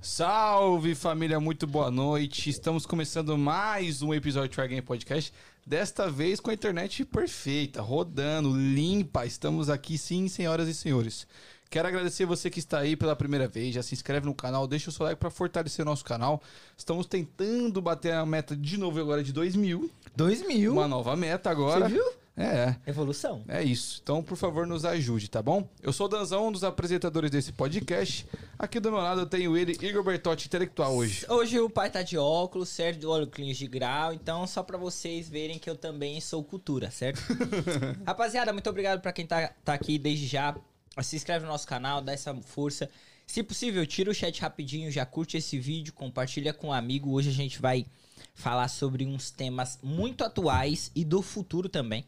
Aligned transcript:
Salve 0.00 0.94
família, 0.94 1.40
muito 1.40 1.66
boa 1.66 1.90
noite. 1.90 2.48
Estamos 2.48 2.86
começando 2.86 3.36
mais 3.36 4.02
um 4.02 4.14
episódio 4.14 4.50
do 4.50 4.54
Try 4.54 4.68
Game 4.68 4.82
Podcast. 4.82 5.32
Desta 5.66 6.08
vez 6.08 6.38
com 6.38 6.50
a 6.50 6.54
internet 6.54 7.04
perfeita, 7.04 7.82
rodando, 7.82 8.56
limpa. 8.56 9.26
Estamos 9.26 9.68
aqui 9.68 9.98
sim, 9.98 10.28
senhoras 10.28 10.68
e 10.68 10.74
senhores. 10.74 11.26
Quero 11.70 11.86
agradecer 11.86 12.26
você 12.26 12.50
que 12.50 12.58
está 12.58 12.80
aí 12.80 12.96
pela 12.96 13.14
primeira 13.14 13.46
vez. 13.46 13.72
Já 13.72 13.80
se 13.80 13.94
inscreve 13.94 14.26
no 14.26 14.34
canal, 14.34 14.66
deixa 14.66 14.90
o 14.90 14.92
seu 14.92 15.06
like 15.06 15.20
para 15.20 15.30
fortalecer 15.30 15.84
o 15.84 15.88
nosso 15.88 16.04
canal. 16.04 16.42
Estamos 16.76 17.06
tentando 17.06 17.80
bater 17.80 18.12
a 18.12 18.26
meta 18.26 18.56
de 18.56 18.76
novo 18.76 18.98
agora 18.98 19.22
de 19.22 19.32
2 19.32 19.54
mil. 19.54 19.88
2 20.16 20.48
mil. 20.48 20.72
Uma 20.72 20.88
nova 20.88 21.14
meta 21.14 21.48
agora. 21.48 21.88
Você 21.88 21.94
viu? 21.94 22.04
É. 22.36 22.74
Evolução. 22.84 23.44
É 23.46 23.62
isso. 23.62 24.00
Então, 24.02 24.20
por 24.20 24.36
favor, 24.36 24.66
nos 24.66 24.84
ajude, 24.84 25.30
tá 25.30 25.40
bom? 25.40 25.68
Eu 25.80 25.92
sou 25.92 26.06
o 26.06 26.08
Danzão, 26.08 26.48
um 26.48 26.52
dos 26.52 26.64
apresentadores 26.64 27.30
desse 27.30 27.52
podcast. 27.52 28.26
Aqui 28.58 28.80
do 28.80 28.90
meu 28.90 29.00
lado 29.00 29.20
eu 29.20 29.26
tenho 29.26 29.56
ele, 29.56 29.78
Igor 29.80 30.02
Bertotti, 30.02 30.48
intelectual 30.48 30.96
hoje. 30.96 31.24
Hoje 31.28 31.60
o 31.60 31.70
pai 31.70 31.88
tá 31.88 32.02
de 32.02 32.18
óculos, 32.18 32.68
certo? 32.68 33.00
Do 33.00 33.12
óculos 33.12 33.56
de 33.56 33.68
grau. 33.68 34.12
Então, 34.12 34.44
só 34.44 34.64
pra 34.64 34.76
vocês 34.76 35.28
verem 35.28 35.56
que 35.56 35.70
eu 35.70 35.76
também 35.76 36.20
sou 36.20 36.42
cultura, 36.42 36.90
certo? 36.90 37.20
Rapaziada, 38.04 38.52
muito 38.52 38.68
obrigado 38.68 39.00
pra 39.00 39.12
quem 39.12 39.24
tá, 39.24 39.52
tá 39.64 39.74
aqui 39.74 39.98
desde 39.98 40.26
já. 40.26 40.56
Se 41.02 41.16
inscreve 41.16 41.44
no 41.44 41.52
nosso 41.52 41.66
canal, 41.66 42.02
dá 42.02 42.12
essa 42.12 42.34
força. 42.42 42.90
Se 43.26 43.42
possível, 43.44 43.86
tira 43.86 44.10
o 44.10 44.14
chat 44.14 44.40
rapidinho, 44.40 44.90
já 44.90 45.06
curte 45.06 45.36
esse 45.36 45.58
vídeo, 45.58 45.92
compartilha 45.92 46.52
com 46.52 46.68
um 46.68 46.72
amigo. 46.72 47.12
Hoje 47.12 47.30
a 47.30 47.32
gente 47.32 47.60
vai 47.60 47.86
falar 48.34 48.66
sobre 48.66 49.06
uns 49.06 49.30
temas 49.30 49.78
muito 49.82 50.24
atuais 50.24 50.90
e 50.94 51.04
do 51.04 51.22
futuro 51.22 51.68
também. 51.68 52.04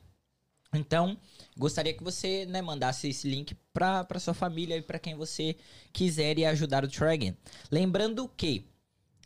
Então, 0.74 1.16
gostaria 1.56 1.94
que 1.94 2.02
você 2.02 2.44
né, 2.46 2.60
mandasse 2.60 3.08
esse 3.08 3.28
link 3.28 3.54
para 3.72 4.18
sua 4.18 4.34
família 4.34 4.76
e 4.76 4.82
para 4.82 4.98
quem 4.98 5.14
você 5.14 5.56
quiser 5.92 6.38
e 6.38 6.44
ajudar 6.44 6.84
o 6.84 6.88
Try 6.88 7.14
Again. 7.14 7.36
Lembrando 7.70 8.28
que 8.36 8.66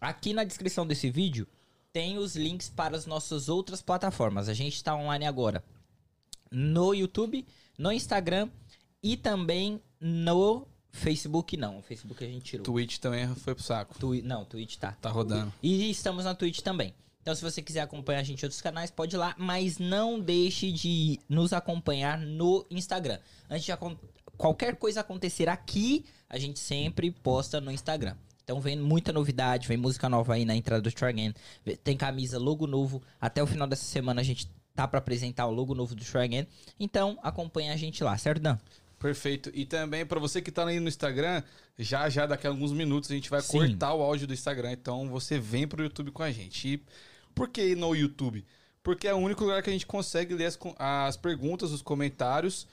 aqui 0.01 0.35
na 0.35 0.45
descrição 0.45 0.87
desse 0.87 1.09
vídeo 1.09 1.47
tem 1.93 2.19
os 2.19 2.37
links 2.37 2.69
para 2.69 2.95
as 2.95 3.07
nossas 3.07 3.49
outras 3.49 3.81
plataformas. 3.81 4.49
A 4.51 4.55
gente 4.55 4.75
está 4.75 4.95
online 4.95 5.25
agora 5.25 5.65
no 6.51 6.93
YouTube, 6.93 7.47
no 7.79 7.93
Instagram 7.93 8.51
e 9.03 9.17
também 9.17 9.81
no 10.01 10.67
Facebook. 10.91 11.57
Não, 11.57 11.79
o 11.79 11.83
Facebook 11.83 12.25
a 12.25 12.27
gente 12.29 12.45
tirou. 12.45 12.65
Twitch 12.65 12.99
também 12.99 13.27
foi 13.37 13.55
pro 13.55 13.63
saco. 13.65 13.99
Twi 13.99 14.23
não, 14.23 14.45
Twitch 14.45 14.77
tá. 14.77 14.93
Tá 14.93 15.11
rodando. 15.11 15.53
E 15.63 15.91
estamos 15.91 16.25
na 16.25 16.35
Twitch 16.35 16.61
também. 16.61 16.95
Então, 17.21 17.35
se 17.35 17.43
você 17.43 17.61
quiser 17.61 17.81
acompanhar 17.81 18.21
a 18.21 18.23
gente 18.23 18.43
em 18.43 18.47
outros 18.47 18.61
canais, 18.63 18.89
pode 18.91 19.17
ir 19.17 19.19
lá, 19.19 19.35
mas 19.37 19.79
não 19.79 20.21
deixe 20.21 20.71
de 20.71 21.19
nos 21.29 21.53
acompanhar 21.53 22.19
no 22.19 22.65
Instagram. 22.71 23.19
Antes 23.51 23.65
de 23.67 23.73
qualquer 24.37 24.77
coisa 24.77 25.01
acontecer 25.01 25.49
aqui, 25.49 26.05
a 26.29 26.39
gente 26.39 26.59
sempre 26.61 27.11
posta 27.11 27.61
no 27.61 27.73
Instagram. 27.73 28.15
Então 28.45 28.61
vem 28.61 28.77
muita 28.77 29.13
novidade, 29.13 29.67
vem 29.67 29.77
música 29.77 30.09
nova 30.09 30.35
aí 30.35 30.45
na 30.45 30.55
entrada 30.55 30.81
do. 30.81 30.91
Vê- 31.65 31.77
Tem 31.77 31.97
camisa, 31.97 32.39
logo 32.39 32.65
novo. 32.65 33.03
Até 33.21 33.43
o 33.43 33.47
final 33.47 33.67
dessa 33.67 33.85
semana 33.85 34.21
a 34.21 34.25
gente 34.25 34.49
tá 34.73 34.87
pra 34.87 34.99
apresentar 35.01 35.47
o 35.47 35.51
logo 35.51 35.75
novo 35.75 35.97
do 35.97 36.05
Again. 36.19 36.47
Então 36.79 37.19
acompanha 37.25 37.73
a 37.73 37.77
gente 37.77 38.05
lá, 38.05 38.17
certo, 38.17 38.41
Dan? 38.41 38.57
Perfeito. 39.07 39.53
E 39.55 39.65
também 39.65 40.05
pra 40.05 40.19
você 40.19 40.43
que 40.43 40.51
tá 40.51 40.67
aí 40.67 40.81
no 40.81 40.89
Instagram, 40.89 41.41
já 41.79 42.09
já 42.09 42.27
daqui 42.27 42.45
a 42.45 42.51
alguns 42.51 42.73
minutos 42.73 43.09
a 43.09 43.15
gente 43.15 43.31
vai 43.31 43.41
Sim. 43.41 43.59
cortar 43.59 43.95
o 43.95 44.03
áudio 44.03 44.27
do 44.27 44.35
Instagram, 44.35 44.73
então 44.73 45.09
você 45.09 45.39
vem 45.39 45.65
pro 45.65 45.85
YouTube 45.85 46.11
com 46.11 46.25
a 46.25 46.33
gente. 46.33 46.75
E 46.75 46.83
por 47.33 47.49
que 47.49 47.77
no 47.77 47.95
YouTube? 47.95 48.45
Porque 48.83 49.07
é 49.07 49.15
o 49.15 49.19
único 49.19 49.45
lugar 49.45 49.63
que 49.63 49.71
a 49.71 49.73
gente 49.73 49.87
consegue 49.87 50.35
ler 50.35 50.47
as, 50.47 50.59
as 50.77 51.17
perguntas, 51.17 51.71
os 51.71 51.83
comentários. 51.83 52.67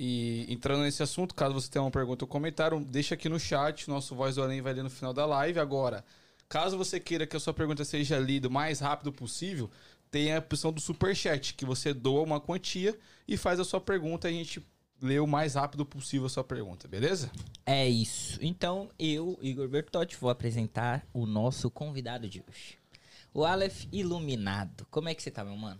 E 0.00 0.46
entrando 0.48 0.82
nesse 0.82 1.02
assunto, 1.02 1.34
caso 1.34 1.52
você 1.52 1.70
tenha 1.70 1.82
uma 1.82 1.90
pergunta 1.90 2.24
ou 2.24 2.28
comentário, 2.28 2.82
deixa 2.82 3.14
aqui 3.14 3.28
no 3.28 3.38
chat, 3.38 3.86
nosso 3.86 4.14
Voz 4.14 4.36
do 4.36 4.42
Além 4.42 4.62
vai 4.62 4.72
ler 4.72 4.82
no 4.82 4.88
final 4.88 5.12
da 5.12 5.26
live. 5.26 5.58
Agora, 5.58 6.02
caso 6.48 6.78
você 6.78 6.98
queira 6.98 7.26
que 7.26 7.36
a 7.36 7.40
sua 7.40 7.52
pergunta 7.52 7.84
seja 7.84 8.18
lida 8.18 8.48
o 8.48 8.50
mais 8.50 8.80
rápido 8.80 9.12
possível, 9.12 9.70
tem 10.10 10.32
a 10.32 10.38
opção 10.38 10.72
do 10.72 10.80
Superchat, 10.80 11.52
que 11.52 11.66
você 11.66 11.92
doa 11.92 12.22
uma 12.22 12.40
quantia 12.40 12.98
e 13.28 13.36
faz 13.36 13.60
a 13.60 13.64
sua 13.64 13.80
pergunta 13.80 14.30
e 14.30 14.34
a 14.34 14.38
gente 14.38 14.64
lê 15.00 15.18
o 15.20 15.26
mais 15.26 15.54
rápido 15.54 15.84
possível 15.84 16.26
a 16.26 16.30
sua 16.30 16.44
pergunta, 16.44 16.88
beleza? 16.88 17.30
É 17.64 17.88
isso. 17.88 18.38
Então, 18.42 18.88
eu, 18.98 19.38
Igor 19.42 19.68
Bertotti, 19.68 20.16
vou 20.16 20.30
apresentar 20.30 21.06
o 21.12 21.26
nosso 21.26 21.70
convidado 21.70 22.28
de 22.28 22.42
hoje. 22.48 22.78
O 23.34 23.44
Aleph 23.44 23.84
Iluminado. 23.92 24.86
Como 24.90 25.08
é 25.08 25.14
que 25.14 25.22
você 25.22 25.30
tá, 25.30 25.44
meu 25.44 25.56
mano? 25.56 25.78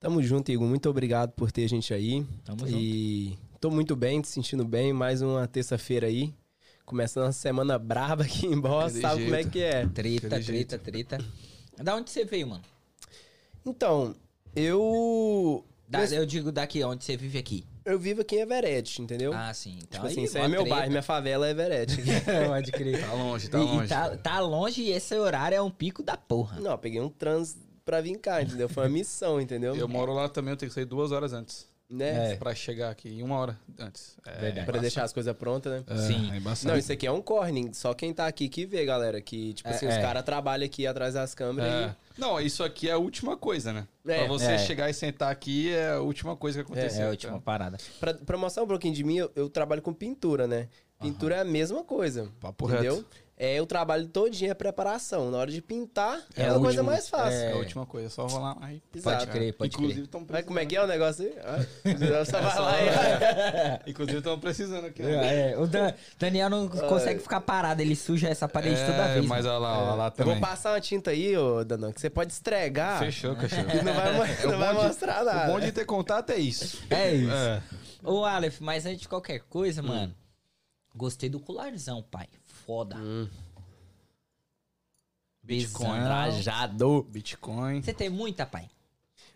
Tamo 0.00 0.22
junto, 0.22 0.50
Igor. 0.50 0.66
Muito 0.66 0.88
obrigado 0.88 1.32
por 1.32 1.52
ter 1.52 1.64
a 1.64 1.68
gente 1.68 1.92
aí. 1.92 2.24
Tamo 2.44 2.66
e 2.68 3.36
tô 3.60 3.70
muito 3.70 3.94
bem, 3.96 4.20
te 4.22 4.28
sentindo 4.28 4.64
bem. 4.64 4.92
Mais 4.92 5.20
uma 5.20 5.46
terça-feira 5.46 6.06
aí. 6.06 6.32
Começando 6.86 7.24
uma 7.24 7.32
semana 7.32 7.78
braba 7.78 8.22
aqui 8.24 8.46
em 8.46 8.58
Boss. 8.58 8.92
Sabe 8.94 9.24
como 9.24 9.34
é 9.34 9.42
jeito. 9.42 9.50
que 9.50 9.60
é? 9.60 9.86
Treta, 9.88 10.36
Aquele 10.36 10.64
treta, 10.64 10.78
treta. 10.78 11.18
Da 11.76 11.94
onde 11.96 12.10
você 12.10 12.24
veio, 12.24 12.46
mano? 12.46 12.62
Então, 13.66 14.14
eu... 14.56 15.64
Da- 15.86 16.04
eu 16.06 16.24
digo 16.24 16.50
daqui, 16.52 16.82
onde 16.84 17.04
você 17.04 17.16
vive 17.16 17.38
aqui. 17.38 17.64
Eu 17.90 17.98
vivo 17.98 18.20
aqui 18.20 18.36
em 18.36 18.40
Everett, 18.40 19.00
entendeu? 19.00 19.32
Ah, 19.34 19.52
sim. 19.54 19.78
Então, 19.82 19.88
tipo 20.00 20.06
assim, 20.06 20.20
aí, 20.20 20.24
isso 20.26 20.38
aí 20.38 20.44
é 20.44 20.48
meu 20.48 20.60
treta. 20.60 20.74
bairro, 20.76 20.90
minha 20.90 21.02
favela 21.02 21.46
é 21.46 21.50
Everett. 21.50 21.96
Pode 22.48 22.72
crer. 22.72 23.00
Tá 23.06 23.12
longe, 23.14 23.48
tá 23.48 23.58
E- 23.58 23.62
e 23.62 23.64
longe. 23.64 23.88
tá, 23.88 24.16
tá 24.16 24.40
longe 24.40 24.82
e 24.82 24.90
esse 24.92 25.14
horário 25.14 25.56
é 25.56 25.62
um 25.62 25.70
pico 25.70 26.02
da 26.02 26.16
porra. 26.16 26.60
Não, 26.60 26.72
eu 26.72 26.78
peguei 26.78 27.00
um 27.00 27.08
trans 27.08 27.56
pra 27.84 28.00
vir 28.00 28.18
cá, 28.18 28.42
entendeu? 28.42 28.68
Foi 28.68 28.82
uma 28.84 28.90
missão, 28.90 29.40
entendeu? 29.40 29.74
Eu 29.74 29.88
moro 29.88 30.12
lá 30.12 30.28
também, 30.28 30.52
eu 30.52 30.56
tenho 30.56 30.68
que 30.68 30.74
sair 30.74 30.84
duas 30.84 31.10
horas 31.12 31.32
antes. 31.32 31.66
Né? 31.90 32.32
É. 32.32 32.36
Pra 32.36 32.54
chegar 32.54 32.90
aqui, 32.90 33.08
e 33.08 33.22
uma 33.22 33.36
hora 33.38 33.58
antes. 33.78 34.14
É, 34.26 34.38
Verdade. 34.38 34.66
Pra 34.66 34.78
deixar 34.78 35.04
as 35.04 35.12
coisas 35.12 35.34
prontas, 35.34 35.72
né? 35.72 35.84
É, 35.86 35.96
Sim. 35.96 36.30
é. 36.34 36.66
Não, 36.68 36.76
isso 36.76 36.92
aqui 36.92 37.06
é 37.06 37.10
um 37.10 37.22
corning. 37.22 37.72
Só 37.72 37.94
quem 37.94 38.12
tá 38.12 38.26
aqui 38.26 38.46
que 38.46 38.66
vê, 38.66 38.84
galera. 38.84 39.20
Que, 39.22 39.54
tipo 39.54 39.66
É, 39.68 39.72
assim, 39.72 39.86
é. 39.86 39.88
os 39.88 39.96
caras 39.96 40.22
trabalham 40.22 40.66
aqui 40.66 40.86
atrás 40.86 41.14
das 41.14 41.34
câmeras 41.34 41.72
É. 41.90 41.96
Não, 42.18 42.38
isso 42.40 42.62
aqui 42.62 42.88
é 42.90 42.92
a 42.92 42.98
última 42.98 43.36
coisa, 43.38 43.72
né? 43.72 43.86
É. 44.06 44.18
pra 44.18 44.26
você 44.28 44.52
É. 44.52 44.58
chegar 44.58 44.90
e 44.90 44.94
sentar 44.94 45.30
aqui 45.32 45.72
é 45.72 45.92
a 45.92 46.00
última 46.00 46.36
coisa 46.36 46.62
que 46.62 46.70
É, 46.70 46.74
aconteceu. 46.74 47.06
a 47.06 47.10
última 47.10 47.40
parada. 47.40 47.78
e... 47.80 47.98
Pra, 48.00 48.12
pra 48.14 48.36
mostrar 48.36 48.64
um 48.64 48.66
pouquinho 48.66 48.92
de 48.94 49.02
mim, 49.04 49.16
eu, 49.16 49.32
eu 49.34 49.48
trabalho 49.48 49.80
com 49.80 49.92
pintura, 49.94 50.46
né? 50.46 50.68
Pintura 51.00 51.36
é 51.36 51.40
a 51.40 51.44
mesma 51.44 51.82
coisa. 51.84 52.28
Papo 52.40 52.68
entendeu? 52.70 52.96
reto. 52.96 53.06
É 53.40 53.62
o 53.62 53.66
trabalho 53.66 54.08
todinho, 54.08 54.50
é 54.50 54.54
preparação. 54.54 55.30
Na 55.30 55.38
hora 55.38 55.50
de 55.52 55.62
pintar, 55.62 56.20
é, 56.36 56.46
É 56.46 56.52
o 56.52 56.60
coisa 56.60 56.82
mais 56.82 57.08
fácil. 57.08 57.38
É 57.38 57.52
a 57.52 57.56
última 57.56 57.86
coisa, 57.86 58.08
é 58.08 58.10
só 58.10 58.26
rolar 58.26 58.56
aí. 58.60 58.82
Exato. 58.92 59.16
Pode 59.18 59.30
crer, 59.30 59.52
pode 59.54 59.74
Inclusive, 59.76 59.94
crer. 59.94 60.04
estão 60.06 60.24
Vai, 60.26 60.42
como 60.42 60.58
é 60.58 60.66
que 60.66 60.74
é 60.76 60.82
o 60.82 60.88
negócio 60.88 61.24
aí? 61.24 61.34
Ah, 61.44 62.24
Só 62.26 62.40
vai 62.40 62.58
lá 62.58 62.72
e... 63.86 63.90
Inclusive, 63.90 64.18
estão 64.18 64.40
precisando 64.40 64.86
aqui. 64.86 65.02
né? 65.04 65.52
É, 65.52 65.56
o 65.56 65.68
Dan- 65.68 65.94
Daniel 66.18 66.50
não 66.50 66.68
consegue 66.68 67.20
ficar 67.20 67.40
parado, 67.40 67.80
ele 67.80 67.94
suja 67.94 68.28
essa 68.28 68.48
parede 68.48 68.80
toda 68.80 69.04
É, 69.04 69.14
vez. 69.14 69.26
mas 69.26 69.44
mano. 69.46 69.56
olha 69.56 69.62
lá, 69.68 69.82
olha 69.84 69.94
lá 69.94 70.06
Eu 70.06 70.10
também. 70.10 70.32
vou 70.34 70.40
passar 70.40 70.72
uma 70.72 70.80
tinta 70.80 71.12
aí, 71.12 71.36
ô 71.36 71.62
Danão, 71.62 71.92
que 71.92 72.00
você 72.00 72.10
pode 72.10 72.32
estregar. 72.32 72.98
Fechou, 72.98 73.36
cachorro. 73.36 73.62
E 73.72 73.82
não 73.84 73.94
vai, 73.94 74.08
É 74.08 74.46
não 74.46 74.58
vai 74.58 74.74
bom 74.74 74.80
de- 74.80 74.86
mostrar 74.88 75.22
O 75.22 75.24
nada. 75.24 75.46
bom 75.52 75.60
de 75.60 75.70
ter 75.70 75.84
contato 75.84 76.30
é 76.30 76.38
isso. 76.38 76.82
É 76.90 77.14
isso. 77.14 77.32
É. 77.32 77.62
Ô, 78.02 78.24
Aleph, 78.24 78.58
mas 78.60 78.84
antes 78.84 79.02
de 79.02 79.08
qualquer 79.08 79.38
coisa, 79.48 79.80
Hum. 79.80 79.86
mano, 79.86 80.14
gostei 80.92 81.28
do 81.28 81.38
colarzão, 81.38 82.02
pai. 82.02 82.26
Foda. 82.68 82.98
Hum. 82.98 83.26
Bitcoin. 85.42 86.00
Trajado. 86.00 87.02
Bitcoin. 87.04 87.80
Você 87.80 87.94
tem 87.94 88.10
muita, 88.10 88.44
pai? 88.44 88.68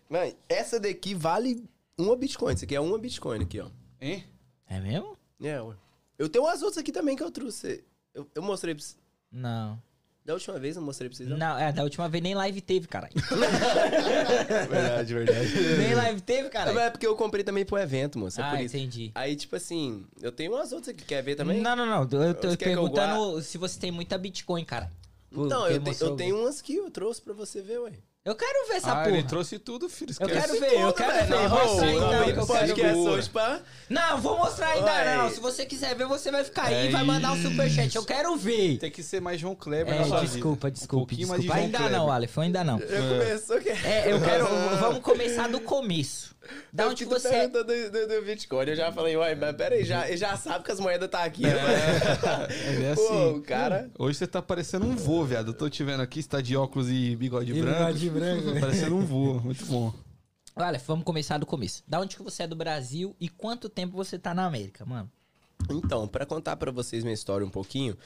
Mano, 0.07 0.31
essa 0.47 0.79
daqui 0.79 1.15
vale 1.15 1.67
uma 1.97 2.15
Bitcoin. 2.15 2.53
Isso 2.53 2.65
aqui 2.65 2.75
é 2.75 2.79
uma 2.79 2.99
Bitcoin 2.99 3.41
aqui, 3.41 3.59
ó. 3.59 3.71
Hein? 3.99 4.23
É 4.67 4.79
mesmo? 4.79 5.17
É, 5.41 5.59
ué. 5.59 5.75
Eu 6.15 6.29
tenho 6.29 6.45
umas 6.45 6.61
outras 6.61 6.77
aqui 6.77 6.91
também 6.91 7.15
que 7.15 7.23
eu 7.23 7.31
trouxe. 7.31 7.83
Eu, 8.13 8.29
eu 8.35 8.43
mostrei 8.43 8.75
pra 8.75 8.83
vocês. 8.83 8.99
Não. 9.31 9.81
Da 10.25 10.33
última 10.33 10.57
vez 10.57 10.77
eu 10.77 10.81
mostrei 10.81 11.09
pra 11.09 11.17
vocês. 11.17 11.27
Não? 11.27 11.37
Não, 11.37 11.59
é, 11.59 11.71
da 11.73 11.83
última 11.83 12.07
vez 12.07 12.23
nem 12.23 12.33
live 12.33 12.61
teve, 12.61 12.87
caralho. 12.87 13.13
Verdade, 14.69 15.13
verdade. 15.13 15.77
nem 15.77 15.93
live 15.93 16.21
teve, 16.21 16.49
caralho. 16.49 16.79
é 16.79 16.89
porque 16.89 17.05
eu 17.05 17.15
comprei 17.15 17.43
também 17.43 17.65
pro 17.65 17.77
evento, 17.77 18.17
moço. 18.17 18.39
É 18.39 18.43
ah, 18.43 18.51
por 18.51 18.61
isso. 18.61 18.77
entendi. 18.77 19.11
Aí, 19.13 19.35
tipo 19.35 19.55
assim, 19.55 20.05
eu 20.21 20.31
tenho 20.31 20.53
umas 20.53 20.71
outras 20.71 20.95
aqui. 20.95 21.03
Quer 21.03 21.21
ver 21.21 21.35
também? 21.35 21.61
Não, 21.61 21.75
não, 21.75 21.85
não. 21.85 22.01
Eu 22.21 22.33
tô 22.33 22.47
que 22.47 22.53
eu 22.53 22.57
perguntando 22.57 23.41
se 23.41 23.57
você 23.57 23.77
tem 23.77 23.91
muita 23.91 24.17
Bitcoin, 24.17 24.63
cara. 24.63 24.89
Então, 25.29 25.61
Porque 25.63 25.89
eu, 25.89 25.93
te- 25.93 26.01
eu 26.01 26.15
tenho 26.15 26.39
umas 26.39 26.61
que 26.61 26.75
eu 26.75 26.89
trouxe 26.89 27.21
pra 27.21 27.33
você 27.33 27.61
ver, 27.61 27.79
ué. 27.79 27.91
Eu 28.25 28.35
quero 28.35 28.67
ver 28.69 28.75
essa 28.75 28.93
ah, 28.93 28.95
porra. 29.03 29.09
ele 29.17 29.23
trouxe 29.23 29.59
tudo, 29.59 29.89
filho. 29.89 30.15
Eu 30.17 30.27
Esquece. 30.29 30.47
quero 30.47 30.59
ver, 30.61 30.79
eu 30.79 30.93
quero 30.93 31.27
ver. 31.27 31.49
Mostra 31.49 31.85
aí, 31.87 31.95
Não, 31.99 32.11
não, 32.11 32.23
que 32.23 32.39
eu 32.39 32.47
quero 32.47 32.75
ver. 32.75 33.09
hoje 33.09 33.29
pra... 33.29 33.59
Não, 33.89 34.17
vou 34.21 34.37
mostrar 34.37 34.67
ainda 34.69 34.85
Ué. 34.93 35.17
não. 35.17 35.29
Se 35.29 35.41
você 35.41 35.65
quiser 35.65 35.93
ver, 35.93 36.07
você 36.07 36.31
vai 36.31 36.41
ficar 36.45 36.67
aí 36.67 36.73
É 36.73 36.85
e 36.85 36.89
vai 36.89 37.03
mandar 37.03 37.33
um 37.33 37.41
superchat. 37.41 37.93
Eu 37.93 38.05
quero 38.05 38.33
ver. 38.37 38.77
Tem 38.77 38.89
que 38.89 39.03
ser 39.03 39.19
mais 39.19 39.41
João 39.41 39.53
Kleber 39.53 39.93
É, 39.93 39.99
na 39.99 40.05
sua 40.05 40.21
desculpa, 40.21 40.67
vida. 40.67 40.79
desculpa, 40.79 41.13
Um 41.13 41.17
desculpa. 41.17 41.53
Ainda 41.53 41.77
Kleber. 41.79 41.97
não, 41.97 42.09
Aleph, 42.09 42.37
ainda 42.37 42.63
não. 42.63 42.79
Já 42.79 42.85
começou. 42.85 43.57
É, 43.83 44.13
eu 44.13 44.21
quero. 44.21 44.47
Vamos 44.79 44.99
começar 45.01 45.49
do 45.49 45.59
começo. 45.59 46.32
Da 46.71 46.87
onde 46.87 47.05
você 47.05 47.27
é. 47.29 47.47
do, 47.47 47.63
do, 47.63 48.07
do 48.07 48.21
Bitcoin, 48.25 48.67
eu 48.67 48.75
já 48.75 48.91
falei, 48.91 49.15
uai, 49.15 49.33
mas 49.35 49.55
peraí, 49.55 49.85
já, 49.85 50.07
ele 50.07 50.17
já 50.17 50.35
sabe 50.35 50.65
que 50.65 50.71
as 50.71 50.79
moedas 50.79 51.09
tá 51.09 51.23
aqui, 51.23 51.43
né? 51.43 51.53
Ele 52.67 52.83
é 52.85 52.95
Pô, 52.95 53.01
assim. 53.01 53.37
o 53.37 53.41
cara... 53.41 53.89
Hoje 53.97 54.17
você 54.17 54.27
tá 54.27 54.41
parecendo 54.41 54.85
um 54.85 54.95
vô, 54.95 55.23
viado. 55.23 55.47
Eu 55.49 55.53
tô 55.53 55.69
te 55.69 55.83
vendo 55.83 56.01
aqui, 56.01 56.21
você 56.21 56.29
tá 56.29 56.41
de 56.41 56.55
óculos 56.57 56.89
e 56.89 57.15
bigode 57.15 57.51
E 57.53 57.61
branco. 57.61 57.77
bigode 57.77 58.09
branco. 58.09 58.59
Parecendo 58.59 58.95
um 58.95 59.05
voo. 59.05 59.39
Muito 59.41 59.65
bom. 59.65 59.93
Olha, 60.55 60.77
vamos 60.85 61.03
começar 61.03 61.37
do 61.37 61.45
começo. 61.45 61.83
Da 61.87 61.99
onde 61.99 62.15
que 62.15 62.21
você 62.21 62.43
é 62.43 62.47
do 62.47 62.55
Brasil 62.55 63.15
e 63.19 63.27
quanto 63.29 63.69
tempo 63.69 63.95
você 63.95 64.19
tá 64.19 64.33
na 64.33 64.45
América, 64.45 64.85
mano? 64.85 65.09
Então, 65.69 66.07
pra 66.07 66.25
contar 66.25 66.55
pra 66.57 66.71
vocês 66.71 67.03
minha 67.03 67.13
história 67.13 67.45
um 67.45 67.49
pouquinho, 67.49 67.97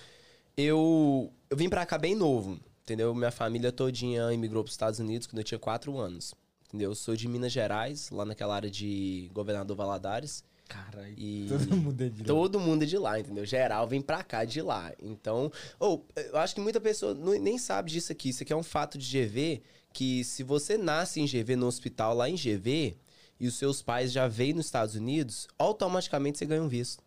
eu, 0.56 1.32
eu 1.50 1.58
vim 1.58 1.70
pra 1.70 1.86
cá 1.86 1.98
bem 1.98 2.16
novo, 2.16 2.60
entendeu? 2.84 3.14
Minha 3.16 3.32
família 3.32 3.72
todinha 3.72 4.32
imigrou 4.32 4.64
pros 4.64 4.74
Estados 4.76 5.00
Unidos 5.00 5.28
quando 5.28 5.40
eu 5.40 5.44
tinha 5.44 5.60
4 5.60 5.98
anos, 5.98 6.34
entendeu? 6.68 6.92
Eu 6.92 6.96
sou 6.96 7.16
de 7.16 7.28
Minas 7.28 7.52
Gerais, 7.52 8.10
lá 8.10 8.26
naquela 8.26 8.56
área 8.56 8.70
de 8.70 9.30
Governador 9.34 9.76
Valadares. 9.76 10.44
Caralho. 10.68 11.14
E 11.18 11.46
Todo 11.50 11.78
mundo 11.78 12.02
é 12.04 12.10
de 12.10 12.20
lá. 12.22 12.26
todo 12.28 12.60
mundo 12.60 12.84
é 12.84 12.86
de 12.86 12.98
lá, 12.98 13.20
entendeu? 13.20 13.46
Geral 13.46 13.88
vem 13.88 14.02
pra 14.02 14.22
cá 14.24 14.44
de 14.44 14.62
lá. 14.62 14.92
Então, 15.02 15.52
ou 15.80 16.06
eu 16.16 16.38
acho 16.38 16.54
que 16.54 16.60
muita 16.62 16.82
pessoa 16.82 17.14
não- 17.14 17.40
nem 17.40 17.58
sabe 17.58 17.90
disso 17.92 18.12
aqui. 18.12 18.30
Isso 18.30 18.44
aqui 18.44 18.52
é 18.52 18.56
um 18.56 18.64
fato 18.64 18.98
de 18.98 19.06
GV 19.10 19.62
que 19.94 20.24
se 20.26 20.44
você 20.44 20.78
nasce 20.78 21.22
em 21.22 21.26
GV 21.26 21.56
no 21.56 21.68
hospital 21.68 22.14
lá 22.14 22.30
em 22.30 22.36
GV 22.36 22.98
e 23.40 23.48
os 23.48 23.56
seus 23.56 23.82
pais 23.82 24.12
já 24.12 24.28
veem 24.28 24.54
nos 24.54 24.66
Estados 24.66 24.96
Unidos, 24.96 25.48
automaticamente 25.58 26.38
você 26.38 26.46
ganha 26.46 26.62
um 26.62 26.68
visto. 26.68 27.02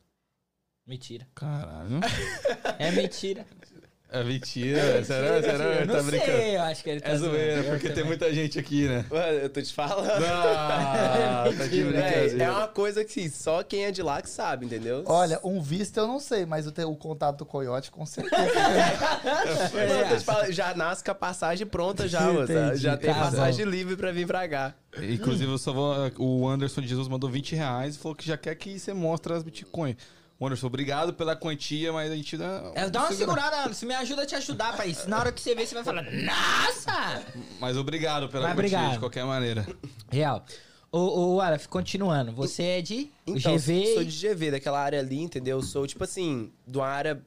Mentira. 0.87 1.29
Caralho. 1.35 2.01
É 2.79 2.91
mentira. 2.93 3.47
É 4.13 4.25
mentira. 4.25 5.05
Será? 5.05 5.41
Será? 5.41 5.65
Eu 5.65 5.87
não 5.87 5.95
Tá 5.95 6.03
brincando. 6.03 6.33
sei, 6.33 6.57
eu 6.57 6.63
acho 6.63 6.83
que 6.83 6.91
ele 6.91 7.01
tá 7.01 7.11
É 7.11 7.17
zoeira. 7.17 7.61
Eu 7.61 7.65
porque 7.65 7.87
tem 7.87 7.95
também. 7.95 8.05
muita 8.09 8.35
gente 8.35 8.59
aqui, 8.59 8.89
né? 8.89 9.05
Mano, 9.09 9.39
eu 9.39 9.49
tô 9.49 9.63
te 9.63 9.73
falando. 9.73 10.25
Ah, 10.25 11.45
tá 11.57 11.65
de 11.67 11.83
Véi, 11.83 11.93
brincadeira. 11.93 12.45
é 12.45 12.51
uma 12.51 12.67
coisa 12.67 13.05
que 13.05 13.31
só 13.31 13.63
quem 13.63 13.85
é 13.85 13.91
de 13.93 14.03
lá 14.03 14.21
que 14.21 14.29
sabe, 14.29 14.67
entendeu? 14.67 15.05
Olha, 15.07 15.39
um 15.45 15.61
visto 15.63 15.97
eu 15.97 16.09
não 16.09 16.19
sei, 16.19 16.45
mas 16.45 16.67
o, 16.67 16.73
te- 16.73 16.83
o 16.85 16.97
contato 16.97 17.39
do 17.39 17.47
coiote 17.47 17.91
com 17.93 18.05
certeza. 18.05 18.35
Mano, 19.73 19.93
eu 19.93 20.09
tô 20.09 20.17
te 20.17 20.25
falando, 20.25 20.53
já 20.53 20.75
nasce 20.75 21.05
com 21.05 21.11
a 21.11 21.15
passagem 21.15 21.67
pronta 21.67 22.09
já. 22.09 22.21
Entendi, 22.33 22.77
Já 22.79 22.97
tem 22.97 23.11
tá 23.11 23.15
bom. 23.15 23.21
passagem 23.31 23.65
livre 23.65 23.97
pra 23.97 24.11
vir 24.13 24.27
pra 24.27 24.49
cá. 24.49 24.75
Inclusive, 25.01 25.51
eu 25.53 25.59
só 25.59 25.73
vou, 25.73 25.95
o 26.19 26.49
Anderson 26.49 26.81
de 26.81 26.89
Jesus 26.89 27.07
mandou 27.09 27.31
20 27.31 27.55
reais 27.55 27.95
e 27.95 27.99
falou 27.99 28.17
que 28.17 28.27
já 28.27 28.37
quer 28.37 28.55
que 28.57 28.79
você 28.79 28.93
mostre 28.93 29.33
as 29.33 29.43
Bitcoin. 29.45 29.97
O 30.41 30.47
Anderson, 30.47 30.69
obrigado 30.69 31.13
pela 31.13 31.37
quantia, 31.37 31.93
mas 31.93 32.11
a 32.11 32.17
gente 32.17 32.35
dá. 32.35 32.73
É, 32.75 32.89
dá 32.89 33.01
uma 33.03 33.13
segurada, 33.13 33.61
Anderson. 33.63 33.85
Me 33.85 33.95
ajuda 33.95 34.23
a 34.23 34.27
te 34.27 34.35
ajudar, 34.35 34.75
País. 34.75 35.07
Na 35.07 35.19
hora 35.19 35.31
que 35.31 35.39
você 35.41 35.55
ver, 35.55 35.67
você 35.67 35.75
vai 35.75 35.85
falar, 35.85 36.03
nossa! 36.11 37.23
Mas 37.61 37.77
obrigado 37.77 38.27
pela 38.31 38.49
Mas 38.49 38.57
quantia, 38.57 38.79
obrigado. 38.79 38.93
de 38.95 38.99
qualquer 39.01 39.25
maneira. 39.27 39.67
Real. 40.11 40.43
Ô, 40.91 41.35
ô, 41.35 41.41
Araf, 41.43 41.67
continuando. 41.69 42.33
Você 42.33 42.63
é 42.63 42.83
de 42.83 43.11
Então, 43.27 43.55
GV. 43.55 43.95
sou 43.95 44.03
de 44.05 44.29
GV, 44.29 44.51
daquela 44.53 44.81
área 44.81 44.99
ali, 44.99 45.21
entendeu? 45.21 45.61
Sou, 45.61 45.87
tipo 45.87 46.03
assim, 46.03 46.51
de 46.67 46.79
uma 46.79 46.87
área. 46.87 47.23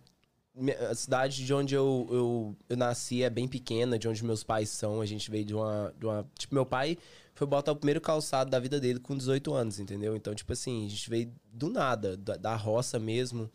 A 0.90 0.96
cidade 0.96 1.46
de 1.46 1.54
onde 1.54 1.74
eu, 1.76 2.08
eu, 2.12 2.56
eu 2.70 2.78
nasci 2.78 3.24
é 3.24 3.30
bem 3.30 3.48
pequena, 3.48 3.98
de 3.98 4.08
onde 4.08 4.24
meus 4.26 4.44
pais 4.44 4.70
são. 4.70 5.02
A 5.02 5.06
gente 5.06 5.30
veio 5.30 5.46
de 5.46 5.54
uma, 5.54 5.94
de 6.00 6.06
uma. 6.06 6.26
Tipo, 6.38 6.56
meu 6.56 6.66
pai 6.66 6.98
foi 7.34 7.48
botar 7.48 7.72
o 7.72 7.76
primeiro 7.76 8.00
calçado 8.02 8.50
da 8.50 8.60
vida 8.60 8.80
dele 8.80 9.00
com 9.00 9.18
18 9.18 9.54
anos, 9.54 9.80
entendeu? 9.80 10.16
Então, 10.16 10.34
tipo 10.36 10.54
assim, 10.54 10.86
a 10.86 10.90
gente 10.90 11.10
veio 11.10 11.34
do 11.52 11.70
nada, 11.70 12.16
da, 12.16 12.36
da 12.36 12.56
roça 12.56 13.00
mesmo. 13.00 13.50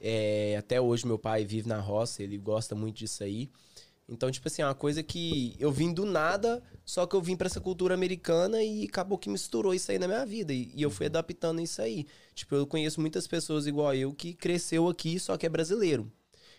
É, 0.00 0.56
até 0.58 0.80
hoje 0.80 1.06
meu 1.06 1.18
pai 1.18 1.44
vive 1.44 1.68
na 1.68 1.80
roça, 1.80 2.22
ele 2.22 2.38
gosta 2.38 2.74
muito 2.74 2.96
disso 2.96 3.22
aí. 3.24 3.50
Então, 4.08 4.30
tipo 4.30 4.48
assim, 4.48 4.62
é 4.62 4.64
uma 4.64 4.74
coisa 4.74 5.02
que 5.02 5.54
eu 5.58 5.70
vim 5.70 5.92
do 5.92 6.06
nada, 6.06 6.62
só 6.82 7.06
que 7.06 7.14
eu 7.14 7.20
vim 7.20 7.36
pra 7.36 7.46
essa 7.46 7.60
cultura 7.60 7.92
americana 7.92 8.62
e 8.62 8.84
acabou 8.84 9.18
que 9.18 9.28
misturou 9.28 9.74
isso 9.74 9.90
aí 9.90 9.98
na 9.98 10.08
minha 10.08 10.24
vida. 10.24 10.52
E, 10.52 10.72
e 10.74 10.82
eu 10.82 10.90
fui 10.90 11.06
adaptando 11.06 11.60
isso 11.60 11.82
aí. 11.82 12.06
Tipo, 12.34 12.54
eu 12.54 12.66
conheço 12.66 13.00
muitas 13.02 13.26
pessoas 13.26 13.66
igual 13.66 13.94
eu 13.94 14.14
que 14.14 14.32
cresceu 14.32 14.88
aqui, 14.88 15.20
só 15.20 15.36
que 15.36 15.44
é 15.44 15.48
brasileiro. 15.48 16.10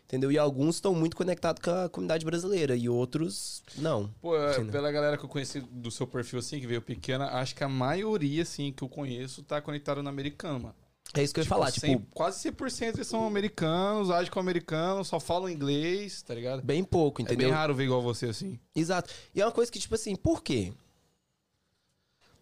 Entendeu? 0.10 0.32
E 0.32 0.40
alguns 0.40 0.76
estão 0.78 0.96
muito 0.96 1.16
conectados 1.16 1.62
com 1.64 1.70
a 1.70 1.88
comunidade 1.88 2.26
brasileira 2.26 2.76
e 2.76 2.90
outros 2.90 3.62
não. 3.78 4.10
Pô, 4.20 4.36
é, 4.36 4.54
Sim, 4.56 4.64
né? 4.64 4.72
pela 4.72 4.92
galera 4.92 5.16
que 5.16 5.24
eu 5.24 5.30
conheci 5.30 5.62
do 5.62 5.92
seu 5.92 6.08
perfil 6.08 6.40
assim, 6.40 6.60
que 6.60 6.66
veio 6.66 6.82
pequena, 6.82 7.28
acho 7.28 7.54
que 7.56 7.64
a 7.64 7.70
maioria, 7.70 8.42
assim, 8.42 8.74
que 8.74 8.84
eu 8.84 8.90
conheço 8.90 9.44
tá 9.44 9.62
conectado 9.62 10.02
no 10.02 10.10
americano, 10.10 10.62
mano. 10.62 10.76
É 11.14 11.22
isso 11.22 11.32
que 11.32 11.40
eu 11.40 11.44
ia 11.44 11.48
falar, 11.48 11.72
tipo, 11.72 11.86
100 11.86 12.08
quase 12.12 12.52
100% 12.52 12.96
eles 12.96 13.08
são 13.08 13.28
americanos, 13.28 14.10
agem 14.10 14.32
como 14.32 14.42
americanos, 14.42 15.08
só 15.08 15.20
falam 15.20 15.48
inglês, 15.48 16.24
tá 16.24 16.34
ligado? 16.34 16.64
bem 16.64 16.84
pouco, 16.84 17.22
É 17.22 17.26
entendeu? 17.26 17.48
bem 17.50 17.56
raro 17.56 17.76
ver 17.76 17.84
igual 17.84 18.02
você 18.02 18.26
assim. 18.30 18.60
Exato. 18.76 19.14
E 19.36 19.42
é 19.42 19.46
uma 19.46 19.52
coisa 19.52 19.72
que, 19.72 19.78
tipo 19.78 19.94
assim, 19.94 20.16
por 20.16 20.42
quê? 20.42 20.74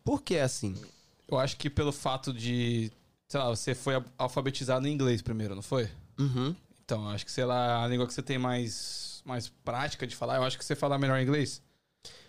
Por 0.06 0.22
que 0.22 0.38
assim? 0.38 0.74
Eu 1.28 1.38
acho 1.38 1.58
que 1.58 1.70
pelo 1.70 1.92
fato 1.92 2.32
de, 2.32 2.92
sei 3.28 3.40
lá, 3.42 3.50
você 3.50 3.76
foi 3.76 4.02
alfabetizado 4.18 4.88
em 4.88 4.94
inglês 4.94 5.22
primeiro, 5.22 5.54
não 5.54 5.62
foi? 5.62 5.90
Uhum. 6.18 6.56
Então, 6.88 7.10
acho 7.10 7.26
que, 7.26 7.32
sei 7.34 7.44
lá, 7.44 7.84
a 7.84 7.88
língua 7.90 8.08
que 8.08 8.14
você 8.14 8.24
tem 8.24 8.38
mais, 8.38 9.22
mais 9.26 9.50
prática 9.50 10.08
de 10.08 10.16
falar, 10.16 10.38
eu 10.38 10.44
acho 10.44 10.58
que 10.58 10.64
você 10.64 10.74
fala 10.74 10.98
melhor 10.98 11.20
inglês. 11.20 11.62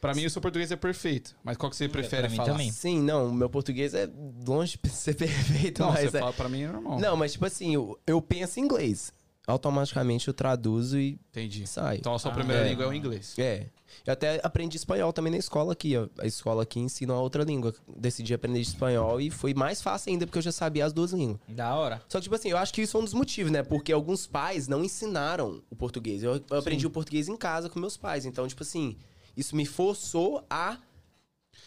Pra 0.01 0.13
mim, 0.15 0.27
o 0.27 0.31
seu 0.31 0.43
português 0.43 0.73
é 0.73 0.75
perfeito. 0.75 1.37
Mas 1.45 1.57
qual 1.57 1.71
que 1.71 1.77
você 1.77 1.89
prefere 1.89 2.29
mim 2.29 2.35
falar? 2.35 2.51
também. 2.51 2.73
Sim, 2.73 3.01
não, 3.01 3.29
o 3.29 3.33
meu 3.33 3.49
português 3.49 3.95
é 3.95 4.11
longe 4.45 4.77
de 4.83 4.91
ser 4.91 5.15
perfeito, 5.15 5.81
Não, 5.81 5.93
mas 5.93 6.11
você 6.11 6.17
é... 6.17 6.21
fala 6.21 6.33
pra 6.33 6.49
mim 6.49 6.63
é 6.63 6.73
normal. 6.73 6.99
Não, 6.99 7.17
mas 7.17 7.35
tipo 7.35 7.47
assim, 7.47 7.73
eu, 7.73 7.97
eu 8.05 8.21
penso 8.21 8.59
em 8.59 8.65
inglês. 8.65 9.13
Automaticamente 9.49 10.29
eu 10.29 10.35
traduzo 10.35 10.99
e 10.99 11.19
Entendi. 11.31 11.67
sai. 11.67 11.97
Então, 11.97 12.15
a 12.15 12.19
sua 12.19 12.31
Ah, 12.31 12.35
primeira 12.35 12.65
é. 12.67 12.69
língua 12.69 12.85
é 12.85 12.89
o 12.89 12.93
inglês. 12.93 13.35
É. 13.39 13.67
Eu 14.07 14.13
até 14.13 14.41
aprendi 14.45 14.77
espanhol 14.77 15.13
também 15.13 15.31
na 15.33 15.39
escola 15.39 15.73
aqui, 15.73 15.97
ó. 15.97 16.07
A 16.19 16.27
escola 16.27 16.63
aqui 16.63 16.79
ensina 16.79 17.15
uma 17.15 17.23
outra 17.23 17.43
língua. 17.43 17.75
Decidi 17.97 18.35
aprender 18.35 18.61
espanhol 18.61 19.21
e 19.21 19.31
foi 19.31 19.55
mais 19.55 19.81
fácil 19.83 20.11
ainda 20.13 20.27
porque 20.27 20.39
eu 20.39 20.43
já 20.43 20.53
sabia 20.53 20.85
as 20.85 20.93
duas 20.93 21.13
línguas. 21.13 21.41
Da 21.49 21.75
hora. 21.75 22.01
Só 22.09 22.19
que, 22.19 22.25
tipo 22.25 22.35
assim, 22.35 22.51
eu 22.51 22.59
acho 22.59 22.73
que 22.75 22.83
isso 22.83 22.97
é 22.97 23.01
um 23.01 23.05
dos 23.05 23.15
motivos, 23.15 23.51
né? 23.51 23.63
Porque 23.63 23.91
alguns 23.93 24.27
pais 24.27 24.69
não 24.69 24.85
ensinaram 24.85 25.63
o 25.71 25.75
português. 25.75 26.23
Eu, 26.23 26.41
eu 26.51 26.59
aprendi 26.59 26.87
o 26.87 26.91
português 26.91 27.29
em 27.29 27.37
casa 27.37 27.69
com 27.71 27.81
meus 27.81 27.97
pais. 27.97 28.27
Então, 28.27 28.47
tipo 28.47 28.63
assim, 28.63 28.97
isso 29.37 29.57
me 29.57 29.65
forçou 29.65 30.45
a. 30.51 30.77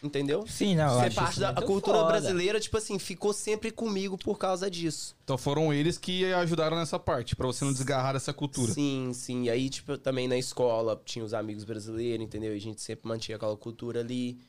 Entendeu? 0.03 0.48
Sim, 0.48 0.75
não. 0.75 1.00
Ser 1.00 1.13
parte 1.13 1.39
da 1.39 1.53
cultura 1.62 2.00
foda. 2.00 2.09
brasileira, 2.09 2.59
tipo 2.59 2.75
assim, 2.75 2.98
ficou 2.98 3.31
sempre 3.33 3.69
comigo 3.69 4.18
por 4.18 4.36
causa 4.38 4.69
disso. 4.69 5.15
Então, 5.24 5.38
foram 5.38 5.71
eles 5.71 5.95
que 5.98 6.25
ajudaram 6.33 6.75
nessa 6.75 6.98
parte, 6.98 7.36
pra 7.36 7.45
você 7.45 7.63
não 7.63 7.71
desgarrar 7.71 8.13
dessa 8.13 8.33
cultura. 8.33 8.74
Sim, 8.74 9.12
sim. 9.13 9.44
E 9.44 9.50
aí, 9.51 9.69
tipo, 9.69 9.98
também 10.00 10.27
na 10.27 10.38
escola 10.38 11.00
tinha 11.06 11.24
os 11.24 11.36
amigos 11.36 11.63
brasileiros, 11.63 12.25
entendeu? 12.25 12.51
E 12.53 12.57
a 12.57 12.62
gente 12.62 12.81
sempre 12.81 13.07
mantinha 13.07 13.36
aquela 13.36 13.56
cultura 13.56 14.00
ali. 14.00 14.39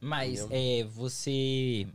Mas 0.00 0.40
Entendeu? 0.42 0.48
é, 0.52 0.84
você. 0.84 1.88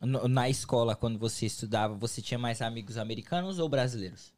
no- 0.00 0.28
Na 0.28 0.48
escola, 0.48 0.94
quando 0.94 1.18
você 1.18 1.44
estudava, 1.46 1.94
você 1.94 2.22
tinha 2.22 2.38
mais 2.38 2.62
amigos 2.62 2.96
americanos 2.96 3.58
ou 3.58 3.68
brasileiros? 3.68 4.32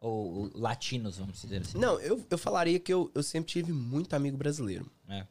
Ou, 0.00 0.32
ou 0.44 0.50
latinos, 0.54 1.18
vamos 1.18 1.40
dizer 1.42 1.62
assim? 1.62 1.76
Não, 1.78 2.00
eu, 2.00 2.24
eu 2.30 2.38
falaria 2.38 2.78
que 2.78 2.92
eu, 2.92 3.10
eu 3.14 3.22
sempre 3.22 3.50
tive 3.52 3.72
muito 3.72 4.14
amigo 4.14 4.36
brasileiro. 4.36 4.88
É. 5.08 5.26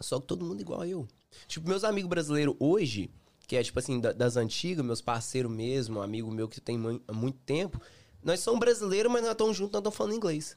Só 0.00 0.18
que 0.20 0.26
todo 0.26 0.44
mundo 0.44 0.60
igual 0.60 0.80
a 0.80 0.88
eu. 0.88 1.06
Tipo, 1.46 1.68
meus 1.68 1.84
amigos 1.84 2.08
brasileiros 2.08 2.54
hoje, 2.58 3.10
que 3.46 3.56
é 3.56 3.62
tipo 3.62 3.78
assim, 3.78 4.00
da- 4.00 4.12
das 4.12 4.36
antigas, 4.36 4.84
meus 4.84 5.00
parceiros 5.00 5.50
mesmo, 5.50 6.00
amigo 6.02 6.30
meu 6.30 6.48
que 6.48 6.60
tem 6.60 6.78
há 7.08 7.12
muito 7.12 7.38
tempo, 7.40 7.80
nós 8.22 8.40
somos 8.40 8.60
brasileiros, 8.60 9.10
mas 9.10 9.22
nós 9.22 9.32
estamos 9.32 9.56
juntos, 9.56 9.72
nós 9.72 9.80
estamos 9.80 9.96
falando 9.96 10.14
inglês. 10.14 10.56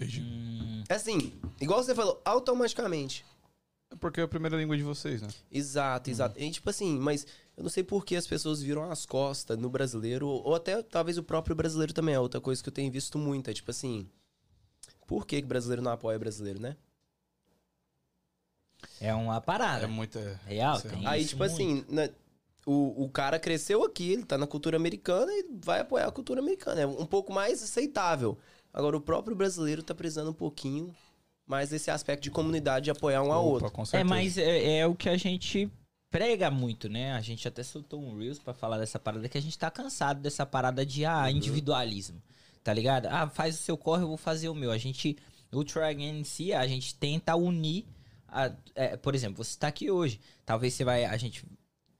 Entendi. 0.00 0.20
Hum, 0.22 0.84
É 0.88 0.94
assim, 0.94 1.32
igual 1.60 1.82
você 1.82 1.94
falou, 1.94 2.20
automaticamente. 2.24 3.24
É 3.90 3.96
porque 3.96 4.20
é 4.20 4.24
a 4.24 4.28
primeira 4.28 4.56
língua 4.56 4.76
de 4.76 4.82
vocês, 4.82 5.20
né? 5.22 5.28
Exato, 5.50 6.10
exato. 6.10 6.38
E 6.38 6.50
tipo 6.50 6.68
assim, 6.70 6.98
mas 6.98 7.26
eu 7.56 7.62
não 7.62 7.70
sei 7.70 7.82
por 7.82 8.04
que 8.04 8.14
as 8.16 8.26
pessoas 8.26 8.62
viram 8.62 8.90
as 8.90 9.04
costas 9.06 9.56
no 9.58 9.68
brasileiro, 9.70 10.28
ou 10.28 10.54
até 10.54 10.82
talvez 10.82 11.16
o 11.18 11.22
próprio 11.22 11.56
brasileiro 11.56 11.92
também 11.92 12.14
é 12.14 12.20
outra 12.20 12.40
coisa 12.40 12.62
que 12.62 12.68
eu 12.68 12.72
tenho 12.72 12.92
visto 12.92 13.18
muito. 13.18 13.48
É 13.50 13.54
tipo 13.54 13.70
assim, 13.70 14.06
por 15.06 15.26
que 15.26 15.40
que 15.40 15.46
brasileiro 15.48 15.82
não 15.82 15.90
apoia 15.92 16.18
brasileiro, 16.18 16.60
né? 16.60 16.76
É 19.00 19.14
uma 19.14 19.40
parada. 19.40 19.84
É 19.84 19.86
muita. 19.86 20.40
Real, 20.46 20.78
é- 20.78 20.80
tem 20.82 21.06
Aí, 21.06 21.20
isso 21.20 21.30
tipo 21.30 21.40
muito. 21.44 21.52
assim, 21.54 21.84
né, 21.88 22.10
o, 22.66 23.04
o 23.04 23.08
cara 23.08 23.38
cresceu 23.38 23.82
aqui, 23.84 24.12
ele 24.12 24.24
tá 24.24 24.36
na 24.38 24.46
cultura 24.46 24.76
americana 24.76 25.32
e 25.32 25.46
vai 25.64 25.80
apoiar 25.80 26.06
a 26.08 26.12
cultura 26.12 26.40
americana. 26.40 26.80
É 26.82 26.86
um 26.86 27.06
pouco 27.06 27.32
mais 27.32 27.62
aceitável. 27.62 28.36
Agora, 28.72 28.96
o 28.96 29.00
próprio 29.00 29.34
brasileiro 29.36 29.82
tá 29.82 29.94
precisando 29.94 30.30
um 30.30 30.34
pouquinho 30.34 30.94
mais 31.46 31.70
desse 31.70 31.90
aspecto 31.90 32.22
de 32.24 32.30
comunidade, 32.30 32.84
de 32.84 32.90
apoiar 32.90 33.22
um 33.22 33.32
ao 33.32 33.42
Opa, 33.46 33.64
outro. 33.66 33.70
com 33.72 33.82
É, 33.96 34.04
mas 34.04 34.36
é, 34.36 34.78
é 34.80 34.86
o 34.86 34.94
que 34.94 35.08
a 35.08 35.16
gente 35.16 35.70
prega 36.10 36.50
muito, 36.50 36.88
né? 36.90 37.12
A 37.12 37.20
gente 37.22 37.48
até 37.48 37.62
soltou 37.62 38.00
um 38.00 38.18
Reels 38.18 38.38
pra 38.38 38.52
falar 38.52 38.76
dessa 38.78 38.98
parada 38.98 39.28
que 39.28 39.38
a 39.38 39.42
gente 39.42 39.58
tá 39.58 39.70
cansado 39.70 40.20
dessa 40.20 40.44
parada 40.44 40.84
de 40.84 41.04
Uhum. 41.04 41.10
ah, 41.10 41.30
individualismo. 41.30 42.20
Tá 42.62 42.72
ligado? 42.74 43.06
Ah, 43.06 43.28
faz 43.30 43.54
o 43.54 43.62
seu 43.62 43.78
corre, 43.78 44.02
eu 44.02 44.08
vou 44.08 44.18
fazer 44.18 44.50
o 44.50 44.54
meu. 44.54 44.70
A 44.70 44.76
gente, 44.76 45.16
o 45.50 45.64
Try 45.64 45.94
em 45.98 46.22
si, 46.22 46.52
a 46.52 46.66
gente 46.66 46.94
tenta 46.94 47.34
unir. 47.34 47.86
A- 48.28 48.52
é, 48.74 48.96
por 48.96 49.14
exemplo, 49.14 49.42
você 49.42 49.58
tá 49.58 49.68
aqui 49.68 49.90
hoje. 49.90 50.20
Talvez 50.44 50.74
você 50.74 50.84
vai. 50.84 51.04
A 51.04 51.16
gente 51.16 51.44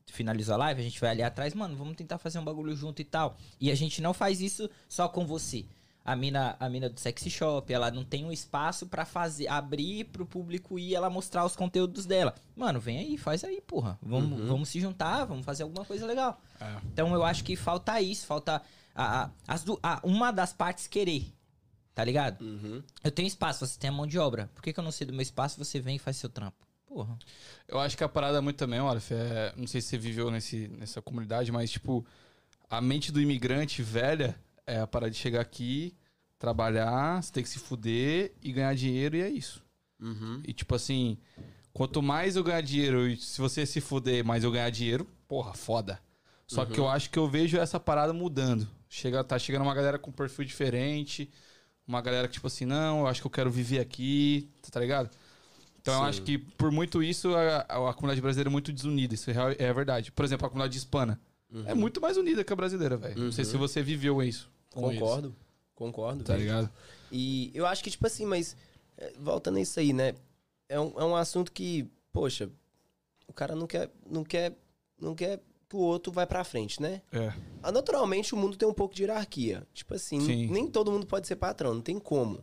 finalizou 0.06 0.54
a 0.54 0.58
live, 0.58 0.80
a 0.80 0.84
gente 0.84 1.00
vai 1.00 1.10
ali 1.10 1.22
atrás, 1.22 1.52
mano, 1.54 1.76
vamos 1.76 1.96
tentar 1.96 2.18
fazer 2.18 2.38
um 2.38 2.44
bagulho 2.44 2.74
junto 2.74 3.00
e 3.02 3.04
tal. 3.04 3.36
E 3.60 3.70
a 3.70 3.74
gente 3.74 4.00
não 4.00 4.14
faz 4.14 4.40
isso 4.40 4.68
só 4.88 5.08
com 5.08 5.26
você. 5.26 5.66
A 6.04 6.16
mina, 6.16 6.56
a 6.58 6.70
mina 6.70 6.88
do 6.88 6.98
sexy 6.98 7.28
shop, 7.28 7.70
ela 7.70 7.90
não 7.90 8.02
tem 8.02 8.24
um 8.24 8.32
espaço 8.32 8.86
pra 8.86 9.04
fazer, 9.04 9.46
abrir 9.48 10.04
pro 10.04 10.24
público 10.24 10.78
ir 10.78 10.94
ela 10.94 11.10
mostrar 11.10 11.44
os 11.44 11.54
conteúdos 11.54 12.06
dela. 12.06 12.34
Mano, 12.56 12.80
vem 12.80 12.98
aí, 12.98 13.18
faz 13.18 13.44
aí, 13.44 13.60
porra. 13.60 13.98
Vamos, 14.02 14.48
vamos 14.48 14.68
se 14.70 14.80
juntar, 14.80 15.26
vamos 15.26 15.44
fazer 15.44 15.64
alguma 15.64 15.84
coisa 15.84 16.06
legal. 16.06 16.40
É. 16.58 16.76
Então 16.90 17.12
eu 17.12 17.22
acho 17.22 17.44
que 17.44 17.54
falta 17.56 18.00
isso, 18.00 18.26
falta 18.26 18.62
a, 18.94 19.24
a- 19.24 19.30
as 19.46 19.66
a- 19.82 20.00
uma 20.02 20.30
das 20.30 20.54
partes 20.54 20.86
querer. 20.86 21.30
Tá 21.98 22.04
ligado? 22.04 22.40
Uhum. 22.42 22.80
Eu 23.02 23.10
tenho 23.10 23.26
espaço, 23.26 23.66
você 23.66 23.76
tem 23.76 23.90
a 23.90 23.92
mão 23.92 24.06
de 24.06 24.20
obra. 24.20 24.48
Por 24.54 24.62
que, 24.62 24.72
que 24.72 24.78
eu 24.78 24.84
não 24.84 24.92
sei 24.92 25.04
do 25.04 25.12
meu 25.12 25.20
espaço 25.20 25.58
você 25.58 25.80
vem 25.80 25.96
e 25.96 25.98
faz 25.98 26.16
seu 26.16 26.30
trampo? 26.30 26.64
Porra. 26.86 27.18
Eu 27.66 27.80
acho 27.80 27.96
que 27.96 28.04
a 28.04 28.08
parada 28.08 28.38
é 28.38 28.40
muito 28.40 28.56
também, 28.56 28.78
olha, 28.78 29.02
é, 29.10 29.52
não 29.56 29.66
sei 29.66 29.80
se 29.80 29.88
você 29.88 29.98
viveu 29.98 30.30
nesse, 30.30 30.68
nessa 30.68 31.02
comunidade, 31.02 31.50
mas, 31.50 31.72
tipo, 31.72 32.06
a 32.70 32.80
mente 32.80 33.10
do 33.10 33.20
imigrante 33.20 33.82
velha 33.82 34.36
é 34.64 34.78
a 34.78 34.86
parada 34.86 35.10
de 35.10 35.16
chegar 35.16 35.40
aqui, 35.40 35.92
trabalhar, 36.38 37.20
você 37.20 37.32
tem 37.32 37.42
que 37.42 37.48
se 37.48 37.58
fuder 37.58 38.32
e 38.40 38.52
ganhar 38.52 38.76
dinheiro 38.76 39.16
e 39.16 39.22
é 39.22 39.28
isso. 39.28 39.60
Uhum. 39.98 40.40
E, 40.46 40.52
tipo 40.52 40.76
assim, 40.76 41.18
quanto 41.72 42.00
mais 42.00 42.36
eu 42.36 42.44
ganhar 42.44 42.60
dinheiro 42.60 43.08
e 43.08 43.16
se 43.16 43.40
você 43.40 43.66
se 43.66 43.80
fuder, 43.80 44.24
mais 44.24 44.44
eu 44.44 44.52
ganhar 44.52 44.70
dinheiro, 44.70 45.04
porra, 45.26 45.52
foda. 45.52 46.00
Só 46.46 46.64
que 46.64 46.78
eu 46.78 46.88
acho 46.88 47.10
que 47.10 47.18
eu 47.18 47.28
vejo 47.28 47.58
essa 47.58 47.80
parada 47.80 48.12
mudando. 48.12 48.68
Chega, 48.88 49.24
tá 49.24 49.36
chegando 49.36 49.62
uma 49.62 49.74
galera 49.74 49.98
com 49.98 50.12
perfil 50.12 50.44
diferente, 50.44 51.28
uma 51.88 52.00
galera 52.02 52.28
que, 52.28 52.34
tipo 52.34 52.46
assim, 52.46 52.66
não, 52.66 53.00
eu 53.00 53.06
acho 53.06 53.20
que 53.22 53.26
eu 53.26 53.30
quero 53.30 53.50
viver 53.50 53.80
aqui, 53.80 54.48
tá 54.70 54.78
ligado? 54.78 55.10
Então 55.80 55.94
eu 55.94 56.00
Sim. 56.02 56.06
acho 56.08 56.22
que 56.22 56.36
por 56.36 56.70
muito 56.70 57.02
isso 57.02 57.34
a, 57.34 57.58
a- 57.60 57.94
comunidade 57.94 58.20
brasileira 58.20 58.50
é 58.50 58.52
muito 58.52 58.70
desunida, 58.72 59.14
isso 59.14 59.30
é, 59.30 59.34
é 59.58 59.72
verdade. 59.72 60.12
Por 60.12 60.24
exemplo, 60.24 60.46
a 60.46 60.50
comunidade 60.50 60.76
hispana 60.76 61.18
é 61.64 61.72
muito 61.72 61.98
mais 62.00 62.16
unida 62.18 62.44
que 62.44 62.52
a 62.52 62.56
brasileira, 62.56 62.96
velho. 62.98 63.18
Não 63.18 63.32
sei 63.32 63.44
se 63.44 63.56
você 63.56 63.82
viveu 63.82 64.22
isso. 64.22 64.50
eles, 64.76 64.98
Concordo. 64.98 65.34
Concordo. 65.74 66.24
tá 66.24 66.34
velho. 66.34 66.44
ligado? 66.44 66.70
E 67.10 67.50
eu 67.54 67.64
acho 67.66 67.82
que, 67.82 67.90
tipo 67.90 68.06
assim, 68.06 68.26
mas 68.26 68.54
é, 68.98 69.14
voltando 69.18 69.56
a 69.56 69.60
isso 69.62 69.80
aí, 69.80 69.94
né? 69.94 70.14
É 70.68 70.78
um, 70.78 70.92
é 71.00 71.04
um 71.04 71.16
assunto 71.16 71.50
que, 71.50 71.88
poxa, 72.12 72.50
o 73.26 73.32
cara 73.32 73.54
não 73.54 73.66
quer, 73.66 73.90
não 74.06 74.22
quer, 74.24 74.52
não 75.00 75.14
quer 75.14 75.40
que 75.68 75.76
o 75.76 75.80
outro 75.80 76.10
vai 76.10 76.26
pra 76.26 76.44
frente, 76.44 76.80
né? 76.80 77.02
É. 77.12 77.32
Ah, 77.62 77.70
Naturalmente, 77.70 78.34
o 78.34 78.36
mundo 78.36 78.56
tem 78.56 78.66
um 78.66 78.72
pouco 78.72 78.94
de 78.94 79.02
hierarquia. 79.02 79.66
Tipo 79.74 79.94
assim, 79.94 80.20
Sim. 80.20 80.46
nem 80.48 80.66
todo 80.66 80.90
mundo 80.90 81.06
pode 81.06 81.26
ser 81.26 81.36
patrão, 81.36 81.74
não 81.74 81.82
tem 81.82 81.98
como. 81.98 82.42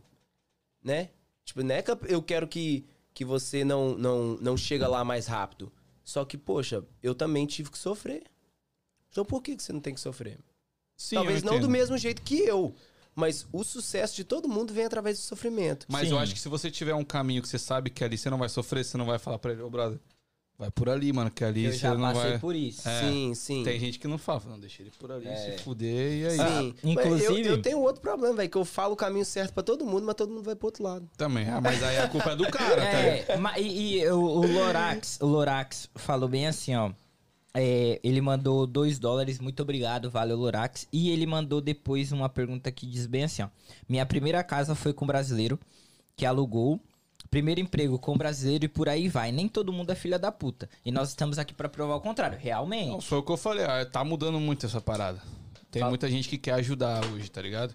Né? 0.82 1.10
Tipo, 1.44 1.62
não 1.62 1.74
é 1.74 1.82
que 1.82 1.90
eu 2.08 2.22
quero 2.22 2.46
que, 2.46 2.84
que 3.12 3.24
você 3.24 3.64
não, 3.64 3.96
não, 3.96 4.36
não 4.40 4.56
chega 4.56 4.86
lá 4.86 5.04
mais 5.04 5.26
rápido. 5.26 5.72
Só 6.04 6.24
que, 6.24 6.38
poxa, 6.38 6.84
eu 7.02 7.14
também 7.14 7.46
tive 7.46 7.70
que 7.70 7.78
sofrer. 7.78 8.22
Então 9.10 9.24
por 9.24 9.42
que 9.42 9.56
que 9.56 9.62
você 9.62 9.72
não 9.72 9.80
tem 9.80 9.94
que 9.94 10.00
sofrer? 10.00 10.38
Sim, 10.96 11.16
Talvez 11.16 11.42
eu 11.42 11.50
não 11.50 11.60
do 11.60 11.68
mesmo 11.68 11.98
jeito 11.98 12.22
que 12.22 12.38
eu. 12.38 12.74
Mas 13.14 13.46
o 13.50 13.64
sucesso 13.64 14.14
de 14.14 14.24
todo 14.24 14.48
mundo 14.48 14.72
vem 14.72 14.84
através 14.84 15.18
do 15.18 15.22
sofrimento. 15.22 15.86
Mas 15.88 16.10
eu 16.10 16.16
Sim. 16.16 16.22
acho 16.22 16.34
que 16.34 16.40
se 16.40 16.48
você 16.48 16.70
tiver 16.70 16.94
um 16.94 17.04
caminho 17.04 17.42
que 17.42 17.48
você 17.48 17.58
sabe 17.58 17.90
que 17.90 18.04
ali 18.04 18.16
você 18.16 18.28
não 18.28 18.38
vai 18.38 18.48
sofrer, 18.48 18.84
você 18.84 18.96
não 18.96 19.06
vai 19.06 19.18
falar 19.18 19.38
pra 19.38 19.52
ele, 19.52 19.62
ô 19.62 19.70
brother, 19.70 19.98
vai 20.58 20.70
por 20.70 20.88
ali, 20.88 21.12
mano, 21.12 21.30
que 21.30 21.44
ali 21.44 21.64
Eu 21.64 21.72
você 21.72 21.78
já 21.78 21.94
não 21.94 22.00
passei 22.12 22.30
vai. 22.30 22.38
por 22.38 22.54
isso. 22.54 22.88
É. 22.88 23.00
Sim, 23.00 23.34
sim. 23.34 23.62
Tem 23.64 23.78
gente 23.78 23.98
que 23.98 24.08
não 24.08 24.16
fala, 24.18 24.42
não, 24.48 24.58
deixa 24.58 24.82
ele 24.82 24.90
por 24.98 25.12
ali, 25.12 25.26
É. 25.28 25.36
se 25.36 25.62
fuder 25.62 26.12
e 26.12 26.26
aí. 26.26 26.30
Sim. 26.38 26.74
Mas 26.82 26.84
inclusive- 26.84 27.40
Eu, 27.48 27.56
eu 27.56 27.62
tenho 27.62 27.78
outro 27.80 28.00
problema, 28.00 28.34
velho, 28.36 28.48
que 28.50 28.56
eu 28.56 28.64
falo 28.64 28.94
o 28.94 28.96
caminho 28.96 29.24
certo 29.24 29.52
pra 29.52 29.62
todo 29.62 29.84
mundo, 29.84 30.04
mas 30.06 30.14
todo 30.14 30.30
mundo 30.30 30.42
vai 30.42 30.54
pro 30.56 30.68
outro 30.68 30.82
lado. 30.82 31.08
Também. 31.16 31.48
Ah, 31.48 31.60
mas 31.60 31.82
aí 31.82 31.98
a 31.98 32.08
culpa 32.08 32.30
é 32.30 32.36
do 32.36 32.48
cara, 32.50 32.76
tá 32.82 33.00
ligado? 33.02 33.48
É, 33.56 33.60
e, 33.60 33.98
e 34.00 34.08
o, 34.10 34.18
o 34.20 34.46
Lorax, 34.52 35.18
o 35.20 35.26
Lorax 35.26 35.90
falou 35.94 36.28
bem 36.28 36.46
assim, 36.46 36.74
ó. 36.74 36.90
É, 37.58 37.98
ele 38.04 38.20
mandou 38.20 38.66
2 38.66 38.98
dólares, 38.98 39.38
muito 39.38 39.62
obrigado, 39.62 40.10
valeu 40.10 40.36
Lorax. 40.36 40.86
E 40.92 41.08
ele 41.10 41.24
mandou 41.26 41.58
depois 41.60 42.12
uma 42.12 42.28
pergunta 42.28 42.70
que 42.70 42.86
diz 42.86 43.06
bem 43.06 43.24
assim, 43.24 43.42
ó. 43.42 43.48
Minha 43.88 44.04
primeira 44.04 44.44
casa 44.44 44.74
foi 44.74 44.92
com 44.92 45.04
um 45.04 45.08
brasileiro 45.08 45.58
que 46.14 46.26
alugou. 46.26 46.78
Primeiro 47.36 47.60
emprego 47.60 47.98
com 47.98 48.16
brasileiro 48.16 48.64
e 48.64 48.68
por 48.68 48.88
aí 48.88 49.10
vai. 49.10 49.30
Nem 49.30 49.46
todo 49.46 49.70
mundo 49.70 49.92
é 49.92 49.94
filha 49.94 50.18
da 50.18 50.32
puta. 50.32 50.70
E 50.82 50.90
nós 50.90 51.10
estamos 51.10 51.38
aqui 51.38 51.52
pra 51.52 51.68
provar 51.68 51.96
o 51.96 52.00
contrário, 52.00 52.38
Não, 52.38 52.42
realmente. 52.42 53.06
foi 53.06 53.18
o 53.18 53.22
que 53.22 53.30
eu 53.30 53.36
falei, 53.36 53.62
ah, 53.62 53.84
tá 53.84 54.02
mudando 54.02 54.40
muito 54.40 54.64
essa 54.64 54.80
parada. 54.80 55.20
Tem 55.70 55.80
Fala. 55.80 55.90
muita 55.90 56.10
gente 56.10 56.30
que 56.30 56.38
quer 56.38 56.52
ajudar 56.52 57.04
hoje, 57.12 57.30
tá 57.30 57.42
ligado? 57.42 57.74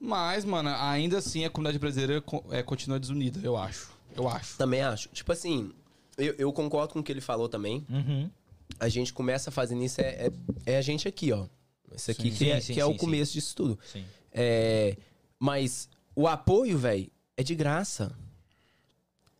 Mas, 0.00 0.44
mano, 0.44 0.68
ainda 0.70 1.18
assim 1.18 1.44
a 1.44 1.50
comunidade 1.50 1.78
brasileira 1.78 2.24
é, 2.50 2.60
continua 2.64 2.98
desunida, 2.98 3.38
eu 3.44 3.56
acho. 3.56 3.92
Eu 4.16 4.28
acho. 4.28 4.58
Também 4.58 4.80
acho. 4.80 5.08
Tipo 5.10 5.30
assim, 5.30 5.70
eu, 6.18 6.34
eu 6.36 6.52
concordo 6.52 6.92
com 6.92 6.98
o 6.98 7.04
que 7.04 7.12
ele 7.12 7.20
falou 7.20 7.48
também. 7.48 7.86
Uhum. 7.88 8.28
A 8.80 8.88
gente 8.88 9.12
começa 9.12 9.52
fazendo 9.52 9.84
isso, 9.84 10.00
é, 10.00 10.26
é, 10.26 10.32
é 10.66 10.76
a 10.76 10.82
gente 10.82 11.06
aqui, 11.06 11.30
ó. 11.30 11.46
Isso 11.94 12.10
aqui 12.10 12.32
Sim. 12.32 12.36
que, 12.36 12.50
é, 12.50 12.58
Sim, 12.58 12.66
sim, 12.66 12.74
que 12.74 12.80
é 12.80 12.84
sim, 12.84 12.90
o 12.90 12.96
começo 12.96 13.32
disso 13.32 13.54
tudo. 13.54 13.78
Sim. 13.92 14.04
É, 14.32 14.96
mas 15.38 15.88
o 16.16 16.26
apoio, 16.26 16.76
velho, 16.76 17.08
é 17.36 17.44
de 17.44 17.54
graça. 17.54 18.12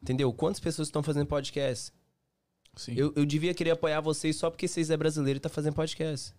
Entendeu? 0.03 0.33
Quantas 0.33 0.61
pessoas 0.61 0.89
estão 0.89 1.03
fazendo 1.03 1.27
podcast? 1.27 1.93
Sim. 2.77 2.95
Eu, 2.97 3.13
eu 3.15 3.25
devia 3.25 3.55
querer 3.55 3.71
apoiar 3.71 4.01
vocês 4.01 4.37
só 4.37 4.51
porque 4.51 4.67
vocês 4.67 4.91
é 4.91 4.97
brasileiro 4.97 5.37
e 5.37 5.41
tá 5.41 5.49
fazendo 5.49 5.75
podcast. 5.75 6.35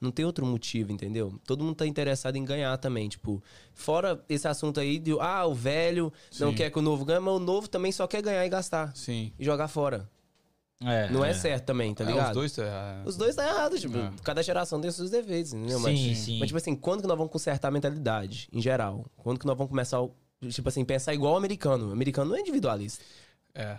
Não 0.00 0.10
tem 0.12 0.24
outro 0.24 0.44
motivo, 0.46 0.92
entendeu? 0.92 1.40
Todo 1.44 1.64
mundo 1.64 1.74
tá 1.76 1.86
interessado 1.86 2.36
em 2.36 2.44
ganhar 2.44 2.76
também. 2.78 3.08
Tipo, 3.08 3.42
fora 3.72 4.22
esse 4.28 4.46
assunto 4.46 4.78
aí 4.78 4.98
de, 4.98 5.12
ah, 5.18 5.44
o 5.46 5.54
velho 5.54 6.12
não 6.38 6.50
Sim. 6.50 6.54
quer 6.56 6.70
que 6.70 6.78
o 6.78 6.82
novo 6.82 7.04
ganhe, 7.04 7.18
mas 7.18 7.34
o 7.34 7.38
novo 7.40 7.68
também 7.68 7.90
só 7.90 8.06
quer 8.06 8.22
ganhar 8.22 8.44
e 8.44 8.48
gastar. 8.48 8.94
Sim. 8.96 9.32
E 9.38 9.44
jogar 9.44 9.66
fora. 9.68 10.08
É, 10.80 11.10
Não 11.10 11.24
é, 11.24 11.34
certo 11.34 11.64
também, 11.64 11.92
tá 11.92 12.04
É, 12.04 12.06
ligado? 12.06 12.28
os 12.28 12.34
dois 12.34 12.52
tá. 12.52 13.02
Os 13.04 13.16
dois 13.16 13.34
tá 13.34 13.44
errado, 13.44 13.76
tipo, 13.80 13.98
É. 13.98 14.12
cada 14.22 14.40
geração 14.44 14.80
tem 14.80 14.88
seus 14.92 15.10
deveres, 15.10 15.52
entendeu? 15.52 15.78
Sim, 15.78 15.82
mas, 15.82 16.18
sim. 16.18 16.38
mas, 16.38 16.46
tipo 16.46 16.56
assim, 16.56 16.76
quando 16.76 17.00
que 17.00 17.08
nós 17.08 17.18
vamos 17.18 17.32
consertar 17.32 17.66
a 17.66 17.70
mentalidade, 17.72 18.48
em 18.52 18.62
geral? 18.62 19.04
Quando 19.16 19.40
que 19.40 19.46
nós 19.46 19.56
vamos 19.58 19.70
começar, 19.70 20.00
o- 20.00 20.14
tipo 20.48 20.68
assim, 20.68 20.84
pensar 20.84 21.14
igual 21.14 21.34
o 21.34 21.36
americano? 21.36 21.88
O 21.88 21.92
americano 21.92 22.30
não 22.30 22.36
é 22.36 22.40
individualista. 22.40 23.04
É. 23.54 23.78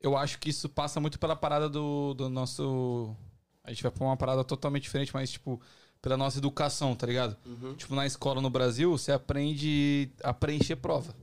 Eu 0.00 0.16
acho 0.16 0.38
que 0.38 0.50
isso 0.50 0.68
passa 0.68 1.00
muito 1.00 1.18
pela 1.18 1.36
parada 1.36 1.68
do, 1.68 2.14
do 2.14 2.28
nosso. 2.28 3.14
A 3.62 3.70
gente 3.70 3.82
vai 3.82 3.92
pra 3.92 4.04
uma 4.04 4.16
parada 4.16 4.44
totalmente 4.44 4.82
diferente, 4.82 5.12
mas, 5.14 5.30
tipo, 5.30 5.60
pela 6.02 6.16
nossa 6.16 6.38
educação, 6.38 6.94
tá 6.94 7.06
ligado? 7.06 7.36
Tipo, 7.76 7.94
na 7.94 8.04
escola 8.04 8.40
no 8.42 8.50
Brasil, 8.50 8.90
você 8.90 9.12
aprende 9.12 10.10
a 10.22 10.34
preencher 10.34 10.76
prova. 10.76 11.14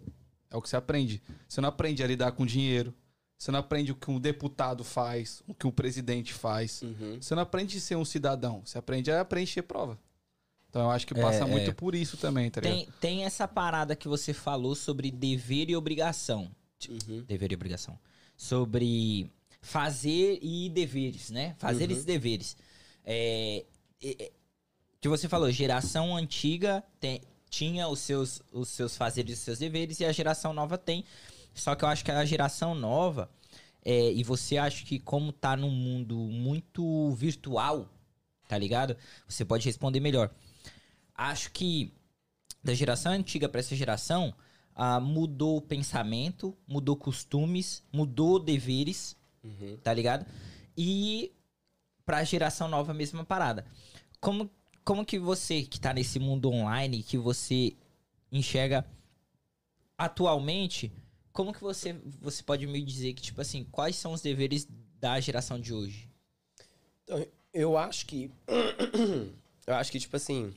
É 0.50 0.58
o 0.58 0.62
que 0.62 0.68
você 0.68 0.76
aprende. 0.76 1.22
Você 1.48 1.62
não 1.62 1.70
aprende 1.70 2.04
a 2.04 2.08
lidar 2.08 2.32
com 2.32 2.46
dinheiro. 2.46 2.94
Você 3.38 3.52
não 3.52 3.60
aprende 3.60 3.92
o 3.92 3.96
que 3.96 4.10
um 4.10 4.20
deputado 4.20 4.84
faz, 4.84 5.42
o 5.48 5.54
que 5.54 5.66
um 5.66 5.72
presidente 5.72 6.34
faz. 6.34 6.84
Você 7.22 7.34
não 7.36 7.42
aprende 7.44 7.78
a 7.78 7.82
ser 7.82 7.96
um 7.96 8.06
cidadão. 8.06 8.62
Você 8.66 8.78
aprende 8.78 9.12
a 9.12 9.24
preencher 9.26 9.64
prova. 9.64 9.98
Então 10.72 10.84
eu 10.84 10.90
acho 10.92 11.06
que 11.06 11.14
passa 11.14 11.44
É, 11.44 11.46
muito 11.46 11.70
é. 11.70 11.74
por 11.74 11.94
isso 11.94 12.16
também, 12.16 12.50
tá 12.50 12.62
ligado? 12.62 12.78
Tem, 12.78 12.88
tem 13.02 13.26
essa 13.26 13.46
parada 13.46 13.94
que 13.94 14.08
você 14.08 14.34
falou 14.34 14.74
sobre 14.74 15.12
dever 15.12 15.70
e 15.70 15.76
obrigação. 15.76 16.50
Tipo, 16.80 16.96
Dever 17.24 17.52
e 17.52 17.56
obrigação. 17.56 18.00
Sobre 18.38 19.30
fazer 19.62 20.40
e 20.42 20.70
deveres, 20.70 21.30
né? 21.30 21.56
Fazer 21.60 21.92
esses 21.92 22.06
deveres. 22.06 22.56
É, 23.06 23.66
é, 24.02 24.24
é, 24.24 24.32
que 25.02 25.10
você 25.10 25.28
falou, 25.28 25.52
geração 25.52 26.16
antiga 26.16 26.84
tem- 27.00 27.22
tinha 27.50 27.88
os 27.90 28.00
seus, 28.00 28.42
os 28.54 28.70
seus 28.70 28.96
fazeres 28.96 29.32
e 29.32 29.34
os 29.34 29.40
seus 29.40 29.60
deveres 29.60 30.00
e 30.00 30.06
a 30.06 30.12
geração 30.14 30.54
nova 30.54 30.78
tem. 30.78 31.04
Só 31.54 31.76
que 31.76 31.84
eu 31.84 31.90
acho 31.90 32.06
que 32.06 32.12
a 32.12 32.24
geração 32.24 32.74
nova, 32.74 33.30
é, 33.84 34.10
e 34.14 34.24
você 34.24 34.58
acha 34.58 34.86
que 34.86 34.98
como 35.00 35.34
tá 35.34 35.58
num 35.58 35.70
mundo 35.70 36.16
muito 36.18 37.12
virtual, 37.12 37.90
tá 38.48 38.58
ligado? 38.58 38.96
Você 39.28 39.44
pode 39.44 39.66
responder 39.66 40.00
melhor. 40.00 40.32
Acho 41.16 41.52
que 41.52 41.94
da 42.64 42.74
geração 42.74 43.12
antiga 43.12 43.50
para 43.50 43.60
essa 43.60 43.76
geração, 43.76 44.34
ah, 44.76 45.00
mudou 45.00 45.58
o 45.58 45.62
pensamento, 45.62 46.58
mudou 46.68 46.96
costumes, 46.96 47.84
mudou 47.92 48.40
deveres, 48.40 49.16
tá 49.84 49.94
ligado? 49.94 50.26
E 50.78 51.32
pra 52.06 52.24
geração 52.24 52.68
nova, 52.68 52.92
a 52.92 52.96
mesma 52.96 53.24
parada. 53.24 53.66
Como, 54.20 54.50
como 54.84 55.06
que 55.06 55.18
você, 55.18 55.64
que 55.64 55.80
tá 55.80 55.94
nesse 55.94 56.20
mundo 56.20 56.50
online, 56.50 57.04
que 57.04 57.18
você 57.18 57.76
enxerga 58.32 58.86
atualmente, 59.98 60.92
como 61.32 61.54
que 61.54 61.62
você, 61.62 61.94
você 62.20 62.44
pode 62.44 62.66
me 62.68 62.82
dizer 62.82 63.14
que, 63.14 63.22
tipo 63.22 63.42
assim, 63.42 63.64
quais 63.66 63.96
são 63.96 64.14
os 64.14 64.22
deveres 64.22 64.68
da 65.00 65.20
geração 65.20 65.60
de 65.60 65.74
hoje? 65.74 66.10
Então, 67.04 67.26
eu 67.54 67.78
acho 67.78 68.06
que. 68.06 68.32
eu 69.68 69.76
acho 69.76 69.92
que, 69.92 70.00
tipo 70.00 70.16
assim. 70.16 70.54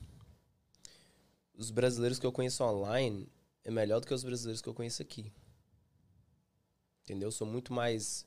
Os 1.56 1.70
brasileiros 1.70 2.18
que 2.18 2.26
eu 2.26 2.32
conheço 2.32 2.64
online 2.64 3.28
é 3.64 3.70
melhor 3.70 4.00
do 4.00 4.06
que 4.06 4.14
os 4.14 4.24
brasileiros 4.24 4.60
que 4.60 4.68
eu 4.68 4.74
conheço 4.74 5.02
aqui. 5.02 5.32
Entendeu? 7.02 7.30
São 7.30 7.46
muito 7.46 7.72
mais 7.72 8.26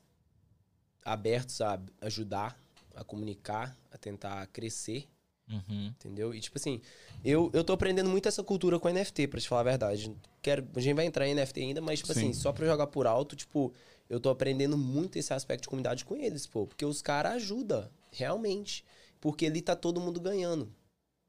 abertos 1.04 1.60
a 1.60 1.80
ajudar, 2.00 2.58
a 2.94 3.04
comunicar, 3.04 3.76
a 3.90 3.98
tentar 3.98 4.46
crescer. 4.48 5.08
Uhum. 5.50 5.86
Entendeu? 5.88 6.34
E 6.34 6.40
tipo 6.40 6.58
assim, 6.58 6.80
eu, 7.24 7.50
eu 7.54 7.64
tô 7.64 7.72
aprendendo 7.72 8.10
muito 8.10 8.28
essa 8.28 8.42
cultura 8.42 8.78
com 8.78 8.88
NFT, 8.88 9.28
pra 9.28 9.40
te 9.40 9.48
falar 9.48 9.62
a 9.62 9.64
verdade. 9.64 10.14
Quero, 10.42 10.68
a 10.74 10.80
gente 10.80 10.94
vai 10.94 11.06
entrar 11.06 11.26
em 11.26 11.34
NFT 11.34 11.60
ainda, 11.60 11.80
mas, 11.80 12.00
tipo 12.00 12.12
Sim. 12.12 12.20
assim, 12.20 12.32
só 12.32 12.52
pra 12.52 12.66
jogar 12.66 12.86
por 12.88 13.06
alto, 13.06 13.34
tipo, 13.34 13.72
eu 14.08 14.20
tô 14.20 14.30
aprendendo 14.30 14.76
muito 14.76 15.18
esse 15.18 15.32
aspecto 15.32 15.62
de 15.62 15.68
comunidade 15.68 16.04
com 16.04 16.16
eles, 16.16 16.46
pô. 16.46 16.66
Porque 16.66 16.84
os 16.84 17.02
caras 17.02 17.34
ajudam, 17.34 17.88
realmente. 18.12 18.84
Porque 19.20 19.46
ali 19.46 19.60
tá 19.60 19.74
todo 19.74 20.00
mundo 20.00 20.20
ganhando. 20.20 20.72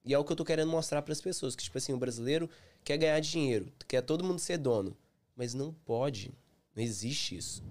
E 0.09 0.13
é 0.15 0.17
o 0.17 0.23
que 0.25 0.31
eu 0.31 0.35
tô 0.35 0.43
querendo 0.43 0.71
mostrar 0.71 1.03
pras 1.03 1.21
pessoas. 1.21 1.55
Que, 1.55 1.61
tipo 1.61 1.77
assim, 1.77 1.93
o 1.93 1.97
brasileiro 1.97 2.49
quer 2.83 2.97
ganhar 2.97 3.19
dinheiro, 3.19 3.71
quer 3.87 4.01
todo 4.01 4.23
mundo 4.23 4.39
ser 4.39 4.57
dono. 4.57 4.97
Mas 5.35 5.53
não 5.53 5.71
pode. 5.85 6.31
Não 6.75 6.81
existe 6.81 7.37
isso. 7.37 7.63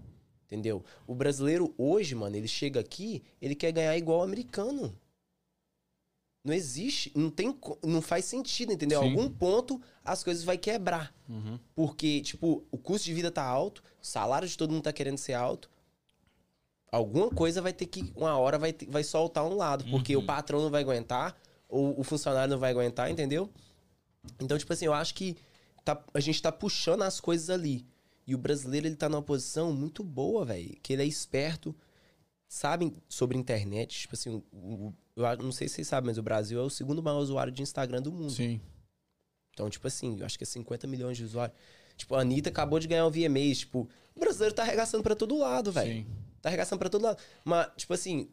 Entendeu? 0.46 0.84
O 1.04 1.16
brasileiro 1.16 1.74
hoje, 1.76 2.14
mano, 2.14 2.36
ele 2.36 2.46
chega 2.46 2.78
aqui, 2.78 3.24
ele 3.42 3.56
quer 3.56 3.72
ganhar 3.72 3.96
igual 3.98 4.20
o 4.20 4.22
americano. 4.22 4.96
Não 6.44 6.54
existe, 6.54 7.10
não 7.12 7.28
tem, 7.28 7.58
não 7.82 8.00
faz 8.00 8.24
sentido, 8.24 8.72
entendeu? 8.72 9.00
Sim. 9.02 9.08
Algum 9.10 9.28
ponto 9.28 9.82
as 10.04 10.22
coisas 10.22 10.44
vai 10.44 10.56
quebrar. 10.56 11.12
Uhum. 11.28 11.58
Porque, 11.74 12.20
tipo, 12.20 12.64
o 12.70 12.78
custo 12.78 13.04
de 13.06 13.14
vida 13.14 13.32
tá 13.32 13.42
alto, 13.42 13.82
o 14.00 14.06
salário 14.06 14.46
de 14.46 14.56
todo 14.56 14.70
mundo 14.72 14.84
tá 14.84 14.92
querendo 14.92 15.18
ser 15.18 15.32
alto. 15.34 15.68
Alguma 16.92 17.28
coisa 17.30 17.60
vai 17.60 17.72
ter 17.72 17.86
que, 17.86 18.12
uma 18.16 18.38
hora 18.38 18.58
vai, 18.58 18.72
ter- 18.72 18.86
vai 18.88 19.02
soltar 19.02 19.44
um 19.44 19.54
lado, 19.56 19.84
porque 19.90 20.16
Uhum. 20.16 20.22
o 20.22 20.26
patrão 20.26 20.62
não 20.62 20.70
vai 20.70 20.82
aguentar, 20.82 21.36
ou 21.68 21.98
o 21.98 22.02
funcionário 22.04 22.50
não 22.50 22.58
vai 22.58 22.70
aguentar, 22.70 23.10
entendeu? 23.10 23.50
Então, 24.40 24.56
tipo 24.58 24.72
assim, 24.72 24.86
eu 24.86 24.92
acho 24.94 25.14
que 25.14 25.36
tá- 25.84 26.02
a 26.12 26.20
gente 26.20 26.40
tá 26.42 26.50
puxando 26.52 27.02
as 27.02 27.20
coisas 27.20 27.50
ali. 27.50 27.86
E 28.26 28.34
o 28.34 28.38
brasileiro, 28.38 28.86
ele 28.86 28.96
tá 28.96 29.08
numa 29.08 29.22
posição 29.22 29.72
muito 29.72 30.02
boa, 30.04 30.44
velho. 30.44 30.76
Que 30.82 30.92
ele 30.92 31.02
é 31.02 31.06
esperto, 31.06 31.74
sabe 32.46 32.94
sobre 33.08 33.38
internet. 33.38 34.00
Tipo 34.00 34.14
assim, 34.14 34.30
o- 34.30 34.44
o- 34.52 34.94
eu 35.16 35.36
não 35.38 35.52
sei 35.52 35.68
se 35.68 35.76
vocês 35.76 35.88
sabem, 35.88 36.08
mas 36.08 36.18
o 36.18 36.22
Brasil 36.22 36.58
é 36.60 36.62
o 36.62 36.70
segundo 36.70 37.02
maior 37.02 37.18
usuário 37.20 37.52
de 37.52 37.62
Instagram 37.62 38.02
do 38.02 38.12
mundo. 38.12 38.30
Sim. 38.32 38.60
Então, 39.52 39.68
tipo 39.68 39.86
assim, 39.86 40.18
eu 40.20 40.26
acho 40.26 40.38
que 40.38 40.44
é 40.44 40.46
50 40.46 40.86
milhões 40.86 41.16
de 41.16 41.24
usuários. 41.24 41.56
Tipo, 41.96 42.14
a 42.14 42.20
Anitta 42.20 42.48
acabou 42.48 42.78
de 42.78 42.86
ganhar 42.86 43.06
o 43.06 43.10
VMAs. 43.10 43.58
Tipo, 43.58 43.88
o 44.14 44.20
brasileiro 44.20 44.54
tá 44.54 44.62
arregaçando 44.62 45.02
pra 45.02 45.16
todo 45.16 45.36
lado, 45.36 45.72
velho. 45.72 46.04
Sim. 46.04 46.06
Tá 46.40 46.48
arregaçando 46.48 46.78
pra 46.78 46.88
todo 46.88 47.02
lado. 47.02 47.18
Mas, 47.44 47.68
tipo 47.76 47.92
assim, 47.92 48.28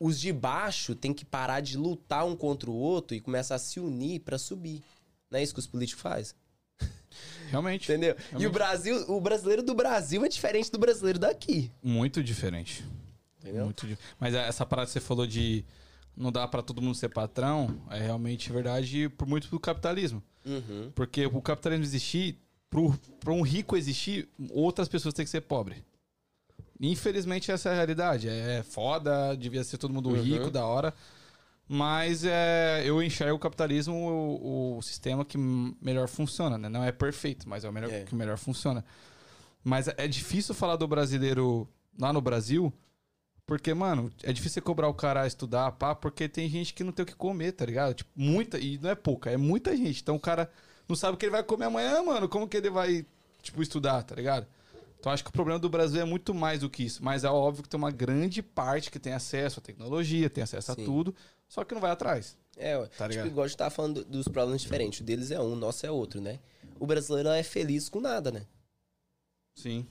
os 0.00 0.18
de 0.20 0.32
baixo 0.32 0.94
tem 0.94 1.12
que 1.12 1.24
parar 1.24 1.60
de 1.60 1.76
lutar 1.76 2.24
um 2.26 2.34
contra 2.36 2.70
o 2.70 2.74
outro 2.74 3.16
e 3.16 3.20
começar 3.20 3.56
a 3.56 3.58
se 3.58 3.78
unir 3.80 4.20
pra 4.20 4.38
subir. 4.38 4.82
Não 5.30 5.38
é 5.38 5.42
isso 5.42 5.52
que 5.54 5.60
os 5.60 5.66
políticos 5.66 6.02
fazem? 6.02 6.34
Realmente. 7.50 7.90
Entendeu? 7.90 8.14
E 8.18 8.22
Realmente. 8.22 8.46
o 8.46 8.50
Brasil, 8.52 9.04
o 9.10 9.20
brasileiro 9.20 9.62
do 9.62 9.74
Brasil 9.74 10.24
é 10.24 10.28
diferente 10.28 10.70
do 10.70 10.78
brasileiro 10.78 11.18
daqui. 11.18 11.70
Muito 11.82 12.22
diferente. 12.22 12.84
Entendeu? 13.40 13.64
Muito 13.64 13.86
di- 13.86 13.98
Mas 14.18 14.34
essa 14.34 14.64
parada 14.66 14.86
que 14.86 14.92
você 14.92 15.00
falou 15.00 15.26
de 15.26 15.64
não 16.16 16.32
dá 16.32 16.48
pra 16.48 16.62
todo 16.62 16.80
mundo 16.80 16.94
ser 16.94 17.10
patrão, 17.10 17.78
é 17.90 18.00
realmente 18.00 18.50
verdade 18.50 19.08
por 19.10 19.26
muito 19.28 19.48
do 19.48 19.60
capitalismo. 19.60 20.22
Uhum. 20.44 20.90
Porque 20.94 21.26
o 21.26 21.42
capitalismo 21.42 21.84
existir, 21.84 22.38
pro, 22.70 22.98
pra 23.20 23.32
um 23.32 23.42
rico 23.42 23.76
existir, 23.76 24.28
outras 24.50 24.88
pessoas 24.88 25.12
têm 25.12 25.24
que 25.24 25.30
ser 25.30 25.42
pobres. 25.42 25.78
Infelizmente 26.80 27.50
essa 27.50 27.70
é 27.70 27.72
a 27.72 27.74
realidade. 27.74 28.28
É 28.28 28.62
foda, 28.62 29.34
devia 29.36 29.64
ser 29.64 29.78
todo 29.78 29.92
mundo 29.94 30.10
Uhum. 30.10 30.20
rico, 30.22 30.50
da 30.50 30.64
hora. 30.66 30.92
Mas 31.68 32.24
é, 32.24 32.82
eu 32.84 33.02
enxergo 33.02 33.34
o 33.36 33.38
capitalismo 33.40 33.94
o, 33.94 34.76
o 34.78 34.82
sistema 34.82 35.24
que 35.24 35.36
melhor 35.36 36.06
funciona, 36.06 36.56
né? 36.56 36.68
Não 36.68 36.84
é 36.84 36.92
perfeito, 36.92 37.48
mas 37.48 37.64
é 37.64 37.68
o 37.68 37.72
melhor, 37.72 37.90
É. 37.90 38.04
que 38.04 38.14
melhor 38.14 38.38
funciona. 38.38 38.84
Mas 39.64 39.88
é 39.88 40.06
difícil 40.06 40.54
falar 40.54 40.76
do 40.76 40.86
brasileiro 40.86 41.68
lá 41.98 42.12
no 42.12 42.20
Brasil, 42.20 42.72
porque, 43.44 43.74
mano, 43.74 44.12
é 44.22 44.32
difícil 44.32 44.54
você 44.54 44.60
cobrar 44.60 44.86
o 44.88 44.94
cara 44.94 45.22
a 45.22 45.26
estudar, 45.26 45.72
pá, 45.72 45.92
porque 45.94 46.28
tem 46.28 46.48
gente 46.48 46.72
que 46.72 46.84
não 46.84 46.92
tem 46.92 47.02
o 47.02 47.06
que 47.06 47.16
comer, 47.16 47.50
tá 47.52 47.64
ligado? 47.66 47.94
Tipo, 47.94 48.10
muita, 48.14 48.58
e 48.60 48.78
não 48.78 48.90
é 48.90 48.94
pouca, 48.94 49.30
é 49.30 49.36
muita 49.36 49.76
gente. 49.76 50.00
Então 50.02 50.14
o 50.14 50.20
cara 50.20 50.48
não 50.88 50.94
sabe 50.94 51.14
o 51.14 51.16
que 51.16 51.26
ele 51.26 51.32
vai 51.32 51.42
comer 51.42 51.64
amanhã, 51.64 52.00
mano. 52.02 52.28
Como 52.28 52.46
que 52.46 52.56
ele 52.56 52.70
vai, 52.70 53.04
tipo, 53.42 53.60
estudar, 53.60 54.04
tá 54.04 54.14
ligado? 54.14 54.46
Então 54.98 55.12
acho 55.12 55.22
que 55.22 55.30
o 55.30 55.32
problema 55.32 55.58
do 55.58 55.68
Brasil 55.68 56.00
é 56.00 56.04
muito 56.04 56.34
mais 56.34 56.60
do 56.60 56.70
que 56.70 56.84
isso. 56.84 57.02
Mas 57.04 57.22
é 57.24 57.28
óbvio 57.30 57.62
que 57.62 57.68
tem 57.68 57.78
uma 57.78 57.90
grande 57.90 58.42
parte 58.42 58.90
que 58.90 58.98
tem 58.98 59.12
acesso 59.12 59.60
à 59.60 59.62
tecnologia, 59.62 60.28
tem 60.28 60.42
acesso 60.42 60.72
a 60.72 60.74
Sim. 60.74 60.84
tudo, 60.84 61.14
só 61.48 61.64
que 61.64 61.74
não 61.74 61.80
vai 61.80 61.90
atrás. 61.90 62.36
É, 62.56 62.76
ué. 62.76 62.86
Tá 62.86 63.04
tipo, 63.04 63.08
ligado? 63.10 63.26
igual 63.28 63.44
a 63.44 63.48
gente 63.48 63.56
tá 63.58 63.70
falando 63.70 64.02
do- 64.02 64.10
dos 64.10 64.28
problemas 64.28 64.62
diferentes. 64.62 65.00
O 65.00 65.04
deles 65.04 65.30
é 65.30 65.38
um, 65.40 65.52
o 65.52 65.56
nosso 65.56 65.84
é 65.86 65.90
outro, 65.90 66.20
né? 66.20 66.40
O 66.80 66.86
brasileiro 66.86 67.28
é 67.28 67.42
feliz 67.42 67.88
com 67.88 68.00
nada, 68.00 68.32
né? 68.32 68.46
Sim. 69.54 69.86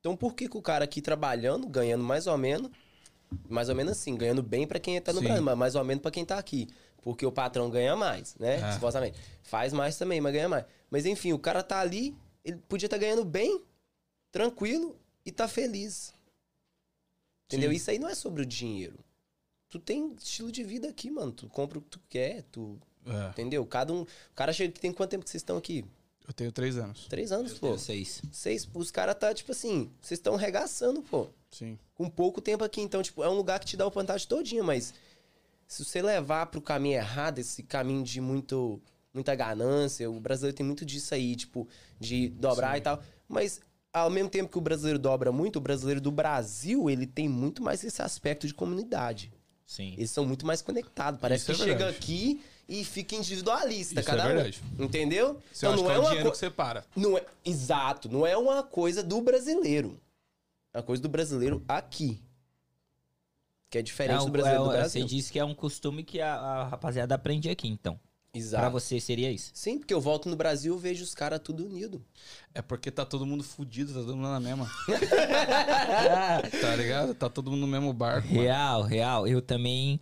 Então 0.00 0.16
por 0.16 0.34
que, 0.34 0.48
que 0.48 0.56
o 0.56 0.62
cara 0.62 0.84
aqui 0.84 1.02
trabalhando, 1.02 1.66
ganhando 1.68 2.04
mais 2.04 2.26
ou 2.26 2.38
menos, 2.38 2.70
mais 3.48 3.68
ou 3.68 3.74
menos 3.74 3.92
assim, 3.92 4.16
ganhando 4.16 4.42
bem 4.42 4.66
pra 4.66 4.78
quem 4.78 5.00
tá 5.00 5.12
no 5.12 5.18
Sim. 5.20 5.26
Brasil, 5.26 5.42
mas 5.42 5.58
mais 5.58 5.74
ou 5.74 5.84
menos 5.84 6.00
pra 6.02 6.10
quem 6.10 6.24
tá 6.24 6.38
aqui. 6.38 6.68
Porque 7.02 7.24
o 7.26 7.32
patrão 7.32 7.68
ganha 7.70 7.94
mais, 7.96 8.34
né? 8.36 8.60
É. 8.60 8.72
Supostamente. 8.72 9.18
Faz 9.42 9.72
mais 9.72 9.96
também, 9.96 10.20
mas 10.20 10.32
ganha 10.32 10.48
mais. 10.48 10.64
Mas 10.90 11.06
enfim, 11.06 11.32
o 11.32 11.38
cara 11.38 11.62
tá 11.62 11.80
ali, 11.80 12.16
ele 12.44 12.56
podia 12.68 12.86
estar 12.86 12.98
ganhando 12.98 13.24
bem, 13.24 13.60
tranquilo 14.30 14.98
e 15.24 15.32
tá 15.32 15.46
feliz. 15.48 16.12
Entendeu? 17.46 17.70
Sim. 17.70 17.76
Isso 17.76 17.90
aí 17.90 17.98
não 17.98 18.08
é 18.08 18.14
sobre 18.14 18.42
o 18.42 18.46
dinheiro. 18.46 18.98
Tu 19.70 19.78
tem 19.78 20.14
estilo 20.14 20.50
de 20.50 20.62
vida 20.62 20.88
aqui, 20.88 21.10
mano. 21.10 21.32
Tu 21.32 21.48
compra 21.48 21.78
o 21.78 21.82
que 21.82 21.88
tu 21.88 22.00
quer, 22.08 22.42
tu. 22.44 22.78
É. 23.06 23.30
Entendeu? 23.30 23.64
Cada 23.66 23.92
um. 23.92 24.02
O 24.02 24.34
cara 24.34 24.52
chega 24.52 24.72
que 24.72 24.80
tem 24.80 24.92
quanto 24.92 25.10
tempo 25.10 25.24
que 25.24 25.30
vocês 25.30 25.42
estão 25.42 25.56
aqui? 25.56 25.84
Eu 26.26 26.34
tenho 26.34 26.52
três 26.52 26.76
anos. 26.76 27.06
Três 27.06 27.32
anos, 27.32 27.52
Eu 27.52 27.58
pô. 27.58 27.66
tenho 27.68 27.78
seis. 27.78 28.20
Seis, 28.30 28.68
os 28.74 28.90
caras 28.90 29.14
tá, 29.14 29.32
tipo 29.32 29.50
assim, 29.52 29.90
vocês 30.00 30.18
estão 30.18 30.36
regaçando, 30.36 31.00
pô. 31.02 31.28
Sim. 31.50 31.78
Com 31.94 32.08
pouco 32.10 32.40
tempo 32.42 32.62
aqui. 32.64 32.82
Então, 32.82 33.02
tipo, 33.02 33.22
é 33.24 33.28
um 33.28 33.34
lugar 33.34 33.58
que 33.60 33.64
te 33.66 33.76
dá 33.78 33.86
a 33.86 33.88
vantagem 33.88 34.28
todinha, 34.28 34.62
mas 34.62 34.92
se 35.66 35.82
você 35.84 36.02
levar 36.02 36.46
pro 36.46 36.60
caminho 36.60 36.96
errado, 36.96 37.38
esse 37.38 37.62
caminho 37.62 38.02
de 38.02 38.20
muito, 38.20 38.80
muita 39.12 39.34
ganância, 39.34 40.10
o 40.10 40.20
brasileiro 40.20 40.56
tem 40.56 40.66
muito 40.66 40.84
disso 40.84 41.14
aí, 41.14 41.34
tipo, 41.34 41.66
de 41.98 42.28
dobrar 42.28 42.72
Sim. 42.72 42.78
e 42.78 42.80
tal. 42.82 43.02
Mas, 43.26 43.60
ao 44.00 44.10
mesmo 44.10 44.28
tempo 44.30 44.50
que 44.50 44.58
o 44.58 44.60
brasileiro 44.60 44.98
dobra 44.98 45.30
muito, 45.32 45.56
o 45.56 45.60
brasileiro 45.60 46.00
do 46.00 46.10
Brasil, 46.10 46.88
ele 46.90 47.06
tem 47.06 47.28
muito 47.28 47.62
mais 47.62 47.82
esse 47.84 48.00
aspecto 48.02 48.46
de 48.46 48.54
comunidade. 48.54 49.32
Sim. 49.66 49.92
Eles 49.96 50.10
são 50.10 50.24
muito 50.24 50.46
mais 50.46 50.62
conectados. 50.62 51.20
Parece 51.20 51.50
Isso 51.52 51.62
que 51.62 51.68
é 51.68 51.72
chega 51.72 51.88
aqui 51.88 52.40
e 52.68 52.84
fica 52.84 53.14
individualista, 53.14 53.94
Isso 53.94 54.00
é 54.00 54.02
cada 54.02 54.24
um. 54.24 54.26
verdade. 54.28 54.62
Entendeu? 54.78 55.40
Você 55.52 55.66
acha 55.66 55.76
que 55.76 55.90
é 55.90 55.98
o 55.98 56.08
dinheiro 56.08 56.30
que 56.32 56.38
separa. 56.38 56.84
Não 56.96 57.16
é, 57.18 57.24
exato, 57.44 58.08
não 58.08 58.26
é 58.26 58.36
uma 58.36 58.62
coisa 58.62 59.02
do 59.02 59.20
brasileiro. 59.20 60.00
É 60.72 60.78
uma 60.78 60.84
coisa 60.84 61.02
do 61.02 61.08
brasileiro 61.08 61.62
aqui. 61.68 62.20
Que 63.70 63.78
é 63.78 63.82
diferente 63.82 64.16
É 64.18 64.22
um- 64.22 64.26
do 64.26 64.32
brasileiro 64.32 64.62
é 64.62 64.64
do 64.64 64.70
um- 64.70 64.72
Brasil. 64.72 65.02
Você 65.02 65.06
disse 65.06 65.30
que 65.30 65.38
é 65.38 65.44
um 65.44 65.54
costume 65.54 66.02
que 66.02 66.20
a, 66.20 66.34
a 66.34 66.64
rapaziada 66.68 67.14
aprende 67.14 67.50
aqui, 67.50 67.68
então. 67.68 68.00
Exato. 68.32 68.62
Pra 68.62 68.68
você 68.68 69.00
seria 69.00 69.30
isso. 69.32 69.50
Sim, 69.54 69.78
porque 69.78 69.92
eu 69.92 70.00
volto 70.00 70.28
no 70.28 70.36
Brasil 70.36 70.76
e 70.76 70.78
vejo 70.78 71.02
os 71.02 71.14
caras 71.14 71.40
tudo 71.42 71.64
unido. 71.64 72.04
É 72.54 72.60
porque 72.60 72.90
tá 72.90 73.04
todo 73.04 73.24
mundo 73.24 73.42
fudido, 73.42 73.92
tá 73.92 74.00
todo 74.00 74.16
mundo 74.16 74.28
na 74.28 74.40
mesma. 74.40 74.70
tá 76.60 76.76
ligado? 76.76 77.14
Tá 77.14 77.28
todo 77.28 77.50
mundo 77.50 77.60
no 77.60 77.66
mesmo 77.66 77.92
barco. 77.92 78.28
mano. 78.28 78.40
real, 78.40 78.82
real. 78.82 79.26
Eu 79.26 79.40
também. 79.40 79.98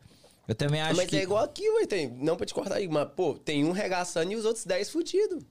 Eu 0.49 0.55
também 0.55 0.81
acho 0.81 0.97
mas 0.97 1.09
que. 1.09 1.17
é 1.17 1.23
igual 1.23 1.45
aqui, 1.45 1.69
ué, 1.71 1.87
tem. 1.87 2.09
Não 2.09 2.37
pra 2.37 2.47
te 2.47 2.55
cortar 2.55 2.77
aí, 2.77 2.89
mas, 2.89 3.09
pô, 3.15 3.35
tem 3.35 3.65
um 3.65 3.73
regaçando 3.73 4.33
e 4.33 4.37
os 4.37 4.45
outros 4.45 4.65
10 4.65 4.91
fudidos. 4.91 5.45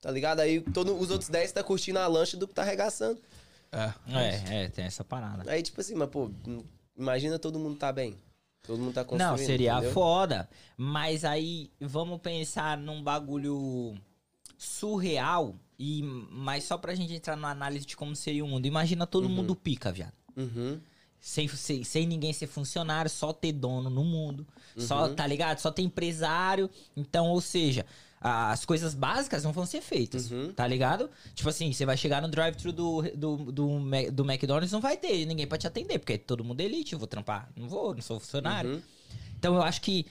Tá 0.00 0.10
ligado? 0.10 0.40
Aí 0.40 0.60
todo, 0.60 0.98
os 0.98 1.10
outros 1.10 1.30
10 1.30 1.52
tá 1.52 1.62
curtindo 1.62 1.98
a 2.00 2.06
lancha 2.08 2.36
do 2.36 2.48
que 2.48 2.54
tá 2.54 2.62
arregaçando. 2.62 3.20
É. 3.70 3.92
É, 4.08 4.64
é, 4.64 4.68
tem 4.68 4.84
essa 4.84 5.04
parada. 5.04 5.50
Aí, 5.50 5.62
tipo 5.62 5.80
assim, 5.80 5.94
mas, 5.94 6.08
pô, 6.10 6.30
imagina 6.96 7.38
todo 7.38 7.58
mundo 7.58 7.76
tá 7.78 7.92
bem. 7.92 8.16
Todo 8.62 8.78
mundo 8.78 8.92
tá 8.94 9.04
construindo. 9.04 9.30
Não, 9.30 9.36
seria 9.38 9.72
entendeu? 9.74 9.92
foda. 9.92 10.48
Mas 10.76 11.24
aí 11.24 11.70
vamos 11.80 12.20
pensar 12.20 12.78
num 12.78 13.02
bagulho 13.02 13.94
surreal. 14.56 15.56
E, 15.78 16.02
mas 16.30 16.64
só 16.64 16.78
pra 16.78 16.94
gente 16.94 17.12
entrar 17.12 17.36
na 17.36 17.50
análise 17.50 17.84
de 17.84 17.96
como 17.96 18.14
seria 18.14 18.44
o 18.44 18.48
mundo. 18.48 18.66
Imagina 18.66 19.06
todo 19.06 19.28
mundo 19.28 19.56
pica, 19.56 19.90
viado. 19.90 20.12
Uhum. 20.36 20.80
Sem, 21.18 21.48
sem, 21.48 21.84
sem 21.84 22.06
ninguém 22.06 22.32
ser 22.32 22.46
funcionário, 22.46 23.10
só 23.10 23.32
ter 23.32 23.52
dono 23.52 23.88
no 23.90 24.04
mundo. 24.04 24.46
Só, 24.76 25.06
Uhum. 25.08 25.14
tá 25.14 25.26
ligado? 25.26 25.58
Só 25.58 25.70
ter 25.70 25.82
empresário. 25.82 26.70
Então, 26.96 27.26
ou 27.28 27.40
seja, 27.40 27.84
as 28.22 28.64
coisas 28.64 28.94
básicas 28.94 29.42
não 29.42 29.52
vão 29.52 29.66
ser 29.66 29.80
feitas. 29.80 30.30
Uhum. 30.30 30.52
Tá 30.52 30.66
ligado? 30.66 31.10
Tipo 31.34 31.48
assim, 31.48 31.72
você 31.72 31.84
vai 31.84 31.96
chegar 31.96 32.22
no 32.22 32.28
drive-thru 32.28 32.72
do, 32.72 33.02
do, 33.16 33.36
do, 33.52 33.80
do 34.12 34.24
McDonald's, 34.24 34.70
não 34.70 34.80
vai 34.80 34.96
ter 34.96 35.26
ninguém 35.26 35.46
pra 35.46 35.58
te 35.58 35.66
atender, 35.66 35.98
porque 35.98 36.12
é 36.12 36.18
todo 36.18 36.44
mundo 36.44 36.60
elite, 36.60 36.92
eu 36.92 36.98
vou 36.98 37.08
trampar. 37.08 37.50
Não 37.56 37.68
vou, 37.68 37.94
não 37.94 38.02
sou 38.02 38.20
funcionário. 38.20 38.74
Uhum. 38.74 38.82
Então 39.38 39.56
eu 39.56 39.62
acho 39.62 39.80
que 39.80 40.06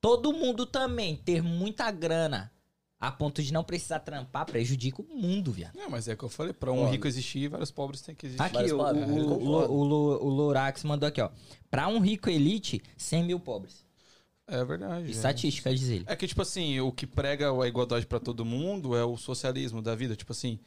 todo 0.00 0.32
mundo 0.32 0.66
também 0.66 1.14
ter 1.16 1.42
muita 1.42 1.90
grana 1.92 2.50
a 2.98 3.12
ponto 3.12 3.42
de 3.42 3.52
não 3.52 3.62
precisar 3.62 4.00
trampar 4.00 4.46
prejudica 4.46 5.02
o 5.02 5.04
mundo, 5.04 5.52
viado. 5.52 5.76
Não, 5.76 5.90
mas 5.90 6.08
é 6.08 6.14
o 6.14 6.16
que 6.16 6.24
eu 6.24 6.28
falei. 6.28 6.52
Pra 6.52 6.72
um 6.72 6.88
rico 6.88 7.06
existir, 7.06 7.48
vários 7.48 7.70
pobres 7.70 8.00
têm 8.00 8.14
que 8.14 8.26
existir. 8.26 8.42
Aqui, 8.42 8.54
Vários 8.54 8.72
o, 8.72 8.76
pobres, 8.78 9.08
o, 9.08 9.72
o, 9.72 10.24
o 10.24 10.28
Lorax 10.28 10.82
mandou 10.84 11.08
aqui, 11.08 11.20
ó. 11.20 11.30
Pra 11.70 11.86
um 11.86 12.00
rico 12.00 12.30
elite, 12.30 12.82
100 12.96 13.24
mil 13.24 13.38
pobres. 13.38 13.83
É 14.46 14.62
verdade. 14.64 15.06
é. 15.06 15.10
Estatística, 15.10 15.74
diz 15.74 15.88
ele. 15.88 16.04
É 16.06 16.14
que, 16.14 16.26
tipo 16.26 16.42
assim, 16.42 16.78
o 16.80 16.92
que 16.92 17.06
prega 17.06 17.50
a 17.50 17.66
igualdade 17.68 18.06
pra 18.06 18.20
todo 18.20 18.44
mundo 18.44 18.94
é 18.94 19.04
o 19.04 19.16
socialismo 19.16 19.80
da 19.80 19.94
vida. 19.94 20.14
Tipo 20.14 20.32
assim, 20.32 20.60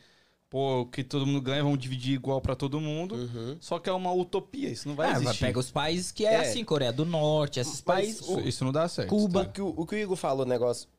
pô, 0.49 0.81
o 0.81 0.85
que 0.87 1.03
todo 1.03 1.27
mundo 1.27 1.41
ganha, 1.41 1.61
vamos 1.63 1.77
dividir 1.77 2.13
igual 2.15 2.41
pra 2.41 2.55
todo 2.55 2.79
mundo. 2.81 3.13
Uhum. 3.15 3.57
Só 3.61 3.77
que 3.77 3.87
é 3.89 3.93
uma 3.93 4.11
utopia, 4.11 4.69
isso 4.69 4.87
não 4.87 4.95
vai 4.95 5.09
Ah, 5.09 5.13
vai 5.13 5.21
existir. 5.23 5.45
pega 5.45 5.59
os 5.59 5.69
países 5.69 6.11
que 6.11 6.25
é, 6.25 6.33
É. 6.33 6.39
assim, 6.49 6.63
Coreia 6.65 6.91
do 6.91 7.05
Norte, 7.05 7.59
esses 7.59 7.75
Mas 7.75 7.81
países. 7.83 8.21
Isso, 8.21 8.39
isso 8.41 8.65
não 8.65 8.71
dá 8.71 8.87
certo. 8.87 9.09
Cuba. 9.09 9.43
O 9.43 9.51
que 9.51 9.61
o, 9.61 9.67
o 9.77 9.85
que 9.85 9.95
o 9.95 9.99
Igor 9.99 10.15
falou, 10.17 10.43
o 10.45 10.49
negócio 10.49 10.89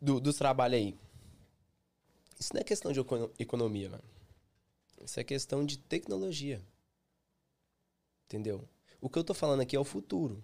do, 0.00 0.20
dos 0.20 0.36
trabalhos 0.36 0.76
aí. 0.78 0.94
Isso 2.38 2.50
não 2.52 2.60
é 2.60 2.64
questão 2.64 2.92
de 2.92 3.00
econo- 3.00 3.30
economia, 3.38 3.88
mano. 3.88 4.04
Isso 5.02 5.18
é 5.18 5.24
questão 5.24 5.64
de 5.64 5.78
tecnologia. 5.78 6.60
Entendeu? 8.26 8.68
O 9.00 9.08
que 9.08 9.18
eu 9.18 9.24
tô 9.24 9.32
falando 9.32 9.60
aqui 9.60 9.74
é 9.76 9.80
o 9.80 9.84
futuro. 9.84 10.42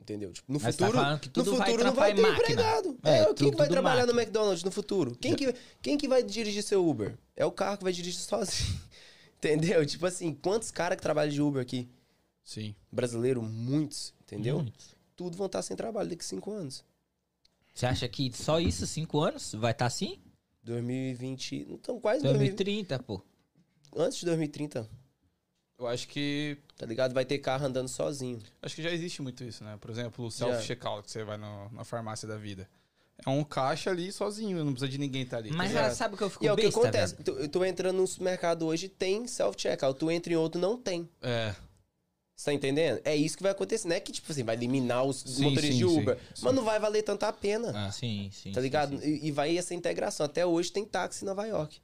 Entendeu? 0.00 0.32
Tipo, 0.32 0.52
no 0.52 0.60
Mas 0.60 0.76
tá 0.76 0.86
futuro, 0.86 1.18
que 1.18 1.38
no 1.38 1.44
futuro 1.56 1.84
não 1.84 1.94
vai 1.94 2.14
ter 2.14 2.20
máquina. 2.20 2.38
empregado. 2.42 2.98
É, 3.02 3.20
É, 3.20 3.34
quem 3.34 3.50
que 3.50 3.56
vai 3.56 3.68
trabalhar 3.68 4.00
máquina. 4.00 4.12
no 4.12 4.20
McDonald's 4.20 4.62
no 4.62 4.70
futuro? 4.70 5.16
Quem 5.16 5.34
que, 5.34 5.54
quem 5.80 5.96
que 5.96 6.06
vai 6.06 6.22
dirigir 6.22 6.62
seu 6.62 6.86
Uber? 6.86 7.16
É 7.34 7.46
o 7.46 7.50
carro 7.50 7.78
que 7.78 7.84
vai 7.84 7.92
dirigir 7.92 8.20
sozinho. 8.20 8.80
Entendeu? 9.38 9.84
Tipo 9.86 10.04
assim, 10.06 10.34
quantos 10.34 10.70
caras 10.70 10.96
que 10.96 11.02
trabalham 11.02 11.32
de 11.32 11.40
Uber 11.40 11.62
aqui? 11.62 11.88
Sim. 12.42 12.74
Brasileiro, 12.92 13.40
muitos, 13.42 14.12
entendeu? 14.22 14.56
Muitos. 14.60 14.94
tudo 15.16 15.36
vão 15.36 15.46
estar 15.46 15.62
sem 15.62 15.74
trabalho 15.76 16.10
daqui 16.10 16.22
a 16.22 16.28
cinco 16.28 16.50
anos. 16.50 16.84
Você 17.74 17.86
acha 17.86 18.06
que 18.08 18.30
só 18.34 18.60
isso, 18.60 18.86
cinco 18.86 19.20
anos, 19.20 19.54
vai 19.54 19.72
estar 19.72 19.86
assim? 19.86 20.18
2020. 20.62 21.66
Então, 21.70 21.98
quase 22.00 22.22
2020. 22.22 22.56
2030, 22.56 22.98
pô. 23.02 23.22
Antes 23.96 24.18
de 24.18 24.26
2030, 24.26 24.88
Eu 25.78 25.86
acho 25.88 26.06
que. 26.08 26.56
tá 26.76 26.86
ligado? 26.86 27.12
Vai 27.12 27.24
ter 27.24 27.38
carro 27.38 27.66
andando 27.66 27.88
sozinho. 27.88 28.40
Acho 28.62 28.76
que 28.76 28.82
já 28.82 28.90
existe 28.90 29.20
muito 29.22 29.42
isso, 29.42 29.64
né? 29.64 29.76
Por 29.80 29.90
exemplo, 29.90 30.24
o 30.24 30.30
self-checkout 30.30 31.04
que 31.04 31.10
você 31.10 31.24
vai 31.24 31.36
no- 31.36 31.68
na 31.72 31.84
farmácia 31.84 32.28
da 32.28 32.36
vida. 32.36 32.68
É 33.26 33.30
um 33.30 33.44
caixa 33.44 33.90
ali 33.90 34.10
sozinho, 34.12 34.64
não 34.64 34.72
precisa 34.72 34.88
de 34.90 34.98
ninguém 34.98 35.22
estar 35.22 35.38
ali. 35.38 35.50
Mas 35.52 35.70
Exato. 35.70 35.88
já 35.88 35.94
sabe 35.94 36.14
o 36.14 36.18
que 36.18 36.24
eu 36.24 36.30
fico 36.30 36.44
E 36.44 36.48
é 36.48 36.52
o 36.52 36.56
que 36.56 36.66
acontece. 36.66 37.14
velho? 37.14 37.24
Tu, 37.24 37.30
eu 37.42 37.48
tô 37.48 37.64
entrando 37.64 37.96
num 37.96 38.06
supermercado 38.06 38.66
hoje, 38.66 38.88
tem 38.88 39.26
self-checkout. 39.26 39.98
Tu 39.98 40.10
entra 40.10 40.32
em 40.32 40.36
outro, 40.36 40.60
não 40.60 40.76
tem. 40.76 41.08
É. 41.22 41.54
Você 42.36 42.46
tá 42.46 42.52
entendendo? 42.52 43.00
É 43.04 43.14
isso 43.14 43.36
que 43.36 43.42
vai 43.44 43.52
acontecer. 43.52 43.86
Não 43.86 43.94
é 43.94 44.00
que, 44.00 44.10
tipo 44.10 44.30
assim, 44.30 44.42
vai 44.42 44.56
eliminar 44.56 45.04
os 45.04 45.20
Sim, 45.20 45.44
motoristas 45.44 45.70
sim, 45.72 45.78
de 45.78 45.84
Uber. 45.84 46.18
sim. 46.34 46.42
Mas 46.44 46.54
não 46.54 46.64
vai 46.64 46.80
valer 46.80 47.02
tanto 47.02 47.22
a 47.24 47.32
pena. 47.32 47.72
Ah. 47.86 47.92
Sim, 47.92 48.28
sim. 48.32 48.50
Tá 48.52 48.60
sim, 48.60 48.64
ligado? 48.64 48.98
sim. 48.98 49.06
E, 49.08 49.28
e 49.28 49.30
vai 49.32 49.56
essa 49.56 49.72
integração. 49.74 50.26
Até 50.26 50.44
hoje 50.44 50.72
tem 50.72 50.84
táxi 50.84 51.24
em 51.24 51.26
Nova 51.26 51.46
York. 51.46 51.80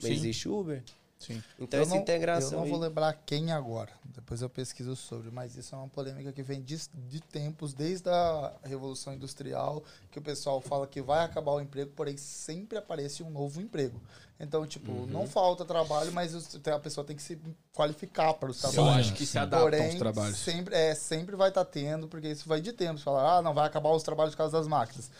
Mas 0.00 0.08
Sim. 0.08 0.14
existe 0.16 0.48
Uber. 0.48 0.82
Sim. 1.26 1.42
Então 1.58 1.78
eu 1.80 1.84
essa 1.84 1.94
não, 1.94 2.02
integração. 2.02 2.52
Eu 2.52 2.58
não 2.60 2.66
vou 2.66 2.76
aí- 2.76 2.88
lembrar 2.88 3.12
quem 3.26 3.52
agora. 3.52 3.90
Depois 4.04 4.42
eu 4.42 4.48
pesquiso 4.50 4.94
sobre. 4.96 5.30
Mas 5.30 5.56
isso 5.56 5.74
é 5.74 5.78
uma 5.78 5.88
polêmica 5.88 6.32
que 6.32 6.42
vem 6.42 6.60
de, 6.62 6.80
de 7.08 7.20
tempos, 7.20 7.72
desde 7.72 8.08
a 8.10 8.52
Revolução 8.64 9.14
Industrial, 9.14 9.82
que 10.10 10.18
o 10.18 10.22
pessoal 10.22 10.60
fala 10.60 10.86
que 10.86 11.00
vai 11.00 11.24
acabar 11.24 11.52
o 11.52 11.60
emprego, 11.60 11.90
porém 11.96 12.16
sempre 12.16 12.76
aparece 12.78 13.22
um 13.22 13.30
novo 13.30 13.60
emprego. 13.60 14.00
Então, 14.40 14.66
tipo, 14.66 14.90
Uhum. 14.90 15.06
não 15.06 15.26
falta 15.26 15.64
trabalho, 15.64 16.10
mas 16.12 16.34
a 16.66 16.78
pessoa 16.80 17.04
tem 17.06 17.14
que 17.14 17.22
se 17.22 17.38
qualificar 17.72 18.34
para 18.34 18.50
os 18.50 18.62
Eu 18.64 18.70
trabalhos. 18.72 19.06
acho 19.06 19.14
que 19.14 19.24
se 19.24 19.32
sim. 19.32 19.38
adaptam 19.38 19.70
Porém, 19.70 19.86
aos 19.86 19.94
trabalhos. 19.94 20.36
Sempre, 20.38 20.74
é, 20.74 20.94
sempre 20.94 21.36
vai 21.36 21.48
estar 21.50 21.64
tendo, 21.64 22.08
porque 22.08 22.28
isso 22.28 22.48
vai 22.48 22.60
de 22.60 22.72
tempos. 22.72 23.02
Falar, 23.02 23.38
ah, 23.38 23.42
não, 23.42 23.54
vai 23.54 23.66
acabar 23.66 23.90
os 23.90 24.02
trabalhos 24.02 24.34
por 24.34 24.38
causa 24.38 24.58
das 24.58 24.66
máquinas. 24.66 25.10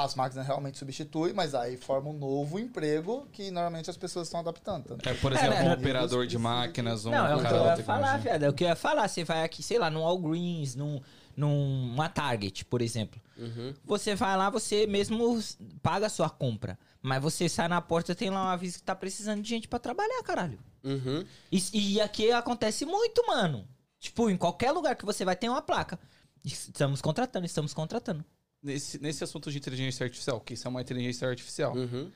As 0.00 0.14
máquinas 0.14 0.46
realmente 0.46 0.78
substituem, 0.78 1.34
mas 1.34 1.56
aí 1.56 1.76
forma 1.76 2.08
um 2.08 2.12
novo 2.12 2.56
emprego 2.56 3.26
que 3.32 3.50
normalmente 3.50 3.90
as 3.90 3.96
pessoas 3.96 4.28
estão 4.28 4.38
adaptando. 4.38 4.96
Tá? 4.96 5.10
É, 5.10 5.14
por 5.14 5.32
É, 5.32 5.34
exemplo, 5.34 5.54
né? 5.56 5.68
um 5.70 5.72
operador 5.72 6.24
de 6.24 6.38
máquinas, 6.38 7.04
um 7.04 7.10
Não, 7.10 7.26
é 7.26 7.34
o 7.34 7.38
que 7.38 7.42
cara 7.42 7.56
eu 7.56 7.64
ia 7.66 7.76
falar, 7.78 8.16
viado. 8.18 8.42
É 8.44 8.48
o 8.48 8.52
que 8.52 8.62
eu 8.62 8.68
ia 8.68 8.76
falar. 8.76 9.08
Você 9.08 9.24
vai 9.24 9.42
aqui, 9.42 9.60
sei 9.60 9.76
lá, 9.76 9.90
num 9.90 10.02
Walgreens, 10.02 10.76
num, 10.76 11.00
numa 11.36 12.08
Target, 12.08 12.64
por 12.64 12.80
exemplo. 12.80 13.20
Uhum. 13.36 13.74
Você 13.84 14.14
vai 14.14 14.36
lá, 14.36 14.48
você 14.50 14.86
mesmo 14.86 15.36
paga 15.82 16.06
a 16.06 16.10
sua 16.10 16.30
compra. 16.30 16.78
Mas 17.02 17.20
você 17.20 17.48
sai 17.48 17.66
na 17.66 17.80
porta, 17.80 18.14
tem 18.14 18.30
lá 18.30 18.44
um 18.44 18.48
aviso 18.48 18.78
que 18.78 18.84
tá 18.84 18.94
precisando 18.94 19.42
de 19.42 19.48
gente 19.48 19.66
pra 19.66 19.80
trabalhar, 19.80 20.22
caralho. 20.22 20.60
Uhum. 20.84 21.24
E, 21.50 21.94
e 21.94 22.00
aqui 22.00 22.30
acontece 22.30 22.86
muito, 22.86 23.26
mano. 23.26 23.66
Tipo, 23.98 24.30
em 24.30 24.36
qualquer 24.36 24.70
lugar 24.70 24.94
que 24.94 25.04
você 25.04 25.24
vai 25.24 25.34
ter 25.34 25.48
uma 25.48 25.60
placa. 25.60 25.98
Estamos 26.44 27.02
contratando, 27.02 27.46
estamos 27.46 27.74
contratando. 27.74 28.24
Nesse, 28.62 29.00
nesse 29.00 29.22
assunto 29.22 29.50
de 29.50 29.58
inteligência 29.58 30.04
artificial, 30.04 30.40
que 30.40 30.54
isso 30.54 30.66
é 30.66 30.70
uma 30.70 30.80
inteligência 30.80 31.28
artificial, 31.28 31.76
Uhum. 31.76 32.10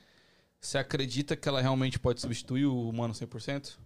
você 0.60 0.76
acredita 0.78 1.36
que 1.36 1.48
ela 1.48 1.60
realmente 1.60 1.98
pode 1.98 2.20
substituir 2.20 2.66
o 2.66 2.88
humano 2.88 3.14
100%? 3.14 3.78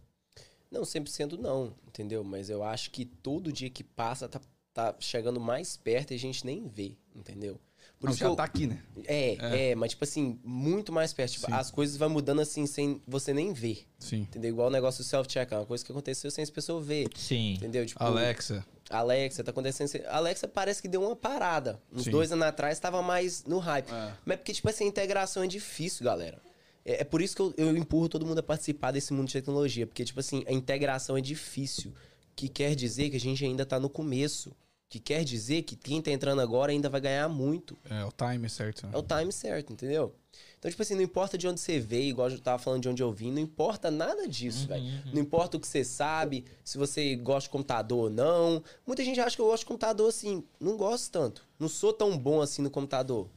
Não, 0.71 0.83
100% 0.83 1.39
não, 1.39 1.75
entendeu? 1.87 2.25
Mas 2.25 2.49
eu 2.51 2.63
acho 2.65 2.91
que 2.91 3.05
todo 3.05 3.53
dia 3.53 3.69
que 3.71 3.85
passa 3.85 4.29
tá, 4.29 4.41
tá 4.73 4.95
chegando 4.99 5.39
mais 5.39 5.77
perto 5.77 6.13
e 6.13 6.15
a 6.15 6.19
gente 6.19 6.45
nem 6.47 6.67
vê, 6.67 6.97
entendeu? 7.15 7.61
Por 8.01 8.07
Não, 8.07 8.11
isso 8.13 8.19
que 8.19 8.25
já 8.25 8.31
eu, 8.31 8.37
tá 8.37 8.45
aqui, 8.45 8.67
né? 8.67 8.83
é, 9.07 9.71
é, 9.71 9.75
mas 9.75 9.91
tipo 9.93 10.05
assim, 10.05 10.39
muito 10.45 10.93
mais 10.93 11.13
perto. 11.15 11.33
Tipo, 11.33 11.55
as 11.55 11.71
coisas 11.71 11.97
vão 11.97 12.11
mudando 12.11 12.41
assim 12.41 12.67
sem 12.67 13.01
você 13.07 13.33
nem 13.33 13.53
ver, 13.53 13.87
Sim. 13.99 14.23
entendeu? 14.23 14.51
Igual 14.51 14.69
o 14.69 14.71
negócio 14.71 15.03
do 15.03 15.07
self-check, 15.07 15.51
é 15.53 15.57
uma 15.57 15.65
coisa 15.67 15.85
que 15.85 15.93
aconteceu 15.93 16.31
sem 16.31 16.43
as 16.43 16.51
pessoas 16.51 16.85
ver, 16.87 17.09
Sim. 17.15 17.55
entendeu? 17.55 17.87
Tipo, 17.87 18.03
Alexa. 18.03 18.67
Alexa, 18.89 19.43
tá 19.43 19.51
acontecendo. 19.51 19.91
Alexa 20.09 20.47
parece 20.47 20.81
que 20.81 20.89
deu 20.89 21.03
uma 21.03 21.17
parada. 21.17 21.81
Uns 21.93 22.05
Sim. 22.05 22.11
dois 22.11 22.31
anos 22.31 22.47
atrás 22.47 22.79
tava 22.79 23.03
mais 23.03 23.45
no 23.45 23.59
hype. 23.59 23.91
É. 23.91 24.13
Mas 24.25 24.35
é 24.35 24.37
porque, 24.37 24.53
tipo 24.53 24.69
assim, 24.69 24.85
a 24.85 24.89
integração 24.89 25.43
é 25.43 25.47
difícil, 25.47 26.05
galera. 26.05 26.41
É, 26.85 27.01
é 27.01 27.05
por 27.05 27.21
isso 27.21 27.35
que 27.35 27.43
eu, 27.43 27.53
eu 27.57 27.77
empurro 27.77 28.09
todo 28.09 28.25
mundo 28.25 28.39
a 28.39 28.43
participar 28.43 28.93
desse 28.93 29.13
mundo 29.13 29.27
de 29.27 29.33
tecnologia. 29.33 29.87
Porque, 29.87 30.05
tipo 30.05 30.21
assim, 30.21 30.45
a 30.47 30.53
integração 30.53 31.17
é 31.17 31.21
difícil. 31.21 31.93
Que 32.35 32.49
quer 32.49 32.75
dizer 32.75 33.11
que 33.11 33.17
a 33.17 33.21
gente 33.21 33.45
ainda 33.45 33.67
tá 33.67 33.81
no 33.81 33.89
começo. 33.89 34.53
Que 34.89 35.01
quer 35.01 35.25
dizer 35.25 35.63
que 35.63 35.75
quem 35.75 36.01
tá 36.01 36.11
entrando 36.13 36.41
agora 36.41 36.71
ainda 36.71 36.89
vai 36.89 37.01
ganhar 37.01 37.29
muito. 37.29 37.77
É 37.91 38.05
o 38.05 38.13
time 38.13 38.49
certo. 38.49 38.87
né? 38.87 38.93
É 38.95 38.97
o 38.99 39.03
time 39.03 39.33
certo, 39.33 39.73
entendeu? 39.73 40.15
Então, 40.59 40.71
tipo 40.71 40.83
assim, 40.83 40.95
não 40.95 41.03
importa 41.03 41.37
de 41.37 41.47
onde 41.47 41.61
você 41.61 41.79
veio, 41.79 42.11
igual 42.11 42.31
eu 42.31 42.41
tava 42.41 42.59
falando 42.59 42.83
de 42.83 42.89
onde 42.89 43.03
eu 43.03 43.13
vim, 43.13 43.31
não 43.31 43.39
importa 43.39 43.91
nada 43.91 44.27
disso, 44.27 44.67
velho. 44.67 44.85
Não 45.13 45.21
importa 45.21 45.57
o 45.57 45.61
que 45.61 45.67
você 45.67 45.85
sabe, 45.85 46.45
se 46.65 46.79
você 46.79 47.15
gosta 47.15 47.43
de 47.43 47.51
computador 47.51 48.05
ou 48.05 48.11
não. 48.11 48.65
Muita 48.87 49.05
gente 49.05 49.21
acha 49.21 49.37
que 49.37 49.43
eu 49.43 49.47
gosto 49.47 49.63
de 49.63 49.67
computador 49.67 50.09
assim. 50.09 50.43
Não 50.59 50.77
gosto 50.77 51.11
tanto. 51.13 51.45
Não 51.59 51.69
sou 51.69 51.93
tão 51.93 52.17
bom 52.19 52.41
assim 52.41 52.63
no 52.63 52.71
computador. 52.71 53.29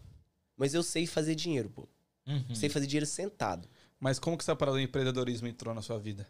Mas 0.58 0.74
eu 0.74 0.82
sei 0.82 1.06
fazer 1.06 1.36
dinheiro, 1.36 1.70
pô. 1.70 1.88
Uhum. 2.26 2.56
Sei 2.56 2.70
fazer 2.70 2.88
dinheiro 2.88 3.06
sentado. 3.06 3.68
Mas 4.00 4.18
como 4.18 4.38
que 4.38 4.44
essa 4.44 4.56
parada 4.56 4.78
do 4.78 4.82
empreendedorismo 4.82 5.48
entrou 5.48 5.74
na 5.74 5.82
sua 5.82 6.00
vida? 6.00 6.28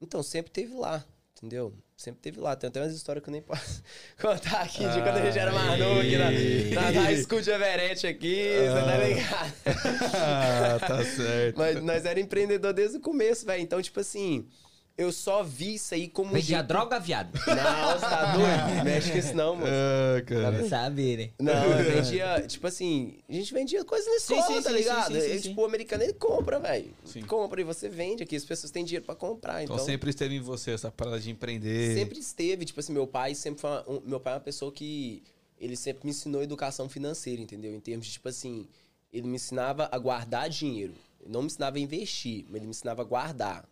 Então, 0.00 0.22
sempre 0.22 0.50
teve 0.50 0.74
lá, 0.74 1.04
entendeu? 1.36 1.74
Sempre 2.04 2.20
teve 2.20 2.38
lá. 2.38 2.54
Tem 2.54 2.68
até 2.68 2.82
umas 2.82 2.92
histórias 2.94 3.24
que 3.24 3.30
eu 3.30 3.32
nem 3.32 3.40
posso 3.40 3.82
contar 4.20 4.60
aqui 4.60 4.86
de 4.86 5.00
quando 5.00 5.16
a 5.16 5.24
gente 5.24 5.38
era 5.38 5.50
novo 5.50 6.00
aqui 6.00 6.18
na, 6.18 6.82
na, 6.82 6.92
na 6.92 7.16
School 7.16 7.40
de 7.40 7.50
Everett 7.50 8.06
aqui, 8.06 8.52
você 8.58 8.84
tá 8.84 8.96
ligado? 8.98 9.52
ah, 10.14 10.78
tá 10.86 11.02
certo. 11.02 11.56
Mas 11.56 11.82
nós 11.82 12.04
era 12.04 12.20
empreendedor 12.20 12.74
desde 12.74 12.98
o 12.98 13.00
começo, 13.00 13.46
velho. 13.46 13.62
Então, 13.62 13.80
tipo 13.80 13.98
assim, 14.00 14.46
eu 14.96 15.10
só 15.10 15.42
vi 15.42 15.74
isso 15.74 15.92
aí 15.94 16.08
como 16.08 16.30
Vendia 16.32 16.58
jeito- 16.58 16.68
droga, 16.68 16.98
viado? 17.00 17.32
Não, 17.34 17.92
você 17.92 18.00
tá 18.00 18.32
doido? 18.36 18.84
Mexe 18.84 19.10
com 19.12 19.18
isso 19.18 19.34
não, 19.34 19.56
mano. 19.56 19.66
Ah, 19.68 20.22
Pra 20.24 20.36
cara. 20.36 20.50
não 20.58 20.68
saber, 20.68 21.16
né? 21.18 21.30
Não, 21.40 21.64
eu 21.78 21.84
vendia, 22.02 22.46
tipo 22.46 22.66
assim, 22.66 23.18
a 23.28 23.32
gente 23.32 23.52
vendia 23.52 23.84
coisa 23.84 24.08
na 24.08 24.16
escola, 24.16 24.42
sim, 24.46 24.62
tá 24.62 24.70
sim, 24.70 24.76
ligado? 24.76 25.14
sim, 25.14 25.20
sim, 25.20 25.34
E, 25.34 25.40
tipo, 25.40 25.62
o 25.62 25.64
americano 25.64 26.02
ele 26.04 26.12
compra, 26.12 26.60
velho. 26.60 26.92
Compra 27.26 27.60
e 27.60 27.64
você 27.64 27.88
vende 27.88 28.22
aqui, 28.22 28.36
as 28.36 28.44
pessoas 28.44 28.70
têm 28.70 28.84
dinheiro 28.84 29.04
pra 29.04 29.14
comprar, 29.16 29.62
Então, 29.64 29.74
então. 29.76 29.84
sempre 29.86 30.10
esteve 30.10 30.36
em 30.36 30.40
você 30.40 30.70
essa 30.70 30.90
parada 30.92 31.18
de 31.18 31.30
empreender. 31.30 31.94
Sempre 31.94 32.18
esteve, 32.20 32.64
tipo 32.64 32.78
assim, 32.78 32.92
meu 32.92 33.06
pai 33.06 33.34
sempre 33.34 33.60
foi 33.60 33.70
uma- 33.70 33.90
um- 33.90 34.00
meu 34.04 34.20
pai 34.20 34.34
é 34.34 34.36
uma 34.36 34.42
pessoa 34.42 34.70
que 34.70 35.22
ele 35.60 35.76
sempre 35.76 36.04
me 36.04 36.10
ensinou 36.10 36.42
educação 36.42 36.88
financeira, 36.88 37.40
entendeu? 37.42 37.74
Em 37.74 37.80
termos 37.80 38.06
de 38.06 38.12
tipo 38.12 38.28
assim, 38.28 38.68
ele 39.12 39.26
me 39.26 39.36
ensinava 39.36 39.88
a 39.90 39.98
guardar 39.98 40.48
dinheiro. 40.48 40.94
Ele 41.20 41.32
não 41.32 41.40
me 41.40 41.46
ensinava 41.46 41.76
a 41.78 41.80
investir, 41.80 42.44
mas 42.48 42.56
ele 42.56 42.66
me 42.66 42.70
ensinava 42.70 43.02
a 43.02 43.04
guardar. 43.04 43.64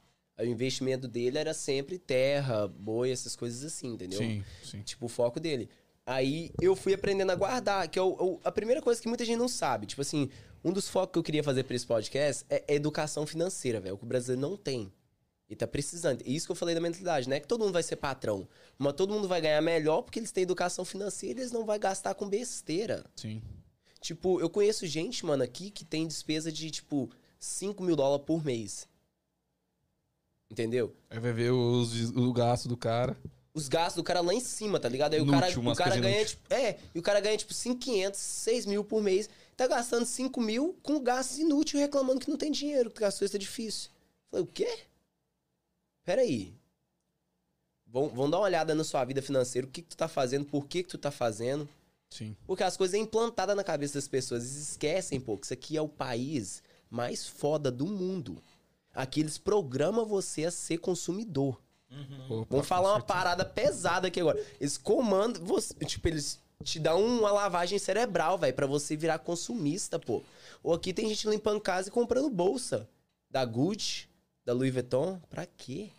O 0.42 0.46
investimento 0.46 1.06
dele 1.08 1.38
era 1.38 1.54
sempre 1.54 1.98
terra, 1.98 2.66
boi, 2.68 3.10
essas 3.10 3.34
coisas 3.36 3.62
assim, 3.64 3.88
entendeu? 3.94 4.18
Sim, 4.18 4.44
sim. 4.64 4.82
Tipo, 4.82 5.06
o 5.06 5.08
foco 5.08 5.38
dele. 5.40 5.68
Aí 6.04 6.50
eu 6.60 6.74
fui 6.74 6.92
aprendendo 6.94 7.30
a 7.30 7.34
guardar, 7.36 7.86
que 7.88 7.98
é 7.98 8.02
o- 8.02 8.16
o- 8.18 8.40
a 8.42 8.50
primeira 8.50 8.82
coisa 8.82 9.00
que 9.00 9.08
muita 9.08 9.24
gente 9.24 9.38
não 9.38 9.48
sabe. 9.48 9.86
Tipo 9.86 10.02
assim, 10.02 10.28
um 10.64 10.72
dos 10.72 10.88
focos 10.88 11.12
que 11.12 11.18
eu 11.18 11.22
queria 11.22 11.44
fazer 11.44 11.62
pra 11.64 11.76
esse 11.76 11.86
podcast 11.86 12.44
é, 12.50 12.64
é 12.66 12.74
educação 12.74 13.24
financeira, 13.26 13.80
velho. 13.80 13.94
O 13.94 13.98
que 13.98 14.04
o 14.04 14.06
brasileiro 14.08 14.40
não 14.40 14.56
tem. 14.56 14.92
E 15.48 15.54
tá 15.54 15.66
precisando. 15.66 16.22
E 16.24 16.34
isso 16.34 16.46
que 16.46 16.52
eu 16.52 16.56
falei 16.56 16.74
da 16.74 16.80
mentalidade, 16.80 17.28
não 17.28 17.36
é 17.36 17.40
que 17.40 17.46
todo 17.46 17.60
mundo 17.62 17.74
vai 17.74 17.82
ser 17.82 17.96
patrão, 17.96 18.48
mas 18.78 18.94
todo 18.94 19.12
mundo 19.12 19.28
vai 19.28 19.40
ganhar 19.40 19.60
melhor 19.60 20.02
porque 20.02 20.18
eles 20.18 20.32
têm 20.32 20.42
educação 20.42 20.84
financeira 20.84 21.38
e 21.38 21.42
eles 21.42 21.52
não 21.52 21.64
vão 21.66 21.78
gastar 21.78 22.14
com 22.14 22.26
besteira. 22.28 23.04
Sim. 23.14 23.40
Tipo, 24.00 24.40
eu 24.40 24.50
conheço 24.50 24.86
gente, 24.86 25.24
mano, 25.24 25.42
aqui 25.44 25.70
que 25.70 25.84
tem 25.84 26.06
despesa 26.08 26.50
de, 26.50 26.70
tipo, 26.70 27.08
5 27.38 27.82
mil 27.84 27.94
dólares 27.94 28.24
por 28.26 28.44
mês. 28.44 28.88
Entendeu? 30.52 30.94
Aí 31.08 31.18
vai 31.18 31.32
ver 31.32 31.50
os, 31.50 32.10
o 32.10 32.30
gasto 32.30 32.68
do 32.68 32.76
cara. 32.76 33.16
os 33.54 33.68
gastos 33.68 33.96
do 33.96 34.04
cara 34.04 34.20
lá 34.20 34.34
em 34.34 34.40
cima, 34.40 34.78
tá 34.78 34.86
ligado? 34.86 35.14
Aí 35.14 35.20
o 35.20 35.22
Inútil, 35.22 35.62
cara, 35.62 35.72
o 35.72 35.74
cara 35.74 35.96
ganha, 35.96 36.16
inúteis. 36.16 36.30
tipo, 36.32 36.52
é, 36.52 36.78
e 36.94 36.98
o 36.98 37.02
cara 37.02 37.20
ganha, 37.20 37.38
tipo, 37.38 37.54
5,500, 37.54 38.20
6 38.20 38.66
mil 38.66 38.84
por 38.84 39.02
mês. 39.02 39.30
Tá 39.56 39.66
gastando 39.66 40.04
5 40.04 40.38
mil 40.42 40.76
com 40.82 41.00
gastos 41.00 41.38
inúteis, 41.38 41.80
reclamando 41.80 42.20
que 42.20 42.28
não 42.28 42.36
tem 42.36 42.52
dinheiro, 42.52 42.90
que 42.90 43.02
as 43.02 43.18
coisas 43.18 43.32
tá 43.32 43.38
difícil. 43.38 43.88
Falei, 44.30 44.44
o 44.44 44.46
quê? 44.46 44.80
Peraí. 46.04 46.52
Vão, 47.86 48.10
vão 48.10 48.28
dar 48.28 48.36
uma 48.36 48.44
olhada 48.44 48.74
na 48.74 48.84
sua 48.84 49.02
vida 49.06 49.22
financeira, 49.22 49.66
o 49.66 49.70
que, 49.70 49.80
que 49.80 49.88
tu 49.88 49.96
tá 49.96 50.08
fazendo, 50.08 50.44
por 50.44 50.66
que, 50.66 50.82
que 50.82 50.90
tu 50.90 50.98
tá 50.98 51.10
fazendo. 51.10 51.66
Sim. 52.10 52.36
Porque 52.46 52.62
as 52.62 52.76
coisas 52.76 52.92
é 52.92 52.98
implantada 52.98 53.54
na 53.54 53.64
cabeça 53.64 53.94
das 53.94 54.06
pessoas. 54.06 54.42
Eles 54.44 54.68
esquecem, 54.68 55.18
pô, 55.18 55.38
que 55.38 55.46
isso 55.46 55.54
aqui 55.54 55.78
é 55.78 55.80
o 55.80 55.88
país 55.88 56.62
mais 56.90 57.26
foda 57.26 57.70
do 57.70 57.86
mundo. 57.86 58.36
Aqui 58.94 59.20
eles 59.20 59.38
programam 59.38 60.04
você 60.04 60.44
a 60.44 60.50
ser 60.50 60.78
consumidor. 60.78 61.60
Opa, 62.28 62.46
Vamos 62.50 62.66
falar 62.66 62.94
uma 62.94 63.02
parada 63.02 63.44
pesada 63.44 64.08
aqui 64.08 64.20
agora. 64.20 64.42
Eles 64.60 64.78
comandam 64.78 65.44
você. 65.44 65.74
Tipo, 65.84 66.08
eles 66.08 66.40
te 66.62 66.78
dão 66.78 67.04
uma 67.04 67.30
lavagem 67.30 67.78
cerebral, 67.78 68.38
velho, 68.38 68.54
pra 68.54 68.66
você 68.66 68.96
virar 68.96 69.18
consumista, 69.18 69.98
pô. 69.98 70.22
Ou 70.62 70.72
aqui 70.74 70.92
tem 70.92 71.08
gente 71.08 71.28
limpando 71.28 71.60
casa 71.60 71.88
e 71.88 71.92
comprando 71.92 72.30
bolsa. 72.30 72.88
Da 73.30 73.44
Gucci, 73.44 74.08
da 74.44 74.52
Louis 74.52 74.72
Vuitton. 74.72 75.20
Pra 75.28 75.46
quê? 75.46 75.90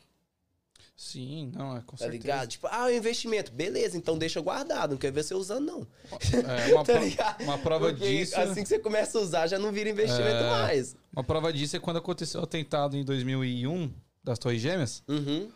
Sim, 0.96 1.52
não, 1.54 1.76
é 1.76 1.82
com 1.82 1.98
Tá 1.98 2.06
certeza. 2.06 2.12
ligado? 2.22 2.48
Tipo, 2.50 2.68
ah, 2.70 2.90
é 2.90 2.94
um 2.94 2.98
investimento. 2.98 3.52
Beleza, 3.52 3.98
então 3.98 4.18
deixa 4.18 4.40
guardado. 4.40 4.92
Não 4.92 4.98
quer 4.98 5.12
ver 5.12 5.24
você 5.24 5.34
usando, 5.34 5.66
não. 5.66 5.88
É, 6.12 6.72
uma, 6.74 6.84
Tá 6.86 6.94
pro- 7.34 7.44
uma 7.46 7.58
prova 7.58 7.90
Porque 7.90 8.08
disso. 8.08 8.40
Assim 8.40 8.62
que 8.64 8.70
você 8.70 8.80
começa 8.80 9.18
a 9.18 9.22
usar, 9.22 9.48
já 9.48 9.58
não 9.58 9.72
vira 9.72 9.90
investimento 9.90 10.36
É. 10.44 10.50
mais. 10.50 10.96
Uma 11.12 11.24
prova 11.24 11.52
disso 11.52 11.76
é 11.76 11.80
quando 11.80 11.98
aconteceu 11.98 12.42
o 12.42 12.44
atentado 12.44 12.96
em 12.96 13.04
2001 13.04 13.92
das 14.24 14.38
Torres 14.40 14.62
Gêmeas. 14.62 15.04
Uhum. 15.08 15.50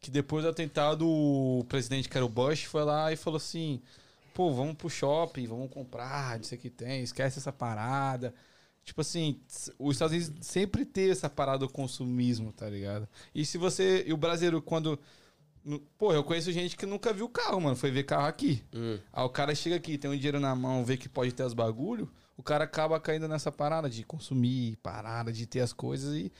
Que 0.00 0.10
depois 0.10 0.44
do 0.44 0.50
atentado, 0.50 1.06
o 1.06 1.64
presidente, 1.68 2.08
que 2.08 2.16
era 2.16 2.24
o 2.24 2.28
Bush, 2.28 2.64
foi 2.64 2.82
lá 2.82 3.12
e 3.12 3.16
falou 3.16 3.36
assim: 3.36 3.82
pô, 4.32 4.50
vamos 4.50 4.74
pro 4.76 4.88
shopping, 4.88 5.46
vamos 5.46 5.70
comprar, 5.70 6.38
disso 6.38 6.54
aqui 6.54 6.70
tem, 6.70 7.02
esquece 7.02 7.38
essa 7.38 7.52
parada. 7.52 8.34
Tipo 8.84 9.02
assim, 9.02 9.40
os 9.78 9.94
Estados 9.96 10.16
Unidos 10.16 10.46
sempre 10.46 10.84
tem 10.84 11.10
essa 11.10 11.28
parada 11.30 11.58
do 11.58 11.68
consumismo, 11.68 12.52
tá 12.52 12.68
ligado? 12.68 13.08
E 13.34 13.44
se 13.44 13.58
você. 13.58 14.04
E 14.06 14.12
o 14.12 14.16
brasileiro, 14.16 14.60
quando. 14.60 14.98
Pô, 15.98 16.12
eu 16.12 16.24
conheço 16.24 16.50
gente 16.50 16.76
que 16.76 16.86
nunca 16.86 17.12
viu 17.12 17.28
carro, 17.28 17.60
mano. 17.60 17.76
Foi 17.76 17.90
ver 17.90 18.04
carro 18.04 18.26
aqui. 18.26 18.64
Hum. 18.74 18.98
Aí 19.12 19.24
o 19.24 19.28
cara 19.28 19.54
chega 19.54 19.76
aqui, 19.76 19.98
tem 19.98 20.10
um 20.10 20.16
dinheiro 20.16 20.40
na 20.40 20.54
mão, 20.56 20.84
vê 20.84 20.96
que 20.96 21.08
pode 21.08 21.32
ter 21.32 21.42
os 21.44 21.52
bagulho, 21.52 22.10
o 22.36 22.42
cara 22.42 22.64
acaba 22.64 22.98
caindo 22.98 23.28
nessa 23.28 23.52
parada 23.52 23.88
de 23.88 24.02
consumir, 24.02 24.76
parada 24.76 25.30
de 25.30 25.44
ter 25.46 25.60
as 25.60 25.74
coisas 25.74 26.14
e, 26.14 26.32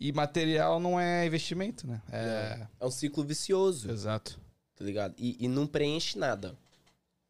e 0.00 0.12
material 0.12 0.78
não 0.78 0.98
é 0.98 1.26
investimento, 1.26 1.86
né? 1.88 2.00
É. 2.12 2.66
É 2.78 2.86
um 2.86 2.90
ciclo 2.90 3.24
vicioso, 3.24 3.90
Exato. 3.90 4.38
tá 4.76 4.84
ligado? 4.84 5.14
E, 5.18 5.36
e 5.44 5.48
não 5.48 5.66
preenche 5.66 6.16
nada. 6.16 6.56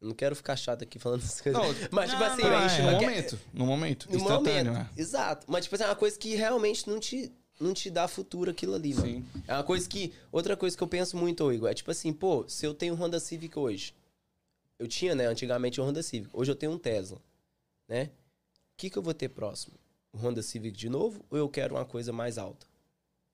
Não 0.01 0.13
quero 0.13 0.35
ficar 0.35 0.55
chato 0.55 0.83
aqui 0.83 0.97
falando 0.97 1.21
essas 1.23 1.41
coisas. 1.41 1.61
Não, 1.61 1.89
Mas, 1.91 2.09
tipo 2.09 2.21
não, 2.21 2.31
assim, 2.31 2.41
não, 2.41 2.53
é. 2.53 2.81
no 2.81 2.91
momento. 2.91 3.39
No 3.53 3.65
momento. 3.65 4.09
No 4.09 4.15
instantâneo, 4.17 4.73
momento. 4.73 4.87
né? 4.87 4.89
Exato. 4.95 5.45
Mas, 5.49 5.65
tipo 5.65 5.75
assim, 5.75 5.83
é 5.83 5.87
uma 5.87 5.95
coisa 5.95 6.17
que 6.17 6.35
realmente 6.35 6.87
não 6.87 6.99
te, 6.99 7.31
não 7.59 7.73
te 7.73 7.89
dá 7.89 8.07
futuro 8.07 8.49
aquilo 8.49 8.75
ali, 8.75 8.93
mano. 8.93 9.07
Sim. 9.07 9.25
É 9.47 9.53
uma 9.53 9.63
coisa 9.63 9.87
que. 9.89 10.13
Outra 10.31 10.55
coisa 10.55 10.77
que 10.77 10.81
eu 10.81 10.87
penso 10.87 11.17
muito, 11.17 11.51
Igor, 11.51 11.69
é 11.69 11.73
tipo 11.73 11.91
assim, 11.91 12.13
pô, 12.13 12.47
se 12.47 12.65
eu 12.65 12.73
tenho 12.73 12.93
um 12.93 12.97
Honda 12.97 13.19
Civic 13.19 13.57
hoje. 13.59 13.93
Eu 14.77 14.87
tinha, 14.87 15.13
né, 15.13 15.25
antigamente 15.25 15.81
um 15.81 15.83
Honda 15.83 16.01
Civic. 16.01 16.29
Hoje 16.31 16.49
eu 16.51 16.55
tenho 16.55 16.71
um 16.71 16.77
Tesla. 16.77 17.21
Né? 17.85 18.05
O 18.05 18.77
que, 18.77 18.89
que 18.89 18.97
eu 18.97 19.03
vou 19.03 19.13
ter 19.13 19.27
próximo? 19.27 19.75
O 20.13 20.17
Honda 20.17 20.41
Civic 20.41 20.77
de 20.77 20.87
novo 20.87 21.25
ou 21.29 21.37
eu 21.37 21.49
quero 21.49 21.75
uma 21.75 21.83
coisa 21.83 22.13
mais 22.13 22.37
alta? 22.37 22.65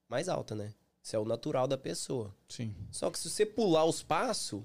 Mais 0.10 0.28
alta, 0.28 0.56
né? 0.56 0.74
Isso 1.04 1.16
é 1.16 1.20
o 1.20 1.26
natural 1.26 1.68
da 1.68 1.78
pessoa. 1.78 2.34
Sim. 2.50 2.74
Só 2.90 3.12
que 3.12 3.20
se 3.20 3.30
você 3.30 3.46
pular 3.46 3.86
os 3.86 4.02
passos, 4.02 4.64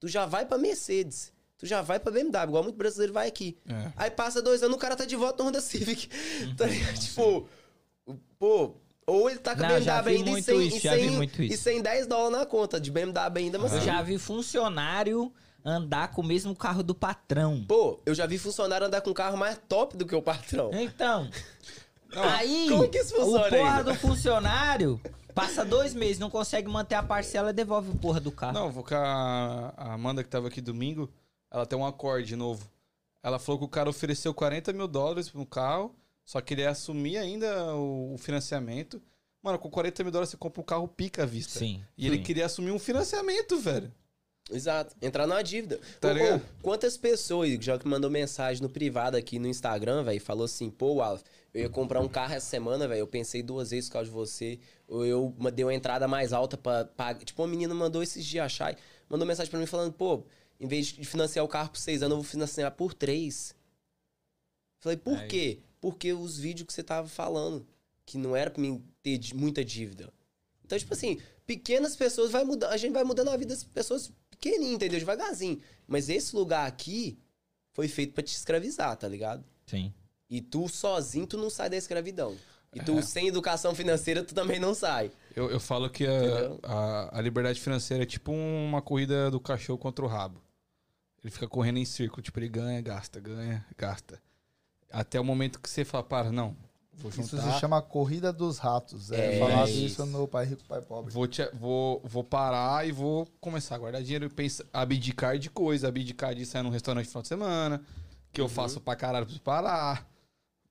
tu 0.00 0.08
já 0.08 0.24
vai 0.24 0.46
pra 0.46 0.56
Mercedes. 0.56 1.30
Tu 1.62 1.66
já 1.66 1.80
vai 1.80 2.00
pra 2.00 2.10
BMW, 2.10 2.42
igual 2.42 2.64
muito 2.64 2.74
brasileiro 2.74 3.12
vai 3.12 3.28
aqui. 3.28 3.56
É. 3.68 3.92
Aí 3.96 4.10
passa 4.10 4.42
dois 4.42 4.64
anos, 4.64 4.74
o 4.74 4.80
cara 4.80 4.96
tá 4.96 5.04
de 5.04 5.14
volta 5.14 5.44
no 5.44 5.48
Honda 5.48 5.60
Civic. 5.60 6.08
Uhum. 6.40 6.54
Tá 6.58 6.66
ligado? 6.66 6.98
Tipo, 6.98 7.48
pô, 8.36 8.74
ou 9.06 9.30
ele 9.30 9.38
tá 9.38 9.54
com 9.54 9.64
a 9.64 9.68
Não, 9.68 9.80
já 9.80 10.02
BMW 10.02 10.10
vi 10.10 10.16
ainda 10.16 10.28
e 10.28 10.32
muito 10.32 10.44
sem, 10.44 10.66
isso, 10.66 10.76
e, 10.78 10.80
já 10.80 10.94
vi 10.96 11.00
sem, 11.02 11.10
muito 11.12 11.40
e 11.40 11.46
isso. 11.52 11.62
sem 11.62 11.80
10 11.80 12.08
dólares 12.08 12.36
na 12.36 12.46
conta 12.46 12.80
de 12.80 12.90
BMW 12.90 13.14
ainda, 13.36 13.60
mas 13.60 13.70
Eu 13.70 13.78
assim, 13.78 13.86
já 13.86 14.02
vi 14.02 14.18
funcionário 14.18 15.32
andar 15.64 16.10
com 16.10 16.20
o 16.20 16.24
mesmo 16.24 16.52
carro 16.56 16.82
do 16.82 16.96
patrão. 16.96 17.64
Pô, 17.68 18.00
eu 18.04 18.12
já 18.12 18.26
vi 18.26 18.38
funcionário 18.38 18.88
andar 18.88 19.00
com 19.00 19.10
um 19.10 19.14
carro 19.14 19.36
mais 19.36 19.56
top 19.68 19.96
do 19.96 20.04
que 20.04 20.16
o 20.16 20.20
patrão. 20.20 20.68
Então, 20.72 21.30
aí 22.10 22.66
como 22.68 22.88
que 22.88 22.98
isso 22.98 23.14
funciona 23.14 23.46
o 23.46 23.50
porra 23.50 23.78
aí? 23.78 23.84
do 23.84 23.94
funcionário 23.94 25.00
passa 25.32 25.64
dois 25.64 25.94
meses, 25.94 26.18
não 26.18 26.28
consegue 26.28 26.68
manter 26.68 26.96
a 26.96 27.02
parcela 27.02 27.50
e 27.50 27.52
devolve 27.52 27.90
o 27.90 27.94
porra 27.94 28.18
do 28.18 28.32
carro. 28.32 28.52
Não, 28.52 28.70
vou 28.70 28.82
com 28.84 28.94
a 28.96 29.72
a 29.76 29.92
Amanda 29.94 30.22
que 30.22 30.28
tava 30.28 30.48
aqui 30.48 30.60
domingo, 30.60 31.08
ela 31.52 31.66
tem 31.66 31.78
um 31.78 31.84
acorde 31.84 32.34
novo. 32.34 32.66
Ela 33.22 33.38
falou 33.38 33.58
que 33.58 33.64
o 33.66 33.68
cara 33.68 33.90
ofereceu 33.90 34.32
40 34.32 34.72
mil 34.72 34.88
dólares 34.88 35.32
no 35.32 35.44
carro, 35.44 35.94
só 36.24 36.40
que 36.40 36.54
ele 36.54 36.62
ia 36.62 36.70
assumir 36.70 37.18
ainda 37.18 37.74
o, 37.76 38.14
o 38.14 38.18
financiamento. 38.18 39.00
Mano, 39.42 39.58
com 39.58 39.70
40 39.70 40.02
mil 40.02 40.12
dólares 40.12 40.30
você 40.30 40.36
compra 40.36 40.60
um 40.60 40.64
carro 40.64 40.88
pica 40.88 41.24
à 41.24 41.26
vista. 41.26 41.58
Sim. 41.58 41.84
E 41.96 42.06
ele 42.06 42.16
sim. 42.16 42.22
queria 42.22 42.46
assumir 42.46 42.72
um 42.72 42.78
financiamento, 42.78 43.58
velho. 43.58 43.92
Exato, 44.50 44.96
entrar 45.00 45.26
numa 45.26 45.42
dívida. 45.42 45.78
Tá 46.00 46.12
ligado? 46.12 46.42
quantas 46.62 46.96
pessoas, 46.96 47.50
já 47.60 47.78
que 47.78 47.86
mandou 47.86 48.10
mensagem 48.10 48.62
no 48.62 48.68
privado 48.68 49.16
aqui 49.16 49.38
no 49.38 49.46
Instagram, 49.46 50.02
velho, 50.02 50.20
falou 50.20 50.44
assim, 50.44 50.68
pô, 50.68 50.94
Wallace, 50.94 51.24
eu 51.54 51.62
ia 51.62 51.68
comprar 51.68 52.00
um 52.00 52.08
carro 52.08 52.34
essa 52.34 52.46
semana, 52.46 52.88
velho, 52.88 53.00
eu 53.00 53.06
pensei 53.06 53.42
duas 53.42 53.70
vezes 53.70 53.88
por 53.88 53.94
causa 53.94 54.08
de 54.08 54.14
você, 54.14 54.58
ou 54.88 55.06
eu 55.06 55.34
dei 55.54 55.64
uma 55.64 55.74
entrada 55.74 56.08
mais 56.08 56.32
alta 56.32 56.56
pra 56.56 56.84
pagar. 56.84 57.24
Tipo, 57.24 57.42
uma 57.42 57.48
menina 57.48 57.72
mandou 57.72 58.02
esses 58.02 58.24
dias 58.24 58.46
achar, 58.46 58.76
mandou 59.08 59.26
mensagem 59.26 59.50
pra 59.50 59.60
mim 59.60 59.66
falando, 59.66 59.92
pô, 59.92 60.24
em 60.62 60.66
vez 60.68 60.86
de 60.86 61.04
financiar 61.04 61.44
o 61.44 61.48
carro 61.48 61.70
por 61.70 61.78
seis 61.78 62.02
anos, 62.02 62.12
eu 62.12 62.22
vou 62.22 62.30
financiar 62.30 62.70
por 62.72 62.94
três. 62.94 63.54
Falei, 64.78 64.96
por 64.96 65.18
Aí. 65.18 65.26
quê? 65.28 65.58
Porque 65.80 66.12
os 66.12 66.38
vídeos 66.38 66.66
que 66.68 66.72
você 66.72 66.82
tava 66.84 67.08
falando, 67.08 67.66
que 68.06 68.16
não 68.16 68.36
era 68.36 68.48
pra 68.50 68.62
mim 68.62 68.82
ter 69.02 69.18
muita 69.34 69.64
dívida. 69.64 70.12
Então, 70.64 70.78
tipo 70.78 70.94
assim, 70.94 71.20
pequenas 71.44 71.96
pessoas 71.96 72.30
vai 72.30 72.44
mudar, 72.44 72.68
a 72.70 72.76
gente 72.76 72.92
vai 72.92 73.02
mudando 73.02 73.28
a 73.30 73.36
vida 73.36 73.52
das 73.54 73.64
pessoas 73.64 74.12
pequenininho, 74.30 74.74
entendeu? 74.74 74.98
Devagarzinho. 75.00 75.60
Mas 75.86 76.08
esse 76.08 76.34
lugar 76.36 76.66
aqui 76.66 77.18
foi 77.72 77.88
feito 77.88 78.12
pra 78.14 78.22
te 78.22 78.34
escravizar, 78.34 78.96
tá 78.96 79.08
ligado? 79.08 79.44
Sim. 79.66 79.92
E 80.30 80.40
tu 80.40 80.68
sozinho, 80.68 81.26
tu 81.26 81.36
não 81.36 81.50
sai 81.50 81.68
da 81.68 81.76
escravidão. 81.76 82.36
E 82.74 82.80
tu 82.80 82.98
É. 82.98 83.02
sem 83.02 83.28
educação 83.28 83.74
financeira, 83.74 84.22
tu 84.24 84.32
também 84.34 84.58
não 84.60 84.74
sai. 84.74 85.10
Eu, 85.36 85.50
eu 85.50 85.60
falo 85.60 85.90
que 85.90 86.06
a, 86.06 86.12
a, 86.62 87.18
a 87.18 87.20
liberdade 87.20 87.60
financeira 87.60 88.04
é 88.04 88.06
tipo 88.06 88.32
uma 88.32 88.80
corrida 88.80 89.30
do 89.30 89.38
cachorro 89.40 89.78
contra 89.78 90.04
o 90.04 90.08
rabo. 90.08 90.40
Ele 91.22 91.30
fica 91.30 91.46
correndo 91.48 91.78
em 91.78 91.84
círculo, 91.84 92.22
tipo, 92.22 92.38
ele 92.40 92.48
ganha, 92.48 92.80
gasta, 92.80 93.20
ganha, 93.20 93.64
gasta. 93.78 94.20
Até 94.90 95.20
o 95.20 95.24
momento 95.24 95.60
que 95.60 95.70
você 95.70 95.84
fala, 95.84 96.02
para, 96.02 96.32
não, 96.32 96.56
vou 96.94 97.10
Isso 97.10 97.22
juntar, 97.36 97.52
se 97.54 97.60
chama 97.60 97.80
Corrida 97.80 98.32
dos 98.32 98.58
Ratos. 98.58 99.10
É, 99.12 99.36
É, 99.36 99.38
falado 99.38 99.68
isso. 99.70 99.78
isso 99.86 100.06
no 100.06 100.26
Pai 100.26 100.46
Rico, 100.46 100.62
Pai 100.64 100.82
Pobre. 100.82 101.12
vou, 101.12 101.26
te- 101.28 101.48
vou, 101.54 102.00
vou 102.04 102.24
parar 102.24 102.86
e 102.86 102.92
vou 102.92 103.26
começar 103.40 103.76
a 103.76 103.78
guardar 103.78 104.02
dinheiro 104.02 104.26
e 104.26 104.28
pensar, 104.28 104.64
abdicar 104.72 105.38
de 105.38 105.48
coisa, 105.48 105.88
abdicar 105.88 106.34
de 106.34 106.44
sair 106.44 106.62
num 106.62 106.70
restaurante 106.70 107.04
no 107.06 107.10
final 107.10 107.22
de 107.22 107.28
semana, 107.28 107.82
que 108.32 108.40
eu 108.40 108.48
faço 108.48 108.80
pra 108.80 108.96
caralho, 108.96 109.24
preciso 109.26 109.42
parar. 109.44 110.08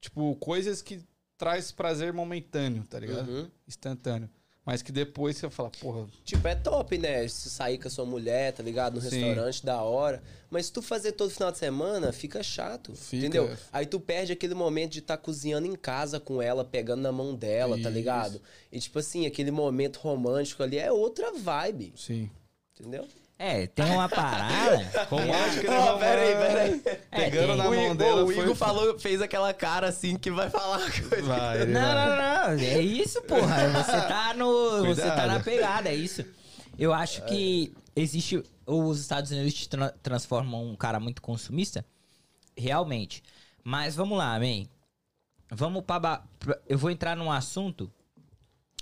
Tipo, 0.02 0.36
coisas 0.36 0.82
que 0.82 1.02
traz 1.38 1.72
prazer 1.72 2.12
momentâneo, 2.12 2.84
tá 2.90 3.00
ligado? 3.00 3.28
Uhum. 3.30 3.50
Instantâneo. 3.68 4.30
Mas 4.64 4.84
que 4.84 4.92
depois 4.92 5.38
você 5.38 5.50
fala, 5.50 5.72
porra, 5.72 6.08
Tipo, 6.24 6.48
é 6.48 6.54
top, 6.54 6.96
né? 6.98 7.28
Se 7.28 7.50
sair 7.50 7.80
com 7.80 7.88
a 7.88 7.92
sua 7.92 8.06
mulher, 8.06 8.54
tá 8.54 8.62
ligado? 8.62 8.96
No 8.96 9.02
Sim. 9.02 9.10
restaurante, 9.10 9.66
da 9.66 9.82
hora. 9.82 10.22
Mas 10.52 10.68
se 10.68 10.72
tu 10.72 10.82
fazer 10.84 11.14
todo 11.14 11.32
final 11.32 11.52
de 11.52 11.58
semana, 11.58 12.12
fica 12.14 12.44
chato. 12.44 12.94
Fica. 12.96 13.26
Entendeu? 13.26 13.58
Aí 13.74 13.88
tu 13.88 14.00
perde 14.00 14.32
aquele 14.34 14.54
momento 14.54 14.92
de 14.92 15.00
estar 15.00 15.18
cozinhando 15.18 15.66
em 15.66 15.76
casa 15.76 16.20
com 16.20 16.40
ela, 16.42 16.64
pegando 16.64 17.02
na 17.02 17.12
mão 17.12 17.34
dela, 17.34 17.76
tá 17.76 17.82
Isso. 17.82 17.90
ligado? 17.90 18.42
E 18.72 18.80
tipo 18.80 19.00
assim, 19.00 19.26
aquele 19.26 19.50
momento 19.50 19.98
romântico 19.98 20.62
ali 20.62 20.78
é 20.78 20.92
outra 20.92 21.32
vibe. 21.34 21.94
sim. 21.96 22.30
Entendeu? 22.80 23.08
É, 23.44 23.66
tem 23.66 23.86
uma 23.92 24.08
parada. 24.08 25.06
Romântico, 25.10 25.68
né? 25.72 25.80
Ó, 25.80 25.98
pera 25.98 26.22
aí, 26.22 26.36
pera 26.36 26.62
aí. 26.62 26.82
É, 27.12 27.24
Pegando 27.30 27.48
tem. 27.48 27.58
na 27.58 27.64
o, 27.64 27.74
mão 27.74 27.84
Igor- 27.86 27.96
dela 27.96 28.24
o 28.24 28.26
foi- 28.28 28.44
Igor 28.44 28.56
falou, 28.56 29.00
fez 29.00 29.20
aquela 29.22 29.52
cara 29.52 29.88
assim 29.88 30.16
que 30.16 30.30
vai 30.30 30.48
falar 30.52 30.80
coisa. 30.92 31.22
Vai, 31.24 31.62
ele 31.64 31.72
Não, 31.74 31.82
vai. 31.82 31.96
não, 32.10 32.16
não. 32.58 32.64
É 32.64 32.80
isso, 32.82 33.20
porra. 33.24 33.68
Você 33.70 33.92
tá 34.08 34.34
no. 34.36 34.86
Você 34.86 35.02
tá 35.02 35.08
Cuidado. 35.10 35.28
na 35.28 35.40
pegada, 35.40 35.90
é 35.90 35.96
isso. 35.96 36.24
Eu 36.78 36.94
acho 36.94 37.24
que 37.26 37.74
existe. 37.96 38.44
Os 38.66 39.00
Estados 39.00 39.32
Unidos 39.32 39.54
te 39.56 39.68
tra- 39.68 39.94
transformam 40.04 40.64
um 40.70 40.76
cara 40.76 41.00
muito 41.00 41.20
consumista. 41.22 41.84
Realmente. 42.56 43.24
Mas 43.64 43.96
vamos 43.96 44.18
lá, 44.20 44.40
man. 44.40 44.66
Vamos 45.50 45.84
pra, 45.84 46.00
ba- 46.00 46.24
pra- 46.40 46.60
Eu 46.70 46.78
vou 46.78 46.92
entrar 46.92 47.16
num 47.18 47.32
assunto 47.32 47.92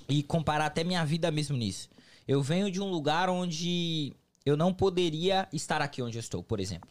e 0.07 0.21
comparar 0.21 0.65
até 0.65 0.83
minha 0.83 1.05
vida 1.05 1.31
mesmo 1.31 1.55
nisso. 1.55 1.87
Eu 2.27 2.41
venho 2.43 2.69
de 2.69 2.81
um 2.81 2.89
lugar 2.91 3.29
onde 3.29 4.13
eu 4.49 4.57
não 4.57 4.73
poderia 4.73 5.47
estar 5.53 5.81
aqui 5.81 6.01
onde 6.01 6.17
eu 6.17 6.21
estou, 6.21 6.43
por 6.43 6.59
exemplo. 6.59 6.89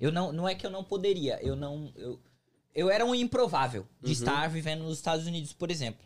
Eu 0.00 0.12
não, 0.12 0.32
não 0.32 0.48
é 0.48 0.54
que 0.54 0.66
eu 0.66 0.70
não 0.70 0.84
poderia, 0.84 1.38
eu 1.42 1.56
não. 1.56 1.90
Eu, 1.96 2.20
eu 2.74 2.90
era 2.90 3.04
um 3.04 3.14
improvável 3.14 3.86
de 4.02 4.12
estar 4.12 4.48
vivendo 4.48 4.82
nos 4.84 4.98
Estados 4.98 5.26
Unidos, 5.26 5.52
por 5.52 5.70
exemplo. 5.70 6.04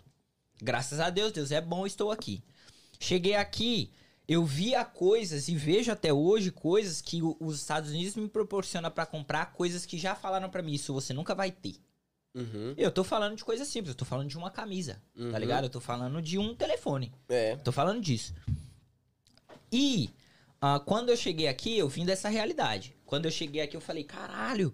Graças 0.62 1.00
a 1.00 1.10
Deus, 1.10 1.32
Deus 1.32 1.50
é 1.50 1.60
bom, 1.60 1.86
estou 1.86 2.12
aqui. 2.12 2.42
Cheguei 3.00 3.34
aqui, 3.34 3.90
eu 4.28 4.44
via 4.44 4.84
coisas 4.84 5.48
e 5.48 5.56
vejo 5.56 5.90
até 5.90 6.12
hoje 6.12 6.50
coisas 6.52 7.00
que 7.00 7.20
os 7.40 7.56
Estados 7.60 7.90
Unidos 7.90 8.14
me 8.14 8.28
proporcionam 8.28 8.90
pra 8.90 9.06
comprar, 9.06 9.52
coisas 9.52 9.84
que 9.86 9.98
já 9.98 10.14
falaram 10.14 10.48
pra 10.50 10.62
mim, 10.62 10.74
isso 10.74 10.92
você 10.92 11.12
nunca 11.12 11.34
vai 11.34 11.50
ter. 11.50 11.76
Uhum. 12.32 12.74
Eu 12.76 12.92
tô 12.92 13.02
falando 13.02 13.34
de 13.34 13.44
coisas 13.44 13.66
simples, 13.66 13.88
eu 13.88 13.96
tô 13.96 14.04
falando 14.04 14.28
de 14.28 14.38
uma 14.38 14.50
camisa, 14.52 15.02
Uhum. 15.16 15.32
tá 15.32 15.38
ligado? 15.38 15.64
Eu 15.64 15.70
tô 15.70 15.80
falando 15.80 16.22
de 16.22 16.38
um 16.38 16.54
telefone. 16.54 17.10
É. 17.28 17.56
Tô 17.56 17.72
falando 17.72 18.00
disso. 18.00 18.32
E 19.72 20.10
ah, 20.60 20.78
quando 20.80 21.08
eu 21.10 21.16
cheguei 21.16 21.48
aqui, 21.48 21.76
eu 21.78 21.88
vim 21.88 22.04
dessa 22.04 22.28
realidade. 22.28 22.94
Quando 23.06 23.24
eu 23.24 23.30
cheguei 23.30 23.62
aqui, 23.62 23.76
eu 23.76 23.80
falei, 23.80 24.04
caralho, 24.04 24.72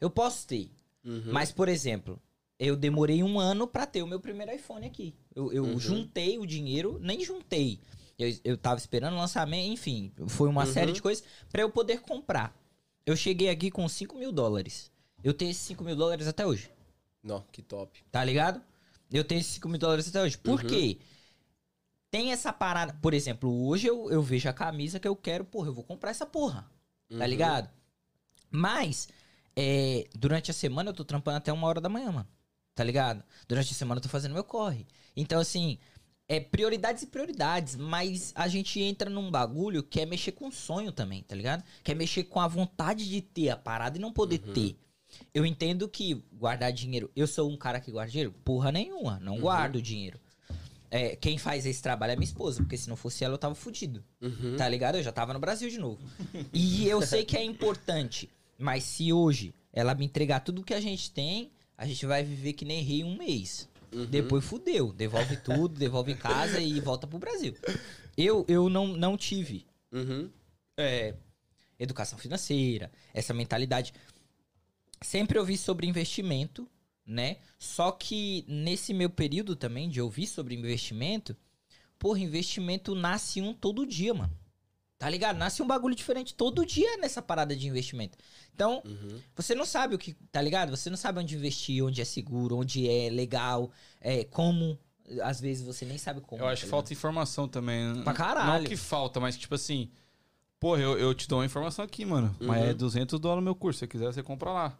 eu 0.00 0.10
posso 0.10 0.46
ter. 0.46 0.70
Uhum. 1.04 1.24
Mas, 1.32 1.52
por 1.52 1.68
exemplo, 1.68 2.20
eu 2.58 2.74
demorei 2.76 3.22
um 3.22 3.38
ano 3.38 3.66
pra 3.66 3.86
ter 3.86 4.02
o 4.02 4.06
meu 4.06 4.20
primeiro 4.20 4.52
iPhone 4.54 4.86
aqui. 4.86 5.14
Eu, 5.34 5.52
eu 5.52 5.64
Uhum. 5.64 5.78
juntei 5.78 6.38
o 6.38 6.46
dinheiro, 6.46 6.98
nem 7.00 7.24
juntei. 7.24 7.78
Eu, 8.18 8.36
eu 8.42 8.56
tava 8.56 8.78
esperando 8.80 9.14
o 9.14 9.18
lançamento, 9.18 9.70
enfim, 9.72 10.12
foi 10.26 10.48
uma 10.48 10.64
Uhum. 10.64 10.72
série 10.72 10.92
de 10.92 11.00
coisas 11.00 11.22
pra 11.52 11.62
eu 11.62 11.70
poder 11.70 12.00
comprar. 12.00 12.52
Eu 13.06 13.14
cheguei 13.16 13.48
aqui 13.48 13.70
com 13.70 13.88
5 13.88 14.16
mil 14.18 14.32
dólares. 14.32 14.90
Eu 15.22 15.32
tenho 15.32 15.50
esses 15.52 15.62
5 15.62 15.84
mil 15.84 15.94
dólares 15.96 16.26
até 16.26 16.44
hoje. 16.44 16.68
Não, 17.22 17.44
que 17.52 17.62
top. 17.62 18.02
Tá 18.10 18.24
ligado? 18.24 18.60
Eu 19.10 19.24
tenho 19.24 19.40
esses 19.40 19.52
5 19.54 19.68
mil 19.68 19.78
dólares 19.78 20.08
até 20.08 20.20
hoje. 20.20 20.36
Por 20.36 20.60
Uhum. 20.60 20.66
quê? 20.66 20.98
Tem 22.10 22.32
essa 22.32 22.52
parada. 22.52 22.94
Por 23.02 23.12
exemplo, 23.12 23.66
hoje 23.66 23.86
eu, 23.86 24.10
eu 24.10 24.22
vejo 24.22 24.48
a 24.48 24.52
camisa 24.52 24.98
que 24.98 25.06
eu 25.08 25.14
quero, 25.16 25.44
porra, 25.44 25.68
eu 25.68 25.74
vou 25.74 25.84
comprar 25.84 26.10
essa 26.10 26.24
porra. 26.26 26.62
Tá 27.10 27.16
Uhum. 27.16 27.26
ligado? 27.26 27.70
Mas, 28.50 29.08
é, 29.54 30.06
durante 30.14 30.50
a 30.50 30.54
semana 30.54 30.90
eu 30.90 30.94
tô 30.94 31.04
trampando 31.04 31.36
até 31.38 31.52
uma 31.52 31.66
hora 31.66 31.80
da 31.80 31.88
manhã, 31.88 32.10
mano. 32.10 32.28
Tá 32.74 32.84
ligado? 32.84 33.22
Durante 33.46 33.72
a 33.72 33.74
semana 33.76 33.98
eu 33.98 34.02
tô 34.02 34.08
fazendo 34.08 34.32
meu 34.32 34.44
corre. 34.44 34.86
Então, 35.16 35.40
assim, 35.40 35.78
é 36.28 36.38
prioridades 36.40 37.02
e 37.02 37.06
prioridades, 37.08 37.74
mas 37.76 38.32
a 38.34 38.46
gente 38.48 38.80
entra 38.80 39.10
num 39.10 39.30
bagulho 39.30 39.82
que 39.82 40.00
é 40.00 40.06
mexer 40.06 40.32
com 40.32 40.48
o 40.48 40.52
sonho 40.52 40.92
também, 40.92 41.22
tá 41.22 41.34
ligado? 41.34 41.64
Que 41.82 41.92
é 41.92 41.94
mexer 41.94 42.24
com 42.24 42.40
a 42.40 42.46
vontade 42.48 43.08
de 43.08 43.20
ter 43.20 43.50
a 43.50 43.56
parada 43.56 43.98
e 43.98 44.00
não 44.00 44.12
poder 44.12 44.40
Uhum. 44.46 44.52
ter. 44.54 44.78
Eu 45.34 45.44
entendo 45.44 45.88
que 45.88 46.14
guardar 46.32 46.70
dinheiro. 46.72 47.10
Eu 47.16 47.26
sou 47.26 47.50
um 47.50 47.56
cara 47.56 47.80
que 47.80 47.90
guarda 47.90 48.10
dinheiro? 48.12 48.32
Porra 48.44 48.70
nenhuma. 48.70 49.18
Não 49.20 49.34
Uhum. 49.34 49.40
guardo 49.40 49.82
dinheiro. 49.82 50.20
É, 50.90 51.16
quem 51.16 51.36
faz 51.36 51.66
esse 51.66 51.82
trabalho 51.82 52.12
é 52.12 52.16
minha 52.16 52.24
esposa, 52.24 52.62
porque 52.62 52.76
se 52.76 52.88
não 52.88 52.96
fosse 52.96 53.22
ela, 53.24 53.34
eu 53.34 53.38
tava 53.38 53.54
fudido. 53.54 54.02
Uhum. 54.20 54.56
Tá 54.56 54.68
ligado? 54.68 54.96
Eu 54.96 55.02
já 55.02 55.12
tava 55.12 55.32
no 55.34 55.38
Brasil 55.38 55.68
de 55.68 55.78
novo. 55.78 56.00
E 56.52 56.88
eu 56.88 57.02
sei 57.02 57.24
que 57.24 57.36
é 57.36 57.42
importante. 57.42 58.28
Mas 58.56 58.84
se 58.84 59.12
hoje 59.12 59.54
ela 59.72 59.94
me 59.94 60.04
entregar 60.04 60.40
tudo 60.40 60.64
que 60.64 60.74
a 60.74 60.80
gente 60.80 61.10
tem, 61.10 61.50
a 61.76 61.86
gente 61.86 62.04
vai 62.06 62.24
viver 62.24 62.54
que 62.54 62.64
nem 62.64 62.82
rei 62.82 63.04
um 63.04 63.16
mês. 63.16 63.68
Uhum. 63.92 64.06
Depois 64.06 64.44
fudeu. 64.44 64.92
Devolve 64.92 65.36
tudo, 65.36 65.78
devolve 65.78 66.14
casa 66.14 66.60
e 66.60 66.80
volta 66.80 67.06
pro 67.06 67.18
Brasil. 67.18 67.54
Eu, 68.16 68.44
eu 68.48 68.68
não, 68.68 68.88
não 68.88 69.16
tive 69.16 69.66
Uhum. 69.92 70.28
é, 70.76 71.14
educação 71.78 72.18
financeira, 72.18 72.90
essa 73.14 73.32
mentalidade. 73.32 73.92
Sempre 75.00 75.38
ouvi 75.38 75.56
sobre 75.56 75.86
investimento, 75.86 76.68
né? 77.08 77.38
Só 77.58 77.90
que 77.90 78.44
nesse 78.46 78.92
meu 78.92 79.08
período 79.08 79.56
também 79.56 79.88
de 79.88 80.00
ouvir 80.00 80.26
sobre 80.26 80.54
investimento, 80.54 81.34
porra, 81.98 82.20
investimento 82.20 82.94
nasce 82.94 83.40
um 83.40 83.54
todo 83.54 83.86
dia, 83.86 84.12
mano. 84.12 84.32
Tá 84.98 85.08
ligado? 85.08 85.36
Nasce 85.36 85.62
um 85.62 85.66
bagulho 85.66 85.94
diferente 85.94 86.34
todo 86.34 86.66
dia 86.66 86.96
nessa 86.98 87.22
parada 87.22 87.54
de 87.54 87.68
investimento. 87.68 88.18
Então, 88.52 88.82
Uhum. 88.84 89.20
você 89.34 89.54
não 89.54 89.64
sabe 89.64 89.94
o 89.94 89.98
que, 89.98 90.12
tá 90.32 90.42
ligado? 90.42 90.70
Você 90.76 90.90
não 90.90 90.96
sabe 90.96 91.20
onde 91.20 91.36
investir, 91.36 91.84
onde 91.84 92.02
é 92.02 92.04
seguro, 92.04 92.56
onde 92.56 92.88
é 92.88 93.08
legal, 93.08 93.70
é, 94.00 94.24
como. 94.24 94.78
Às 95.22 95.40
vezes 95.40 95.64
você 95.64 95.86
nem 95.86 95.96
sabe 95.96 96.20
como. 96.20 96.42
Eu 96.42 96.48
acho 96.48 96.62
tá 96.62 96.66
que 96.66 96.70
falta 96.70 96.92
informação 96.92 97.48
também. 97.48 98.02
Pra 98.02 98.12
caralho. 98.12 98.62
Não 98.64 98.68
que 98.68 98.76
falta, 98.76 99.18
mas 99.20 99.38
tipo 99.38 99.54
assim. 99.54 99.88
Porra, 100.60 100.80
eu, 100.82 100.98
eu 100.98 101.14
te 101.14 101.28
dou 101.28 101.38
uma 101.38 101.44
informação 101.46 101.84
aqui, 101.84 102.04
mano. 102.04 102.34
Mas 102.40 102.62
Uhum. 102.62 102.68
é 102.70 102.74
200 102.74 103.20
dólares 103.20 103.40
no 103.40 103.44
meu 103.44 103.54
curso. 103.54 103.78
Se 103.78 103.80
você 103.80 103.86
quiser, 103.86 104.12
você 104.12 104.22
compra 104.22 104.50
lá. 104.50 104.78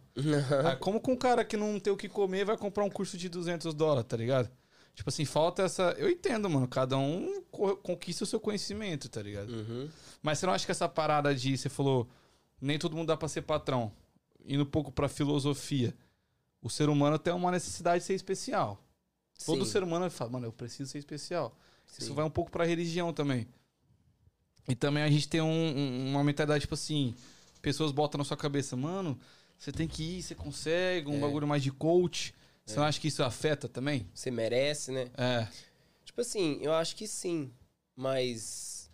Ah, 0.65 0.75
como 0.75 0.99
que 1.01 1.09
um 1.09 1.15
cara 1.15 1.45
que 1.45 1.55
não 1.55 1.79
tem 1.79 1.91
o 1.93 1.95
que 1.97 2.09
comer 2.09 2.43
vai 2.45 2.57
comprar 2.57 2.83
um 2.83 2.89
curso 2.89 3.17
de 3.17 3.29
200 3.29 3.73
dólares, 3.73 4.05
tá 4.07 4.17
ligado? 4.17 4.49
Tipo 4.93 5.09
assim, 5.09 5.23
falta 5.23 5.63
essa. 5.63 5.95
Eu 5.97 6.09
entendo, 6.09 6.49
mano. 6.49 6.67
Cada 6.67 6.97
um 6.97 7.41
co- 7.49 7.77
conquista 7.77 8.25
o 8.25 8.27
seu 8.27 8.39
conhecimento, 8.41 9.07
tá 9.07 9.21
ligado? 9.21 9.49
Uhum. 9.53 9.87
Mas 10.21 10.39
você 10.39 10.45
não 10.45 10.51
acha 10.53 10.65
que 10.65 10.71
essa 10.71 10.89
parada 10.89 11.33
de. 11.33 11.57
Você 11.57 11.69
falou. 11.69 12.09
Nem 12.61 12.77
todo 12.77 12.93
mundo 12.97 13.07
dá 13.07 13.15
pra 13.15 13.29
ser 13.29 13.43
patrão. 13.43 13.89
Indo 14.45 14.63
um 14.63 14.69
pouco 14.69 14.91
pra 14.91 15.07
filosofia. 15.07 15.95
O 16.61 16.69
ser 16.69 16.89
humano 16.89 17.17
tem 17.17 17.31
uma 17.33 17.51
necessidade 17.51 17.99
de 18.01 18.05
ser 18.07 18.15
especial. 18.15 18.83
Todo 19.45 19.63
Sim, 19.63 19.71
ser 19.71 19.81
humano 19.83 20.09
fala, 20.11 20.31
mano, 20.31 20.47
eu 20.47 20.51
preciso 20.51 20.91
ser 20.91 20.97
especial. 20.97 21.57
Isso 21.89 22.07
sim. 22.07 22.13
vai 22.13 22.25
um 22.25 22.29
pouco 22.29 22.51
pra 22.51 22.65
religião 22.65 23.13
também. 23.13 23.47
E 24.67 24.75
também 24.75 25.03
a 25.03 25.09
gente 25.09 25.27
tem 25.27 25.41
um- 25.41 25.47
um- 25.77 26.11
uma 26.11 26.23
mentalidade, 26.23 26.61
tipo 26.61 26.73
assim, 26.75 27.15
pessoas 27.61 27.91
botam 27.91 28.17
na 28.19 28.23
sua 28.23 28.37
cabeça, 28.37 28.75
mano, 28.75 29.19
você 29.57 29.71
tem 29.71 29.87
que 29.87 30.03
ir, 30.17 30.21
você 30.23 30.35
consegue, 30.35 31.09
um 31.09 31.17
É. 31.17 31.19
bagulho 31.19 31.47
mais 31.47 31.63
de 31.63 31.71
coach. 31.71 32.33
Você 32.65 32.75
não 32.77 32.83
acha 32.83 32.99
que 32.99 33.07
isso 33.07 33.23
afeta 33.23 33.67
também? 33.67 34.07
Você 34.13 34.29
merece, 34.29 34.91
né? 34.91 35.09
É. 35.17 35.47
Tipo 36.05 36.21
assim, 36.21 36.59
eu 36.61 36.71
acho 36.73 36.95
que 36.95 37.07
sim. 37.07 37.51
Mas. 37.95 38.91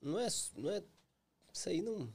Não 0.00 0.18
é. 0.18 0.28
Não 0.56 0.70
é 0.70 0.82
isso 1.52 1.68
aí 1.68 1.82
não. 1.82 2.08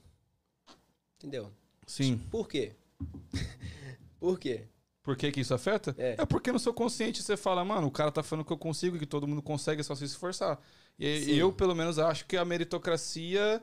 Entendeu? 1.18 1.52
Sim. 1.86 2.18
Por 2.32 2.48
quê? 2.48 2.72
Por 4.20 4.40
quê? 4.40 4.64
Por 5.04 5.18
que, 5.18 5.32
que 5.32 5.42
isso 5.42 5.54
afeta? 5.54 5.94
É. 5.98 6.26
porque 6.26 6.52
no 6.52 6.58
seu 6.60 6.74
consciente 6.74 7.22
você 7.22 7.36
fala, 7.36 7.64
mano, 7.66 7.88
o 7.88 7.92
cara 7.92 8.10
tá 8.12 8.24
falando 8.24 8.46
que 8.46 8.54
eu 8.54 8.58
consigo, 8.58 8.98
que 8.98 9.06
todo 9.06 9.28
mundo 9.28 9.42
consegue, 9.42 9.82
é 9.82 9.84
só 9.84 9.94
se 9.96 10.06
esforçar. 10.06 10.58
E 10.98 11.22
Sim. 11.22 11.32
eu, 11.34 11.52
pelo 11.52 11.76
menos, 11.76 11.98
acho 12.00 12.26
que 12.26 12.38
a 12.38 12.46
meritocracia, 12.46 13.62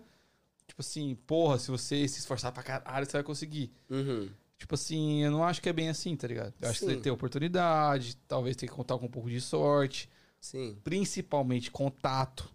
tipo 0.66 0.80
assim, 0.80 1.14
porra, 1.26 1.58
se 1.58 1.70
você 1.70 2.06
se 2.08 2.18
esforçar 2.18 2.52
pra 2.52 2.62
caralho, 2.62 3.06
você 3.06 3.12
vai 3.12 3.22
conseguir. 3.22 3.72
Uhum. 3.88 4.28
Tipo 4.58 4.74
assim, 4.74 5.24
eu 5.24 5.30
não 5.30 5.42
acho 5.42 5.62
que 5.62 5.68
é 5.68 5.72
bem 5.72 5.88
assim, 5.88 6.14
tá 6.14 6.26
ligado? 6.28 6.52
Eu 6.60 6.68
acho 6.68 6.80
que 6.80 6.84
Sim. 6.84 6.94
você 6.94 7.00
tem 7.00 7.10
oportunidade, 7.10 8.16
talvez 8.28 8.56
tem 8.56 8.68
que 8.68 8.74
contar 8.74 8.98
com 8.98 9.06
um 9.06 9.10
pouco 9.10 9.30
de 9.30 9.40
sorte, 9.40 10.08
Sim. 10.38 10.76
principalmente 10.84 11.70
contato. 11.70 12.50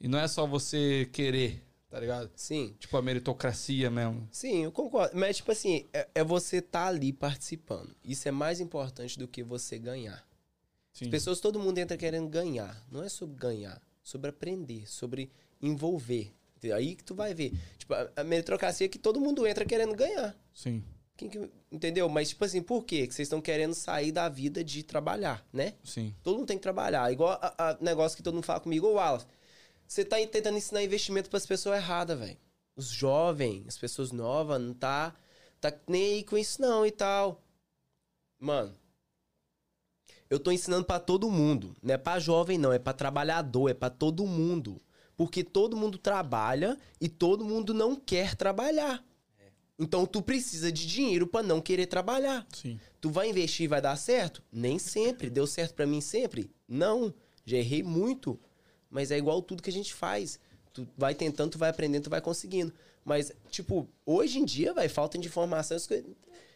E 0.00 0.08
não 0.08 0.18
é 0.18 0.26
só 0.26 0.44
você 0.44 1.08
querer, 1.12 1.62
tá 1.88 2.00
ligado? 2.00 2.30
Sim. 2.34 2.74
Tipo 2.80 2.96
a 2.96 3.02
meritocracia 3.02 3.90
mesmo. 3.90 4.28
Sim, 4.32 4.64
eu 4.64 4.72
concordo. 4.72 5.16
Mas, 5.16 5.36
tipo 5.36 5.52
assim, 5.52 5.86
é, 5.92 6.08
é 6.16 6.24
você 6.24 6.56
estar 6.56 6.88
ali 6.88 7.12
participando. 7.12 7.94
Isso 8.04 8.26
é 8.28 8.32
mais 8.32 8.58
importante 8.60 9.16
do 9.18 9.28
que 9.28 9.42
você 9.42 9.78
ganhar. 9.78 10.26
Sim. 10.94 11.04
As 11.06 11.10
pessoas, 11.10 11.40
todo 11.40 11.58
mundo 11.58 11.76
entra 11.76 11.96
querendo 11.96 12.28
ganhar. 12.28 12.82
Não 12.90 13.02
é 13.02 13.08
sobre 13.10 13.36
ganhar, 13.36 13.82
sobre 14.02 14.30
aprender, 14.30 14.88
sobre 14.88 15.30
envolver. 15.60 16.32
Aí 16.74 16.94
que 16.94 17.04
tu 17.04 17.14
vai 17.14 17.34
ver. 17.34 17.52
Tipo, 17.76 17.92
a, 17.92 18.10
a 18.16 18.24
meritocracia 18.24 18.86
é 18.86 18.88
que 18.88 18.98
todo 18.98 19.20
mundo 19.20 19.46
entra 19.46 19.66
querendo 19.66 19.94
ganhar. 19.94 20.34
Sim. 20.54 20.82
Que- 21.16 21.50
entendeu? 21.70 22.08
Mas, 22.08 22.30
tipo 22.30 22.44
assim, 22.44 22.62
por 22.62 22.84
quê? 22.84 23.06
Que 23.06 23.12
vocês 23.14 23.26
estão 23.26 23.40
querendo 23.40 23.74
sair 23.74 24.10
da 24.12 24.28
vida 24.28 24.64
de 24.64 24.82
trabalhar, 24.82 25.46
né? 25.52 25.74
Sim. 25.84 26.14
Todo 26.22 26.38
mundo 26.38 26.46
tem 26.46 26.56
que 26.56 26.62
trabalhar. 26.62 27.12
Igual 27.12 27.38
a, 27.42 27.70
a 27.70 27.78
negócio 27.80 28.16
que 28.16 28.22
todo 28.22 28.34
mundo 28.34 28.44
fala 28.44 28.60
comigo, 28.60 28.86
ô 28.86 28.94
Wallace. 28.94 29.26
Você 29.86 30.04
tá 30.04 30.16
tentando 30.26 30.56
ensinar 30.56 30.82
investimento 30.82 31.28
pras 31.28 31.44
pessoas 31.44 31.76
erradas, 31.76 32.18
velho. 32.18 32.38
Os 32.76 32.88
jovens, 32.88 33.64
as 33.68 33.76
pessoas 33.76 34.10
novas, 34.10 34.60
não 34.60 34.72
tá, 34.72 35.14
tá 35.60 35.72
nem 35.86 36.14
aí 36.14 36.24
com 36.24 36.38
isso 36.38 36.60
não 36.62 36.86
e 36.86 36.90
tal. 36.90 37.42
Mano, 38.40 38.74
eu 40.34 40.40
tô 40.40 40.50
ensinando 40.50 40.84
pra 40.84 40.98
todo 40.98 41.30
mundo. 41.30 41.74
Não 41.82 41.94
é 41.94 41.98
pra 41.98 42.18
jovem, 42.18 42.58
não. 42.58 42.72
É 42.72 42.78
pra 42.78 42.92
trabalhador, 42.92 43.68
é 43.68 43.74
pra 43.74 43.88
todo 43.88 44.26
mundo. 44.26 44.80
Porque 45.16 45.44
todo 45.44 45.76
mundo 45.76 45.96
trabalha 45.96 46.76
e 47.00 47.08
todo 47.08 47.44
mundo 47.44 47.72
não 47.72 47.94
quer 47.94 48.34
trabalhar. 48.34 49.04
Então 49.78 50.06
tu 50.06 50.22
precisa 50.22 50.70
de 50.70 50.86
dinheiro 50.86 51.26
pra 51.26 51.42
não 51.42 51.60
querer 51.60 51.86
trabalhar. 51.86 52.46
Sim. 52.52 52.78
Tu 53.00 53.10
vai 53.10 53.30
investir 53.30 53.64
e 53.64 53.68
vai 53.68 53.80
dar 53.80 53.96
certo? 53.96 54.42
Nem 54.52 54.78
sempre. 54.78 55.30
Deu 55.30 55.46
certo 55.46 55.74
pra 55.74 55.86
mim 55.86 56.00
sempre? 56.00 56.50
Não. 56.68 57.14
Já 57.44 57.56
errei 57.56 57.82
muito. 57.82 58.38
Mas 58.90 59.10
é 59.10 59.18
igual 59.18 59.42
tudo 59.42 59.62
que 59.62 59.70
a 59.70 59.72
gente 59.72 59.92
faz. 59.92 60.38
Tu 60.72 60.86
vai 60.96 61.14
tentando, 61.14 61.52
tu 61.52 61.58
vai 61.58 61.70
aprendendo, 61.70 62.04
tu 62.04 62.10
vai 62.10 62.20
conseguindo. 62.20 62.72
Mas, 63.04 63.32
tipo, 63.50 63.88
hoje 64.06 64.38
em 64.38 64.44
dia, 64.44 64.72
vai, 64.72 64.88
falta 64.88 65.18
de 65.18 65.28
informação. 65.28 65.76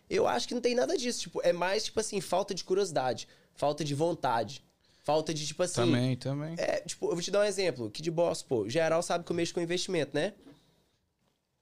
Eu 0.08 0.26
acho 0.26 0.48
que 0.48 0.54
não 0.54 0.60
tem 0.60 0.74
nada 0.74 0.96
disso. 0.96 1.20
Tipo, 1.20 1.40
é 1.42 1.52
mais, 1.52 1.84
tipo 1.84 2.00
assim, 2.00 2.20
falta 2.20 2.54
de 2.54 2.64
curiosidade, 2.64 3.28
falta 3.58 3.84
de 3.84 3.94
vontade. 3.94 4.64
Falta 5.04 5.34
de, 5.34 5.46
tipo 5.46 5.62
assim. 5.62 5.74
Também, 5.82 6.16
também. 6.16 6.54
É, 6.58 6.80
tipo, 6.80 7.06
eu 7.06 7.12
vou 7.12 7.20
te 7.22 7.30
dar 7.30 7.40
um 7.40 7.44
exemplo. 7.44 7.90
Que 7.90 8.00
de 8.00 8.10
boss, 8.10 8.42
pô. 8.42 8.68
Geral 8.68 9.02
sabe 9.02 9.24
que 9.24 9.30
eu 9.32 9.36
mexo 9.36 9.52
com 9.52 9.60
investimento, 9.60 10.14
né? 10.14 10.32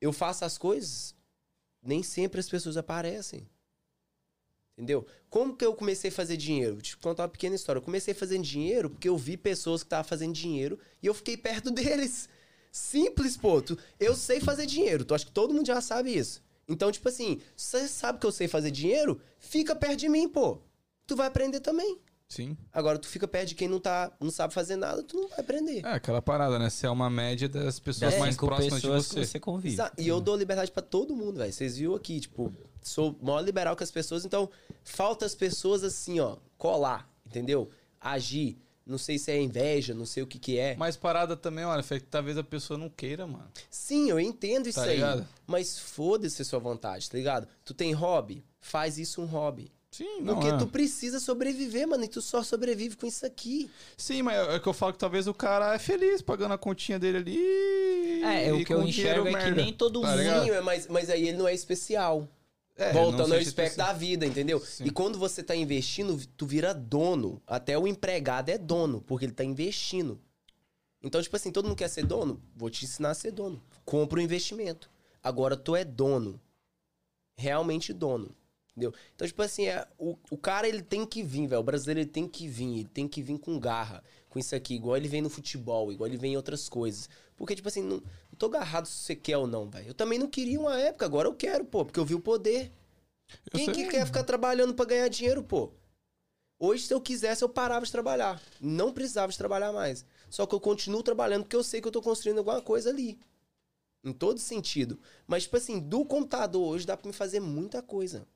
Eu 0.01 0.13
faço 0.13 0.45
as 0.45 0.59
coisas, 0.59 1.15
nem 1.83 2.03
sempre 2.03 2.39
as 2.39 2.49
pessoas 2.49 2.77
aparecem. 2.77 3.49
Entendeu? 4.77 5.07
Como 5.31 5.57
que 5.57 5.65
eu 5.65 5.75
comecei 5.75 6.11
a 6.11 6.13
fazer 6.13 6.37
dinheiro? 6.37 6.75
Vou 6.75 6.83
te 6.83 6.97
contar 6.99 7.23
uma 7.23 7.29
pequena 7.31 7.57
história. 7.57 7.79
Eu 7.79 7.83
comecei 7.83 8.13
fazendo 8.13 8.43
dinheiro 8.45 8.91
porque 8.91 9.09
eu 9.09 9.17
vi 9.17 9.37
pessoas 9.37 9.83
que 9.83 9.87
estavam 9.87 10.05
fazendo 10.05 10.35
dinheiro 10.35 10.79
e 11.03 11.07
eu 11.07 11.15
fiquei 11.15 11.37
perto 11.37 11.71
deles. 11.73 12.29
Simples, 12.71 13.37
pô. 13.39 13.63
Tu- 13.63 13.79
eu 13.99 14.15
sei 14.15 14.39
fazer 14.41 14.67
dinheiro. 14.67 15.03
Tu 15.05 15.15
acha 15.15 15.25
que 15.25 15.33
todo 15.33 15.55
mundo 15.55 15.67
já 15.67 15.81
sabe 15.81 16.15
isso. 16.15 16.43
Então, 16.69 16.93
tipo 16.93 17.09
assim, 17.09 17.41
você 17.57 17.89
sabe 17.89 18.19
que 18.19 18.27
eu 18.27 18.33
sei 18.33 18.49
fazer 18.49 18.71
dinheiro? 18.71 19.19
Fica 19.39 19.75
perto 19.75 19.97
de 20.01 20.09
mim, 20.11 20.29
pô. 20.29 20.59
Tu 21.07 21.14
vai 21.16 21.27
aprender 21.29 21.61
também. 21.61 21.99
Sim. 22.29 22.57
Agora, 22.73 22.99
tu 22.99 23.07
fica 23.07 23.29
perto 23.29 23.51
de 23.51 23.55
quem 23.55 23.69
não, 23.69 23.79
tá, 23.79 24.11
não 24.19 24.33
sabe 24.33 24.53
fazer 24.53 24.75
nada, 24.75 25.01
tu 25.01 25.16
não 25.16 25.29
vai 25.29 25.38
aprender. 25.38 25.85
É 25.87 25.92
aquela 25.92 26.21
parada, 26.21 26.59
né? 26.59 26.69
Você 26.69 26.85
é 26.85 26.90
uma 26.90 27.09
média 27.09 27.49
das 27.49 27.79
pessoas 27.79 28.11
Das 28.12 28.19
mais 28.21 28.35
cinco 28.35 28.47
próximas 28.47 28.83
de 28.83 28.88
você. 28.88 29.21
que 29.21 29.27
você 29.27 29.38
convive. 29.40 29.75
Exa- 29.75 29.92
E 29.97 30.09
eu 30.09 30.21
dou 30.21 30.35
liberdade 30.37 30.73
pra 30.73 30.83
todo 30.83 31.14
mundo, 31.14 31.38
velho. 31.38 31.53
Vocês 31.53 31.77
viram 31.77 31.95
aqui, 31.95 32.19
tipo, 32.19 32.53
sou 32.83 33.16
maior 33.23 33.42
liberal 33.42 33.77
com 33.77 33.85
as 33.85 33.92
pessoas, 33.92 34.25
então 34.25 34.51
falta 34.83 35.25
as 35.25 35.37
pessoas 35.37 35.85
assim, 35.85 36.19
ó, 36.19 36.37
colar, 36.59 37.09
entendeu? 37.25 37.71
Agir. 38.01 38.59
Não 38.85 38.99
sei 38.99 39.19
se 39.19 39.31
é 39.33 39.40
inveja, 39.40 39.95
não 39.95 40.07
sei 40.07 40.23
o 40.23 40.27
que 40.29 40.38
que 40.38 40.59
é. 40.59 40.75
Mas 40.77 40.97
parada 40.97 41.37
também, 41.37 41.64
olha, 41.64 41.83
Fê, 41.83 41.99
que 42.01 42.07
talvez 42.07 42.37
a 42.38 42.45
pessoa 42.45 42.77
não 42.79 42.88
queira, 42.88 43.25
mano. 43.27 43.49
Sim, 43.71 44.11
eu 44.11 44.19
entendo 44.19 44.69
isso 44.69 44.79
Tá 44.81 44.85
aí. 44.87 44.95
ligado? 44.97 45.27
Mas 45.47 45.77
foda-se 45.79 46.42
a 46.42 46.45
sua 46.45 46.59
vontade, 46.61 47.09
tá 47.11 47.16
ligado? 47.19 47.49
Tu 47.64 47.73
tem 47.75 47.92
hobby? 47.92 48.45
Faz 48.61 48.97
isso 48.99 49.21
um 49.23 49.27
hobby. 49.27 49.73
Sim, 49.97 50.21
não 50.21 50.35
Porque 50.35 50.49
é. 50.49 50.57
tu 50.59 50.67
precisa 50.67 51.19
sobreviver, 51.19 51.88
mano, 51.88 52.05
e 52.05 52.09
tu 52.09 52.21
só 52.21 52.42
sobrevive 52.42 52.97
com 52.97 53.07
isso 53.07 53.25
aqui. 53.25 53.71
Sim, 53.97 54.21
mas 54.23 54.37
é 54.51 54.59
que 54.59 54.67
eu 54.67 54.75
falo 54.75 54.92
que 54.92 54.99
talvez 54.99 55.27
o 55.27 55.33
cara 55.33 55.75
é 55.75 55.79
feliz 55.79 56.21
pagando 56.21 56.53
a 56.53 56.59
continha 56.59 56.99
dele 56.99 57.17
ali. 57.19 58.23
É, 58.23 58.53
o 58.53 58.61
e 58.61 58.65
que 58.65 58.75
eu 58.75 58.83
enxergo 58.83 59.27
é 59.27 59.31
que 59.31 59.37
merda. 59.38 59.63
nem 59.63 59.73
todo 59.73 60.03
Tá 60.03 60.09
mundo-? 60.09 60.44
Sim, 60.44 60.61
mas, 60.63 60.87
mas 60.88 61.09
aí 61.09 61.29
ele 61.29 61.38
não 61.38 61.49
é 61.49 61.55
especial. 61.55 62.29
É, 62.77 62.92
Voltando 62.92 63.33
ao 63.33 63.40
aspecto 63.40 63.79
da 63.79 63.94
vida, 63.94 64.27
entendeu? 64.27 64.61
Sim. 64.61 64.85
E 64.85 64.90
quando 64.90 65.19
você 65.19 65.42
tá 65.42 65.57
investindo, 65.57 66.21
tu 66.37 66.44
vira 66.44 66.75
dono. 66.75 67.40
Até 67.47 67.79
o 67.79 67.87
empregado 67.87 68.51
é 68.51 68.59
dono, 68.59 69.01
porque 69.01 69.25
ele 69.25 69.33
tá 69.33 69.42
investindo. 69.44 70.21
Então, 71.03 71.23
tipo 71.23 71.35
assim, 71.37 71.51
todo 71.51 71.69
mundo 71.69 71.77
quer 71.79 71.88
ser 71.88 72.05
dono? 72.05 72.38
Vou 72.55 72.69
te 72.69 72.85
ensinar 72.85 73.11
a 73.13 73.15
ser 73.15 73.31
dono. 73.31 73.63
Compra 73.83 74.19
o 74.19 74.23
investimento. 74.23 74.90
Agora 75.23 75.57
tu 75.57 75.75
é 75.75 75.87
dono. 75.87 76.38
Realmente 77.35 77.94
dono. 77.94 78.35
Entendeu? 78.77 78.92
Então, 79.14 79.27
tipo 79.27 79.40
assim, 79.40 79.66
é, 79.66 79.88
o, 79.98 80.18
o 80.31 80.37
cara 80.37 80.68
ele 80.68 80.83
tem 80.83 81.06
que 81.06 81.22
vir, 81.22 81.46
velho. 81.46 81.60
O 81.60 81.64
brasileiro 81.64 82.00
ele 82.00 82.10
tem 82.10 82.29
que 82.29 82.46
vir, 82.46 82.81
ele 82.81 82.88
tem 82.92 83.08
que 83.08 83.22
vir 83.22 83.38
com 83.38 83.58
garra, 83.58 84.04
com 84.29 84.38
isso 84.38 84.54
aqui, 84.54 84.74
igual 84.74 84.98
ele 84.98 85.08
vem 85.08 85.22
no 85.22 85.31
futebol, 85.31 85.90
igual 85.90 86.06
ele 86.06 86.18
vem 86.18 86.35
em 86.35 86.37
outras 86.37 86.68
coisas. 86.68 87.08
Porque, 87.37 87.54
tipo 87.54 87.68
assim, 87.68 87.83
não, 87.83 87.96
não 87.96 88.38
tô 88.38 88.46
agarrado 88.46 88.87
se 88.87 88.92
você 88.98 89.16
quer 89.16 89.38
ou 89.38 89.46
não, 89.46 89.70
velho. 89.70 89.88
Eu 89.88 89.94
também 89.94 90.18
não 90.18 90.29
queria 90.29 90.60
uma 90.60 90.79
época, 90.79 91.06
agora 91.06 91.27
eu 91.27 91.35
quero, 91.35 91.64
pô, 91.64 91.87
porque 91.87 91.98
eu 91.98 92.04
vi 92.04 92.14
o 92.14 92.20
poder. 92.20 92.70
Eu 93.50 93.58
Quem 93.58 93.66
que 93.72 93.81
sei. 93.81 93.88
quer 93.88 94.06
ficar 94.06 94.24
trabalhando 94.24 94.74
pra 94.74 94.85
ganhar 94.85 95.08
dinheiro, 95.08 95.42
pô? 95.42 95.72
Hoje, 96.58 96.87
se 96.87 96.92
eu 96.92 97.00
quisesse, 97.00 97.42
eu 97.42 97.48
parava 97.48 97.85
de 97.85 97.92
trabalhar. 97.92 98.40
Não 98.60 98.92
precisava 98.92 99.33
de 99.33 99.38
trabalhar 99.38 99.72
mais. 99.72 100.04
Só 100.29 100.46
que 100.46 100.54
eu 100.54 100.60
continuo 100.60 101.02
trabalhando 101.02 101.44
porque 101.44 101.56
eu 101.56 101.64
sei 101.64 101.81
que 101.81 101.88
eu 101.88 101.92
tô 101.92 102.02
construindo 102.02 102.38
alguma 102.38 102.60
coisa 102.60 102.90
ali. 102.90 103.18
Em 104.04 104.12
todo 104.12 104.38
sentido. 104.38 104.98
Mas, 105.27 105.44
tipo 105.44 105.56
assim, 105.56 105.81
do 105.81 106.04
computador 106.04 106.66
hoje 106.68 106.87
dá 106.87 106.96
pra 106.96 107.06
me 107.06 107.12
fazer 107.12 107.40
muita 107.40 107.83
coisa. 107.83 108.27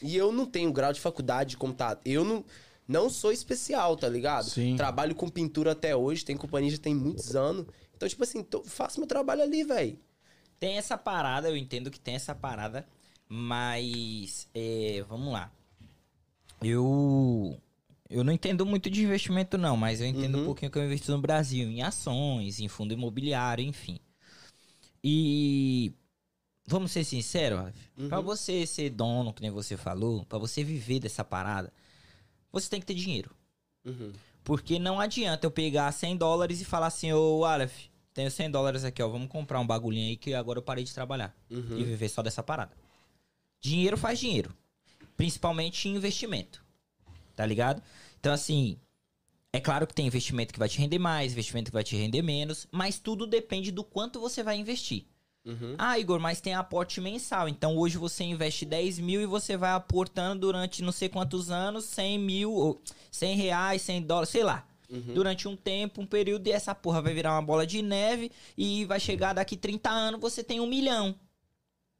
E 0.00 0.16
eu 0.16 0.32
não 0.32 0.46
tenho 0.46 0.72
grau 0.72 0.92
de 0.92 1.00
faculdade 1.00 1.50
de 1.50 1.56
computador. 1.56 2.00
Eu 2.04 2.24
não, 2.24 2.44
não 2.88 3.10
sou 3.10 3.30
especial, 3.32 3.96
tá 3.96 4.08
ligado? 4.08 4.44
Sim. 4.48 4.76
Trabalho 4.76 5.14
com 5.14 5.28
pintura 5.28 5.72
até 5.72 5.94
hoje, 5.94 6.24
tem 6.24 6.36
companhia 6.36 6.70
já 6.70 6.78
tem 6.78 6.94
muitos 6.94 7.36
anos. 7.36 7.66
Então, 7.94 8.08
tipo 8.08 8.22
assim, 8.22 8.42
tô- 8.42 8.64
faço 8.64 8.98
meu 8.98 9.06
trabalho 9.06 9.42
ali, 9.42 9.62
velho. 9.64 9.98
Tem 10.58 10.78
essa 10.78 10.96
parada, 10.96 11.48
eu 11.48 11.56
entendo 11.56 11.90
que 11.90 11.98
tem 12.00 12.14
essa 12.14 12.34
parada, 12.34 12.86
mas 13.28 14.48
é, 14.54 15.04
vamos 15.08 15.32
lá. 15.32 15.52
Eu 16.62 17.58
eu 18.08 18.22
não 18.22 18.32
entendo 18.32 18.66
muito 18.66 18.90
de 18.90 19.02
investimento 19.02 19.56
não, 19.56 19.76
mas 19.76 20.00
eu 20.00 20.06
entendo 20.06 20.36
Uhum. 20.36 20.42
um 20.42 20.46
pouquinho 20.46 20.70
que 20.70 20.78
eu 20.78 20.84
investo 20.84 21.10
no 21.12 21.20
Brasil, 21.20 21.68
em 21.68 21.82
ações, 21.82 22.60
em 22.60 22.68
fundo 22.68 22.92
imobiliário, 22.92 23.64
enfim. 23.64 23.98
E 25.02 25.92
vamos 26.66 26.92
ser 26.92 27.04
sinceros, 27.04 27.58
Aleph, 27.58 27.76
Uhum. 27.96 28.08
pra 28.08 28.20
você 28.20 28.66
ser 28.66 28.90
dono, 28.90 29.32
que 29.32 29.42
nem 29.42 29.50
você 29.50 29.76
falou, 29.76 30.24
pra 30.26 30.38
você 30.38 30.62
viver 30.64 31.00
dessa 31.00 31.24
parada, 31.24 31.72
você 32.50 32.68
tem 32.68 32.80
que 32.80 32.86
ter 32.86 32.94
dinheiro. 32.94 33.34
Uhum. 33.84 34.12
Porque 34.44 34.78
não 34.78 34.98
adianta 35.00 35.46
eu 35.46 35.50
pegar 35.50 35.90
100 35.92 36.16
dólares 36.16 36.60
e 36.60 36.64
falar 36.64 36.86
assim, 36.88 37.12
ô 37.12 37.44
Aleph, 37.44 37.86
tenho 38.12 38.30
100 38.30 38.50
dólares 38.50 38.84
aqui, 38.84 39.02
ó, 39.02 39.08
vamos 39.08 39.28
comprar 39.28 39.60
um 39.60 39.66
bagulhinho 39.66 40.08
aí 40.10 40.16
que 40.16 40.34
agora 40.34 40.58
eu 40.58 40.62
parei 40.62 40.84
de 40.84 40.92
trabalhar. 40.92 41.34
Uhum. 41.50 41.78
E 41.78 41.84
viver 41.84 42.08
só 42.08 42.22
dessa 42.22 42.42
parada. 42.42 42.76
Dinheiro 43.60 43.96
faz 43.96 44.18
dinheiro. 44.18 44.54
Principalmente 45.16 45.88
em 45.88 45.94
investimento. 45.94 46.64
Tá 47.36 47.46
ligado? 47.46 47.82
Então, 48.18 48.32
assim, 48.32 48.76
é 49.52 49.60
claro 49.60 49.86
que 49.86 49.94
tem 49.94 50.06
investimento 50.06 50.52
que 50.52 50.58
vai 50.58 50.68
te 50.68 50.78
render 50.78 50.98
mais, 50.98 51.32
investimento 51.32 51.70
que 51.70 51.74
vai 51.74 51.84
te 51.84 51.96
render 51.96 52.22
menos, 52.22 52.66
mas 52.70 52.98
tudo 52.98 53.26
depende 53.26 53.70
do 53.70 53.84
quanto 53.84 54.20
você 54.20 54.42
vai 54.42 54.56
investir. 54.56 55.06
Uhum. 55.44 55.74
Ah, 55.76 55.98
Igor, 55.98 56.20
mas 56.20 56.40
tem 56.40 56.54
aporte 56.54 57.00
mensal. 57.00 57.48
Então 57.48 57.76
hoje 57.76 57.98
você 57.98 58.24
investe 58.24 58.64
10 58.64 58.98
mil 58.98 59.20
e 59.20 59.26
você 59.26 59.56
vai 59.56 59.72
aportando 59.72 60.40
durante 60.42 60.82
não 60.82 60.92
sei 60.92 61.08
quantos 61.08 61.50
anos 61.50 61.84
100 61.86 62.18
mil, 62.18 62.52
ou 62.52 62.80
100 63.10 63.36
reais, 63.36 63.82
100 63.82 64.02
dólares, 64.02 64.28
sei 64.30 64.44
lá. 64.44 64.66
Uhum. 64.88 65.14
Durante 65.14 65.48
um 65.48 65.56
tempo, 65.56 66.02
um 66.02 66.06
período, 66.06 66.46
e 66.46 66.52
essa 66.52 66.74
porra 66.74 67.00
vai 67.00 67.14
virar 67.14 67.32
uma 67.32 67.42
bola 67.42 67.66
de 67.66 67.80
neve 67.80 68.30
e 68.56 68.84
vai 68.84 69.00
chegar 69.00 69.32
daqui 69.32 69.56
30 69.56 69.90
anos 69.90 70.20
você 70.20 70.44
tem 70.44 70.60
um 70.60 70.66
milhão. 70.66 71.14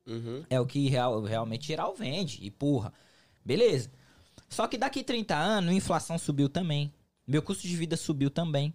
Uhum. 0.06 0.44
É 0.50 0.60
o 0.60 0.66
que 0.66 0.88
real, 0.88 1.22
realmente 1.22 1.66
geral 1.66 1.94
vende. 1.94 2.38
E 2.42 2.50
porra, 2.50 2.92
beleza. 3.44 3.90
Só 4.48 4.66
que 4.66 4.76
daqui 4.76 5.02
30 5.02 5.34
anos, 5.34 5.70
a 5.70 5.74
inflação 5.74 6.18
subiu 6.18 6.48
também. 6.48 6.92
Meu 7.26 7.40
custo 7.40 7.66
de 7.66 7.74
vida 7.74 7.96
subiu 7.96 8.30
também. 8.30 8.74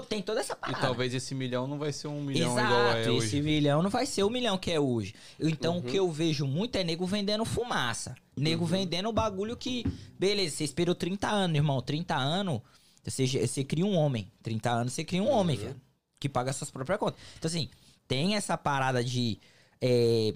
To- 0.00 0.02
tem 0.06 0.20
toda 0.22 0.40
essa 0.40 0.54
E 0.54 0.56
parada. 0.56 0.80
talvez 0.80 1.14
esse 1.14 1.34
milhão 1.34 1.66
não 1.66 1.78
vai 1.78 1.92
ser 1.92 2.08
um 2.08 2.20
milhão 2.22 2.50
Exato, 2.52 2.66
igual 2.66 2.86
é 2.96 3.00
esse 3.02 3.10
hoje. 3.10 3.42
milhão 3.42 3.82
não 3.82 3.90
vai 3.90 4.06
ser 4.06 4.22
o 4.24 4.30
milhão 4.30 4.58
que 4.58 4.70
é 4.72 4.80
hoje. 4.80 5.14
Então, 5.38 5.74
Uhum. 5.74 5.80
o 5.80 5.82
que 5.84 5.96
eu 5.96 6.10
vejo 6.10 6.46
muito 6.46 6.76
é 6.76 6.82
nego 6.84 7.06
vendendo 7.06 7.44
fumaça. 7.44 8.14
Nego 8.36 8.64
vendendo 8.66 9.08
o 9.08 9.12
bagulho 9.12 9.56
que... 9.56 9.84
Beleza, 10.18 10.56
você 10.56 10.64
esperou 10.64 10.94
30 10.94 11.28
anos, 11.28 11.56
irmão. 11.56 11.80
30 11.80 12.16
anos, 12.16 12.60
você, 13.04 13.26
você 13.26 13.62
cria 13.62 13.86
um 13.86 13.94
homem. 13.94 14.30
30 14.42 14.70
anos, 14.70 14.92
você 14.92 15.04
cria 15.04 15.22
um 15.22 15.26
Uhum. 15.26 15.32
homem, 15.38 15.56
velho. 15.56 15.80
Que 16.18 16.28
paga 16.28 16.52
suas 16.52 16.70
próprias 16.70 16.98
contas. 16.98 17.20
Então, 17.38 17.48
assim, 17.48 17.68
tem 18.08 18.34
essa 18.34 18.56
parada 18.58 19.04
de... 19.04 19.38
é, 19.80 20.34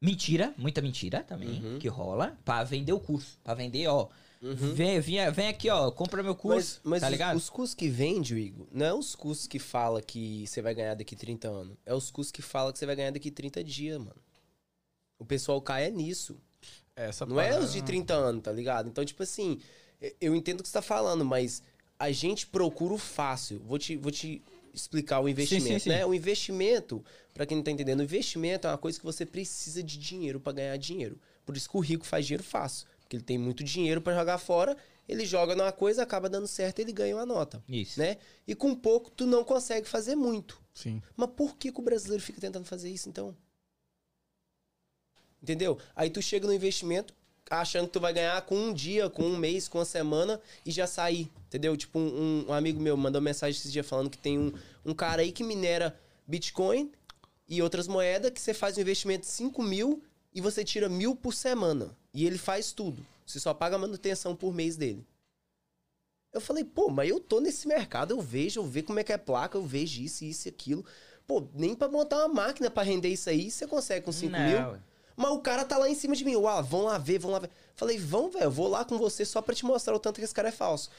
Mentira, 0.00 0.54
muita 0.56 0.80
mentira 0.80 1.24
também, 1.24 1.60
Uhum. 1.60 1.78
que 1.80 1.88
rola, 1.88 2.38
pra 2.44 2.62
vender 2.62 2.92
o 2.92 3.00
curso. 3.00 3.36
Pra 3.42 3.52
vender, 3.52 3.88
ó. 3.88 4.06
Uhum. 4.40 4.54
Vem, 4.74 5.00
vem, 5.00 5.30
vem 5.32 5.48
aqui, 5.48 5.68
ó, 5.68 5.90
compra 5.90 6.22
meu 6.22 6.34
curso, 6.34 6.80
Mas, 6.84 6.90
mas 6.92 7.00
tá 7.00 7.06
os- 7.06 7.12
ligado? 7.12 7.36
os, 7.36 7.50
custos 7.50 7.74
que 7.74 7.88
vende, 7.88 8.36
Igor, 8.36 8.66
não 8.72 8.86
é 8.86 8.94
os 8.94 9.14
custos 9.16 9.46
que 9.48 9.58
fala 9.58 10.00
que 10.00 10.46
você 10.46 10.62
vai 10.62 10.74
ganhar 10.74 10.94
daqui 10.94 11.16
30 11.16 11.48
anos. 11.48 11.76
É 11.84 11.92
os 11.92 12.10
custos 12.10 12.30
que 12.30 12.40
fala 12.42 12.72
que 12.72 12.78
você 12.78 12.86
vai 12.86 12.94
ganhar 12.94 13.10
daqui 13.10 13.30
30 13.32 13.64
dias, 13.64 13.98
mano. 13.98 14.14
O 15.18 15.24
pessoal 15.24 15.60
cai 15.60 15.86
é 15.86 15.90
nisso. 15.90 16.36
Essa 16.94 17.26
Não 17.26 17.40
é 17.40 17.48
parada- 17.48 17.64
os 17.64 17.72
de 17.72 17.82
30 17.82 18.14
anos, 18.14 18.42
tá 18.42 18.52
ligado? 18.52 18.88
Então, 18.88 19.04
tipo 19.04 19.22
assim, 19.22 19.60
eu 20.20 20.34
entendo 20.36 20.60
o 20.60 20.62
que 20.62 20.68
você 20.68 20.74
tá 20.74 20.82
falando, 20.82 21.24
mas 21.24 21.62
a 21.98 22.10
gente 22.12 22.46
procura 22.46 22.94
o 22.94 22.98
fácil. 22.98 23.60
Vou 23.66 23.78
te, 23.78 23.96
vou 23.96 24.12
te 24.12 24.40
explicar 24.72 25.18
o 25.20 25.28
investimento, 25.28 25.82
sim. 25.84 25.88
né? 25.88 26.06
O 26.06 26.14
investimento, 26.14 27.04
pra 27.34 27.44
quem 27.44 27.56
não 27.56 27.64
tá 27.64 27.72
entendendo, 27.72 28.00
o 28.00 28.04
investimento 28.04 28.68
é 28.68 28.70
uma 28.70 28.78
coisa 28.78 28.98
que 28.98 29.04
você 29.04 29.26
precisa 29.26 29.82
de 29.82 29.98
dinheiro 29.98 30.38
pra 30.38 30.52
ganhar 30.52 30.76
dinheiro. 30.76 31.18
Por 31.44 31.56
isso 31.56 31.68
que 31.68 31.76
o 31.76 31.80
rico 31.80 32.04
faz 32.06 32.24
dinheiro 32.26 32.44
fácil. 32.44 32.86
Porque 33.08 33.16
ele 33.16 33.24
tem 33.24 33.38
muito 33.38 33.64
dinheiro 33.64 34.02
pra 34.02 34.14
jogar 34.14 34.36
fora, 34.36 34.76
ele 35.08 35.24
joga 35.24 35.56
numa 35.56 35.72
coisa, 35.72 36.02
acaba 36.02 36.28
dando 36.28 36.46
certo, 36.46 36.80
ele 36.80 36.92
ganha 36.92 37.16
uma 37.16 37.24
nota, 37.24 37.64
Isso. 37.66 37.98
né? 37.98 38.18
E 38.46 38.54
com 38.54 38.74
pouco 38.74 39.10
tu 39.10 39.26
não 39.26 39.42
consegue 39.42 39.88
fazer 39.88 40.14
muito. 40.14 40.60
Sim. 40.74 41.02
Mas 41.16 41.30
por 41.34 41.56
que, 41.56 41.72
que 41.72 41.80
o 41.80 41.82
brasileiro 41.82 42.22
fica 42.22 42.38
tentando 42.38 42.66
fazer 42.66 42.90
isso, 42.90 43.08
então? 43.08 43.34
Entendeu? 45.42 45.78
Aí 45.96 46.10
tu 46.10 46.20
chega 46.20 46.46
no 46.46 46.52
investimento 46.52 47.14
achando 47.50 47.86
que 47.86 47.94
tu 47.94 48.00
vai 48.00 48.12
ganhar 48.12 48.42
com 48.42 48.54
um 48.54 48.74
dia, 48.74 49.08
com 49.08 49.22
um 49.22 49.38
mês, 49.38 49.68
com 49.68 49.78
uma 49.78 49.86
semana 49.86 50.38
e 50.66 50.70
já 50.70 50.86
sair, 50.86 51.30
entendeu? 51.46 51.74
Tipo, 51.78 51.98
um, 51.98 52.44
um 52.46 52.52
amigo 52.52 52.78
meu 52.78 52.94
mandou 52.94 53.22
mensagem 53.22 53.58
esses 53.58 53.72
dias 53.72 53.86
falando 53.86 54.10
que 54.10 54.18
tem 54.18 54.38
um, 54.38 54.52
um 54.84 54.92
cara 54.92 55.22
aí 55.22 55.32
que 55.32 55.42
minera 55.42 55.98
Bitcoin 56.26 56.92
e 57.48 57.62
outras 57.62 57.88
moedas 57.88 58.30
que 58.32 58.40
você 58.40 58.52
faz 58.52 58.76
um 58.76 58.82
investimento 58.82 59.22
de 59.22 59.32
5 59.32 59.62
mil 59.62 60.02
e 60.34 60.42
você 60.42 60.62
tira 60.62 60.90
mil 60.90 61.16
por 61.16 61.32
semana. 61.32 61.96
E 62.18 62.26
ele 62.26 62.36
faz 62.36 62.72
tudo. 62.72 63.06
Você 63.24 63.38
só 63.38 63.54
paga 63.54 63.76
a 63.76 63.78
manutenção 63.78 64.34
por 64.34 64.52
mês 64.52 64.76
dele. 64.76 65.06
Eu 66.32 66.40
falei, 66.40 66.64
pô, 66.64 66.90
mas 66.90 67.08
eu 67.08 67.20
tô 67.20 67.38
nesse 67.38 67.68
mercado, 67.68 68.10
eu 68.10 68.20
vejo, 68.20 68.58
eu 68.58 68.64
vejo 68.64 68.86
como 68.86 68.98
é 68.98 69.04
que 69.04 69.12
é 69.12 69.16
placa, 69.16 69.56
eu 69.56 69.62
vejo 69.62 70.02
isso, 70.02 70.24
isso 70.24 70.48
e 70.48 70.50
aquilo. 70.50 70.84
Pô, 71.28 71.46
nem 71.54 71.76
pra 71.76 71.88
montar 71.88 72.16
uma 72.16 72.34
máquina 72.34 72.68
pra 72.68 72.82
render 72.82 73.08
isso 73.08 73.30
aí, 73.30 73.52
você 73.52 73.68
consegue 73.68 74.04
com 74.04 74.10
5 74.10 74.32
mil. 74.36 74.80
Mas 75.16 75.30
o 75.30 75.38
cara 75.38 75.64
tá 75.64 75.78
lá 75.78 75.88
em 75.88 75.94
cima 75.94 76.16
de 76.16 76.24
mim. 76.24 76.34
Uau, 76.34 76.64
vão 76.64 76.82
lá 76.82 76.98
ver, 76.98 77.20
vão 77.20 77.30
lá 77.30 77.38
ver. 77.38 77.50
Falei, 77.76 77.96
vão, 77.96 78.28
velho, 78.32 78.46
eu 78.46 78.50
vou 78.50 78.66
lá 78.66 78.84
com 78.84 78.98
você 78.98 79.24
só 79.24 79.40
pra 79.40 79.54
te 79.54 79.64
mostrar 79.64 79.94
o 79.94 80.00
tanto 80.00 80.18
que 80.18 80.24
esse 80.24 80.34
cara 80.34 80.48
é 80.48 80.52
falso. 80.52 80.90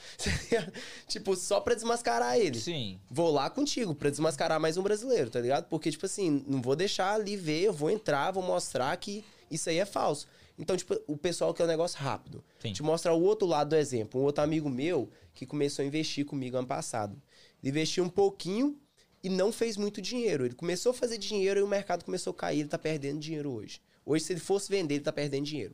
tipo, 1.06 1.36
só 1.36 1.60
pra 1.60 1.76
desmascarar 1.76 2.38
ele. 2.38 2.58
Sim. 2.58 2.98
Vou 3.12 3.30
lá 3.30 3.50
contigo 3.50 3.94
pra 3.94 4.10
desmascarar 4.10 4.58
mais 4.58 4.78
um 4.78 4.84
brasileiro, 4.84 5.30
tá 5.30 5.42
ligado? 5.42 5.66
Porque, 5.66 5.92
tipo 5.92 6.06
assim, 6.06 6.46
não 6.48 6.62
vou 6.62 6.78
deixar 6.78 7.14
ali 7.16 7.36
ver, 7.36 7.64
eu 7.64 7.74
vou 7.74 7.90
entrar, 7.90 8.32
vou 8.32 8.42
mostrar 8.42 8.96
que 8.96 9.26
isso 9.52 9.70
aí 9.70 9.80
é 9.80 9.86
falso. 9.86 10.26
Então, 10.60 10.76
tipo, 10.76 11.00
o 11.08 11.16
pessoal 11.16 11.54
quer 11.54 11.64
um 11.64 11.68
negócio 11.68 11.98
rápido. 11.98 12.44
Sim. 12.60 12.74
Te 12.74 12.84
mostrar 12.84 13.14
o 13.14 13.24
outro 13.24 13.48
lado 13.48 13.70
do 13.70 13.76
exemplo. 13.78 14.20
Um 14.20 14.26
outro 14.26 14.44
amigo 14.44 14.70
meu 14.70 15.10
que 15.34 15.46
começou 15.46 15.84
a 15.84 15.86
investir 15.88 16.26
comigo 16.26 16.58
ano 16.58 16.68
passado. 16.68 17.20
Ele 17.64 17.72
investiu 17.72 18.04
um 18.04 18.10
pouquinho 18.10 18.78
e 19.24 19.30
não 19.30 19.54
fez 19.54 19.78
muito 19.78 20.02
dinheiro. 20.02 20.46
Ele 20.46 20.54
começou 20.54 20.90
a 20.90 20.94
fazer 20.94 21.18
dinheiro 21.18 21.62
e 21.62 21.64
o 21.64 21.68
mercado 21.68 22.04
começou 22.04 22.32
a 22.32 22.34
cair. 22.36 22.60
Ele 22.60 22.68
tá 22.68 22.78
perdendo 22.78 23.22
dinheiro 23.22 23.50
hoje. 23.50 23.82
Hoje, 24.06 24.26
se 24.26 24.34
ele 24.34 24.42
fosse 24.42 24.70
vender, 24.70 24.96
ele 24.96 25.04
tá 25.04 25.14
perdendo 25.14 25.46
dinheiro. 25.46 25.74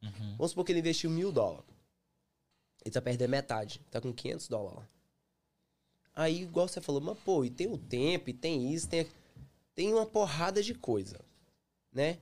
Uhum. 0.00 0.36
Vamos 0.36 0.52
supor 0.52 0.64
que 0.64 0.70
ele 0.70 0.78
investiu 0.78 1.10
mil 1.10 1.32
dólares. 1.32 1.66
Ele 2.84 2.92
tá 2.92 3.02
perdendo 3.02 3.30
metade. 3.30 3.80
Tá 3.90 4.00
com 4.00 4.12
500 4.12 4.46
dólares 4.46 4.78
lá. 4.78 4.88
Aí, 6.14 6.42
igual 6.42 6.68
você 6.68 6.80
falou, 6.80 7.00
mas 7.00 7.18
pô, 7.18 7.44
e 7.44 7.50
tem 7.50 7.66
o 7.66 7.76
tempo, 7.78 8.30
e 8.30 8.32
tem 8.32 8.72
isso, 8.72 8.88
tem... 8.88 9.06
Tem 9.74 9.92
uma 9.94 10.04
porrada 10.04 10.62
de 10.62 10.74
coisa, 10.74 11.18
né? 11.90 12.18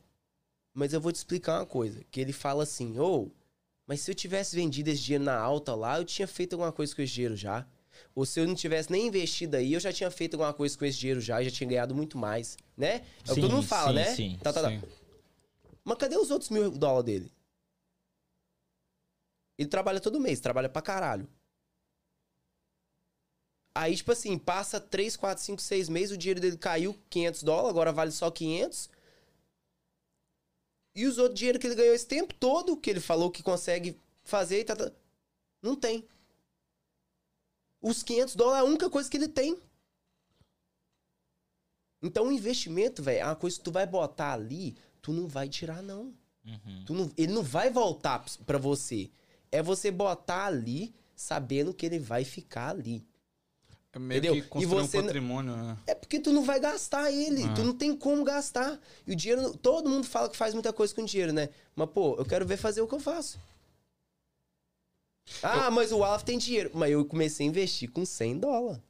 Mas 0.74 0.92
eu 0.92 1.00
vou 1.00 1.12
te 1.12 1.16
explicar 1.16 1.58
uma 1.60 1.66
coisa. 1.66 2.02
Que 2.10 2.20
ele 2.20 2.32
fala 2.32 2.62
assim, 2.62 2.98
ô... 2.98 3.30
mas 3.86 4.00
se 4.00 4.10
eu 4.10 4.14
tivesse 4.14 4.54
vendido 4.54 4.90
esse 4.90 5.02
dinheiro 5.02 5.24
na 5.24 5.36
alta 5.38 5.74
lá, 5.74 5.98
eu 5.98 6.04
tinha 6.04 6.28
feito 6.28 6.54
alguma 6.54 6.72
coisa 6.72 6.94
com 6.94 7.02
esse 7.02 7.12
dinheiro 7.12 7.36
já. 7.36 7.66
Ou 8.14 8.24
se 8.24 8.40
eu 8.40 8.46
não 8.46 8.54
tivesse 8.54 8.90
nem 8.90 9.06
investido 9.06 9.56
aí, 9.56 9.72
eu 9.72 9.80
já 9.80 9.92
tinha 9.92 10.10
feito 10.10 10.34
alguma 10.34 10.54
coisa 10.54 10.76
com 10.76 10.84
esse 10.84 10.98
dinheiro 10.98 11.20
já, 11.20 11.40
e 11.40 11.44
já 11.44 11.50
tinha 11.50 11.68
ganhado 11.68 11.94
muito 11.94 12.16
mais, 12.16 12.56
né? 12.76 13.04
É 13.26 13.32
o 13.32 13.34
que 13.34 13.40
todo 13.40 13.52
mundo 13.52 13.66
fala, 13.66 13.90
sim, 13.90 13.94
né? 13.94 14.14
sim, 14.14 14.38
Tá, 14.42 14.52
tá, 14.52 14.62
tá. 14.62 14.70
Sim. 14.70 14.82
Mas 15.84 15.98
cadê 15.98 16.16
os 16.16 16.30
outros 16.30 16.50
mil 16.50 16.70
dólares 16.70 17.04
dele? 17.04 17.32
Ele 19.58 19.68
trabalha 19.68 20.00
todo 20.00 20.20
mês, 20.20 20.40
trabalha 20.40 20.68
pra 20.68 20.80
caralho. 20.80 21.28
Aí, 23.74 23.94
tipo 23.94 24.10
assim, 24.12 24.36
passa 24.38 24.80
3, 24.80 25.16
4, 25.16 25.44
5, 25.44 25.62
6 25.62 25.88
meses, 25.88 26.10
o 26.14 26.18
dinheiro 26.18 26.40
dele 26.40 26.56
caiu 26.56 26.98
500 27.08 27.42
dólares, 27.42 27.70
agora 27.70 27.92
vale 27.92 28.10
só 28.10 28.30
500. 28.30 28.90
E 30.94 31.06
os 31.06 31.18
outros 31.18 31.38
dinheiro 31.38 31.58
que 31.58 31.66
ele 31.66 31.74
ganhou 31.76 31.94
esse 31.94 32.06
tempo 32.06 32.34
todo, 32.34 32.76
que 32.76 32.90
ele 32.90 33.00
falou 33.00 33.30
que 33.30 33.42
consegue 33.42 33.96
fazer 34.24 34.60
e 34.60 34.64
tá, 34.64 34.74
tá, 34.74 34.90
não 35.62 35.76
tem. 35.76 36.04
Os 37.80 38.02
500 38.02 38.34
dólares 38.34 38.58
é 38.58 38.66
a 38.66 38.68
única 38.68 38.90
coisa 38.90 39.08
que 39.08 39.16
ele 39.16 39.28
tem. 39.28 39.56
Então, 42.02 42.28
o 42.28 42.32
investimento, 42.32 43.02
velho, 43.02 43.20
é 43.20 43.24
uma 43.24 43.36
coisa 43.36 43.56
que 43.58 43.62
tu 43.64 43.70
vai 43.72 43.86
botar 43.86 44.32
ali, 44.32 44.76
tu 45.02 45.12
não 45.12 45.26
vai 45.28 45.48
tirar, 45.48 45.82
não. 45.82 46.14
Uhum. 46.44 46.84
Tu 46.86 46.94
não- 46.94 47.12
ele 47.16 47.32
não 47.32 47.42
vai 47.42 47.70
voltar 47.70 48.24
pra 48.46 48.58
você. 48.58 49.10
É 49.52 49.62
você 49.62 49.90
botar 49.90 50.46
ali, 50.46 50.94
sabendo 51.14 51.74
que 51.74 51.84
ele 51.84 51.98
vai 51.98 52.24
ficar 52.24 52.70
ali. 52.70 53.04
É 53.92 53.98
meio 53.98 54.18
Entendeu? 54.18 54.34
que 54.34 54.38
E 54.40 54.42
construir 54.48 54.82
você 54.82 54.98
um 54.98 55.02
patrimônio, 55.02 55.56
né? 55.56 55.76
É 55.86 55.94
porque 55.94 56.20
tu 56.20 56.32
não 56.32 56.44
vai 56.44 56.60
gastar 56.60 57.10
ele. 57.10 57.42
Ah. 57.42 57.54
Tu 57.54 57.64
não 57.64 57.74
tem 57.74 57.96
como 57.96 58.22
gastar. 58.22 58.78
E 59.06 59.12
o 59.12 59.16
dinheiro. 59.16 59.56
Todo 59.56 59.88
mundo 59.90 60.06
fala 60.06 60.28
que 60.28 60.36
faz 60.36 60.54
muita 60.54 60.72
coisa 60.72 60.94
com 60.94 61.04
dinheiro, 61.04 61.32
né? 61.32 61.48
Mas, 61.74 61.88
pô, 61.90 62.14
eu 62.16 62.24
quero 62.24 62.46
ver 62.46 62.56
fazer 62.56 62.80
o 62.80 62.86
que 62.86 62.94
eu 62.94 63.00
faço. 63.00 63.38
Ah, 65.42 65.70
mas 65.70 65.92
o 65.92 66.04
Alf 66.04 66.22
tem 66.22 66.38
dinheiro. 66.38 66.70
Mas 66.72 66.90
eu 66.90 67.04
comecei 67.04 67.46
a 67.46 67.48
investir 67.48 67.90
com 67.90 68.04
100 68.04 68.38
dólares. 68.38 68.80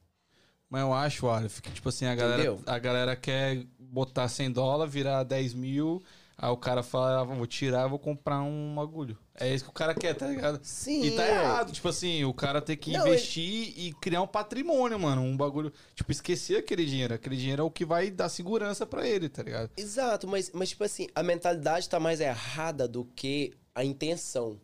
Mas 0.68 0.82
eu 0.82 0.92
acho, 0.92 1.26
Aleph, 1.28 1.60
que 1.60 1.70
tipo 1.72 1.88
assim, 1.88 2.06
a 2.06 2.14
galera, 2.14 2.42
Entendeu? 2.42 2.62
a 2.64 2.78
galera 2.78 3.16
quer 3.16 3.66
botar 3.78 4.28
100 4.28 4.52
dólares, 4.52 4.92
virar 4.94 5.24
10 5.24 5.54
mil, 5.54 6.00
aí 6.40 6.50
o 6.50 6.56
cara 6.56 6.82
fala, 6.82 7.20
ah, 7.20 7.24
vou 7.24 7.46
tirar, 7.46 7.86
vou 7.86 7.98
comprar 7.98 8.40
um 8.40 8.74
bagulho. 8.74 9.18
É 9.38 9.54
isso 9.54 9.64
que 9.64 9.70
o 9.70 9.74
cara 9.74 9.94
quer, 9.94 10.14
tá 10.14 10.26
ligado? 10.26 10.58
Sim. 10.62 11.04
E 11.04 11.10
tá 11.10 11.22
é. 11.22 11.34
errado, 11.34 11.70
tipo 11.70 11.86
assim, 11.86 12.24
o 12.24 12.32
cara 12.32 12.62
tem 12.62 12.76
que 12.76 12.92
Não, 12.92 13.06
investir 13.06 13.74
e 13.78 13.92
criar 14.00 14.22
um 14.22 14.26
patrimônio, 14.26 14.98
mano. 14.98 15.20
Um 15.20 15.36
bagulho. 15.36 15.70
Tipo, 15.94 16.10
esquecer 16.10 16.56
aquele 16.56 16.86
dinheiro. 16.86 17.12
Aquele 17.12 17.36
dinheiro 17.36 17.62
é 17.62 17.64
o 17.64 17.70
que 17.70 17.84
vai 17.84 18.10
dar 18.10 18.30
segurança 18.30 18.86
pra 18.86 19.06
ele, 19.06 19.28
tá 19.28 19.42
ligado? 19.42 19.70
Exato, 19.76 20.26
mas, 20.26 20.50
mas 20.54 20.70
tipo 20.70 20.82
assim, 20.82 21.08
a 21.14 21.22
mentalidade 21.22 21.86
tá 21.88 22.00
mais 22.00 22.20
errada 22.20 22.88
do 22.88 23.04
que 23.04 23.52
a 23.74 23.84
intenção. 23.84 24.58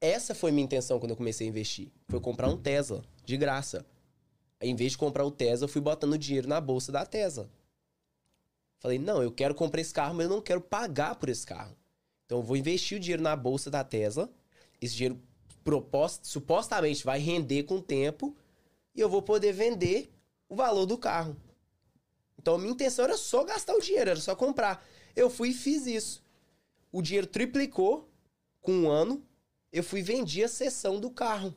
Essa 0.00 0.32
foi 0.32 0.52
minha 0.52 0.64
intenção 0.64 1.00
quando 1.00 1.10
eu 1.10 1.16
comecei 1.16 1.46
a 1.46 1.50
investir. 1.50 1.88
Foi 2.08 2.20
comprar 2.20 2.48
um 2.48 2.56
Tesla, 2.56 3.02
de 3.24 3.36
graça. 3.36 3.84
Em 4.60 4.76
vez 4.76 4.92
de 4.92 4.98
comprar 4.98 5.24
o 5.24 5.30
Tesla, 5.30 5.64
eu 5.64 5.68
fui 5.68 5.80
botando 5.80 6.16
dinheiro 6.16 6.46
na 6.48 6.60
bolsa 6.60 6.92
da 6.92 7.04
Tesla. 7.04 7.50
Falei, 8.78 8.98
não, 8.98 9.22
eu 9.22 9.32
quero 9.32 9.54
comprar 9.54 9.80
esse 9.80 9.92
carro, 9.92 10.14
mas 10.14 10.24
eu 10.24 10.30
não 10.30 10.42
quero 10.42 10.60
pagar 10.60 11.14
por 11.16 11.28
esse 11.28 11.46
carro. 11.46 11.76
Então 12.24 12.38
eu 12.38 12.42
vou 12.42 12.56
investir 12.56 12.98
o 12.98 13.00
dinheiro 13.00 13.22
na 13.22 13.34
bolsa 13.34 13.70
da 13.70 13.82
Tesla. 13.82 14.30
Esse 14.80 14.94
dinheiro 14.94 15.20
propos- 15.64 16.20
supostamente 16.22 17.04
vai 17.04 17.18
render 17.18 17.64
com 17.64 17.76
o 17.76 17.82
tempo 17.82 18.36
e 18.94 19.00
eu 19.00 19.08
vou 19.08 19.22
poder 19.22 19.52
vender 19.52 20.12
o 20.48 20.54
valor 20.54 20.86
do 20.86 20.98
carro. 20.98 21.36
Então 22.38 22.54
a 22.54 22.58
minha 22.58 22.72
intenção 22.72 23.04
era 23.04 23.16
só 23.16 23.42
gastar 23.44 23.74
o 23.74 23.80
dinheiro, 23.80 24.10
era 24.10 24.20
só 24.20 24.36
comprar. 24.36 24.84
Eu 25.14 25.30
fui 25.30 25.50
e 25.50 25.54
fiz 25.54 25.86
isso. 25.86 26.22
O 26.92 27.00
dinheiro 27.02 27.26
triplicou 27.26 28.08
com 28.60 28.72
um 28.72 28.88
ano. 28.90 29.22
Eu 29.72 29.82
fui 29.82 30.00
e 30.00 30.02
vendi 30.02 30.44
a 30.44 30.48
seção 30.48 31.00
do 31.00 31.10
carro. 31.10 31.54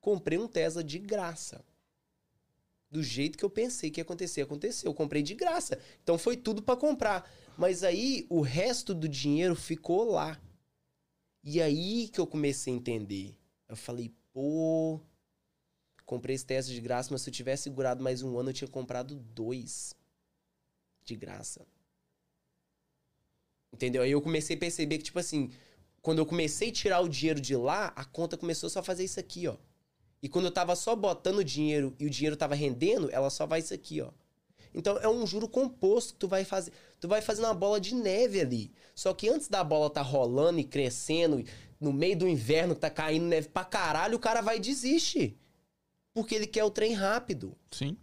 Comprei 0.00 0.38
um 0.38 0.46
Tesla 0.46 0.84
de 0.84 0.98
graça. 0.98 1.64
Do 2.96 3.02
jeito 3.02 3.36
que 3.36 3.44
eu 3.44 3.50
pensei 3.50 3.90
que 3.90 4.00
ia 4.00 4.02
acontecer, 4.02 4.40
aconteceu. 4.40 4.90
Eu 4.90 4.94
comprei 4.94 5.22
de 5.22 5.34
graça. 5.34 5.78
Então 6.02 6.16
foi 6.16 6.34
tudo 6.34 6.62
pra 6.62 6.74
comprar. 6.74 7.30
Mas 7.54 7.84
aí 7.84 8.26
o 8.30 8.40
resto 8.40 8.94
do 8.94 9.06
dinheiro 9.06 9.54
ficou 9.54 10.10
lá. 10.10 10.40
E 11.44 11.60
aí 11.60 12.08
que 12.08 12.18
eu 12.18 12.26
comecei 12.26 12.72
a 12.72 12.76
entender. 12.76 13.36
Eu 13.68 13.76
falei, 13.76 14.14
pô, 14.32 14.98
comprei 16.06 16.34
esse 16.34 16.46
Tesla 16.46 16.72
de 16.72 16.80
graça, 16.80 17.10
mas 17.12 17.20
se 17.20 17.28
eu 17.28 17.34
tivesse 17.34 17.64
segurado 17.64 18.02
mais 18.02 18.22
um 18.22 18.38
ano, 18.38 18.48
eu 18.48 18.54
tinha 18.54 18.68
comprado 18.68 19.14
dois 19.14 19.94
de 21.04 21.16
graça. 21.16 21.66
Entendeu? 23.74 24.00
Aí 24.00 24.10
eu 24.12 24.22
comecei 24.22 24.56
a 24.56 24.58
perceber 24.58 24.96
que, 24.96 25.04
tipo 25.04 25.18
assim, 25.18 25.50
quando 26.00 26.16
eu 26.16 26.24
comecei 26.24 26.70
a 26.70 26.72
tirar 26.72 27.00
o 27.00 27.10
dinheiro 27.10 27.42
de 27.42 27.56
lá, 27.56 27.88
a 27.88 28.06
conta 28.06 28.38
começou 28.38 28.70
só 28.70 28.78
a 28.78 28.82
fazer 28.82 29.04
isso 29.04 29.20
aqui, 29.20 29.46
ó. 29.46 29.58
E 30.26 30.28
quando 30.28 30.46
eu 30.46 30.50
tava 30.50 30.74
só 30.74 30.96
botando 30.96 31.38
o 31.38 31.44
dinheiro 31.44 31.94
e 32.00 32.04
o 32.04 32.10
dinheiro 32.10 32.36
tava 32.36 32.56
rendendo, 32.56 33.08
ela 33.12 33.30
só 33.30 33.46
vai 33.46 33.60
isso 33.60 33.72
aqui, 33.72 34.00
ó. 34.00 34.10
Então 34.74 34.98
é 34.98 35.08
um 35.08 35.24
juro 35.24 35.48
composto 35.48 36.14
que 36.14 36.18
tu 36.18 36.26
vai 36.26 36.44
fazer. 36.44 36.72
Tu 36.98 37.06
vai 37.06 37.22
fazendo 37.22 37.44
uma 37.44 37.54
bola 37.54 37.80
de 37.80 37.94
neve 37.94 38.40
ali. 38.40 38.72
Só 38.92 39.14
que 39.14 39.28
antes 39.28 39.46
da 39.46 39.62
bola 39.62 39.88
tá 39.88 40.02
rolando 40.02 40.58
e 40.58 40.64
crescendo, 40.64 41.44
no 41.78 41.92
meio 41.92 42.18
do 42.18 42.26
inverno 42.26 42.74
que 42.74 42.80
tá 42.80 42.90
caindo 42.90 43.26
neve 43.26 43.50
pra 43.50 43.64
caralho, 43.64 44.16
o 44.16 44.18
cara 44.18 44.40
vai 44.40 44.56
e 44.56 44.60
desiste. 44.60 45.38
Porque 46.12 46.34
ele 46.34 46.48
quer 46.48 46.64
o 46.64 46.72
trem 46.72 46.92
rápido. 46.92 47.56
Sim. 47.70 47.96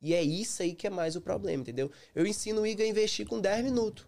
E 0.00 0.14
é 0.14 0.22
isso 0.22 0.62
aí 0.62 0.74
que 0.74 0.86
é 0.86 0.90
mais 0.90 1.16
o 1.16 1.20
problema, 1.20 1.60
entendeu? 1.60 1.92
Eu 2.14 2.26
ensino 2.26 2.62
o 2.62 2.66
Igor 2.66 2.86
a 2.86 2.88
investir 2.88 3.26
com 3.26 3.42
10 3.42 3.62
minutos. 3.62 4.06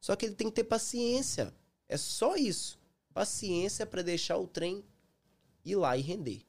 Só 0.00 0.14
que 0.14 0.26
ele 0.26 0.36
tem 0.36 0.46
que 0.46 0.54
ter 0.54 0.64
paciência. 0.64 1.52
É 1.88 1.96
só 1.96 2.36
isso. 2.36 2.78
Paciência 3.12 3.84
pra 3.84 4.00
deixar 4.00 4.38
o 4.38 4.46
trem 4.46 4.84
ir 5.64 5.74
lá 5.74 5.96
e 5.96 6.00
render. 6.00 6.42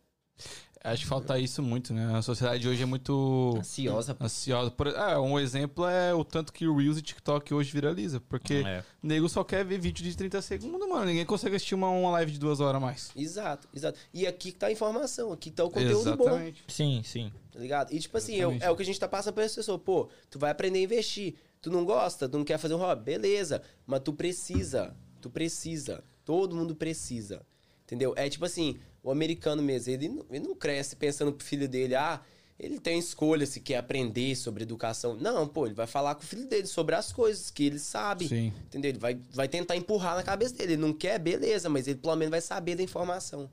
Acho 0.83 1.01
que 1.01 1.07
falta 1.09 1.39
isso 1.39 1.63
muito, 1.63 1.91
né? 1.95 2.15
A 2.15 2.21
sociedade 2.21 2.67
hoje 2.67 2.83
é 2.83 2.85
muito 2.85 3.55
Ansiosa. 3.57 4.15
ansiosa. 4.21 4.69
Por, 4.69 4.89
ah, 4.89 5.19
um 5.19 5.39
exemplo 5.39 5.83
é 5.87 6.13
o 6.13 6.23
tanto 6.23 6.53
que 6.53 6.67
o 6.67 6.77
Reels 6.77 6.99
e 6.99 7.01
TikTok 7.01 7.51
hoje 7.55 7.71
viraliza. 7.71 8.19
Porque 8.21 8.61
É. 8.63 8.83
o 9.01 9.07
nego 9.07 9.27
só 9.27 9.43
quer 9.43 9.65
ver 9.65 9.79
vídeo 9.79 10.03
de 10.03 10.15
30 10.15 10.39
segundos, 10.43 10.87
mano. 10.87 11.05
Ninguém 11.05 11.25
consegue 11.25 11.55
assistir 11.55 11.73
uma, 11.73 11.89
uma 11.89 12.11
live 12.11 12.33
de 12.33 12.37
duas 12.39 12.59
horas 12.59 12.75
a 12.75 12.79
mais. 12.79 13.09
Exato, 13.15 13.67
exato. 13.73 13.97
E 14.13 14.27
aqui 14.27 14.51
que 14.51 14.59
tá 14.59 14.67
a 14.67 14.71
informação, 14.71 15.31
aqui 15.33 15.49
que 15.49 15.55
tá 15.55 15.63
o 15.63 15.71
conteúdo 15.71 16.15
bom. 16.17 16.25
Exatamente. 16.25 16.63
Sim, 16.67 17.01
sim. 17.03 17.31
Tá 17.51 17.59
ligado? 17.59 17.91
E 17.91 17.99
tipo 17.99 18.15
assim, 18.15 18.33
eu- 18.35 18.51
Exatamente. 18.51 18.63
é 18.65 18.69
o 18.69 18.75
que 18.75 18.83
a 18.83 18.85
gente 18.85 18.99
tá 18.99 19.07
passando 19.07 19.33
pra 19.33 19.43
essa 19.43 19.55
pessoa. 19.55 19.79
Pô, 19.79 20.07
tu 20.29 20.37
vai 20.37 20.51
aprender 20.51 20.77
a 20.77 20.83
investir. 20.83 21.33
Tu 21.63 21.71
não 21.71 21.83
gosta, 21.83 22.29
tu 22.29 22.37
não 22.37 22.45
quer 22.45 22.59
fazer 22.59 22.75
um 22.75 22.77
hobby, 22.77 23.03
beleza. 23.05 23.59
Mas 23.87 24.01
tu 24.01 24.13
precisa. 24.13 24.95
Tu 25.19 25.31
precisa. 25.31 26.03
Todo 26.23 26.55
mundo 26.55 26.75
precisa. 26.75 27.41
Entendeu? 27.85 28.13
É 28.15 28.29
tipo 28.29 28.45
assim, 28.45 28.77
o 29.05 29.11
americano 29.11 29.61
mesmo, 29.61 29.93
ele 29.93 30.09
não, 30.09 30.25
ele 30.31 30.47
não 30.47 30.55
cresce 30.55 30.95
pensando 30.95 31.31
pro 31.31 31.45
filho 31.45 31.69
dele, 31.69 31.93
ah, 31.95 32.19
ele 32.57 32.79
tem 32.79 32.97
escolha 32.97 33.45
se 33.45 33.59
quer 33.59 33.77
aprender 33.77 34.35
sobre 34.35 34.63
educação. 34.63 35.15
Não, 35.15 35.47
pô, 35.47 35.65
ele 35.67 35.75
vai 35.75 35.85
falar 35.85 36.15
com 36.15 36.23
o 36.23 36.25
filho 36.25 36.47
dele 36.47 36.65
sobre 36.67 36.95
as 36.95 37.11
coisas 37.13 37.51
que 37.51 37.63
ele 37.65 37.77
sabe. 37.79 38.27
Sim. 38.27 38.51
Entendeu? 38.65 38.89
Ele 38.89 38.97
vai, 38.99 39.19
vai 39.31 39.47
tentar 39.47 39.75
empurrar 39.75 40.15
na 40.15 40.23
cabeça 40.23 40.55
dele. 40.55 40.73
Ele 40.73 40.81
não 40.81 40.93
quer, 40.93 41.19
beleza, 41.19 41.69
mas 41.69 41.87
ele 41.87 41.99
pelo 41.99 42.15
menos 42.15 42.31
vai 42.31 42.41
saber 42.41 42.75
da 42.75 42.81
informação. 42.83 43.49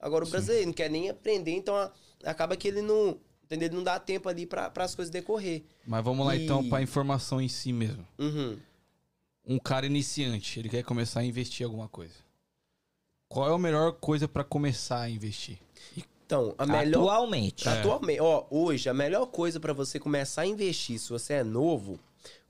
Agora 0.00 0.24
o 0.24 0.28
brasileiro 0.28 0.66
não 0.66 0.72
quer 0.72 0.90
nem 0.90 1.08
aprender, 1.10 1.52
então 1.52 1.76
a- 1.76 1.92
acaba 2.24 2.56
que 2.56 2.66
ele 2.66 2.82
não. 2.82 3.20
Entendeu? 3.44 3.68
Ele 3.68 3.76
não 3.76 3.84
dá 3.84 4.00
tempo 4.00 4.28
ali 4.30 4.46
para 4.46 4.72
as 4.76 4.94
coisas 4.94 5.12
decorrer. 5.12 5.62
Mas 5.86 6.02
vamos 6.02 6.26
lá 6.26 6.34
E- 6.34 6.42
então 6.44 6.66
pra 6.68 6.80
informação 6.82 7.40
em 7.40 7.48
si 7.48 7.70
mesmo. 7.72 8.04
Uhum. 8.18 8.58
Um 9.46 9.58
cara 9.58 9.84
iniciante, 9.86 10.58
ele 10.58 10.68
quer 10.70 10.82
começar 10.84 11.20
a 11.20 11.24
investir 11.24 11.62
em 11.62 11.66
alguma 11.66 11.86
coisa. 11.88 12.14
Qual 13.32 13.50
é 13.50 13.54
a 13.54 13.58
melhor 13.58 13.92
coisa 13.92 14.28
pra 14.28 14.44
começar 14.44 15.00
a 15.00 15.08
investir? 15.10 15.58
Então, 15.96 16.54
a 16.58 16.66
melhor. 16.66 17.00
Atualmente. 17.04 17.66
É. 17.66 17.72
Atualmente, 17.72 18.20
ó, 18.20 18.44
hoje, 18.50 18.88
a 18.90 18.94
melhor 18.94 19.24
coisa 19.26 19.58
para 19.58 19.72
você 19.72 19.98
começar 19.98 20.42
a 20.42 20.46
investir, 20.46 20.98
se 20.98 21.08
você 21.08 21.34
é 21.34 21.42
novo, 21.44 21.98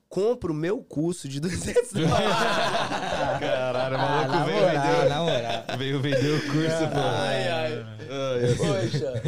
compra 0.09 0.51
o 0.51 0.55
meu 0.55 0.79
curso 0.83 1.29
de 1.29 1.39
200 1.41 1.93
dólares. 1.93 2.11
Caralho, 3.39 3.97
o 3.97 3.99
Ah, 3.99 4.03
maluco 4.03 4.33
na 4.33 4.45
veio, 4.45 4.61
moral, 4.61 4.83
vender, 4.83 5.09
na 5.09 5.23
moral. 5.23 5.79
veio 5.79 6.01
vender 6.01 6.35
o 6.35 6.41
curso, 6.51 6.89
pô. 6.93 6.99
ai, 6.99 7.49
ai. 7.49 7.85
Poxa. 8.57 9.23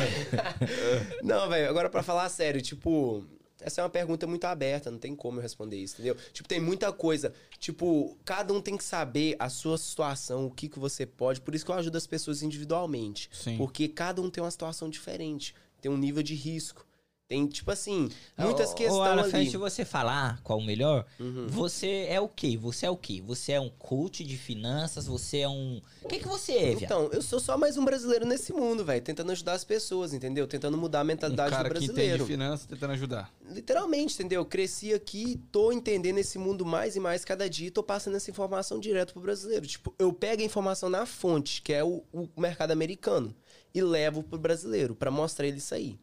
não, 1.22 1.48
velho, 1.48 1.68
agora 1.68 1.88
pra 1.90 2.02
falar 2.02 2.28
sério, 2.30 2.60
tipo, 2.62 3.24
essa 3.62 3.80
é 3.80 3.84
uma 3.84 3.90
pergunta 3.90 4.26
muito 4.26 4.44
aberta, 4.44 4.90
não 4.90 4.98
tem 4.98 5.14
como 5.14 5.38
eu 5.38 5.42
responder 5.42 5.76
isso, 5.76 5.94
entendeu? 5.94 6.16
Tipo, 6.32 6.48
tem 6.48 6.60
muita 6.60 6.92
coisa. 6.92 7.32
Tipo, 7.58 8.16
cada 8.24 8.52
um 8.52 8.60
tem 8.60 8.76
que 8.76 8.84
saber 8.84 9.36
a 9.38 9.48
sua 9.48 9.76
situação, 9.78 10.46
o 10.46 10.50
que, 10.50 10.68
que 10.68 10.78
você 10.78 11.04
pode. 11.06 11.40
Por 11.40 11.54
isso 11.54 11.64
que 11.64 11.70
eu 11.70 11.76
ajudo 11.76 11.96
as 11.96 12.06
pessoas 12.06 12.42
individualmente. 12.42 13.28
Sim. 13.32 13.56
Porque 13.56 13.88
cada 13.88 14.20
um 14.22 14.30
tem 14.30 14.42
uma 14.42 14.50
situação 14.50 14.88
diferente, 14.88 15.54
tem 15.80 15.90
um 15.90 15.96
nível 15.96 16.22
de 16.22 16.34
risco. 16.34 16.86
Tem, 17.30 17.46
tipo 17.46 17.70
assim, 17.70 18.08
muitas 18.36 18.74
questões 18.74 18.98
Alan, 19.08 19.22
ali. 19.22 19.36
antes 19.36 19.52
de 19.52 19.56
você 19.56 19.84
falar 19.84 20.40
qual 20.42 20.58
o 20.58 20.64
melhor, 20.64 21.06
Uhum. 21.20 21.46
você 21.46 22.06
é 22.08 22.20
o 22.20 22.26
quê? 22.28 22.56
Você 22.56 22.86
é 22.86 22.90
o 22.90 22.96
quê? 22.96 23.22
Você 23.24 23.52
é 23.52 23.60
um 23.60 23.68
coach 23.68 24.24
de 24.24 24.36
finanças? 24.36 25.06
Você 25.06 25.38
é 25.38 25.48
um... 25.48 25.80
O 26.02 26.08
que, 26.08 26.18
que 26.18 26.26
você 26.26 26.54
é, 26.54 26.64
viado? 26.74 26.82
Então, 26.82 27.08
eu 27.12 27.22
sou 27.22 27.38
só 27.38 27.56
mais 27.56 27.76
um 27.76 27.84
brasileiro 27.84 28.26
nesse 28.26 28.52
mundo, 28.52 28.84
velho. 28.84 29.00
Tentando 29.00 29.30
ajudar 29.30 29.52
as 29.52 29.62
pessoas, 29.62 30.12
entendeu? 30.12 30.44
Tentando 30.48 30.76
mudar 30.76 30.98
a 30.98 31.04
Um 31.04 31.06
mentalidade 31.06 31.52
cara 31.52 31.68
do 31.68 31.74
que 31.78 31.84
entende 31.84 31.94
brasileiro. 31.98 32.26
finanças 32.26 32.66
tentando 32.66 32.94
ajudar. 32.94 33.32
Literalmente, 33.48 34.14
entendeu? 34.14 34.44
Cresci 34.44 34.92
aqui, 34.92 35.40
tô 35.52 35.70
entendendo 35.70 36.18
esse 36.18 36.36
mundo 36.36 36.66
mais 36.66 36.96
e 36.96 37.00
mais 37.00 37.24
cada 37.24 37.48
dia 37.48 37.68
e 37.68 37.70
tô 37.70 37.84
passando 37.84 38.16
essa 38.16 38.28
informação 38.28 38.80
direto 38.80 39.12
pro 39.12 39.22
brasileiro. 39.22 39.68
Tipo, 39.68 39.94
eu 40.00 40.12
pego 40.12 40.42
a 40.42 40.44
informação 40.44 40.90
na 40.90 41.06
fonte, 41.06 41.62
que 41.62 41.72
é 41.72 41.84
o, 41.84 42.02
o 42.12 42.28
mercado 42.36 42.72
americano, 42.72 43.32
e 43.72 43.80
levo 43.80 44.20
pro 44.24 44.36
brasileiro 44.36 44.96
pra 44.96 45.12
mostrar 45.12 45.46
ele 45.46 45.58
isso 45.58 45.72
aí. 45.76 45.96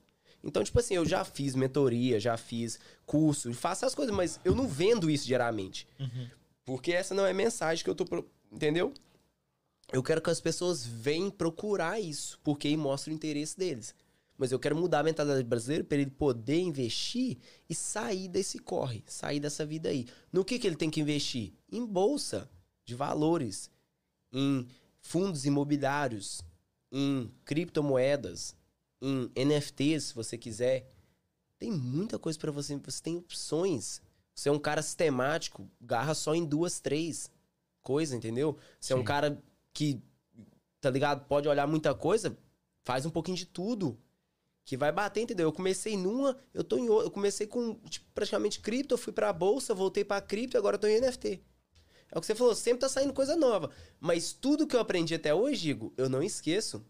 Então, 0.48 0.64
tipo 0.64 0.80
assim, 0.80 0.96
eu 0.96 1.06
já 1.06 1.26
fiz 1.26 1.54
mentoria, 1.56 2.20
já 2.22 2.38
fiz 2.38 2.80
curso, 3.06 3.54
faço 3.54 3.86
as 3.86 3.94
coisas, 3.94 4.16
mas 4.16 4.40
eu 4.46 4.56
não 4.56 4.66
vendo 4.68 5.10
isso 5.10 5.28
diariamente. 5.28 5.86
Porque 6.64 6.94
essa 6.94 7.14
não 7.14 7.26
é 7.26 7.34
mensagem 7.34 7.84
que 7.84 7.90
eu 7.90 7.96
tô. 7.96 8.06
pro- 8.06 8.26
Entendeu? 8.52 8.94
Eu 9.92 10.02
quero 10.02 10.22
que 10.22 10.30
as 10.30 10.40
pessoas 10.42 10.86
venham 10.86 11.30
procurar 11.30 12.00
isso, 12.00 12.40
porque 12.44 12.68
aí 12.70 12.78
mostra 12.78 13.12
o 13.12 13.16
interesse 13.16 13.58
deles. 13.58 13.94
Mas 14.38 14.52
eu 14.52 14.60
quero 14.60 14.76
mudar 14.76 15.00
a 15.00 15.04
mentalidade 15.04 15.44
do 15.44 15.50
brasileiro 15.50 15.84
para 15.84 15.98
ele 15.98 16.12
poder 16.12 16.60
investir 16.60 17.38
e 17.70 17.74
sair 17.76 18.28
desse 18.28 18.60
corre, 18.60 19.04
sair 19.08 19.40
dessa 19.40 19.66
vida 19.66 19.90
aí. 19.90 20.06
No 20.32 20.46
que, 20.46 20.60
que 20.60 20.68
ele 20.68 20.76
tem 20.76 20.90
que 20.90 21.02
investir? 21.02 21.54
Em 21.72 21.86
bolsa 21.86 22.50
de 22.86 22.94
valores, 22.96 23.70
em 24.32 24.68
fundos 25.02 25.46
imobiliários, 25.46 26.42
em 26.92 27.32
criptomoedas, 27.46 28.56
em 29.02 29.32
NFTs, 29.36 30.06
se 30.06 30.16
você 30.16 30.38
quiser. 30.38 30.92
Tem 31.60 31.72
muita 31.72 32.20
coisa 32.20 32.38
para 32.38 32.52
você, 32.52 32.76
você 32.78 33.02
tem 33.02 33.18
opções. 33.18 34.02
Você 34.34 34.50
é 34.50 34.52
um 34.52 34.60
cara 34.60 34.82
sistemático, 34.82 35.68
garra 35.82 36.14
só 36.14 36.36
em 36.36 36.46
duas, 36.46 36.80
três 36.80 37.32
coisas, 37.82 38.16
entendeu? 38.16 38.58
Você 38.80 38.94
é 38.94 38.96
um 38.96 39.00
Sim. 39.00 39.06
cara 39.06 39.44
que, 39.74 40.02
tá 40.80 40.90
ligado? 40.90 41.26
Pode 41.26 41.48
olhar 41.48 41.66
muita 41.66 41.96
coisa, 41.96 42.38
faz 42.84 43.06
um 43.06 43.10
pouquinho 43.10 43.38
de 43.38 43.46
tudo. 43.46 43.98
Que 44.64 44.76
vai 44.76 44.92
bater, 44.92 45.22
entendeu? 45.22 45.48
Eu 45.48 45.54
comecei 45.54 45.96
numa, 45.96 46.38
eu 46.54 46.62
tô 46.62 46.78
em 46.78 46.90
outra. 46.90 47.08
Eu 47.08 47.12
comecei 47.12 47.48
com 47.48 47.76
tipo, 47.90 48.06
praticamente 48.14 48.60
cripto, 48.60 48.94
eu 48.94 48.98
fui 48.98 49.14
pra 49.14 49.32
bolsa, 49.32 49.74
voltei 49.74 50.04
pra 50.04 50.22
cripto, 50.22 50.58
agora 50.58 50.76
eu 50.76 50.80
tô 50.80 50.88
em 50.88 51.00
NFT. 51.00 51.42
É 52.12 52.18
o 52.18 52.22
que 52.22 52.28
você 52.28 52.36
falou, 52.36 52.54
sempre 52.54 52.82
tá 52.82 52.90
saindo 52.90 53.14
coisa 53.14 53.36
nova. 53.36 53.72
Mas 54.00 54.34
tudo 54.34 54.68
que 54.68 54.76
eu 54.76 54.80
aprendi 54.80 55.16
até 55.16 55.34
hoje, 55.34 55.70
Igor, 55.70 55.94
eu 55.98 56.10
não 56.10 56.22
esqueço. 56.22 56.86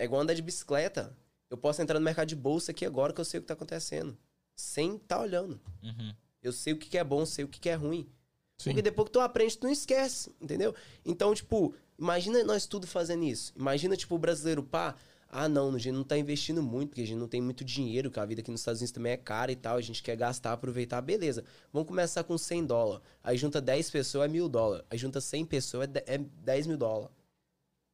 É 0.00 0.04
igual 0.04 0.22
andar 0.22 0.32
de 0.34 0.40
bicicleta. 0.42 1.14
Eu 1.50 1.58
posso 1.58 1.82
entrar 1.82 1.98
no 1.98 2.04
mercado 2.04 2.26
de 2.28 2.36
bolsa 2.36 2.70
aqui 2.70 2.86
agora 2.86 3.12
que 3.12 3.20
eu 3.20 3.24
sei 3.24 3.38
o 3.38 3.42
que 3.42 3.46
tá 3.48 3.54
acontecendo. 3.54 4.16
Sem 4.56 4.96
tá 4.98 5.20
olhando. 5.20 5.60
Uhum. 5.82 6.14
Eu 6.42 6.52
sei 6.52 6.72
o 6.72 6.78
que 6.78 6.88
que 6.88 6.96
é 6.96 7.04
bom, 7.04 7.26
sei 7.26 7.44
o 7.44 7.48
que 7.48 7.60
que 7.60 7.68
é 7.68 7.74
ruim. 7.74 8.08
Sim. 8.56 8.70
Porque 8.70 8.80
depois 8.82 9.06
que 9.06 9.12
tu 9.12 9.20
aprende, 9.20 9.58
tu 9.58 9.64
não 9.64 9.72
esquece, 9.72 10.34
entendeu? 10.40 10.74
Então, 11.04 11.34
tipo, 11.34 11.74
imagina 11.98 12.42
nós 12.44 12.66
tudo 12.66 12.86
fazendo 12.86 13.24
isso. 13.24 13.52
Imagina, 13.56 13.96
tipo, 13.96 14.14
o 14.14 14.18
brasileiro, 14.18 14.62
pá, 14.62 14.94
ah, 15.28 15.48
não, 15.48 15.74
a 15.74 15.78
gente 15.78 15.94
não 15.94 16.04
tá 16.04 16.16
investindo 16.16 16.62
muito, 16.62 16.88
porque 16.90 17.02
a 17.02 17.06
gente 17.06 17.18
não 17.18 17.28
tem 17.28 17.40
muito 17.42 17.62
dinheiro, 17.64 18.10
que 18.10 18.18
a 18.18 18.24
vida 18.24 18.40
aqui 18.40 18.50
nos 18.50 18.60
Estados 18.60 18.80
Unidos 18.80 18.92
também 18.92 19.12
é 19.12 19.16
cara 19.18 19.52
e 19.52 19.56
tal, 19.56 19.76
a 19.76 19.80
gente 19.80 20.02
quer 20.02 20.16
gastar, 20.16 20.52
aproveitar, 20.52 21.00
beleza. 21.02 21.44
Vamos 21.72 21.86
começar 21.88 22.24
com 22.24 22.36
100 22.38 22.64
dólares. 22.66 23.02
Aí 23.22 23.36
junta 23.36 23.60
10 23.60 23.90
pessoas, 23.90 24.24
é 24.24 24.28
mil 24.28 24.48
dólares. 24.48 24.84
Aí 24.90 24.96
junta 24.98 25.20
100 25.20 25.44
pessoas, 25.44 25.84
é 25.84 25.86
de- 25.86 26.04
é 26.06 26.18
10 26.18 26.66
mil 26.66 26.76
dólares. 26.78 27.14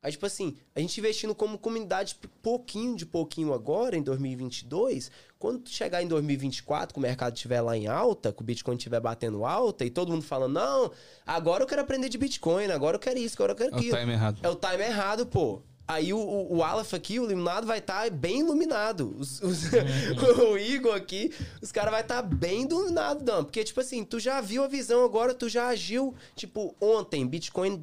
Aí, 0.06 0.12
tipo 0.12 0.24
assim, 0.24 0.54
a 0.72 0.78
gente 0.78 1.00
investindo 1.00 1.34
como 1.34 1.58
comunidade 1.58 2.16
pouquinho 2.40 2.94
de 2.94 3.04
pouquinho 3.04 3.52
agora, 3.52 3.96
em 3.96 4.02
2022, 4.04 5.10
quando 5.36 5.68
chegar 5.68 6.00
em 6.00 6.06
2024, 6.06 6.94
que 6.94 6.98
o 7.00 7.02
mercado 7.02 7.34
estiver 7.34 7.60
lá 7.60 7.76
em 7.76 7.88
alta, 7.88 8.32
que 8.32 8.40
o 8.40 8.44
Bitcoin 8.44 8.76
estiver 8.76 9.00
batendo 9.00 9.44
alta, 9.44 9.84
e 9.84 9.90
todo 9.90 10.12
mundo 10.12 10.22
falando, 10.22 10.52
não, 10.52 10.92
agora 11.26 11.64
eu 11.64 11.66
quero 11.66 11.82
aprender 11.82 12.08
de 12.08 12.18
Bitcoin, 12.18 12.66
agora 12.66 12.94
eu 12.94 13.00
quero 13.00 13.18
isso, 13.18 13.34
agora 13.34 13.50
eu 13.50 13.56
quero 13.56 13.70
É 13.70 13.74
o 13.74 13.78
aquilo. 13.78 13.98
time 13.98 14.12
errado. 14.12 14.38
É 14.44 14.48
o 14.48 14.54
time 14.54 14.84
errado, 14.84 15.26
pô. 15.26 15.60
Aí 15.88 16.12
o, 16.12 16.18
o, 16.18 16.56
o 16.56 16.62
Aleph 16.64 16.94
aqui, 16.94 17.20
o 17.20 17.24
iluminado, 17.26 17.64
vai 17.66 17.78
estar 17.78 18.10
bem 18.10 18.40
iluminado. 18.40 19.14
Os- 19.18 19.40
os- 19.40 19.70
o 20.50 20.58
Igor 20.58 20.94
aqui, 20.94 21.32
os 21.62 21.70
caras 21.70 21.92
vai 21.92 22.00
estar 22.00 22.22
bem 22.22 22.62
iluminado, 22.62 23.22
Dan. 23.22 23.44
Porque, 23.44 23.62
tipo 23.62 23.80
assim, 23.80 24.04
tu 24.04 24.18
já 24.18 24.40
viu 24.40 24.64
a 24.64 24.68
visão 24.68 25.04
agora, 25.04 25.32
tu 25.32 25.48
já 25.48 25.68
agiu. 25.68 26.12
Tipo, 26.34 26.74
ontem, 26.80 27.24
Bitcoin 27.26 27.80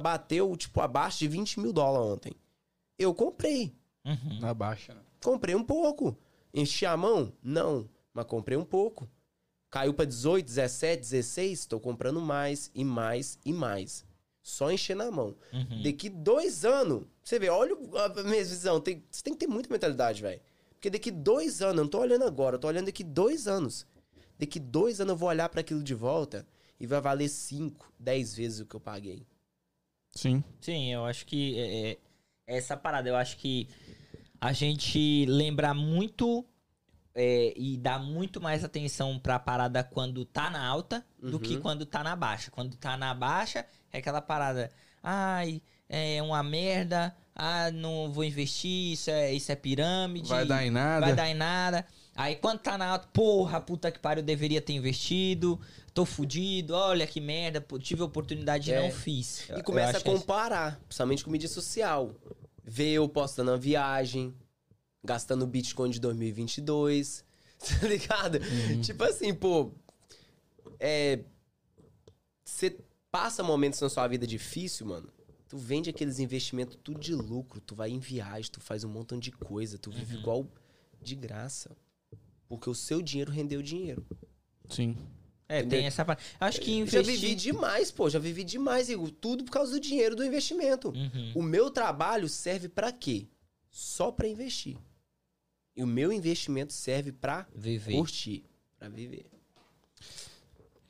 bateu, 0.00 0.56
tipo, 0.56 0.80
abaixo 0.80 1.18
de 1.20 1.28
20 1.28 1.60
mil 1.60 1.72
dólares 1.72 2.12
ontem. 2.14 2.32
Eu 2.98 3.14
comprei. 3.14 3.72
Uhum. 4.04 4.40
Na 4.40 4.52
baixa. 4.52 4.94
né? 4.94 5.00
Comprei 5.22 5.54
um 5.54 5.62
pouco. 5.64 6.16
Enchi 6.52 6.86
a 6.86 6.96
mão? 6.96 7.32
Não. 7.42 7.88
Mas 8.12 8.26
comprei 8.26 8.58
um 8.58 8.64
pouco. 8.64 9.08
Caiu 9.70 9.92
pra 9.94 10.04
18, 10.06 10.44
17, 10.46 11.00
16, 11.02 11.66
tô 11.66 11.78
comprando 11.78 12.20
mais 12.20 12.70
e 12.74 12.82
mais 12.84 13.38
e 13.44 13.52
mais. 13.52 14.04
Só 14.42 14.72
encher 14.72 14.96
na 14.96 15.10
mão. 15.10 15.36
Uhum. 15.52 15.82
Daqui 15.82 16.08
dois 16.08 16.64
anos, 16.64 17.04
você 17.28 17.38
vê, 17.38 17.48
olha 17.50 17.74
a 17.74 18.22
minha 18.22 18.44
visão. 18.44 18.80
Tem, 18.80 19.04
você 19.10 19.22
tem 19.22 19.34
que 19.34 19.40
ter 19.40 19.46
muita 19.46 19.68
mentalidade, 19.70 20.22
velho. 20.22 20.40
Porque 20.70 20.88
daqui 20.88 21.10
dois 21.10 21.60
anos, 21.60 21.76
eu 21.76 21.82
não 21.84 21.90
tô 21.90 21.98
olhando 21.98 22.24
agora, 22.24 22.56
eu 22.56 22.60
tô 22.60 22.68
olhando 22.68 22.86
daqui 22.86 23.04
dois 23.04 23.46
anos. 23.46 23.86
Daqui 24.38 24.58
dois 24.58 25.00
anos 25.00 25.12
eu 25.12 25.16
vou 25.16 25.28
olhar 25.28 25.48
pra 25.48 25.60
aquilo 25.60 25.82
de 25.82 25.94
volta 25.94 26.46
e 26.80 26.86
vai 26.86 27.00
valer 27.00 27.28
cinco, 27.28 27.92
dez 27.98 28.34
vezes 28.34 28.60
o 28.60 28.66
que 28.66 28.76
eu 28.76 28.80
paguei. 28.80 29.26
Sim. 30.12 30.42
Sim, 30.60 30.92
eu 30.92 31.04
acho 31.04 31.26
que 31.26 31.58
é, 31.58 31.90
é 31.90 31.98
essa 32.46 32.76
parada. 32.76 33.08
Eu 33.08 33.16
acho 33.16 33.36
que 33.36 33.68
a 34.40 34.52
gente 34.52 35.26
lembra 35.26 35.74
muito 35.74 36.46
é, 37.14 37.52
e 37.56 37.76
dá 37.76 37.98
muito 37.98 38.40
mais 38.40 38.64
atenção 38.64 39.18
pra 39.18 39.38
parada 39.38 39.82
quando 39.82 40.24
tá 40.24 40.48
na 40.48 40.64
alta 40.64 41.04
do 41.20 41.32
Uhum. 41.32 41.38
que 41.40 41.58
quando 41.58 41.84
tá 41.84 42.02
na 42.04 42.14
baixa. 42.14 42.50
Quando 42.50 42.76
tá 42.76 42.96
na 42.96 43.12
baixa, 43.12 43.66
é 43.92 43.98
aquela 43.98 44.22
parada. 44.22 44.70
Ai, 45.02 45.60
é 45.88 46.22
uma 46.22 46.42
merda. 46.42 47.14
Ah, 47.34 47.70
não 47.70 48.12
vou 48.12 48.24
investir. 48.24 48.92
Isso 48.92 49.10
é, 49.10 49.32
isso 49.32 49.50
é 49.52 49.54
pirâmide. 49.54 50.28
Vai 50.28 50.44
dar 50.44 50.66
em 50.66 50.70
nada. 50.70 51.06
Vai 51.06 51.14
dar 51.14 51.28
em 51.28 51.34
nada. 51.34 51.86
Aí 52.16 52.34
quando 52.34 52.58
tá 52.58 52.76
na 52.76 52.86
alta, 52.86 53.08
porra, 53.12 53.60
puta 53.60 53.92
que 53.92 53.98
pariu, 54.00 54.22
eu 54.22 54.26
deveria 54.26 54.60
ter 54.60 54.72
investido. 54.72 55.58
Tô 55.94 56.04
fudido, 56.04 56.74
olha 56.74 57.06
que 57.06 57.20
merda, 57.20 57.64
tive 57.80 58.02
oportunidade 58.02 58.70
e 58.70 58.74
É. 58.74 58.82
não 58.82 58.90
fiz. 58.90 59.48
E 59.48 59.52
eu 59.52 59.64
começa 59.64 59.98
a 59.98 60.00
é 60.00 60.04
comparar, 60.04 60.80
principalmente 60.80 61.24
com 61.24 61.30
mídia 61.30 61.48
social. 61.48 62.14
Vê 62.64 62.90
eu 62.90 63.08
postando 63.08 63.52
uma 63.52 63.56
viagem, 63.56 64.34
gastando 65.02 65.46
Bitcoin 65.46 65.90
de 65.90 66.00
2022, 66.00 67.24
tá 67.58 67.86
ligado? 67.86 68.40
Tipo 68.82 69.04
assim, 69.04 69.32
pô, 69.32 69.72
é... 70.78 71.20
Você 72.44 72.76
passa 73.10 73.42
momentos 73.42 73.80
na 73.80 73.88
sua 73.88 74.06
vida 74.08 74.26
difícil, 74.26 74.86
mano, 74.86 75.08
tu 75.48 75.56
vende 75.56 75.90
aqueles 75.90 76.18
investimentos 76.18 76.76
tudo 76.82 77.00
de 77.00 77.14
lucro, 77.14 77.60
tu 77.60 77.74
vai 77.74 77.90
em 77.90 77.98
viagem, 77.98 78.50
tu 78.50 78.60
faz 78.60 78.84
um 78.84 78.88
montão 78.88 79.18
de 79.18 79.32
coisa, 79.32 79.78
tu 79.78 79.90
vive 79.90 80.16
igual 80.16 80.46
de 81.02 81.14
graça. 81.14 81.76
Porque 82.48 82.68
o 82.68 82.74
seu 82.74 83.00
dinheiro 83.02 83.30
rendeu 83.32 83.62
dinheiro. 83.62 84.06
Sim. 84.68 84.96
É, 85.48 85.60
Entendeu? 85.60 85.78
tem 85.78 85.86
essa 85.86 86.04
parte. 86.04 86.22
Acho 86.38 86.60
que 86.60 86.70
Já 86.86 87.00
investir... 87.00 87.04
vivi 87.04 87.34
demais, 87.34 87.90
pô, 87.90 88.10
já 88.10 88.18
vivi 88.18 88.44
demais, 88.44 88.90
Igor. 88.90 89.10
Tudo 89.10 89.44
por 89.44 89.50
causa 89.50 89.72
do 89.72 89.80
dinheiro 89.80 90.14
do 90.14 90.24
investimento. 90.24 90.90
Uhum. 90.90 91.32
O 91.36 91.42
meu 91.42 91.70
trabalho 91.70 92.28
serve 92.28 92.68
pra 92.68 92.92
quê? 92.92 93.26
Só 93.70 94.12
pra 94.12 94.28
investir. 94.28 94.76
E 95.74 95.82
o 95.82 95.86
meu 95.86 96.12
investimento 96.12 96.72
serve 96.72 97.12
pra 97.12 97.46
Viver. 97.54 97.92
curtir, 97.92 98.44
pra 98.78 98.88
viver. 98.88 99.26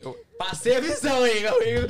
Eu- 0.01 0.17
Passei 0.39 0.77
a 0.77 0.81
visão, 0.81 1.27
Igor. 1.27 1.53
O 1.59 1.63
Igor, 1.65 1.89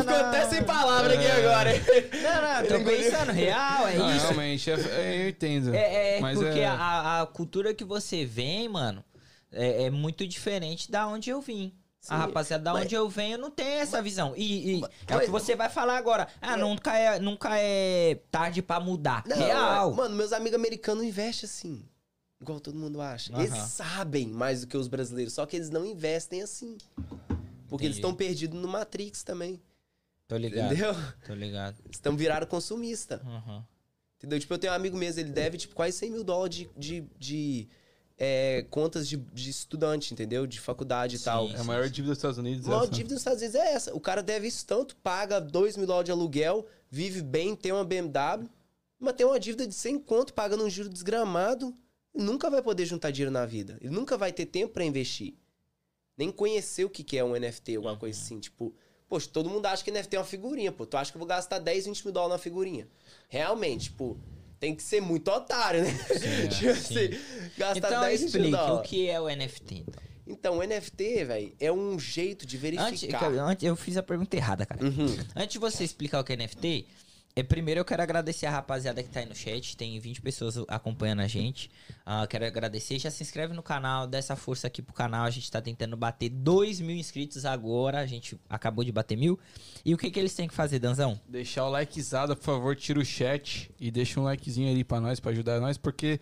ficou 0.00 0.04
não. 0.04 0.26
até 0.26 0.48
sem 0.48 0.64
palavra 0.64 1.14
aqui 1.14 1.24
É. 1.24 1.30
agora. 1.46 1.70
Não, 1.72 2.62
não, 2.62 2.78
tô 2.78 2.84
pensando, 2.84 3.30
real, 3.32 3.86
é 3.86 3.94
Não, 3.96 4.10
isso. 4.10 4.20
realmente, 4.26 4.70
é- 4.70 4.74
é- 4.74 5.24
eu 5.24 5.28
entendo. 5.28 5.72
É, 5.74 6.16
é 6.16 6.20
Mas 6.20 6.36
porque 6.38 6.58
é- 6.58 6.66
A, 6.66 7.22
a 7.22 7.26
cultura 7.26 7.72
que 7.72 7.84
você 7.84 8.24
vem, 8.24 8.68
mano, 8.68 9.04
é, 9.52 9.84
é 9.84 9.90
muito 9.90 10.26
diferente 10.26 10.90
da 10.90 11.06
onde 11.06 11.30
eu 11.30 11.40
vim. 11.40 11.72
Sim, 12.00 12.12
a 12.12 12.16
rapaziada 12.18 12.64
da 12.64 12.72
mas- 12.72 12.82
onde 12.84 12.94
eu 12.96 13.08
venho 13.08 13.38
não 13.38 13.50
tem 13.50 13.66
essa 13.78 14.02
visão. 14.02 14.34
E, 14.36 14.74
e 14.76 14.80
Mas- 14.80 14.90
é 15.06 15.16
o 15.16 15.20
que 15.20 15.30
você 15.30 15.54
vai 15.54 15.70
falar 15.70 15.96
agora. 15.96 16.26
Ah, 16.42 16.56
nunca 16.56 16.98
é, 16.98 17.18
nunca 17.20 17.50
é 17.56 18.18
tarde 18.30 18.60
pra 18.60 18.80
mudar. 18.80 19.22
Não, 19.26 19.36
Real. 19.38 19.94
Mano, 19.94 20.14
meus 20.16 20.32
amigos 20.32 20.56
americanos 20.58 21.04
investem 21.04 21.46
assim. 21.48 21.84
Igual 22.42 22.58
todo 22.60 22.76
mundo 22.76 23.00
acha. 23.00 23.32
Eles 23.38 23.52
Aham. 23.52 23.66
sabem 23.66 24.26
mais 24.26 24.62
do 24.62 24.66
que 24.66 24.76
os 24.76 24.88
brasileiros, 24.88 25.32
só 25.32 25.46
que 25.46 25.56
eles 25.56 25.70
não 25.70 25.86
investem 25.86 26.42
assim. 26.42 26.76
Porque 27.68 27.84
eles 27.86 27.96
Entendi. 27.98 28.06
estão 28.06 28.14
perdidos 28.14 28.60
no 28.60 28.68
Matrix 28.68 29.22
também. 29.22 29.60
Tô 30.26 30.36
ligado. 30.36 30.72
Entendeu? 30.72 30.94
Tô 31.26 31.34
ligado. 31.34 31.78
Eles 31.84 31.96
estão 31.96 32.16
viraram 32.16 32.46
consumista. 32.46 33.22
Uhum. 33.24 33.62
Entendeu? 34.18 34.40
Tipo, 34.40 34.54
eu 34.54 34.58
tenho 34.58 34.72
um 34.72 34.76
amigo 34.76 34.96
mesmo, 34.96 35.20
ele 35.20 35.30
deve, 35.30 35.58
tipo, 35.58 35.74
quase 35.74 35.98
100 35.98 36.10
mil 36.10 36.24
dólares 36.24 36.56
de, 36.56 36.70
de, 36.76 37.04
de, 37.18 37.68
é, 38.16 38.64
contas 38.70 39.06
de, 39.06 39.16
de 39.16 39.50
estudante, 39.50 40.14
entendeu? 40.14 40.46
De 40.46 40.58
faculdade 40.60 41.16
e 41.16 41.18
Sim. 41.18 41.24
tal. 41.24 41.50
É 41.50 41.58
a 41.58 41.64
maior 41.64 41.88
dívida 41.88 42.12
dos 42.12 42.18
Estados 42.18 42.38
Unidos. 42.38 42.66
A 42.66 42.70
maior 42.70 42.84
essa. 42.84 42.92
dívida 42.92 43.14
dos 43.14 43.20
Estados 43.20 43.42
Unidos 43.42 43.60
é 43.60 43.72
essa. 43.72 43.94
O 43.94 44.00
cara 44.00 44.22
deve 44.22 44.46
isso 44.46 44.64
tanto, 44.66 44.96
paga 44.96 45.40
2 45.40 45.76
mil 45.76 45.86
dólares 45.86 46.06
de 46.06 46.12
aluguel, 46.12 46.66
vive 46.90 47.20
bem, 47.22 47.54
tem 47.54 47.72
uma 47.72 47.84
BMW, 47.84 48.48
mas 48.98 49.14
tem 49.14 49.26
uma 49.26 49.38
dívida 49.38 49.66
de 49.66 49.74
100 49.74 49.98
conto, 50.00 50.32
pagando 50.32 50.64
um 50.64 50.70
juro 50.70 50.88
desgramado, 50.88 51.76
nunca 52.14 52.48
vai 52.48 52.62
poder 52.62 52.86
juntar 52.86 53.10
dinheiro 53.10 53.32
na 53.32 53.44
vida. 53.44 53.76
Ele 53.80 53.92
nunca 53.92 54.16
vai 54.16 54.32
ter 54.32 54.46
tempo 54.46 54.72
pra 54.72 54.84
investir. 54.84 55.34
Nem 56.16 56.30
conhecer 56.30 56.84
o 56.84 56.90
que 56.90 57.02
que 57.02 57.18
é 57.18 57.24
um 57.24 57.34
NFT, 57.38 57.76
alguma 57.76 57.96
coisa 57.96 58.18
assim. 58.18 58.38
Tipo, 58.38 58.74
poxa, 59.08 59.28
todo 59.32 59.48
mundo 59.50 59.66
acha 59.66 59.82
que 59.84 59.90
NFT 59.90 60.16
é 60.16 60.18
uma 60.18 60.24
figurinha, 60.24 60.70
pô. 60.72 60.86
Tu 60.86 60.96
acha 60.96 61.10
que 61.10 61.16
eu 61.16 61.20
vou 61.20 61.26
gastar 61.28 61.58
10, 61.58 61.86
20 61.86 62.04
mil 62.04 62.12
dólares 62.12 62.30
numa 62.32 62.38
figurinha? 62.38 62.86
Realmente, 63.28 63.84
tipo, 63.84 64.18
tem 64.60 64.74
que 64.74 64.82
ser 64.82 65.00
muito 65.02 65.28
otário, 65.30 65.82
né? 65.82 65.90
tipo 66.56 66.70
assim, 66.70 67.10
gastar 67.58 67.88
Então 67.88 68.00
10, 68.02 68.20
20 68.20 68.20
mil 68.20 68.26
explique 68.44 68.54
o 68.54 68.66
dólares. 68.66 68.90
que 68.90 69.08
é 69.08 69.20
o 69.20 69.28
NFT. 69.28 69.74
Então. 69.86 70.04
Então, 70.26 70.58
o 70.58 70.62
NFT, 70.66 71.24
velho, 71.24 71.54
é 71.60 71.70
um 71.70 71.98
jeito 71.98 72.46
de 72.46 72.56
Antes, 72.56 73.00
verificar. 73.02 73.30
antes- 73.30 73.62
eu 73.68 73.76
fiz 73.76 73.96
a 73.98 74.02
pergunta 74.02 74.34
errada, 74.34 74.64
cara. 74.64 74.82
Uhum. 74.82 75.06
Antes 75.36 75.52
de 75.52 75.58
você 75.58 75.84
explicar 75.84 76.20
o 76.20 76.24
que 76.24 76.32
é 76.32 76.36
NFT, 76.36 76.86
é, 77.36 77.42
primeiro 77.42 77.80
eu 77.80 77.84
quero 77.84 78.00
agradecer 78.00 78.46
a 78.46 78.50
rapaziada 78.50 79.02
que 79.02 79.08
tá 79.08 79.18
aí 79.18 79.26
no 79.26 79.34
chat. 79.34 79.76
Tem 79.76 79.98
20 79.98 80.22
pessoas 80.22 80.56
acompanhando 80.68 81.20
a 81.20 81.26
gente. 81.26 81.68
Ah, 82.06 82.24
quero 82.28 82.46
agradecer. 82.46 82.96
Já 82.96 83.10
se 83.10 83.24
inscreve 83.24 83.52
no 83.52 83.62
canal, 83.62 84.06
dá 84.06 84.18
essa 84.18 84.36
força 84.36 84.68
aqui 84.68 84.80
pro 84.80 84.94
canal. 84.94 85.24
A 85.24 85.30
gente 85.30 85.50
tá 85.50 85.60
tentando 85.60 85.96
bater 85.96 86.28
2 86.28 86.80
mil 86.80 86.94
inscritos 86.94 87.44
agora. 87.44 87.98
A 87.98 88.06
gente 88.06 88.38
acabou 88.48 88.84
de 88.84 88.92
bater 88.92 89.16
mil. 89.16 89.36
E 89.84 89.92
o 89.92 89.98
que, 89.98 90.12
que 90.12 90.20
eles 90.20 90.32
têm 90.32 90.46
que 90.46 90.54
fazer, 90.54 90.78
Danzão? 90.78 91.18
Deixar 91.28 91.66
o 91.66 91.70
likezada, 91.70 92.36
por 92.36 92.44
favor, 92.44 92.76
tira 92.76 93.00
o 93.00 93.04
chat 93.04 93.68
e 93.80 93.90
deixa 93.90 94.20
um 94.20 94.24
likezinho 94.24 94.70
ali 94.70 94.84
pra 94.84 95.00
nós, 95.00 95.18
pra 95.18 95.32
ajudar 95.32 95.58
nós, 95.58 95.76
porque 95.76 96.20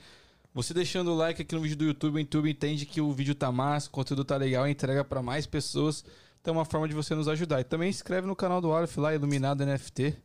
você 0.54 0.72
deixando 0.72 1.12
o 1.12 1.14
like 1.14 1.42
aqui 1.42 1.54
no 1.54 1.60
vídeo 1.60 1.76
do 1.76 1.84
YouTube, 1.84 2.14
o 2.14 2.18
YouTube 2.20 2.50
entende 2.50 2.86
que 2.86 3.02
o 3.02 3.12
vídeo 3.12 3.34
tá 3.34 3.52
massa, 3.52 3.88
o 3.88 3.90
conteúdo 3.90 4.24
tá 4.24 4.36
legal, 4.38 4.66
entrega 4.66 5.04
pra 5.04 5.22
mais 5.22 5.46
pessoas. 5.46 6.04
Então 6.40 6.54
é 6.54 6.58
uma 6.58 6.64
forma 6.64 6.88
de 6.88 6.94
você 6.94 7.14
nos 7.14 7.28
ajudar. 7.28 7.60
E 7.60 7.64
também 7.64 7.90
inscreve 7.90 8.26
no 8.26 8.34
canal 8.34 8.62
do 8.62 8.72
Aleph 8.72 8.96
lá, 8.96 9.14
Iluminado 9.14 9.64
NFT. 9.64 10.16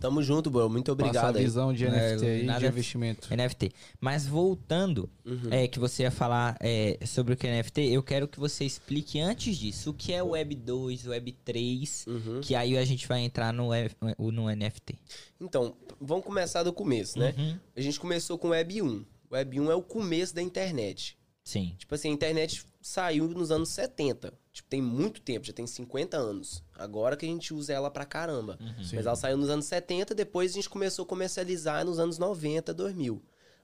Tamo 0.00 0.22
junto, 0.22 0.50
bro. 0.50 0.68
Muito 0.68 0.94
Passa 0.94 1.02
a 1.02 1.08
obrigado 1.08 1.36
aí. 1.36 1.44
visão 1.44 1.72
de 1.72 1.86
É, 1.86 1.88
NFT 1.88 2.26
aí, 2.26 2.42
nada- 2.44 2.60
de 2.60 2.66
investimento. 2.66 3.28
NFT. 3.34 3.72
Mas 4.00 4.26
voltando, 4.26 5.08
Uhum. 5.24 5.48
é, 5.50 5.66
que 5.66 5.78
você 5.78 6.02
ia 6.02 6.10
falar 6.10 6.56
é, 6.60 6.98
sobre 7.06 7.32
o 7.32 7.36
que 7.36 7.46
é 7.46 7.50
NFT, 7.50 7.80
eu 7.90 8.02
quero 8.02 8.28
que 8.28 8.38
você 8.38 8.64
explique 8.64 9.18
antes 9.20 9.56
disso 9.56 9.90
o 9.90 9.94
que 9.94 10.12
é 10.12 10.22
Web 10.22 10.54
2, 10.56 11.06
o 11.06 11.10
Web 11.10 11.32
3, 11.44 12.04
Uhum. 12.06 12.40
que 12.42 12.54
aí 12.54 12.76
a 12.76 12.84
gente 12.84 13.06
vai 13.08 13.20
entrar 13.20 13.52
no, 13.52 13.68
Web- 13.68 13.94
no 14.18 14.48
NFT. 14.54 14.94
Então, 15.40 15.74
vamos 16.00 16.24
começar 16.24 16.62
do 16.62 16.72
começo, 16.72 17.18
né? 17.18 17.34
Uhum. 17.38 17.56
A 17.76 17.80
gente 17.80 17.98
começou 17.98 18.36
com 18.36 18.48
Web 18.48 18.82
1. 18.82 19.04
Web 19.30 19.60
1 19.60 19.70
é 19.70 19.74
o 19.74 19.82
começo 19.82 20.34
da 20.34 20.42
internet. 20.42 21.16
Sim. 21.42 21.74
Tipo 21.78 21.94
assim, 21.94 22.10
a 22.10 22.12
internet 22.12 22.62
saiu 22.80 23.28
nos 23.28 23.50
anos 23.50 23.68
70. 23.70 24.32
Tipo, 24.54 24.68
tem 24.68 24.80
muito 24.80 25.20
tempo, 25.20 25.44
já 25.44 25.52
tem 25.52 25.66
50 25.66 26.16
anos. 26.16 26.62
Agora 26.78 27.16
que 27.16 27.26
a 27.26 27.28
gente 27.28 27.52
usa 27.52 27.72
ela 27.72 27.90
pra 27.90 28.04
caramba. 28.06 28.56
Sim. 28.84 28.94
Mas 28.94 29.04
ela 29.04 29.16
saiu 29.16 29.36
nos 29.36 29.50
anos 29.50 29.64
70, 29.66 30.14
depois 30.14 30.52
a 30.52 30.54
gente 30.54 30.70
começou 30.70 31.02
a 31.04 31.06
comercializar 31.08 31.84
nos 31.84 31.98
anos 31.98 32.18
90, 32.18 32.72
2000. 32.72 33.20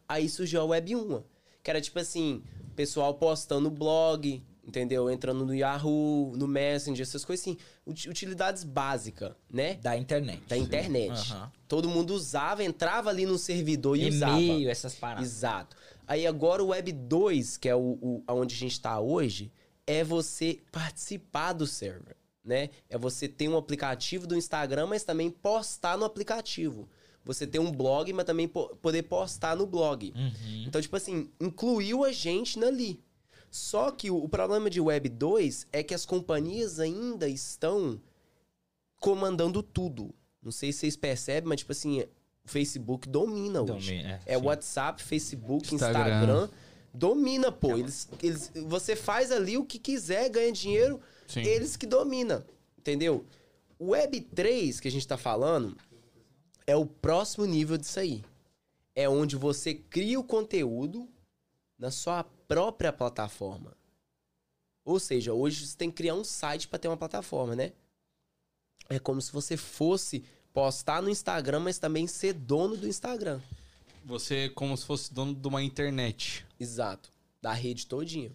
Aí 0.08 0.28
surgiu 0.28 0.60
a 0.60 0.64
Web 0.64 0.96
1, 0.96 1.22
que 1.62 1.70
era 1.70 1.80
tipo 1.80 1.96
assim, 2.00 2.42
pessoal 2.74 3.14
postando 3.14 3.70
blog, 3.70 4.42
entendeu? 4.66 5.08
Entrando 5.08 5.46
no 5.46 5.54
Yahoo, 5.54 6.32
no 6.36 6.48
Messenger, 6.48 7.02
essas 7.06 7.24
coisas 7.24 7.44
assim. 7.46 7.56
Uti- 7.86 8.08
Utilidades 8.10 8.64
básicas, 8.64 9.32
né? 9.48 9.74
Da 9.74 9.96
internet. 9.96 10.42
Da 10.48 10.56
internet. 10.56 11.12
Aham. 11.32 11.52
Todo 11.68 11.88
mundo 11.88 12.12
usava, 12.12 12.64
entrava 12.64 13.10
ali 13.10 13.26
no 13.26 13.38
servidor 13.38 13.96
e 13.96 14.08
usava. 14.08 14.40
E-mail, 14.40 14.68
essas 14.68 14.96
paradas. 14.96 15.28
Exato. 15.28 15.76
Aí 16.04 16.26
agora 16.26 16.64
o 16.64 16.68
Web 16.68 16.90
2, 16.90 17.56
que 17.58 17.68
é 17.68 17.76
o, 17.76 17.96
o 18.02 18.24
onde 18.28 18.56
a 18.56 18.58
gente 18.58 18.72
está 18.72 18.98
hoje, 18.98 19.52
é 19.90 20.04
você 20.04 20.58
participar 20.70 21.52
do 21.52 21.66
server, 21.66 22.16
né? 22.44 22.70
É 22.88 22.96
você 22.98 23.26
ter 23.28 23.48
um 23.48 23.56
aplicativo 23.56 24.26
do 24.26 24.36
Instagram, 24.36 24.86
mas 24.86 25.02
também 25.04 25.30
postar 25.30 25.96
no 25.98 26.04
aplicativo. 26.04 26.88
Você 27.24 27.46
ter 27.46 27.58
um 27.58 27.70
blog, 27.70 28.12
mas 28.12 28.24
também 28.24 28.48
po- 28.48 28.74
poder 28.76 29.02
postar 29.02 29.54
no 29.56 29.66
blog. 29.66 30.12
Uhum. 30.16 30.64
Então, 30.66 30.80
tipo 30.80 30.96
assim, 30.96 31.30
incluiu 31.40 32.04
a 32.04 32.12
gente 32.12 32.58
nali. 32.58 32.98
Só 33.50 33.90
que 33.90 34.10
o, 34.10 34.16
o 34.24 34.28
problema 34.28 34.70
de 34.70 34.80
Web 34.80 35.08
2 35.08 35.66
é 35.72 35.82
que 35.82 35.92
as 35.94 36.06
companhias 36.06 36.78
ainda 36.80 37.28
estão 37.28 38.00
comandando 39.00 39.62
tudo. 39.62 40.14
Não 40.42 40.52
sei 40.52 40.72
se 40.72 40.80
vocês 40.80 40.96
percebem, 40.96 41.48
mas, 41.48 41.60
tipo 41.60 41.72
assim, 41.72 42.00
o 42.00 42.48
Facebook 42.48 43.08
domina 43.08 43.60
hoje. 43.62 43.90
Domina, 43.96 44.20
É 44.24 44.38
sim. 44.38 44.44
WhatsApp, 44.44 45.02
Facebook, 45.02 45.74
Instagram. 45.74 46.00
Instagram. 46.00 46.48
Domina, 46.92 47.52
pô. 47.52 47.76
Eles, 47.76 48.08
eles, 48.22 48.52
você 48.66 48.96
faz 48.96 49.30
ali 49.30 49.56
o 49.56 49.64
que 49.64 49.78
quiser, 49.78 50.28
ganha 50.28 50.52
dinheiro, 50.52 51.00
Sim. 51.26 51.42
eles 51.42 51.76
que 51.76 51.86
dominam. 51.86 52.44
Entendeu? 52.78 53.24
O 53.78 53.90
Web 53.90 54.20
3 54.20 54.80
que 54.80 54.88
a 54.88 54.90
gente 54.90 55.06
tá 55.06 55.16
falando 55.16 55.76
é 56.66 56.76
o 56.76 56.86
próximo 56.86 57.46
nível 57.46 57.76
disso 57.76 58.00
aí. 58.00 58.24
É 58.94 59.08
onde 59.08 59.36
você 59.36 59.74
cria 59.74 60.18
o 60.18 60.24
conteúdo 60.24 61.08
na 61.78 61.90
sua 61.90 62.24
própria 62.24 62.92
plataforma. 62.92 63.76
Ou 64.84 64.98
seja, 64.98 65.32
hoje 65.32 65.66
você 65.66 65.76
tem 65.76 65.90
que 65.90 65.96
criar 65.96 66.14
um 66.14 66.24
site 66.24 66.68
para 66.68 66.78
ter 66.78 66.88
uma 66.88 66.96
plataforma, 66.96 67.54
né? 67.54 67.72
É 68.88 68.98
como 68.98 69.20
se 69.20 69.32
você 69.32 69.56
fosse 69.56 70.24
postar 70.52 71.00
no 71.00 71.08
Instagram, 71.08 71.60
mas 71.60 71.78
também 71.78 72.06
ser 72.06 72.32
dono 72.32 72.76
do 72.76 72.88
Instagram. 72.88 73.40
Você 74.04 74.34
é 74.36 74.48
como 74.48 74.76
se 74.76 74.84
fosse 74.84 75.12
dono 75.12 75.34
de 75.34 75.46
uma 75.48 75.62
internet. 75.62 76.44
Exato. 76.58 77.10
Da 77.40 77.52
rede 77.52 77.86
todinha. 77.86 78.30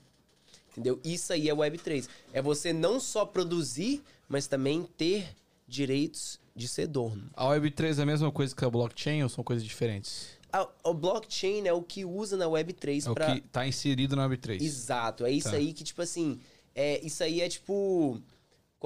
Entendeu? 0.72 1.00
Isso 1.04 1.32
aí 1.32 1.50
é 1.50 1.54
Web3. 1.56 2.08
É 2.34 2.42
você 2.42 2.74
não 2.74 3.00
só 3.00 3.26
produzir, 3.26 4.04
mas 4.28 4.48
também 4.48 4.84
ter 4.98 5.28
direitos 5.68 6.40
de 6.56 6.68
ser 6.68 6.88
dono. 6.88 7.30
A 7.34 7.46
Web3 7.48 8.00
é 8.00 8.02
a 8.02 8.06
mesma 8.06 8.32
coisa 8.32 8.56
que 8.56 8.64
a 8.64 8.70
blockchain 8.70 9.24
ou 9.24 9.30
são 9.30 9.44
coisas 9.44 9.64
diferentes? 9.64 10.30
A, 10.52 10.68
o 10.84 10.94
blockchain 10.94 11.68
é 11.68 11.74
o 11.74 11.82
que 11.82 12.06
usa 12.06 12.38
na 12.38 12.46
Web3 12.46 13.08
É 13.08 13.10
o 13.10 13.14
para 13.14 13.36
que 13.36 13.42
tá 13.42 13.68
inserido 13.68 14.16
na 14.16 14.28
Web3. 14.30 14.62
Exato. 14.62 15.26
É 15.26 15.32
isso 15.32 15.50
Tá. 15.50 15.56
aí 15.58 15.74
que, 15.74 15.84
tipo 15.84 16.02
assim. 16.02 16.40
É, 16.74 17.00
isso 17.06 17.24
aí 17.24 17.42
é 17.42 17.50
tipo. 17.50 18.22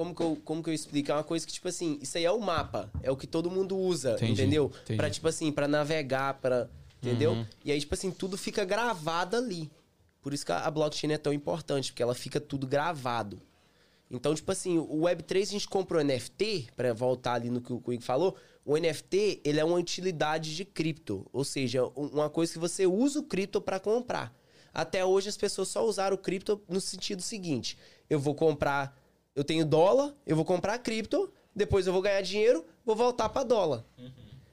Como 0.00 0.14
que, 0.14 0.22
eu, 0.22 0.36
como 0.46 0.62
que 0.62 0.70
eu 0.70 0.74
explico? 0.74 1.10
É 1.10 1.14
uma 1.14 1.22
coisa 1.22 1.46
que, 1.46 1.52
tipo 1.52 1.68
assim, 1.68 1.98
isso 2.00 2.16
aí 2.16 2.24
é 2.24 2.30
o 2.30 2.40
mapa. 2.40 2.90
É 3.02 3.10
o 3.10 3.16
que 3.18 3.26
todo 3.26 3.50
mundo 3.50 3.76
usa, 3.76 4.12
Entendi, 4.14 4.32
entendeu? 4.32 4.72
entendi. 4.82 4.96
Pra, 4.96 5.10
tipo 5.10 5.28
assim, 5.28 5.52
pra 5.52 5.68
navegar, 5.68 6.34
pra. 6.40 6.70
Entendeu? 7.02 7.32
Uhum. 7.32 7.46
E 7.62 7.70
aí, 7.70 7.78
tipo 7.78 7.92
assim, 7.92 8.10
tudo 8.10 8.38
fica 8.38 8.64
gravado 8.64 9.36
ali. 9.36 9.70
Por 10.22 10.32
isso 10.32 10.46
que 10.46 10.52
a 10.52 10.70
blockchain 10.70 11.12
é 11.12 11.18
tão 11.18 11.34
importante, 11.34 11.92
porque 11.92 12.02
ela 12.02 12.14
fica 12.14 12.40
tudo 12.40 12.66
gravado. 12.66 13.42
Então, 14.10 14.34
tipo 14.34 14.50
assim, 14.50 14.78
o 14.78 15.02
Web3 15.02 15.42
a 15.42 15.44
gente 15.44 15.68
comprou 15.68 16.02
NFT, 16.02 16.68
pra 16.74 16.94
voltar 16.94 17.34
ali 17.34 17.50
no 17.50 17.60
que 17.60 17.72
o 17.72 17.78
Quick 17.80 18.02
falou. 18.02 18.34
O 18.64 18.76
NFT, 18.78 19.42
ele 19.44 19.60
é 19.60 19.64
uma 19.64 19.76
utilidade 19.76 20.56
de 20.56 20.64
cripto. 20.64 21.26
Ou 21.32 21.44
seja, 21.44 21.84
um- 21.96 22.06
uma 22.12 22.30
coisa 22.30 22.52
que 22.54 22.58
você 22.58 22.86
usa 22.86 23.20
o 23.20 23.22
cripto 23.22 23.60
pra 23.60 23.78
comprar. 23.78 24.34
Até 24.72 25.04
hoje 25.04 25.28
as 25.28 25.36
pessoas 25.36 25.68
só 25.68 25.84
usaram 25.86 26.14
o 26.16 26.18
cripto 26.18 26.60
no 26.68 26.80
sentido 26.80 27.22
seguinte: 27.22 27.76
eu 28.08 28.18
vou 28.18 28.34
comprar, 28.34 28.99
eu 29.40 29.44
tenho 29.44 29.64
dólar, 29.64 30.14
eu 30.26 30.36
vou 30.36 30.44
comprar 30.44 30.78
cripto, 30.80 31.32
depois 31.56 31.86
eu 31.86 31.94
vou 31.94 32.02
ganhar 32.02 32.20
dinheiro, 32.20 32.62
vou 32.84 32.94
voltar 32.94 33.26
pra 33.30 33.42
dólar. 33.42 33.82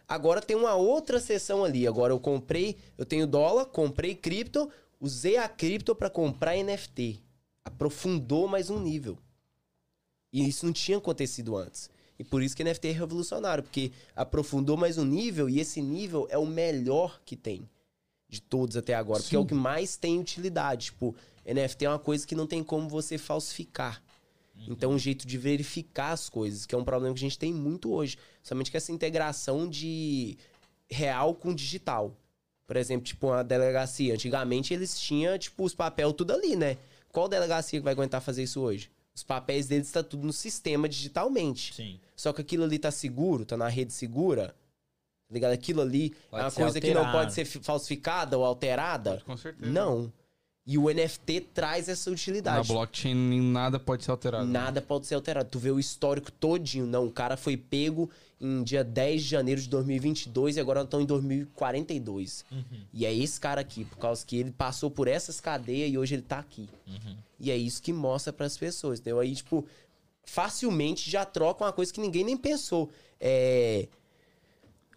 Agora 0.07 0.41
tem 0.41 0.55
uma 0.55 0.75
outra 0.75 1.19
seção 1.19 1.65
ali. 1.65 1.85
Agora 1.85 2.13
eu 2.13 2.19
comprei, 2.21 2.77
eu 2.97 3.05
tenho 3.05 3.27
dólar, 3.27 3.65
comprei 3.65 4.15
cripto, 4.15 4.71
usei 4.97 5.35
a 5.35 5.49
cripto 5.49 5.93
pra 5.93 6.09
comprar 6.09 6.55
NFT. 6.55 7.21
Aprofundou 7.65 8.47
mais 8.47 8.69
um 8.69 8.79
nível. 8.79 9.17
E 10.31 10.47
isso 10.47 10.65
não 10.65 10.71
tinha 10.71 10.97
acontecido 10.97 11.57
antes. 11.57 11.89
E 12.17 12.23
por 12.23 12.41
isso 12.41 12.55
que 12.55 12.63
NFT 12.63 12.87
é 12.87 12.91
revolucionário, 12.91 13.63
porque 13.63 13.91
aprofundou 14.15 14.77
mais 14.77 14.97
um 14.97 15.03
nível 15.03 15.49
e 15.49 15.59
esse 15.59 15.81
nível 15.81 16.25
é 16.31 16.37
o 16.37 16.45
melhor 16.45 17.19
que 17.25 17.35
tem 17.35 17.69
de 18.29 18.41
todos 18.41 18.77
até 18.77 18.93
agora, 18.93 19.21
porque 19.21 19.35
é 19.35 19.39
o 19.39 19.45
que 19.45 19.53
mais 19.53 19.97
tem 19.97 20.17
utilidade. 20.17 20.85
Tipo, 20.85 21.13
NFT 21.45 21.83
é 21.83 21.89
uma 21.89 21.99
coisa 21.99 22.25
que 22.25 22.35
não 22.35 22.47
tem 22.47 22.63
como 22.63 22.87
você 22.87 23.17
falsificar. 23.17 24.01
Então, 24.67 24.91
um 24.91 24.97
jeito 24.99 25.27
de 25.27 25.37
verificar 25.37 26.11
as 26.11 26.29
coisas, 26.29 26.65
que 26.65 26.73
é 26.73 26.77
um 26.77 26.83
problema 26.83 27.13
que 27.13 27.19
a 27.19 27.27
gente 27.27 27.37
tem 27.39 27.53
muito 27.53 27.91
hoje. 27.91 28.17
Somente 28.41 28.71
que 28.71 28.77
essa 28.77 28.91
integração 28.91 29.67
de 29.69 30.37
real 30.89 31.33
com 31.35 31.53
digital. 31.53 32.15
Por 32.65 32.75
exemplo, 32.75 33.05
tipo, 33.05 33.27
uma 33.27 33.43
delegacia. 33.43 34.13
Antigamente 34.13 34.73
eles 34.73 34.99
tinham, 34.99 35.37
tipo, 35.37 35.63
os 35.63 35.73
papéis 35.75 36.11
tudo 36.13 36.33
ali, 36.33 36.55
né? 36.55 36.77
Qual 37.11 37.27
delegacia 37.27 37.79
que 37.79 37.83
vai 37.83 37.93
aguentar 37.93 38.21
fazer 38.21 38.43
isso 38.43 38.59
hoje? 38.61 38.89
Os 39.15 39.23
papéis 39.23 39.67
deles 39.67 39.87
estão 39.87 40.03
tudo 40.03 40.25
no 40.27 40.33
sistema 40.33 40.87
digitalmente. 40.87 41.73
Sim. 41.73 41.99
Só 42.15 42.31
que 42.33 42.41
aquilo 42.41 42.63
ali 42.63 42.77
tá 42.77 42.91
seguro, 42.91 43.45
tá 43.45 43.55
na 43.57 43.67
rede 43.67 43.93
segura. 43.93 44.49
Tá 45.27 45.33
ligado? 45.33 45.51
Aquilo 45.53 45.81
ali 45.81 46.11
Pode 46.29 46.41
é 46.41 46.45
uma 46.45 46.51
coisa 46.51 46.79
que 46.81 46.93
não 46.93 47.01
alterado. 47.01 47.17
pode 47.17 47.33
ser 47.33 47.45
fi- 47.45 47.59
falsificada 47.59 48.37
ou 48.37 48.45
alterada. 48.45 49.21
Com 49.25 49.35
certeza. 49.35 49.71
Não. 49.71 50.11
E 50.69 50.77
o 50.77 50.89
NFT 50.93 51.39
traz 51.53 51.87
essa 51.87 52.09
Na 52.09 52.13
utilidade. 52.13 52.67
blockchain 52.67 53.39
nada 53.41 53.79
pode 53.79 54.03
ser 54.03 54.11
alterado. 54.11 54.45
Nada 54.45 54.81
pode 54.81 55.07
ser 55.07 55.15
alterado. 55.15 55.49
Tu 55.49 55.57
vê 55.57 55.71
o 55.71 55.79
histórico 55.79 56.29
todinho. 56.29 56.85
Não, 56.85 57.05
o 57.05 57.11
cara 57.11 57.37
foi 57.37 57.55
pego 57.55 58.09
em 58.39 58.61
dia 58.63 58.83
10 58.83 59.23
de 59.23 59.29
janeiro 59.29 59.61
de 59.61 59.69
2022 59.69 60.57
e 60.57 60.59
agora 60.59 60.81
estão 60.81 60.99
em 60.99 61.05
2042. 61.05 62.43
E 62.93 63.05
é 63.05 63.15
esse 63.15 63.39
cara 63.39 63.61
aqui, 63.61 63.85
por 63.85 63.97
causa 63.97 64.25
que 64.25 64.35
ele 64.35 64.51
passou 64.51 64.91
por 64.91 65.07
essas 65.07 65.39
cadeias 65.39 65.89
e 65.89 65.97
hoje 65.97 66.15
ele 66.15 66.21
tá 66.21 66.39
aqui. 66.39 66.67
E 67.39 67.49
é 67.49 67.55
isso 67.55 67.81
que 67.81 67.93
mostra 67.93 68.33
pras 68.33 68.57
pessoas, 68.57 68.99
entendeu? 68.99 69.21
Aí, 69.21 69.33
tipo, 69.33 69.65
facilmente 70.23 71.09
já 71.09 71.23
troca 71.23 71.63
uma 71.63 71.71
coisa 71.71 71.93
que 71.93 72.01
ninguém 72.01 72.25
nem 72.25 72.35
pensou. 72.35 72.89
É. 73.21 73.87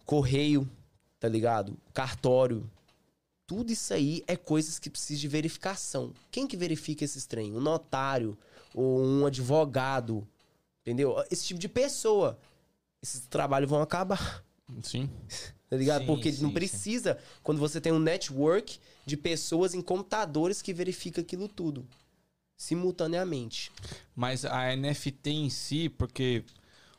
Correio, 0.05 0.69
tá 1.17 1.29
ligado? 1.29 1.77
Cartório. 1.93 2.69
Tudo 3.51 3.69
isso 3.69 3.93
aí 3.93 4.23
é 4.27 4.37
coisas 4.37 4.79
que 4.79 4.89
precisam 4.89 5.19
de 5.19 5.27
verificação. 5.27 6.13
Quem 6.31 6.47
que 6.47 6.55
verifica 6.55 7.03
esses 7.03 7.25
trem? 7.25 7.53
Um 7.53 7.59
notário 7.59 8.37
ou 8.73 9.03
um 9.03 9.25
advogado, 9.25 10.25
entendeu? 10.81 11.21
Esse 11.29 11.47
tipo 11.47 11.59
de 11.59 11.67
pessoa. 11.67 12.39
Esses 13.03 13.27
trabalhos 13.27 13.69
vão 13.69 13.81
acabar, 13.81 14.41
Sim. 14.81 15.09
tá 15.69 15.75
ligado? 15.75 16.03
Sim, 16.03 16.07
Porque 16.07 16.31
sim, 16.31 16.43
não 16.43 16.49
sim. 16.49 16.53
precisa, 16.53 17.17
quando 17.43 17.59
você 17.59 17.81
tem 17.81 17.91
um 17.91 17.99
network 17.99 18.79
de 19.05 19.17
pessoas 19.17 19.73
em 19.73 19.81
computadores 19.81 20.61
que 20.61 20.73
verifica 20.73 21.19
aquilo 21.19 21.49
tudo 21.49 21.85
simultaneamente. 22.55 23.69
Mas 24.15 24.45
a 24.45 24.73
NFT 24.73 25.29
em 25.29 25.49
si, 25.49 25.89
porque 25.89 26.45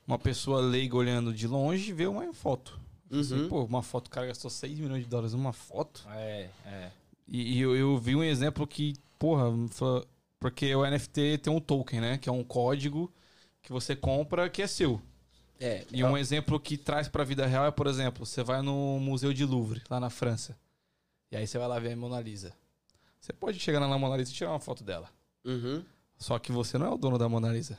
uma 0.07 0.19
pessoa 0.19 0.61
leiga 0.61 0.97
olhando 0.97 1.33
de 1.33 1.47
longe 1.47 1.95
vê 1.95 2.07
uma 2.07 2.31
foto. 2.35 2.79
Assim, 3.13 3.35
Uhum. 3.43 3.49
pô, 3.49 3.65
uma 3.65 3.83
foto, 3.83 4.07
o 4.07 4.11
cara 4.11 4.27
gastou 4.27 4.51
6 4.51 4.79
milhões 4.79 5.05
de 5.05 5.09
dólares 5.11 5.35
numa 5.35 5.53
foto. 5.53 6.05
É, 6.11 6.49
é. 6.65 6.91
E, 7.29 7.59
e 7.59 7.61
eu, 7.61 7.77
eu 7.77 7.99
vi 7.99 8.17
um 8.17 8.25
exemplo 8.25 8.67
que, 8.67 8.95
porra, 9.19 9.45
porque 10.41 10.75
o 10.75 10.85
NFT 10.85 11.39
tem 11.39 11.53
um 11.53 11.61
token, 11.61 12.01
né? 12.01 12.19
Que 12.19 12.29
é 12.29 12.33
um 12.33 12.43
código 12.43 13.13
que 13.63 13.71
você 13.73 13.95
compra 13.95 14.49
que 14.51 14.63
é 14.63 14.67
seu. 14.67 15.01
É, 15.61 15.85
E 15.93 16.03
um 16.03 16.17
exemplo 16.17 16.59
que 16.59 16.77
traz 16.77 17.07
pra 17.09 17.23
vida 17.23 17.47
real 17.47 17.65
é, 17.67 17.71
por 17.71 17.87
exemplo, 17.87 18.27
você 18.27 18.43
vai 18.43 18.63
no 18.63 18.99
Museu 18.99 19.33
de 19.33 19.45
Louvre, 19.45 19.81
lá 19.89 20.01
na 20.01 20.11
França. 20.11 20.57
E 21.31 21.37
aí 21.37 21.47
você 21.47 21.57
vai 21.59 21.69
lá 21.69 21.79
ver 21.79 21.93
a 21.93 21.97
Mona 21.97 22.21
Lisa. 22.21 22.53
Você 23.21 23.33
pode 23.33 23.61
chegar 23.61 23.79
na 23.79 23.97
Mona 23.99 24.17
Lisa 24.17 24.33
e 24.33 24.35
tirar 24.35 24.51
uma 24.51 24.59
foto 24.59 24.83
dela. 24.83 25.09
Uhum. 25.45 25.85
Só 26.19 26.39
que 26.39 26.51
você 26.51 26.77
não 26.79 26.87
é 26.87 26.91
o 26.91 26.99
dono 26.99 27.17
da 27.19 27.29
Mona 27.29 27.53
Lisa. 27.53 27.79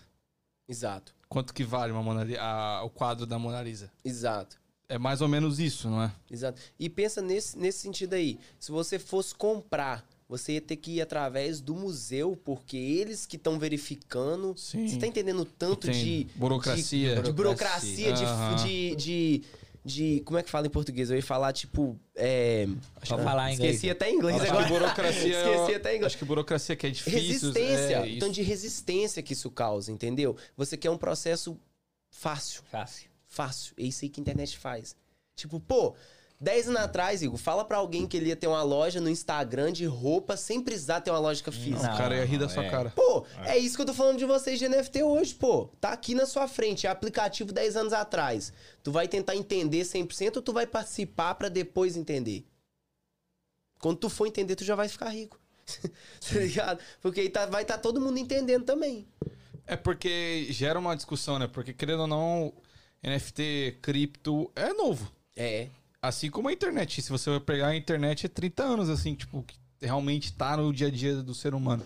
Exato, 0.67 1.13
Quanto 1.27 1.53
que 1.53 1.63
vale 1.63 1.91
uma 1.91 2.01
Mona 2.03 2.23
Li- 2.23 2.37
a- 2.37 2.81
o 2.85 2.89
quadro 2.89 3.25
da 3.25 3.37
Mona 3.37 3.61
Lisa? 3.61 3.91
exato. 4.05 4.61
É 4.93 4.97
mais 4.99 5.21
ou 5.21 5.27
menos 5.27 5.59
isso, 5.59 5.89
não 5.89 6.03
é? 6.03 6.11
Exato. 6.29 6.61
E 6.79 6.89
pensa 6.89 7.21
nesse, 7.21 7.57
nesse 7.57 7.79
sentido 7.79 8.13
aí. 8.13 8.37
Se 8.59 8.71
você 8.71 8.99
fosse 8.99 9.33
comprar, 9.33 10.07
você 10.29 10.53
ia 10.53 10.61
ter 10.61 10.75
que 10.77 10.91
ir 10.93 11.01
através 11.01 11.59
do 11.61 11.73
museu, 11.75 12.35
porque 12.43 12.77
eles 12.77 13.25
que 13.25 13.35
estão 13.35 13.57
verificando. 13.59 14.55
Sim. 14.57 14.87
Você 14.87 14.97
tá 14.97 15.07
entendendo 15.07 15.41
o 15.41 15.45
tanto 15.45 15.89
de. 15.91 16.27
Burocracia. 16.35 17.15
De, 17.17 17.21
de 17.23 17.31
burocracia, 17.33 18.13
de, 18.13 18.23
Aham. 18.23 18.55
de, 18.63 18.95
de, 18.95 19.41
de- 19.85 20.21
Como 20.25 20.37
é 20.39 20.43
que 20.43 20.49
fala 20.49 20.65
em 20.67 20.69
português? 20.69 21.09
Eu 21.09 21.15
ia 21.17 21.23
falar, 21.23 21.53
tipo. 21.53 21.99
É, 22.15 22.67
Só 23.03 23.17
falar 23.17 23.51
em 23.51 23.55
inglês. 23.55 23.75
esqueci 23.75 23.89
até 23.91 24.09
em 24.09 24.15
inglês 24.15 24.39
Acho 24.41 24.51
agora. 24.51 24.65
que 24.65 24.71
burocracia. 24.73 25.27
Esqueci 25.53 25.75
até 25.75 25.91
em 25.91 25.95
inglês. 25.97 26.05
Acho 26.13 26.17
que 26.17 26.25
burocracia 26.25 26.75
que 26.75 26.87
é 26.87 26.89
difícil. 26.89 27.19
Resistência. 27.51 27.97
É, 28.05 28.09
então, 28.09 28.29
de 28.29 28.41
resistência 28.41 29.21
que 29.23 29.33
isso 29.33 29.49
causa, 29.51 29.91
entendeu? 29.91 30.35
Você 30.55 30.77
quer 30.77 30.89
um 30.89 30.97
processo 30.97 31.57
fácil. 32.11 32.61
Fácil. 32.71 33.12
Fácil. 33.33 33.73
É 33.79 33.83
isso 33.83 34.05
aí 34.05 34.09
que 34.09 34.19
a 34.19 34.21
internet 34.21 34.59
faz. 34.59 34.95
Tipo, 35.35 35.59
pô, 35.59 35.95
10 36.39 36.67
anos 36.67 36.81
atrás, 36.81 37.23
Igor, 37.23 37.39
fala 37.39 37.65
pra 37.65 37.77
alguém 37.77 38.05
que 38.05 38.15
ele 38.15 38.29
ia 38.29 38.35
ter 38.35 38.45
uma 38.45 38.61
loja 38.61 39.01
no 39.01 39.09
Instagram 39.09 39.71
de 39.71 39.85
roupa 39.85 40.37
sem 40.37 40.61
precisar 40.61 41.01
ter 41.01 41.09
uma 41.09 41.17
lógica 41.17 41.51
física. 41.51 41.95
o 41.95 41.97
cara 41.97 42.15
ia 42.15 42.25
rir 42.25 42.37
da 42.37 42.47
sua 42.47 42.63
é. 42.63 42.69
cara. 42.69 42.91
Pô, 42.91 43.25
é. 43.43 43.57
isso 43.57 43.75
que 43.75 43.81
eu 43.81 43.87
tô 43.87 43.93
falando 43.93 44.19
de 44.19 44.25
vocês 44.25 44.59
de 44.59 44.69
NFT 44.69 45.01
hoje, 45.01 45.33
pô. 45.33 45.67
Tá 45.81 45.89
aqui 45.89 46.13
na 46.13 46.27
sua 46.27 46.47
frente, 46.47 46.85
é 46.85 46.91
aplicativo 46.91 47.51
10 47.51 47.75
anos 47.75 47.93
atrás. 47.93 48.53
Tu 48.83 48.91
vai 48.91 49.07
tentar 49.07 49.35
entender 49.35 49.81
100% 49.81 50.35
ou 50.35 50.41
tu 50.43 50.53
vai 50.53 50.67
participar 50.67 51.33
pra 51.33 51.49
depois 51.49 51.97
entender? 51.97 52.45
Quando 53.79 53.97
tu 53.97 54.09
for 54.11 54.27
entender, 54.27 54.55
tu 54.55 54.63
já 54.63 54.75
vai 54.75 54.87
ficar 54.87 55.09
rico. 55.09 55.39
tá 56.29 56.39
ligado? 56.39 56.79
Porque 57.01 57.21
aí 57.21 57.29
tá- 57.29 57.47
vai 57.47 57.63
estar 57.63 57.79
todo 57.79 57.99
mundo 57.99 58.19
entendendo 58.19 58.63
também. 58.63 59.07
É 59.65 59.75
porque 59.75 60.47
gera 60.49 60.77
uma 60.77 60.95
discussão, 60.95 61.39
né? 61.39 61.47
Porque, 61.47 61.73
querendo 61.73 62.01
ou 62.01 62.07
não, 62.07 62.53
NFT, 63.03 63.79
cripto, 63.81 64.51
é 64.55 64.73
novo. 64.73 65.11
É. 65.35 65.67
Assim 66.01 66.29
como 66.29 66.47
a 66.49 66.53
internet. 66.53 67.01
Se 67.01 67.09
você 67.09 67.29
vai 67.29 67.39
pegar 67.39 67.67
a 67.67 67.75
internet, 67.75 68.25
é 68.25 68.29
30 68.29 68.63
anos, 68.63 68.89
assim, 68.89 69.15
tipo, 69.15 69.43
que 69.43 69.55
realmente 69.81 70.33
tá 70.33 70.55
no 70.57 70.71
dia 70.73 70.87
a 70.87 70.91
dia 70.91 71.15
do 71.21 71.33
ser 71.33 71.53
humano. 71.53 71.85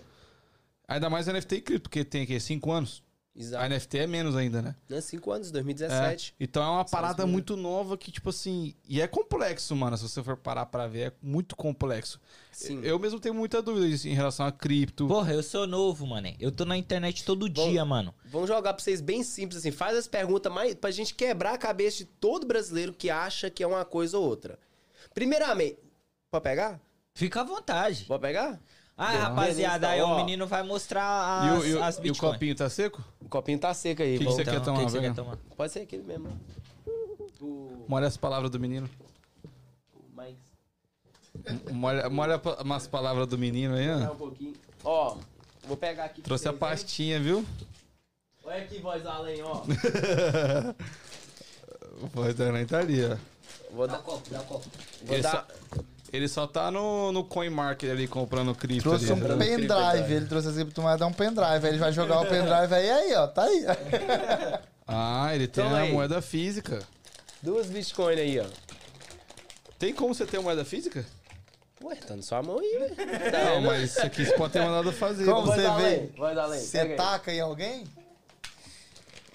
Ainda 0.87 1.09
mais 1.09 1.27
NFT 1.27 1.55
e 1.55 1.61
cripto, 1.61 1.89
que 1.89 2.03
tem 2.05 2.23
aqui 2.23 2.39
5 2.39 2.71
anos. 2.71 3.03
A 3.37 3.39
Exato. 3.39 3.69
NFT 3.69 3.97
é 3.99 4.07
menos 4.07 4.35
ainda, 4.35 4.63
né? 4.63 4.75
Né? 4.89 4.99
5 4.99 5.31
anos, 5.31 5.49
É. 5.49 5.51
2017. 5.51 6.33
Então 6.39 6.63
é 6.63 6.67
uma 6.67 6.85
parada 6.85 7.27
muito 7.27 7.55
nova 7.55 7.95
que, 7.95 8.11
tipo 8.11 8.31
assim. 8.31 8.73
E 8.89 8.99
é 8.99 9.07
complexo, 9.07 9.75
mano. 9.75 9.95
Se 9.95 10.09
você 10.09 10.23
for 10.23 10.35
parar 10.35 10.65
pra 10.65 10.87
ver, 10.87 11.11
é 11.11 11.13
muito 11.21 11.55
complexo. 11.55 12.19
Sim. 12.51 12.81
Eu 12.83 12.97
mesmo 12.97 13.19
tenho 13.19 13.35
muita 13.35 13.61
dúvida 13.61 14.07
em 14.07 14.13
relação 14.13 14.47
a 14.47 14.51
cripto. 14.51 15.07
Porra, 15.07 15.33
eu 15.33 15.43
sou 15.43 15.67
novo, 15.67 16.07
mano. 16.07 16.33
Eu 16.39 16.51
tô 16.51 16.65
na 16.65 16.75
internet 16.75 17.23
todo 17.23 17.47
Bom, 17.47 17.69
dia, 17.69 17.85
mano. 17.85 18.11
Vamos 18.25 18.47
jogar 18.47 18.73
pra 18.73 18.83
vocês 18.83 19.01
bem 19.01 19.21
simples, 19.21 19.59
assim. 19.59 19.69
Faz 19.69 19.95
as 19.95 20.07
perguntas 20.07 20.51
mais 20.51 20.73
pra 20.73 20.89
gente 20.89 21.13
quebrar 21.13 21.53
a 21.53 21.57
cabeça 21.59 21.97
de 21.97 22.05
todo 22.05 22.47
brasileiro 22.47 22.91
que 22.91 23.11
acha 23.11 23.51
que 23.51 23.61
é 23.61 23.67
uma 23.67 23.85
coisa 23.85 24.17
ou 24.17 24.25
outra. 24.25 24.57
Primeiramente, 25.13 25.77
pode 26.31 26.43
pegar? 26.43 26.81
Fica 27.13 27.41
à 27.41 27.43
vontade. 27.43 28.05
Pode 28.05 28.21
pegar? 28.21 28.59
Ah, 28.99 29.05
Beleza, 29.11 29.27
rapaziada, 29.29 29.89
aí 29.89 30.01
ó. 30.01 30.13
o 30.13 30.15
menino 30.17 30.47
vai 30.47 30.63
mostrar 30.63 31.45
E 31.45 31.49
as, 31.49 31.63
o, 31.63 31.65
e 31.67 31.73
o- 31.75 31.83
as 31.83 31.99
e 32.03 32.09
o 32.11 32.15
copinho 32.17 32.55
tá 32.55 32.67
seco? 32.69 33.03
O 33.21 33.29
copinho 33.29 33.59
tá 33.59 33.71
seco 33.73 34.01
aí. 34.01 34.13
Que 34.13 34.17
que 34.19 34.23
vamos- 34.23 34.37
você 34.37 34.43
quer 34.43 34.59
tomar, 34.61 34.77
o 34.77 34.79
que 34.79 34.85
que 34.85 34.91
você 34.91 34.99
velho? 34.99 35.13
quer 35.13 35.21
tomar? 35.21 35.37
Pode 35.55 35.71
ser 35.71 35.79
aquele 35.81 36.01
mesmo. 36.03 36.27
O... 37.39 37.85
Molha 37.87 38.07
as 38.07 38.17
palavras 38.17 38.49
do 38.49 38.59
menino. 38.59 38.89
Mais... 40.15 40.35
Molha, 41.71 42.09
molha 42.09 42.39
pa- 42.39 42.57
umas 42.63 42.87
palavras 42.87 43.27
do 43.27 43.37
menino 43.37 43.75
aí, 43.75 43.87
ó. 43.87 44.11
um 44.11 44.15
pouquinho. 44.15 44.53
Ó, 44.83 45.17
vou 45.67 45.77
pegar 45.77 46.05
aqui. 46.05 46.15
pra 46.21 46.23
Trouxe 46.29 46.47
a 46.47 46.53
pastinha, 46.53 47.19
viu? 47.19 47.45
Olha 48.43 48.63
aqui, 48.63 48.79
voz 48.79 49.05
além, 49.05 49.43
ó. 49.43 49.61
O 52.01 52.07
voz 52.07 52.35
da 52.35 52.47
Aranha 52.47 52.65
tá 52.67 52.79
ali, 52.79 53.03
ó. 53.03 53.17
Vou 53.71 53.87
Dá 53.87 53.93
dar... 53.93 53.99
o 53.99 54.03
copo, 54.03 54.29
dá 54.29 54.39
o 54.41 54.43
copo. 54.45 54.67
Vou 55.03 55.13
Ele 55.15 55.23
dar... 55.23 55.47
ele 56.11 56.27
só 56.27 56.47
tá 56.47 56.71
no, 56.71 57.11
no 57.11 57.23
CoinMarket 57.23 57.89
ali 57.89 58.07
comprando 58.07 58.55
cripto. 58.55 58.89
Trouxe 58.89 59.11
ali. 59.11 59.21
um 59.21 59.25
ele 59.25 59.67
pendrive, 59.67 60.13
ele 60.13 60.25
trouxe 60.25 60.47
as 60.47 60.55
criptomoedas, 60.55 61.07
um 61.07 61.11
pendrive. 61.11 61.65
Aí 61.65 61.67
ele 61.67 61.77
vai 61.77 61.91
jogar 61.91 62.21
o 62.21 62.25
pendrive 62.29 62.73
aí, 62.73 62.89
aí, 62.89 63.13
ó, 63.15 63.27
tá 63.27 63.43
aí. 63.43 63.65
Ah, 64.87 65.35
ele 65.35 65.47
tem 65.47 65.63
Toma 65.63 65.77
a 65.77 65.81
aí. 65.81 65.91
moeda 65.91 66.21
física. 66.21 66.79
Duas 67.41 67.67
Bitcoin 67.67 68.15
aí, 68.15 68.39
ó. 68.39 68.45
Tem 69.77 69.93
como 69.93 70.13
você 70.13 70.25
ter 70.25 70.39
moeda 70.39 70.63
física? 70.63 71.05
Ué, 71.83 71.95
tá 71.95 72.15
na 72.15 72.23
sua 72.23 72.41
mão 72.41 72.57
aí, 72.57 72.77
velho. 72.79 72.95
Tá 73.31 73.45
Não, 73.45 73.61
mas 73.61 73.91
isso 73.91 74.01
aqui 74.01 74.25
você 74.25 74.33
pode 74.33 74.53
ter 74.53 74.61
mandado 74.61 74.91
fazer. 74.91 75.25
Como 75.25 75.45
você 75.45 75.69
vê? 75.71 76.09
Voz 76.17 76.37
além. 76.37 76.59
Você 76.59 76.79
pega 76.79 76.91
aí. 76.91 76.97
taca 76.97 77.31
em 77.33 77.39
alguém? 77.39 77.83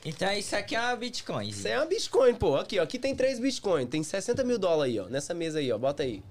Então 0.05 0.33
isso 0.33 0.57
aqui 0.57 0.75
é 0.75 0.81
uma 0.81 0.97
Bitcoin. 0.97 1.49
Isso 1.49 1.69
é 1.69 1.77
uma 1.77 1.87
Bitcoin, 1.87 2.35
pô. 2.35 2.57
Aqui, 2.57 2.81
ó. 2.81 2.83
Aqui 2.83 2.99
tem 2.99 3.15
três 3.15 3.39
Bitcoin. 3.39 3.87
Tem 3.87 4.03
60 4.03 4.43
mil 4.43 4.59
dólares 4.59 4.95
aí, 4.95 5.01
ó. 5.01 5.09
Nessa 5.09 5.33
mesa 5.33 5.61
aí, 5.61 5.71
ó. 5.71 5.79
Bota 5.79 6.03
aí. 6.03 6.23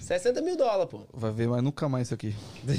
60 0.00 0.40
mil 0.42 0.56
dólares, 0.56 0.90
pô. 0.90 1.02
Vai 1.12 1.30
ver, 1.32 1.48
mas 1.48 1.62
nunca 1.62 1.88
mais 1.88 2.08
isso 2.08 2.14
aqui. 2.14 2.34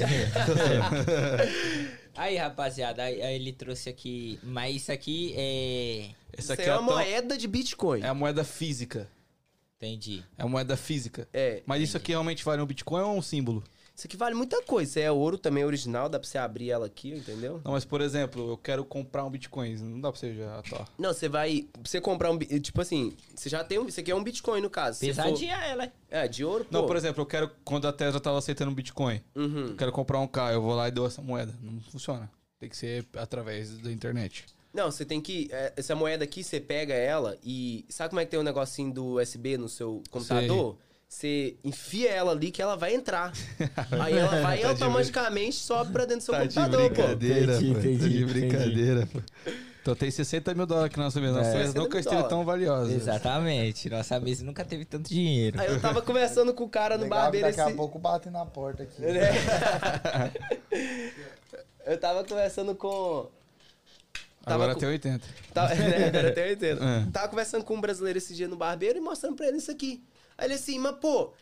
Aí, 2.14 2.36
rapaziada, 2.36 3.02
aí, 3.04 3.22
aí 3.22 3.34
ele 3.36 3.52
trouxe 3.52 3.88
aqui. 3.88 4.38
Mas 4.42 4.76
isso 4.76 4.92
aqui 4.92 5.32
é. 5.36 6.10
Isso 6.36 6.52
aqui 6.52 6.62
é, 6.62 6.66
é 6.66 6.70
a 6.70 6.78
uma 6.78 6.88
tão- 6.88 6.96
moeda 6.98 7.38
de 7.38 7.48
Bitcoin. 7.48 8.02
é 8.02 8.08
a 8.08 8.14
moeda 8.14 8.44
física. 8.44 9.08
Entendi. 9.78 10.22
É 10.36 10.42
a 10.42 10.46
moeda 10.46 10.76
física. 10.76 11.26
É. 11.32 11.62
Mas 11.66 11.82
isso 11.82 11.96
aqui 11.96 12.12
realmente 12.12 12.44
vale 12.44 12.60
um 12.62 12.66
Bitcoin 12.66 13.02
ou 13.02 13.14
é 13.14 13.18
um 13.18 13.22
símbolo? 13.22 13.64
Isso 13.94 14.06
aqui 14.06 14.16
vale 14.16 14.34
muita 14.34 14.62
coisa. 14.62 14.98
É 15.00 15.10
ouro 15.12 15.36
também 15.36 15.64
original. 15.64 16.08
Dá 16.08 16.18
pra 16.18 16.26
você 16.28 16.38
abrir 16.38 16.70
ela 16.70 16.86
aqui, 16.86 17.12
entendeu? 17.12 17.60
Não, 17.64 17.72
mas 17.72 17.84
por 17.84 18.00
exemplo, 18.00 18.50
eu 18.52 18.56
quero 18.56 18.84
comprar 18.84 19.24
um 19.24 19.30
Bitcoin. 19.30 19.76
Não 19.76 20.00
dá 20.00 20.10
pra 20.10 20.18
você 20.18 20.34
já 20.34 20.62
tá. 20.62 20.86
Não, 20.98 21.12
você 21.12 21.28
vai... 21.28 21.66
pra 21.72 21.82
Você 21.84 22.00
comprar 22.00 22.30
um... 22.30 22.38
Tipo 22.38 22.80
assim... 22.80 23.12
Você 23.34 23.48
já 23.48 23.62
tem 23.62 23.78
um... 23.78 23.86
Isso 23.86 24.00
aqui 24.00 24.10
é 24.10 24.14
um 24.14 24.24
Bitcoin, 24.24 24.60
no 24.60 24.70
caso. 24.70 24.98
Se 24.98 25.12
for- 25.12 25.22
Pesadinha 25.24 25.56
ela. 25.56 25.92
É, 26.10 26.26
de 26.26 26.44
ouro, 26.44 26.64
pô. 26.64 26.70
Não, 26.72 26.86
por 26.86 26.96
exemplo, 26.96 27.22
eu 27.22 27.26
quero. 27.26 27.50
Quando 27.64 27.86
a 27.86 27.92
Tesla 27.92 28.18
tava 28.20 28.38
aceitando 28.38 28.70
um 28.70 28.74
Bitcoin, 28.74 29.20
Uhum. 29.36 29.68
eu 29.68 29.76
quero 29.76 29.92
comprar 29.92 30.18
um 30.20 30.26
carro, 30.26 30.52
eu 30.54 30.62
vou 30.62 30.74
lá 30.74 30.88
e 30.88 30.90
dou 30.90 31.06
essa 31.06 31.20
moeda. 31.22 31.54
Não 31.62 31.80
funciona. 31.90 32.30
Tem 32.58 32.68
que 32.68 32.76
ser 32.76 33.06
através 33.16 33.76
da 33.78 33.90
internet. 33.92 34.46
Não, 34.72 34.90
você 34.90 35.04
tem 35.04 35.20
que. 35.20 35.48
é, 35.52 35.72
Essa 35.76 35.94
moeda 35.94 36.24
aqui, 36.24 36.42
você 36.42 36.58
pega 36.60 36.94
ela 36.94 37.36
e. 37.44 37.84
Sabe 37.90 38.08
como 38.10 38.20
é 38.20 38.24
que 38.24 38.30
tem 38.30 38.40
um 38.40 38.42
negocinho 38.42 38.92
do 38.92 39.20
USB 39.20 39.58
no 39.58 39.68
seu 39.68 40.02
computador? 40.10 40.76
Você 41.12 41.56
enfia 41.62 42.10
ela 42.10 42.32
ali 42.32 42.50
que 42.50 42.62
ela 42.62 42.74
vai 42.74 42.94
entrar. 42.94 43.32
Aí 44.02 44.16
ela 44.16 44.40
vai 44.40 44.58
e 44.58 44.62
Tá 44.62 44.72
de 44.72 44.82
automaticamente 44.82 45.56
sobe 45.56 45.92
pra 45.92 46.04
dentro 46.06 46.20
do 46.20 46.22
seu 46.24 46.32
Tá 46.34 46.44
de 46.46 46.54
computador, 46.54 46.88
pô. 46.88 46.94
brincadeira, 47.02 47.52
Entendi, 47.56 47.66
pô. 47.66 47.74
Tá 47.74 47.78
entendi, 47.80 47.98
de 47.98 48.22
entendi. 48.22 48.24
brincadeira, 48.32 49.06
pô. 49.12 49.20
Então 49.82 49.94
tem 49.94 50.10
60 50.10 50.54
mil 50.54 50.64
dólares 50.64 50.86
aqui 50.90 50.96
na 50.96 51.04
nossa 51.04 51.20
mesa. 51.20 51.34
Nossa 51.36 51.50
É. 51.50 51.52
mesa 51.52 51.66
60 51.66 51.80
nunca 51.80 51.98
esteve 52.00 52.28
tão 52.28 52.44
valiosa. 52.46 52.94
Exatamente. 52.94 53.90
Nossa 53.90 54.18
mesa 54.20 54.42
nunca 54.44 54.64
teve 54.64 54.84
tanto 54.86 55.10
dinheiro. 55.10 55.60
Aí 55.60 55.68
eu 55.68 55.80
tava 55.80 56.00
conversando 56.00 56.54
com 56.54 56.64
o 56.64 56.68
cara 56.68 56.96
no 56.96 57.02
Legal 57.04 57.18
que 57.18 57.22
barbeiro 57.24 57.46
daqui 57.48 57.60
esse. 57.60 57.70
a 57.72 57.76
pouco 57.76 57.98
batem 57.98 58.32
na 58.32 58.46
porta 58.46 58.82
aqui. 58.84 59.04
É. 59.04 60.32
eu 61.92 61.98
tava 61.98 62.24
conversando 62.24 62.74
com. 62.74 63.28
Tava 64.44 64.54
Agora 64.64 64.74
com- 64.74 64.80
tem 64.80 64.88
80. 64.88 65.24
Tava, 65.52 65.74
né, 65.74 66.06
agora 66.08 66.28
até 66.30 66.48
eu 66.48 66.52
entendo. 66.54 66.82
É. 66.82 67.06
Tava 67.12 67.28
conversando 67.28 67.64
com 67.64 67.74
um 67.76 67.80
brasileiro 67.80 68.18
esse 68.18 68.34
dia 68.34 68.48
no 68.48 68.56
barbeiro 68.56 68.98
e 68.98 69.00
mostrando 69.00 69.36
pra 69.36 69.46
ele 69.46 69.58
isso 69.58 69.70
aqui. 69.70 70.02
Aí 70.42 70.48
ele 70.48 70.54
assim, 70.54 70.76
mas 70.76 70.96
pô, 70.96 71.32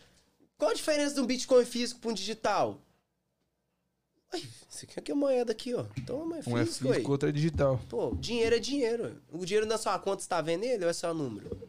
qual 0.59 0.73
a 0.73 0.75
diferença 0.75 1.15
de 1.15 1.21
um 1.23 1.27
Bitcoin 1.27 1.65
físico 1.65 1.99
pra 2.01 2.11
um 2.11 2.13
digital? 2.13 2.79
Ué, 4.31 4.43
isso 4.71 4.85
aqui 4.99 5.11
é 5.11 5.15
moeda 5.15 5.53
aqui, 5.53 5.73
ó. 5.73 5.87
Toma, 6.07 6.37
é 6.37 6.43
Um 6.47 6.59
é 6.59 6.67
físico, 6.67 6.93
físico, 6.93 7.11
outro 7.11 7.31
é 7.31 7.33
digital. 7.33 7.81
Pô, 7.89 8.15
dinheiro 8.17 8.57
é 8.57 8.59
dinheiro. 8.59 9.17
O 9.33 9.47
dinheiro 9.47 9.65
na 9.65 9.79
sua 9.79 9.99
conta, 9.99 10.23
você 10.23 10.29
tá 10.29 10.43
vendo 10.43 10.65
ele 10.65 10.85
ou 10.85 10.91
é 10.91 10.93
só 10.93 11.15
número? 11.15 11.67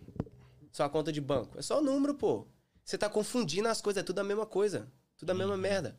Sua 0.74 0.90
conta 0.90 1.10
de 1.10 1.22
banco. 1.22 1.58
É 1.58 1.62
só 1.62 1.82
número, 1.82 2.14
pô. 2.16 2.46
Você 2.84 2.98
tá 2.98 3.10
confundindo 3.10 3.70
as 3.70 3.80
coisas, 3.80 4.02
é 4.02 4.06
tudo 4.06 4.20
a 4.20 4.26
mesma 4.26 4.46
coisa. 4.46 4.92
Tudo 5.16 5.30
a 5.30 5.34
mesma 5.34 5.56
merda. 5.56 5.98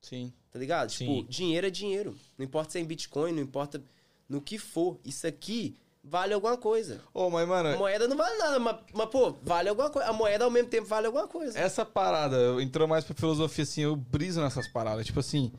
Sim. 0.00 0.32
Tá 0.50 0.58
ligado? 0.58 0.90
Sim. 0.90 1.18
Tipo, 1.18 1.30
dinheiro 1.30 1.68
é 1.68 1.70
dinheiro. 1.70 2.18
Não 2.36 2.44
importa 2.44 2.72
se 2.72 2.78
é 2.78 2.80
em 2.80 2.84
Bitcoin, 2.84 3.30
não 3.30 3.42
importa 3.42 3.80
no 4.28 4.40
que 4.40 4.58
for. 4.58 4.98
Isso 5.04 5.24
aqui 5.24 5.76
vale 6.04 6.34
alguma 6.34 6.56
coisa. 6.56 7.00
Ô, 7.12 7.30
mas, 7.30 7.48
mano, 7.48 7.70
A 7.70 7.76
moeda 7.76 8.06
não 8.06 8.16
vale 8.16 8.36
nada, 8.36 8.58
mas, 8.60 8.76
mas, 8.92 9.08
pô, 9.08 9.32
vale 9.42 9.70
alguma 9.70 9.88
coisa. 9.88 10.08
A 10.08 10.12
moeda 10.12 10.44
ao 10.44 10.50
mesmo 10.50 10.68
tempo 10.68 10.86
vale 10.86 11.06
alguma 11.06 11.26
coisa. 11.26 11.58
essa 11.58 11.84
parada 11.84 12.36
entrou 12.62 12.86
mais 12.86 13.04
pra 13.04 13.14
filosofia, 13.14 13.64
assim, 13.64 13.80
eu 13.82 13.96
briso 13.96 14.40
nessas 14.40 14.68
paradas. 14.68 15.06
Tipo 15.06 15.20
assim, 15.20 15.50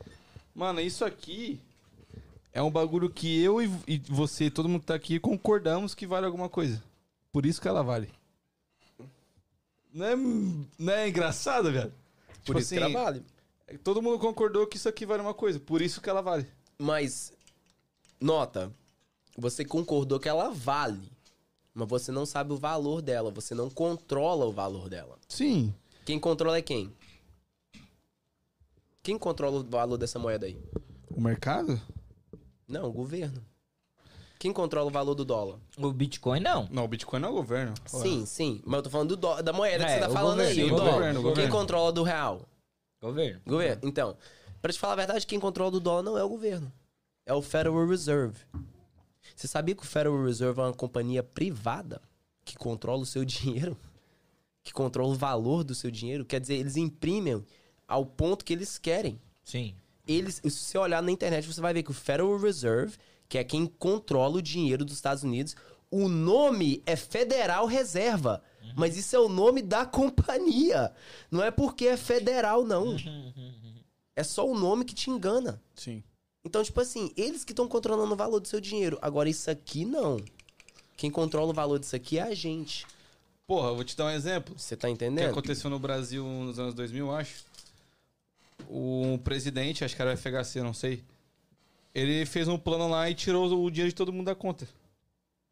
mano, 0.54 0.80
isso 0.80 1.04
aqui 1.04 1.60
é 2.52 2.62
um 2.62 2.70
bagulho 2.70 3.10
que 3.10 3.42
eu 3.42 3.60
e, 3.60 3.70
e 3.86 3.98
você, 4.08 4.48
todo 4.48 4.68
mundo 4.68 4.80
que 4.80 4.86
tá 4.86 4.94
aqui, 4.94 5.18
concordamos 5.18 5.94
que 5.94 6.06
vale 6.06 6.24
alguma 6.26 6.48
coisa. 6.48 6.82
Por 7.32 7.44
isso 7.44 7.60
que 7.60 7.68
ela 7.68 7.82
vale. 7.82 8.08
Não 9.92 10.06
é, 10.06 10.16
não 10.78 10.92
é 10.92 11.08
engraçado, 11.08 11.72
velho? 11.72 11.92
Por 12.44 12.56
Tipo 12.56 12.58
isso 12.60 12.74
que 12.74 12.80
ela 12.80 12.88
vale. 12.92 13.22
Todo 13.82 14.00
mundo 14.00 14.18
concordou 14.18 14.66
que 14.66 14.76
isso 14.76 14.88
aqui 14.88 15.04
vale 15.04 15.22
uma 15.22 15.34
coisa, 15.34 15.58
por 15.58 15.82
isso 15.82 16.00
que 16.00 16.08
ela 16.08 16.22
vale. 16.22 16.46
Mas, 16.78 17.32
nota, 18.20 18.70
você 19.36 19.64
concordou 19.64 20.18
que 20.20 20.28
ela 20.28 20.50
vale. 20.50 21.10
Mas 21.74 21.88
você 21.88 22.10
não 22.10 22.24
sabe 22.24 22.52
o 22.52 22.56
valor 22.56 23.02
dela. 23.02 23.30
Você 23.32 23.54
não 23.54 23.68
controla 23.68 24.46
o 24.46 24.52
valor 24.52 24.88
dela. 24.88 25.18
Sim. 25.28 25.74
Quem 26.06 26.18
controla 26.18 26.56
é 26.58 26.62
quem? 26.62 26.90
Quem 29.02 29.18
controla 29.18 29.60
o 29.60 29.64
valor 29.64 29.96
dessa 29.96 30.18
moeda 30.18 30.46
aí? 30.46 30.58
O 31.10 31.20
mercado? 31.20 31.80
Não, 32.66 32.86
o 32.88 32.92
governo. 32.92 33.44
Quem 34.38 34.52
controla 34.52 34.88
o 34.88 34.92
valor 34.92 35.14
do 35.14 35.24
dólar? 35.24 35.58
O 35.78 35.92
Bitcoin 35.92 36.40
não. 36.40 36.68
Não, 36.70 36.84
o 36.84 36.88
Bitcoin 36.88 37.20
não 37.20 37.28
é 37.28 37.32
o 37.32 37.34
governo. 37.34 37.74
Sim, 37.86 38.26
sim. 38.26 38.60
Mas 38.64 38.78
eu 38.78 38.82
tô 38.82 38.90
falando 38.90 39.16
do 39.16 39.42
da 39.42 39.52
moeda 39.52 39.84
que 39.84 39.90
É, 39.90 39.94
você 39.94 40.00
tá 40.00 40.08
o 40.08 40.12
falando 40.12 40.36
governo, 40.38 40.50
aí, 40.50 40.54
sim, 40.54 40.70
o 40.70 40.74
o 40.74 40.76
dólar. 40.76 40.92
governo, 40.92 41.20
o 41.20 41.22
Quem 41.22 41.30
governo. 41.30 41.52
controla 41.52 41.92
do 41.92 42.02
real? 42.02 42.42
Governo. 43.00 43.40
Governo. 43.46 43.80
Então, 43.88 44.16
pra 44.60 44.72
te 44.72 44.78
falar 44.78 44.92
a 44.94 44.96
verdade, 44.96 45.26
quem 45.26 45.38
controla 45.40 45.70
do 45.70 45.80
dólar 45.80 46.02
não 46.02 46.18
é 46.18 46.24
o 46.24 46.28
governo. 46.28 46.70
É 47.24 47.32
o 47.32 47.40
Federal 47.40 47.86
Reserve. 47.86 48.38
Você 49.34 49.48
sabia 49.48 49.74
que 49.74 49.82
o 49.82 49.86
Federal 49.86 50.24
Reserve 50.24 50.60
é 50.60 50.64
uma 50.64 50.72
companhia 50.72 51.22
privada 51.22 52.00
que 52.44 52.56
controla 52.56 53.02
o 53.02 53.06
seu 53.06 53.24
dinheiro? 53.24 53.76
Que 54.62 54.72
controla 54.72 55.12
o 55.12 55.16
valor 55.16 55.62
do 55.62 55.76
seu 55.76 55.92
dinheiro? 55.92 56.24
Quer 56.24 56.40
dizer, 56.40 56.54
eles 56.56 56.74
imprimem 56.74 57.40
ao 57.86 58.04
ponto 58.04 58.44
que 58.44 58.52
eles 58.52 58.78
querem. 58.78 59.16
Sim. 59.44 59.76
Eles, 60.08 60.40
se 60.42 60.50
você 60.50 60.76
olhar 60.76 61.00
na 61.00 61.12
internet, 61.12 61.46
você 61.46 61.60
vai 61.60 61.72
ver 61.72 61.84
que 61.84 61.92
o 61.92 61.94
Federal 61.94 62.36
Reserve, 62.36 62.96
que 63.28 63.38
é 63.38 63.44
quem 63.44 63.64
controla 63.64 64.38
o 64.38 64.42
dinheiro 64.42 64.84
dos 64.84 64.94
Estados 64.96 65.22
Unidos, 65.22 65.54
o 65.88 66.08
nome 66.08 66.82
é 66.84 66.96
Federal 66.96 67.66
Reserva. 67.66 68.42
Mas 68.74 68.96
isso 68.96 69.14
é 69.14 69.18
o 69.18 69.28
nome 69.28 69.62
da 69.62 69.86
companhia. 69.86 70.92
Não 71.30 71.42
é 71.42 71.50
porque 71.50 71.86
é 71.86 71.96
federal, 71.96 72.64
não. 72.64 72.96
É 74.14 74.24
só 74.24 74.46
o 74.48 74.58
nome 74.58 74.84
que 74.84 74.94
te 74.94 75.10
engana. 75.10 75.62
Sim. 75.74 76.02
Então, 76.46 76.62
tipo 76.62 76.80
assim, 76.80 77.10
eles 77.16 77.44
que 77.44 77.50
estão 77.50 77.66
controlando 77.66 78.12
o 78.12 78.16
valor 78.16 78.38
do 78.38 78.46
seu 78.46 78.60
dinheiro. 78.60 78.96
Agora, 79.02 79.28
isso 79.28 79.50
aqui 79.50 79.84
não. 79.84 80.16
Quem 80.96 81.10
controla 81.10 81.50
o 81.50 81.52
valor 81.52 81.80
disso 81.80 81.96
aqui 81.96 82.18
é 82.18 82.22
a 82.22 82.34
gente. 82.34 82.86
Porra, 83.48 83.70
eu 83.70 83.74
vou 83.74 83.82
te 83.84 83.96
dar 83.96 84.06
um 84.06 84.10
exemplo. 84.10 84.56
Você 84.56 84.76
tá 84.76 84.86
O 84.86 84.90
que 84.90 84.94
entendendo? 84.94 85.30
aconteceu 85.30 85.68
no 85.68 85.80
Brasil 85.80 86.24
nos 86.24 86.56
anos 86.60 86.72
2000, 86.72 87.06
eu 87.06 87.12
acho. 87.12 87.44
O 88.68 89.18
presidente, 89.24 89.84
acho 89.84 89.96
que 89.96 90.00
era 90.00 90.14
o 90.14 90.16
FHC, 90.16 90.62
não 90.62 90.72
sei. 90.72 91.02
Ele 91.92 92.24
fez 92.24 92.46
um 92.46 92.56
plano 92.56 92.88
lá 92.88 93.10
e 93.10 93.14
tirou 93.14 93.44
o 93.64 93.68
dinheiro 93.68 93.90
de 93.90 93.94
todo 93.96 94.12
mundo 94.12 94.26
da 94.26 94.34
conta. 94.36 94.68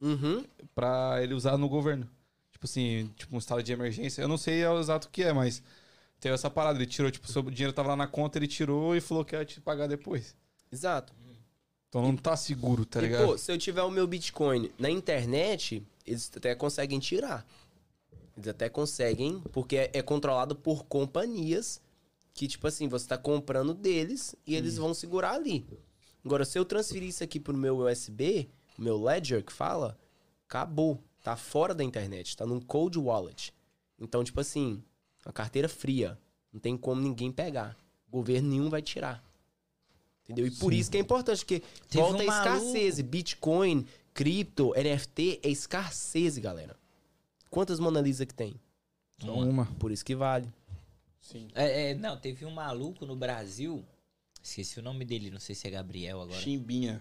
Uhum. 0.00 0.44
Pra 0.76 1.18
ele 1.20 1.34
usar 1.34 1.58
no 1.58 1.68
governo. 1.68 2.08
Tipo 2.52 2.66
assim, 2.66 3.10
tipo 3.16 3.34
um 3.34 3.38
estado 3.38 3.64
de 3.64 3.72
emergência. 3.72 4.22
Eu 4.22 4.28
não 4.28 4.38
sei 4.38 4.64
o 4.64 4.78
exato 4.78 5.08
o 5.08 5.10
que 5.10 5.24
é, 5.24 5.32
mas 5.32 5.60
teve 6.20 6.34
essa 6.34 6.48
parada. 6.48 6.78
Ele 6.78 6.86
tirou, 6.86 7.10
tipo, 7.10 7.26
o 7.40 7.50
dinheiro 7.50 7.72
tava 7.72 7.88
lá 7.88 7.96
na 7.96 8.06
conta, 8.06 8.38
ele 8.38 8.46
tirou 8.46 8.94
e 8.94 9.00
falou 9.00 9.24
que 9.24 9.34
ia 9.34 9.44
te 9.44 9.60
pagar 9.60 9.88
depois. 9.88 10.36
Exato. 10.74 11.12
Então 11.88 12.02
não 12.02 12.16
tá 12.16 12.36
seguro, 12.36 12.84
tá 12.84 12.98
e, 12.98 13.02
ligado? 13.02 13.26
pô, 13.26 13.38
se 13.38 13.52
eu 13.52 13.56
tiver 13.56 13.82
o 13.82 13.90
meu 13.90 14.04
Bitcoin 14.04 14.68
na 14.76 14.90
internet, 14.90 15.80
eles 16.04 16.28
até 16.36 16.52
conseguem 16.52 16.98
tirar. 16.98 17.46
Eles 18.36 18.48
até 18.48 18.68
conseguem, 18.68 19.40
porque 19.52 19.76
é, 19.76 19.90
é 19.92 20.02
controlado 20.02 20.56
por 20.56 20.84
companhias 20.86 21.80
que, 22.32 22.48
tipo 22.48 22.66
assim, 22.66 22.88
você 22.88 23.06
tá 23.06 23.16
comprando 23.16 23.72
deles 23.72 24.34
e 24.44 24.56
eles 24.56 24.76
vão 24.76 24.92
segurar 24.92 25.34
ali. 25.34 25.64
Agora, 26.24 26.44
se 26.44 26.58
eu 26.58 26.64
transferir 26.64 27.08
isso 27.08 27.22
aqui 27.22 27.38
pro 27.38 27.56
meu 27.56 27.78
USB, 27.78 28.48
meu 28.76 29.00
Ledger 29.00 29.44
que 29.44 29.52
fala, 29.52 29.96
acabou. 30.48 31.00
Tá 31.22 31.36
fora 31.36 31.72
da 31.72 31.84
internet, 31.84 32.36
tá 32.36 32.44
num 32.44 32.60
cold 32.60 32.98
wallet. 32.98 33.54
Então, 34.00 34.24
tipo 34.24 34.40
assim, 34.40 34.82
a 35.24 35.32
carteira 35.32 35.68
fria. 35.68 36.18
Não 36.52 36.58
tem 36.58 36.76
como 36.76 37.00
ninguém 37.00 37.30
pegar. 37.30 37.76
Governo 38.10 38.48
nenhum 38.48 38.68
vai 38.68 38.82
tirar. 38.82 39.24
Entendeu? 40.24 40.46
E 40.46 40.50
por 40.50 40.72
isso 40.72 40.90
que 40.90 40.96
é 40.96 41.00
importante, 41.00 41.38
porque 41.38 41.62
Teve 41.88 42.02
volta 42.02 42.24
um 42.24 42.30
a 42.30 42.38
escassez. 42.38 43.00
Bitcoin, 43.00 43.86
cripto, 44.14 44.72
NFT 44.72 45.40
é 45.42 45.50
escassez, 45.50 46.38
galera. 46.38 46.76
Quantas 47.50 47.78
Mona 47.78 48.00
Lisa 48.00 48.24
que 48.24 48.34
tem? 48.34 48.58
Só 49.20 49.34
uma. 49.34 49.66
Por 49.78 49.92
isso 49.92 50.04
que 50.04 50.14
vale. 50.14 50.48
Sim. 51.20 51.48
É, 51.54 51.90
é, 51.90 51.94
não, 51.94 52.16
teve 52.16 52.44
um 52.44 52.50
maluco 52.50 53.04
no 53.06 53.14
Brasil. 53.14 53.84
Esqueci 54.42 54.78
o 54.78 54.82
nome 54.82 55.04
dele, 55.04 55.30
não 55.30 55.40
sei 55.40 55.54
se 55.54 55.66
é 55.66 55.70
Gabriel 55.70 56.20
agora. 56.20 56.40
Chimbinha. 56.40 57.00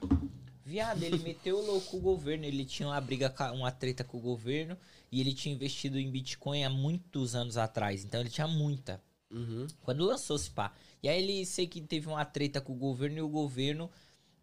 Viado, 0.66 1.04
ele 1.04 1.18
meteu 1.24 1.58
o 1.58 1.66
louco 1.66 1.92
com 1.92 1.98
o 1.98 2.02
governo. 2.02 2.46
Ele 2.46 2.66
tinha 2.66 2.88
uma 2.88 3.02
briga, 3.02 3.34
uma 3.54 3.72
treta 3.72 4.04
com 4.04 4.18
o 4.18 4.22
governo. 4.22 4.78
E 5.12 5.20
ele 5.20 5.34
tinha 5.34 5.54
investido 5.54 6.00
em 6.00 6.10
Bitcoin 6.10 6.64
há 6.64 6.70
muitos 6.70 7.36
anos 7.36 7.58
atrás. 7.58 8.04
Então 8.04 8.20
ele 8.20 8.30
tinha 8.30 8.48
muita. 8.48 9.02
Uhum. 9.30 9.68
Quando 9.82 10.06
lançou-se 10.06 10.50
pá. 10.50 10.74
E 11.04 11.10
aí 11.10 11.22
ele 11.22 11.46
sei 11.46 11.68
que 11.68 11.82
teve 11.82 12.08
uma 12.08 12.24
treta 12.26 12.62
com 12.62 12.72
o 12.74 12.78
governo 12.78 13.18
e 13.18 13.22
o 13.22 13.28
governo 13.28 13.92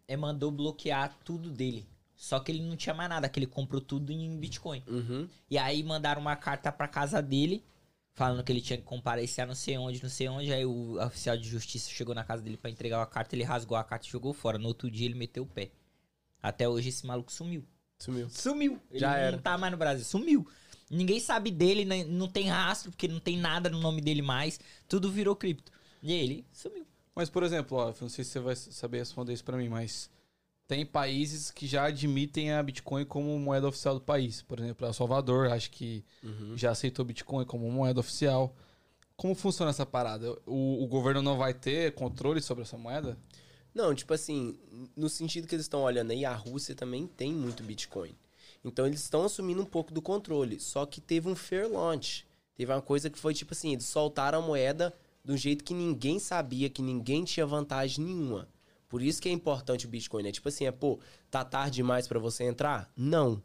é, 0.07 0.15
mandou 0.15 0.51
bloquear 0.51 1.17
tudo 1.25 1.49
dele. 1.49 1.87
Só 2.15 2.39
que 2.39 2.51
ele 2.51 2.61
não 2.61 2.77
tinha 2.77 2.93
mais 2.93 3.09
nada, 3.09 3.27
que 3.27 3.39
ele 3.39 3.47
comprou 3.47 3.81
tudo 3.81 4.11
em 4.11 4.37
Bitcoin. 4.37 4.83
Uhum. 4.87 5.27
E 5.49 5.57
aí 5.57 5.81
mandaram 5.81 6.21
uma 6.21 6.35
carta 6.35 6.71
pra 6.71 6.87
casa 6.87 7.19
dele, 7.19 7.63
falando 8.13 8.43
que 8.43 8.51
ele 8.51 8.61
tinha 8.61 8.77
que 8.77 8.83
comparecer 8.83 9.43
a 9.43 9.47
não 9.47 9.55
sei 9.55 9.75
onde, 9.79 10.03
não 10.03 10.09
sei 10.09 10.29
onde. 10.29 10.53
Aí 10.53 10.63
o 10.63 11.03
oficial 11.03 11.35
de 11.35 11.49
justiça 11.49 11.89
chegou 11.89 12.13
na 12.13 12.23
casa 12.23 12.43
dele 12.43 12.57
pra 12.57 12.69
entregar 12.69 13.01
a 13.01 13.07
carta, 13.07 13.35
ele 13.35 13.43
rasgou 13.43 13.75
a 13.75 13.83
carta 13.83 14.05
e 14.05 14.11
jogou 14.11 14.33
fora. 14.33 14.59
No 14.59 14.67
outro 14.67 14.91
dia 14.91 15.07
ele 15.07 15.15
meteu 15.15 15.41
o 15.43 15.47
pé. 15.47 15.71
Até 16.43 16.69
hoje 16.69 16.89
esse 16.89 17.07
maluco 17.07 17.31
sumiu. 17.31 17.65
Sumiu. 17.97 18.29
Sumiu. 18.29 18.79
Ele 18.91 18.99
Já 18.99 19.09
não 19.11 19.15
era. 19.17 19.37
tá 19.39 19.57
mais 19.57 19.71
no 19.71 19.77
Brasil. 19.79 20.05
Sumiu. 20.05 20.47
Ninguém 20.91 21.19
sabe 21.19 21.49
dele, 21.49 21.85
nem- 21.85 22.03
não 22.03 22.27
tem 22.27 22.49
rastro, 22.49 22.91
porque 22.91 23.07
não 23.07 23.19
tem 23.19 23.37
nada 23.37 23.67
no 23.69 23.79
nome 23.79 23.99
dele 24.01 24.21
mais. 24.21 24.59
Tudo 24.87 25.09
virou 25.11 25.35
cripto. 25.35 25.71
E 26.01 26.13
ele 26.13 26.45
sumiu. 26.51 26.85
Mas, 27.15 27.29
por 27.29 27.43
exemplo, 27.43 27.77
ó, 27.77 27.93
não 28.01 28.09
sei 28.09 28.23
se 28.23 28.31
você 28.31 28.39
vai 28.39 28.55
saber 28.55 28.99
responder 28.99 29.33
isso 29.33 29.43
pra 29.43 29.57
mim, 29.57 29.67
mas 29.69 30.09
tem 30.67 30.85
países 30.85 31.51
que 31.51 31.67
já 31.67 31.85
admitem 31.85 32.53
a 32.53 32.63
Bitcoin 32.63 33.03
como 33.05 33.37
moeda 33.37 33.67
oficial 33.67 33.95
do 33.95 34.01
país. 34.01 34.41
Por 34.41 34.59
exemplo, 34.59 34.87
El 34.87 34.93
Salvador, 34.93 35.51
acho 35.51 35.69
que 35.71 36.03
Uhum. 36.23 36.57
já 36.57 36.71
aceitou 36.71 37.03
Bitcoin 37.03 37.45
como 37.45 37.69
moeda 37.69 37.99
oficial. 37.99 38.55
Como 39.17 39.35
funciona 39.35 39.69
essa 39.69 39.85
parada? 39.85 40.31
O, 40.45 40.83
o 40.83 40.87
governo 40.87 41.21
não 41.21 41.37
vai 41.37 41.53
ter 41.53 41.93
controle 41.93 42.41
sobre 42.41 42.63
essa 42.63 42.77
moeda? 42.77 43.17
Não, 43.73 43.93
tipo 43.93 44.13
assim, 44.13 44.57
no 44.95 45.09
sentido 45.09 45.47
que 45.47 45.53
eles 45.55 45.65
estão 45.65 45.83
olhando 45.83 46.11
aí, 46.11 46.25
a 46.25 46.33
Rússia 46.33 46.73
também 46.73 47.05
tem 47.05 47.31
muito 47.33 47.61
Bitcoin. 47.63 48.15
Então 48.63 48.85
eles 48.87 49.01
estão 49.01 49.23
assumindo 49.23 49.61
um 49.61 49.65
pouco 49.65 49.93
do 49.93 50.01
controle. 50.01 50.59
Só 50.59 50.85
que 50.85 50.99
teve 51.01 51.27
um 51.29 51.35
fair 51.35 51.69
launch. 51.69 52.25
Teve 52.55 52.71
uma 52.71 52.81
coisa 52.81 53.09
que 53.09 53.19
foi 53.19 53.33
tipo 53.33 53.53
assim, 53.53 53.73
eles 53.73 53.85
soltaram 53.85 54.39
a 54.39 54.41
moeda 54.41 54.93
do 55.23 55.37
jeito 55.37 55.63
que 55.63 55.73
ninguém 55.73 56.19
sabia, 56.19 56.69
que 56.69 56.81
ninguém 56.81 57.23
tinha 57.23 57.45
vantagem 57.45 58.03
nenhuma. 58.05 58.47
Por 58.87 59.01
isso 59.01 59.21
que 59.21 59.29
é 59.29 59.31
importante 59.31 59.85
o 59.85 59.89
Bitcoin, 59.89 60.23
né? 60.23 60.31
Tipo 60.31 60.49
assim, 60.49 60.65
é, 60.65 60.71
pô, 60.71 60.99
tá 61.29 61.45
tarde 61.45 61.75
demais 61.75 62.07
pra 62.07 62.19
você 62.19 62.43
entrar? 62.43 62.91
Não. 62.95 63.41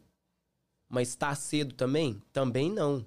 Mas 0.89 1.15
tá 1.15 1.33
cedo 1.35 1.73
também? 1.73 2.21
Também 2.33 2.69
não. 2.71 3.05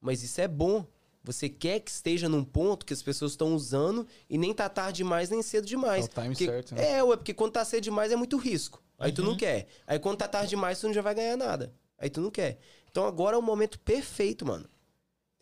Mas 0.00 0.22
isso 0.22 0.40
é 0.40 0.48
bom. 0.48 0.86
Você 1.22 1.48
quer 1.48 1.80
que 1.80 1.90
esteja 1.90 2.28
num 2.28 2.44
ponto 2.44 2.84
que 2.84 2.92
as 2.92 3.02
pessoas 3.02 3.32
estão 3.32 3.54
usando 3.54 4.06
e 4.28 4.36
nem 4.36 4.52
tá 4.52 4.68
tarde 4.68 4.98
demais 4.98 5.30
nem 5.30 5.42
cedo 5.42 5.66
demais. 5.66 6.04
É 6.04 6.08
o 6.08 6.12
time 6.12 6.28
Porque- 6.28 6.44
certo, 6.46 6.74
né? 6.74 6.90
É, 6.98 7.02
ué, 7.02 7.16
porque 7.16 7.32
quando 7.32 7.52
tá 7.52 7.64
cedo 7.64 7.82
demais 7.84 8.12
é 8.12 8.16
muito 8.16 8.36
risco. 8.36 8.82
Aí 8.98 9.10
tu 9.10 9.22
Uhum. 9.22 9.28
não 9.30 9.36
quer. 9.36 9.66
Aí 9.86 9.98
quando 9.98 10.18
tá 10.18 10.28
tarde 10.28 10.50
demais, 10.50 10.78
tu 10.78 10.86
não 10.86 10.92
já 10.94 11.00
vai 11.00 11.14
ganhar 11.14 11.36
nada. 11.36 11.72
Aí 11.98 12.10
tu 12.10 12.20
não 12.20 12.30
quer. 12.30 12.58
Então 12.90 13.06
agora 13.06 13.36
é 13.36 13.38
o 13.38 13.42
momento 13.42 13.78
perfeito, 13.80 14.44
mano. 14.44 14.68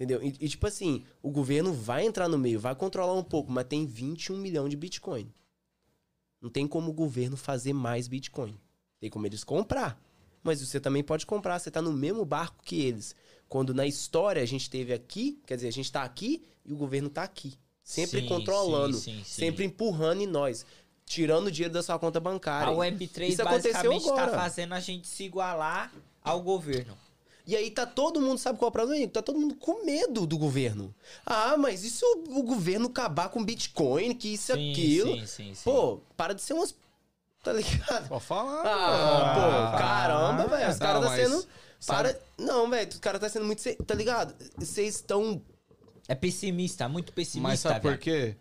Entendeu? 0.03 0.20
E, 0.20 0.34
e, 0.40 0.48
tipo 0.48 0.66
assim, 0.66 1.05
o 1.22 1.30
governo 1.30 1.72
vai 1.72 2.05
entrar 2.05 2.28
no 2.28 2.36
meio, 2.36 2.59
vai 2.59 2.74
controlar 2.74 3.14
um 3.14 3.22
pouco, 3.22 3.53
mas 3.53 3.64
tem 3.66 3.86
21 3.86 4.36
milhões 4.36 4.68
de 4.68 4.76
Bitcoin. 4.76 5.32
Não 6.40 6.50
tem 6.50 6.66
como 6.66 6.90
o 6.90 6.92
governo 6.92 7.36
fazer 7.36 7.72
mais 7.72 8.09
Bitcoin. 8.09 8.59
Tem 8.98 9.09
como 9.09 9.26
eles 9.26 9.44
comprar. 9.44 9.96
Mas 10.42 10.61
você 10.61 10.80
também 10.80 11.05
pode 11.05 11.24
comprar, 11.24 11.57
você 11.61 11.70
tá 11.70 11.80
no 11.80 11.92
mesmo 11.92 12.24
barco 12.24 12.64
que 12.64 12.80
eles. 12.80 13.14
Quando 13.48 13.72
na 13.72 13.86
história 13.86 14.42
a 14.42 14.46
gente 14.46 14.68
teve 14.68 14.92
aqui, 14.92 15.40
quer 15.46 15.55
dizer, 15.55 15.68
a 15.68 15.72
gente 15.72 15.92
tá 15.92 16.03
aqui 16.03 16.42
e 16.64 16.72
o 16.72 16.76
governo 16.76 17.09
tá 17.09 17.22
aqui. 17.22 17.55
Sempre 17.84 18.22
Sim, 18.22 18.26
controlando, 18.26 18.96
sim, 18.96 19.18
sim, 19.18 19.24
sempre 19.24 19.64
empurrando 19.64 20.20
em 20.20 20.26
nós, 20.26 20.66
tirando 21.07 21.46
o 21.46 21.50
dinheiro 21.50 21.74
da 21.74 21.82
sua 21.82 21.96
conta 21.96 22.18
bancária. 22.18 22.72
A 22.72 22.76
Web3 22.76 23.28
Isso 23.28 23.44
basicamente 23.44 24.05
tá 24.05 24.12
agora. 24.22 24.36
fazendo 24.36 24.72
a 24.72 24.80
gente 24.80 25.07
se 25.07 25.22
igualar 25.22 25.92
ao 26.24 26.42
governo. 26.42 26.96
E 27.45 27.57
aí 27.57 27.70
tá 27.70 27.84
todo 27.84 28.20
mundo, 28.20 28.38
sabe 28.38 28.59
qual 28.59 28.68
é 28.68 28.70
o 28.70 28.72
problema? 28.72 29.09
Tá 29.09 29.20
todo 29.20 29.38
mundo 29.38 29.57
com 29.57 29.84
medo 29.84 30.26
do 30.26 30.38
governo. 30.38 30.95
Ah, 31.26 31.57
mas 31.57 31.82
e 31.82 31.90
se 31.90 32.05
o, 32.05 32.38
o 32.38 32.43
governo 32.45 32.86
acabar 32.86 33.28
com 33.30 33.45
Bitcoin, 33.45 34.14
que 34.14 34.34
isso 34.34 34.53
e 34.57 34.70
aquilo? 34.72 35.14
Sim, 35.16 35.26
sim, 35.26 35.55
sim. 35.55 35.64
Pô, 35.64 35.99
para 36.16 36.34
de 36.34 36.43
ser 36.43 36.53
umas... 36.53 36.74
Tá 37.43 37.53
ligado? 37.53 38.09
Pode 38.09 38.24
falar. 38.24 38.62
Ah, 38.64 39.34
pô, 39.34 39.78
caramba, 39.78 40.47
velho. 40.57 40.70
Os 40.70 40.78
caras 40.78 41.05
tá 41.05 41.16
sendo... 41.16 41.47
sabe- 41.80 42.14
Para... 42.14 42.20
Não, 42.38 42.70
velho, 42.70 42.88
os 42.88 42.99
caras 43.01 43.20
tá 43.20 43.28
sendo 43.28 43.45
muito... 43.45 43.62
Tá 43.84 43.95
ligado? 43.95 44.34
Vocês 44.57 44.95
estão... 44.95 45.43
É 46.07 46.14
pessimista, 46.14 46.88
muito 46.88 47.12
pessimista. 47.12 47.49
Mas 47.49 47.59
sabe 47.61 47.80
por 47.80 47.88
viado. 47.88 48.01
quê? 48.01 48.36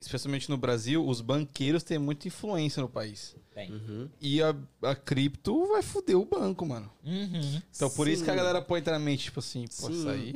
Especialmente 0.00 0.48
no 0.50 0.56
Brasil, 0.56 1.06
os 1.06 1.20
banqueiros 1.20 1.82
têm 1.84 1.98
muita 1.98 2.26
influência 2.26 2.80
no 2.80 2.88
país. 2.88 3.36
Tem. 3.58 3.72
Uhum. 3.72 4.08
E 4.20 4.40
a, 4.40 4.54
a 4.82 4.94
cripto 4.94 5.66
vai 5.66 5.82
foder 5.82 6.16
o 6.16 6.24
banco, 6.24 6.64
mano. 6.64 6.88
Uhum. 7.04 7.60
Então 7.74 7.90
por 7.90 8.06
isso 8.06 8.22
que 8.22 8.30
a 8.30 8.32
Sim. 8.32 8.38
galera 8.38 8.62
põe 8.62 8.80
na 8.82 9.00
mente, 9.00 9.24
tipo 9.24 9.40
assim, 9.40 9.66
pô, 9.66 9.88
Sim. 9.88 9.92
isso 9.92 10.08
aí. 10.08 10.34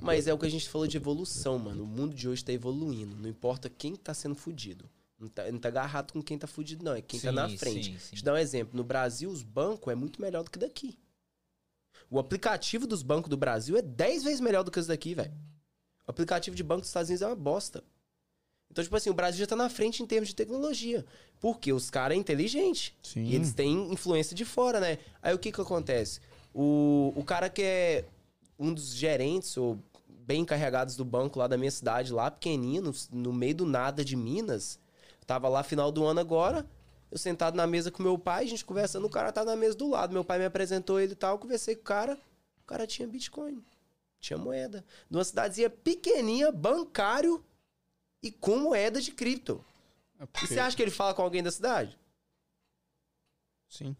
Mas 0.00 0.26
é 0.26 0.32
o 0.32 0.38
que 0.38 0.46
a 0.46 0.50
gente 0.50 0.66
falou 0.70 0.86
de 0.86 0.96
evolução, 0.96 1.58
mano. 1.58 1.84
O 1.84 1.86
mundo 1.86 2.14
de 2.14 2.26
hoje 2.26 2.42
tá 2.42 2.50
evoluindo. 2.50 3.14
Não 3.14 3.28
importa 3.28 3.68
quem 3.68 3.94
tá 3.94 4.14
sendo 4.14 4.34
fudido. 4.34 4.88
Não 5.20 5.28
tá, 5.28 5.52
não 5.52 5.58
tá 5.58 5.68
agarrado 5.68 6.12
com 6.12 6.22
quem 6.22 6.38
tá 6.38 6.46
fudido, 6.46 6.82
não. 6.82 6.94
É 6.94 7.02
quem 7.02 7.20
tá 7.20 7.28
Sim, 7.28 7.34
na 7.34 7.48
frente. 7.50 7.84
sim, 7.84 7.98
sim. 7.98 8.08
Deixa 8.12 8.22
eu 8.22 8.24
dar 8.24 8.32
um 8.32 8.38
exemplo. 8.38 8.74
No 8.74 8.84
Brasil, 8.84 9.28
os 9.28 9.42
bancos 9.42 9.92
é 9.92 9.94
muito 9.94 10.22
melhor 10.22 10.42
do 10.42 10.50
que 10.50 10.58
daqui. 10.58 10.98
O 12.10 12.18
aplicativo 12.18 12.86
dos 12.86 13.02
bancos 13.02 13.28
do 13.28 13.36
Brasil 13.36 13.76
é 13.76 13.82
10 13.82 14.24
vezes 14.24 14.40
melhor 14.40 14.64
do 14.64 14.70
que 14.70 14.80
os 14.80 14.86
daqui, 14.86 15.14
velho. 15.14 15.32
O 16.06 16.10
aplicativo 16.10 16.56
de 16.56 16.62
banco 16.62 16.80
dos 16.80 16.88
Estados 16.88 17.10
Unidos 17.10 17.22
é 17.22 17.26
uma 17.26 17.36
bosta. 17.36 17.84
Então, 18.72 18.82
tipo 18.82 18.96
assim, 18.96 19.10
o 19.10 19.14
Brasil 19.14 19.40
já 19.40 19.46
tá 19.46 19.54
na 19.54 19.68
frente 19.68 20.02
em 20.02 20.06
termos 20.06 20.30
de 20.30 20.34
tecnologia. 20.34 21.04
Porque 21.38 21.74
os 21.74 21.90
caras 21.90 22.16
é 22.16 22.20
inteligente. 22.20 22.96
Sim. 23.02 23.24
E 23.24 23.34
eles 23.34 23.52
têm 23.52 23.92
influência 23.92 24.34
de 24.34 24.46
fora, 24.46 24.80
né? 24.80 24.98
Aí 25.20 25.34
o 25.34 25.38
que 25.38 25.52
que 25.52 25.60
acontece? 25.60 26.20
O, 26.54 27.12
o 27.14 27.22
cara 27.22 27.50
que 27.50 27.62
é 27.62 28.04
um 28.58 28.72
dos 28.72 28.94
gerentes 28.94 29.58
ou 29.58 29.78
bem 30.08 30.40
encarregados 30.40 30.96
do 30.96 31.04
banco 31.04 31.38
lá 31.38 31.46
da 31.46 31.58
minha 31.58 31.70
cidade, 31.70 32.14
lá 32.14 32.30
pequenininho, 32.30 32.82
no, 32.82 32.94
no 33.12 33.32
meio 33.32 33.56
do 33.56 33.66
nada 33.66 34.02
de 34.02 34.16
Minas, 34.16 34.80
tava 35.26 35.50
lá 35.50 35.62
final 35.62 35.92
do 35.92 36.04
ano 36.06 36.20
agora, 36.20 36.66
eu 37.10 37.18
sentado 37.18 37.54
na 37.54 37.66
mesa 37.66 37.90
com 37.90 38.02
meu 38.02 38.18
pai, 38.18 38.44
a 38.44 38.48
gente 38.48 38.64
conversando, 38.64 39.06
o 39.06 39.10
cara 39.10 39.30
tá 39.30 39.44
na 39.44 39.54
mesa 39.54 39.76
do 39.76 39.90
lado. 39.90 40.14
Meu 40.14 40.24
pai 40.24 40.38
me 40.38 40.46
apresentou 40.46 40.98
ele 40.98 41.12
e 41.12 41.16
tal, 41.16 41.34
eu 41.34 41.38
conversei 41.38 41.74
com 41.74 41.82
o 41.82 41.84
cara, 41.84 42.18
o 42.62 42.66
cara 42.66 42.86
tinha 42.86 43.06
Bitcoin, 43.06 43.62
tinha 44.18 44.38
moeda. 44.38 44.82
Numa 45.10 45.24
cidadezinha 45.24 45.68
pequenininha, 45.68 46.50
bancário 46.50 47.44
e 48.22 48.30
com 48.30 48.58
moeda 48.58 49.00
de 49.00 49.10
cripto. 49.12 49.64
É 50.20 50.24
E 50.44 50.46
você 50.46 50.60
acha 50.60 50.76
que 50.76 50.82
ele 50.82 50.90
fala 50.90 51.14
com 51.14 51.22
alguém 51.22 51.42
da 51.42 51.50
cidade? 51.50 51.98
Sim. 53.68 53.96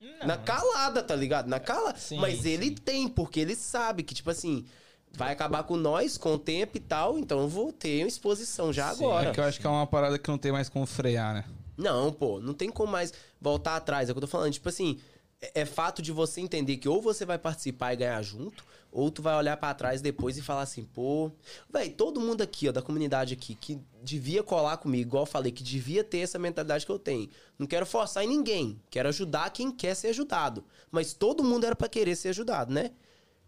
Não. 0.00 0.26
Na 0.26 0.38
calada, 0.38 1.02
tá 1.02 1.14
ligado? 1.14 1.46
Na 1.46 1.60
calada. 1.60 1.98
Sim, 1.98 2.18
Mas 2.18 2.44
ele 2.44 2.68
sim. 2.68 2.74
tem, 2.74 3.08
porque 3.08 3.38
ele 3.38 3.54
sabe 3.54 4.02
que, 4.02 4.14
tipo 4.14 4.30
assim, 4.30 4.66
vai 5.12 5.32
acabar 5.32 5.62
com 5.64 5.76
nós 5.76 6.16
com 6.16 6.34
o 6.34 6.38
tempo 6.38 6.76
e 6.76 6.80
tal, 6.80 7.18
então 7.18 7.40
eu 7.40 7.48
vou 7.48 7.72
ter 7.72 8.02
uma 8.02 8.08
exposição 8.08 8.72
já 8.72 8.94
Sim, 8.94 9.04
agora. 9.04 9.28
É 9.28 9.32
que 9.32 9.40
eu 9.40 9.44
acho 9.44 9.60
que 9.60 9.66
é 9.66 9.70
uma 9.70 9.86
parada 9.86 10.18
que 10.18 10.28
não 10.28 10.38
tem 10.38 10.50
mais 10.52 10.68
como 10.68 10.86
frear, 10.86 11.34
né? 11.34 11.44
Não, 11.76 12.12
pô, 12.12 12.40
não 12.40 12.54
tem 12.54 12.70
como 12.70 12.92
mais 12.92 13.12
voltar 13.40 13.76
atrás. 13.76 14.08
É 14.08 14.12
o 14.12 14.14
que 14.14 14.18
eu 14.18 14.22
tô 14.22 14.26
falando. 14.26 14.52
Tipo 14.52 14.68
assim, 14.68 14.98
é, 15.40 15.62
é 15.62 15.64
fato 15.64 16.02
de 16.02 16.12
você 16.12 16.40
entender 16.40 16.76
que 16.76 16.88
ou 16.88 17.00
você 17.00 17.24
vai 17.24 17.38
participar 17.38 17.92
e 17.92 17.96
ganhar 17.96 18.22
junto, 18.22 18.64
ou 18.92 19.10
tu 19.10 19.22
vai 19.22 19.36
olhar 19.36 19.56
pra 19.56 19.74
trás 19.74 20.00
depois 20.00 20.36
e 20.36 20.42
falar 20.42 20.62
assim, 20.62 20.84
pô. 20.84 21.30
Véi, 21.72 21.90
todo 21.90 22.20
mundo 22.20 22.42
aqui, 22.42 22.68
ó, 22.68 22.72
da 22.72 22.82
comunidade 22.82 23.34
aqui, 23.34 23.54
que 23.54 23.80
devia 24.02 24.42
colar 24.42 24.76
comigo, 24.78 25.08
igual 25.08 25.22
eu 25.22 25.26
falei, 25.26 25.52
que 25.52 25.62
devia 25.62 26.02
ter 26.02 26.18
essa 26.18 26.38
mentalidade 26.38 26.84
que 26.84 26.92
eu 26.92 26.98
tenho. 26.98 27.28
Não 27.58 27.66
quero 27.66 27.86
forçar 27.86 28.24
em 28.24 28.28
ninguém. 28.28 28.80
Quero 28.90 29.08
ajudar 29.08 29.50
quem 29.50 29.70
quer 29.70 29.94
ser 29.94 30.08
ajudado. 30.08 30.64
Mas 30.90 31.12
todo 31.14 31.44
mundo 31.44 31.64
era 31.66 31.76
pra 31.76 31.88
querer 31.88 32.16
ser 32.16 32.30
ajudado, 32.30 32.72
né? 32.72 32.92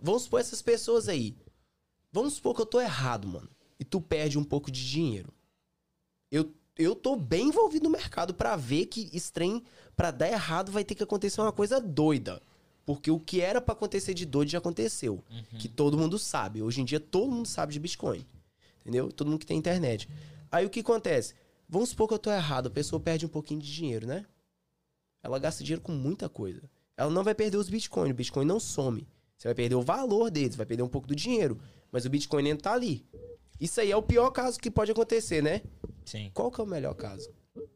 Vamos 0.01 0.22
supor 0.22 0.40
essas 0.40 0.62
pessoas 0.62 1.09
aí. 1.09 1.36
Vamos 2.12 2.34
supor 2.34 2.55
que 2.55 2.62
eu 2.62 2.66
tô 2.66 2.80
errado, 2.80 3.26
mano. 3.26 3.51
E 3.80 3.84
tu 3.84 4.01
perde 4.01 4.38
um 4.38 4.45
pouco 4.45 4.70
de 4.70 4.88
dinheiro. 4.88 5.32
Eu, 6.30 6.53
eu 6.77 6.95
tô 6.95 7.16
bem 7.16 7.49
envolvido 7.49 7.85
no 7.85 7.91
mercado 7.91 8.35
pra 8.35 8.57
ver 8.57 8.87
que 8.87 9.11
estranho, 9.12 9.62
pra 9.97 10.11
dar 10.11 10.29
errado, 10.29 10.73
vai 10.73 10.85
ter 10.85 10.95
que 10.95 11.03
acontecer 11.03 11.41
uma 11.41 11.53
coisa 11.53 11.81
doida. 11.81 12.43
Porque 12.85 13.11
o 13.11 13.20
que 13.20 13.41
era 13.41 13.61
pra 13.61 13.75
acontecer 13.75 14.12
de 14.14 14.27
doido 14.27 14.51
já 14.51 14.59
aconteceu. 14.59 15.23
Que 15.59 15.68
todo 15.68 15.97
mundo 15.97 16.18
sabe. 16.18 16.62
Hoje 16.62 16.81
em 16.81 16.85
dia 16.85 16.99
todo 16.99 17.31
mundo 17.31 17.47
sabe 17.47 17.73
de 17.73 17.79
Bitcoin. 17.79 18.27
Entendeu? 18.81 19.12
Todo 19.12 19.29
mundo 19.29 19.39
que 19.39 19.47
tem 19.47 19.57
internet. 19.57 20.09
Aí 20.51 20.66
o 20.66 20.70
que 20.70 20.81
acontece? 20.81 21.35
Vamos 21.68 21.91
supor 21.91 22.09
que 22.09 22.14
eu 22.14 22.18
tô 22.18 22.31
errado, 22.31 22.66
a 22.66 22.70
pessoa 22.70 23.01
perde 23.01 23.25
um 23.25 23.29
pouquinho 23.29 23.61
de 23.61 23.73
dinheiro, 23.73 24.07
né? 24.07 24.27
Ela 25.23 25.39
gasta 25.39 25.62
dinheiro 25.62 25.81
com 25.81 25.93
muita 25.93 26.29
coisa. 26.29 26.62
Ela 26.97 27.11
não 27.11 27.23
vai 27.23 27.35
perder 27.35 27.57
os 27.57 27.68
Bitcoin. 27.68 28.11
O 28.11 28.14
Bitcoin 28.14 28.45
não 28.45 28.59
some. 28.59 29.07
Você 29.39 29.49
vai 29.49 29.55
perder 29.55 29.77
o 29.77 29.83
valor 29.83 30.31
deles, 30.31 30.57
vai 30.57 30.66
perder 30.66 30.83
um 30.83 30.89
pouco 30.89 31.07
do 31.07 31.14
dinheiro. 31.14 31.61
Mas 31.91 32.05
o 32.05 32.11
Bitcoin 32.11 32.47
ainda 32.47 32.62
tá 32.62 32.73
ali. 32.73 33.07
Isso 33.62 33.80
aí 33.80 33.92
é 33.92 33.96
o 33.96 34.02
pior 34.02 34.28
caso 34.32 34.58
que 34.58 34.68
pode 34.68 34.90
acontecer, 34.90 35.40
né? 35.40 35.62
Sim. 36.04 36.32
Qual 36.34 36.50
que 36.50 36.60
é 36.60 36.64
o 36.64 36.66
melhor 36.66 36.94
caso? 36.94 37.32
Eu 37.54 37.68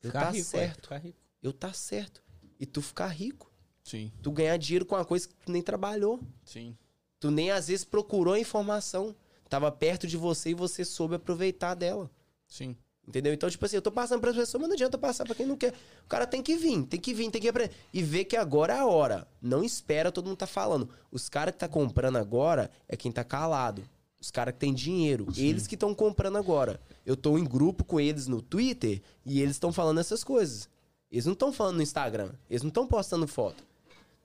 Ficar 0.00 0.26
tá 0.26 0.30
rico, 0.30 0.46
é, 0.46 0.60
certo. 0.60 0.82
ficar 0.82 0.98
rico. 0.98 1.18
Eu 1.42 1.52
tá 1.52 1.72
certo. 1.72 2.22
E 2.60 2.64
tu 2.64 2.80
ficar 2.80 3.08
rico. 3.08 3.50
Sim. 3.82 4.12
Tu 4.22 4.30
ganhar 4.30 4.56
dinheiro 4.56 4.86
com 4.86 4.94
uma 4.94 5.04
coisa 5.04 5.26
que 5.26 5.34
tu 5.34 5.50
nem 5.50 5.60
trabalhou. 5.60 6.20
Sim. 6.44 6.78
Tu 7.18 7.32
nem 7.32 7.50
às 7.50 7.66
vezes 7.66 7.84
procurou 7.84 8.34
a 8.34 8.38
informação. 8.38 9.12
Tava 9.48 9.72
perto 9.72 10.06
de 10.06 10.16
você 10.16 10.50
e 10.50 10.54
você 10.54 10.84
soube 10.84 11.16
aproveitar 11.16 11.74
dela. 11.74 12.08
Sim. 12.46 12.76
Entendeu? 13.06 13.34
Então, 13.34 13.50
tipo 13.50 13.66
assim, 13.66 13.74
eu 13.74 13.82
tô 13.82 13.90
passando 13.90 14.20
pra 14.20 14.32
pessoa, 14.32 14.60
mas 14.60 14.68
não 14.68 14.74
adianta 14.74 14.96
passar 14.96 15.24
pra 15.24 15.34
quem 15.34 15.46
não 15.46 15.56
quer. 15.56 15.74
O 16.04 16.08
cara 16.08 16.28
tem 16.28 16.44
que 16.44 16.56
vir, 16.56 16.86
tem 16.86 17.00
que 17.00 17.12
vir, 17.12 17.28
tem 17.32 17.40
que 17.42 17.48
aprender. 17.48 17.74
E 17.92 18.04
ver 18.04 18.24
que 18.24 18.36
agora 18.36 18.74
é 18.74 18.78
a 18.78 18.86
hora. 18.86 19.26
Não 19.42 19.64
espera, 19.64 20.12
todo 20.12 20.26
mundo 20.26 20.36
tá 20.36 20.46
falando. 20.46 20.88
Os 21.10 21.28
caras 21.28 21.52
que 21.54 21.58
tá 21.58 21.66
comprando 21.66 22.18
agora 22.18 22.70
é 22.88 22.96
quem 22.96 23.10
tá 23.10 23.24
calado. 23.24 23.82
Os 24.24 24.30
caras 24.30 24.54
que 24.54 24.60
tem 24.60 24.72
dinheiro. 24.72 25.26
Eles 25.36 25.66
que 25.66 25.74
estão 25.74 25.94
comprando 25.94 26.38
agora. 26.38 26.80
Eu 27.04 27.14
tô 27.14 27.36
em 27.36 27.44
grupo 27.44 27.84
com 27.84 28.00
eles 28.00 28.26
no 28.26 28.40
Twitter 28.40 29.02
e 29.22 29.42
eles 29.42 29.56
estão 29.56 29.70
falando 29.70 30.00
essas 30.00 30.24
coisas. 30.24 30.66
Eles 31.12 31.26
não 31.26 31.34
estão 31.34 31.52
falando 31.52 31.76
no 31.76 31.82
Instagram. 31.82 32.32
Eles 32.48 32.62
não 32.62 32.68
estão 32.68 32.86
postando 32.86 33.28
foto. 33.28 33.62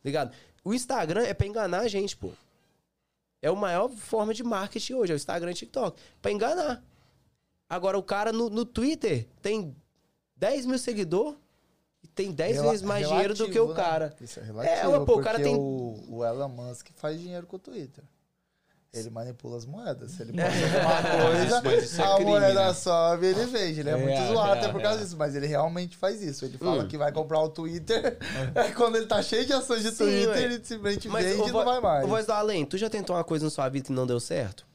Ligado? 0.04 0.34
O 0.64 0.74
Instagram 0.74 1.24
é 1.24 1.34
pra 1.34 1.46
enganar 1.46 1.80
a 1.80 1.88
gente, 1.90 2.16
pô. 2.16 2.32
É 3.42 3.50
a 3.50 3.54
maior 3.56 3.90
forma 3.90 4.34
de 4.34 4.42
marketing 4.42 4.94
hoje, 4.94 5.12
é 5.12 5.16
o 5.16 5.18
Instagram 5.18 5.52
e 5.52 5.56
TikTok. 5.56 6.02
Pra 6.22 6.32
enganar. 6.32 6.82
Agora, 7.70 7.98
o 7.98 8.04
cara 8.04 8.32
no, 8.32 8.50
no 8.50 8.64
Twitter 8.64 9.28
tem 9.42 9.76
10 10.38 10.66
mil 10.66 10.80
seguidores 10.80 11.36
e 12.02 12.08
tem 12.08 12.32
10 12.32 12.56
Rela- 12.56 12.72
vezes 12.72 12.86
mais 12.86 13.06
dinheiro 13.06 13.34
do 13.34 13.50
que 13.50 13.60
o 13.60 13.66
relativo, 13.66 13.74
né? 13.74 13.76
cara. 13.76 14.16
Isso 14.22 14.40
é 14.40 14.44
relativo, 14.44 14.96
É, 14.96 15.06
pô, 15.06 15.20
o 15.20 15.22
cara 15.22 15.40
tem- 15.42 15.56
O, 15.58 16.16
o 16.16 16.26
Elon 16.26 16.48
Musk 16.48 16.88
faz 16.96 17.20
dinheiro 17.20 17.46
com 17.46 17.58
o 17.58 17.60
Twitter. 17.60 18.06
Ele 18.92 19.10
manipula 19.12 19.56
as 19.56 19.66
moedas. 19.68 20.12
Se 20.12 20.24
ele 20.24 20.34
posta 20.34 20.50
alguma 21.14 21.30
coisa, 21.32 21.62
mas 21.64 21.84
isso 21.84 22.02
é 22.02 22.06
a 22.06 22.16
crime, 22.16 22.32
moeda 22.32 22.66
né? 22.68 22.74
sobe 22.74 23.26
ele 23.28 23.46
vende. 23.46 23.80
Ele 23.82 23.90
é, 23.90 23.94
É, 23.94 23.96
muito 23.98 24.18
é, 24.20 24.28
zoado 24.28 24.52
até 24.54 24.66
é, 24.66 24.72
por 24.72 24.82
causa 24.82 25.00
é. 25.00 25.04
disso. 25.04 25.16
Mas 25.16 25.36
ele 25.36 25.46
realmente 25.46 25.96
faz 25.96 26.24
isso. 26.24 26.44
Ele 26.44 26.58
fala 26.58 26.84
Hum. 26.84 26.88
que 26.88 26.98
vai 26.98 27.12
comprar 27.12 27.40
o 27.40 27.50
Twitter. 27.50 28.18
É. 28.56 28.72
quando 28.74 28.96
ele 28.96 29.06
tá 29.06 29.22
cheio 29.22 29.46
de 29.46 29.54
ações 29.54 29.84
de 29.84 29.92
Sim, 29.92 29.98
Twitter, 30.06 30.30
ué. 30.30 30.44
ele 30.44 30.60
simplesmente 30.64 31.08
Mas 31.08 31.24
vende 31.26 31.42
o 31.44 31.48
e 31.50 31.52
não 31.52 31.64
vai 31.66 31.80
mais. 31.80 32.08
Voz 32.08 32.26
do 32.26 32.32
além, 32.34 32.66
tu 32.66 32.78
já 32.80 32.90
tentou 32.90 33.16
uma 33.16 33.24
coisa 33.24 33.46
na 33.46 33.52
sua 33.52 33.70
vida 33.70 33.86
que 33.86 33.92
não 33.94 34.08
deu 34.08 34.20
certo? 34.20 34.66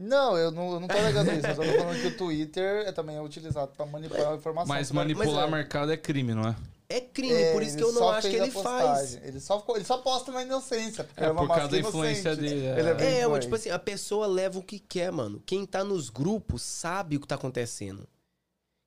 Não, 0.00 0.38
eu 0.38 0.50
não, 0.50 0.72
eu 0.74 0.80
não 0.80 0.88
tô 0.88 0.94
negando 1.02 1.30
isso. 1.32 1.46
Eu 1.46 1.56
só 1.56 1.62
tô 1.62 1.72
falando 1.76 2.00
que 2.00 2.06
o 2.06 2.16
Twitter 2.16 2.86
é, 2.86 2.92
também 2.92 3.16
é 3.16 3.20
utilizado 3.20 3.72
pra 3.76 3.84
manipular 3.84 4.32
a 4.32 4.36
informação. 4.36 4.68
Mas 4.74 4.88
Pra- 4.88 4.94
manipular 5.02 5.46
é- 5.46 5.50
mercado 5.50 5.92
é 5.92 5.96
crime, 5.96 6.32
não 6.34 6.48
é? 6.48 6.56
É 6.90 7.00
crime, 7.02 7.34
É, 7.34 7.52
por 7.52 7.62
isso 7.62 7.76
que 7.76 7.82
eu 7.82 7.92
não 7.92 8.08
acho 8.08 8.30
que 8.30 8.36
ele 8.36 8.50
faz. 8.50 9.14
Ele 9.22 9.38
só, 9.40 9.60
ficou- 9.60 9.76
ele 9.76 9.84
só 9.84 9.98
posta 9.98 10.32
na 10.32 10.42
inocência. 10.42 11.04
Porque 11.04 11.22
É, 11.22 11.26
Elon 11.26 11.36
por 11.46 11.48
causa 11.48 11.68
da 11.68 11.76
é 11.76 11.80
influência 11.80 12.32
inocente. 12.32 12.48
dele, 12.48 12.66
é. 12.66 12.78
Ele 12.78 12.88
é 13.04 13.20
É, 13.34 13.38
tipo 13.40 13.54
assim, 13.54 13.68
a 13.70 13.78
pessoa 13.78 14.26
leva 14.26 14.58
o 14.58 14.62
que 14.62 14.78
quer, 14.78 15.12
mano. 15.12 15.42
Quem 15.44 15.66
tá 15.66 15.84
nos 15.84 16.08
grupos 16.08 16.62
sabe 16.62 17.16
o 17.16 17.20
que 17.20 17.26
tá 17.26 17.34
acontecendo. 17.34 18.08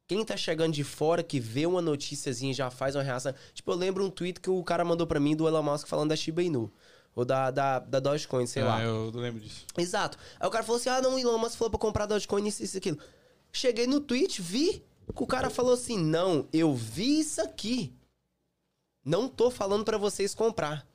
Quem 0.07 0.25
tá 0.25 0.35
chegando 0.35 0.73
de 0.73 0.83
fora, 0.83 1.21
que 1.23 1.39
vê 1.39 1.65
uma 1.67 1.81
noticiazinha 1.81 2.51
e 2.51 2.55
já 2.55 2.69
faz 2.71 2.95
uma 2.95 3.03
reação. 3.03 3.33
Tipo, 3.53 3.71
eu 3.71 3.75
lembro 3.75 4.03
um 4.03 4.09
tweet 4.09 4.39
que 4.41 4.49
o 4.49 4.63
cara 4.63 4.83
mandou 4.83 5.05
pra 5.05 5.19
mim 5.19 5.35
do 5.35 5.47
Elon 5.47 5.61
Musk 5.63 5.87
falando 5.87 6.09
da 6.09 6.15
Shiba 6.15 6.41
Inu. 6.41 6.73
Ou 7.15 7.23
da, 7.23 7.51
da, 7.51 7.79
da 7.79 7.99
Dogecoin, 7.99 8.47
sei 8.47 8.63
Ah, 8.63 8.65
lá. 8.65 8.81
eu 8.83 9.11
lembro 9.13 9.39
disso. 9.39 9.65
Exato. 9.77 10.17
Aí 10.39 10.47
o 10.47 10.51
cara 10.51 10.63
falou 10.63 10.79
assim: 10.79 10.89
ah, 10.89 11.01
não, 11.01 11.15
o 11.15 11.19
Elon 11.19 11.37
Musk 11.37 11.55
falou 11.57 11.69
pra 11.69 11.79
comprar 11.79 12.05
Dogecoin, 12.07 12.47
isso, 12.47 12.63
isso, 12.63 12.77
aquilo. 12.77 12.97
Cheguei 13.53 13.85
no 13.85 13.99
tweet, 14.01 14.41
vi 14.41 14.83
o 15.07 15.27
cara 15.27 15.49
falou 15.49 15.73
assim: 15.73 15.97
não, 15.97 16.47
eu 16.51 16.73
vi 16.73 17.19
isso 17.19 17.41
aqui. 17.41 17.93
Não 19.03 19.27
tô 19.27 19.49
falando 19.49 19.83
pra 19.83 19.97
vocês 19.97 20.33
comprar. 20.35 20.87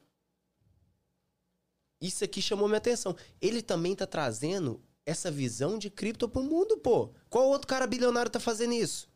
Isso 2.01 2.25
aqui 2.25 2.41
chamou 2.41 2.69
minha 2.69 2.79
atenção. 2.79 3.17
Ele 3.41 3.63
também 3.63 3.95
tá 3.95 4.07
trazendo 4.07 4.81
essa 5.05 5.31
visão 5.31 5.79
de 5.79 5.89
cripto 5.89 6.29
pro 6.29 6.43
mundo, 6.43 6.77
pô. 6.77 7.11
Qual 7.31 7.49
outro 7.49 7.67
cara 7.67 7.87
bilionário 7.87 8.31
tá 8.31 8.41
fazendo 8.41 8.75
isso? 8.75 9.09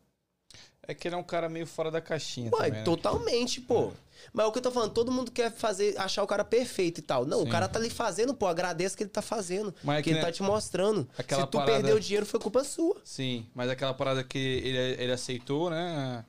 É 0.82 0.94
que 0.94 1.06
ele 1.06 1.14
é 1.14 1.18
um 1.18 1.24
cara 1.24 1.48
meio 1.48 1.66
fora 1.66 1.90
da 1.90 2.00
caixinha 2.00 2.50
Ué, 2.52 2.56
também, 2.56 2.72
né? 2.72 2.82
totalmente, 2.82 3.60
pô. 3.60 3.92
Mas 4.32 4.44
é 4.44 4.48
o 4.48 4.52
que 4.52 4.58
eu 4.58 4.62
tô 4.62 4.70
falando, 4.70 4.92
todo 4.92 5.10
mundo 5.12 5.30
quer 5.30 5.50
fazer, 5.52 5.96
achar 5.98 6.22
o 6.22 6.26
cara 6.26 6.44
perfeito 6.44 6.98
e 6.98 7.02
tal. 7.02 7.24
Não, 7.26 7.40
Sim. 7.42 7.48
o 7.48 7.50
cara 7.50 7.68
tá 7.68 7.78
ali 7.78 7.90
fazendo, 7.90 8.34
pô, 8.34 8.46
agradeça 8.46 8.96
que 8.96 9.02
ele 9.02 9.10
tá 9.10 9.22
fazendo. 9.22 9.74
Mas 9.82 9.98
é 9.98 9.98
que 9.98 10.04
que 10.04 10.10
ele 10.10 10.18
nem- 10.18 10.24
tá 10.26 10.32
te 10.32 10.42
mostrando. 10.42 11.08
aquela 11.18 11.42
Se 11.42 11.48
tu 11.48 11.58
parada- 11.58 11.72
perdeu 11.72 11.96
o 11.96 12.00
dinheiro, 12.00 12.24
foi 12.26 12.38
culpa 12.40 12.62
sua. 12.64 12.96
Sim, 13.04 13.46
mas 13.54 13.68
aquela 13.70 13.94
parada 13.94 14.22
que 14.24 14.38
ele, 14.38 14.78
ele 15.02 15.12
aceitou, 15.12 15.70
né? 15.70 16.24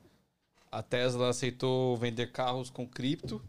A 0.70 0.82
Tesla 0.82 1.28
aceitou 1.28 1.96
vender 1.96 2.32
carros 2.32 2.70
com 2.70 2.86
cripto, 2.86 3.42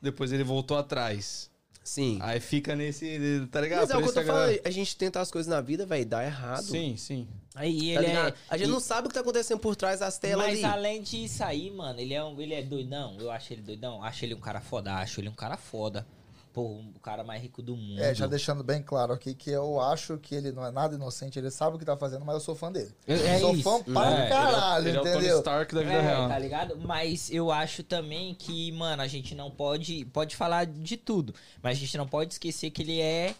depois 0.00 0.30
ele 0.32 0.44
voltou 0.44 0.76
atrás. 0.78 1.50
Sim. 1.82 2.18
Aí 2.20 2.38
fica 2.38 2.76
nesse, 2.76 3.48
tá 3.50 3.60
ligado? 3.62 3.80
Mas 3.80 3.90
é 3.90 3.96
o 3.96 4.02
que 4.02 4.08
eu 4.08 4.12
tô 4.12 4.22
falando, 4.22 4.60
a 4.62 4.70
gente 4.70 4.94
tenta 4.94 5.20
as 5.20 5.30
coisas 5.30 5.48
na 5.48 5.60
vida, 5.62 5.86
vai 5.86 6.04
dar 6.04 6.22
errado. 6.24 6.62
Sim, 6.64 6.96
sim. 6.98 7.26
Aí 7.58 7.94
Tá 7.94 8.00
ele 8.00 8.06
ligado? 8.06 8.28
é. 8.28 8.34
A 8.48 8.56
gente 8.56 8.68
e- 8.68 8.72
não 8.72 8.80
sabe 8.80 9.06
o 9.06 9.08
que 9.08 9.14
tá 9.14 9.20
acontecendo 9.20 9.58
por 9.58 9.74
trás 9.76 10.00
das 10.00 10.16
telas 10.18 10.46
Mas 10.46 10.64
ali. 10.64 10.64
além 10.72 11.02
disso 11.02 11.42
aí, 11.44 11.70
mano, 11.70 12.00
ele 12.00 12.14
é, 12.14 12.22
um, 12.22 12.40
ele 12.40 12.54
é 12.54 12.62
doidão. 12.62 13.16
Eu 13.18 13.30
acho 13.30 13.52
ele 13.52 13.62
doidão. 13.62 14.02
Acho 14.02 14.24
ele 14.24 14.34
um 14.34 14.40
cara 14.40 14.60
foda. 14.60 14.94
Acho 14.94 15.20
ele 15.20 15.28
um 15.28 15.34
cara 15.34 15.56
foda. 15.56 16.06
Pô, 16.50 16.62
o 16.62 16.98
cara 17.00 17.22
mais 17.22 17.40
rico 17.42 17.60
do 17.62 17.76
mundo. 17.76 18.00
É, 18.02 18.12
já 18.14 18.26
deixando 18.26 18.64
bem 18.64 18.82
claro 18.82 19.12
aqui 19.12 19.32
que 19.34 19.50
eu 19.50 19.80
acho 19.80 20.16
que 20.18 20.34
ele 20.34 20.50
não 20.50 20.64
é 20.66 20.70
nada 20.72 20.94
inocente, 20.94 21.38
ele 21.38 21.50
sabe 21.50 21.76
o 21.76 21.78
que 21.78 21.84
tá 21.84 21.96
fazendo, 21.96 22.24
mas 22.24 22.34
eu 22.34 22.40
sou 22.40 22.54
fã 22.54 22.72
dele. 22.72 22.90
É- 23.06 23.12
é 23.14 23.38
sou 23.38 23.52
isso. 23.54 23.62
fã 23.62 23.82
pra 23.82 24.10
É, 24.24 24.28
caralho, 24.28 24.88
ele 24.88 24.96
é, 24.96 25.00
o- 25.00 25.06
ele 25.06 25.06
é 25.06 25.10
o 25.10 25.12
Tony 25.12 25.16
entendeu? 25.18 25.38
Stark 25.38 25.74
da 25.74 25.80
vida 25.82 25.92
É, 25.94 26.00
real. 26.00 26.28
tá 26.28 26.38
ligado? 26.38 26.76
Mas 26.78 27.30
eu 27.30 27.52
acho 27.52 27.82
também 27.84 28.34
que, 28.34 28.72
mano, 28.72 29.02
a 29.02 29.06
gente 29.06 29.34
não 29.36 29.50
pode. 29.50 30.04
Pode 30.06 30.34
falar 30.34 30.64
de 30.66 30.96
tudo. 30.96 31.32
Mas 31.62 31.76
a 31.76 31.80
gente 31.80 31.96
não 31.96 32.08
pode 32.08 32.32
esquecer 32.32 32.70
que 32.70 32.82
ele 32.82 33.00
é 33.00 33.34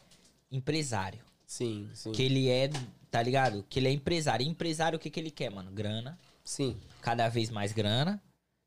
empresário. 0.53 1.19
Sim, 1.47 1.89
sim. 1.95 2.13
Que 2.13 2.23
ele 2.23 2.49
é. 2.49 2.71
Tá 3.19 3.23
ligado? 3.25 3.65
Que 3.69 3.81
ele 3.81 3.89
é 3.89 3.91
empresário. 3.91 4.45
E 4.47 4.49
empresário, 4.49 4.97
o 4.97 5.01
que, 5.01 5.11
que 5.11 5.19
ele 5.19 5.33
quer, 5.33 5.51
mano? 5.51 5.73
Grana. 5.73 6.17
Sim. 6.45 6.77
Cada 7.03 7.29
vez 7.29 7.51
mais 7.51 7.73
grana. 7.73 8.23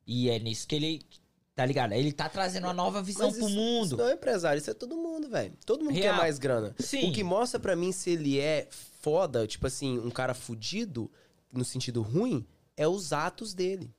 E 0.06 0.30
é 0.30 0.38
nisso 0.40 0.68
que 0.68 0.76
ele. 0.76 1.02
Tá 1.56 1.66
ligado? 1.66 1.94
Ele 1.94 2.12
tá 2.12 2.28
trazendo 2.28 2.66
uma 2.66 2.74
nova 2.74 3.02
visão 3.02 3.28
Mas 3.28 3.38
pro 3.38 3.48
isso- 3.48 3.56
mundo. 3.56 3.86
Isso 3.86 3.98
não 3.98 4.08
é 4.10 4.14
empresário, 4.14 4.60
isso 4.60 4.70
é 4.70 4.74
todo 4.74 4.98
mundo, 4.98 5.30
velho. 5.30 5.54
Todo 5.66 5.86
mundo 5.86 5.94
Real. 5.94 6.16
quer 6.16 6.22
mais 6.22 6.38
grana. 6.38 6.76
Sim. 6.80 7.10
O 7.10 7.14
que 7.14 7.24
mostra 7.24 7.62
pra 7.62 7.78
mim 7.78 7.94
se 7.94 8.10
ele 8.10 8.40
é 8.40 8.68
foda, 9.00 9.48
tipo 9.48 9.68
assim, 9.68 9.98
um 10.00 10.10
cara 10.12 10.34
fudido, 10.34 11.10
no 11.50 11.64
sentido 11.64 12.02
ruim, 12.02 12.46
é 12.76 12.86
os 12.86 13.14
atos 13.14 13.54
dele. 13.54 13.90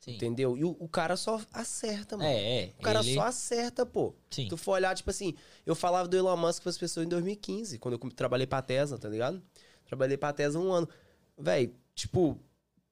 Sim. 0.00 0.14
Entendeu? 0.14 0.56
E 0.56 0.64
o, 0.64 0.74
o 0.80 0.88
cara 0.88 1.14
só 1.16 1.38
acerta, 1.52 2.16
mano. 2.16 2.28
É, 2.28 2.62
é. 2.62 2.72
O 2.78 2.82
cara 2.82 3.00
ele- 3.00 3.14
só 3.14 3.22
acerta, 3.22 3.84
pô. 3.84 4.14
Sim. 4.30 4.48
Tu 4.48 4.56
for 4.56 4.72
olhar, 4.72 4.94
tipo 4.96 5.10
assim, 5.10 5.34
eu 5.66 5.74
falava 5.74 6.08
do 6.08 6.16
Elon 6.16 6.36
Musk 6.38 6.62
para 6.62 6.70
as 6.70 6.78
pessoas 6.78 7.04
em 7.04 7.08
2015, 7.08 7.78
quando 7.78 8.00
eu 8.02 8.10
trabalhei 8.10 8.46
pra 8.46 8.62
Tesla, 8.62 8.96
tá 8.98 9.08
ligado? 9.08 9.42
Trabalhei 9.84 10.16
pra 10.16 10.32
Tesla 10.32 10.60
um 10.60 10.72
ano. 10.72 10.88
Véi, 11.36 11.74
tipo, 11.94 12.38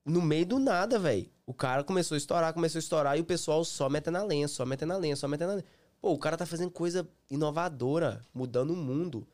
no 0.04 0.20
meio 0.20 0.44
do 0.44 0.58
nada, 0.58 0.98
véi. 0.98 1.30
O 1.46 1.54
cara 1.54 1.82
começou 1.82 2.14
a 2.14 2.18
estourar, 2.18 2.52
começou 2.52 2.78
a 2.78 2.80
estourar 2.80 3.16
e 3.16 3.20
o 3.22 3.24
pessoal 3.24 3.64
só 3.64 3.88
metendo 3.88 4.18
a 4.18 4.22
lenha, 4.22 4.46
só 4.46 4.66
metendo 4.66 4.92
a 4.92 4.96
lenha, 4.98 5.16
só 5.16 5.26
metendo 5.26 5.52
a 5.52 5.54
lenha. 5.54 5.66
Pô, 6.00 6.12
o 6.12 6.18
cara 6.18 6.36
tá 6.36 6.44
fazendo 6.44 6.70
coisa 6.70 7.08
inovadora, 7.30 8.20
mudando 8.34 8.72
o 8.72 8.76
mundo. 8.76 9.26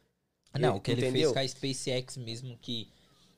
Não, 0.59 0.77
o 0.77 0.81
que 0.81 0.93
ele 0.93 1.01
Entendeu? 1.03 1.33
fez 1.35 1.53
com 1.55 1.67
a 1.67 1.73
SpaceX 1.73 2.17
mesmo, 2.17 2.57
que. 2.59 2.89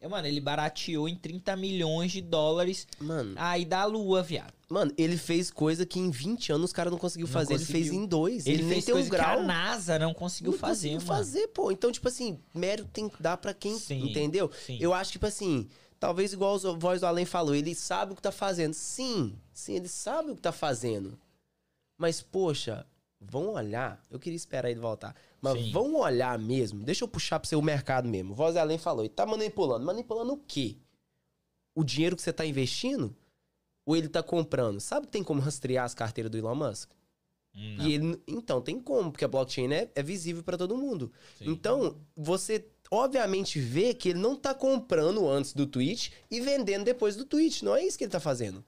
É, 0.01 0.07
Mano, 0.09 0.27
ele 0.29 0.41
barateou 0.41 1.09
em 1.09 1.17
30 1.17 1.57
milhões 1.57 2.13
de 2.13 2.21
dólares 2.21 2.87
Mano, 3.01 3.35
aí 3.37 3.65
da 3.65 3.85
Lua, 3.87 4.23
viado. 4.23 4.53
mano, 4.69 4.93
ele 4.99 5.17
fez 5.17 5.51
coisa 5.51 5.87
que 5.87 5.99
em 5.99 6.11
20 6.11 6.53
anos 6.53 6.67
os 6.67 6.73
caras 6.73 6.93
não 6.93 6.99
conseguiu 6.99 7.27
Não 7.27 7.33
fazer. 7.33 7.55
Ele 7.55 7.61
conseguiu. 7.65 7.83
fez 7.83 7.93
em 7.95 8.07
dois. 8.07 8.47
Ele, 8.47 8.59
Ele, 8.59 8.69
nem 8.69 8.83
tem 8.83 8.95
um 8.95 8.99
coisa 8.99 9.11
que 9.11 9.17
grau. 9.17 9.39
a 9.39 9.43
NASA 9.43 9.99
não 9.99 10.13
conseguiu 10.13 10.53
Não 10.53 10.59
fazer, 10.59 10.91
conseguiu 10.91 11.09
mano. 11.09 11.25
fazer, 11.25 11.49
pô. 11.49 11.71
Então, 11.73 11.91
tipo 11.91 12.09
assim, 12.09 12.39
mérito 12.55 12.89
tem 12.93 13.09
que 13.09 13.23
dar 13.23 13.37
pra 13.39 13.55
quem, 13.55 13.79
Sim, 13.79 14.11
entendeu? 14.11 14.51
sim. 14.67 14.77
Eu 14.81 14.93
acho, 14.93 15.13
tipo 15.13 15.25
assim, 15.27 15.67
talvez 15.99 16.33
igual 16.35 16.57
o 16.57 16.79
Voz 16.79 17.01
do 17.01 17.07
Além 17.07 17.25
falou, 17.25 17.55
ele 17.55 17.75
sabe 17.75 18.13
o 18.13 18.17
que 18.17 18.23
tá 18.23 18.31
fazendo. 18.33 18.75
Sim, 18.75 19.35
sim, 19.53 19.77
ele 19.77 19.89
sabe 19.89 20.31
o 20.33 20.37
que 20.37 20.43
tá 20.43 20.53
fazendo. 20.53 21.19
Mas, 21.99 22.21
poxa, 22.21 22.87
vão 23.19 23.55
olhar. 23.55 23.99
Eu 24.11 24.19
queria 24.19 24.37
esperar 24.37 24.71
ele 24.71 24.79
voltar. 24.79 25.17
Mas 25.41 25.55
Sim. 25.55 25.73
vão 25.73 25.95
olhar 25.97 26.39
mesmo. 26.39 26.83
Deixa 26.83 27.05
eu 27.05 27.09
puxar 27.09 27.39
pra 27.39 27.49
você 27.49 27.57
o 27.57 27.63
mercado 27.63 28.09
mesmo. 28.09 28.35
Voz 28.35 28.57
Além 28.57 28.79
falou, 28.79 29.03
ele 29.05 29.13
tá 29.13 29.27
manipulando. 29.27 29.85
Manipulando 29.85 30.33
o 30.33 30.39
quê? 30.39 30.77
O 31.75 31.85
dinheiro 31.85 32.17
que 32.17 32.23
você 32.23 32.33
tá 32.33 32.45
investindo? 32.45 33.15
Ou 33.85 33.97
ele 33.97 34.09
tá 34.09 34.23
comprando? 34.23 34.81
Sabe 34.81 35.07
que 35.07 35.13
tem 35.13 35.23
como 35.23 35.41
rastrear 35.41 35.85
as 35.85 35.95
carteiras 35.95 36.31
do 36.31 36.39
Elon 36.39 36.55
Musk? 36.55 36.91
Hum, 37.55 37.77
E 37.81 37.93
ele, 37.95 38.23
então, 38.27 38.61
tem 38.61 38.79
como, 38.81 39.11
porque 39.11 39.25
a 39.25 39.29
blockchain 39.29 39.73
é, 39.73 39.91
é 39.95 40.03
visível 40.03 40.43
para 40.43 40.59
todo 40.59 40.77
mundo. 40.77 41.13
Então, 41.41 41.97
você 42.15 42.67
obviamente 42.91 43.59
vê 43.59 43.95
que 43.95 44.11
ele 44.11 44.19
não 44.19 44.37
tá 44.37 44.55
comprando 44.55 45.29
antes 45.29 45.53
do 45.53 45.67
tweet 45.67 46.13
e 46.31 46.41
vendendo 46.41 46.85
depois 46.85 47.17
do 47.17 47.25
tweet. 47.25 47.65
Não 47.65 47.75
é 47.75 47.85
isso 47.85 47.97
que 47.97 48.05
ele 48.05 48.11
tá 48.11 48.21
fazendo. 48.21 48.65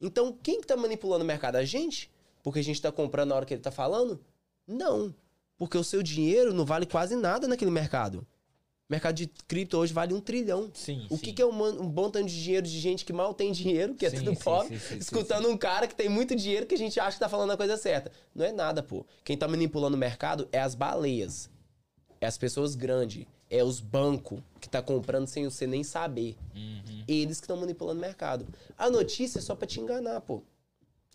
Então, 0.00 0.32
quem 0.42 0.60
que 0.60 0.66
tá 0.66 0.76
manipulando 0.76 1.24
o 1.24 1.26
mercado? 1.26 1.56
A 1.56 1.64
gente? 1.64 2.10
Porque 2.42 2.60
a 2.60 2.64
gente 2.64 2.80
tá 2.80 2.90
comprando 2.90 3.30
na 3.30 3.36
hora 3.36 3.46
que 3.46 3.54
ele 3.54 3.62
tá 3.62 3.70
falando? 3.70 4.20
Não. 4.66 5.14
Porque 5.60 5.76
o 5.76 5.84
seu 5.84 6.02
dinheiro 6.02 6.54
não 6.54 6.64
vale 6.64 6.86
quase 6.86 7.14
nada 7.14 7.46
naquele 7.46 7.70
mercado. 7.70 8.26
O 8.88 8.90
mercado 8.90 9.14
de 9.14 9.26
cripto 9.46 9.76
hoje 9.76 9.92
vale 9.92 10.14
um 10.14 10.20
trilhão. 10.20 10.70
Sim, 10.72 11.06
O 11.10 11.16
sim. 11.18 11.22
que, 11.22 11.32
que 11.34 11.42
é 11.42 11.44
um, 11.44 11.82
um 11.82 11.86
bom 11.86 12.08
tanto 12.08 12.28
de 12.28 12.42
dinheiro 12.42 12.66
de 12.66 12.80
gente 12.80 13.04
que 13.04 13.12
mal 13.12 13.34
tem 13.34 13.52
dinheiro, 13.52 13.94
que 13.94 14.06
é 14.06 14.10
Sim, 14.10 14.24
tudo 14.24 14.34
pobre, 14.40 14.80
escutando 14.98 15.50
um 15.50 15.58
cara 15.58 15.86
que 15.86 15.94
tem 15.94 16.08
muito 16.08 16.34
dinheiro 16.34 16.64
que 16.64 16.74
a 16.74 16.78
gente 16.78 16.98
acha 16.98 17.12
que 17.12 17.20
tá 17.20 17.28
falando 17.28 17.50
a 17.50 17.58
coisa 17.58 17.76
certa. 17.76 18.10
Não 18.34 18.42
é 18.42 18.52
nada, 18.52 18.82
pô. 18.82 19.04
Quem 19.22 19.36
tá 19.36 19.46
manipulando 19.46 19.96
o 19.98 20.00
mercado 20.00 20.48
é 20.50 20.58
as 20.58 20.74
baleias. 20.74 21.50
É 22.22 22.26
as 22.26 22.38
pessoas 22.38 22.74
grandes. 22.74 23.26
É 23.50 23.62
os 23.62 23.80
bancos 23.80 24.40
que 24.62 24.68
tá 24.68 24.80
comprando 24.80 25.26
sem 25.26 25.44
você 25.44 25.66
nem 25.66 25.84
saber. 25.84 26.38
Uhum. 26.56 27.04
Eles 27.06 27.38
que 27.38 27.44
estão 27.44 27.58
manipulando 27.58 27.98
o 27.98 28.00
mercado. 28.00 28.46
A 28.78 28.88
notícia 28.88 29.40
é 29.40 29.42
só 29.42 29.54
pra 29.54 29.66
te 29.66 29.78
enganar, 29.78 30.22
pô. 30.22 30.42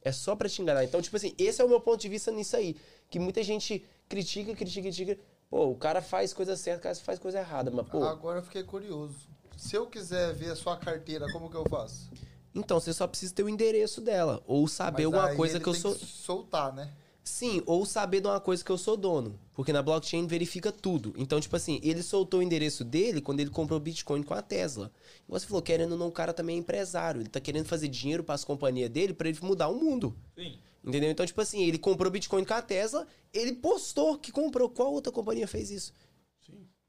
É 0.03 0.11
só 0.11 0.35
pra 0.35 0.47
te 0.47 0.61
enganar. 0.61 0.83
Então, 0.83 1.01
tipo 1.01 1.15
assim, 1.17 1.33
esse 1.35 1.59
é 1.59 1.65
o 1.65 1.67
meu 1.67 1.81
ponto 1.81 1.99
de 1.99 2.07
vista 2.07 2.31
nisso 2.31 2.55
aí. 2.55 2.75
Que 3.09 3.17
muita 3.17 3.41
gente 3.41 3.83
critica, 4.09 4.53
critica, 4.55 4.81
critica. 4.81 5.17
Pô, 5.49 5.67
o 5.67 5.75
cara 5.75 6.01
faz 6.01 6.33
coisa 6.33 6.55
certa, 6.55 6.79
o 6.79 6.83
cara 6.83 6.95
faz 6.95 7.19
coisa 7.19 7.39
errada. 7.39 7.71
Mas, 7.71 7.87
pô, 7.87 8.03
Agora 8.03 8.39
eu 8.39 8.43
fiquei 8.43 8.63
curioso. 8.63 9.15
Se 9.57 9.75
eu 9.75 9.87
quiser 9.87 10.33
ver 10.33 10.51
a 10.51 10.55
sua 10.55 10.75
carteira, 10.77 11.31
como 11.31 11.49
que 11.49 11.55
eu 11.55 11.63
faço? 11.69 12.09
Então, 12.53 12.79
você 12.79 12.93
só 12.93 13.05
precisa 13.05 13.33
ter 13.33 13.43
o 13.43 13.49
endereço 13.49 14.01
dela. 14.01 14.41
Ou 14.47 14.67
saber 14.67 15.03
Mas 15.03 15.05
alguma 15.05 15.27
aí 15.27 15.35
coisa 15.35 15.55
ele 15.55 15.63
que 15.63 15.69
eu 15.69 15.73
tem 15.73 15.81
sou. 15.81 15.95
soltar, 15.95 16.73
né? 16.73 16.91
Sim, 17.23 17.61
ou 17.65 17.85
saber 17.85 18.21
de 18.21 18.27
uma 18.27 18.39
coisa 18.39 18.63
que 18.63 18.71
eu 18.71 18.77
sou 18.77 18.95
dono. 18.95 19.39
Porque 19.53 19.73
na 19.73 19.81
blockchain 19.81 20.27
verifica 20.27 20.71
tudo. 20.71 21.13
Então, 21.17 21.39
tipo 21.41 21.55
assim, 21.55 21.79
ele 21.83 22.03
soltou 22.03 22.39
o 22.39 22.43
endereço 22.43 22.83
dele 22.83 23.19
quando 23.19 23.39
ele 23.39 23.49
comprou 23.49 23.79
Bitcoin 23.79 24.21
com 24.21 24.33
a 24.33 24.41
Tesla. 24.41 24.91
E 25.27 25.31
você 25.31 25.45
falou, 25.47 25.61
querendo 25.61 25.93
ou 25.93 25.97
não, 25.97 26.07
o 26.07 26.11
cara 26.11 26.33
também 26.33 26.55
é 26.55 26.59
empresário. 26.59 27.21
Ele 27.21 27.29
tá 27.29 27.39
querendo 27.39 27.65
fazer 27.65 27.87
dinheiro 27.87 28.23
para 28.23 28.35
as 28.35 28.45
companhias 28.45 28.89
dele 28.89 29.13
para 29.13 29.27
ele 29.27 29.39
mudar 29.41 29.69
o 29.69 29.75
mundo. 29.75 30.15
Sim. 30.35 30.59
Entendeu? 30.85 31.09
Então, 31.09 31.25
tipo 31.25 31.41
assim, 31.41 31.63
ele 31.63 31.79
comprou 31.79 32.11
Bitcoin 32.11 32.45
com 32.45 32.53
a 32.53 32.61
Tesla, 32.61 33.07
ele 33.33 33.53
postou 33.53 34.19
que 34.19 34.31
comprou. 34.31 34.69
Qual 34.69 34.93
outra 34.93 35.11
companhia 35.11 35.47
fez 35.47 35.71
isso? 35.71 35.91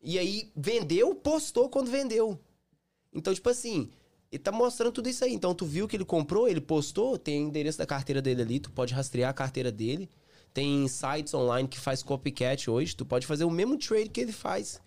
E 0.02 0.18
aí 0.18 0.52
vendeu, 0.55 1.14
postou 1.14 1.70
quando 1.70 1.90
vendeu. 1.90 2.39
Então, 3.12 3.32
tipo 3.32 3.48
assim, 3.48 3.90
ele 4.31 4.43
tá 4.43 4.52
mostrando 4.52 4.93
tudo 4.93 5.09
isso 5.09 5.24
aí. 5.24 5.32
Então, 5.32 5.55
tu 5.55 5.64
viu 5.64 5.89
que 5.89 5.97
ele 5.97 6.05
comprou, 6.05 6.47
ele 6.47 6.60
postou, 6.60 7.18
tem 7.18 7.44
endereço 7.44 7.78
da 7.78 7.86
carteira 7.86 8.20
dele 8.20 8.43
ali, 8.43 8.60
tu 8.60 8.70
pode 8.70 8.93
rastrear 8.93 9.31
a 9.31 9.35
carteira 9.35 9.73
dele. 9.73 10.10
Tem 10.52 10.86
sites 10.89 11.32
online 11.32 11.66
que 11.66 11.81
faz 11.81 12.02
copycat 12.02 12.70
hoje, 12.70 12.94
tu 12.94 13.05
pode 13.05 13.27
fazer 13.27 13.44
o 13.44 13.51
mesmo 13.51 13.78
trade 13.78 14.10
que 14.10 14.20
ele 14.20 14.32
faz. 14.32 14.81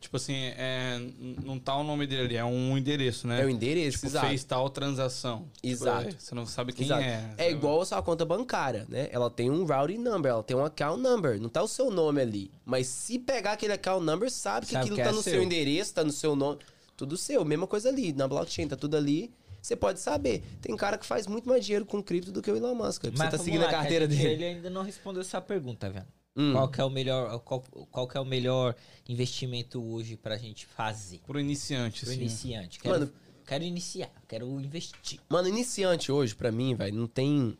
Tipo 0.00 0.16
assim, 0.16 0.34
é, 0.34 1.00
não 1.44 1.58
tá 1.60 1.76
o 1.76 1.84
nome 1.84 2.08
dele 2.08 2.22
ali, 2.22 2.36
é 2.36 2.44
um 2.44 2.76
endereço, 2.76 3.26
né? 3.28 3.40
É 3.40 3.44
o 3.44 3.48
endereço, 3.48 3.98
Tipo, 3.98 4.06
exato. 4.08 4.26
fez 4.26 4.42
tal 4.42 4.68
transação. 4.68 5.48
Tipo, 5.54 5.66
Exato. 5.68 6.08
é, 6.08 6.10
você 6.18 6.34
não 6.34 6.44
sabe 6.44 6.72
quem 6.72 6.84
Exato. 6.86 7.02
é. 7.02 7.34
É 7.38 7.50
igual 7.52 7.80
a 7.80 7.86
sua 7.86 8.02
conta 8.02 8.24
bancária, 8.24 8.84
né? 8.88 9.08
Ela 9.12 9.30
tem 9.30 9.48
um 9.48 9.64
routing 9.64 9.98
number, 9.98 10.32
ela 10.32 10.42
tem 10.42 10.56
um 10.56 10.64
account 10.64 11.00
number. 11.00 11.40
Não 11.40 11.48
tá 11.48 11.62
o 11.62 11.68
seu 11.68 11.88
nome 11.88 12.20
ali. 12.20 12.50
Mas 12.64 12.88
se 12.88 13.16
pegar 13.16 13.52
aquele 13.52 13.74
account 13.74 14.04
number, 14.04 14.28
sabe 14.28 14.66
que 14.66 14.72
Sabe 14.72 14.82
aquilo 14.82 14.96
que 14.96 15.02
tá 15.04 15.10
é 15.10 15.12
no 15.12 15.22
seu. 15.22 15.34
seu 15.34 15.42
endereço, 15.42 15.94
tá 15.94 16.02
no 16.02 16.12
seu 16.12 16.34
nome. 16.34 16.58
Tudo 16.96 17.16
seu, 17.16 17.44
mesma 17.44 17.68
coisa 17.68 17.88
ali. 17.88 18.12
Na 18.12 18.26
blockchain, 18.26 18.66
tá 18.66 18.76
tudo 18.76 18.96
ali. 18.96 19.32
Você 19.62 19.76
pode 19.76 20.00
saber. 20.00 20.42
Tem 20.60 20.76
cara 20.76 20.98
que 20.98 21.06
faz 21.06 21.28
muito 21.28 21.48
mais 21.48 21.64
dinheiro 21.64 21.86
com 21.86 22.02
cripto 22.02 22.32
do 22.32 22.42
que 22.42 22.50
o 22.50 22.56
Elon 22.56 22.74
Musk. 22.74 23.04
Você 23.04 23.10
tá 23.30 23.38
seguindo 23.38 23.60
lá, 23.62 23.68
a 23.68 23.70
carteira 23.70 24.10
gente- 24.10 24.18
dele. 24.20 24.34
Ele 24.34 24.44
ainda 24.56 24.68
não 24.68 24.82
respondeu 24.82 25.20
essa 25.22 25.40
pergunta, 25.40 25.88
velho. 25.88 26.06
Hum. 26.34 26.52
Qual 26.52 26.68
que 26.68 26.80
é 26.80 26.84
o 26.84 26.88
melhor, 26.90 27.38
qual, 27.40 27.60
qual 27.90 28.08
que 28.08 28.16
é 28.16 28.20
o 28.20 28.24
melhor 28.24 28.74
investimento 29.08 29.82
hoje 29.82 30.16
pra 30.16 30.38
gente 30.38 30.64
fazer? 30.66 31.20
Pro 31.26 31.38
iniciante, 31.38 32.00
Pro 32.00 32.10
assim. 32.10 32.20
iniciante. 32.20 32.78
Quero, 32.80 33.00
Mano- 33.00 33.12
quero 33.46 33.64
iniciar, 33.64 34.10
quero 34.26 34.46
investir. 34.60 35.20
Mano, 35.28 35.48
iniciante 35.48 36.10
hoje, 36.10 36.34
pra 36.34 36.50
mim, 36.50 36.74
velho, 36.74 36.94
não 36.96 37.06
tem, 37.06 37.56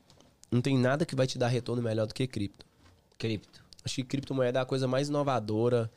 não 0.51 0.62
tem 0.62 0.78
nada 0.78 1.05
que 1.05 1.15
vai 1.15 1.27
te 1.27 1.36
dar 1.39 1.49
retorno 1.49 1.82
melhor 1.82 2.07
do 2.07 2.15
que 2.15 2.27
cripto. 2.27 2.65
Cripto. 3.19 3.62
Acho 3.85 3.97
que 3.97 4.05
criptomoeda 4.05 4.61
é 4.61 4.62
a 4.62 4.66
coisa 4.66 4.89
mais 4.89 5.09
inovadora, 5.09 5.90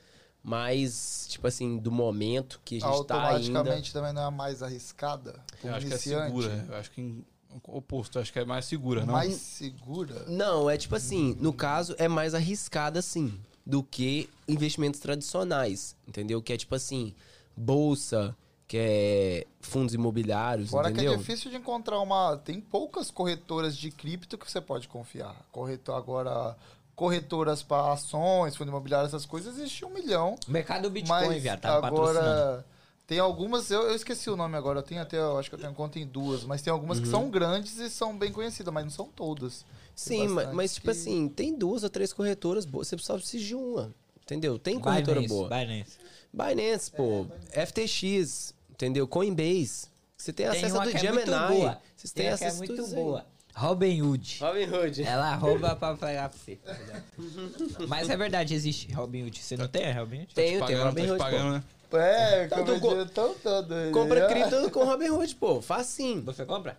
mais, 0.43 1.27
tipo 1.29 1.47
assim, 1.47 1.77
do 1.77 1.91
momento 1.91 2.59
que 2.65 2.77
a 2.77 2.79
gente 2.79 3.07
tá 3.07 3.15
ainda. 3.15 3.33
Automaticamente 3.37 3.93
também 3.93 4.13
não 4.13 4.21
é 4.21 4.25
a 4.25 4.31
mais 4.31 4.61
arriscada. 4.61 5.41
Eu 5.53 5.59
pro 5.61 5.69
acho 5.75 5.85
que 5.87 5.93
é 5.93 5.95
iniciante. 5.95 6.25
segura. 6.25 6.65
Eu 6.67 6.75
acho 6.75 6.91
que 6.91 7.23
oposto, 7.63 8.19
acho 8.19 8.31
que 8.31 8.39
é 8.39 8.45
mais 8.45 8.65
segura, 8.65 9.05
não? 9.05 9.13
Mais 9.13 9.33
segura. 9.35 10.25
Não, 10.27 10.69
é 10.69 10.77
tipo 10.77 10.95
assim, 10.95 11.35
no 11.39 11.53
caso 11.53 11.95
é 11.97 12.07
mais 12.07 12.33
arriscada 12.33 13.01
sim 13.01 13.39
do 13.65 13.81
que 13.81 14.29
investimentos 14.47 14.99
tradicionais, 14.99 15.95
entendeu? 16.07 16.41
Que 16.41 16.53
é 16.53 16.57
tipo 16.57 16.75
assim, 16.75 17.15
bolsa, 17.57 18.35
que 18.67 18.77
é 18.77 19.47
fundos 19.59 19.93
imobiliários, 19.93 20.69
Fora 20.69 20.87
que 20.87 20.93
entendeu? 20.93 21.13
é 21.13 21.17
difícil 21.17 21.49
de 21.51 21.57
encontrar 21.57 21.99
uma. 21.99 22.37
Tem 22.37 22.59
poucas 22.59 23.11
corretoras 23.11 23.75
de 23.77 23.91
cripto 23.91 24.37
que 24.37 24.49
você 24.49 24.61
pode 24.61 24.87
confiar. 24.87 25.35
Corretor 25.51 25.95
agora. 25.95 26.55
Corretoras 26.95 27.61
para 27.61 27.91
ações, 27.91 28.55
fundo 28.55 28.69
imobiliário, 28.69 29.05
essas 29.05 29.25
coisas, 29.25 29.57
existe 29.57 29.83
um 29.83 29.89
milhão. 29.89 30.37
Mercado 30.47 30.89
Bitcoin, 30.89 31.39
viado, 31.39 31.59
tá 31.59 31.81
patrocinando. 31.81 32.63
Tem 33.07 33.19
algumas, 33.19 33.69
eu, 33.69 33.83
eu 33.83 33.95
esqueci 33.95 34.29
o 34.31 34.35
nome 34.35 34.57
agora, 34.57 34.79
eu 34.79 34.83
tenho 34.83 35.01
até, 35.01 35.17
eu 35.17 35.37
acho 35.37 35.47
que 35.49 35.55
eu 35.55 35.59
tenho 35.59 35.73
conta 35.73 35.99
em 35.99 36.07
duas, 36.07 36.43
mas 36.43 36.61
tem 36.63 36.71
algumas 36.73 36.97
Uhum. 36.97 37.03
que 37.03 37.09
são 37.09 37.29
grandes 37.29 37.77
e 37.77 37.87
são 37.89 38.17
bem 38.17 38.31
conhecidas, 38.31 38.73
mas 38.73 38.83
não 38.83 38.91
são 38.91 39.05
todas. 39.07 39.63
Sim, 39.95 40.27
ma- 40.29 40.35
bastante 40.35 40.55
mas 40.55 40.73
tipo 40.73 40.85
que- 40.85 40.91
assim, 40.91 41.29
tem 41.29 41.55
duas 41.55 41.83
ou 41.83 41.89
três 41.89 42.11
corretoras 42.11 42.65
boas, 42.65 42.87
você 42.87 42.97
só 42.97 43.15
precisa 43.15 43.43
de 43.45 43.53
uma, 43.55 43.93
entendeu? 44.23 44.57
Tem 44.57 44.79
corretora 44.79 45.19
Binance, 45.21 45.33
boa. 45.35 45.49
Binance. 45.49 45.97
Binance, 46.33 46.91
pô, 46.91 47.27
FTX, 47.51 48.53
entendeu? 48.71 49.07
Coinbase. 49.07 49.87
Você 50.17 50.33
tem 50.33 50.49
Tem 50.49 50.57
acesso 50.57 50.81
do 50.81 50.89
é 50.89 50.97
Gemini. 50.97 51.25
boa. 51.25 51.81
Vocês 51.95 52.11
Tem 52.11 52.23
têm 52.23 52.31
é 52.31 52.33
acesso 52.33 52.55
a 52.63 52.65
muito 52.65 52.81
aí. 52.83 52.93
boa. 52.95 53.25
Robin 53.53 54.01
Hood. 54.01 54.37
Robin 54.41 54.65
Hood. 54.69 55.03
Ela 55.03 55.33
rouba 55.35 55.75
pra 55.77 55.95
pegar 55.95 56.27
pra 56.29 56.37
você. 56.37 56.55
tá? 56.57 56.75
Mas 57.87 58.09
é 58.09 58.17
verdade, 58.17 58.53
existe 58.53 58.91
Robin 58.91 59.23
Hood. 59.23 59.41
Você 59.41 59.55
não 59.55 59.67
tem 59.67 59.93
Robin 59.93 60.21
Hood? 60.23 60.33
Tenho, 60.35 60.65
tenho 60.65 60.79
tá 60.79 60.85
Robin 60.85 61.03
te 61.03 61.09
Hood, 61.11 61.17
pagando, 61.19 61.51
né? 61.53 61.63
É, 61.93 62.47
Tá, 62.47 62.55
como 62.57 62.79
tu 62.79 62.87
eu 62.87 63.09
tão 63.09 63.33
todo. 63.35 63.73
Compra 63.91 64.27
cripto 64.27 64.71
com 64.71 64.83
Robin 64.83 65.09
Hood, 65.09 65.35
pô. 65.35 65.61
Facinho. 65.61 66.21
Você 66.23 66.45
compra? 66.45 66.77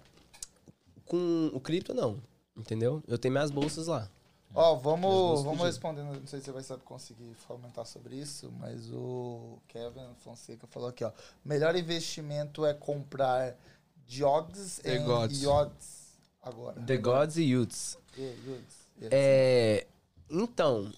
Com 1.04 1.50
o 1.52 1.60
cripto, 1.60 1.94
não. 1.94 2.20
Entendeu? 2.56 3.02
Eu 3.06 3.18
tenho 3.18 3.32
minhas 3.32 3.50
bolsas 3.50 3.86
lá. 3.86 4.08
Ó, 4.54 4.74
As 4.74 4.82
vamos, 4.82 5.42
vamos 5.42 5.66
respondendo, 5.66 6.18
não 6.18 6.26
sei 6.26 6.38
se 6.40 6.46
você 6.46 6.52
vai 6.52 6.62
saber 6.62 6.82
conseguir 6.82 7.36
comentar 7.46 7.84
sobre 7.84 8.16
isso, 8.16 8.50
mas 8.58 8.90
o 8.90 9.58
Kevin 9.68 10.14
Fonseca 10.24 10.66
falou 10.66 10.88
aqui, 10.88 11.04
ó. 11.04 11.12
Melhor 11.44 11.76
investimento 11.76 12.64
é 12.64 12.72
comprar 12.72 13.54
Jogs 14.06 14.80
Gods. 15.04 15.42
Yods 15.42 16.06
agora. 16.42 16.80
The 16.80 16.96
Gods 16.96 17.36
e 17.36 17.42
Youths. 17.42 17.98
É, 18.18 18.22
Yods. 18.22 18.76
É. 19.02 19.08
É. 19.12 19.86
Então, 20.30 20.90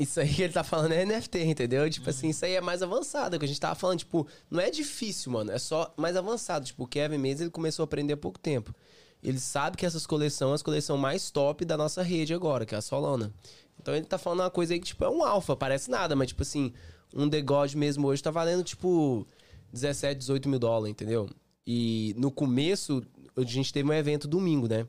Isso 0.00 0.18
aí 0.18 0.32
que 0.32 0.42
ele 0.42 0.52
tá 0.52 0.64
falando 0.64 0.92
é 0.92 1.04
NFT, 1.04 1.44
entendeu? 1.44 1.88
Tipo 1.90 2.08
assim, 2.08 2.30
isso 2.30 2.42
aí 2.44 2.54
é 2.54 2.60
mais 2.60 2.82
avançado. 2.82 3.38
Que 3.38 3.44
a 3.44 3.48
gente 3.48 3.60
tava 3.60 3.74
falando, 3.74 3.98
tipo, 3.98 4.26
não 4.50 4.58
é 4.58 4.70
difícil, 4.70 5.30
mano. 5.30 5.52
É 5.52 5.58
só 5.58 5.92
mais 5.94 6.16
avançado. 6.16 6.64
Tipo, 6.64 6.84
o 6.84 6.86
Kevin 6.86 7.18
mesmo, 7.18 7.44
ele 7.44 7.50
começou 7.50 7.82
a 7.82 7.84
aprender 7.84 8.14
há 8.14 8.16
pouco 8.16 8.38
tempo. 8.38 8.74
Ele 9.22 9.38
sabe 9.38 9.76
que 9.76 9.84
essas 9.84 10.06
coleções 10.06 10.38
são 10.38 10.52
as 10.54 10.62
coleções 10.62 10.98
mais 10.98 11.30
top 11.30 11.66
da 11.66 11.76
nossa 11.76 12.02
rede 12.02 12.32
agora, 12.32 12.64
que 12.64 12.74
é 12.74 12.78
a 12.78 12.80
Solana. 12.80 13.30
Então 13.78 13.94
ele 13.94 14.06
tá 14.06 14.16
falando 14.16 14.40
uma 14.40 14.50
coisa 14.50 14.72
aí 14.72 14.80
que, 14.80 14.86
tipo, 14.86 15.04
é 15.04 15.10
um 15.10 15.22
alfa, 15.22 15.54
parece 15.54 15.90
nada, 15.90 16.16
mas, 16.16 16.28
tipo 16.28 16.42
assim, 16.42 16.72
um 17.14 17.28
The 17.28 17.42
God 17.42 17.74
mesmo 17.74 18.06
hoje 18.06 18.22
tá 18.22 18.30
valendo, 18.30 18.64
tipo, 18.64 19.26
17, 19.70 20.18
18 20.18 20.48
mil 20.48 20.58
dólares, 20.58 20.90
entendeu? 20.92 21.28
E 21.66 22.14
no 22.16 22.30
começo, 22.30 23.02
a 23.36 23.42
gente 23.42 23.70
teve 23.70 23.88
um 23.88 23.92
evento 23.92 24.26
domingo, 24.26 24.66
né? 24.66 24.86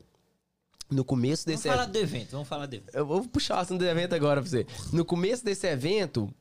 No 0.92 1.04
começo 1.04 1.44
Vamos 1.46 1.60
desse 1.62 1.68
falar 1.68 1.86
do 1.86 1.98
evento, 1.98 2.30
vamos 2.30 2.48
falar 2.48 2.66
do 2.66 2.74
evento. 2.74 2.94
eu 2.94 3.06
vou 3.06 3.26
puxar 3.26 3.56
o 3.56 3.60
assunto 3.60 3.78
do 3.80 3.86
evento 3.86 4.14
agora 4.14 4.40
pra 4.40 4.50
você. 4.50 4.66
No 4.92 5.04
começo 5.04 5.44
desse 5.44 5.66
evento, 5.66 6.32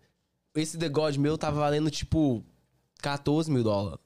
esse 0.56 0.78
The 0.78 0.90
God 0.90 1.16
meu 1.18 1.38
tava 1.38 1.60
valendo 1.60 1.90
tipo 1.90 2.44
14 3.02 3.50
mil 3.50 3.64
dólares. 3.64 4.00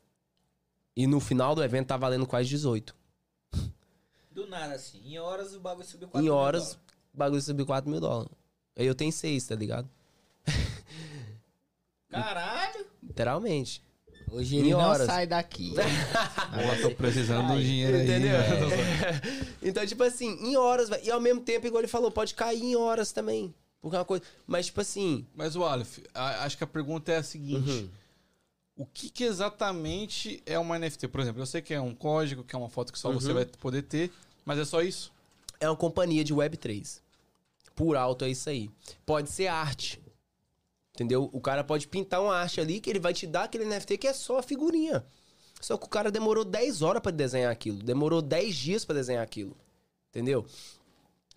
E 0.96 1.08
no 1.08 1.20
final 1.20 1.56
do 1.56 1.64
evento 1.64 1.88
tá 1.88 1.98
valendo 1.98 2.26
quase 2.26 2.48
18. 2.50 2.96
Do 4.32 4.48
nada, 4.48 4.76
assim. 4.76 5.02
Em 5.06 5.18
horas 5.18 5.54
o 5.56 5.60
bagulho 5.60 5.88
subiu 5.88 6.08
4 6.10 6.20
em 6.22 6.24
mil 6.30 6.36
horas, 6.36 6.62
dólares. 6.64 6.80
o 7.14 7.18
bagulho 7.18 7.42
subiu 7.42 7.66
4 7.66 7.90
mil 7.90 8.00
dólares. 8.00 8.32
Aí 8.78 8.86
eu 8.86 8.96
tenho 8.96 9.12
6, 9.12 9.48
tá 9.48 9.56
ligado? 9.56 9.90
Caralho! 12.10 12.86
Literalmente. 13.04 13.82
Hoje 14.32 14.56
Em 14.56 14.60
ele 14.60 14.72
não 14.72 14.80
horas. 14.80 15.06
sai 15.08 15.26
daqui. 15.28 15.74
Agora 16.52 16.82
tô 16.82 16.92
precisando 16.92 17.54
do 17.54 17.62
dinheiro 17.62 17.98
aí. 17.98 18.04
Entendeu? 18.04 18.32
né? 18.38 19.22
então, 19.62 19.86
tipo 19.86 20.04
assim, 20.04 20.38
em 20.42 20.56
horas. 20.58 20.90
E 21.04 21.12
ao 21.12 21.22
mesmo 21.22 21.42
tempo, 21.42 21.66
igual 21.68 21.82
ele 21.82 21.88
falou, 21.88 22.12
pode 22.12 22.34
cair 22.34 22.62
em 22.64 22.76
horas 22.76 23.12
também. 23.12 23.54
Porque 23.82 23.96
é 23.96 24.00
uma 24.00 24.06
coisa. 24.06 24.24
Mas, 24.48 24.66
tipo 24.68 24.82
assim. 24.82 25.26
Mas 25.36 25.56
o 25.56 25.64
Aleph, 25.64 26.00
acho 26.14 26.58
que 26.58 26.64
a 26.64 26.68
pergunta 26.68 27.12
é 27.12 27.18
a 27.18 27.24
seguinte. 27.24 27.70
Uhum. 27.70 27.90
O 28.78 28.86
que, 28.86 29.10
que 29.10 29.24
exatamente 29.24 30.42
é 30.46 30.60
uma 30.60 30.78
NFT? 30.78 31.08
Por 31.08 31.22
exemplo, 31.22 31.42
eu 31.42 31.46
sei 31.46 31.62
que 31.62 31.74
é 31.74 31.80
um 31.80 31.96
código, 31.96 32.44
que 32.44 32.56
é 32.56 32.60
uma 32.60 32.68
foto 32.70 32.92
que 32.92 33.00
só 33.00 33.12
você 33.12 33.30
Uhum. 33.30 33.36
vai 33.36 33.46
poder 33.46 33.84
ter, 33.84 34.12
mas 34.44 34.60
é 34.60 34.66
só 34.66 34.82
isso? 34.82 35.14
é 35.62 35.70
uma 35.70 35.76
companhia 35.78 36.22
de 36.24 36.36
Web3. 36.36 37.00
Por 37.74 37.96
alto 37.96 38.26
é 38.26 38.30
isso 38.30 38.50
aí. 38.50 38.70
Pode 39.06 39.30
ser 39.30 39.48
arte. 39.48 40.02
Entendeu? 40.96 41.30
O 41.32 41.40
cara 41.42 41.64
pode 41.64 41.88
pintar 41.88 42.22
uma 42.22 42.36
arte 42.36 42.60
ali 42.60 42.80
que 42.80 42.90
ele 42.90 43.00
vai 43.00 43.14
te 43.14 43.28
dar 43.28 43.44
aquele 43.44 43.66
NFT 43.66 43.98
que 43.98 44.08
é 44.08 44.14
só 44.14 44.40
a 44.40 44.44
figurinha. 44.44 45.06
Só 45.62 45.78
que 45.78 45.86
o 45.86 45.90
cara 45.90 46.10
demorou 46.10 46.44
10 46.46 46.82
horas 46.82 47.02
pra 47.02 47.12
desenhar 47.12 47.52
aquilo. 47.52 47.78
Demorou 47.84 48.22
10 48.22 48.56
dias 48.56 48.86
pra 48.86 48.96
desenhar 48.96 49.22
aquilo. 49.24 49.56
Entendeu? 50.10 50.46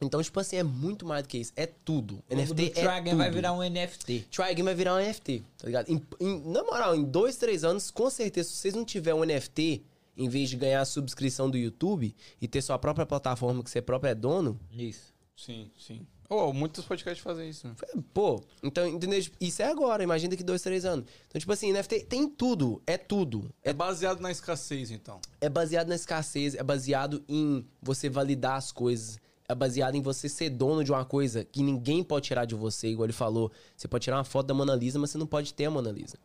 Então, 0.01 0.23
tipo 0.23 0.39
assim, 0.39 0.57
é 0.57 0.63
muito 0.63 1.05
mais 1.05 1.25
do 1.25 1.29
que 1.29 1.39
isso. 1.39 1.53
É 1.57 1.67
tudo. 1.67 2.23
O 2.31 2.35
NFT 2.35 2.55
do 2.55 2.63
é 2.63 2.71
Tragen 2.83 3.05
tudo. 3.13 3.19
vai 3.19 3.31
virar 3.33 3.53
um 3.53 3.63
NFT. 3.63 4.27
Try 4.31 4.45
Again 4.45 4.63
vai 4.63 4.75
virar 4.75 4.95
um 4.95 4.99
NFT, 5.01 5.43
tá 5.59 5.67
ligado? 5.67 5.89
Em- 5.91 6.07
em- 6.21 6.53
na 6.53 6.63
moral, 6.63 6.95
em 6.95 7.03
dois, 7.03 7.37
três 7.37 7.65
anos, 7.65 7.91
com 7.91 8.09
certeza, 8.09 8.49
se 8.49 8.57
vocês 8.57 8.75
não 8.75 8.85
tiverem 8.85 9.19
um 9.21 9.25
NFT, 9.25 9.83
em 10.17 10.29
vez 10.29 10.51
de 10.51 10.57
ganhar 10.57 10.81
a 10.83 10.85
subscrição 10.85 11.51
do 11.51 11.59
YouTube 11.59 12.15
e 12.41 12.47
ter 12.47 12.63
sua 12.63 12.79
própria 12.79 13.05
plataforma 13.07 13.63
que 13.65 13.71
você 13.71 13.83
próprio 13.83 14.11
é 14.11 14.15
dono, 14.15 14.59
Isso. 14.73 15.13
Sim, 15.37 15.69
sim. 15.77 16.07
Oh, 16.31 16.53
muitos 16.53 16.85
podcasts 16.85 17.23
fazem 17.23 17.49
isso. 17.49 17.67
né? 17.67 17.75
Pô, 18.13 18.43
então, 18.63 18.87
entendeu? 18.87 19.19
Isso 19.41 19.63
é 19.63 19.67
agora, 19.67 20.03
imagina 20.03 20.31
daqui 20.31 20.45
dois, 20.45 20.61
três 20.61 20.85
anos. 20.85 21.07
Então, 21.27 21.39
tipo 21.39 21.51
assim, 21.51 21.73
NFT 21.73 22.01
tem 22.05 22.29
tudo, 22.29 22.83
é 22.87 22.99
tudo. 22.99 23.51
É 23.63 23.73
baseado 23.73 24.21
na 24.21 24.31
escassez, 24.31 24.91
então. 24.91 25.21
É 25.41 25.49
baseado 25.49 25.89
na 25.89 25.95
escassez, 25.95 26.55
é 26.55 26.63
baseado 26.63 27.25
em 27.27 27.67
você 27.81 28.11
validar 28.11 28.57
as 28.57 28.71
coisas, 28.71 29.19
é 29.49 29.55
baseado 29.55 29.95
em 29.95 30.03
você 30.03 30.29
ser 30.29 30.51
dono 30.51 30.85
de 30.85 30.93
uma 30.93 31.05
coisa 31.05 31.45
que 31.45 31.63
ninguém 31.63 32.05
pode 32.05 32.27
tirar 32.27 32.45
de 32.45 32.55
você, 32.55 32.89
igual 32.89 33.07
ele 33.07 33.15
falou. 33.15 33.51
Você 33.75 33.89
pode 33.89 34.05
tirar 34.05 34.19
uma 34.19 34.25
foto 34.25 34.49
da 34.49 34.55
Mona 34.55 34.75
Lisa, 34.75 34.99
mas 34.99 35.11
você 35.11 35.17
não 35.17 35.27
pode 35.27 35.55
ter 35.55 35.65
a 35.65 35.71
Mona 35.71 35.91
Lisa. 35.91 36.19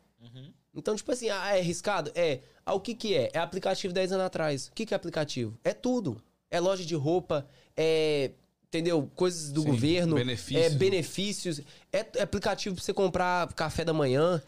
Então, 0.76 0.96
tipo 0.96 1.12
assim, 1.12 1.30
ah, 1.30 1.56
é 1.56 1.60
arriscado? 1.60 2.10
É. 2.14 2.40
Ah, 2.66 2.74
o 2.74 2.80
que 2.80 2.94
que 2.94 3.14
é? 3.14 3.30
É 3.32 3.38
aplicativo 3.38 3.94
10 3.94 4.12
anos 4.12 4.26
atrás. 4.26 4.66
O 4.66 4.72
que 4.72 4.84
que 4.84 4.92
é 4.92 4.96
aplicativo? 4.96 5.56
É 5.62 5.72
tudo. 5.72 6.20
É 6.50 6.58
loja 6.60 6.84
de 6.84 6.94
roupa, 6.94 7.46
é... 7.76 8.32
Entendeu? 8.74 9.08
Coisas 9.14 9.52
do 9.52 9.62
Sim, 9.62 9.68
governo. 9.68 10.16
benefícios. 10.16 10.64
É 10.66 10.70
benefícios. 10.70 11.60
É 11.92 12.04
é 12.16 12.22
aplicativo 12.22 12.74
pra 12.74 12.82
você 12.84 12.92
comprar 12.92 13.52
café 13.52 13.84
da 13.84 13.92
manhã. 13.92 14.42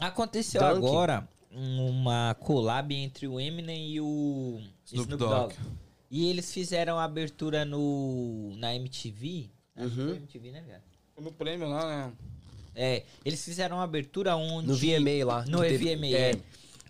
Aconteceu 0.00 0.62
Dunk. 0.62 0.76
agora 0.78 1.28
uma 1.52 2.34
collab 2.40 2.94
entre 2.94 3.26
o 3.28 3.38
Eminem 3.38 3.90
e 3.90 4.00
o 4.00 4.58
Snoop 4.86 5.12
Snoop, 5.12 5.16
Dogg. 5.18 5.54
Dogg. 5.54 5.54
E 6.10 6.26
eles 6.30 6.50
fizeram 6.54 6.98
a 6.98 7.04
abertura 7.04 7.66
no 7.66 8.54
na 8.56 8.74
MTV. 8.74 9.50
Uhum. 9.76 10.14
MTV, 10.14 10.52
né, 10.52 10.62
velho? 10.66 10.82
No 11.20 11.30
prêmio 11.32 11.68
lá, 11.68 11.86
né? 12.06 12.12
É, 12.74 13.02
eles 13.26 13.44
fizeram 13.44 13.76
uma 13.76 13.84
abertura 13.84 14.36
onde 14.36 14.68
No 14.68 14.74
VMA 14.74 15.22
lá. 15.26 15.44
no 15.44 15.58
VMA, 15.58 16.06
É, 16.16 16.30
é. 16.30 16.36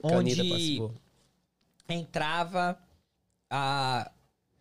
onde 0.04 0.80
entrava 1.88 2.78
a 3.50 4.08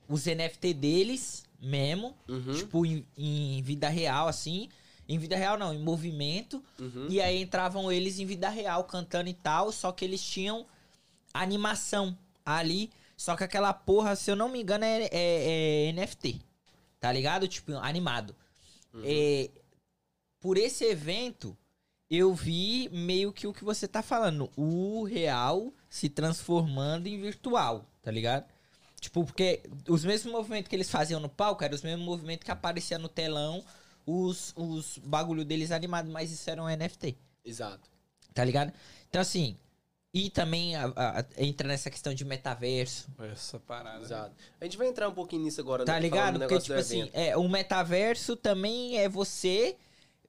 os 0.10 0.26
NFT 0.26 0.74
deles 0.74 1.45
mesmo, 1.66 2.16
Uhum. 2.28 2.54
tipo 2.56 2.86
em, 2.86 3.06
em 3.18 3.62
vida 3.62 3.90
real 3.90 4.28
assim, 4.28 4.70
em 5.08 5.18
vida 5.18 5.36
real 5.36 5.58
não, 5.58 5.74
em 5.74 5.80
movimento. 5.80 6.64
Uhum. 6.80 7.08
E 7.10 7.20
aí 7.22 7.42
entravam 7.42 7.92
eles 7.92 8.20
em 8.20 8.26
vida 8.26 8.50
real 8.50 8.84
cantando 8.86 9.30
e 9.30 9.34
tal, 9.34 9.72
só 9.72 9.92
que 9.92 10.06
eles 10.06 10.22
tinham 10.24 10.66
animação 11.34 12.18
ali, 12.46 12.92
só 13.18 13.36
que 13.36 13.44
aquela 13.44 13.74
porra, 13.74 14.16
se 14.16 14.30
eu 14.32 14.36
não 14.36 14.50
me 14.50 14.62
engano, 14.62 14.84
é, 14.86 15.04
é- 15.12 15.88
é 15.88 15.90
NFT. 15.94 16.42
Tá 17.00 17.12
ligado? 17.12 17.48
Tipo, 17.48 17.74
animado. 17.74 18.36
É, 19.04 19.50
por 20.40 20.58
esse 20.58 20.86
evento, 20.86 21.56
eu 22.10 22.34
vi 22.34 22.90
meio 22.92 23.32
que 23.34 23.46
o 23.48 23.54
que 23.54 23.64
você 23.64 23.88
tá 23.88 24.02
falando, 24.02 24.50
o 24.56 25.04
real 25.04 25.74
se 25.90 26.08
transformando 26.10 27.08
em 27.08 27.20
virtual, 27.22 27.86
tá 28.02 28.10
ligado? 28.12 28.46
Tipo, 29.06 29.24
porque 29.24 29.62
os 29.88 30.04
mesmos 30.04 30.32
movimentos 30.34 30.68
que 30.68 30.76
eles 30.76 30.90
faziam 30.90 31.20
no 31.20 31.30
palco 31.30 31.64
eram 31.64 31.76
os 31.76 31.82
mesmos 31.84 32.04
movimentos 32.06 32.44
que 32.44 32.52
apareciam 32.52 33.00
no 33.00 33.08
telão, 33.08 33.64
os, 34.06 34.52
os 34.56 34.98
bagulho 34.98 35.46
deles 35.46 35.72
animados, 35.72 36.12
mas 36.12 36.32
isso 36.32 36.50
era 36.50 36.62
um 36.62 36.68
NFT, 36.68 37.16
Exato. 37.44 37.88
tá 38.34 38.44
ligado? 38.44 38.74
Então, 39.08 39.22
assim, 39.22 39.58
e 40.12 40.30
também 40.32 40.76
a- 40.76 40.92
a- 40.96 41.26
entra 41.38 41.68
nessa 41.68 41.90
questão 41.92 42.14
de 42.16 42.26
metaverso, 42.26 43.08
Essa 43.32 43.60
parada. 43.60 44.02
Exato. 44.04 44.36
A 44.60 44.64
gente 44.66 44.78
vai 44.78 44.88
entrar 44.88 45.08
um 45.08 45.14
pouquinho 45.14 45.44
nisso 45.44 45.62
agora, 45.62 45.86
tá 45.86 45.94
né, 45.94 46.00
ligado? 46.00 46.40
Porque, 46.40 46.60
tipo 46.60 46.74
assim, 46.74 47.08
é, 47.14 47.38
o 47.38 47.48
metaverso 47.48 48.36
também 48.36 48.98
é 48.98 49.08
você 49.08 49.76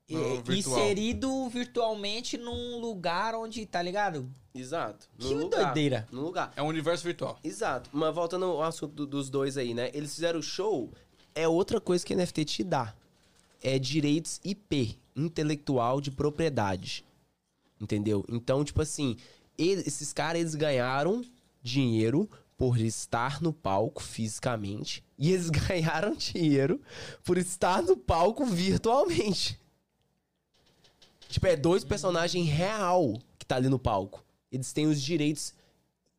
No 0.08 0.20
é, 0.20 0.42
virtual. 0.42 0.78
inserido 0.80 1.48
virtualmente 1.48 2.36
num 2.36 2.78
lugar 2.78 3.34
onde, 3.34 3.64
tá 3.64 3.80
ligado? 3.80 4.30
Exato. 4.56 5.08
Que 5.18 5.34
lugar. 5.34 5.64
doideira. 5.66 6.08
No 6.10 6.22
lugar. 6.22 6.52
É 6.56 6.62
um 6.62 6.66
universo 6.66 7.04
virtual. 7.04 7.38
Exato. 7.44 7.90
Mas 7.92 8.14
voltando 8.14 8.44
ao 8.46 8.62
assunto 8.62 8.92
do- 8.94 9.06
dos 9.06 9.28
dois 9.30 9.56
aí, 9.56 9.74
né? 9.74 9.90
Eles 9.94 10.14
fizeram 10.14 10.40
o 10.40 10.42
show, 10.42 10.90
é 11.34 11.46
outra 11.46 11.80
coisa 11.80 12.04
que 12.04 12.14
NFT 12.14 12.44
te 12.44 12.64
dá. 12.64 12.94
É 13.62 13.78
direitos 13.78 14.40
IP, 14.44 14.98
intelectual 15.14 16.00
de 16.00 16.10
propriedade. 16.10 17.04
Entendeu? 17.80 18.24
Então, 18.28 18.64
tipo 18.64 18.80
assim, 18.82 19.16
esses 19.58 20.12
caras, 20.12 20.40
eles 20.40 20.54
ganharam 20.54 21.22
dinheiro 21.62 22.28
por 22.56 22.78
estar 22.80 23.42
no 23.42 23.52
palco 23.52 24.02
fisicamente. 24.02 25.04
E 25.18 25.32
eles 25.32 25.50
ganharam 25.50 26.14
dinheiro 26.14 26.80
por 27.24 27.36
estar 27.36 27.82
no 27.82 27.96
palco 27.96 28.46
virtualmente. 28.46 29.58
Tipo, 31.28 31.46
é 31.48 31.56
dois 31.56 31.84
personagens 31.84 32.48
real 32.48 33.18
que 33.38 33.44
tá 33.44 33.56
ali 33.56 33.68
no 33.68 33.78
palco. 33.78 34.24
Eles 34.50 34.72
têm 34.72 34.86
os 34.86 35.00
direitos 35.02 35.52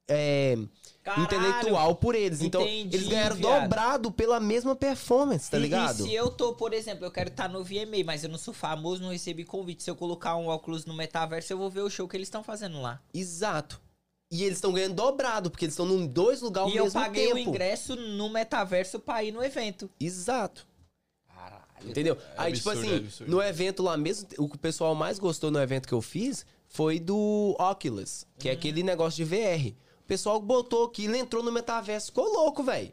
é, 0.09 0.57
Caralho. 1.03 1.23
intelectual 1.25 1.95
por 1.95 2.15
eles. 2.15 2.41
Então, 2.41 2.61
Entendi, 2.61 2.95
eles 2.95 3.07
ganharam 3.07 3.35
viado. 3.35 3.61
dobrado 3.63 4.11
pela 4.11 4.39
mesma 4.39 4.75
performance, 4.75 5.49
tá 5.51 5.57
E- 5.57 5.61
ligado? 5.61 5.99
E, 6.05 6.09
se 6.09 6.13
eu 6.13 6.29
tô, 6.31 6.53
por 6.53 6.73
exemplo, 6.73 7.05
eu 7.05 7.11
quero 7.11 7.29
estar 7.29 7.49
no 7.49 7.63
VMA, 7.63 8.03
mas 8.05 8.23
eu 8.23 8.29
não 8.29 8.37
sou 8.37 8.53
famoso, 8.53 9.01
não 9.01 9.11
recebi 9.11 9.43
convite. 9.43 9.83
Se 9.83 9.89
eu 9.91 9.95
colocar 9.95 10.35
um 10.37 10.47
óculos 10.47 10.85
no 10.85 10.93
metaverso, 10.93 11.51
eu 11.51 11.57
vou 11.57 11.69
ver 11.69 11.81
o 11.81 11.89
show 11.89 12.07
que 12.07 12.15
eles 12.15 12.27
estão 12.27 12.43
fazendo 12.43 12.81
lá. 12.81 13.01
Exato. 13.13 13.81
E 14.31 14.43
eles 14.43 14.57
estão 14.57 14.73
ganhando 14.73 14.93
dobrado, 14.95 15.49
porque 15.49 15.65
eles 15.65 15.73
estão 15.73 15.89
em 15.89 16.05
dois 16.07 16.41
lugares 16.41 16.73
e 16.73 16.77
ao 16.77 16.79
eu 16.79 16.83
mesmo 16.85 17.01
paguei 17.01 17.31
o 17.31 17.35
tempo. 17.35 17.49
ingresso 17.49 17.95
no 17.95 18.29
metaverso 18.29 18.99
pra 18.99 19.23
ir 19.23 19.31
no 19.31 19.41
evento. 19.43 19.89
Exato. 19.99 20.67
Caralho. 21.33 21.63
Entendeu? 21.89 22.17
Aí, 22.37 22.51
absurdo, 22.53 22.57
tipo 22.57 22.69
é 22.69 22.73
assim, 22.95 23.05
absurdo. 23.05 23.31
no 23.31 23.41
evento 23.41 23.83
lá 23.83 23.95
mesmo, 23.97 24.27
o 24.37 24.49
que 24.49 24.55
o 24.55 24.59
pessoal 24.59 24.93
mais 24.95 25.17
gostou 25.19 25.49
no 25.51 25.59
evento 25.61 25.87
que 25.87 25.93
eu 25.93 26.01
fiz 26.01 26.45
foi 26.77 26.99
do 26.99 27.55
Oculus, 27.59 28.23
que 28.37 28.47
é 28.47 28.51
Uhum. 28.51 28.57
aquele 28.59 28.83
negócio 28.83 29.17
de 29.17 29.23
VR. 29.25 29.73
O 29.99 30.03
pessoal 30.05 30.39
botou 30.39 30.85
aquilo, 30.85 31.15
entrou 31.15 31.41
no 31.41 31.51
metaverso, 31.51 32.07
ficou 32.07 32.31
louco, 32.31 32.61
velho. 32.61 32.91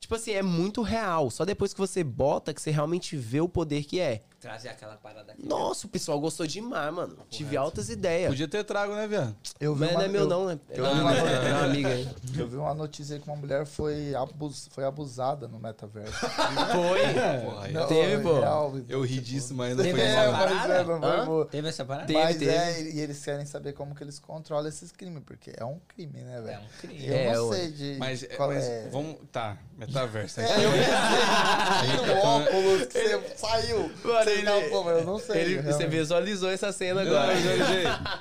Tipo 0.00 0.16
assim, 0.16 0.32
é 0.32 0.42
muito 0.42 0.82
real. 0.82 1.30
Só 1.30 1.44
depois 1.44 1.72
que 1.72 1.78
você 1.78 2.02
bota 2.02 2.52
que 2.52 2.60
você 2.60 2.72
realmente 2.72 3.16
vê 3.16 3.40
o 3.40 3.48
poder 3.48 3.84
que 3.84 4.00
é. 4.00 4.22
Trazer 4.40 4.70
aquela 4.70 4.94
parada 4.96 5.32
aqui. 5.32 5.46
Nossa, 5.46 5.86
o 5.86 5.90
pessoal 5.90 6.18
gostou 6.18 6.46
demais, 6.46 6.94
mano. 6.94 7.14
Tive 7.28 7.58
altas 7.58 7.90
ideias. 7.90 8.30
Podia 8.30 8.48
ter 8.48 8.64
trago, 8.64 8.94
né, 8.94 9.06
viado? 9.06 9.36
Eu 9.60 9.74
vi 9.74 9.80
Mas 9.80 9.90
uma, 9.90 9.98
não 9.98 10.04
é 10.06 10.08
meu 10.08 10.20
eu- 10.22 10.28
não, 10.28 10.46
né? 10.46 10.58
eu 10.70 10.86
É 10.86 10.94
vi 10.94 11.00
uma, 11.00 11.12
uma- 11.12 11.28
é 11.30 11.52
uma 11.52 11.64
amiga 11.64 11.88
aí. 11.90 12.08
Eu 12.38 12.48
vi 12.48 12.56
uma 12.56 12.72
notícia 12.74 13.14
aí 13.16 13.20
que 13.20 13.28
uma 13.28 13.36
mulher 13.36 13.66
foi, 13.66 14.14
abus, 14.14 14.66
foi 14.72 14.84
abusada 14.84 15.46
no 15.46 15.58
metaverso. 15.60 16.18
Foi. 16.18 17.00
Porra, 17.44 17.68
Não, 17.68 17.86
Teve, 17.86 18.22
pô. 18.22 18.40
real, 18.40 18.74
eu 18.88 19.02
ri 19.02 19.20
disso, 19.20 19.54
mas 19.54 19.72
ainda 19.72 19.82
Teve 19.82 19.98
foi 19.98 20.08
essa 20.08 20.20
É, 20.20 20.30
parada? 20.32 20.74
é, 20.74 20.84
não 20.84 21.44
Teve 21.44 21.68
essa 21.68 21.84
parada? 21.84 22.06
Teve, 22.06 22.18
Mas 22.18 22.36
teve. 22.38 22.50
é, 22.50 22.80
e 22.82 22.98
eles 23.00 23.22
querem 23.22 23.44
saber 23.44 23.74
como 23.74 23.94
que 23.94 24.02
eles 24.02 24.18
controlam 24.18 24.68
esses 24.68 24.90
crimes, 24.90 25.22
porque 25.26 25.52
é 25.54 25.64
um 25.66 25.78
crime, 25.86 26.18
né, 26.22 26.38
É 26.38 26.40
velho? 26.40 26.60
um 26.60 26.78
crime. 26.80 27.06
Eu 27.06 27.14
É, 27.14 27.34
não 27.36 27.52
sei 27.52 27.70
de 27.72 27.96
Mas, 27.98 28.26
qual 28.36 28.48
mas 28.48 28.64
é. 28.64 28.88
vamos. 28.90 29.16
Tá, 29.30 29.58
metaverso. 29.76 30.40
É, 30.40 30.44
eu 30.44 30.70
pensei 30.72 32.06
no 32.14 32.20
óculos 32.22 32.86
que 32.86 32.92
você 32.98 33.36
saiu. 33.36 33.90
Mano, 34.02 34.29
Ele- 34.32 34.42
não, 34.42 34.68
pô, 34.70 34.84
mas 34.84 34.98
eu 34.98 35.04
não 35.04 35.18
sei. 35.18 35.40
Ele, 35.42 35.62
você 35.62 35.86
visualizou 35.86 36.50
essa 36.50 36.72
cena 36.72 37.04
Não, 37.04 37.10
agora. 37.10 37.34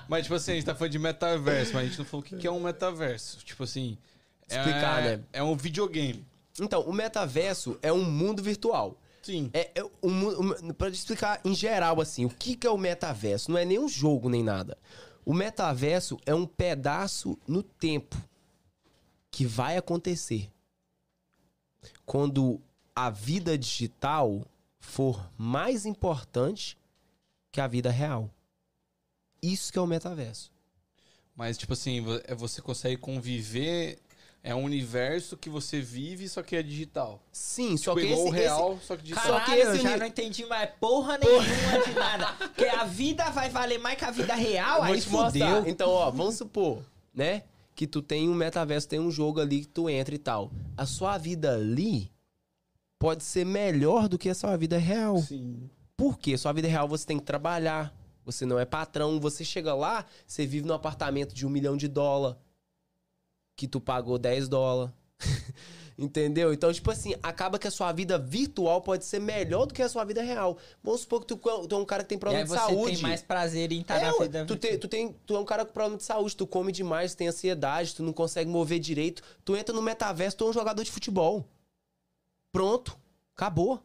mas, 0.07 0.19
sei. 0.19 0.21
Tipo 0.23 0.35
assim, 0.35 0.51
a 0.51 0.55
gente 0.55 0.65
tá 0.65 0.75
falando 0.75 0.91
de 0.91 0.99
metaverso, 0.99 1.73
mas 1.73 1.83
a 1.83 1.85
gente 1.87 1.97
não 1.99 2.05
falou 2.05 2.21
o 2.21 2.25
que 2.25 2.37
que 2.37 2.47
é 2.47 2.51
um 2.51 2.59
metaverso. 2.59 3.37
Tipo 3.45 3.63
assim. 3.63 3.97
é- 4.49 4.57
Explicar, 4.57 5.03
né? 5.03 5.21
É 5.33 5.43
um 5.43 5.55
videogame. 5.55 6.25
Então, 6.59 6.81
o 6.81 6.91
metaverso 6.91 7.77
é 7.81 7.91
um 7.93 8.03
mundo 8.03 8.41
virtual. 8.43 8.97
Sim. 9.21 9.49
É, 9.53 9.69
é 9.75 9.83
um, 10.01 10.09
um, 10.67 10.73
pra 10.73 10.89
te 10.89 10.95
explicar 10.95 11.39
em 11.45 11.53
geral, 11.53 12.01
assim, 12.01 12.25
o 12.25 12.29
que, 12.29 12.55
que 12.55 12.65
é 12.65 12.69
o 12.69 12.77
metaverso? 12.77 13.51
Não 13.51 13.57
é 13.57 13.63
nem 13.65 13.77
um 13.79 13.87
jogo, 13.87 14.29
nem 14.29 14.43
nada. 14.43 14.77
O 15.25 15.33
metaverso 15.33 16.17
é 16.25 16.33
um 16.33 16.45
pedaço 16.45 17.37
no 17.47 17.61
tempo 17.61 18.17
que 19.29 19.45
vai 19.45 19.77
acontecer 19.77 20.49
quando 22.05 22.59
a 22.95 23.09
vida 23.09 23.57
digital 23.57 24.43
for 24.79 25.29
mais 25.37 25.85
importante 25.85 26.77
que 27.51 27.59
a 27.61 27.67
vida 27.67 27.89
real. 27.91 28.29
Isso 29.41 29.71
que 29.71 29.79
é 29.79 29.81
o 29.81 29.87
metaverso. 29.87 30.51
Mas, 31.35 31.57
tipo 31.57 31.73
assim, 31.73 32.03
é- 32.25 32.35
você 32.35 32.61
consegue 32.61 32.97
conviver. 32.97 33.99
É 34.41 34.55
um 34.55 34.63
universo 34.63 35.35
que 35.35 35.49
você 35.49 35.81
vive, 35.81 36.29
só 36.29 36.41
que 36.41 36.55
é 36.55 36.63
digital. 36.63 37.21
Sim, 37.29 37.75
só 37.75 37.93
Tipo, 37.93 38.05
que 38.07 38.13
igual 38.13 38.27
esse, 38.27 38.29
o 38.29 38.31
real, 38.31 38.79
só 38.81 38.95
que 38.95 39.03
digital. 39.03 39.23
Só 39.25 39.29
Caralho, 39.39 39.45
que 39.53 39.59
esse 39.59 39.77
eu 39.77 39.77
já 39.83 39.97
não 39.97 40.05
entendi 40.05 40.45
mais 40.45 40.69
porra 40.79 41.17
nenhuma 41.17 41.85
de 41.85 41.93
nada. 41.93 42.33
Porque 42.47 42.65
a 42.65 42.85
vida 42.85 43.29
vai 43.31 43.49
valer 43.49 43.79
mais 43.79 43.97
que 43.97 44.05
a 44.05 44.11
vida 44.11 44.33
real, 44.35 44.81
aí 44.81 45.01
fudeu. 45.01 45.67
Então, 45.67 45.89
ó, 45.89 46.09
vamos 46.09 46.35
supor, 46.35 46.81
né? 47.13 47.43
Que 47.75 47.85
tu 47.85 48.01
tem 48.01 48.29
um 48.29 48.33
metaverso, 48.33 48.87
tem 48.87 48.97
um 48.99 49.11
jogo 49.11 49.41
ali 49.41 49.59
que 49.61 49.67
tu 49.67 49.89
entra 49.89 50.15
e 50.15 50.19
tal. 50.19 50.51
A 50.77 50.85
sua 50.85 51.17
vida 51.17 51.53
ali 51.55 52.09
pode 52.99 53.23
ser 53.23 53.45
melhor 53.45 54.09
do 54.09 54.17
que 54.17 54.29
a 54.29 54.35
sua 54.35 54.55
vida 54.57 54.77
real. 54.77 55.17
Sim. 55.19 55.69
Por 55.95 56.19
quê? 56.19 56.37
Sua 56.37 56.51
vida 56.51 56.67
real 56.67 56.87
você 56.87 57.05
tem 57.05 57.17
que 57.17 57.25
trabalhar. 57.25 57.95
Você 58.25 58.45
não 58.45 58.59
é 58.59 58.65
patrão. 58.65 59.19
Você 59.19 59.43
chega 59.43 59.73
lá, 59.73 60.05
você 60.27 60.45
vive 60.45 60.67
num 60.67 60.73
apartamento 60.73 61.33
de 61.33 61.47
um 61.47 61.49
milhão 61.49 61.75
de 61.77 61.87
dólar. 61.87 62.37
Que 63.55 63.67
tu 63.67 63.79
pagou 63.79 64.19
10 64.19 64.47
dólares. 64.49 64.93
Entendeu? 65.97 66.53
Então, 66.53 66.71
tipo 66.71 66.89
assim, 66.91 67.13
acaba 67.21 67.59
que 67.59 67.67
a 67.67 67.71
sua 67.71 67.91
vida 67.91 68.17
virtual 68.17 68.81
pode 68.81 69.03
ser 69.03 69.19
melhor 69.19 69.65
do 69.65 69.73
que 69.73 69.81
a 69.81 69.89
sua 69.89 70.05
vida 70.05 70.21
real. 70.21 70.57
Vamos 70.81 71.01
supor 71.01 71.19
que 71.19 71.27
tu, 71.27 71.35
tu 71.35 71.75
é 71.75 71.77
um 71.77 71.83
cara 71.83 72.03
que 72.03 72.09
tem 72.09 72.15
E 72.15 72.19
aí 72.19 72.19
problema 72.21 72.43
de 72.45 72.49
você 72.49 72.57
saúde. 72.57 72.93
tem 72.93 73.01
mais 73.01 73.21
prazer 73.21 73.69
em 73.73 73.81
estar 73.81 73.97
É, 73.97 74.05
na 74.05 74.17
vida 74.17 74.45
tu, 74.45 74.55
tem, 74.55 74.79
tu, 74.79 74.87
tem, 74.87 75.13
tu 75.25 75.35
é 75.35 75.39
um 75.39 75.43
cara 75.43 75.65
com 75.65 75.73
problema 75.73 75.97
de 75.97 76.03
saúde, 76.05 76.37
tu 76.37 76.47
come 76.47 76.71
demais, 76.71 77.13
tu 77.13 77.17
tem 77.17 77.27
ansiedade, 77.27 77.93
tu 77.95 78.01
não 78.01 78.13
consegue 78.13 78.49
mover 78.49 78.79
direito. 78.79 79.21
Tu 79.43 79.57
entra 79.57 79.75
no 79.75 79.81
metaverso, 79.81 80.37
tu 80.37 80.45
é 80.45 80.49
um 80.49 80.53
jogador 80.53 80.83
de 80.85 80.91
futebol. 80.91 81.45
Pronto. 82.51 82.97
Acabou. 83.35 83.81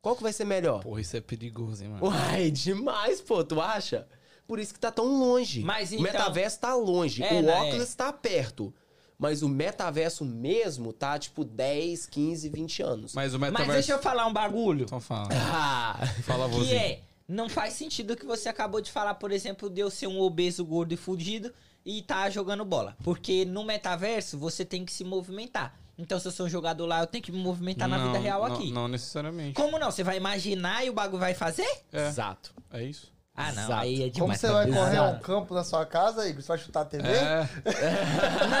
Qual 0.00 0.16
que 0.16 0.22
vai 0.22 0.32
ser 0.32 0.44
melhor? 0.44 0.82
Porra, 0.82 1.00
isso 1.00 1.16
é 1.16 1.20
perigoso, 1.20 1.82
hein, 1.82 1.90
mano? 1.90 2.06
Uai, 2.06 2.50
demais, 2.52 3.20
pô, 3.20 3.42
tu 3.44 3.60
acha? 3.60 4.06
Por 4.46 4.58
isso 4.58 4.72
que 4.72 4.80
tá 4.80 4.90
tão 4.90 5.18
longe. 5.18 5.62
Mas 5.62 5.90
O 5.90 5.94
então- 5.96 6.04
metaverso 6.04 6.60
tá 6.60 6.74
longe. 6.74 7.22
É, 7.22 7.34
o 7.34 7.42
né, 7.42 7.52
óculos 7.52 7.94
tá 7.94 8.12
perto. 8.12 8.72
Mas 9.18 9.42
o 9.42 9.48
metaverso 9.48 10.24
mesmo 10.24 10.92
tá 10.92 11.18
tipo 11.18 11.44
10, 11.44 12.06
15, 12.06 12.48
20 12.48 12.82
anos. 12.82 13.14
Mas 13.14 13.34
o 13.34 13.38
Mas 13.38 13.50
metaverso. 13.50 13.72
deixa 13.74 13.92
eu 13.92 13.98
falar 14.02 14.26
um 14.26 14.32
bagulho. 14.32 14.84
Então 14.84 15.00
fala. 15.00 15.28
Ah, 15.32 15.98
Fala 16.22 16.48
Que 16.48 16.54
você. 16.54 16.74
é, 16.76 17.02
não 17.26 17.48
faz 17.48 17.74
sentido 17.74 18.12
o 18.12 18.16
que 18.16 18.24
você 18.24 18.48
acabou 18.48 18.80
de 18.80 18.92
falar, 18.92 19.14
por 19.16 19.32
exemplo, 19.32 19.68
de 19.68 19.80
eu 19.80 19.90
ser 19.90 20.06
um 20.06 20.20
obeso, 20.20 20.64
gordo 20.64 20.94
e 20.94 20.96
fudido 20.96 21.52
e 21.84 22.00
tá 22.00 22.30
jogando 22.30 22.64
bola. 22.64 22.96
Porque 23.02 23.44
no 23.44 23.64
metaverso 23.64 24.38
você 24.38 24.64
tem 24.64 24.84
que 24.84 24.92
se 24.92 25.02
movimentar. 25.02 25.76
Então, 25.98 26.18
se 26.20 26.28
eu 26.28 26.32
sou 26.32 26.46
um 26.46 26.48
jogador 26.48 26.86
lá, 26.86 27.00
eu 27.00 27.06
tenho 27.06 27.24
que 27.24 27.32
me 27.32 27.38
movimentar 27.38 27.88
na 27.88 27.98
Não, 27.98 28.06
vida 28.06 28.18
real 28.20 28.46
não- 28.48 28.54
aqui. 28.54 28.70
Não 28.70 28.86
necessariamente. 28.88 29.54
Como 29.54 29.78
não? 29.78 29.90
Você 29.90 30.04
vai 30.04 30.16
imaginar 30.16 30.84
e 30.84 30.90
o 30.90 30.92
bagulho 30.92 31.18
vai 31.18 31.34
fazer? 31.34 31.66
É, 31.92 32.06
Exato. 32.06 32.54
é 32.72 32.84
isso. 32.84 33.12
Ah, 33.40 33.52
não. 33.52 33.62
Exato. 33.64 33.80
Aí 33.82 33.94
é 34.02 34.10
Como 34.10 34.12
demais. 34.24 34.40
você 34.40 34.48
vai 34.48 34.66
correr 34.66 34.90
pesar. 34.90 35.10
um 35.10 35.18
campo 35.20 35.54
na 35.54 35.62
sua 35.62 35.86
casa, 35.86 36.28
Igor? 36.28 36.42
Você 36.42 36.48
vai 36.48 36.58
chutar 36.58 36.80
a 36.80 36.84
TV? 36.84 37.06
É. 37.08 37.48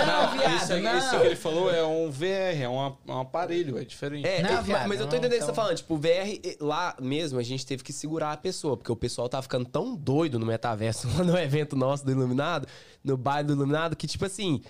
Não, 0.06 0.38
viado, 0.38 0.56
isso, 0.56 0.76
não. 0.80 0.98
isso 0.98 1.10
que 1.20 1.26
ele 1.26 1.36
falou 1.36 1.72
é 1.74 1.82
um 1.84 2.10
VR, 2.10 2.62
é 2.62 2.68
um, 2.68 2.86
é 2.86 3.12
um 3.12 3.20
aparelho, 3.20 3.76
é 3.78 3.84
diferente. 3.84 4.26
É, 4.26 4.40
Não, 4.42 4.50
é, 4.58 4.62
viado, 4.62 4.88
mas 4.88 5.00
eu 5.00 5.06
tô 5.06 5.12
não, 5.12 5.18
entendendo 5.18 5.32
o 5.32 5.34
que 5.34 5.44
você 5.44 5.50
então- 5.50 5.54
tá 5.54 5.62
falando. 5.62 5.76
Tipo, 5.76 5.94
o 5.94 5.98
VR, 5.98 6.56
lá 6.60 6.94
mesmo, 7.00 7.38
a 7.38 7.42
gente 7.42 7.66
teve 7.66 7.82
que 7.82 7.92
segurar 7.92 8.32
a 8.32 8.36
pessoa, 8.36 8.76
porque 8.76 8.90
o 8.92 8.96
pessoal 8.96 9.28
tava 9.28 9.42
ficando 9.42 9.64
tão 9.64 9.96
doido 9.96 10.38
no 10.38 10.46
metaverso, 10.46 11.08
lá 11.18 11.24
no 11.24 11.36
evento 11.36 11.74
nosso 11.76 12.04
do 12.04 12.10
Iluminado, 12.12 12.66
no 13.02 13.16
baile 13.16 13.48
do 13.48 13.54
Iluminado, 13.54 13.96
que, 13.96 14.06
tipo 14.06 14.24
assim, 14.24 14.62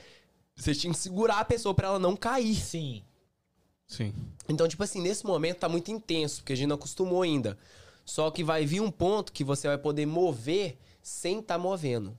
você 0.58 0.74
tinha 0.74 0.92
que 0.92 0.98
segurar 0.98 1.38
a 1.38 1.44
pessoa 1.44 1.74
pra 1.74 1.88
ela 1.88 1.98
não 1.98 2.16
cair. 2.16 2.56
Sim. 2.56 3.02
Sim. 3.86 4.12
Então, 4.48 4.66
tipo 4.66 4.82
assim, 4.82 5.00
nesse 5.00 5.24
momento 5.24 5.58
tá 5.58 5.68
muito 5.68 5.90
intenso, 5.90 6.40
porque 6.40 6.52
a 6.52 6.56
gente 6.56 6.66
não 6.66 6.76
acostumou 6.76 7.22
ainda. 7.22 7.56
Só 8.04 8.30
que 8.30 8.42
vai 8.42 8.66
vir 8.66 8.80
um 8.80 8.90
ponto 8.90 9.32
que 9.32 9.44
você 9.44 9.68
vai 9.68 9.78
poder 9.78 10.06
mover 10.06 10.76
sem 11.02 11.40
tá 11.40 11.56
movendo. 11.56 12.18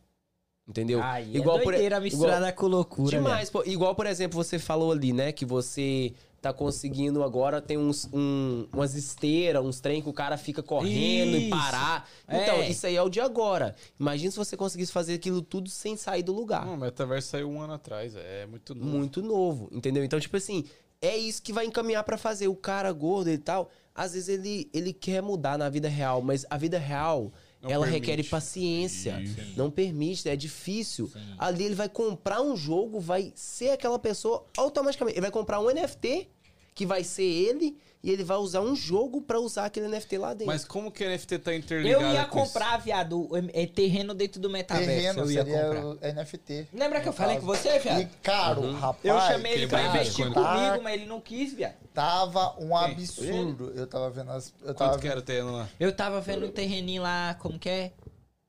Entendeu? 0.67 1.01
Aí 1.01 1.35
é 1.35 1.41
doideira 1.41 1.99
misturada 1.99 2.51
com 2.53 2.67
loucura. 2.67 3.17
Demais, 3.17 3.49
pô. 3.49 3.63
Igual, 3.65 3.95
por 3.95 4.05
exemplo, 4.05 4.41
você 4.41 4.59
falou 4.59 4.91
ali, 4.91 5.11
né? 5.11 5.31
Que 5.31 5.43
você 5.43 6.13
tá 6.41 6.53
conseguindo 6.53 7.23
agora, 7.23 7.61
tem 7.61 7.77
uns, 7.77 8.07
um- 8.13 8.65
umas 8.73 8.95
esteiras, 8.95 9.63
uns 9.63 9.79
trem 9.79 10.01
que 10.01 10.09
o 10.09 10.13
cara 10.13 10.37
fica 10.37 10.63
correndo 10.63 11.35
e 11.35 11.41
Isso. 11.41 11.49
parar. 11.49 12.09
Então, 12.27 12.55
É. 12.55 12.69
isso 12.69 12.85
aí 12.87 12.95
é 12.95 13.01
o 13.01 13.09
de 13.09 13.19
agora. 13.19 13.75
Imagina 13.99 14.31
se 14.31 14.37
você 14.37 14.55
conseguisse 14.55 14.91
fazer 14.91 15.15
aquilo 15.15 15.41
tudo 15.41 15.69
sem 15.69 15.97
sair 15.97 16.23
do 16.23 16.33
lugar. 16.33 16.65
Não, 16.65 16.75
o 16.75 16.77
metaverso 16.77 17.29
saiu 17.29 17.49
um 17.49 17.61
ano 17.61 17.73
atrás, 17.73 18.15
é 18.15 18.45
muito 18.45 18.73
novo. 18.73 18.89
Muito 18.89 19.21
novo, 19.21 19.69
entendeu? 19.71 20.03
Então, 20.03 20.19
tipo 20.19 20.37
assim, 20.37 20.63
é 21.01 21.17
isso 21.17 21.41
que 21.41 21.51
vai 21.53 21.65
encaminhar 21.65 22.03
pra 22.03 22.17
fazer. 22.17 22.47
O 22.47 22.55
cara 22.55 22.91
gordo 22.91 23.29
e 23.29 23.37
tal, 23.37 23.69
às 23.93 24.13
vezes 24.13 24.29
ele, 24.29 24.69
ele 24.73 24.93
quer 24.93 25.21
mudar 25.21 25.57
na 25.57 25.69
vida 25.69 25.87
real, 25.89 26.21
mas 26.21 26.45
a 26.49 26.57
vida 26.57 26.77
real, 26.77 27.31
Não 27.61 27.69
ela 27.69 27.85
permite. 27.85 28.09
requer 28.09 28.29
paciência. 28.29 29.19
Isso. 29.21 29.57
Não 29.57 29.69
permite, 29.69 30.29
é 30.29 30.35
difícil. 30.35 31.07
Sim. 31.07 31.19
Ali 31.37 31.65
ele 31.65 31.75
vai 31.75 31.89
comprar 31.89 32.41
um 32.41 32.55
jogo, 32.55 32.99
vai 32.99 33.33
ser 33.35 33.71
aquela 33.71 33.99
pessoa 33.99 34.45
automaticamente. 34.57 35.15
Ele 35.15 35.21
vai 35.21 35.31
comprar 35.31 35.59
um 35.59 35.69
NFT, 35.69 36.29
que 36.73 36.85
vai 36.85 37.03
ser 37.03 37.23
ele, 37.23 37.77
e 38.01 38.09
ele 38.11 38.23
vai 38.23 38.37
usar 38.37 38.61
um 38.61 38.75
jogo 38.75 39.21
pra 39.21 39.39
usar 39.39 39.65
aquele 39.65 39.87
NFT 39.89 40.17
lá 40.17 40.29
dentro. 40.33 40.47
Mas 40.47 40.63
como 40.63 40.89
que 40.91 41.03
a 41.03 41.09
NFT 41.09 41.39
tá 41.39 41.53
interligada 41.53 42.03
Eu 42.05 42.13
ia 42.13 42.25
com 42.25 42.39
isso? 42.41 42.47
comprar, 42.53 42.77
viado, 42.77 43.29
é, 43.53 43.65
terreno 43.65 44.13
dentro 44.13 44.39
do 44.39 44.49
metaverso. 44.49 44.89
Terreno 44.89 45.19
eu 45.21 45.31
ia 45.31 45.43
seria 45.43 45.61
comprar. 45.63 45.85
o 45.85 46.13
NFT. 46.13 46.67
Lembra 46.73 47.01
que 47.01 47.09
eu 47.09 47.13
falei 47.13 47.37
com 47.39 47.45
você, 47.45 47.77
viado? 47.79 48.01
E 48.01 48.05
caro, 48.23 48.61
Uhum. 48.61 48.73
rapaz. 48.79 49.03
Eu 49.03 49.19
chamei 49.19 49.53
ele 49.53 49.67
pra 49.67 49.83
investir 49.87 50.25
comigo, 50.31 50.81
mas 50.83 50.93
ele 50.93 51.05
não 51.05 51.19
quis, 51.19 51.53
viado. 51.53 51.75
Tava 51.93 52.55
um 52.59 52.75
absurdo. 52.75 53.71
Eu 53.75 53.85
tava 53.85 54.09
vendo 54.09 54.31
as. 54.31 54.53
Eu 54.63 54.73
tava 54.73 54.91
Quanto 54.93 55.01
que 55.01 55.07
era 55.07 55.21
terreno 55.21 55.51
lá? 55.51 55.69
Eu 55.79 55.91
tava 55.93 56.21
vendo 56.21 56.45
um 56.45 56.51
terreninho 56.51 57.01
lá, 57.01 57.35
como 57.39 57.59
que 57.59 57.67
é? 57.69 57.91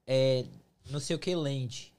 É. 0.06 0.44
Não 0.90 1.00
sei 1.00 1.16
o 1.16 1.18
que 1.18 1.34
Land. 1.34 1.92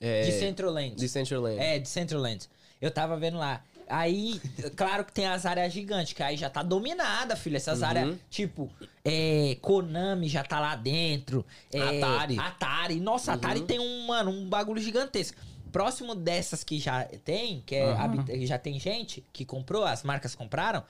é, 0.00 0.22
De 0.24 0.32
Centroland. 0.32 0.94
de 0.96 1.08
Centraland. 1.08 1.58
É, 1.60 1.78
de 1.78 1.88
Centroland. 1.88 2.48
Eu 2.80 2.90
tava 2.90 3.16
vendo 3.16 3.38
lá. 3.38 3.62
Aí, 3.94 4.40
claro 4.74 5.04
que 5.04 5.12
tem 5.12 5.26
as 5.26 5.44
áreas 5.44 5.72
gigantes, 5.72 6.14
que 6.14 6.22
aí 6.22 6.36
já 6.36 6.48
tá 6.48 6.62
dominada, 6.62 7.36
filho. 7.36 7.56
Essas 7.56 7.80
Uhum. 7.80 7.86
áreas, 7.86 8.16
tipo, 8.30 8.70
é, 9.04 9.56
Konami 9.60 10.28
já 10.28 10.42
tá 10.42 10.58
lá 10.58 10.74
dentro. 10.74 11.44
é, 11.70 11.98
Atari. 11.98 12.38
Atari. 12.38 13.00
Nossa, 13.00 13.34
Atari 13.34 13.60
Uhum. 13.60 13.66
tem 13.66 13.78
um, 13.78 14.06
mano, 14.06 14.30
um 14.30 14.48
bagulho 14.48 14.80
gigantesco. 14.80 15.38
Próximo 15.70 16.14
dessas 16.14 16.64
que 16.64 16.78
já 16.78 17.04
tem, 17.24 17.62
que 17.66 17.74
é 17.74 17.94
que 18.26 18.46
já 18.46 18.58
tem 18.58 18.78
gente 18.80 19.22
que 19.32 19.44
comprou, 19.44 19.84
as 19.84 20.02
marcas 20.02 20.34
compraram, 20.34 20.82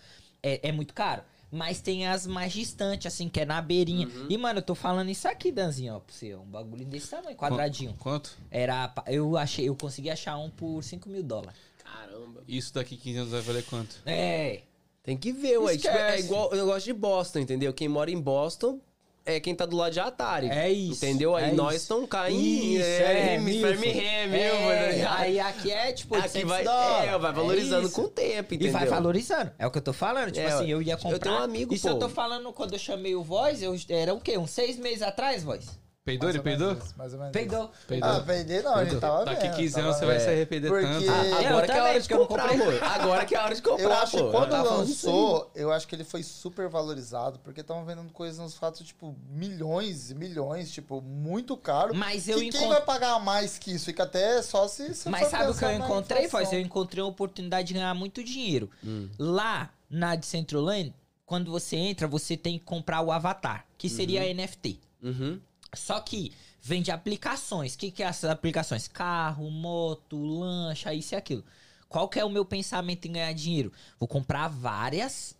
é, 0.42 0.68
é 0.68 0.72
muito 0.72 0.94
caro. 0.94 1.22
Mas 1.54 1.82
tem 1.82 2.06
as 2.08 2.26
mais 2.26 2.50
distantes, 2.52 3.06
assim, 3.12 3.28
que 3.28 3.38
é 3.38 3.44
na 3.44 3.60
beirinha. 3.60 4.06
Uhum. 4.08 4.26
E, 4.30 4.38
mano, 4.38 4.60
eu 4.60 4.62
tô 4.62 4.74
falando 4.74 5.10
isso 5.10 5.28
aqui, 5.28 5.52
Danzinho, 5.52 5.96
ó, 5.96 5.98
pra 6.00 6.14
você. 6.14 6.34
Um 6.34 6.46
bagulho 6.46 6.82
desse 6.86 7.10
tamanho, 7.10 7.36
quadradinho. 7.36 7.94
Quanto? 7.98 8.38
Era. 8.50 8.90
Eu 9.06 9.36
achei, 9.36 9.68
eu 9.68 9.76
consegui 9.76 10.08
achar 10.08 10.38
um 10.38 10.48
por 10.48 10.82
5 10.82 11.10
mil 11.10 11.22
dólares. 11.22 11.54
Caramba. 11.92 12.42
Isso 12.48 12.72
daqui 12.74 12.96
15 12.96 13.18
anos 13.18 13.30
vai 13.32 13.40
valer 13.40 13.64
quanto? 13.64 13.96
É. 14.06 14.60
Tem 15.02 15.16
que 15.16 15.32
ver, 15.32 15.58
ué. 15.58 15.76
Tipo, 15.76 15.88
é 15.88 16.08
Esquece. 16.10 16.24
igual 16.26 16.50
o 16.52 16.54
negócio 16.56 16.82
de 16.82 16.92
Boston, 16.92 17.40
entendeu? 17.40 17.72
Quem 17.72 17.88
mora 17.88 18.10
em 18.10 18.20
Boston 18.20 18.78
é 19.24 19.38
quem 19.40 19.54
tá 19.54 19.64
do 19.66 19.76
lado 19.76 19.92
de 19.92 20.00
Atari. 20.00 20.48
É 20.48 20.70
isso, 20.70 21.04
Entendeu? 21.04 21.34
Aí 21.36 21.50
é 21.50 21.52
nós 21.52 21.74
isso. 21.74 21.84
estamos 21.84 22.08
caindo. 22.08 22.40
Isso, 22.40 22.84
é, 22.84 23.02
é, 23.02 23.24
reme, 23.36 23.62
É, 23.62 24.26
meu, 24.26 25.08
aí 25.10 25.38
aqui 25.40 25.70
é 25.70 25.92
tipo 25.92 26.14
Aqui 26.16 26.24
800 26.44 26.48
vai, 26.48 26.62
é, 27.08 27.18
vai 27.18 27.32
valorizando 27.32 27.88
É 27.88 27.90
com 27.90 28.02
o 28.02 28.08
tempo, 28.08 28.52
E 28.52 28.56
entendeu? 28.56 28.72
vai 28.72 28.86
valorizando. 28.86 29.52
É 29.58 29.66
o 29.66 29.70
que 29.70 29.78
eu 29.78 29.82
tô 29.82 29.92
falando. 29.92 30.26
Tipo 30.32 30.40
É, 30.46 30.52
assim, 30.52 30.68
eu 30.68 30.82
ia 30.82 30.94
eu 30.94 30.98
comprar. 30.98 31.18
tenho 31.20 31.34
um 31.36 31.38
amigo, 31.38 31.72
Isso 31.74 31.88
eu 31.88 31.94
pô. 31.94 32.00
tô 32.00 32.08
falando 32.08 32.52
quando 32.52 32.72
eu 32.72 32.78
chamei 32.78 33.14
o 33.14 33.22
Voz, 33.22 33.62
eu 33.62 33.76
era 33.88 34.12
o 34.14 34.20
quê? 34.20 34.36
Uns 34.38 34.50
seis 34.50 34.76
meses 34.76 35.02
atrás, 35.02 35.42
Voz? 35.44 35.66
Peidou, 36.04 36.28
ele 36.30 36.40
peidou? 36.40 36.72
isso, 36.72 36.94
Mais 36.98 37.12
ou 37.12 37.18
menos 37.20 37.32
Peidou. 37.32 37.70
Peidou. 37.86 38.08
Ah, 38.10 38.20
peidei 38.20 38.60
não, 38.60 38.74
a 38.74 38.84
gente 38.84 38.98
tava 38.98 39.24
Daqui 39.24 39.42
vendo, 39.46 39.56
15 39.56 39.74
tava 39.74 39.86
anos 39.86 39.96
você 39.98 40.06
vai 40.06 40.18
se 40.18 40.28
arrepender 40.28 40.68
Porque- 40.68 40.84
tanto. 40.86 41.06
Ah, 41.08 41.38
Agora 41.48 41.66
que 41.66 41.72
é 41.72 41.78
a 41.78 41.84
hora 41.84 42.00
de 42.00 42.08
comprar, 42.08 42.48
comprei. 42.48 42.60
amor. 42.60 42.82
Agora 42.82 43.24
que 43.24 43.34
é 43.36 43.38
a 43.38 43.44
hora 43.44 43.54
de 43.54 43.62
comprar, 43.62 43.82
Eu 43.84 43.92
acho 43.92 44.18
pô. 44.18 44.24
que 44.24 44.30
quando 44.32 44.50
Tá 44.50 44.62
lançou, 44.62 45.50
eu 45.54 45.70
acho 45.72 45.86
que 45.86 45.94
ele 45.94 46.02
foi 46.02 46.24
super 46.24 46.68
valorizado, 46.68 47.38
porque 47.38 47.60
estavam 47.60 47.84
vendendo 47.84 48.12
coisas 48.12 48.36
nos 48.40 48.54
fatos, 48.56 48.84
tipo, 48.84 49.14
milhões 49.30 50.10
e 50.10 50.14
milhões, 50.16 50.72
tipo, 50.72 51.00
muito 51.00 51.56
caro. 51.56 51.94
Mas 51.94 52.26
eu 52.28 52.34
que 52.38 52.40
quem 52.40 52.48
encontrei. 52.48 52.68
vai 52.70 52.80
pagar 52.82 53.20
mais 53.20 53.56
que 53.56 53.70
isso? 53.70 53.84
Fica 53.84 54.02
até 54.02 54.42
só 54.42 54.66
se. 54.66 54.92
se 54.96 55.08
Mas 55.08 55.28
sabe 55.28 55.52
o 55.52 55.54
que 55.54 55.64
eu 55.64 55.70
encontrei, 55.72 56.24
inflação. 56.24 56.54
Eu 56.54 56.60
encontrei 56.60 57.00
a 57.00 57.06
oportunidade 57.06 57.68
de 57.68 57.74
ganhar 57.74 57.94
muito 57.94 58.24
dinheiro. 58.24 58.68
Hum. 58.84 59.08
Lá 59.16 59.70
na 59.88 60.16
Decentraland, 60.16 60.92
quando 61.24 61.48
você 61.52 61.76
entra, 61.76 62.08
você 62.08 62.36
tem 62.36 62.58
que 62.58 62.64
comprar 62.64 63.02
o 63.02 63.12
avatar, 63.12 63.64
que 63.78 63.88
seria 63.88 64.24
NFT. 64.34 64.80
Uhum. 65.00 65.40
Só 65.74 66.00
que 66.00 66.32
vende 66.60 66.90
aplicações. 66.90 67.74
O 67.74 67.78
que, 67.78 67.90
que 67.90 68.02
é 68.02 68.06
essas 68.06 68.30
aplicações? 68.30 68.86
Carro, 68.88 69.50
moto, 69.50 70.22
lancha, 70.22 70.94
isso 70.94 71.14
e 71.14 71.16
aquilo. 71.16 71.44
Qual 71.88 72.08
que 72.08 72.18
é 72.18 72.24
o 72.24 72.30
meu 72.30 72.44
pensamento 72.44 73.06
em 73.06 73.12
ganhar 73.12 73.32
dinheiro? 73.32 73.72
Vou 73.98 74.08
comprar 74.08 74.48
várias. 74.48 75.36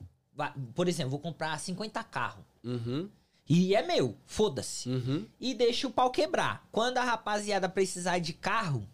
Por 0.74 0.88
exemplo, 0.88 1.10
vou 1.10 1.20
comprar 1.20 1.58
50 1.58 2.02
carros. 2.04 2.44
Uhum. 2.64 3.08
E 3.48 3.74
é 3.74 3.82
meu, 3.82 4.16
foda-se. 4.26 4.88
Uhum. 4.88 5.26
E 5.40 5.54
deixa 5.54 5.86
o 5.86 5.90
pau 5.90 6.10
quebrar. 6.10 6.66
Quando 6.70 6.98
a 6.98 7.04
rapaziada 7.04 7.68
precisar 7.68 8.18
de 8.18 8.32
carro, 8.32 8.86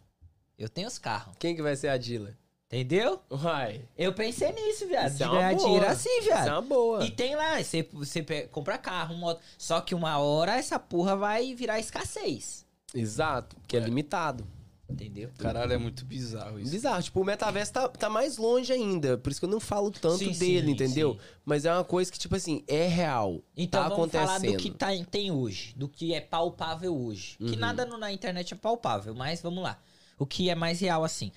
eu 0.59 0.69
tenho 0.69 0.89
os 0.89 0.99
carros. 0.99 1.37
Quem 1.39 1.55
que 1.55 1.63
vai 1.63 1.77
ser 1.77 1.89
a 1.89 1.97
dealer? 1.97 2.37
Entendeu? 2.71 3.23
Uai. 3.31 3.81
Eu 3.97 4.13
pensei 4.13 4.53
nisso, 4.53 4.87
viado. 4.87 5.09
Isso 5.09 5.17
de 5.17 5.23
é 5.23 5.27
uma 5.27 5.35
ganhar 5.37 5.55
boa. 5.55 5.65
dinheiro 5.65 5.87
assim, 5.87 6.21
viado. 6.21 6.41
Isso 6.41 6.49
é 6.49 6.53
uma 6.53 6.63
boa. 6.63 7.05
E 7.07 7.11
tem 7.11 7.35
lá, 7.35 7.63
você, 7.63 7.89
você 7.93 8.23
compra 8.53 8.77
carro, 8.77 9.17
moto. 9.17 9.41
Só 9.57 9.81
que 9.81 9.95
uma 9.95 10.19
hora 10.19 10.55
essa 10.55 10.79
porra 10.79 11.17
vai 11.17 11.55
virar 11.55 11.79
escassez. 11.81 12.67
Exato, 12.95 13.57
porque 13.57 13.77
é, 13.77 13.81
limitado. 13.81 14.47
Entendeu? 14.91 15.31
Caralho, 15.39 15.73
é 15.73 15.79
muito 15.79 16.05
bizarro 16.05 16.59
isso. 16.61 16.71
Bizarro. 16.71 17.03
Tipo, 17.03 17.21
o 17.21 17.25
metaverso 17.25 17.73
tá, 17.73 17.89
tá 17.89 18.09
mais 18.11 18.37
longe 18.39 18.71
ainda. 18.73 19.17
Por 19.19 19.31
isso 19.31 19.39
que 19.41 19.45
eu 19.47 19.51
não 19.51 19.61
falo 19.61 19.91
tanto 19.91 20.17
Sim, 20.19 20.33
dele, 20.33 20.67
sim, 20.67 20.73
entendeu? 20.73 21.13
sim. 21.15 21.21
Mas 21.45 21.65
é 21.67 21.73
uma 21.73 21.85
coisa 21.85 22.11
que, 22.13 22.19
tipo 22.19 22.35
assim, 22.37 22.65
é 22.67 22.87
real. 22.87 23.43
Então 23.57 23.83
tá 23.83 23.89
vamos 23.89 24.05
acontecendo. 24.15 24.27
falar 24.27 24.39
do 24.41 24.57
que 24.59 24.71
tá, 24.71 24.89
tem 25.11 25.31
hoje, 25.31 25.75
do 25.77 25.89
que 25.89 26.13
é 26.15 26.21
palpável 26.23 26.95
hoje. 26.99 27.37
Que 27.39 27.45
Uhum. 27.53 27.57
nada 27.59 27.85
no- 27.87 27.99
na 27.99 28.11
internet 28.13 28.53
é 28.55 28.57
palpável, 28.57 29.15
mas 29.15 29.41
vamos 29.43 29.63
lá. 29.63 29.79
O 30.19 30.25
que 30.27 30.49
é 30.51 30.55
mais 30.55 30.81
real 30.81 31.05
assim? 31.05 31.33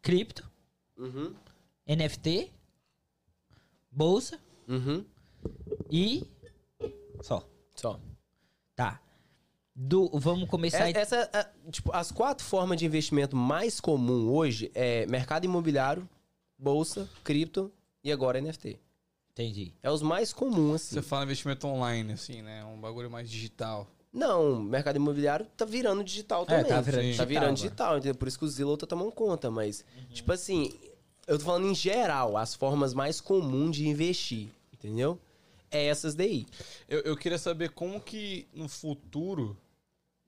Cripto, 0.00 0.48
Uhum. 0.96 1.34
NFT, 1.86 2.50
bolsa 3.90 4.38
Uhum. 4.68 5.04
e 5.90 6.26
só. 7.22 7.48
Só. 7.74 8.00
Tá. 8.74 9.00
Do, 9.74 10.08
vamos 10.18 10.48
começar. 10.48 10.88
É- 10.88 10.92
essa, 11.00 11.30
é, 11.32 11.70
tipo, 11.70 11.92
as 11.94 12.10
quatro 12.10 12.44
formas 12.44 12.78
de 12.78 12.84
investimento 12.86 13.36
mais 13.36 13.80
comum 13.80 14.28
hoje 14.30 14.70
é 14.74 15.06
mercado 15.06 15.44
imobiliário, 15.44 16.08
bolsa, 16.58 17.08
cripto 17.22 17.72
e 18.02 18.10
agora 18.10 18.40
NFT. 18.40 18.78
Entendi. 19.30 19.72
É 19.80 19.88
os 19.90 20.02
mais 20.02 20.32
comuns, 20.32 20.76
assim. 20.82 20.94
Você 20.96 21.02
fala 21.02 21.22
investimento 21.24 21.64
online, 21.68 22.12
assim, 22.14 22.42
né? 22.42 22.64
Um 22.64 22.80
bagulho 22.80 23.08
mais 23.08 23.30
digital. 23.30 23.86
Não, 24.12 24.60
mercado 24.62 24.96
imobiliário 24.96 25.46
tá 25.56 25.64
virando 25.64 26.02
digital 26.02 26.42
É, 26.42 26.46
também. 26.46 26.64
tá 26.66 26.80
virando 26.80 27.02
Sim. 27.02 27.02
Tá 27.02 27.02
digital. 27.02 27.26
virando 27.26 27.44
agora. 27.44 27.54
digital, 27.56 27.98
entendeu? 27.98 28.14
Por 28.14 28.28
isso 28.28 28.38
que 28.38 28.44
o 28.44 28.48
Zillow 28.48 28.76
tá 28.76 28.86
tomando 28.86 29.12
conta, 29.12 29.50
mas, 29.50 29.84
tipo 30.12 30.32
assim, 30.32 30.72
eu 31.26 31.38
tô 31.38 31.44
falando 31.44 31.66
em 31.66 31.74
geral, 31.74 32.36
as 32.36 32.54
formas 32.54 32.94
mais 32.94 33.20
comuns 33.20 33.76
de 33.76 33.86
investir, 33.86 34.48
entendeu? 34.72 35.20
É 35.70 35.84
essas 35.86 36.14
daí. 36.14 36.46
Eu, 36.88 37.00
eu 37.00 37.16
queria 37.16 37.38
saber 37.38 37.70
como 37.70 38.00
que 38.00 38.48
no 38.54 38.68
futuro, 38.68 39.56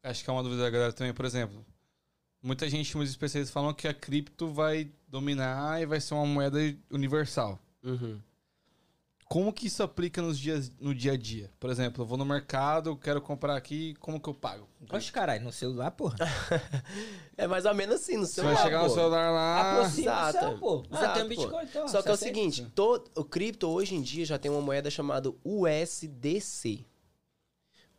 acho 0.02 0.23
que 0.23 0.28
é 0.28 0.32
uma 0.32 0.43
dúvida 0.43 0.62
da 0.62 0.70
galera 0.70 0.93
também, 0.93 1.15
por 1.15 1.24
exemplo, 1.24 1.65
muita 2.43 2.69
gente, 2.69 2.94
muitos 2.94 3.11
especialistas 3.12 3.52
falam 3.52 3.73
que 3.73 3.89
a 3.89 3.94
cripto 3.94 4.48
vai 4.48 4.90
dominar 5.09 5.81
e 5.81 5.86
vai 5.86 5.98
ser 6.01 6.12
uma 6.12 6.27
moeda 6.27 6.59
universal. 6.90 7.59
Uhum. 7.82 8.20
Como 9.31 9.52
que 9.52 9.69
isso 9.69 9.81
aplica 9.81 10.20
nos 10.20 10.36
dias, 10.36 10.73
no 10.81 10.93
dia 10.93 11.12
a 11.12 11.16
dia? 11.16 11.52
Por 11.61 11.70
exemplo, 11.70 12.02
eu 12.02 12.07
vou 12.07 12.19
no 12.19 12.24
mercado, 12.24 12.90
eu 12.90 12.97
quero 12.97 13.23
comprar 13.23 13.55
aqui, 13.55 13.94
como 14.01 14.20
que 14.20 14.28
eu 14.28 14.35
pago? 14.35 14.69
Oxe, 14.90 15.12
caralho, 15.12 15.44
no 15.44 15.52
celular, 15.52 15.93
porra. 15.93 16.16
É 17.39 17.47
mais 17.47 17.65
ou 17.65 17.73
menos 17.73 17.94
assim, 17.94 18.16
no 18.16 18.27
Você 18.27 18.35
celular, 18.35 18.55
vai 18.55 18.65
chegar 18.65 18.82
no 18.82 18.89
pô. 18.89 18.94
celular 18.94 19.31
lá... 19.31 19.61
Aproxima 19.61 20.11
o 20.11 20.28
exato. 20.28 20.39
céu, 20.40 20.59
pô. 20.59 20.85
Ah, 20.90 20.97
Exato, 20.98 21.15
tem 21.15 21.23
um 21.23 21.28
pô. 21.28 21.43
Bitcoin, 21.43 21.65
então. 21.65 21.89
Só 21.89 22.02
que 22.02 22.09
é 22.09 22.12
o 22.12 22.16
você 22.16 22.24
seguinte, 22.27 22.66
todo, 22.74 23.09
o 23.15 23.24
cripto 23.24 23.69
hoje 23.69 23.94
em 23.94 24.02
dia 24.02 24.27
já 24.27 24.36
tem 24.36 24.51
uma 24.51 24.61
moeda 24.61 24.90
chamada 24.90 25.32
USDC. 25.44 26.85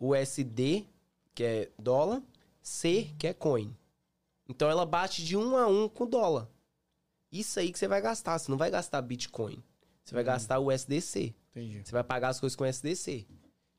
USD, 0.01 0.85
que 1.33 1.43
é 1.45 1.71
dólar, 1.79 2.21
C, 2.61 3.09
que 3.17 3.25
é 3.25 3.33
coin. 3.33 3.73
Então 4.49 4.69
ela 4.69 4.85
bate 4.85 5.23
de 5.23 5.37
um 5.37 5.55
a 5.55 5.65
um 5.65 5.87
com 5.87 6.03
o 6.03 6.07
dólar. 6.07 6.49
Isso 7.31 7.57
aí 7.57 7.71
que 7.71 7.79
você 7.79 7.87
vai 7.87 8.01
gastar. 8.01 8.37
Você 8.37 8.51
não 8.51 8.57
vai 8.57 8.69
gastar 8.69 9.01
Bitcoin. 9.01 9.63
Você 10.11 10.15
vai 10.15 10.23
gastar 10.25 10.59
USDC. 10.59 11.33
Entendi. 11.51 11.81
Você 11.85 11.91
vai 11.93 12.03
pagar 12.03 12.27
as 12.29 12.39
coisas 12.39 12.53
com 12.53 12.65
USDC. 12.65 13.25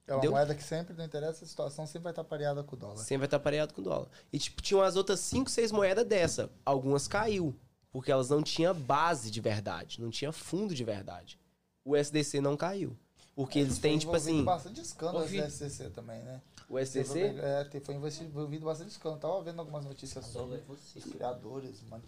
É 0.07 0.13
uma 0.13 0.17
Entendeu? 0.17 0.31
moeda 0.31 0.55
que 0.55 0.65
sempre, 0.65 0.97
não 0.97 1.05
interessa 1.05 1.45
a 1.45 1.47
situação, 1.47 1.87
sempre 1.87 2.05
vai 2.05 2.13
estar 2.13 2.25
pareada 2.25 2.63
com 2.63 2.75
o 2.75 2.79
dólar. 2.79 2.97
Sempre 2.97 3.19
vai 3.19 3.27
estar 3.27 3.39
pareado 3.39 3.75
com 3.75 3.83
o 3.83 3.85
dólar. 3.85 4.09
E 4.33 4.39
tipo, 4.39 4.63
tinha 4.63 4.79
umas 4.79 4.97
outras 4.97 5.21
5, 5.21 5.51
6 5.51 5.73
moedas 5.73 6.07
dessa. 6.07 6.51
Algumas 6.65 7.07
caiu. 7.07 7.55
Porque 7.91 8.11
elas 8.11 8.31
não 8.31 8.43
tinham 8.43 8.75
base 8.75 9.31
de 9.31 9.43
verdade. 9.43 10.01
Não 10.01 10.09
tinha 10.09 10.33
fundo 10.33 10.75
de 10.75 10.83
verdade. 10.83 11.39
O 11.85 11.95
SDC 11.95 12.41
não 12.41 12.57
caiu. 12.57 12.97
Porque 13.37 13.59
eles 13.59 13.77
têm, 13.77 13.99
tipo 13.99 14.17
assim. 14.17 14.43
bastante 14.43 14.81
escândalo 14.81 15.29
do 15.29 15.51
SCC 15.51 15.91
também, 15.91 16.23
né? 16.23 16.41
O 16.73 16.79
SDC? 16.79 17.35
É, 17.39 17.81
foi 17.81 17.95
envolvido 17.95 18.65
bastante 18.65 18.89
escândalo. 18.93 19.21
Tava 19.21 19.43
vendo 19.43 19.59
algumas 19.59 19.85
notícias 19.85 20.25
sobre 20.25 20.59
os 20.67 21.05
criadores, 21.05 21.83
mano. 21.91 22.03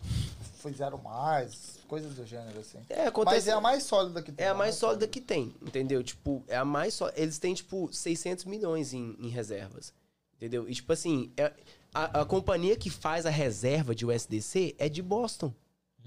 Fizeram 0.55 0.97
mais, 0.97 1.81
coisas 1.87 2.15
do 2.15 2.25
gênero, 2.25 2.59
assim. 2.59 2.79
É, 2.89 2.97
Mas 3.01 3.09
acontece. 3.09 3.51
é 3.51 3.53
a 3.53 3.61
mais 3.61 3.83
sólida 3.83 4.23
que 4.23 4.33
tem. 4.33 4.47
É 4.47 4.49
a 4.49 4.55
mais 4.55 4.77
sólida 4.77 5.07
que 5.07 5.21
tem, 5.21 5.55
entendeu? 5.61 6.03
Tipo, 6.03 6.43
é 6.49 6.57
a 6.57 6.65
mais 6.65 6.95
sólida. 6.95 7.21
Eles 7.21 7.39
têm, 7.39 7.53
tipo, 7.53 7.93
600 7.93 8.47
milhões 8.47 8.95
em, 8.95 9.15
em 9.21 9.29
reservas. 9.29 9.93
Entendeu? 10.37 10.67
E, 10.67 10.75
tipo 10.75 10.91
assim, 10.95 11.31
é- 11.37 11.53
a, 11.93 12.23
a 12.23 12.25
companhia 12.25 12.75
que 12.75 12.89
faz 12.89 13.27
a 13.27 13.31
reserva 13.31 13.95
de 13.95 14.07
USDC 14.07 14.75
é 14.79 14.89
de 14.89 15.03
Boston. 15.03 15.53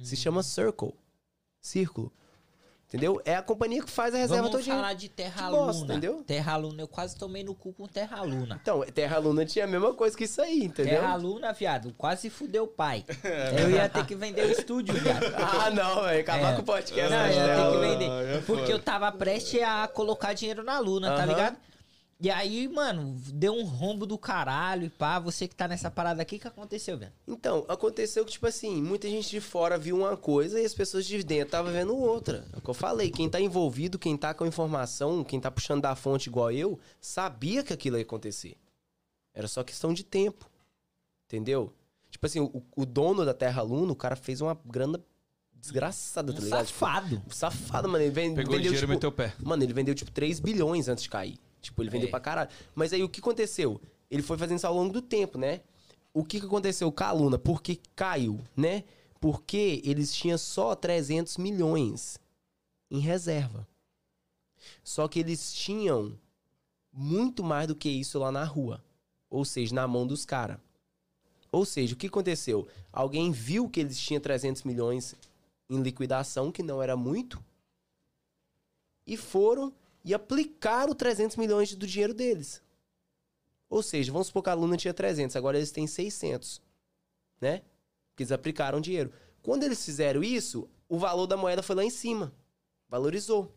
Se 0.01 0.15
chama 0.15 0.41
Circle. 0.41 0.95
Círculo. 1.61 2.11
Entendeu? 2.87 3.21
É 3.25 3.35
a 3.35 3.41
companhia 3.41 3.83
que 3.83 3.91
faz 3.91 4.15
a 4.15 4.17
reserva 4.17 4.43
Vamos 4.43 4.57
todinha. 4.59 4.75
falar 4.77 4.93
de 4.93 5.09
Terra 5.09 5.47
de 5.47 5.51
bosta, 5.51 5.81
Luna. 5.81 5.93
entendeu? 5.93 6.23
Terra 6.25 6.55
Luna, 6.55 6.81
eu 6.83 6.87
quase 6.87 7.17
tomei 7.17 7.43
no 7.43 7.53
cu 7.53 7.73
com 7.73 7.85
Terra 7.85 8.21
Luna. 8.21 8.57
Então, 8.61 8.79
Terra 8.93 9.17
Luna 9.17 9.45
tinha 9.45 9.65
a 9.65 9.67
mesma 9.67 9.93
coisa 9.93 10.15
que 10.15 10.23
isso 10.23 10.41
aí, 10.41 10.63
entendeu? 10.63 11.01
Terra 11.01 11.15
Luna, 11.15 11.51
viado, 11.51 11.93
quase 11.97 12.29
fudeu 12.29 12.63
o 12.63 12.67
pai. 12.67 13.03
Eu 13.59 13.69
ia 13.71 13.89
ter 13.89 14.05
que 14.05 14.15
vender 14.15 14.45
o 14.45 14.51
estúdio, 14.51 14.93
viado. 14.93 15.25
Ah, 15.35 15.69
não, 15.69 16.03
velho. 16.03 16.21
Acabar 16.21 16.53
É. 16.53 16.55
com 16.55 16.61
o 16.61 16.65
podcast. 16.65 17.09
Não, 17.11 17.17
né? 17.17 17.29
eu 17.29 17.35
ia 17.35 17.47
ter 17.47 17.55
que 17.55 17.77
Ah, 17.77 17.79
vender. 17.79 18.35
é 18.37 18.41
Porque 18.45 18.71
eu 18.71 18.79
tava 18.79 19.11
prestes 19.11 19.61
a 19.61 19.87
colocar 19.89 20.31
dinheiro 20.31 20.63
na 20.63 20.79
Luna, 20.79 21.09
tá 21.09 21.15
Aham. 21.17 21.25
ligado? 21.25 21.57
E 22.19 22.31
aí, 22.31 22.67
mano, 22.67 23.15
deu 23.31 23.53
um 23.53 23.63
rombo 23.63 24.03
do 24.07 24.17
caralho 24.17 24.85
e 24.85 24.89
pá. 24.89 25.19
Você 25.19 25.47
que 25.47 25.55
tá 25.55 25.67
nessa 25.67 25.91
parada 25.91 26.19
aqui, 26.19 26.37
o 26.37 26.39
que 26.39 26.47
aconteceu, 26.47 26.97
velho? 26.97 27.11
Então, 27.27 27.63
aconteceu 27.67 28.25
que, 28.25 28.31
tipo 28.31 28.47
assim, 28.47 28.81
muita 28.81 29.07
gente 29.07 29.29
de 29.29 29.39
fora 29.39 29.77
viu 29.77 29.97
uma 29.99 30.17
coisa 30.17 30.59
e 30.59 30.65
as 30.65 30.73
pessoas 30.73 31.05
de 31.05 31.23
dentro 31.23 31.45
estavam 31.49 31.71
vendo 31.71 31.95
outra. 31.95 32.43
É 32.53 32.57
o 32.57 32.61
que 32.61 32.69
eu 32.69 32.73
falei. 32.73 33.11
Quem 33.11 33.29
tá 33.29 33.39
envolvido, 33.39 33.99
quem 33.99 34.17
tá 34.17 34.33
com 34.33 34.47
informação, 34.47 35.23
quem 35.23 35.39
tá 35.39 35.51
puxando 35.51 35.83
da 35.83 35.95
fonte 35.95 36.27
igual 36.27 36.51
eu, 36.51 36.79
sabia 36.99 37.63
que 37.63 37.71
aquilo 37.71 37.97
ia 37.97 38.01
acontecer. 38.03 38.57
Era 39.31 39.47
só 39.47 39.63
questão 39.63 39.93
de 39.93 40.03
tempo. 40.03 40.49
Entendeu? 41.27 41.71
Tipo 42.09 42.25
assim, 42.25 42.39
o, 42.39 42.63
o 42.75 42.83
dono 42.83 43.23
da 43.25 43.33
Terra 43.35 43.61
Luna, 43.61 43.91
o 43.91 43.95
cara 43.95 44.15
fez 44.15 44.41
uma 44.41 44.57
grana 44.65 44.99
desgraçada, 45.53 46.33
tá 46.33 46.39
Um 46.39 46.43
ligado? 46.45 46.65
Tipo, 46.65 46.79
safado. 46.79 47.21
safado, 47.29 47.89
mano. 47.89 48.03
Ele 48.03 48.11
ven- 48.11 48.33
Pegou 48.33 48.53
o 48.53 48.57
vendeu, 48.57 48.71
dinheiro 48.71 48.77
e 48.77 48.79
tipo, 48.79 48.91
meteu 48.93 49.09
o 49.09 49.11
pé. 49.11 49.33
Mano, 49.39 49.61
ele 49.63 49.73
vendeu 49.73 49.93
tipo 49.93 50.09
3 50.09 50.39
bilhões 50.39 50.87
antes 50.87 51.03
de 51.03 51.09
cair. 51.11 51.37
Tipo, 51.67 51.81
ele 51.83 51.89
vendeu 51.89 52.07
É. 52.07 52.11
pra 52.11 52.19
caralho. 52.19 52.49
Mas 52.73 52.93
aí 52.93 53.03
o 53.03 53.09
que 53.09 53.19
aconteceu? 53.19 53.81
Ele 54.09 54.21
foi 54.23 54.37
fazendo 54.37 54.57
isso 54.57 54.67
ao 54.67 54.73
longo 54.73 54.93
do 54.93 55.01
tempo, 55.01 55.37
né? 55.37 55.61
O 56.13 56.23
que, 56.23 56.39
que 56.39 56.45
aconteceu 56.45 56.89
com 56.91 57.03
a 57.03 57.11
Luna? 57.11 57.37
Por 57.37 57.61
que 57.61 57.75
caiu, 57.93 58.39
né? 58.55 58.83
Porque 59.19 59.81
eles 59.83 60.13
tinham 60.15 60.37
só 60.37 60.75
300 60.75 61.35
milhões 61.37 62.17
em 62.89 62.99
reserva. 62.99 63.67
Só 64.83 65.07
que 65.09 65.19
eles 65.19 65.53
tinham 65.53 66.17
muito 66.93 67.43
mais 67.43 67.67
do 67.67 67.75
que 67.75 67.89
isso 67.89 68.17
lá 68.17 68.31
na 68.31 68.45
rua. 68.45 68.81
Ou 69.29 69.43
seja, 69.43 69.75
na 69.75 69.85
mão 69.87 70.07
dos 70.07 70.25
caras. 70.25 70.57
Ou 71.51 71.65
seja, 71.65 71.93
o 71.93 71.97
que 71.97 72.07
aconteceu? 72.07 72.65
Alguém 72.93 73.31
viu 73.31 73.69
que 73.69 73.81
eles 73.81 73.99
tinham 73.99 74.21
300 74.21 74.63
milhões 74.63 75.15
em 75.69 75.81
liquidação, 75.81 76.49
que 76.51 76.63
não 76.63 76.81
era 76.81 76.95
muito, 76.95 77.43
e 79.05 79.17
foram 79.17 79.73
e 80.07 80.13
aplicaram 80.13 80.95
300 80.95 81.35
milhões 81.35 81.75
do 81.75 81.85
dinheiro 81.85 82.13
deles. 82.13 82.63
Ou 83.69 83.83
seja, 83.83 84.09
vamos 84.09 84.27
supor 84.27 84.41
que 84.41 84.49
a 84.49 84.53
Luna 84.53 84.77
tinha 84.77 84.93
300, 84.93 85.35
agora 85.35 85.57
eles 85.57 85.69
têm 85.69 85.85
600, 85.85 86.61
né? 87.41 87.61
Porque 88.09 88.23
eles 88.23 88.31
aplicaram 88.31 88.79
dinheiro. 88.79 89.11
Quando 89.43 89.63
eles 89.63 89.83
fizeram 89.83 90.23
isso, 90.23 90.69
o 90.87 90.97
valor 90.97 91.27
da 91.27 91.35
moeda 91.35 91.61
foi 91.61 91.75
lá 91.75 91.83
em 91.83 91.89
cima. 91.89 92.33
Valorizou. 92.87 93.53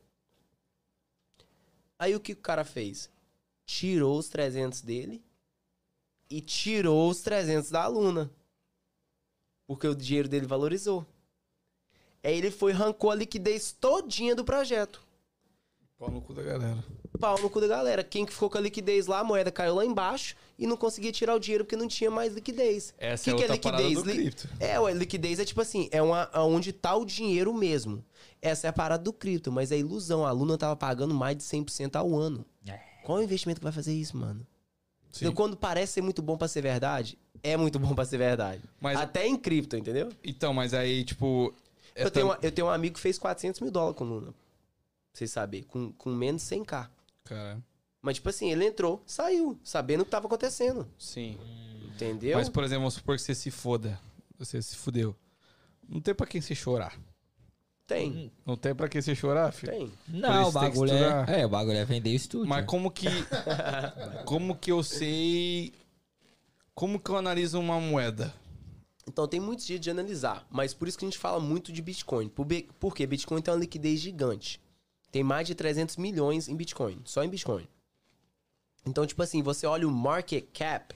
Aí 1.96 2.16
o 2.16 2.20
que 2.20 2.32
o 2.32 2.36
cara 2.36 2.64
fez? 2.64 3.08
Tirou 3.64 4.18
os 4.18 4.28
300 4.28 4.80
dele 4.80 5.22
e 6.28 6.40
tirou 6.40 7.08
os 7.08 7.20
300 7.20 7.70
da 7.70 7.86
Luna. 7.86 8.28
Porque 9.68 9.86
o 9.86 9.94
dinheiro 9.94 10.28
dele 10.28 10.46
valorizou. 10.46 11.06
Aí 12.24 12.36
ele 12.36 12.50
foi 12.50 12.72
arrancou 12.72 13.12
a 13.12 13.14
liquidez 13.14 13.70
todinha 13.70 14.34
do 14.34 14.44
projeto. 14.44 15.08
Pau 16.00 16.10
no 16.10 16.22
cu 16.22 16.32
da 16.32 16.42
galera. 16.42 16.82
Pau 17.20 17.38
no 17.42 17.50
cu 17.50 17.60
da 17.60 17.66
galera. 17.68 18.02
Quem 18.02 18.24
que 18.24 18.32
ficou 18.32 18.48
com 18.48 18.56
a 18.56 18.60
liquidez 18.62 19.06
lá, 19.06 19.18
a 19.18 19.24
moeda 19.24 19.50
caiu 19.52 19.74
lá 19.74 19.84
embaixo 19.84 20.34
e 20.58 20.66
não 20.66 20.74
conseguia 20.74 21.12
tirar 21.12 21.34
o 21.34 21.38
dinheiro 21.38 21.62
porque 21.62 21.76
não 21.76 21.86
tinha 21.86 22.10
mais 22.10 22.32
liquidez. 22.32 22.94
Essa 22.96 23.24
que 23.24 23.30
é 23.30 23.34
que 23.34 23.42
outra 23.52 23.58
parada 23.58 23.90
do 23.90 24.02
cripto. 24.02 24.48
É, 24.58 24.80
ué, 24.80 24.94
liquidez 24.94 25.38
é 25.38 25.44
tipo 25.44 25.60
assim, 25.60 25.90
é 25.92 26.00
uma, 26.00 26.30
onde 26.40 26.72
tá 26.72 26.96
o 26.96 27.04
dinheiro 27.04 27.52
mesmo. 27.52 28.02
Essa 28.40 28.66
é 28.66 28.70
a 28.70 28.72
parada 28.72 29.04
do 29.04 29.12
cripto, 29.12 29.52
mas 29.52 29.70
é 29.70 29.76
ilusão. 29.78 30.24
A 30.24 30.30
Luna 30.32 30.56
tava 30.56 30.74
pagando 30.74 31.12
mais 31.14 31.36
de 31.36 31.42
100% 31.42 31.94
ao 31.96 32.16
ano. 32.16 32.46
É. 32.66 32.80
Qual 33.04 33.18
é 33.18 33.20
o 33.20 33.24
investimento 33.24 33.60
que 33.60 33.64
vai 33.64 33.72
fazer 33.72 33.92
isso, 33.92 34.16
mano? 34.16 34.46
Sim. 35.12 35.26
Então, 35.26 35.34
quando 35.34 35.54
parece 35.54 35.92
ser 35.92 36.00
muito 36.02 36.22
bom 36.22 36.38
pra 36.38 36.48
ser 36.48 36.62
verdade, 36.62 37.18
é 37.42 37.58
muito 37.58 37.78
bom 37.78 37.94
pra 37.94 38.06
ser 38.06 38.16
verdade. 38.16 38.62
Mas- 38.80 38.98
Até 38.98 39.26
em 39.26 39.36
cripto, 39.36 39.76
entendeu? 39.76 40.08
Então, 40.24 40.54
mas 40.54 40.72
aí, 40.72 41.04
tipo. 41.04 41.52
Eu, 41.94 42.02
essa- 42.04 42.10
tenho, 42.10 42.26
uma- 42.26 42.38
eu 42.40 42.50
tenho 42.50 42.68
um 42.68 42.70
amigo 42.70 42.94
que 42.94 43.00
fez 43.00 43.18
400 43.18 43.60
mil 43.60 43.70
dólares 43.70 43.98
com 43.98 44.04
Luna. 44.04 44.32
Pra 45.12 45.18
vocês 45.18 45.30
saberem. 45.30 45.66
Com, 45.66 45.92
com 45.92 46.10
menos 46.10 46.42
de 46.42 46.56
100k. 46.56 46.88
Cara, 47.24 47.62
Mas, 48.02 48.16
tipo 48.16 48.28
assim, 48.28 48.50
ele 48.50 48.64
entrou, 48.64 49.02
saiu, 49.06 49.58
sabendo 49.62 50.00
o 50.02 50.04
que 50.04 50.10
tava 50.10 50.26
acontecendo. 50.26 50.88
sim. 50.98 51.38
Entendeu? 51.94 52.38
Mas, 52.38 52.48
por 52.48 52.64
exemplo, 52.64 52.80
vamos 52.82 52.94
supor 52.94 53.16
que 53.16 53.22
você 53.22 53.34
se 53.34 53.50
foda. 53.50 54.00
Você 54.38 54.62
se 54.62 54.74
fudeu. 54.74 55.14
Não 55.86 56.00
tem 56.00 56.14
pra 56.14 56.26
quem 56.26 56.40
você 56.40 56.54
chorar. 56.54 56.98
Tem, 57.86 58.32
Não 58.46 58.56
tem 58.56 58.72
pra 58.74 58.88
quem 58.88 59.02
você 59.02 59.14
chorar, 59.14 59.52
filho. 59.52 59.72
tem. 59.72 59.92
Não, 60.08 60.44
o 60.44 60.48
isso 60.48 60.58
tem 60.58 60.70
que 60.70 60.78
bagulho 60.78 60.92
é. 60.94 61.40
É, 61.40 61.46
o 61.46 61.48
bagulho 61.48 61.76
é 61.76 61.84
vender 61.84 62.10
estúdio. 62.10 62.48
Mas 62.48 62.64
como 62.64 62.90
que. 62.90 63.06
como 64.24 64.56
que 64.56 64.70
eu 64.70 64.82
sei. 64.82 65.74
Como 66.74 67.00
que 67.00 67.10
eu 67.10 67.16
analiso 67.16 67.58
uma 67.58 67.80
moeda? 67.80 68.32
Então 69.06 69.26
tem 69.26 69.40
muitos 69.40 69.66
dias 69.66 69.80
de 69.80 69.90
analisar, 69.90 70.46
mas 70.48 70.72
por 70.72 70.86
isso 70.86 70.96
que 70.96 71.04
a 71.04 71.08
gente 71.08 71.18
fala 71.18 71.40
muito 71.40 71.72
de 71.72 71.82
Bitcoin. 71.82 72.28
Por 72.28 72.46
Porque 72.78 73.04
Bitcoin 73.06 73.42
tem 73.42 73.52
uma 73.52 73.58
liquidez 73.60 73.98
gigante. 73.98 74.60
Tem 75.10 75.22
mais 75.22 75.46
de 75.46 75.54
300 75.54 75.96
milhões 75.96 76.48
em 76.48 76.56
Bitcoin, 76.56 77.00
só 77.04 77.24
em 77.24 77.28
Bitcoin. 77.28 77.66
Então, 78.86 79.06
tipo 79.06 79.22
assim, 79.22 79.42
você 79.42 79.66
olha 79.66 79.86
o 79.86 79.90
market 79.90 80.44
cap, 80.52 80.94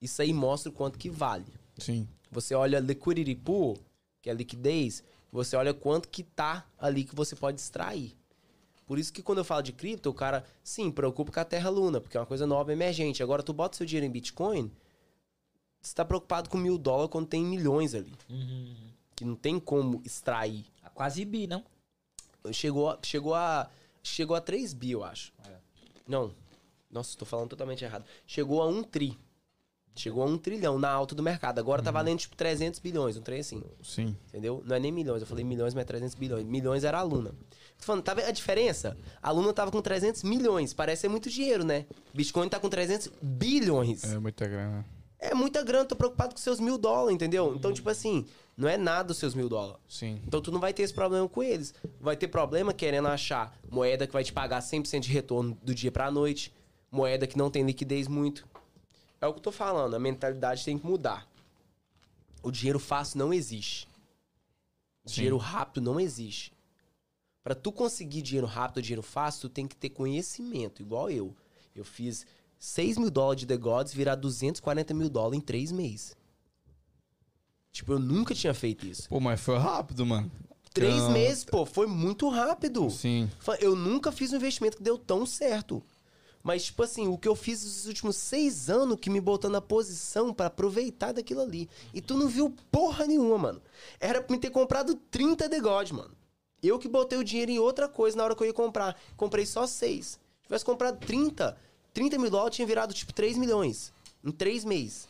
isso 0.00 0.22
aí 0.22 0.32
mostra 0.32 0.70
o 0.70 0.74
quanto 0.74 0.98
que 0.98 1.10
vale. 1.10 1.52
Sim. 1.78 2.08
Você 2.30 2.54
olha 2.54 2.80
liquidity 2.80 3.34
pool, 3.34 3.78
que 4.22 4.28
é 4.28 4.32
a 4.32 4.36
liquidez, 4.36 5.02
você 5.30 5.56
olha 5.56 5.74
quanto 5.74 6.08
que 6.08 6.22
tá 6.22 6.66
ali 6.78 7.04
que 7.04 7.14
você 7.14 7.34
pode 7.34 7.60
extrair. 7.60 8.16
Por 8.86 8.98
isso 8.98 9.12
que 9.12 9.22
quando 9.22 9.38
eu 9.38 9.44
falo 9.44 9.62
de 9.62 9.72
cripto, 9.72 10.10
o 10.10 10.14
cara, 10.14 10.44
sim, 10.62 10.90
preocupa 10.90 11.32
com 11.32 11.40
a 11.40 11.44
Terra 11.44 11.70
Luna, 11.70 12.00
porque 12.00 12.16
é 12.16 12.20
uma 12.20 12.26
coisa 12.26 12.46
nova, 12.46 12.72
emergente. 12.72 13.22
Agora, 13.22 13.42
tu 13.42 13.52
bota 13.52 13.76
seu 13.76 13.86
dinheiro 13.86 14.06
em 14.06 14.10
Bitcoin, 14.10 14.70
você 15.80 15.94
tá 15.94 16.04
preocupado 16.04 16.48
com 16.48 16.56
mil 16.56 16.78
dólares 16.78 17.10
quando 17.10 17.26
tem 17.26 17.44
milhões 17.44 17.94
ali. 17.94 18.12
Uhum. 18.28 18.74
Que 19.16 19.24
não 19.24 19.34
tem 19.34 19.58
como 19.58 20.02
extrair. 20.04 20.66
Quase 20.94 21.24
bi, 21.24 21.46
não? 21.46 21.64
Chegou, 22.52 22.90
a- 22.90 22.98
chegou 23.02 23.34
a. 23.34 23.68
Chegou 24.02 24.36
a 24.36 24.40
3 24.40 24.74
bi, 24.74 24.90
eu 24.90 25.02
acho. 25.02 25.32
É. 25.48 25.52
Não. 26.06 26.32
Nossa, 26.90 27.16
tô 27.16 27.24
falando 27.24 27.48
totalmente 27.48 27.82
errado. 27.84 28.04
Chegou 28.26 28.60
a 28.62 28.66
1 28.68 28.82
tri. 28.84 29.18
Chegou 29.96 30.22
a 30.22 30.26
1 30.26 30.36
trilhão 30.38 30.78
na 30.78 30.90
alta 30.90 31.14
do 31.14 31.22
mercado. 31.22 31.58
Agora 31.58 31.80
tá 31.82 31.90
valendo 31.90 32.18
tipo 32.18 32.36
300 32.36 32.80
bilhões, 32.80 33.16
um 33.16 33.22
trem 33.22 33.40
assim. 33.40 33.62
Sim. 33.82 34.14
Entendeu? 34.28 34.62
Não 34.66 34.76
é 34.76 34.80
nem 34.80 34.92
milhões. 34.92 35.22
Eu 35.22 35.26
falei 35.26 35.44
milhões, 35.44 35.72
mas 35.72 35.82
é 35.82 35.84
300 35.86 36.14
bilhões. 36.16 36.44
Milhões 36.44 36.84
era 36.84 36.98
a 36.98 37.02
Luna. 37.02 37.30
Tô 37.78 37.84
falando, 37.84 38.02
tá 38.02 38.12
vendo 38.12 38.26
a 38.26 38.32
diferença? 38.32 38.96
A 39.22 39.30
Luna 39.30 39.52
tava 39.52 39.70
com 39.70 39.80
300 39.80 40.22
milhões. 40.24 40.74
Parece 40.74 41.02
ser 41.02 41.08
muito 41.08 41.30
dinheiro, 41.30 41.64
né? 41.64 41.86
Bitcoin 42.12 42.48
tá 42.48 42.58
com 42.60 42.68
300 42.68 43.08
bilhões. 43.22 44.04
É 44.04 44.18
muita 44.18 44.46
grana. 44.46 44.84
É 45.18 45.32
muita 45.32 45.62
grana. 45.62 45.84
Tô 45.86 45.96
preocupado 45.96 46.34
com 46.34 46.40
seus 46.40 46.58
mil 46.60 46.76
dólares, 46.76 47.14
entendeu? 47.14 47.54
Então, 47.56 47.72
tipo 47.72 47.88
assim, 47.88 48.26
não 48.56 48.68
é 48.68 48.76
nada 48.76 49.12
os 49.12 49.18
seus 49.18 49.34
mil 49.34 49.48
dólares. 49.48 49.80
Sim. 49.88 50.20
Então 50.26 50.40
tu 50.40 50.52
não 50.52 50.60
vai 50.60 50.72
ter 50.72 50.82
esse 50.82 50.94
problema 50.94 51.28
com 51.28 51.42
eles. 51.42 51.74
Vai 52.00 52.16
ter 52.16 52.28
problema 52.28 52.72
querendo 52.72 53.08
achar 53.08 53.56
moeda 53.70 54.06
que 54.06 54.12
vai 54.12 54.22
te 54.22 54.32
pagar 54.32 54.60
100% 54.60 55.00
de 55.00 55.10
retorno 55.10 55.58
do 55.62 55.74
dia 55.74 55.90
pra 55.90 56.10
noite. 56.10 56.52
Moeda 56.90 57.26
que 57.26 57.36
não 57.36 57.50
tem 57.50 57.64
liquidez 57.64 58.06
muito. 58.06 58.46
É 59.20 59.26
o 59.26 59.32
que 59.32 59.38
eu 59.38 59.42
tô 59.42 59.52
falando, 59.52 59.94
a 59.94 59.98
mentalidade 59.98 60.64
tem 60.64 60.78
que 60.78 60.86
mudar. 60.86 61.26
O 62.42 62.50
dinheiro 62.50 62.78
fácil 62.78 63.18
não 63.18 63.32
existe. 63.32 63.88
Sim. 65.04 65.14
Dinheiro 65.14 65.36
rápido 65.36 65.80
não 65.80 65.98
existe. 65.98 66.52
Pra 67.42 67.54
tu 67.54 67.72
conseguir 67.72 68.22
dinheiro 68.22 68.46
rápido, 68.46 68.82
dinheiro 68.82 69.02
fácil, 69.02 69.48
tu 69.48 69.52
tem 69.52 69.66
que 69.66 69.76
ter 69.76 69.90
conhecimento, 69.90 70.80
igual 70.80 71.10
eu. 71.10 71.34
Eu 71.74 71.84
fiz 71.84 72.26
6 72.58 72.96
mil 72.98 73.10
dólares 73.10 73.40
de 73.40 73.46
The 73.46 73.56
Gods 73.56 73.92
virar 73.92 74.14
240 74.14 74.94
mil 74.94 75.10
dólares 75.10 75.38
em 75.38 75.42
3 75.42 75.72
meses. 75.72 76.16
Tipo, 77.74 77.94
eu 77.94 77.98
nunca 77.98 78.32
tinha 78.36 78.54
feito 78.54 78.86
isso. 78.86 79.08
Pô, 79.08 79.18
mas 79.18 79.40
foi 79.40 79.58
rápido, 79.58 80.06
mano. 80.06 80.30
Três 80.72 80.94
Então, 80.94 81.10
meses, 81.10 81.44
pô, 81.44 81.66
foi 81.66 81.88
muito 81.88 82.28
rápido. 82.28 82.88
Sim. 82.88 83.28
Eu 83.58 83.74
nunca 83.74 84.12
fiz 84.12 84.32
um 84.32 84.36
investimento 84.36 84.76
que 84.76 84.82
deu 84.82 84.96
tão 84.96 85.26
certo. 85.26 85.82
Mas, 86.40 86.66
tipo 86.66 86.84
assim, 86.84 87.08
o 87.08 87.18
que 87.18 87.26
eu 87.26 87.34
fiz 87.34 87.64
nos 87.64 87.86
últimos 87.86 88.14
seis 88.16 88.70
anos 88.70 88.96
que 89.00 89.10
me 89.10 89.20
botou 89.20 89.50
na 89.50 89.60
posição 89.60 90.32
pra 90.32 90.46
aproveitar 90.46 91.10
daquilo 91.12 91.40
ali. 91.40 91.68
E 91.92 92.00
tu 92.00 92.16
não 92.16 92.28
viu 92.28 92.54
porra 92.70 93.08
nenhuma, 93.08 93.38
mano. 93.38 93.62
Era 93.98 94.22
pra 94.22 94.32
me 94.36 94.40
ter 94.40 94.50
comprado 94.50 94.94
30 95.10 95.48
The 95.48 95.58
God, 95.60 95.90
mano. 95.90 96.14
Eu 96.62 96.78
que 96.78 96.86
botei 96.86 97.18
o 97.18 97.24
dinheiro 97.24 97.50
em 97.50 97.58
outra 97.58 97.88
coisa 97.88 98.16
na 98.16 98.22
hora 98.22 98.36
que 98.36 98.42
eu 98.44 98.46
ia 98.46 98.52
comprar. 98.54 98.96
Comprei 99.16 99.44
só 99.46 99.66
seis. 99.66 100.20
Se 100.42 100.46
tivesse 100.46 100.64
comprado 100.64 101.04
30, 101.04 101.56
30 101.92 102.18
mil 102.18 102.30
dólares 102.30 102.54
tinha 102.54 102.66
virado 102.68 102.94
tipo 102.94 103.12
3 103.12 103.36
milhões. 103.36 103.92
Em 104.22 104.30
três 104.30 104.64
meses. 104.64 105.08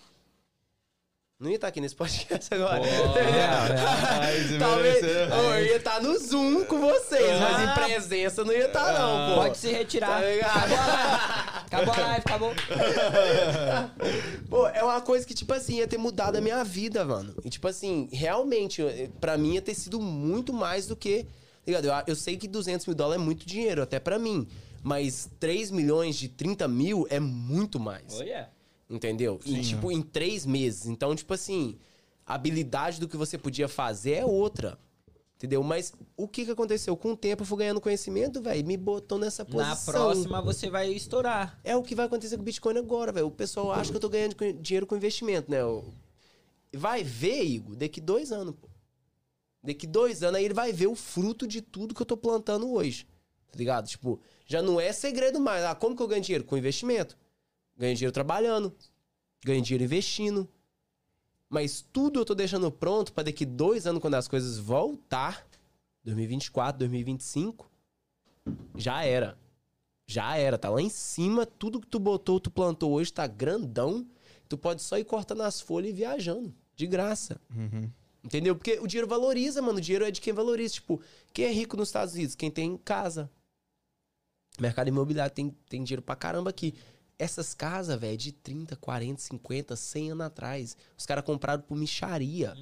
Não 1.41 1.51
ia 1.51 1.57
estar 1.57 1.67
aqui 1.67 1.81
nesse 1.81 1.97
podcast 1.97 2.55
agora. 2.55 2.81
Mas 2.81 4.55
Talvez. 4.59 5.03
eu 5.03 5.65
ia 5.67 5.77
estar 5.77 6.01
no 6.01 6.17
Zoom 6.17 6.65
com 6.65 6.79
vocês, 6.81 7.41
mas 7.41 7.69
em 7.71 7.75
presença 7.75 8.41
eu 8.43 8.45
não 8.45 8.53
ia 8.53 8.67
estar, 8.67 8.93
não, 8.93 9.35
pô. 9.35 9.43
Pode 9.43 9.59
se 9.59 9.69
retirar. 9.73 10.21
Tá 10.21 11.65
acabou 11.67 11.93
a 11.93 11.97
live. 11.99 12.23
Acabou 12.25 12.51
a 12.51 12.51
live, 12.51 12.55
acabou. 12.55 12.55
Pô, 14.49 14.69
é 14.69 14.83
uma 14.85 15.01
coisa 15.01 15.27
que, 15.27 15.35
tipo 15.35 15.53
assim, 15.53 15.79
ia 15.79 15.89
ter 15.89 15.99
mudado 15.99 16.37
a 16.37 16.41
minha 16.41 16.63
vida, 16.63 17.05
mano. 17.05 17.35
E, 17.45 17.51
tipo 17.51 17.67
assim, 17.67 18.09
realmente, 18.13 18.81
eu- 18.81 19.11
pra 19.21 19.37
mim 19.37 19.55
ia 19.55 19.63
ter 19.63 19.75
sido 19.75 20.01
muito 20.01 20.53
mais 20.53 20.87
do 20.87 20.95
que. 20.95 21.27
Ligado? 21.67 21.87
Eu, 21.87 21.93
eu 22.09 22.15
sei 22.15 22.37
que 22.37 22.47
200 22.47 22.87
mil 22.87 22.95
dólares 22.95 23.21
é 23.21 23.25
muito 23.25 23.45
dinheiro, 23.45 23.83
até 23.83 23.99
pra 23.99 24.21
mim. 24.21 24.47
Mas 24.85 25.29
3 25.41 25.71
milhões 25.73 26.15
de 26.15 26.29
30 26.29 26.69
mil 26.69 27.07
é 27.11 27.19
muito 27.19 27.81
mais. 27.81 28.21
Olha. 28.21 28.49
Entendeu? 28.95 29.41
Sim, 29.43 29.57
e, 29.57 29.63
tipo, 29.63 29.91
em 29.91 30.01
três 30.01 30.47
meses. 30.47 30.87
Então, 30.87 31.15
tipo 31.17 31.35
assim, 31.35 31.77
a 32.25 32.35
habilidade 32.35 33.01
do 33.01 33.09
que 33.09 33.17
você 33.17 33.37
podia 33.37 33.69
fazer 33.69 34.13
é 34.13 34.25
outra. 34.25 34.79
Entendeu? 35.37 35.63
Mas 35.65 35.93
o 36.17 36.29
que 36.29 36.45
que 36.45 36.53
aconteceu? 36.53 36.97
Com 36.97 37.13
o 37.13 37.17
tempo 37.17 37.43
eu 37.43 37.47
fui 37.47 37.59
ganhando 37.59 37.81
conhecimento, 37.81 38.41
velho, 38.41 38.65
me 38.65 38.77
botou 38.77 39.19
nessa 39.19 39.45
posição. 39.45 39.69
Na 39.69 39.77
próxima 39.77 40.41
você 40.41 40.71
vai 40.71 40.93
estourar. 40.93 41.59
É 41.65 41.77
o 41.77 41.83
que 41.83 41.95
vai 41.95 42.07
acontecer 42.07 42.37
com 42.37 42.43
o 42.43 42.45
Bitcoin 42.45 42.79
agora, 42.79 43.11
velho. 43.11 43.27
O 43.27 43.33
pessoal 43.33 43.73
acha 43.73 43.91
que 43.91 43.97
eu 43.97 44.01
tô 44.01 44.09
ganhando 44.09 44.37
dinheiro 44.61 44.87
com 44.87 44.97
investimento, 44.97 45.51
né? 45.51 45.59
Vai 46.73 47.03
ver, 47.03 47.43
Igor, 47.43 47.75
daqui 47.75 48.01
dois 48.01 48.31
anos, 48.31 48.55
pô. 48.55 48.69
Daqui 49.63 49.87
dois 49.87 50.23
anos 50.23 50.39
aí 50.39 50.45
ele 50.45 50.55
vai 50.55 50.73
ver 50.73 50.87
o 50.87 50.95
fruto 50.95 51.47
de 51.47 51.61
tudo 51.61 51.95
que 51.95 52.03
eu 52.03 52.07
tô 52.07 52.17
plantando 52.17 52.71
hoje. 52.71 53.07
Tá 53.51 53.59
ligado? 53.59 53.89
Tipo, 53.89 54.21
já 54.47 54.63
não 54.63 54.81
é 54.81 54.93
segredo 54.93 55.41
mais. 55.41 55.65
Ah, 55.65 55.75
como 55.75 55.97
que 55.97 56.03
eu 56.03 56.09
ganho 56.09 56.23
dinheiro? 56.23 56.45
Com 56.45 56.57
investimento. 56.57 57.17
Ganho 57.77 57.95
dinheiro 57.95 58.13
trabalhando. 58.13 58.75
Ganho 59.45 59.63
dinheiro 59.63 59.85
investindo. 59.85 60.49
Mas 61.49 61.85
tudo 61.93 62.21
eu 62.21 62.25
tô 62.25 62.35
deixando 62.35 62.71
pronto 62.71 63.13
pra 63.13 63.23
daqui 63.23 63.45
dois 63.45 63.87
anos, 63.87 64.01
quando 64.01 64.15
as 64.15 64.27
coisas 64.27 64.59
voltar, 64.59 65.47
2024, 66.05 66.79
2025, 66.79 67.71
já 68.77 69.05
era. 69.05 69.39
Já 70.07 70.37
era, 70.37 70.59
tá 70.59 70.69
lá 70.69 70.83
em 70.83 70.89
cima, 70.89 71.47
tudo 71.47 71.81
que 71.81 71.87
tu 71.87 71.99
botou, 71.99 72.39
tu 72.39 72.51
plantou 72.51 72.93
hoje 72.93 73.13
tá 73.13 73.27
grandão. 73.27 74.07
Tu 74.49 74.59
pode 74.59 74.83
só 74.83 74.99
ir 74.99 75.05
cortando 75.05 75.43
as 75.43 75.61
folhas 75.61 75.91
e 75.91 75.95
viajando. 75.95 76.55
De 76.77 76.87
graça. 76.87 77.41
Uhum. 77.55 77.91
Entendeu? 78.23 78.57
Porque 78.57 78.79
o 78.81 78.87
dinheiro 78.87 79.09
valoriza, 79.09 79.63
mano. 79.63 79.79
O 79.79 79.81
dinheiro 79.81 80.05
é 80.05 80.11
de 80.11 80.21
quem 80.21 80.33
valoriza. 80.33 80.75
Tipo, 80.75 81.01
quem 81.33 81.47
é 81.47 81.53
rico 81.53 81.77
nos 81.77 81.89
Estados 81.89 82.15
Unidos? 82.15 82.35
Quem 82.35 82.51
tem 82.51 82.77
casa. 82.77 83.31
Mercado 84.59 84.89
imobiliário 84.89 85.35
tem, 85.35 85.51
tem 85.69 85.83
dinheiro 85.83 86.03
pra 86.03 86.17
caramba 86.17 86.51
aqui. 86.51 86.75
Essas 87.19 87.55
casas, 87.55 87.99
velho, 87.99 88.17
de 88.17 88.33
30, 88.33 88.77
40, 88.77 89.21
50, 89.21 89.77
100 89.77 90.11
anos 90.13 90.27
atrás. 90.27 90.77
Os 90.99 91.07
caras 91.07 91.25
compraram 91.25 91.63
por 91.63 91.77
micharia. 91.77 92.57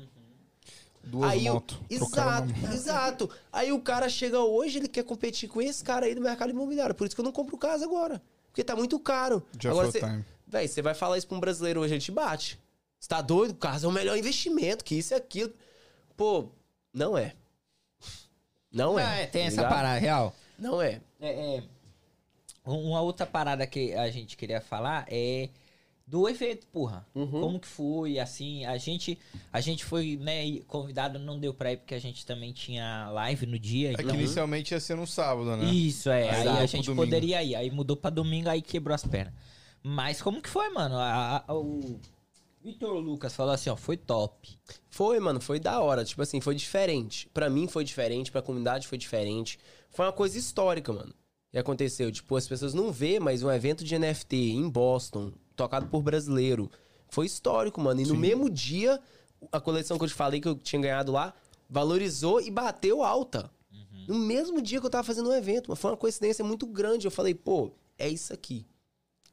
Duas 1.05 1.31
aí 1.33 1.47
eu- 1.47 1.55
motos. 1.55 1.79
Exato, 1.91 2.53
exato. 2.73 3.31
Aí 3.53 3.73
o 3.73 3.81
cara 3.81 4.09
chega 4.09 4.41
hoje, 4.41 4.79
ele 4.79 4.89
quer 4.89 5.05
competir 5.05 5.49
com 5.49 5.61
esse 5.61 5.83
cara 5.83 6.07
aí 6.07 6.15
do 6.15 6.21
mercado 6.21 6.51
imobiliário. 6.51 6.95
Por 6.95 7.07
isso 7.07 7.15
que 7.17 7.21
eu 7.21 7.25
não 7.25 7.33
compro 7.33 7.57
casa 7.59 7.85
agora. 7.85 8.23
Porque 8.49 8.63
tá 8.63 8.77
muito 8.77 8.99
caro. 9.01 9.43
Já 9.59 9.71
agora 9.71 9.89
o 9.89 9.93
time. 9.93 10.25
Véi, 10.47 10.69
você 10.69 10.83
vai 10.83 10.95
falar 10.95 11.17
isso 11.19 11.27
pra 11.27 11.37
um 11.37 11.41
brasileiro 11.41 11.81
hoje, 11.81 11.95
ele 11.95 12.01
te 12.03 12.13
bate. 12.13 12.61
Você 13.01 13.09
tá 13.09 13.21
doido? 13.23 13.55
Casa 13.55 13.87
é 13.87 13.89
o 13.89 13.93
melhor 13.93 14.17
investimento, 14.17 14.85
que 14.85 14.95
isso 14.95 15.15
e 15.15 15.17
aquilo. 15.17 15.53
Pô, 16.17 16.51
não 16.93 17.17
é. 17.17 17.35
Não 18.71 18.99
é. 18.99 19.05
Ah, 19.05 19.15
é, 19.17 19.27
tem 19.27 19.43
tá 19.43 19.49
essa 19.49 19.57
ligado? 19.57 19.71
parada, 19.75 19.99
real. 19.99 20.37
Não 20.59 20.81
é. 20.81 21.01
É, 21.21 21.57
é, 21.57 21.63
uma 22.65 23.01
outra 23.01 23.27
parada 23.27 23.67
que 23.67 23.93
a 23.95 24.11
gente 24.11 24.37
queria 24.37 24.61
falar 24.61 25.07
é 25.09 25.49
do 26.07 26.29
evento, 26.29 26.67
porra. 26.67 27.07
Uhum. 27.15 27.27
Como 27.41 27.61
que 27.61 27.67
foi, 27.67 28.19
assim, 28.19 28.65
a 28.67 28.77
gente 28.77 29.19
a 29.53 29.61
gente 29.61 29.85
foi, 29.85 30.17
né, 30.21 30.45
e 30.45 30.61
convidado, 30.61 31.19
não 31.19 31.39
deu 31.39 31.55
pra 31.55 31.73
ir 31.73 31.79
porque 31.79 31.95
a 31.95 32.01
gente 32.01 32.27
também 32.27 32.53
tinha 32.53 33.09
live 33.11 33.47
no 33.47 33.59
dia. 33.59 33.93
É 33.93 33.95
que 33.95 34.03
então- 34.03 34.15
inicialmente 34.17 34.75
ia 34.75 34.81
ser 34.81 34.95
no 34.97 35.07
sábado, 35.07 35.57
né? 35.57 35.65
Isso, 35.73 36.11
é. 36.11 36.29
Aí 36.29 36.49
Aí, 36.49 36.59
a 36.59 36.67
gente 36.67 36.93
poderia 36.95 37.43
ir. 37.43 37.55
Aí 37.55 37.71
mudou 37.71 37.97
pra 37.97 38.11
domingo, 38.11 38.49
aí 38.49 38.61
quebrou 38.61 38.95
as 38.95 39.05
pernas. 39.05 39.33
Mas 39.83 40.21
como 40.21 40.41
que 40.43 40.49
foi, 40.49 40.69
mano? 40.71 40.97
A- 40.97 41.45
a- 41.49 41.55
o 41.55 41.99
Vitor 42.63 42.95
Lucas 42.99 43.35
falou 43.35 43.53
assim, 43.55 43.71
ó, 43.71 43.77
foi 43.77 43.97
top. 43.97 44.57
Foi, 44.89 45.19
mano, 45.19 45.41
foi 45.41 45.59
da 45.59 45.81
hora. 45.81 46.05
Tipo 46.05 46.23
assim, 46.23 46.41
foi 46.41 46.55
diferente. 46.55 47.29
Pra 47.35 47.49
mim 47.51 47.67
foi 47.67 47.83
diferente, 47.85 48.31
pra 48.31 48.43
comunidade 48.43 48.87
foi 48.87 48.99
diferente. 48.99 49.59
Foi 49.91 50.05
uma 50.07 50.13
coisa 50.13 50.39
histórica, 50.39 50.93
mano. 50.93 51.13
E 51.53 51.59
aconteceu, 51.59 52.11
tipo, 52.11 52.35
as 52.35 52.49
pessoas 52.49 52.73
não 52.73 52.91
vê, 52.91 53.21
mas 53.21 53.43
um 53.43 53.51
evento 53.51 53.85
de 53.85 53.99
NFT 53.99 54.37
em 54.53 54.69
Boston, 54.69 55.33
tocado 55.55 55.87
por 55.87 56.03
brasileiro, 56.03 56.71
foi 57.09 57.27
histórico, 57.27 57.81
mano. 57.81 58.01
E 58.01 58.07
no 58.07 58.17
mesmo 58.17 58.49
dia, 58.49 58.99
a 59.51 59.61
coleção 59.61 59.99
que 59.99 60.05
eu 60.05 60.09
te 60.09 60.15
falei 60.15 60.41
que 60.41 60.49
eu 60.49 60.55
tinha 60.55 60.81
ganhado 60.81 61.13
lá, 61.13 61.35
valorizou 61.69 62.41
e 62.41 62.51
bateu 62.51 63.03
alta. 63.03 63.51
No 64.09 64.19
mesmo 64.19 64.61
dia 64.61 64.81
que 64.81 64.87
eu 64.87 64.91
tava 64.91 65.05
fazendo 65.05 65.29
o 65.29 65.35
evento, 65.35 65.71
mas 65.71 65.79
foi 65.79 65.91
uma 65.91 65.97
coincidência 65.97 66.45
muito 66.45 66.67
grande. 66.67 67.07
Eu 67.07 67.11
falei, 67.11 67.35
pô, 67.35 67.71
é 67.99 68.09
isso 68.09 68.33
aqui. 68.33 68.67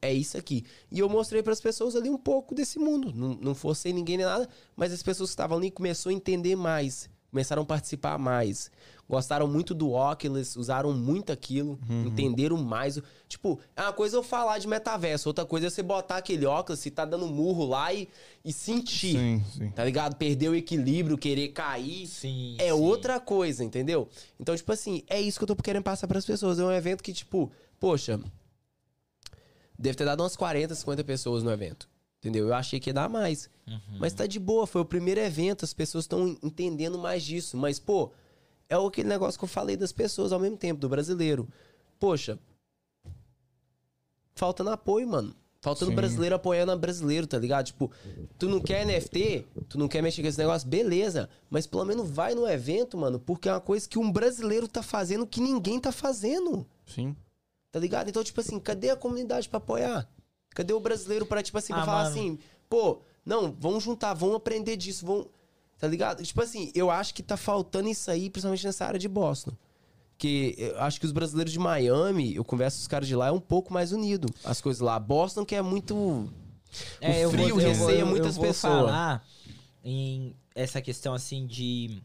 É 0.02 0.12
isso 0.12 0.38
aqui. 0.38 0.64
E 0.90 0.98
eu 0.98 1.08
mostrei 1.08 1.42
pras 1.42 1.60
pessoas 1.60 1.94
ali 1.96 2.08
um 2.08 2.16
pouco 2.16 2.54
desse 2.54 2.78
mundo. 2.78 3.12
Não, 3.14 3.34
não 3.34 3.54
forcei 3.54 3.92
ninguém 3.92 4.16
nem 4.16 4.26
nada, 4.26 4.48
mas 4.76 4.92
as 4.92 5.02
pessoas 5.02 5.30
que 5.30 5.32
estavam 5.32 5.58
ali 5.58 5.70
começaram 5.70 6.14
a 6.14 6.16
entender 6.16 6.56
mais. 6.56 7.10
Começaram 7.30 7.62
a 7.62 7.66
participar 7.66 8.18
mais. 8.18 8.70
Gostaram 9.10 9.48
muito 9.48 9.74
do 9.74 9.90
Oculus, 9.90 10.54
usaram 10.54 10.92
muito 10.92 11.32
aquilo, 11.32 11.80
entenderam 12.06 12.56
mais. 12.56 12.96
Tipo, 13.28 13.58
é 13.74 13.82
uma 13.82 13.92
coisa 13.92 14.16
eu 14.16 14.22
falar 14.22 14.58
de 14.58 14.68
metaverso, 14.68 15.28
outra 15.28 15.44
coisa 15.44 15.66
é 15.66 15.70
você 15.70 15.82
botar 15.82 16.18
aquele 16.18 16.46
óculos 16.46 16.86
e 16.86 16.92
tá 16.92 17.04
dando 17.04 17.26
murro 17.26 17.66
lá 17.66 17.92
e, 17.92 18.08
e 18.44 18.52
sentir. 18.52 19.16
Sim, 19.16 19.44
sim. 19.52 19.70
Tá 19.70 19.84
ligado? 19.84 20.14
Perder 20.14 20.50
o 20.50 20.54
equilíbrio, 20.54 21.18
querer 21.18 21.48
cair. 21.48 22.06
Sim. 22.06 22.54
É 22.60 22.72
outra 22.72 23.18
coisa, 23.18 23.64
entendeu? 23.64 24.08
Então, 24.38 24.54
tipo 24.54 24.70
assim, 24.70 25.02
é 25.08 25.20
isso 25.20 25.40
que 25.40 25.42
eu 25.42 25.48
tô 25.48 25.56
querendo 25.56 25.82
passar 25.82 26.06
pras 26.06 26.24
pessoas. 26.24 26.60
É 26.60 26.64
um 26.64 26.70
evento 26.70 27.02
que, 27.02 27.12
tipo, 27.12 27.50
poxa, 27.80 28.20
deve 29.76 29.96
ter 29.96 30.04
dado 30.04 30.22
umas 30.22 30.36
40, 30.36 30.72
50 30.72 31.02
pessoas 31.02 31.42
no 31.42 31.50
evento. 31.50 31.89
Entendeu? 32.20 32.48
Eu 32.48 32.54
achei 32.54 32.78
que 32.78 32.90
ia 32.90 32.94
dar 32.94 33.08
mais. 33.08 33.48
Mas 33.98 34.12
tá 34.12 34.26
de 34.26 34.38
boa, 34.38 34.66
foi 34.66 34.82
o 34.82 34.84
primeiro 34.84 35.20
evento, 35.20 35.64
as 35.64 35.72
pessoas 35.72 36.04
estão 36.04 36.36
entendendo 36.42 36.98
mais 36.98 37.24
disso. 37.24 37.56
Mas, 37.56 37.78
pô, 37.78 38.12
é 38.68 38.74
aquele 38.74 39.08
negócio 39.08 39.38
que 39.38 39.44
eu 39.44 39.48
falei 39.48 39.76
das 39.76 39.90
pessoas 39.90 40.30
ao 40.30 40.38
mesmo 40.38 40.58
tempo, 40.58 40.80
do 40.80 40.88
brasileiro. 40.88 41.48
Poxa, 41.98 42.38
faltando 44.34 44.70
apoio, 44.70 45.08
mano. 45.08 45.34
Faltando 45.62 45.90
Sim. 45.90 45.96
brasileiro 45.96 46.34
apoiando 46.34 46.72
a 46.72 46.76
brasileiro, 46.76 47.26
tá 47.26 47.38
ligado? 47.38 47.66
Tipo, 47.66 47.90
tu 48.38 48.48
não 48.48 48.60
quer 48.60 48.86
NFT, 48.86 49.46
tu 49.68 49.78
não 49.78 49.88
quer 49.88 50.02
mexer 50.02 50.22
com 50.22 50.28
esse 50.28 50.38
negócio, 50.38 50.66
beleza. 50.66 51.28
Mas 51.50 51.66
pelo 51.66 51.84
menos 51.84 52.08
vai 52.08 52.34
no 52.34 52.48
evento, 52.48 52.96
mano, 52.96 53.20
porque 53.20 53.48
é 53.48 53.52
uma 53.52 53.60
coisa 53.60 53.86
que 53.86 53.98
um 53.98 54.10
brasileiro 54.10 54.66
tá 54.66 54.82
fazendo 54.82 55.26
que 55.26 55.40
ninguém 55.40 55.78
tá 55.78 55.92
fazendo. 55.92 56.66
Sim. 56.86 57.14
Tá 57.70 57.78
ligado? 57.78 58.08
Então, 58.08 58.24
tipo 58.24 58.40
assim, 58.40 58.58
cadê 58.58 58.88
a 58.88 58.96
comunidade 58.96 59.50
pra 59.50 59.58
apoiar? 59.58 60.08
Cadê 60.54 60.72
o 60.72 60.80
brasileiro 60.80 61.24
pra, 61.26 61.42
tipo 61.42 61.56
assim, 61.58 61.72
pra 61.72 61.82
Ah, 61.82 61.86
falar 61.86 62.04
mano. 62.04 62.10
assim, 62.10 62.38
pô, 62.68 63.00
não, 63.24 63.52
vamos 63.58 63.82
juntar, 63.84 64.14
vamos 64.14 64.36
aprender 64.36 64.76
disso, 64.76 65.06
vamos. 65.06 65.26
Tá 65.78 65.86
ligado? 65.88 66.22
Tipo 66.22 66.42
assim, 66.42 66.70
eu 66.74 66.90
acho 66.90 67.14
que 67.14 67.22
tá 67.22 67.36
faltando 67.36 67.88
isso 67.88 68.10
aí, 68.10 68.28
principalmente 68.28 68.66
nessa 68.66 68.84
área 68.84 68.98
de 68.98 69.08
Boston. 69.08 69.52
Que 70.18 70.54
eu 70.58 70.78
acho 70.82 71.00
que 71.00 71.06
os 71.06 71.12
brasileiros 71.12 71.50
de 71.52 71.58
Miami, 71.58 72.34
eu 72.34 72.44
converso 72.44 72.76
com 72.76 72.82
os 72.82 72.88
caras 72.88 73.08
de 73.08 73.16
lá, 73.16 73.28
é 73.28 73.32
um 73.32 73.40
pouco 73.40 73.72
mais 73.72 73.90
unido. 73.90 74.28
As 74.44 74.60
coisas 74.60 74.80
lá. 74.82 74.98
Boston, 75.00 75.44
que 75.46 75.54
é 75.54 75.62
muito. 75.62 76.30
É, 77.00 77.26
o 77.26 77.30
frio 77.30 77.56
receia 77.56 78.04
muitas 78.04 78.36
eu 78.36 78.42
vou 78.42 78.44
pessoas. 78.44 78.72
falar 78.74 79.26
em 79.82 80.36
essa 80.54 80.82
questão 80.82 81.14
assim 81.14 81.46
de 81.46 82.02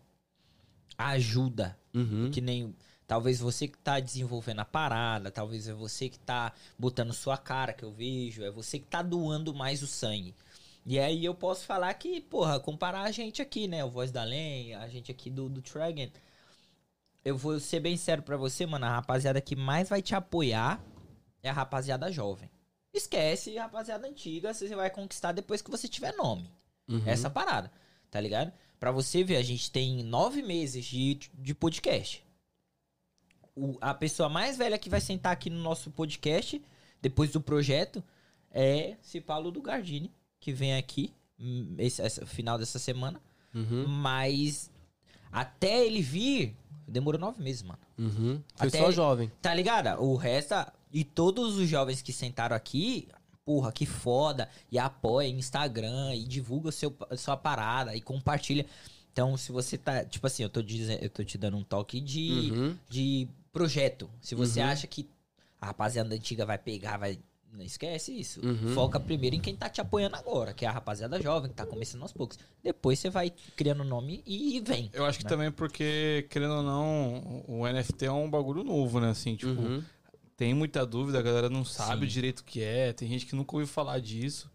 ajuda, 0.98 1.78
Uhum. 1.94 2.30
que 2.32 2.40
nem 2.42 2.74
talvez 3.08 3.40
você 3.40 3.68
que 3.68 3.78
tá 3.78 4.00
desenvolvendo 4.00 4.60
a 4.60 4.66
parada, 4.66 5.32
talvez 5.32 5.68
é 5.68 5.74
você 5.74 6.10
que 6.10 6.20
tá 6.20 6.54
botando 6.78 7.14
sua 7.14 7.38
cara 7.38 7.74
que 7.74 7.84
eu 7.84 7.92
vejo, 7.92 8.44
é 8.44 8.52
você 8.52 8.80
que 8.80 8.88
tá 8.88 9.02
doando 9.02 9.54
mais 9.54 9.82
o 9.84 9.88
sangue. 9.88 10.34
E 10.86 11.00
aí 11.00 11.26
eu 11.26 11.34
posso 11.34 11.66
falar 11.66 11.94
que, 11.96 12.22
porra, 12.22 12.60
comparar 12.60 13.02
a 13.02 13.12
gente 13.12 13.42
aqui, 13.42 13.68
né, 13.68 13.84
o 13.84 13.90
Voz 13.90 14.12
da 14.12 14.24
Lenha, 14.24 14.80
a 14.80 14.88
gente 14.88 15.12
aqui 15.12 15.30
do 15.30 15.50
do 15.50 15.62
Tragen, 15.62 16.12
eu 17.24 17.36
vou 17.36 17.60
ser 17.60 17.80
bem 17.80 17.98
sério 17.98 18.22
pra 18.22 18.38
você, 18.38 18.66
mano, 18.66 18.86
a 18.86 18.90
rapaziada 18.90 19.42
que 19.42 19.56
mais 19.56 19.90
vai 19.90 20.02
te 20.02 20.14
apoiar 20.14 20.80
é 21.42 21.50
a 21.50 21.54
rapaziada 21.54 22.12
jovem. 22.12 22.50
Esquece 22.94 23.58
a 23.58 23.64
rapaziada 23.64 24.08
antiga, 24.08 24.54
você 24.54 24.74
vai 24.76 24.90
conquistar 24.90 25.32
depois 25.32 25.62
que 25.62 25.72
você 25.72 25.88
tiver 25.88 26.16
nome. 26.16 26.50
Uhum. 26.88 27.02
Essa 27.06 27.30
parada, 27.30 27.72
tá 28.10 28.20
ligado? 28.20 28.54
Pra 28.80 28.92
você 28.92 29.24
ver, 29.24 29.38
a 29.38 29.42
gente 29.42 29.72
tem 29.72 30.04
nove 30.04 30.42
meses 30.42 30.86
de, 30.86 31.20
de 31.34 31.54
podcast. 31.56 32.25
O- 33.56 33.78
a 33.80 33.94
pessoa 33.94 34.28
mais 34.28 34.58
velha 34.58 34.78
que 34.78 34.90
vai 34.90 35.00
sentar 35.00 35.32
aqui 35.32 35.50
no 35.50 35.60
nosso 35.62 35.90
podcast, 35.92 36.62
depois 37.02 37.32
do 37.32 37.40
projeto, 37.40 38.04
é 38.52 38.96
esse 39.02 39.22
Paulo 39.22 39.52
do 39.52 39.62
Gardini, 39.62 40.12
que 40.40 40.52
vem 40.52 40.76
aqui, 40.76 41.14
hum, 41.40 41.76
esse, 41.78 42.02
essa- 42.02 42.26
final 42.26 42.58
dessa 42.58 42.78
semana. 42.80 43.20
Uhum. 43.54 43.88
Mas 43.88 44.70
até 45.32 45.86
ele 45.86 46.02
vir, 46.02 46.56
demorou 46.88 47.20
nove 47.20 47.42
meses, 47.42 47.64
mano. 47.64 47.80
Uhum. 47.98 48.42
Foi 48.56 48.68
Até 48.68 48.78
só 48.80 48.86
ele- 48.86 48.94
jovem. 48.96 49.32
Tá 49.42 49.54
ligado? 49.54 50.02
O 50.04 50.16
resto. 50.16 50.54
E 50.92 51.04
todos 51.04 51.58
os 51.58 51.68
jovens 51.70 52.02
que 52.02 52.12
sentaram 52.14 52.56
aqui, 52.56 53.08
porra, 53.46 53.72
que 53.72 53.86
foda. 53.86 54.50
E 54.72 54.78
apoia 54.78 55.28
Instagram, 55.30 56.14
e 56.16 56.24
divulga 56.26 56.72
seu, 56.72 56.94
sua 57.18 57.38
parada, 57.38 57.96
e 57.96 58.02
compartilha. 58.02 58.66
Então, 59.14 59.38
se 59.38 59.52
você 59.54 59.78
tá. 59.78 60.04
Tipo 60.04 60.28
assim, 60.28 60.44
eu 60.44 60.50
tô, 60.50 60.62
dizendo, 60.62 61.02
eu 61.02 61.10
tô 61.10 61.24
te 61.24 61.38
dando 61.38 61.56
um 61.58 61.64
toque 61.64 62.02
de, 62.02 62.52
Uhum. 62.52 62.78
de 62.90 63.28
projeto. 63.56 64.10
Se 64.22 64.36
você 64.36 64.60
Uhum. 64.60 64.68
acha 64.68 64.86
que 64.86 65.08
a 65.62 65.68
rapaziada 65.68 66.14
antiga 66.14 66.46
vai 66.46 66.58
pegar, 66.58 66.98
vai. 66.98 67.18
Não 67.54 67.64
esquece 67.64 68.12
isso. 68.12 68.46
Uhum. 68.46 68.74
Foca 68.74 69.00
primeiro 69.00 69.34
em 69.38 69.40
quem 69.40 69.56
tá 69.56 69.70
te 69.70 69.80
apoiando 69.80 70.18
agora, 70.18 70.54
que 70.54 70.66
é 70.66 70.68
a 70.68 70.72
rapaziada 70.74 71.22
jovem, 71.22 71.50
que 71.50 71.56
tá 71.56 71.66
começando 71.66 72.02
aos 72.02 72.12
poucos. 72.12 72.38
Depois 72.62 73.00
você 73.00 73.10
vai 73.10 73.32
criando 73.56 73.82
nome 73.86 74.22
e 74.28 74.60
vem. 74.60 74.90
Eu 74.92 75.06
acho 75.06 75.20
que 75.20 75.24
né? 75.24 75.30
também 75.30 75.50
porque, 75.50 76.28
querendo 76.30 76.56
ou 76.56 76.64
não, 76.64 77.46
o 77.48 77.66
NFT 77.66 78.08
é 78.08 78.12
um 78.12 78.30
bagulho 78.30 78.62
novo, 78.62 79.00
né? 79.00 79.10
Assim, 79.12 79.38
tipo, 79.38 79.52
Uhum. 79.62 79.82
tem 80.36 80.54
muita 80.54 80.86
dúvida, 80.86 81.18
a 81.20 81.22
galera 81.22 81.50
não 81.50 81.64
sabe 81.64 82.06
Sim. 82.06 82.12
direito 82.12 82.40
o 82.40 82.44
que 82.44 82.62
é, 82.62 82.92
tem 82.92 83.08
gente 83.08 83.26
que 83.26 83.36
nunca 83.38 83.56
ouviu 83.56 83.68
falar 83.68 84.00
disso. 84.00 84.52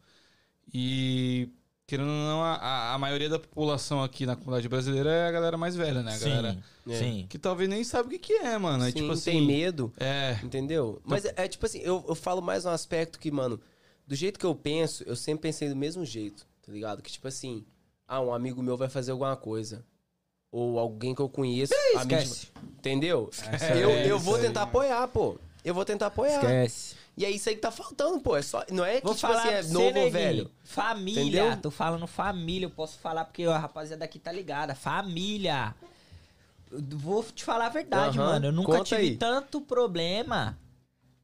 E, 0.72 1.48
querendo 1.90 2.06
ou 2.08 2.14
não, 2.14 2.42
a- 2.44 2.94
a, 2.94 2.98
maioria 2.98 3.28
da 3.28 3.38
população 3.38 4.00
aqui 4.02 4.24
na 4.24 4.36
comunidade 4.36 4.68
brasileira 4.68 5.10
é 5.10 5.26
a 5.26 5.32
galera 5.32 5.56
mais 5.58 5.74
velha, 5.74 6.02
né? 6.04 6.14
A 6.14 6.18
galera 6.18 6.52
sim, 6.86 6.92
É. 6.92 6.96
sim. 6.98 7.26
que 7.28 7.36
talvez 7.36 7.68
nem 7.68 7.82
sabe 7.82 8.06
o 8.06 8.10
que, 8.12 8.18
que 8.18 8.32
é, 8.34 8.56
mano. 8.56 8.84
É 8.84 8.92
Sim, 8.92 9.00
tipo 9.00 9.12
assim. 9.12 9.32
tem 9.32 9.44
medo. 9.46 9.92
É. 9.98 10.38
Entendeu? 10.42 11.02
Mas 11.04 11.24
é, 11.24 11.34
é 11.36 11.48
tipo 11.48 11.66
assim, 11.66 11.80
eu, 11.80 12.04
eu 12.08 12.14
falo 12.14 12.40
mais 12.40 12.64
um 12.64 12.70
aspecto 12.70 13.18
que, 13.18 13.28
mano, 13.30 13.60
do 14.06 14.14
jeito 14.14 14.38
que 14.38 14.46
eu 14.46 14.54
penso, 14.54 15.02
eu 15.04 15.16
sempre 15.16 15.42
pensei 15.42 15.68
do 15.68 15.74
mesmo 15.74 16.04
jeito, 16.04 16.46
tá 16.64 16.70
ligado? 16.72 17.02
Que 17.02 17.10
tipo 17.10 17.26
assim, 17.26 17.64
ah, 18.06 18.20
um 18.20 18.32
amigo 18.32 18.62
meu 18.62 18.76
vai 18.76 18.88
fazer 18.88 19.10
alguma 19.10 19.36
coisa. 19.36 19.84
Ou 20.52 20.78
alguém 20.78 21.12
que 21.14 21.20
eu 21.20 21.28
conheço. 21.28 21.74
amigo 21.96 22.14
Esquece. 22.20 22.48
Entendeu? 22.78 23.30
É, 23.60 23.72
eu 23.82 23.90
eu 23.90 24.18
vou 24.18 24.36
aí, 24.36 24.42
tentar 24.42 24.60
mano. 24.60 24.70
apoiar, 24.70 25.08
pô. 25.08 25.36
Eu 25.64 25.74
vou 25.74 25.84
tentar 25.84 26.06
apoiar. 26.06 26.36
Esquece. 26.40 26.94
E 27.20 27.24
é 27.26 27.30
isso 27.30 27.50
aí 27.50 27.54
que 27.54 27.60
tá 27.60 27.70
faltando, 27.70 28.18
pô. 28.18 28.34
É 28.34 28.40
só, 28.40 28.64
não 28.70 28.82
é 28.82 28.98
que 28.98 29.04
Vou 29.06 29.14
tipo 29.14 29.28
falar 29.30 29.42
assim, 29.42 29.52
é 29.52 29.62
novo 29.74 29.84
ou 29.88 29.92
neguinho. 29.92 30.10
velho. 30.10 30.50
Família. 30.64 31.20
Entendeu? 31.20 31.56
Tô 31.60 31.70
falando 31.70 32.06
família. 32.06 32.64
Eu 32.64 32.70
posso 32.70 32.98
falar 32.98 33.26
porque 33.26 33.44
a 33.44 33.58
rapaziada 33.58 34.02
aqui 34.06 34.18
tá 34.18 34.32
ligada. 34.32 34.74
Família. 34.74 35.74
Vou 36.72 37.22
te 37.24 37.44
falar 37.44 37.66
a 37.66 37.68
verdade, 37.68 38.18
Aham, 38.18 38.26
mano. 38.26 38.46
Eu 38.46 38.52
nunca 38.52 38.72
conta 38.72 38.84
tive 38.84 39.00
aí. 39.02 39.16
tanto 39.18 39.60
problema 39.60 40.58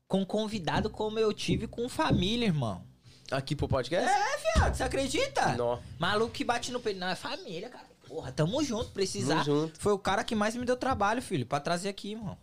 com 0.06 0.22
convidado 0.22 0.90
como 0.90 1.18
eu 1.18 1.32
tive 1.32 1.66
com 1.66 1.88
família, 1.88 2.44
irmão. 2.44 2.84
Aqui 3.30 3.56
pro 3.56 3.66
podcast? 3.66 4.06
É, 4.06 4.54
viado. 4.54 4.74
Você 4.74 4.82
acredita? 4.82 5.54
Nó. 5.56 5.78
Maluco 5.98 6.30
que 6.30 6.44
bate 6.44 6.70
no 6.72 6.78
peito. 6.78 7.00
Não, 7.00 7.08
é 7.08 7.14
família, 7.14 7.70
cara. 7.70 7.86
Porra, 8.06 8.30
tamo 8.32 8.62
junto. 8.62 8.90
Precisar. 8.90 9.44
Tamo 9.44 9.62
junto. 9.62 9.80
Foi 9.80 9.94
o 9.94 9.98
cara 9.98 10.22
que 10.22 10.34
mais 10.34 10.54
me 10.54 10.66
deu 10.66 10.76
trabalho, 10.76 11.22
filho, 11.22 11.46
pra 11.46 11.58
trazer 11.58 11.88
aqui, 11.88 12.12
irmão. 12.12 12.36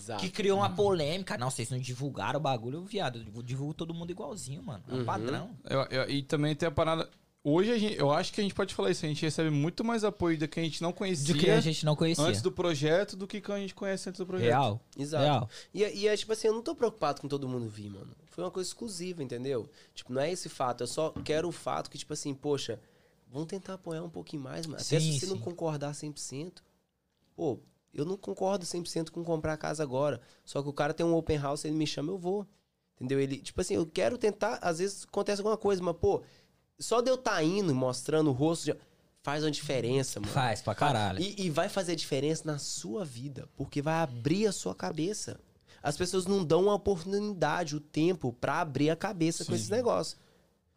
Exato. 0.00 0.20
Que 0.22 0.30
criou 0.30 0.58
uma 0.58 0.70
polêmica. 0.70 1.36
Não, 1.38 1.50
vocês 1.50 1.70
não 1.70 1.78
divulgaram 1.78 2.38
o 2.38 2.42
bagulho, 2.42 2.82
viado. 2.84 3.24
Eu 3.34 3.42
divulgo 3.42 3.74
todo 3.74 3.92
mundo 3.94 4.10
igualzinho, 4.10 4.62
mano. 4.62 4.82
É 4.88 4.94
um 4.94 4.98
Uhum. 4.98 5.04
padrão. 5.04 5.50
Eu- 5.64 5.82
eu- 5.90 6.10
e 6.10 6.22
também 6.22 6.54
tem 6.54 6.68
a 6.68 6.72
parada. 6.72 7.08
hoje 7.42 7.72
a 7.72 7.78
gente- 7.78 7.96
eu 7.96 8.10
acho 8.12 8.32
que 8.34 8.40
a 8.40 8.44
gente 8.44 8.54
pode 8.54 8.74
falar 8.74 8.90
isso. 8.90 9.04
A 9.04 9.08
gente 9.08 9.22
recebe 9.22 9.48
muito 9.50 9.82
mais 9.82 10.04
apoio 10.04 10.36
do 10.38 10.46
que 10.46 10.60
a 10.60 10.62
gente 10.62 10.82
não 10.82 10.92
conhecia 10.92 11.32
De 11.34 11.40
que 11.40 11.50
a 11.50 11.58
gente 11.60 11.84
não 11.86 11.96
conhecia. 11.96 12.22
antes 12.24 12.42
do 12.42 12.52
projeto 12.52 13.16
do 13.16 13.26
que 13.26 13.42
a 13.50 13.56
gente 13.58 13.74
conhece 13.74 14.08
antes 14.10 14.18
do 14.18 14.26
projeto. 14.26 14.46
Real. 14.48 14.80
Exato. 14.96 15.24
Real. 15.24 15.48
E, 15.72 15.82
e 16.00 16.06
é 16.08 16.14
tipo 16.16 16.32
assim, 16.32 16.48
eu 16.48 16.52
não 16.54 16.60
tô 16.62 16.74
preocupado 16.74 17.20
com 17.20 17.28
todo 17.28 17.48
mundo 17.48 17.66
vir, 17.68 17.88
mano. 17.90 18.14
Foi 18.26 18.44
uma 18.44 18.50
coisa 18.50 18.68
exclusiva, 18.68 19.22
entendeu? 19.22 19.70
Tipo, 19.94 20.12
não 20.12 20.20
é 20.20 20.30
esse 20.30 20.48
fato. 20.50 20.82
Eu 20.82 20.86
só 20.86 21.10
quero 21.24 21.48
o 21.48 21.52
fato 21.52 21.88
que, 21.90 21.96
tipo 21.96 22.12
assim, 22.12 22.34
poxa, 22.34 22.78
vamos 23.26 23.48
tentar 23.48 23.74
apoiar 23.74 24.02
um 24.02 24.10
pouquinho 24.10 24.42
mais, 24.42 24.66
mano. 24.66 24.76
Até 24.80 25.00
Sim, 25.00 25.12
se 25.12 25.20
você 25.20 25.26
não 25.26 25.36
sim. 25.36 25.42
concordar 25.42 25.94
100%. 25.94 26.62
Pô, 27.34 27.58
eu 27.92 28.04
não 28.04 28.16
concordo 28.16 28.64
100% 28.64 29.10
com 29.10 29.24
comprar 29.24 29.54
a 29.54 29.56
casa 29.56 29.82
agora. 29.82 30.20
Só 30.44 30.62
que 30.62 30.68
o 30.68 30.72
cara 30.72 30.94
tem 30.94 31.04
um 31.04 31.14
open 31.14 31.38
house, 31.38 31.64
ele 31.64 31.74
me 31.74 31.86
chama, 31.86 32.12
eu 32.12 32.18
vou. 32.18 32.46
Entendeu? 32.96 33.18
Ele, 33.18 33.38
tipo 33.38 33.60
assim, 33.60 33.74
eu 33.74 33.86
quero 33.86 34.18
tentar, 34.18 34.58
às 34.60 34.78
vezes 34.78 35.04
acontece 35.04 35.40
alguma 35.40 35.56
coisa, 35.56 35.82
mas, 35.82 35.96
pô, 35.96 36.22
só 36.78 37.00
de 37.00 37.10
eu 37.10 37.14
estar 37.14 37.42
indo 37.42 37.70
e 37.70 37.74
mostrando 37.74 38.28
o 38.28 38.32
rosto 38.32 38.66
já 38.66 38.76
faz 39.22 39.42
uma 39.42 39.50
diferença, 39.50 40.20
mano. 40.20 40.32
Faz 40.32 40.60
pra 40.62 40.74
caralho. 40.74 41.20
E, 41.20 41.46
e 41.46 41.50
vai 41.50 41.68
fazer 41.68 41.96
diferença 41.96 42.42
na 42.44 42.58
sua 42.58 43.04
vida, 43.04 43.48
porque 43.56 43.82
vai 43.82 44.02
abrir 44.02 44.46
a 44.46 44.52
sua 44.52 44.74
cabeça. 44.74 45.40
As 45.82 45.96
pessoas 45.96 46.26
não 46.26 46.44
dão 46.44 46.70
a 46.70 46.74
oportunidade, 46.74 47.74
o 47.74 47.80
tempo 47.80 48.32
pra 48.34 48.60
abrir 48.60 48.90
a 48.90 48.96
cabeça 48.96 49.44
com 49.44 49.52
Sim. 49.52 49.56
esses 49.56 49.70
negócios. 49.70 50.20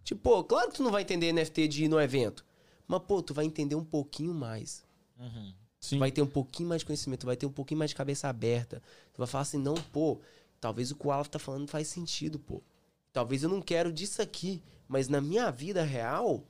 Tipo, 0.03 0.21
pô, 0.21 0.43
claro 0.43 0.69
que 0.69 0.77
tu 0.77 0.83
não 0.83 0.91
vai 0.91 1.01
entender 1.01 1.31
NFT 1.33 1.67
de 1.67 1.85
ir 1.85 1.87
no 1.87 1.99
evento. 1.99 2.45
Mas, 2.87 3.01
pô, 3.05 3.21
tu 3.21 3.33
vai 3.33 3.45
entender 3.45 3.75
um 3.75 3.83
pouquinho 3.83 4.33
mais. 4.33 4.83
Uhum. 5.19 5.53
Sim. 5.83 5.99
Vai 5.99 6.09
ter 6.13 6.21
um 6.21 6.27
pouquinho 6.27 6.69
mais 6.69 6.79
de 6.79 6.85
conhecimento, 6.85 7.25
vai 7.25 7.35
ter 7.35 7.45
um 7.45 7.51
pouquinho 7.51 7.77
mais 7.77 7.89
de 7.91 7.95
cabeça 7.95 8.29
aberta. 8.29 8.81
Tu 9.13 9.17
vai 9.17 9.27
falar 9.27 9.41
assim, 9.41 9.57
não, 9.57 9.75
pô, 9.75 10.21
talvez 10.61 10.91
o 10.91 10.95
que 10.95 11.05
o 11.05 11.11
Alf 11.11 11.27
tá 11.27 11.37
falando 11.37 11.67
faz 11.67 11.89
sentido, 11.89 12.39
pô. 12.39 12.63
Talvez 13.11 13.43
eu 13.43 13.49
não 13.49 13.61
quero 13.61 13.91
disso 13.91 14.21
aqui, 14.21 14.63
mas 14.87 15.09
na 15.09 15.19
minha 15.19 15.51
vida 15.51 15.83
real, 15.83 16.47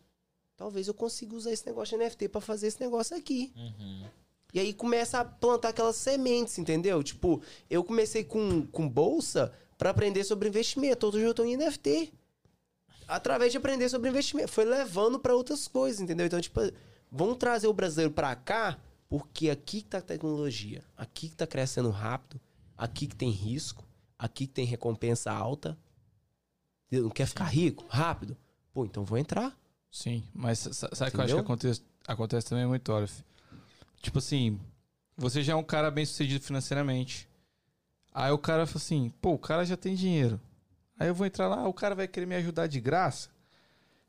talvez 0.55 0.87
eu 0.87 0.93
consiga 0.93 1.35
usar 1.35 1.51
esse 1.51 1.65
negócio 1.65 1.97
de 1.97 2.05
NFT 2.05 2.29
pra 2.29 2.41
fazer 2.41 2.67
esse 2.67 2.79
negócio 2.79 3.17
aqui. 3.17 3.51
Uhum. 3.55 4.05
E 4.53 4.59
aí 4.59 4.71
começa 4.71 5.19
a 5.19 5.25
plantar 5.25 5.69
aquelas 5.69 5.95
sementes, 5.95 6.59
entendeu? 6.59 7.01
Tipo, 7.01 7.41
eu 7.67 7.83
comecei 7.83 8.23
com, 8.23 8.67
com 8.67 8.87
bolsa 8.87 9.51
pra 9.79 9.89
aprender 9.89 10.23
sobre 10.25 10.47
investimento. 10.47 11.07
Hoje 11.07 11.21
eu 11.21 11.33
tô 11.33 11.43
em 11.43 11.57
NFT. 11.57 12.13
Através 13.07 13.51
de 13.51 13.57
aprender 13.57 13.89
sobre 13.89 14.11
investimento. 14.11 14.51
Foi 14.51 14.63
levando 14.63 15.17
pra 15.17 15.33
outras 15.33 15.67
coisas, 15.67 15.99
entendeu? 15.99 16.27
Então, 16.27 16.39
tipo, 16.39 16.59
vamos 17.11 17.37
trazer 17.37 17.65
o 17.65 17.73
brasileiro 17.73 18.11
pra 18.11 18.35
cá, 18.35 18.79
porque 19.13 19.51
aqui 19.51 19.83
que 19.83 19.89
tá 19.89 19.99
a 19.99 20.01
tecnologia. 20.01 20.83
Aqui 20.97 21.29
que 21.29 21.35
tá 21.35 21.45
crescendo 21.45 21.91
rápido. 21.91 22.41
Aqui 22.75 23.05
que 23.05 23.15
tem 23.15 23.29
risco. 23.29 23.85
Aqui 24.17 24.47
que 24.47 24.53
tem 24.53 24.65
recompensa 24.65 25.31
alta. 25.31 25.77
Não 26.91 27.11
quer 27.11 27.27
ficar 27.27 27.43
rico? 27.45 27.85
Rápido? 27.87 28.35
Pô, 28.73 28.85
então 28.85 29.03
vou 29.05 29.19
entrar. 29.19 29.55
Sim, 29.91 30.23
mas 30.33 30.57
sa- 30.57 30.89
sabe 30.95 31.09
o 31.09 31.11
que 31.11 31.17
eu 31.19 31.23
acho 31.25 31.33
que 31.35 31.39
acontece, 31.39 31.81
acontece 32.07 32.47
também 32.49 32.65
muito, 32.65 32.91
Olaf? 32.91 33.19
Tipo 34.01 34.17
assim, 34.17 34.59
você 35.15 35.43
já 35.43 35.53
é 35.53 35.55
um 35.55 35.63
cara 35.63 35.91
bem 35.91 36.07
sucedido 36.07 36.43
financeiramente. 36.43 37.29
Aí 38.11 38.31
o 38.31 38.39
cara 38.39 38.65
fala 38.65 38.77
assim, 38.77 39.11
pô, 39.21 39.33
o 39.33 39.37
cara 39.39 39.63
já 39.63 39.77
tem 39.77 39.93
dinheiro. 39.93 40.41
Aí 40.97 41.07
eu 41.07 41.13
vou 41.13 41.27
entrar 41.27 41.47
lá, 41.47 41.67
o 41.67 41.73
cara 41.73 41.93
vai 41.93 42.07
querer 42.07 42.25
me 42.25 42.33
ajudar 42.33 42.65
de 42.65 42.81
graça. 42.81 43.29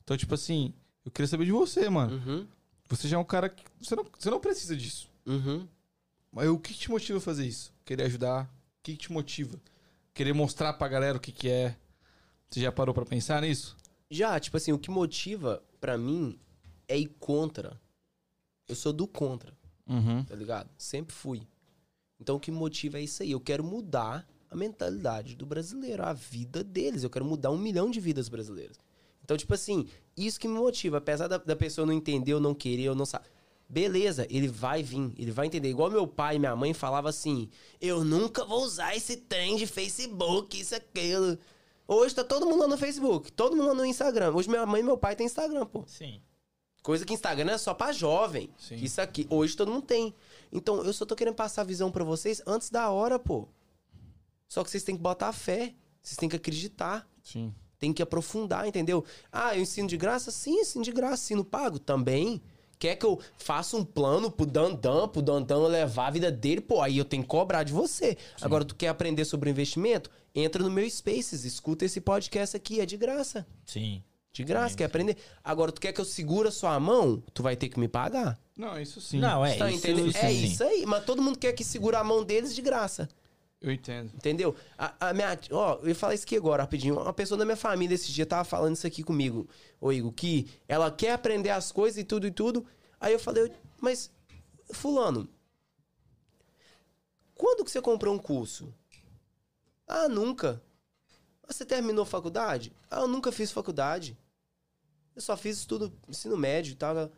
Então, 0.02 0.16
tipo 0.16 0.32
assim, 0.34 0.72
eu 1.04 1.10
queria 1.10 1.28
saber 1.28 1.44
de 1.44 1.52
você, 1.52 1.90
mano. 1.90 2.16
Uhum. 2.16 2.48
Você 2.96 3.08
já 3.08 3.16
é 3.16 3.20
um 3.20 3.24
cara 3.24 3.48
que. 3.48 3.64
Você 3.80 3.94
não, 3.96 4.04
você 4.18 4.30
não 4.30 4.40
precisa 4.40 4.76
disso. 4.76 5.08
Uhum. 5.26 5.66
Mas 6.30 6.48
o 6.48 6.58
que 6.58 6.74
te 6.74 6.90
motiva 6.90 7.18
a 7.18 7.20
fazer 7.20 7.46
isso? 7.46 7.72
Querer 7.84 8.04
ajudar? 8.04 8.44
O 8.44 8.82
que 8.82 8.96
te 8.96 9.12
motiva? 9.12 9.60
Querer 10.12 10.32
mostrar 10.32 10.72
pra 10.74 10.88
galera 10.88 11.16
o 11.16 11.20
que 11.20 11.32
que 11.32 11.48
é? 11.48 11.76
Você 12.50 12.60
já 12.60 12.70
parou 12.72 12.94
pra 12.94 13.04
pensar 13.04 13.40
nisso? 13.42 13.76
Já, 14.10 14.38
tipo 14.38 14.56
assim, 14.56 14.72
o 14.72 14.78
que 14.78 14.90
motiva 14.90 15.62
pra 15.80 15.96
mim 15.98 16.38
é 16.86 16.98
ir 16.98 17.08
contra. 17.18 17.80
Eu 18.68 18.74
sou 18.76 18.92
do 18.92 19.06
contra, 19.06 19.52
Uhum. 19.86 20.24
tá 20.24 20.34
ligado? 20.34 20.70
Sempre 20.78 21.14
fui. 21.14 21.46
Então 22.20 22.36
o 22.36 22.40
que 22.40 22.50
motiva 22.50 22.98
é 22.98 23.02
isso 23.02 23.22
aí. 23.22 23.30
Eu 23.32 23.40
quero 23.40 23.62
mudar 23.64 24.26
a 24.50 24.56
mentalidade 24.56 25.34
do 25.36 25.44
brasileiro, 25.44 26.04
a 26.04 26.12
vida 26.12 26.62
deles. 26.62 27.02
Eu 27.02 27.10
quero 27.10 27.24
mudar 27.24 27.50
um 27.50 27.58
milhão 27.58 27.90
de 27.90 28.00
vidas 28.00 28.28
brasileiras. 28.28 28.78
Então, 29.22 29.36
tipo 29.36 29.52
assim, 29.54 29.88
isso 30.16 30.38
que 30.38 30.48
me 30.48 30.58
motiva. 30.58 30.98
Apesar 30.98 31.28
da, 31.28 31.38
da 31.38 31.56
pessoa 31.56 31.86
não 31.86 31.92
entender 31.92 32.34
ou 32.34 32.40
não 32.40 32.54
querer 32.54 32.88
ou 32.88 32.94
não 32.94 33.06
saber. 33.06 33.28
Beleza, 33.68 34.26
ele 34.28 34.46
vai 34.46 34.82
vir, 34.82 35.12
ele 35.16 35.30
vai 35.30 35.46
entender. 35.46 35.70
Igual 35.70 35.90
meu 35.90 36.06
pai 36.06 36.36
e 36.36 36.38
minha 36.38 36.54
mãe 36.54 36.74
falavam 36.74 37.08
assim: 37.08 37.48
Eu 37.80 38.04
nunca 38.04 38.44
vou 38.44 38.62
usar 38.62 38.94
esse 38.94 39.16
trem 39.16 39.56
de 39.56 39.66
Facebook, 39.66 40.60
isso, 40.60 40.74
aquilo. 40.74 41.38
Hoje 41.86 42.14
tá 42.14 42.24
todo 42.24 42.46
mundo 42.46 42.60
lá 42.60 42.68
no 42.68 42.76
Facebook, 42.78 43.32
todo 43.32 43.56
mundo 43.56 43.68
lá 43.68 43.74
no 43.74 43.84
Instagram. 43.84 44.32
Hoje 44.34 44.48
minha 44.48 44.64
mãe 44.64 44.80
e 44.80 44.84
meu 44.84 44.96
pai 44.96 45.16
têm 45.16 45.26
Instagram, 45.26 45.66
pô. 45.66 45.84
Sim. 45.86 46.20
Coisa 46.82 47.04
que 47.06 47.14
Instagram 47.14 47.52
é 47.52 47.58
só 47.58 47.72
pra 47.72 47.92
jovem. 47.92 48.50
Sim. 48.58 48.76
Isso 48.76 49.00
aqui, 49.00 49.26
hoje 49.30 49.56
todo 49.56 49.72
mundo 49.72 49.86
tem. 49.86 50.14
Então, 50.52 50.84
eu 50.84 50.92
só 50.92 51.06
tô 51.06 51.16
querendo 51.16 51.34
passar 51.34 51.62
a 51.62 51.64
visão 51.64 51.90
pra 51.90 52.04
vocês 52.04 52.42
antes 52.46 52.68
da 52.68 52.90
hora, 52.90 53.18
pô. 53.18 53.48
Só 54.46 54.62
que 54.62 54.70
vocês 54.70 54.84
têm 54.84 54.94
que 54.94 55.02
botar 55.02 55.32
fé. 55.32 55.74
Vocês 56.02 56.18
têm 56.18 56.28
que 56.28 56.36
acreditar. 56.36 57.08
Sim. 57.22 57.54
Tem 57.84 57.92
que 57.92 58.02
aprofundar, 58.02 58.66
entendeu? 58.66 59.04
Ah, 59.30 59.54
eu 59.54 59.60
ensino 59.60 59.86
de 59.86 59.98
graça? 59.98 60.30
Sim, 60.30 60.60
ensino 60.60 60.82
de 60.82 60.90
graça. 60.90 61.22
Ensino 61.24 61.44
pago? 61.44 61.78
Também. 61.78 62.40
Quer 62.78 62.96
que 62.96 63.04
eu 63.04 63.20
faça 63.36 63.76
um 63.76 63.84
plano 63.84 64.30
pro 64.30 64.46
Dandan, 64.46 65.06
pro 65.06 65.20
Dandan 65.20 65.66
levar 65.66 66.06
a 66.06 66.10
vida 66.10 66.32
dele? 66.32 66.62
Pô, 66.62 66.80
aí 66.80 66.96
eu 66.96 67.04
tenho 67.04 67.22
que 67.22 67.28
cobrar 67.28 67.62
de 67.62 67.74
você. 67.74 68.16
Agora, 68.40 68.64
tu 68.64 68.74
quer 68.74 68.88
aprender 68.88 69.26
sobre 69.26 69.50
investimento? 69.50 70.10
Entra 70.34 70.62
no 70.62 70.70
meu 70.70 70.88
Spaces, 70.88 71.44
escuta 71.44 71.84
esse 71.84 72.00
podcast 72.00 72.56
aqui, 72.56 72.80
é 72.80 72.86
de 72.86 72.96
graça. 72.96 73.46
Sim. 73.66 74.02
De 74.32 74.42
graça, 74.42 74.74
quer 74.74 74.84
aprender? 74.84 75.18
Agora, 75.44 75.70
tu 75.70 75.78
quer 75.78 75.92
que 75.92 76.00
eu 76.00 76.06
segura 76.06 76.50
sua 76.50 76.80
mão? 76.80 77.22
Tu 77.34 77.42
vai 77.42 77.54
ter 77.54 77.68
que 77.68 77.78
me 77.78 77.86
pagar. 77.86 78.38
Não, 78.56 78.80
isso 78.80 78.98
sim. 78.98 79.18
Não, 79.18 79.44
é 79.44 79.56
tá 79.56 79.68
isso. 79.68 79.78
entendendo? 79.78 80.08
isso 80.08 80.18
é 80.18 80.30
sim. 80.30 80.44
isso 80.44 80.64
aí. 80.64 80.86
Mas 80.86 81.04
todo 81.04 81.20
mundo 81.20 81.38
quer 81.38 81.52
que 81.52 81.62
segura 81.62 81.98
a 81.98 82.04
mão 82.04 82.24
deles 82.24 82.54
de 82.54 82.62
graça. 82.62 83.10
Eu 83.64 83.72
entendo. 83.72 84.12
Entendeu? 84.14 84.54
A, 84.76 85.08
a 85.08 85.14
minha. 85.14 85.38
Ó, 85.50 85.78
eu 85.80 85.88
ia 85.88 85.94
falar 85.94 86.12
isso 86.14 86.24
aqui 86.24 86.36
agora, 86.36 86.62
rapidinho. 86.62 87.00
Uma 87.00 87.14
pessoa 87.14 87.38
da 87.38 87.46
minha 87.46 87.56
família 87.56 87.94
esse 87.94 88.12
dia 88.12 88.26
tava 88.26 88.44
falando 88.44 88.76
isso 88.76 88.86
aqui 88.86 89.02
comigo, 89.02 89.48
ô 89.80 89.90
Igor, 89.90 90.12
que 90.12 90.50
ela 90.68 90.90
quer 90.90 91.12
aprender 91.12 91.48
as 91.48 91.72
coisas 91.72 91.96
e 91.98 92.04
tudo 92.04 92.26
e 92.26 92.30
tudo. 92.30 92.66
Aí 93.00 93.14
eu 93.14 93.18
falei, 93.18 93.50
mas, 93.80 94.10
Fulano, 94.70 95.26
quando 97.34 97.64
que 97.64 97.70
você 97.70 97.80
comprou 97.80 98.14
um 98.14 98.18
curso? 98.18 98.70
Ah, 99.88 100.10
nunca. 100.10 100.62
Ah, 101.42 101.50
Você 101.50 101.64
terminou 101.64 102.04
faculdade? 102.04 102.70
Ah, 102.90 103.00
eu 103.00 103.08
nunca 103.08 103.32
fiz 103.32 103.50
faculdade. 103.50 104.14
Eu 105.16 105.22
só 105.22 105.38
fiz 105.38 105.56
estudo, 105.56 105.90
ensino 106.06 106.36
médio 106.36 106.72
e 106.72 106.76
tal. 106.76 107.10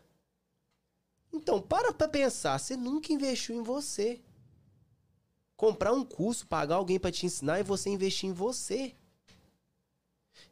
Então, 1.33 1.61
para 1.61 1.91
pra 1.91 2.07
pensar, 2.07 2.57
você 2.57 2.77
nunca 2.77 3.11
investiu 3.11 3.53
em 3.53 3.61
você 3.63 4.21
comprar 5.57 5.91
um 5.91 6.05
curso, 6.05 6.47
pagar 6.47 6.75
alguém 6.75 6.99
pra 6.99 7.11
te 7.11 7.25
ensinar 7.25 7.59
e 7.59 7.63
você 7.63 7.89
investir 7.89 8.29
em 8.29 8.33
você. 8.33 8.93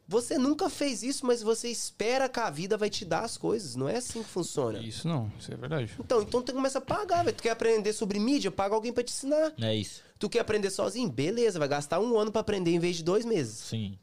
Você 0.08 0.38
nunca 0.38 0.68
fez 0.68 1.02
isso, 1.02 1.26
mas 1.26 1.42
você 1.42 1.68
espera 1.68 2.28
que 2.28 2.38
a 2.38 2.50
vida 2.50 2.76
vai 2.76 2.88
te 2.90 3.04
dar 3.04 3.24
as 3.24 3.36
coisas. 3.36 3.74
Não 3.74 3.88
é 3.88 3.96
assim 3.96 4.22
que 4.22 4.28
funciona. 4.28 4.78
Isso 4.80 5.08
não, 5.08 5.32
isso 5.38 5.52
é 5.52 5.56
verdade. 5.56 5.92
Então, 5.98 6.22
então 6.22 6.42
tu 6.42 6.52
começa 6.52 6.78
a 6.78 6.82
pagar, 6.82 7.24
velho. 7.24 7.36
Tu 7.36 7.42
quer 7.42 7.50
aprender 7.50 7.92
sobre 7.92 8.18
mídia? 8.18 8.50
Paga 8.50 8.74
alguém 8.74 8.92
pra 8.92 9.02
te 9.02 9.12
ensinar. 9.12 9.52
É 9.60 9.74
isso. 9.74 10.02
Tu 10.18 10.28
quer 10.28 10.40
aprender 10.40 10.70
sozinho? 10.70 11.10
Beleza, 11.10 11.58
vai 11.58 11.68
gastar 11.68 11.98
um 11.98 12.16
ano 12.18 12.30
pra 12.30 12.40
aprender 12.40 12.70
em 12.70 12.78
vez 12.78 12.96
de 12.96 13.04
dois 13.04 13.24
meses. 13.24 13.58
Sim. 13.58 13.98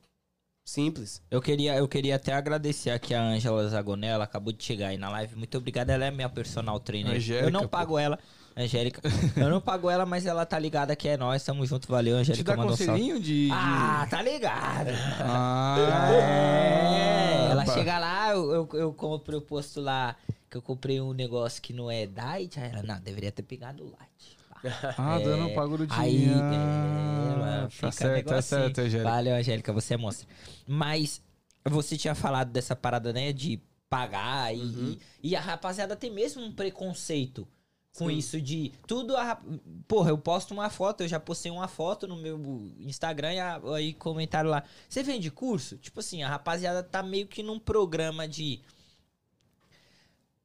Simples. 0.65 1.21
Eu 1.29 1.41
queria, 1.41 1.75
eu 1.75 1.87
queria 1.87 2.15
até 2.15 2.33
agradecer 2.33 2.89
aqui 2.89 3.13
a 3.13 3.21
Ângela 3.21 3.67
Zagonella, 3.67 4.15
ela 4.15 4.23
acabou 4.23 4.53
de 4.53 4.63
chegar 4.63 4.89
aí 4.89 4.97
na 4.97 5.09
live. 5.09 5.35
Muito 5.35 5.57
obrigado, 5.57 5.89
ela 5.89 6.05
é 6.05 6.11
minha 6.11 6.29
personal 6.29 6.79
trainer. 6.79 7.15
Angélica, 7.15 7.47
eu 7.47 7.51
não 7.51 7.63
pô. 7.63 7.69
pago 7.69 7.99
ela, 7.99 8.17
Angélica. 8.55 9.01
eu 9.35 9.49
não 9.49 9.59
pago 9.59 9.89
ela, 9.89 10.05
mas 10.05 10.25
ela 10.25 10.45
tá 10.45 10.59
ligada 10.59 10.95
que 10.95 11.07
é 11.07 11.17
nós, 11.17 11.43
tamo 11.43 11.65
junto, 11.65 11.87
valeu, 11.87 12.15
Te 12.17 12.21
Angélica. 12.21 12.51
dá 12.51 12.57
mandou 12.57 12.73
um 12.73 12.77
salve. 12.77 12.91
conselhinho 12.91 13.19
de. 13.19 13.45
de- 13.47 13.51
Ah, 13.51 14.07
tá 14.09 14.21
ligado. 14.21 14.89
Ah, 15.21 15.75
É, 16.11 17.51
ela 17.51 17.65
pá. 17.65 17.73
chega 17.73 17.97
lá, 17.99 18.31
eu, 18.31 18.51
eu, 18.53 18.69
eu 18.73 18.93
comprei 18.93 19.37
o 19.37 19.41
posto 19.41 19.81
lá, 19.81 20.15
que 20.49 20.57
eu 20.57 20.61
comprei 20.61 21.01
um 21.01 21.13
negócio 21.13 21.61
que 21.61 21.73
não 21.73 21.89
é 21.89 22.05
diet, 22.05 22.59
aí 22.59 22.71
ela, 22.71 22.83
não, 22.83 22.99
deveria 23.01 23.31
ter 23.31 23.43
pegado 23.43 23.83
o 23.83 23.87
light. 23.87 24.37
Ah, 24.97 25.19
É, 25.19 25.23
dando 25.23 25.45
um 25.47 25.53
pago 25.55 25.77
do. 25.77 25.85
Aí, 25.89 26.25
é, 26.25 27.33
ela 27.33 27.61
tá 27.63 27.69
fica 27.69 27.91
certo, 27.91 28.25
tá 28.27 28.31
negocinho. 28.35 28.43
certo, 28.61 28.79
Angélica. 28.81 29.09
Valeu, 29.09 29.35
Angélica, 29.35 29.73
você 29.73 29.93
é 29.95 29.97
monstra. 29.97 30.27
Mas 30.65 31.21
você 31.65 31.97
tinha 31.97 32.15
falado 32.15 32.49
dessa 32.51 32.75
parada, 32.75 33.11
né, 33.11 33.33
de 33.33 33.59
pagar 33.89 34.55
e, 34.55 34.59
Uhum. 34.61 34.97
e, 35.21 35.31
e 35.31 35.35
a 35.35 35.41
rapaziada 35.41 35.95
tem 35.95 36.09
mesmo 36.11 36.41
um 36.43 36.51
preconceito 36.51 37.47
com 37.97 38.07
Sim. 38.09 38.17
isso 38.17 38.41
de 38.41 38.71
tudo 38.87 39.15
a, 39.15 39.39
porra, 39.87 40.09
eu 40.09 40.17
posto 40.17 40.51
uma 40.53 40.69
foto, 40.69 41.01
eu 41.03 41.07
já 41.07 41.19
postei 41.19 41.51
uma 41.51 41.67
foto 41.67 42.07
no 42.07 42.15
meu 42.15 42.39
Instagram 42.79 43.33
e 43.33 43.39
a- 43.39 43.61
aí 43.75 43.93
comentaram 43.93 44.49
lá, 44.49 44.63
você 44.89 45.03
vende 45.03 45.29
curso? 45.29 45.77
Tipo 45.77 45.99
assim, 45.99 46.23
a 46.23 46.29
rapaziada 46.29 46.81
tá 46.81 47.03
meio 47.03 47.27
que 47.27 47.43
num 47.43 47.59
programa 47.59 48.27
de 48.27 48.59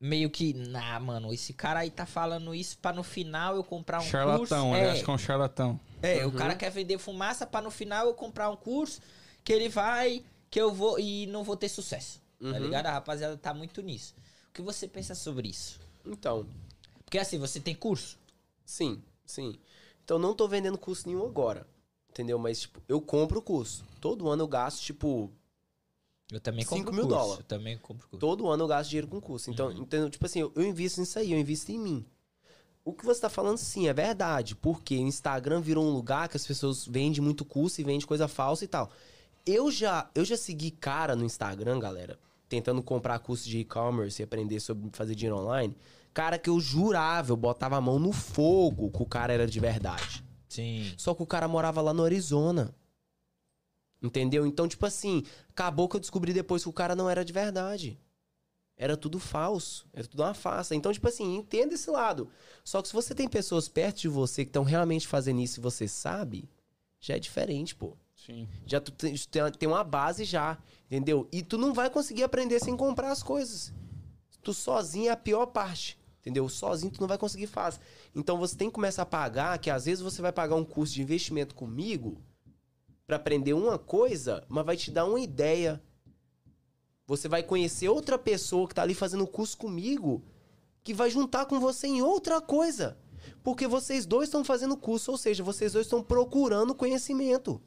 meio 0.00 0.30
que, 0.30 0.52
nah, 0.54 1.00
mano, 1.00 1.32
esse 1.32 1.52
cara 1.52 1.80
aí 1.80 1.90
tá 1.90 2.06
falando 2.06 2.54
isso 2.54 2.78
pra 2.78 2.92
no 2.92 3.02
final 3.02 3.56
eu 3.56 3.64
comprar 3.64 3.98
um 3.98 4.02
charlatão, 4.04 4.68
curso. 4.68 4.76
ele 4.76 4.86
É, 4.86 4.90
acha 4.92 5.04
que 5.04 5.10
é 5.10 5.12
um 5.14 5.18
charlatão. 5.18 5.80
é, 6.02 6.24
o 6.24 6.28
Uhum. 6.28 6.36
cara 6.36 6.54
quer 6.54 6.70
vender 6.70 6.98
fumaça 6.98 7.44
pra 7.46 7.60
no 7.60 7.70
final 7.70 8.06
eu 8.06 8.14
comprar 8.14 8.48
um 8.50 8.56
curso 8.56 9.00
que 9.42 9.52
ele 9.52 9.68
vai, 9.68 10.22
que 10.50 10.60
eu 10.60 10.72
vou 10.72 11.00
e 11.00 11.26
não 11.26 11.42
vou 11.42 11.56
ter 11.56 11.68
sucesso. 11.68 12.20
Tá 12.40 12.46
Uhum. 12.46 12.58
ligado? 12.58 12.86
A 12.86 12.92
rapaziada 12.92 13.36
tá 13.36 13.52
muito 13.52 13.82
nisso. 13.82 14.14
O 14.50 14.52
que 14.52 14.62
você 14.62 14.86
pensa 14.86 15.14
sobre 15.16 15.48
isso? 15.48 15.80
Então, 16.06 16.46
Porque 17.08 17.18
assim, 17.18 17.38
você 17.38 17.58
tem 17.58 17.74
curso. 17.74 18.18
sim, 18.66 19.02
sim. 19.24 19.58
Então 20.04 20.18
não 20.18 20.34
tô 20.34 20.46
vendendo 20.46 20.76
curso 20.76 21.08
nenhum 21.08 21.24
agora. 21.24 21.66
Entendeu? 22.10 22.38
Mas, 22.38 22.60
tipo, 22.60 22.82
eu 22.86 23.00
compro 23.00 23.38
o 23.38 23.42
curso. 23.42 23.82
Todo 23.98 24.28
ano 24.28 24.42
eu 24.42 24.48
gasto, 24.48 24.82
tipo, 24.82 25.32
Eu 26.30 26.38
também 26.38 26.66
compro 26.66 26.92
mil 26.92 27.04
curso. 27.04 27.16
dólares. 27.18 27.38
Eu 27.40 27.44
também 27.46 27.78
compro 27.78 28.08
curso. 28.08 28.20
todo 28.20 28.48
ano 28.48 28.64
eu 28.64 28.68
gasto 28.68 28.90
dinheiro 28.90 29.08
com 29.08 29.20
curso. 29.22 29.50
Então, 29.50 29.72
entendeu? 29.72 30.10
tipo 30.10 30.26
assim, 30.26 30.40
eu, 30.40 30.52
eu 30.54 30.64
invisto 30.64 31.00
nisso 31.00 31.18
aí, 31.18 31.32
eu 31.32 31.38
invisto 31.38 31.72
em 31.72 31.78
mim. 31.78 32.04
O 32.84 32.92
que 32.92 33.06
você 33.06 33.22
tá 33.22 33.30
falando, 33.30 33.56
sim, 33.56 33.88
é 33.88 33.94
verdade. 33.94 34.54
Porque 34.54 34.96
o 34.96 35.06
Instagram 35.06 35.62
virou 35.62 35.82
um 35.84 35.90
lugar 35.90 36.28
que 36.28 36.36
as 36.36 36.46
pessoas 36.46 36.86
vendem 36.86 37.22
muito 37.22 37.42
curso 37.42 37.80
e 37.80 37.84
vendem 37.84 38.06
coisa 38.06 38.28
falsa 38.28 38.64
e 38.64 38.68
tal. 38.68 38.90
Eu 39.46 39.70
já, 39.70 40.10
eu 40.14 40.26
já 40.26 40.36
segui 40.36 40.70
cara 40.70 41.16
no 41.16 41.24
Instagram, 41.24 41.78
galera, 41.78 42.18
tentando 42.50 42.82
comprar 42.82 43.18
curso 43.20 43.48
de 43.48 43.60
e-commerce 43.60 44.20
e 44.20 44.24
aprender 44.24 44.60
sobre 44.60 44.90
fazer 44.92 45.14
dinheiro 45.14 45.38
online. 45.38 45.74
Cara 46.18 46.36
que 46.36 46.50
eu 46.50 46.58
jurava, 46.58 47.30
eu 47.30 47.36
botava 47.36 47.76
a 47.76 47.80
mão 47.80 47.96
no 47.96 48.10
fogo 48.10 48.90
que 48.90 49.00
o 49.00 49.06
cara 49.06 49.32
era 49.32 49.46
de 49.46 49.60
verdade. 49.60 50.24
Sim. 50.48 50.92
Só 50.96 51.14
que 51.14 51.22
o 51.22 51.26
cara 51.26 51.46
morava 51.46 51.80
lá 51.80 51.94
no 51.94 52.02
Arizona. 52.02 52.74
Entendeu? 54.02 54.44
Então, 54.44 54.66
tipo 54.66 54.84
assim, 54.84 55.22
acabou 55.48 55.88
que 55.88 55.94
eu 55.94 56.00
descobri 56.00 56.32
depois 56.32 56.64
que 56.64 56.68
o 56.68 56.72
cara 56.72 56.96
não 56.96 57.08
era 57.08 57.24
de 57.24 57.32
verdade. 57.32 58.00
Era 58.76 58.96
tudo 58.96 59.20
falso. 59.20 59.86
Era 59.92 60.08
tudo 60.08 60.24
uma 60.24 60.34
farsa. 60.34 60.74
Então, 60.74 60.92
tipo 60.92 61.06
assim, 61.06 61.36
entenda 61.36 61.74
esse 61.74 61.88
lado. 61.88 62.28
Só 62.64 62.82
que 62.82 62.88
se 62.88 62.94
você 62.94 63.14
tem 63.14 63.28
pessoas 63.28 63.68
perto 63.68 64.00
de 64.00 64.08
você 64.08 64.44
que 64.44 64.48
estão 64.48 64.64
realmente 64.64 65.06
fazendo 65.06 65.40
isso 65.40 65.60
e 65.60 65.62
você 65.62 65.86
sabe, 65.86 66.50
já 66.98 67.14
é 67.14 67.20
diferente, 67.20 67.76
pô. 67.76 67.96
Sim. 68.16 68.48
Já 68.66 68.80
tu 68.80 68.90
tem, 68.90 69.14
tem 69.56 69.68
uma 69.68 69.84
base 69.84 70.24
já, 70.24 70.58
entendeu? 70.86 71.28
E 71.30 71.44
tu 71.44 71.56
não 71.56 71.72
vai 71.72 71.88
conseguir 71.88 72.24
aprender 72.24 72.58
sem 72.58 72.76
comprar 72.76 73.12
as 73.12 73.22
coisas. 73.22 73.72
Tu 74.42 74.52
sozinho 74.54 75.10
é 75.10 75.12
a 75.12 75.16
pior 75.16 75.46
parte, 75.46 75.97
entendeu? 76.28 76.48
Sozinho 76.48 76.92
tu 76.92 77.00
não 77.00 77.08
vai 77.08 77.16
conseguir 77.16 77.46
fazer. 77.46 77.80
Então 78.14 78.38
você 78.38 78.54
tem 78.54 78.68
que 78.68 78.74
começar 78.74 79.02
a 79.02 79.06
pagar, 79.06 79.58
que 79.58 79.70
às 79.70 79.86
vezes 79.86 80.02
você 80.02 80.20
vai 80.20 80.30
pagar 80.30 80.54
um 80.56 80.64
curso 80.64 80.94
de 80.94 81.02
investimento 81.02 81.54
comigo 81.54 82.22
pra 83.06 83.16
aprender 83.16 83.54
uma 83.54 83.78
coisa, 83.78 84.44
mas 84.48 84.66
vai 84.66 84.76
te 84.76 84.90
dar 84.90 85.06
uma 85.06 85.18
ideia. 85.18 85.82
Você 87.06 87.26
vai 87.26 87.42
conhecer 87.42 87.88
outra 87.88 88.18
pessoa 88.18 88.68
que 88.68 88.74
tá 88.74 88.82
ali 88.82 88.94
fazendo 88.94 89.26
curso 89.26 89.56
comigo, 89.56 90.22
que 90.84 90.92
vai 90.92 91.10
juntar 91.10 91.46
com 91.46 91.58
você 91.58 91.86
em 91.86 92.02
outra 92.02 92.40
coisa. 92.40 92.98
Porque 93.42 93.66
vocês 93.66 94.04
dois 94.04 94.28
estão 94.28 94.44
fazendo 94.44 94.76
curso, 94.76 95.10
ou 95.10 95.16
seja, 95.16 95.42
vocês 95.42 95.72
dois 95.72 95.86
estão 95.86 96.02
procurando 96.02 96.74
conhecimento. 96.74 97.60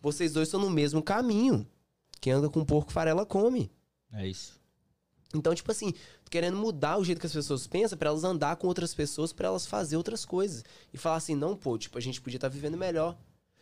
Vocês 0.00 0.32
dois 0.32 0.48
estão 0.48 0.60
no 0.60 0.70
mesmo 0.70 1.02
caminho. 1.02 1.68
Quem 2.20 2.32
anda 2.32 2.48
com 2.48 2.64
porco 2.64 2.90
farela 2.90 3.26
come. 3.26 3.70
É 4.10 4.26
isso. 4.26 4.58
Então, 5.34 5.54
tipo 5.54 5.70
assim, 5.70 5.94
querendo 6.30 6.56
mudar 6.56 6.96
o 6.96 7.04
jeito 7.04 7.20
que 7.20 7.26
as 7.26 7.32
pessoas 7.32 7.66
pensam 7.66 7.98
pra 7.98 8.08
elas 8.08 8.22
andar 8.22 8.56
com 8.56 8.68
outras 8.68 8.94
pessoas, 8.94 9.32
pra 9.32 9.48
elas 9.48 9.66
fazer 9.66 9.96
outras 9.96 10.24
coisas. 10.24 10.64
E 10.94 10.96
falar 10.96 11.16
assim, 11.16 11.34
não, 11.34 11.56
pô, 11.56 11.76
tipo, 11.76 11.98
a 11.98 12.00
gente 12.00 12.20
podia 12.20 12.36
estar 12.36 12.48
vivendo 12.48 12.76
melhor. 12.76 13.18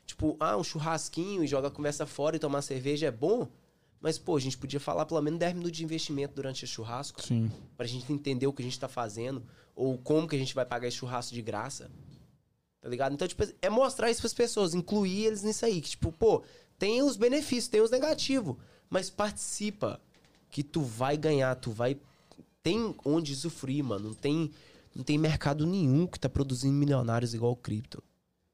Tipo, 0.07 0.37
ah, 0.39 0.57
um 0.57 0.63
churrasquinho 0.63 1.43
e 1.43 1.47
jogar 1.47 1.69
a 1.69 1.71
conversa 1.71 2.07
fora 2.07 2.37
e 2.37 2.39
tomar 2.39 2.63
cerveja 2.63 3.07
é 3.07 3.11
bom. 3.11 3.49
Mas, 4.01 4.17
pô, 4.17 4.37
a 4.37 4.41
gente 4.41 4.57
podia 4.57 4.79
falar 4.79 5.07
pelo 5.07 5.21
menos 5.21 5.39
10 5.41 5.55
minutos 5.55 5.77
de 5.77 5.85
investimento 5.85 6.35
durante 6.35 6.65
esse 6.65 6.73
churrasco. 6.73 7.21
Sim. 7.23 7.51
Pra 7.77 7.87
gente 7.87 8.13
entender 8.13 8.47
o 8.47 8.53
que 8.53 8.63
a 8.63 8.65
gente 8.65 8.79
tá 8.79 8.87
fazendo. 8.87 9.43
Ou 9.75 9.99
como 9.99 10.29
que 10.29 10.37
a 10.37 10.39
gente 10.39 10.55
vai 10.55 10.65
pagar 10.65 10.89
esse 10.89 10.99
churrasco 10.99 11.35
de 11.35 11.43
graça. 11.43 11.91
Tá 12.81 12.89
ligado? 12.89 13.13
Então, 13.15 13.27
tipo, 13.27 13.45
é 13.61 13.69
mostrar 13.69 14.11
isso 14.11 14.21
pras 14.21 14.35
pessoas, 14.35 14.75
incluir 14.75 15.27
eles 15.27 15.43
nisso 15.43 15.65
aí. 15.65 15.81
Que, 15.81 15.91
tipo, 15.91 16.13
pô, 16.13 16.43
tem 16.79 17.03
os 17.03 17.17
benefícios, 17.17 17.69
tem 17.69 17.81
os 17.81 17.91
negativos. 17.91 18.57
Mas 18.89 19.11
participa. 19.11 20.01
Que 20.51 20.63
tu 20.63 20.81
vai 20.81 21.17
ganhar, 21.17 21.55
tu 21.57 21.71
vai. 21.71 21.99
Tem 22.69 22.95
onde 23.03 23.33
usufruir, 23.33 23.83
mano. 23.83 24.09
Não 24.09 24.15
tem, 24.15 24.51
não 24.95 25.03
tem 25.03 25.17
mercado 25.17 25.65
nenhum 25.67 26.07
que 26.07 26.21
tá 26.21 26.29
produzindo 26.29 26.75
milionários 26.75 27.33
igual 27.33 27.53
o 27.53 27.57
cripto. 27.57 28.03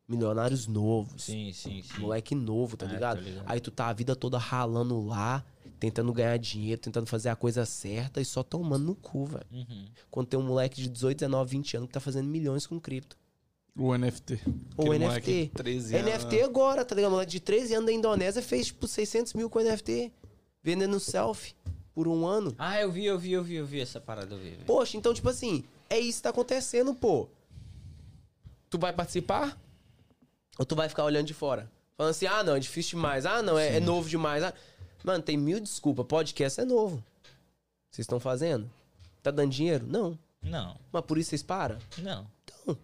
Milionários 0.07 0.69
novos. 0.69 1.24
Sim, 1.24 1.51
sim, 1.53 1.82
sim. 1.82 2.01
Moleque 2.01 2.32
novo, 2.35 2.77
tá 2.77 2.86
É, 2.86 2.91
ligado? 2.93 3.19
tô 3.19 3.24
ligado. 3.24 3.45
Aí 3.47 3.59
tu 3.59 3.70
tá 3.73 3.89
a 3.89 3.93
vida 3.93 4.15
toda 4.15 4.39
ralando 4.39 5.01
lá, 5.05 5.45
tentando 5.81 6.12
ganhar 6.12 6.36
dinheiro, 6.39 6.81
tentando 6.81 7.07
fazer 7.09 7.31
a 7.31 7.35
coisa 7.35 7.66
certa 7.66 8.20
e 8.20 8.24
só 8.24 8.43
tomando 8.45 8.85
no 8.85 8.95
cu, 8.95 9.24
velho. 9.27 9.47
Uhum. 9.51 9.86
Quando 10.11 10.28
tem 10.28 10.39
um 10.39 10.45
moleque 10.47 10.81
de 10.81 10.89
18, 10.89 11.19
19, 11.19 11.51
20 11.51 11.77
anos 11.78 11.86
que 11.89 11.95
tá 11.95 12.01
fazendo 12.01 12.28
milhões 12.28 12.66
com 12.69 12.78
cripto. 12.78 13.16
O 13.74 13.97
NFT. 13.97 14.41
O 14.77 14.82
Aquele 14.93 15.07
NFT. 15.09 15.31
de 15.47 15.49
13 15.49 15.97
anos. 15.97 16.12
NFT 16.24 16.43
agora, 16.43 16.85
tá 16.85 16.95
ligado? 16.95 17.11
Moleque 17.11 17.32
de 17.32 17.41
13 17.41 17.74
anos 17.74 17.86
da 17.86 17.93
Indonésia 17.93 18.41
fez 18.43 18.66
tipo 18.66 18.86
600 18.86 19.35
mil 19.35 19.51
com 19.51 19.59
NFT, 19.59 20.12
vendendo 20.62 21.01
selfie 21.01 21.55
por 21.95 22.09
um 22.09 22.27
ano. 22.27 22.55
Ah, 22.59 22.81
eu 22.81 22.91
vi, 22.91 23.05
eu 23.05 23.19
vi, 23.19 23.33
eu 23.33 23.43
vi, 23.45 23.55
eu 23.55 23.66
vi 23.66 23.81
essa 23.81 24.01
parada, 24.01 24.35
eu 24.35 24.39
vi. 24.39 24.59
Poxa, 24.66 24.97
então, 24.97 25.15
tipo 25.15 25.29
assim, 25.29 25.65
é 25.89 25.99
isso 25.99 26.19
que 26.19 26.23
tá 26.25 26.31
acontecendo, 26.31 26.95
pô. 26.95 27.29
Tu 28.69 28.79
vai 28.79 28.93
participar? 28.93 29.57
Ou 30.59 30.65
tu 30.65 30.75
vai 30.75 30.89
ficar 30.89 31.05
olhando 31.05 31.27
de 31.27 31.35
fora? 31.35 31.71
Falando 31.97 32.11
assim, 32.11 32.27
ah, 32.27 32.43
não, 32.43 32.57
é 32.57 32.61
difícil 32.61 32.97
demais. 32.97 33.25
Ah, 33.25 33.41
não, 33.43 33.57
é, 33.59 33.77
é 33.77 33.81
novo 33.81 34.09
demais. 34.09 34.43
Ah. 34.43 34.53
Mano, 35.05 35.23
tem 35.23 35.37
mil 35.37 35.61
desculpas. 35.61 36.05
Podcast 36.07 36.61
é 36.61 36.65
novo. 36.65 37.03
Vocês 37.91 38.05
estão 38.05 38.19
fazendo? 38.19 38.69
Tá 39.23 39.31
dando 39.31 39.51
dinheiro? 39.53 39.87
Não. 39.89 40.19
Não, 40.43 40.77
Mas 40.93 41.05
por 41.07 41.16
isso 41.16 41.31
vocês 41.31 41.43
param? 41.43 41.79
não. 41.99 42.27
Então, 42.45 42.77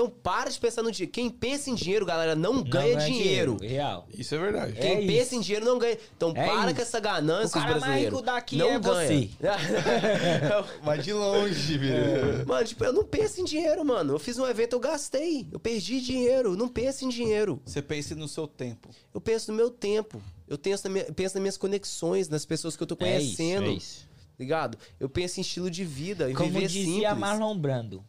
então 0.00 0.08
para 0.08 0.48
de 0.48 0.60
pensar 0.60 0.80
no 0.82 0.92
dinheiro. 0.92 1.10
Quem 1.12 1.28
pensa 1.28 1.68
em 1.70 1.74
dinheiro, 1.74 2.06
galera, 2.06 2.36
não, 2.36 2.62
ganha, 2.62 2.96
dinheiro. 2.98 3.56
Real. 3.60 4.06
Isso 4.16 4.32
é 4.32 4.38
verdade. 4.38 4.78
É 4.78 4.80
Quem 4.80 5.06
pensa 5.08 5.22
isso. 5.22 5.34
em 5.34 5.40
dinheiro 5.40 5.64
não 5.66 5.76
ganha. 5.76 5.98
Então 6.16 6.30
É 6.30 6.46
para 6.46 6.66
isso. 6.66 6.74
com 6.76 6.82
essa 6.82 7.00
ganância, 7.00 7.58
O 7.58 7.62
cara 7.64 7.80
mais 7.80 8.04
rico 8.04 8.22
daqui 8.22 8.56
não 8.56 8.70
é 8.70 8.78
ganha. 8.78 9.28
Vai 10.82 10.98
de 10.98 11.12
longe, 11.12 11.78
velho. 11.78 12.46
Mano, 12.46 12.64
tipo, 12.66 12.84
eu 12.84 12.92
não 12.92 13.04
penso 13.04 13.40
em 13.40 13.44
dinheiro, 13.44 13.84
mano. 13.84 14.14
Eu 14.14 14.18
fiz 14.20 14.38
um 14.38 14.46
evento, 14.46 14.74
eu 14.74 14.80
gastei. 14.80 15.48
Eu 15.50 15.58
perdi 15.58 16.00
dinheiro. 16.00 16.52
Eu 16.52 16.56
não 16.56 16.68
penso 16.68 17.04
em 17.04 17.08
dinheiro. 17.08 17.60
Você 17.64 17.82
pense 17.82 18.14
no 18.14 18.28
seu 18.28 18.46
tempo. 18.46 18.90
Eu 19.12 19.20
penso 19.20 19.50
no 19.50 19.56
meu 19.56 19.68
tempo. 19.70 20.22
Eu 20.46 20.56
penso, 20.58 20.84
na 20.86 20.90
minha- 20.92 21.04
penso 21.12 21.34
nas 21.34 21.42
minhas 21.42 21.56
conexões, 21.56 22.28
nas 22.28 22.44
pessoas 22.46 22.76
que 22.76 22.82
eu 22.82 22.86
tô 22.86 22.96
É 23.00 23.18
isso, 23.20 23.36
conhecendo. 23.36 23.66
é 23.66 23.72
isso. 23.72 24.06
Ligado? 24.38 24.78
Eu 25.00 25.08
penso 25.08 25.40
em 25.40 25.42
estilo 25.42 25.68
de 25.68 25.84
vida, 25.84 26.30
em 26.30 26.34
Como 26.34 26.50
viver 26.50 26.68
dizia 26.68 26.84
simples. 27.10 27.18
Marlon 27.18 27.58
Brando, 27.58 28.04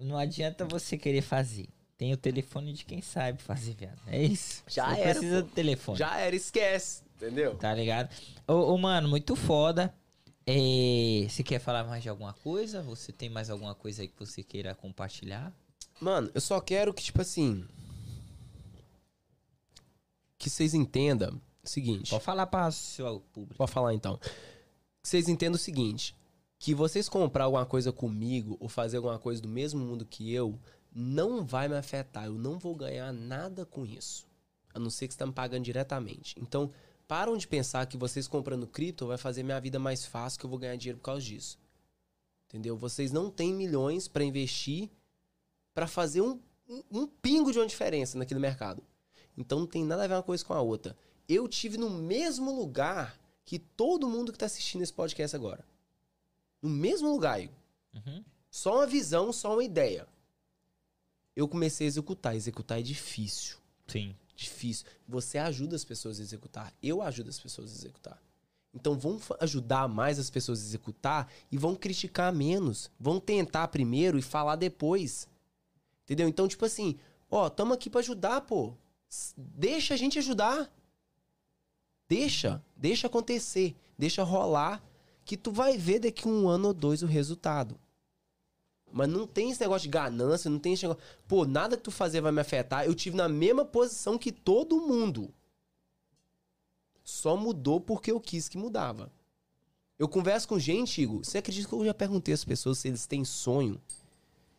não 0.00 0.16
adianta 0.18 0.64
você 0.64 0.96
querer 0.96 1.22
fazer. 1.22 1.68
Tem 1.96 2.12
o 2.12 2.16
telefone 2.16 2.72
de 2.72 2.84
quem 2.84 3.02
sabe 3.02 3.42
fazer, 3.42 3.74
viado. 3.74 4.00
É 4.06 4.22
isso. 4.22 4.62
Já 4.66 4.88
você 4.94 5.00
era, 5.00 5.10
precisa 5.10 5.42
pô. 5.42 5.48
do 5.48 5.52
telefone. 5.52 5.98
Já 5.98 6.16
era, 6.18 6.34
esquece. 6.34 7.02
Entendeu? 7.16 7.54
Tá 7.56 7.74
ligado? 7.74 8.08
Ô, 8.48 8.72
ô, 8.72 8.78
mano, 8.78 9.06
muito 9.06 9.36
foda. 9.36 9.94
É, 10.46 11.26
você 11.28 11.42
quer 11.42 11.58
falar 11.58 11.84
mais 11.84 12.02
de 12.02 12.08
alguma 12.08 12.32
coisa? 12.32 12.80
Você 12.82 13.12
tem 13.12 13.28
mais 13.28 13.50
alguma 13.50 13.74
coisa 13.74 14.00
aí 14.00 14.08
que 14.08 14.18
você 14.18 14.42
queira 14.42 14.74
compartilhar? 14.74 15.52
Mano, 16.00 16.30
eu 16.34 16.40
só 16.40 16.58
quero 16.60 16.94
que, 16.94 17.02
tipo 17.02 17.20
assim. 17.20 17.66
Que 20.38 20.48
vocês 20.48 20.72
entendam 20.72 21.38
o 21.62 21.68
seguinte. 21.68 22.10
Pode 22.10 22.24
falar 22.24 22.46
para 22.46 22.68
o 22.68 22.72
seu 22.72 23.20
público. 23.32 23.58
Pode 23.58 23.70
falar 23.70 23.92
então. 23.92 24.16
Que 24.16 24.30
vocês 25.08 25.28
entendam 25.28 25.56
o 25.56 25.62
seguinte: 25.62 26.16
que 26.60 26.74
vocês 26.74 27.08
comprar 27.08 27.44
alguma 27.44 27.64
coisa 27.64 27.90
comigo 27.90 28.54
ou 28.60 28.68
fazer 28.68 28.98
alguma 28.98 29.18
coisa 29.18 29.40
do 29.40 29.48
mesmo 29.48 29.80
mundo 29.80 30.04
que 30.04 30.30
eu 30.30 30.60
não 30.92 31.42
vai 31.42 31.66
me 31.66 31.74
afetar. 31.74 32.26
Eu 32.26 32.34
não 32.34 32.58
vou 32.58 32.74
ganhar 32.76 33.10
nada 33.14 33.64
com 33.64 33.86
isso. 33.86 34.26
A 34.74 34.78
não 34.78 34.90
ser 34.90 35.08
que 35.08 35.14
você 35.14 35.16
está 35.16 35.26
me 35.26 35.32
pagando 35.32 35.64
diretamente. 35.64 36.36
Então, 36.38 36.70
param 37.08 37.34
de 37.38 37.48
pensar 37.48 37.86
que 37.86 37.96
vocês 37.96 38.28
comprando 38.28 38.66
cripto 38.66 39.06
vai 39.06 39.16
fazer 39.16 39.42
minha 39.42 39.58
vida 39.58 39.78
mais 39.78 40.04
fácil, 40.04 40.38
que 40.38 40.44
eu 40.44 40.50
vou 40.50 40.58
ganhar 40.58 40.76
dinheiro 40.76 40.98
por 40.98 41.04
causa 41.04 41.24
disso. 41.24 41.58
Entendeu? 42.46 42.76
Vocês 42.76 43.10
não 43.10 43.30
têm 43.30 43.54
milhões 43.54 44.06
para 44.06 44.22
investir 44.22 44.90
para 45.74 45.86
fazer 45.86 46.20
um, 46.20 46.38
um, 46.68 46.82
um 46.90 47.06
pingo 47.06 47.52
de 47.52 47.58
uma 47.58 47.66
diferença 47.66 48.18
naquele 48.18 48.38
mercado. 48.38 48.82
Então 49.34 49.60
não 49.60 49.66
tem 49.66 49.82
nada 49.82 50.04
a 50.04 50.06
ver 50.06 50.14
uma 50.14 50.22
coisa 50.22 50.44
com 50.44 50.52
a 50.52 50.60
outra. 50.60 50.94
Eu 51.26 51.48
tive 51.48 51.78
no 51.78 51.88
mesmo 51.88 52.54
lugar 52.54 53.18
que 53.46 53.58
todo 53.58 54.10
mundo 54.10 54.30
que 54.30 54.38
tá 54.38 54.44
assistindo 54.44 54.82
esse 54.82 54.92
podcast 54.92 55.34
agora. 55.34 55.69
No 56.62 56.68
mesmo 56.68 57.10
lugar. 57.10 57.40
Uhum. 57.94 58.24
Só 58.50 58.76
uma 58.76 58.86
visão, 58.86 59.32
só 59.32 59.54
uma 59.54 59.64
ideia. 59.64 60.06
Eu 61.34 61.48
comecei 61.48 61.86
a 61.86 61.88
executar. 61.88 62.34
Executar 62.34 62.78
é 62.78 62.82
difícil. 62.82 63.58
Sim. 63.86 64.14
Difícil. 64.34 64.86
Você 65.08 65.38
ajuda 65.38 65.76
as 65.76 65.84
pessoas 65.84 66.18
a 66.18 66.22
executar. 66.22 66.72
Eu 66.82 67.02
ajudo 67.02 67.30
as 67.30 67.38
pessoas 67.38 67.70
a 67.70 67.74
executar. 67.74 68.20
Então 68.72 68.96
vão 68.98 69.20
ajudar 69.40 69.88
mais 69.88 70.18
as 70.18 70.30
pessoas 70.30 70.60
a 70.60 70.64
executar 70.64 71.30
e 71.50 71.58
vão 71.58 71.74
criticar 71.74 72.32
menos. 72.32 72.90
Vão 72.98 73.18
tentar 73.18 73.68
primeiro 73.68 74.18
e 74.18 74.22
falar 74.22 74.56
depois. 74.56 75.28
Entendeu? 76.04 76.28
Então, 76.28 76.48
tipo 76.48 76.64
assim, 76.64 76.98
ó, 77.30 77.48
tamo 77.48 77.72
aqui 77.72 77.88
pra 77.88 78.00
ajudar, 78.00 78.40
pô. 78.42 78.74
Deixa 79.36 79.94
a 79.94 79.96
gente 79.96 80.18
ajudar. 80.18 80.70
Deixa, 82.08 82.60
deixa 82.76 83.06
acontecer, 83.06 83.76
deixa 83.96 84.24
rolar, 84.24 84.82
que 85.30 85.36
tu 85.36 85.52
vai 85.52 85.78
ver 85.78 86.00
daqui 86.00 86.26
um 86.26 86.48
ano 86.48 86.66
ou 86.66 86.74
dois 86.74 87.04
o 87.04 87.06
resultado. 87.06 87.78
Mas 88.92 89.08
não 89.08 89.28
tem 89.28 89.52
esse 89.52 89.60
negócio 89.60 89.86
de 89.86 89.92
ganância, 89.92 90.50
não 90.50 90.58
tem 90.58 90.72
esse 90.72 90.82
negócio. 90.82 91.00
Pô, 91.28 91.44
nada 91.44 91.76
que 91.76 91.84
tu 91.84 91.92
fazer 91.92 92.20
vai 92.20 92.32
me 92.32 92.40
afetar. 92.40 92.84
Eu 92.84 92.96
tive 92.96 93.16
na 93.16 93.28
mesma 93.28 93.64
posição 93.64 94.18
que 94.18 94.32
todo 94.32 94.80
mundo. 94.80 95.32
Só 97.04 97.36
mudou 97.36 97.80
porque 97.80 98.10
eu 98.10 98.18
quis 98.18 98.48
que 98.48 98.58
mudava. 98.58 99.08
Eu 99.96 100.08
converso 100.08 100.48
com 100.48 100.58
gente, 100.58 101.00
Igor. 101.00 101.24
Você 101.24 101.38
acredita 101.38 101.68
que 101.68 101.74
eu 101.76 101.84
já 101.84 101.94
perguntei 101.94 102.34
às 102.34 102.44
pessoas 102.44 102.78
se 102.78 102.88
eles 102.88 103.06
têm 103.06 103.24
sonho? 103.24 103.80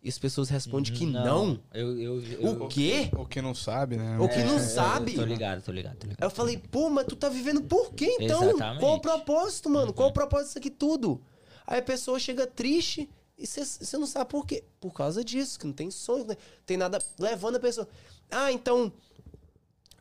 E 0.03 0.09
as 0.09 0.17
pessoas 0.17 0.49
respondem 0.49 0.91
que 0.91 1.05
não. 1.05 1.59
Eu, 1.71 1.99
eu, 1.99 2.21
eu, 2.23 2.63
O 2.63 2.67
quê? 2.67 3.09
Ou 3.15 3.23
que 3.25 3.39
não 3.39 3.53
sabe, 3.53 3.97
né? 3.97 4.17
O 4.19 4.27
que 4.27 4.39
não 4.39 4.55
eu- 4.57 4.59
sabe? 4.59 5.13
Tô 5.13 5.23
ligado, 5.23 5.61
tô 5.61 5.71
ligado, 5.71 5.95
tô 5.97 6.07
ligado. 6.07 6.23
Aí 6.23 6.25
eu 6.25 6.31
falei, 6.31 6.57
pô, 6.57 6.89
mas 6.89 7.05
tu 7.05 7.15
tá 7.15 7.29
vivendo 7.29 7.61
por 7.61 7.93
quê 7.93 8.17
então? 8.19 8.43
Exatamente. 8.49 8.79
Qual 8.79 8.95
o 8.95 8.99
propósito, 8.99 9.69
mano? 9.69 9.93
Qual 9.93 10.09
o 10.09 10.13
propósito 10.13 10.47
disso 10.47 10.57
aqui 10.57 10.71
tudo? 10.71 11.21
Aí 11.67 11.77
a 11.79 11.83
pessoa 11.83 12.17
chega 12.19 12.47
triste 12.47 13.07
e 13.37 13.45
você 13.45 13.97
não 13.97 14.07
sabe 14.07 14.27
por 14.29 14.43
quê. 14.45 14.63
Por 14.79 14.91
causa 14.91 15.23
disso, 15.23 15.59
que 15.59 15.67
não 15.67 15.73
tem 15.73 15.91
sonho, 15.91 16.25
né? 16.25 16.35
tem 16.65 16.77
nada 16.77 16.97
levando 17.19 17.57
a 17.57 17.59
pessoa. 17.59 17.87
Ah, 18.31 18.51
então, 18.51 18.91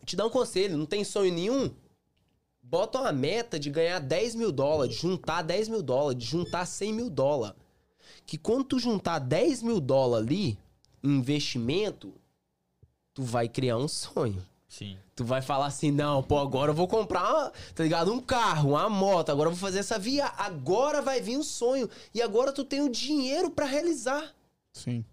te 0.06 0.16
dar 0.16 0.27
um 0.27 0.31
conselho, 0.31 0.78
não 0.78 0.86
tem 0.86 1.05
sonho 1.05 1.32
nenhum? 1.32 1.70
Bota 2.62 3.01
uma 3.01 3.12
meta 3.12 3.59
de 3.59 3.68
ganhar 3.68 3.98
10 3.98 4.35
mil 4.35 4.51
dólares, 4.51 4.94
de 4.94 5.02
juntar 5.02 5.43
10 5.43 5.68
mil 5.68 5.82
dólares, 5.82 6.22
de 6.22 6.31
juntar 6.31 6.64
100 6.64 6.93
mil 6.94 7.10
dólares. 7.10 7.60
Que 8.31 8.39
quando 8.39 8.62
tu 8.62 8.78
juntar 8.78 9.19
10 9.19 9.61
mil 9.65 9.81
dólares 9.81 10.24
ali, 10.24 10.59
em 11.02 11.16
investimento, 11.16 12.15
tu 13.12 13.24
vai 13.24 13.48
criar 13.48 13.77
um 13.77 13.89
sonho. 13.89 14.40
Sim. 14.69 14.97
Tu 15.16 15.24
vai 15.24 15.43
falar 15.43 15.66
assim, 15.66 15.90
não, 15.90 16.23
pô, 16.23 16.39
agora 16.39 16.70
eu 16.70 16.74
vou 16.77 16.86
comprar, 16.86 17.51
tá 17.74 17.82
ligado? 17.82 18.12
Um 18.12 18.20
carro, 18.20 18.70
uma 18.70 18.89
moto, 18.89 19.31
agora 19.31 19.48
eu 19.48 19.52
vou 19.52 19.61
fazer 19.61 19.81
essa 19.81 19.98
via, 19.98 20.27
agora 20.39 21.02
vai 21.02 21.20
vir 21.20 21.39
um 21.39 21.43
sonho. 21.43 21.90
E 22.15 22.23
agora 22.23 22.52
tu 22.52 22.62
tem 22.62 22.81
o 22.81 22.89
dinheiro 22.89 23.51
pra 23.51 23.66
realizar. 23.66 24.32
Sim. 24.73 25.05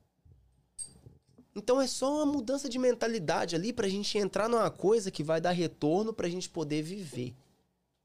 Então 1.55 1.81
é 1.81 1.87
só 1.87 2.17
uma 2.17 2.25
mudança 2.31 2.69
de 2.69 2.77
mentalidade 2.77 3.55
ali 3.55 3.73
pra 3.73 3.89
gente 3.89 4.15
entrar 4.15 4.47
numa 4.47 4.69
coisa 4.69 5.09
que 5.09 5.23
vai 5.23 5.41
dar 5.41 5.53
retorno 5.53 6.13
pra 6.13 6.29
gente 6.29 6.47
poder 6.47 6.83
viver. 6.83 7.33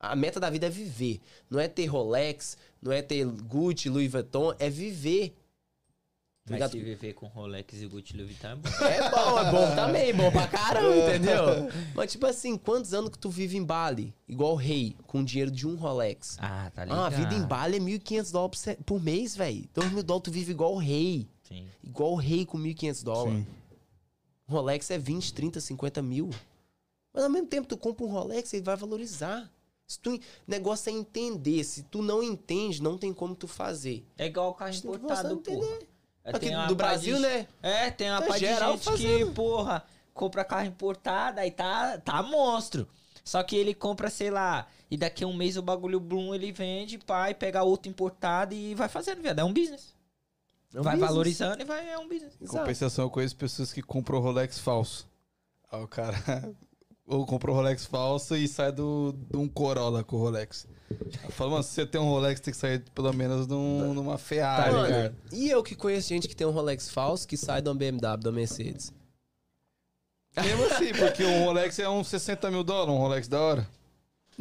A 0.01 0.17
meta 0.17 0.41
da 0.41 0.49
vida 0.49 0.69
é 0.69 0.71
viver. 0.71 1.21
Não 1.51 1.61
é 1.61 1.69
ter 1.69 1.85
Rolex, 1.85 2.57
não 2.83 2.93
é 2.93 3.01
ter 3.01 3.25
Gucci, 3.25 3.89
Louis 3.89 4.11
Vuitton, 4.11 4.55
é 4.59 4.69
viver. 4.69 5.39
Mas 6.45 6.55
Ligado? 6.55 6.73
se 6.73 6.81
viver 6.81 7.13
com 7.15 7.29
Rolex 7.29 7.81
e 7.81 7.87
Gucci 7.87 8.17
Louis 8.17 8.31
Vuitton 8.31 8.49
é 8.49 8.57
bom. 8.57 8.69
É 8.85 9.11
bom, 9.11 9.39
é 9.39 9.51
bom 9.53 9.77
também, 9.77 10.13
bom 10.13 10.33
pra 10.33 10.49
caramba, 10.49 10.97
entendeu? 10.97 11.71
Mas 11.95 12.11
tipo 12.11 12.27
assim, 12.27 12.59
quantos 12.59 12.93
anos 12.93 13.11
que 13.11 13.19
tu 13.19 13.31
vive 13.31 13.57
em 13.57 13.65
Bali? 13.65 14.13
Igual 14.27 14.55
o 14.55 14.57
rei, 14.57 14.97
com 15.07 15.23
dinheiro 15.23 15.53
de 15.53 15.69
um 15.69 15.77
Rolex. 15.77 16.37
Ah, 16.41 16.69
tá 16.75 16.85
ligado. 16.85 17.01
Ah, 17.01 17.07
a 17.07 17.11
vida 17.11 17.33
em 17.35 17.47
Bali 17.47 17.77
é 17.77 17.81
1.500 17.81 18.33
dólares 18.33 18.65
por 18.85 19.01
mês, 19.01 19.37
velho. 19.37 19.69
2 19.73 19.93
mil 19.93 20.03
dólares 20.03 20.25
tu 20.25 20.33
vive 20.33 20.51
igual 20.51 20.75
o 20.75 20.79
rei. 20.79 21.29
Sim. 21.45 21.69
Igual 21.81 22.13
o 22.13 22.17
rei 22.17 22.45
com 22.45 22.59
1.500 22.59 23.05
dólares. 23.05 23.39
Sim. 23.39 23.47
Rolex 24.49 24.91
é 24.91 24.99
20, 24.99 25.33
30, 25.33 25.61
50 25.61 26.03
mil. 26.03 26.29
Mas 27.15 27.23
ao 27.23 27.31
mesmo 27.31 27.47
tempo 27.47 27.69
tu 27.69 27.77
compra 27.77 28.05
um 28.05 28.11
Rolex, 28.11 28.53
ele 28.53 28.65
vai 28.65 28.77
valorizar. 28.77 29.49
Se 29.93 29.99
tu, 30.01 30.19
negócio 30.47 30.91
é 30.91 30.93
entender. 30.93 31.63
Se 31.65 31.83
tu 31.85 32.03
não 32.03 32.23
entende, 32.23 32.83
não 32.83 32.97
tem 32.99 33.13
como 33.13 33.35
tu 33.35 33.47
fazer. 33.49 34.07
É 34.19 34.27
igual 34.27 34.51
o 34.51 34.55
carro 34.55 34.71
que 34.73 34.79
importado, 34.79 35.37
porra. 35.39 35.79
É, 36.25 36.31
Aqui 36.37 36.51
do 36.69 36.75
Brasil, 36.77 37.17
de- 37.17 37.23
né? 37.23 37.49
É, 37.63 37.91
tem 37.91 38.09
uma 38.11 38.21
Tá 38.21 38.27
parte 38.29 38.41
de 38.41 38.47
geral 38.47 38.73
gente 38.73 38.85
que, 38.85 38.91
fazendo. 38.91 39.33
porra, 39.33 39.85
compra 40.15 40.45
carro 40.45 40.67
importado, 40.67 41.41
aí 41.41 41.51
tá, 41.51 41.99
tá 41.99 42.23
monstro. 42.23 42.87
Só 43.25 43.43
que 43.43 43.57
ele 43.57 43.75
compra, 43.75 44.09
sei 44.11 44.31
lá, 44.31 44.67
e 44.91 44.97
daqui 44.97 45.25
a 45.25 45.27
um 45.27 45.33
mês 45.37 45.57
o 45.57 45.63
bagulho 45.63 45.99
Bloom 46.01 46.35
ele 46.35 46.51
vende, 46.53 46.99
pai, 46.99 47.35
pega 47.35 47.63
outro 47.63 47.89
importado 47.91 48.55
e 48.55 48.75
vai 48.75 48.89
fazendo, 48.89 49.21
viado. 49.23 49.39
É 49.41 49.45
um 49.45 49.53
business. 49.53 49.95
É 50.75 50.81
um 50.81 50.83
vai 50.83 50.95
business. 50.95 51.11
valorizando 51.11 51.63
e 51.63 51.65
vai, 51.65 51.89
é 51.91 51.99
um 51.99 52.09
business. 52.09 52.35
Em 52.41 52.47
compensação, 52.47 53.05
eu 53.05 53.11
conheço 53.11 53.37
pessoas 53.37 53.73
que 53.73 53.83
compram 53.83 54.19
Rolex 54.21 54.59
falso. 54.59 55.09
Aí 55.71 55.83
o 55.83 55.89
cara 55.89 56.17
ou 57.07 57.27
comprou 57.27 57.55
Rolex 57.57 57.85
falso 57.87 58.37
e 58.37 58.47
sai 58.49 58.73
do, 58.73 59.15
de 59.31 59.37
um 59.37 59.49
Corolla 59.49 60.03
com 60.05 60.17
o 60.17 60.19
Rolex. 60.21 60.67
Eu 61.25 61.31
falo, 61.31 61.53
mano, 61.53 61.63
se 61.63 61.71
você 61.71 61.87
tem 61.87 62.01
um 62.01 62.05
Rolex, 62.09 62.41
tem 62.41 62.53
que 62.53 62.59
sair 62.59 62.83
pelo 62.95 63.13
menos 63.13 63.47
num, 63.47 63.95
numa 63.95 64.19
Ferrari, 64.19 64.71
Tá 64.71 64.77
Mano, 64.77 64.89
cara. 64.89 65.15
e 65.33 65.51
eu 65.51 65.63
que 65.63 65.75
conheço 65.75 66.09
gente 66.09 66.29
que 66.29 66.37
tem 66.37 66.47
um 66.47 66.51
Rolex 66.51 66.91
falso 66.91 67.27
que 67.27 67.37
sai 67.37 67.63
de 67.63 67.69
uma 67.69 67.75
BMW, 67.75 68.17
da 68.23 68.31
Mercedes. 68.33 68.93
Mesmo 70.37 70.65
assim, 70.67 70.93
porque 70.93 71.25
um 71.25 71.45
Rolex 71.45 71.79
é 71.79 71.89
uns 71.89 72.09
60 72.09 72.51
mil 72.51 72.63
dólares, 72.65 72.95
um 72.95 72.99
Rolex 72.99 73.29
da 73.29 73.41
hora. 73.41 73.69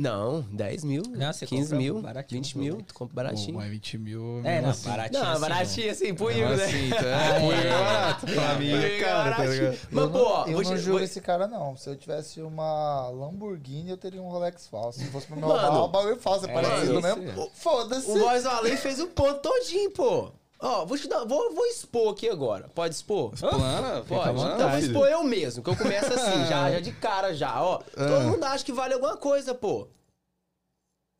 Não, 0.01 0.41
10 0.51 0.83
mil, 0.83 1.03
Não, 1.11 1.31
você 1.31 1.45
15 1.45 1.63
compra 1.63 1.77
mil, 1.77 2.01
baratinho, 2.01 2.41
20 2.41 2.57
mil, 2.57 2.81
tu 2.81 2.93
compra 2.95 3.15
baratinho. 3.15 3.53
Bom, 3.53 3.59
mas 3.59 3.69
20 3.69 3.97
mil. 3.99 4.41
É, 4.43 4.59
não, 4.59 4.69
assim. 4.71 4.89
baratinho. 4.89 5.23
Não, 5.23 5.31
assim, 5.31 5.41
baratinho 5.41 5.91
assim, 5.91 6.13
punho, 6.15 6.37
Mesmo 6.49 6.55
né? 6.55 6.65
assim, 6.65 6.89
tá? 6.89 6.97
Ah, 6.97 7.39
Punho 7.39 7.51
é. 7.53 7.67
é 7.67 7.69
barato. 7.69 8.25
Pra 8.25 8.55
mim 8.55 8.71
é 8.71 8.81
tá 9.03 9.45
ligado? 9.45 9.77
Mas, 9.91 10.09
pô, 10.09 10.17
ó, 10.17 10.45
eu 10.47 10.61
não 10.63 10.77
julgo 10.77 10.99
esse 11.01 11.21
cara, 11.21 11.47
não. 11.47 11.77
Se 11.77 11.87
eu 11.87 11.95
tivesse 11.95 12.41
uma 12.41 13.09
Lamborghini, 13.09 13.91
eu 13.91 13.97
teria 13.97 14.21
um 14.21 14.29
Rolex 14.29 14.67
falso. 14.67 14.99
Se 14.99 15.05
fosse 15.05 15.27
pro 15.27 15.37
meu 15.37 15.47
carro, 15.49 15.83
o 15.83 15.87
bagulho 15.87 16.17
falso, 16.17 16.45
é 16.45 16.53
parecido 16.53 16.99
isso. 16.99 17.01
mesmo. 17.01 17.51
Foda-se. 17.53 18.09
O 18.09 18.19
Voz 18.19 18.45
Além 18.45 18.77
fez 18.77 18.99
o 18.99 19.07
ponto 19.07 19.39
todinho, 19.39 19.91
pô. 19.91 20.31
Ó, 20.63 20.85
vou 20.85 20.95
te 20.97 21.07
dar, 21.07 21.25
vou, 21.25 21.53
vou 21.55 21.65
expor 21.65 22.13
aqui 22.13 22.29
agora. 22.29 22.69
Pode 22.75 22.93
expor? 22.93 23.31
Plana, 23.37 24.03
fica 24.03 24.15
à 24.15 24.23
Pode. 24.25 24.33
vontade. 24.37 24.53
Então 24.55 24.69
vou 24.69 24.79
expor 24.79 25.07
eu 25.07 25.23
mesmo, 25.23 25.63
que 25.63 25.69
eu 25.71 25.75
começo 25.75 26.13
assim, 26.13 26.45
já, 26.47 26.71
já 26.71 26.79
de 26.79 26.91
cara 26.91 27.33
já, 27.33 27.61
ó. 27.63 27.77
Todo 27.95 28.21
mundo 28.25 28.43
acha 28.43 28.63
que 28.63 28.71
vale 28.71 28.93
alguma 28.93 29.17
coisa, 29.17 29.55
pô. 29.55 29.87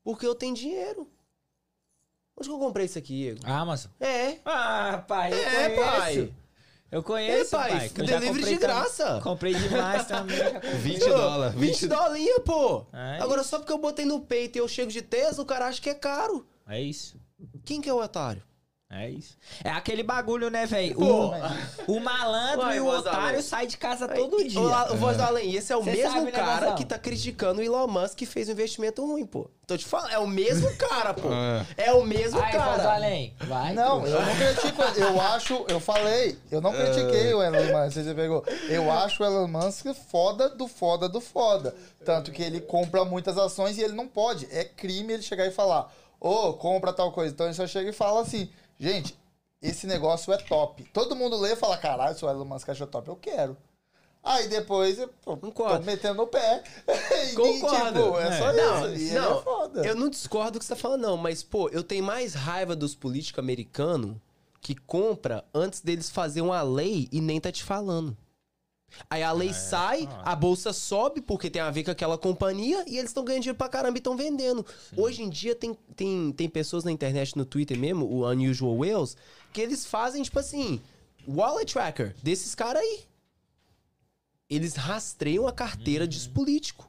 Porque 0.03 0.25
eu 0.27 0.35
tenho 0.35 0.53
dinheiro. 0.53 1.07
Onde 2.37 2.49
que 2.49 2.55
eu 2.55 2.59
comprei 2.59 2.85
isso 2.85 2.97
aqui, 2.99 3.29
Igor? 3.29 3.49
Amazon. 3.49 3.91
É. 3.99 4.37
Ah, 4.45 5.03
pai, 5.07 5.33
eu 5.33 5.37
É, 5.37 5.69
conheço. 5.69 5.81
pai. 5.99 6.33
Eu 6.91 6.99
É, 6.99 7.03
conheço, 7.03 7.51
pai. 7.51 7.71
pai. 7.71 7.89
que 7.89 8.05
já 8.05 8.19
delivery 8.19 8.27
comprei 8.39 8.53
de 8.53 8.59
tam- 8.59 8.67
graça. 8.69 9.21
Comprei 9.23 9.53
demais 9.55 10.07
também. 10.07 10.37
Já 10.37 10.51
comprei. 10.51 10.71
20 10.73 10.99
Pô, 11.03 11.09
dólares. 11.09 11.55
20 11.59 11.79
20 11.81 11.87
dolinha, 11.87 12.39
pô. 12.41 12.85
É 12.93 13.19
Agora, 13.21 13.43
só 13.43 13.57
porque 13.59 13.71
eu 13.73 13.77
botei 13.77 14.05
no 14.05 14.19
peito 14.21 14.57
e 14.57 14.59
eu 14.59 14.67
chego 14.67 14.91
de 14.91 15.01
Tesla, 15.01 15.43
o 15.43 15.47
cara 15.47 15.67
acha 15.67 15.81
que 15.81 15.89
é 15.89 15.93
caro. 15.95 16.45
É 16.67 16.81
isso. 16.81 17.15
Quem 17.65 17.79
que 17.81 17.89
é 17.89 17.93
o 17.93 18.01
otário? 18.03 18.43
É 18.93 19.09
isso. 19.09 19.37
É 19.63 19.69
aquele 19.69 20.03
bagulho, 20.03 20.49
né, 20.49 20.65
velho? 20.65 20.99
O, 20.99 21.31
o 21.95 21.99
malandro 22.01 22.65
Vai, 22.65 22.75
e 22.75 22.79
o 22.81 22.87
otário 22.87 23.29
além. 23.29 23.41
saem 23.41 23.67
de 23.69 23.77
casa 23.77 24.05
todo 24.05 24.41
E- 24.41 24.49
dia. 24.49 24.59
O, 24.59 24.93
o 24.93 24.97
Voz 24.97 25.15
do 25.15 25.23
Além, 25.23 25.55
esse 25.55 25.71
é 25.71 25.77
o 25.77 25.83
Cê 25.83 25.91
mesmo 25.91 26.11
sabe, 26.11 26.25
né, 26.25 26.31
cara 26.31 26.59
Vozão? 26.59 26.75
que 26.75 26.83
tá 26.85 26.99
criticando 26.99 27.61
o 27.61 27.63
Elon 27.63 27.87
Musk 27.87 28.17
que 28.17 28.25
fez 28.25 28.49
um 28.49 28.51
investimento 28.51 29.05
ruim, 29.05 29.25
pô. 29.25 29.49
Tô 29.65 29.77
te 29.77 29.85
falando, 29.85 30.11
é 30.11 30.19
o 30.19 30.27
mesmo 30.27 30.69
cara, 30.75 31.13
pô. 31.13 31.29
É. 31.77 31.85
É 31.85 31.93
o 31.93 32.03
mesmo 32.03 32.37
Aí, 32.41 32.51
voz 32.51 32.63
do 32.63 32.77
cara. 32.81 32.93
além. 32.95 33.33
Vai. 33.39 33.73
Não, 33.73 34.05
eu 34.05 34.21
não 34.21 34.35
critico. 34.35 34.81
Eu 34.99 35.21
acho, 35.21 35.65
eu 35.69 35.79
falei, 35.79 36.37
eu 36.51 36.59
não 36.59 36.73
critiquei 36.75 37.33
o 37.33 37.41
Elon 37.41 37.85
Musk, 37.85 37.95
você 37.97 38.13
pegou. 38.13 38.43
Eu 38.67 38.91
acho 38.91 39.23
o 39.23 39.25
Elon 39.25 39.47
Musk 39.47 39.85
foda 40.11 40.49
do 40.49 40.67
foda 40.67 41.07
do 41.07 41.21
foda. 41.21 41.73
Tanto 42.03 42.29
que 42.29 42.43
ele 42.43 42.59
compra 42.59 43.05
muitas 43.05 43.37
ações 43.37 43.77
e 43.77 43.81
ele 43.83 43.93
não 43.93 44.05
pode. 44.07 44.49
É 44.51 44.65
crime 44.65 45.13
ele 45.13 45.23
chegar 45.23 45.45
e 45.47 45.51
falar, 45.51 45.89
ô, 46.19 46.51
compra 46.55 46.91
tal 46.91 47.13
coisa. 47.13 47.33
Então 47.33 47.45
ele 47.45 47.55
só 47.55 47.65
chega 47.65 47.89
e 47.89 47.93
fala 47.93 48.19
assim, 48.19 48.49
gente, 48.81 49.15
esse 49.61 49.85
negócio 49.85 50.33
é 50.33 50.37
top. 50.37 50.83
Todo 50.91 51.15
mundo 51.15 51.37
lê 51.39 51.53
e 51.53 51.55
fala, 51.55 51.77
caralho, 51.77 52.17
se 52.17 52.25
o 52.25 52.29
Elon 52.29 52.45
Musk 52.45 52.67
achou 52.69 52.87
top, 52.87 53.07
eu 53.07 53.15
quero. 53.15 53.55
Aí 54.23 54.47
depois 54.47 54.99
eu 54.99 55.07
pô, 55.07 55.35
tô 55.35 55.47
Concordo. 55.47 55.85
metendo 55.85 56.21
o 56.23 56.27
pé. 56.27 56.63
E, 57.31 57.33
Concordo. 57.35 58.03
tipo, 58.03 58.19
é, 58.19 58.37
só 58.37 58.53
Não, 58.53 58.93
isso. 58.93 59.13
E 59.13 59.17
não, 59.17 59.39
é 59.39 59.41
foda. 59.43 59.85
Eu 59.85 59.95
não 59.95 60.09
discordo 60.09 60.53
do 60.53 60.59
que 60.59 60.65
você 60.65 60.73
tá 60.75 60.79
falando, 60.79 61.01
não, 61.01 61.17
mas, 61.17 61.43
pô, 61.43 61.69
eu 61.69 61.83
tenho 61.83 62.03
mais 62.03 62.33
raiva 62.33 62.75
dos 62.75 62.93
políticos 62.95 63.39
americanos 63.39 64.17
que 64.59 64.75
compra 64.75 65.43
antes 65.53 65.81
deles 65.81 66.09
fazer 66.09 66.41
uma 66.41 66.61
lei 66.61 67.07
e 67.11 67.21
nem 67.21 67.39
tá 67.39 67.51
te 67.51 67.63
falando. 67.63 68.15
Aí 69.09 69.23
a 69.23 69.31
lei 69.31 69.53
sai, 69.53 70.07
a 70.23 70.35
bolsa 70.35 70.73
sobe, 70.73 71.21
porque 71.21 71.49
tem 71.49 71.61
a 71.61 71.71
ver 71.71 71.83
com 71.83 71.91
aquela 71.91 72.17
companhia, 72.17 72.83
e 72.87 72.97
eles 72.97 73.11
estão 73.11 73.23
ganhando 73.23 73.43
dinheiro 73.43 73.57
pra 73.57 73.69
caramba 73.69 73.97
e 73.97 73.99
estão 73.99 74.15
vendendo. 74.15 74.65
Hoje 74.95 75.23
em 75.23 75.29
dia 75.29 75.55
tem, 75.55 75.77
tem, 75.95 76.31
tem 76.31 76.49
pessoas 76.49 76.83
na 76.83 76.91
internet, 76.91 77.37
no 77.37 77.45
Twitter 77.45 77.77
mesmo, 77.77 78.05
o 78.05 78.29
Unusual 78.29 78.77
Whales, 78.77 79.17
que 79.53 79.61
eles 79.61 79.85
fazem, 79.85 80.23
tipo 80.23 80.39
assim, 80.39 80.81
wallet 81.27 81.73
tracker 81.73 82.15
desses 82.21 82.55
caras 82.55 82.81
aí. 82.81 83.01
Eles 84.49 84.75
rastreiam 84.75 85.47
a 85.47 85.53
carteira 85.53 86.05
dos 86.05 86.27
políticos. 86.27 86.85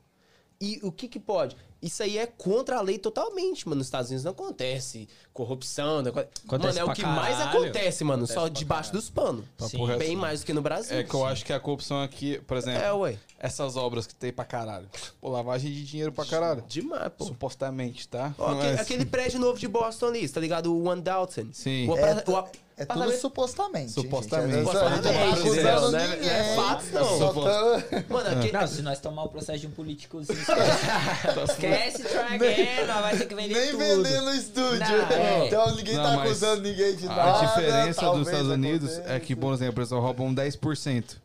E 0.61 0.81
o 0.83 0.93
que 0.93 1.09
que 1.09 1.21
pode? 1.21 1.57
Isso 1.83 2.03
aí 2.03 2.17
é 2.17 2.27
contra 2.27 2.79
a 2.79 2.81
lei 2.81 2.97
totalmente, 2.97 3.69
mano. 3.69 3.79
Nos 3.81 3.89
Estados 3.89 4.09
Unidos 4.11 4.25
não 4.25 4.31
acontece 4.33 5.09
corrupção. 5.33 6.01
Não 6.03 6.11
aconte- 6.11 6.29
Acontece 6.47 6.79
mano, 6.79 6.89
é 6.89 6.93
o 6.93 6.95
que 6.95 7.03
mais 7.05 7.37
caralho. 7.39 7.59
acontece, 7.59 8.05
mano. 8.05 8.27
só 8.27 8.47
debaixo 8.49 8.93
dos 8.93 9.11
panos. 9.11 9.45
Sim. 9.59 9.85
Bem 9.99 10.15
mais 10.15 10.41
do 10.41 10.47
que 10.47 10.53
no 10.53 10.63
Brasil. 10.63 10.97
É 10.97 11.03
que 11.03 11.13
eu 11.15 11.25
acho 11.27 11.45
que 11.45 11.53
a 11.53 11.59
corrupção 11.59 12.01
aqui, 12.01 12.39
por 12.47 12.57
exemplo, 12.57 12.81
É, 12.83 12.93
ué. 12.93 13.19
essas 13.39 13.77
obras 13.77 14.07
que 14.07 14.15
tem 14.15 14.33
pra 14.33 14.45
caralho. 14.45 14.89
Pô, 15.21 15.29
lavagem 15.29 15.73
de 15.73 15.85
dinheiro 15.85 16.13
pra 16.13 16.25
caralho. 16.25 16.63
Demais, 16.69 17.11
pô. 17.19 17.25
Supostamente, 17.25 18.07
tá? 18.07 18.33
Ó, 18.39 18.47
aque- 18.53 18.63
Mas- 18.63 18.81
aquele 18.81 19.05
prédio 19.05 19.41
novo 19.41 19.59
de 19.59 19.67
Boston 19.67 20.07
ali, 20.07 20.29
tá 20.29 20.41
ligado? 20.41 20.73
O 20.73 20.85
One 20.89 21.03
Dalton. 21.03 21.49
Sim. 21.53 21.89
O, 21.89 21.97
É, 21.99 22.23
o 22.27 22.47
É 22.75 22.85
tudo 22.87 22.93
apartamento- 22.93 23.21
supostamente. 23.21 23.91
Supostamente. 23.93 24.53
Gente. 24.55 24.65
Gente 24.65 24.75
não 24.75 24.81
tá 24.83 24.89
Supostamente, 24.97 25.41
acusando 25.41 25.91
né? 25.93 26.09
ninguém. 26.09 26.29
É 26.31 26.57
fato, 26.57 26.85
não. 26.93 27.19
Só 27.19 27.33
tá- 27.33 28.03
Mano, 28.09 28.29
aquele... 28.39 28.53
Não, 28.53 28.67
se 28.67 28.83
nós 28.83 28.99
tomar 29.01 29.25
o 29.25 29.29
processo 29.29 29.59
de 29.61 29.67
um 29.67 29.71
políticozinho, 29.71 30.39
esquece. 30.39 31.41
esquece, 31.53 32.03
try 32.05 32.35
again, 32.35 32.87
nós 32.87 33.01
vai 33.03 33.17
ter 33.19 33.27
que 33.27 33.35
vender 33.35 33.55
Nem 33.55 33.71
tudo. 33.73 33.79
vender 34.03 34.21
no 34.23 34.35
estúdio. 34.35 34.79
Não, 34.81 35.17
é. 35.17 35.47
Então 35.47 35.75
ninguém 35.77 35.97
Não, 35.97 36.03
tá 36.03 36.23
acusando 36.23 36.63
ninguém 36.63 36.97
de 36.97 37.07
nada. 37.07 37.41
A 37.41 37.45
diferença 37.47 38.11
dos 38.13 38.27
Estados 38.27 38.49
Unidos 38.49 38.99
é 39.05 39.21
que, 39.21 39.37
por 39.37 39.53
exemplo, 39.53 39.81
eles 39.81 39.91
roubam 39.91 40.35
10%. 40.35 41.17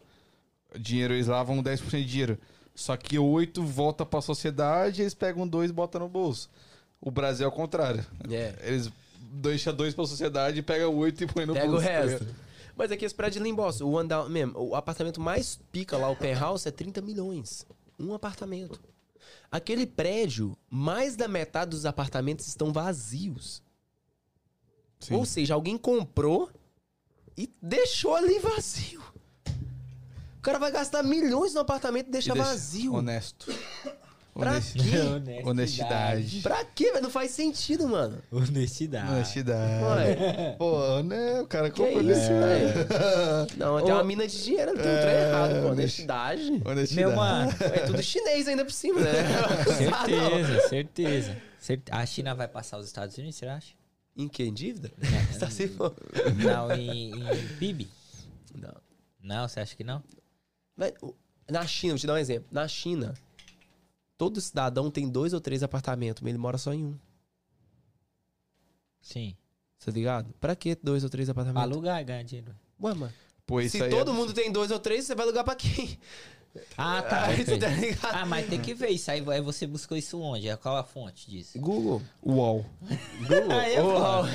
Dinheiro, 0.78 1.14
eles 1.14 1.28
lavam 1.28 1.64
10% 1.64 1.90
de 1.92 2.06
dinheiro. 2.06 2.38
Só 2.76 2.96
que 2.96 3.18
oito 3.18 3.64
volta 3.64 4.06
pra 4.06 4.22
sociedade, 4.22 5.02
eles 5.02 5.14
pegam 5.14 5.48
dois 5.48 5.72
e 5.72 5.74
botam 5.74 6.02
no 6.02 6.08
bolso. 6.10 6.50
O 7.02 7.10
Brasil 7.10 7.46
é 7.46 7.48
o 7.48 7.52
contrário. 7.52 8.06
É. 8.30 8.54
Eles 8.62 8.90
deixam 9.38 9.74
dois 9.74 9.94
pra 9.94 10.06
sociedade, 10.06 10.62
pega 10.62 10.88
oito 10.90 11.24
e 11.24 11.28
põe 11.28 11.46
no 11.46 11.54
Pega 11.54 11.72
o 11.72 11.76
tá 11.78 11.82
resto. 11.82 12.28
Mas 12.76 12.92
aqui 12.92 13.06
esse 13.06 13.16
prédio 13.16 13.42
ali 13.42 13.50
em 13.50 13.56
Boston, 13.56 13.86
o 13.92 14.04
down, 14.04 14.30
mesmo, 14.30 14.54
o 14.60 14.76
apartamento 14.76 15.20
mais 15.20 15.60
pica 15.72 15.98
lá, 15.98 16.10
o 16.10 16.16
penthouse, 16.16 16.68
é 16.68 16.72
30 16.72 17.02
milhões. 17.02 17.66
Um 18.00 18.14
apartamento. 18.14 18.80
Aquele 19.52 19.88
prédio, 19.88 20.56
mais 20.70 21.16
da 21.16 21.28
metade 21.28 21.72
dos 21.72 21.86
apartamentos 21.86 22.48
estão 22.48 22.72
vazios. 22.72 23.64
Sim. 25.00 25.16
Ou 25.16 25.26
seja, 25.26 25.54
alguém 25.54 25.78
comprou 25.78 26.52
e 27.36 27.50
deixou 27.62 28.16
ali 28.16 28.40
vazio. 28.40 29.02
O 30.38 30.42
cara 30.42 30.60
vai 30.60 30.72
gastar 30.72 31.04
milhões 31.04 31.54
no 31.54 31.62
apartamento 31.62 32.08
e 32.08 32.12
deixa 32.12 32.32
E 32.32 32.34
deixa- 32.34 32.50
vazio. 32.50 32.94
Honesto. 32.94 33.52
Pra 34.38 34.60
quê? 34.62 34.80
Honestidade. 34.80 35.42
Honestidade. 35.50 36.42
Pra 36.42 36.66
quê, 36.66 36.92
velho? 36.92 37.04
Não 37.04 37.10
faz 37.10 37.32
sentido, 37.32 37.88
mano. 37.88 38.22
Honestidade. 38.32 39.12
Honestidade. 39.12 39.84
Ué, 39.84 40.56
Pô, 40.60 41.02
né? 41.04 41.42
O 41.42 41.48
cara 41.48 41.70
comprou 41.70 42.02
isso, 42.02 42.28
velho? 42.28 42.88
Não, 43.58 43.82
tem 43.84 43.94
uma 43.94 44.04
mina 44.04 44.28
de 44.28 44.44
dinheiro, 44.44 44.74
tem 44.74 44.82
um 44.82 45.02
trem 45.02 45.16
É, 45.16 45.30
errado, 45.30 45.50
pô. 45.50 45.56
honest- 45.70 45.72
Honestidade. 45.72 46.62
Honestidade. 46.66 46.96
Meu 46.96 47.16
mano, 47.16 47.52
É 47.60 47.80
tudo 47.86 48.02
chinês 48.04 48.48
ainda 48.48 48.64
por 48.66 48.72
cima, 48.74 49.00
né? 49.02 49.12
certeza, 49.78 50.68
certeza. 50.70 51.38
Certe- 51.60 51.92
A 51.92 52.06
China 52.06 52.36
vai 52.36 52.48
passar 52.48 52.78
os 52.78 52.86
Estados 52.86 53.18
Unidos, 53.18 53.36
você 53.38 53.46
acha? 53.48 53.74
Em 54.16 54.28
que? 54.28 54.44
Em 54.44 54.54
dívida? 54.54 54.92
Você 55.32 55.40
tá 55.40 55.50
se 55.50 55.72
Não, 56.44 56.72
em, 56.72 57.12
em 57.12 57.48
PIB? 57.60 57.88
Não. 58.56 58.74
Não, 59.22 59.48
você 59.48 59.60
acha 59.60 59.76
que 59.76 59.84
não? 59.84 60.04
O- 61.02 61.14
Na 61.50 61.66
China, 61.66 61.94
vou 61.94 62.00
te 62.00 62.08
dar 62.08 62.14
um 62.14 62.18
exemplo. 62.18 62.48
Na 62.52 62.68
China, 62.68 63.14
todo 64.18 64.42
cidadão 64.42 64.90
tem 64.90 65.10
dois 65.10 65.34
ou 65.34 65.40
três 65.42 65.64
apartamentos, 65.64 66.22
mas 66.22 66.30
ele 66.30 66.38
mora 66.38 66.58
só 66.58 66.74
em 66.74 66.86
um. 66.86 66.98
Sim. 69.02 69.36
Tá 69.84 69.92
ligado? 69.92 70.34
Pra 70.40 70.56
que 70.56 70.76
dois 70.76 71.04
ou 71.04 71.10
três 71.10 71.28
Pra 71.28 71.32
apartamentos? 71.32 71.72
alugar 71.72 72.02
e 72.02 72.04
ganhar 72.04 72.24
dinheiro. 72.24 72.56
Ué, 72.82 72.94
mano. 72.94 73.14
Pô, 73.46 73.62
Se 73.62 73.82
aí 73.82 73.90
todo 73.90 74.12
é... 74.12 74.14
mundo 74.14 74.34
tem 74.34 74.52
dois 74.52 74.72
ou 74.72 74.80
três, 74.80 75.06
você 75.06 75.16
vai 75.16 75.26
alugar 75.26 75.44
pra 75.46 75.56
quem? 75.56 75.98
Ah, 76.78 77.02
tá. 77.02 77.26
Aí, 77.28 77.42
ok. 77.42 77.58
tá 77.58 77.68
ligado? 77.68 78.16
Ah, 78.16 78.26
mas 78.26 78.48
tem 78.48 78.60
que 78.60 78.74
ver 78.74 78.90
isso 78.90 79.10
aí. 79.10 79.24
aí 79.30 79.42
Você 79.42 79.66
buscou 79.66 79.98
isso 79.98 80.20
onde? 80.20 80.56
Qual 80.58 80.76
a 80.76 80.84
fonte 80.84 81.30
disso? 81.30 81.60
Google. 81.60 82.02
Uau. 82.26 82.66
Google. 83.28 83.52
Aí 83.52 83.76
é. 83.76 83.82
Raul. 83.82 84.26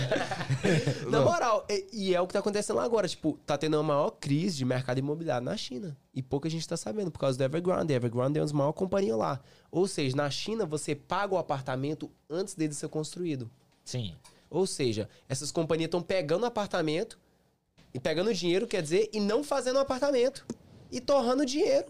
Na 1.10 1.20
moral, 1.20 1.66
e, 1.68 1.88
e 1.92 2.14
é 2.14 2.20
o 2.20 2.26
que 2.26 2.32
tá 2.32 2.38
acontecendo 2.38 2.76
lá 2.76 2.84
agora. 2.84 3.08
Tipo, 3.08 3.38
tá 3.46 3.56
tendo 3.56 3.78
a 3.78 3.82
maior 3.82 4.10
crise 4.10 4.56
de 4.56 4.64
mercado 4.64 4.98
imobiliário 4.98 5.44
na 5.44 5.56
China. 5.56 5.96
E 6.14 6.22
pouca 6.22 6.48
gente 6.48 6.66
tá 6.68 6.76
sabendo, 6.76 7.10
por 7.10 7.18
causa 7.18 7.38
do 7.38 7.44
Evergrande. 7.44 7.92
Evergrande 7.92 8.38
é 8.38 8.40
uma 8.40 8.46
das 8.46 8.52
maiores 8.52 8.76
companhias 8.76 9.16
lá. 9.16 9.40
Ou 9.70 9.88
seja, 9.88 10.16
na 10.16 10.30
China, 10.30 10.66
você 10.66 10.94
paga 10.94 11.34
o 11.34 11.38
apartamento 11.38 12.10
antes 12.28 12.54
dele 12.54 12.74
ser 12.74 12.88
construído. 12.88 13.50
Sim. 13.84 14.14
Ou 14.50 14.66
seja, 14.66 15.08
essas 15.28 15.50
companhias 15.50 15.86
estão 15.86 16.02
pegando 16.02 16.42
o 16.42 16.46
apartamento 16.46 17.18
e 17.94 17.98
pegando 17.98 18.32
dinheiro, 18.34 18.66
quer 18.66 18.82
dizer, 18.82 19.08
e 19.12 19.20
não 19.20 19.42
fazendo 19.42 19.76
o 19.76 19.80
apartamento. 19.80 20.46
E 20.90 21.00
torrando 21.00 21.46
dinheiro. 21.46 21.86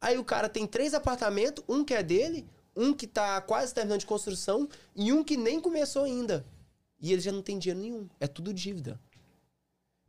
Aí 0.00 0.16
o 0.18 0.24
cara 0.24 0.48
tem 0.48 0.66
três 0.66 0.94
apartamentos, 0.94 1.62
um 1.68 1.84
que 1.84 1.92
é 1.94 2.02
dele, 2.02 2.46
um 2.74 2.92
que 2.94 3.06
tá 3.06 3.40
quase 3.40 3.74
terminando 3.74 4.00
de 4.00 4.06
construção 4.06 4.68
e 4.96 5.12
um 5.12 5.22
que 5.22 5.36
nem 5.36 5.60
começou 5.60 6.04
ainda. 6.04 6.44
E 7.00 7.12
ele 7.12 7.20
já 7.20 7.32
não 7.32 7.42
tem 7.42 7.58
dinheiro 7.58 7.80
nenhum. 7.80 8.08
É 8.18 8.26
tudo 8.26 8.52
dívida. 8.54 8.98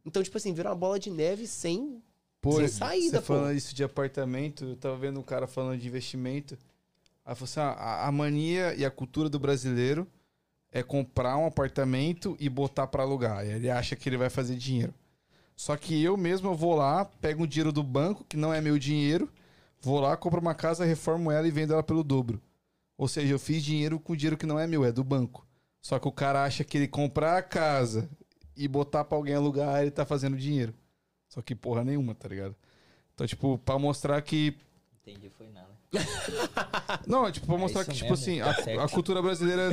Então, 0.05 0.23
tipo 0.23 0.37
assim, 0.37 0.53
vira 0.53 0.69
uma 0.69 0.75
bola 0.75 0.99
de 0.99 1.09
neve 1.09 1.47
sem. 1.47 2.01
Pô, 2.41 2.53
Sem 2.53 2.67
saída, 2.67 3.19
você 3.19 3.27
pô. 3.27 3.33
falando 3.35 3.55
isso 3.55 3.75
de 3.75 3.83
apartamento, 3.83 4.65
eu 4.65 4.75
tava 4.75 4.97
vendo 4.97 5.19
um 5.19 5.23
cara 5.23 5.45
falando 5.45 5.79
de 5.79 5.87
investimento. 5.87 6.57
Aí 7.23 7.35
falou 7.35 7.45
assim: 7.45 7.59
ah, 7.59 7.73
a, 7.73 8.07
a 8.07 8.11
mania 8.11 8.73
e 8.73 8.83
a 8.83 8.89
cultura 8.89 9.29
do 9.29 9.39
brasileiro 9.39 10.07
é 10.71 10.81
comprar 10.81 11.37
um 11.37 11.45
apartamento 11.45 12.35
e 12.39 12.49
botar 12.49 12.87
pra 12.87 13.03
alugar. 13.03 13.45
E 13.45 13.51
ele 13.51 13.69
acha 13.69 13.95
que 13.95 14.09
ele 14.09 14.17
vai 14.17 14.29
fazer 14.29 14.55
dinheiro. 14.55 14.93
Só 15.55 15.77
que 15.77 16.01
eu 16.01 16.17
mesmo 16.17 16.49
eu 16.49 16.55
vou 16.55 16.73
lá, 16.73 17.05
pego 17.05 17.43
o 17.43 17.47
dinheiro 17.47 17.71
do 17.71 17.83
banco, 17.83 18.23
que 18.23 18.35
não 18.35 18.51
é 18.51 18.59
meu 18.59 18.79
dinheiro, 18.79 19.29
vou 19.81 19.99
lá, 19.99 20.15
compro 20.15 20.39
uma 20.41 20.55
casa, 20.55 20.85
reformo 20.85 21.31
ela 21.31 21.47
e 21.47 21.51
vendo 21.51 21.73
ela 21.73 21.83
pelo 21.83 22.03
dobro. 22.03 22.41
Ou 22.97 23.07
seja, 23.07 23.33
eu 23.33 23.39
fiz 23.39 23.63
dinheiro 23.63 23.99
com 23.99 24.15
dinheiro 24.15 24.37
que 24.37 24.45
não 24.45 24.59
é 24.59 24.67
meu, 24.67 24.85
é 24.85 24.91
do 24.91 25.03
banco. 25.03 25.45
Só 25.81 25.97
que 25.97 26.07
o 26.07 26.11
cara 26.11 26.43
acha 26.43 26.63
que 26.63 26.77
ele 26.77 26.87
comprar 26.87 27.37
a 27.37 27.41
casa 27.41 28.07
e 28.55 28.67
botar 28.67 29.03
pra 29.03 29.17
alguém 29.17 29.33
alugar, 29.33 29.81
ele 29.81 29.89
tá 29.91 30.05
fazendo 30.05 30.37
dinheiro. 30.37 30.73
Só 31.27 31.41
que 31.41 31.55
porra 31.55 31.83
nenhuma, 31.83 32.13
tá 32.13 32.27
ligado? 32.27 32.55
Então, 33.15 33.25
tipo, 33.25 33.57
pra 33.57 33.79
mostrar 33.79 34.21
que. 34.21 34.55
Entendi, 35.01 35.29
foi 35.29 35.49
nada. 35.49 35.71
Não, 37.07 37.25
é 37.27 37.31
tipo, 37.31 37.47
pra 37.47 37.55
É 37.55 37.57
mostrar 37.57 37.81
isso 37.81 37.89
que, 37.91 37.97
tipo 37.97 38.11
mesmo, 38.11 38.43
assim, 38.45 38.73
tá 38.75 38.81
a, 38.81 38.85
a 38.85 38.89
cultura 38.89 39.21
brasileira. 39.21 39.69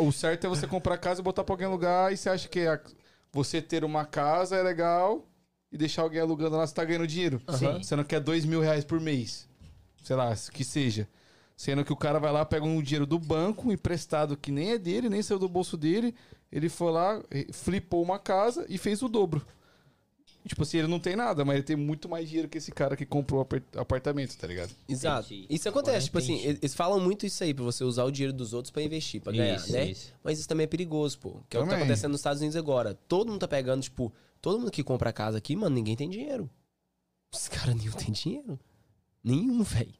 o 0.00 0.12
certo 0.12 0.46
é 0.46 0.48
você 0.50 0.66
comprar 0.66 0.98
casa 0.98 1.20
e 1.20 1.24
botar 1.24 1.42
pra 1.44 1.52
alguém 1.54 1.66
alugar. 1.66 2.12
E 2.12 2.16
você 2.16 2.28
acha 2.28 2.48
que 2.48 2.66
a- 2.66 2.80
você 3.32 3.60
ter 3.62 3.84
uma 3.84 4.04
casa 4.04 4.56
é 4.56 4.62
legal 4.62 5.26
e 5.70 5.76
deixar 5.78 6.02
alguém 6.02 6.20
alugando 6.20 6.56
lá, 6.56 6.66
você 6.66 6.74
tá 6.74 6.84
ganhando 6.84 7.06
dinheiro. 7.06 7.40
Sim. 7.56 7.78
Você 7.82 7.94
não 7.96 8.04
quer 8.04 8.20
dois 8.20 8.44
mil 8.44 8.60
reais 8.60 8.84
por 8.84 9.00
mês. 9.00 9.48
Sei 10.02 10.16
lá, 10.16 10.34
que 10.52 10.64
seja. 10.64 11.08
Sendo 11.56 11.84
que 11.84 11.92
o 11.92 11.96
cara 11.96 12.18
vai 12.18 12.32
lá, 12.32 12.44
pega 12.44 12.64
um 12.64 12.80
dinheiro 12.80 13.04
do 13.06 13.18
banco, 13.18 13.72
emprestado, 13.72 14.36
que 14.36 14.50
nem 14.52 14.70
é 14.72 14.78
dele, 14.78 15.08
nem 15.08 15.20
saiu 15.22 15.38
do 15.40 15.48
bolso 15.48 15.76
dele. 15.76 16.14
Ele 16.50 16.68
foi 16.68 16.92
lá, 16.92 17.20
eh, 17.30 17.46
flipou 17.52 18.02
uma 18.02 18.18
casa 18.18 18.64
e 18.68 18.78
fez 18.78 19.02
o 19.02 19.08
dobro. 19.08 19.44
Tipo 20.46 20.62
assim, 20.62 20.78
ele 20.78 20.86
não 20.88 21.00
tem 21.00 21.14
nada, 21.14 21.44
mas 21.44 21.56
ele 21.56 21.64
tem 21.64 21.76
muito 21.76 22.08
mais 22.08 22.26
dinheiro 22.26 22.48
que 22.48 22.56
esse 22.56 22.70
cara 22.72 22.96
que 22.96 23.04
comprou 23.04 23.46
apartamento, 23.76 24.34
tá 24.38 24.46
ligado? 24.46 24.70
Exato. 24.88 25.26
Entendi. 25.34 25.46
Isso 25.50 25.68
acontece, 25.68 25.90
Agora 25.90 26.04
tipo 26.04 26.18
assim, 26.18 26.38
eles 26.62 26.74
falam 26.74 26.98
muito 27.00 27.26
isso 27.26 27.42
aí, 27.44 27.52
pra 27.52 27.64
você 27.64 27.84
usar 27.84 28.04
o 28.04 28.10
dinheiro 28.10 28.32
dos 28.32 28.54
outros 28.54 28.70
pra 28.70 28.80
investir, 28.80 29.20
pra 29.20 29.32
ganhar, 29.32 29.56
Isso, 29.56 29.72
né? 29.72 29.90
isso. 29.90 30.14
Mas 30.24 30.38
isso 30.38 30.48
também 30.48 30.64
é 30.64 30.66
perigoso, 30.68 31.18
pô. 31.18 31.40
Que 31.50 31.56
é 31.56 31.60
o 31.60 31.64
que 31.64 31.68
tá 31.68 31.74
Também. 31.74 31.78
acontecendo 31.84 32.12
nos 32.12 32.20
Estados 32.20 32.40
Unidos 32.40 32.56
agora. 32.56 32.94
Todo 33.08 33.28
mundo 33.30 33.40
tá 33.40 33.48
pegando, 33.48 33.82
tipo, 33.82 34.10
todo 34.40 34.58
mundo 34.58 34.70
que 34.70 34.82
compra 34.82 35.12
casa 35.12 35.38
aqui, 35.38 35.54
mano, 35.56 35.74
ninguém 35.74 35.96
tem 35.96 36.08
dinheiro. 36.08 36.48
Os 37.32 37.46
caras 37.48 37.74
nenhum 37.74 37.92
tem 37.92 38.12
dinheiro. 38.12 38.58
Nenhum, 39.22 39.62
velho. 39.62 39.94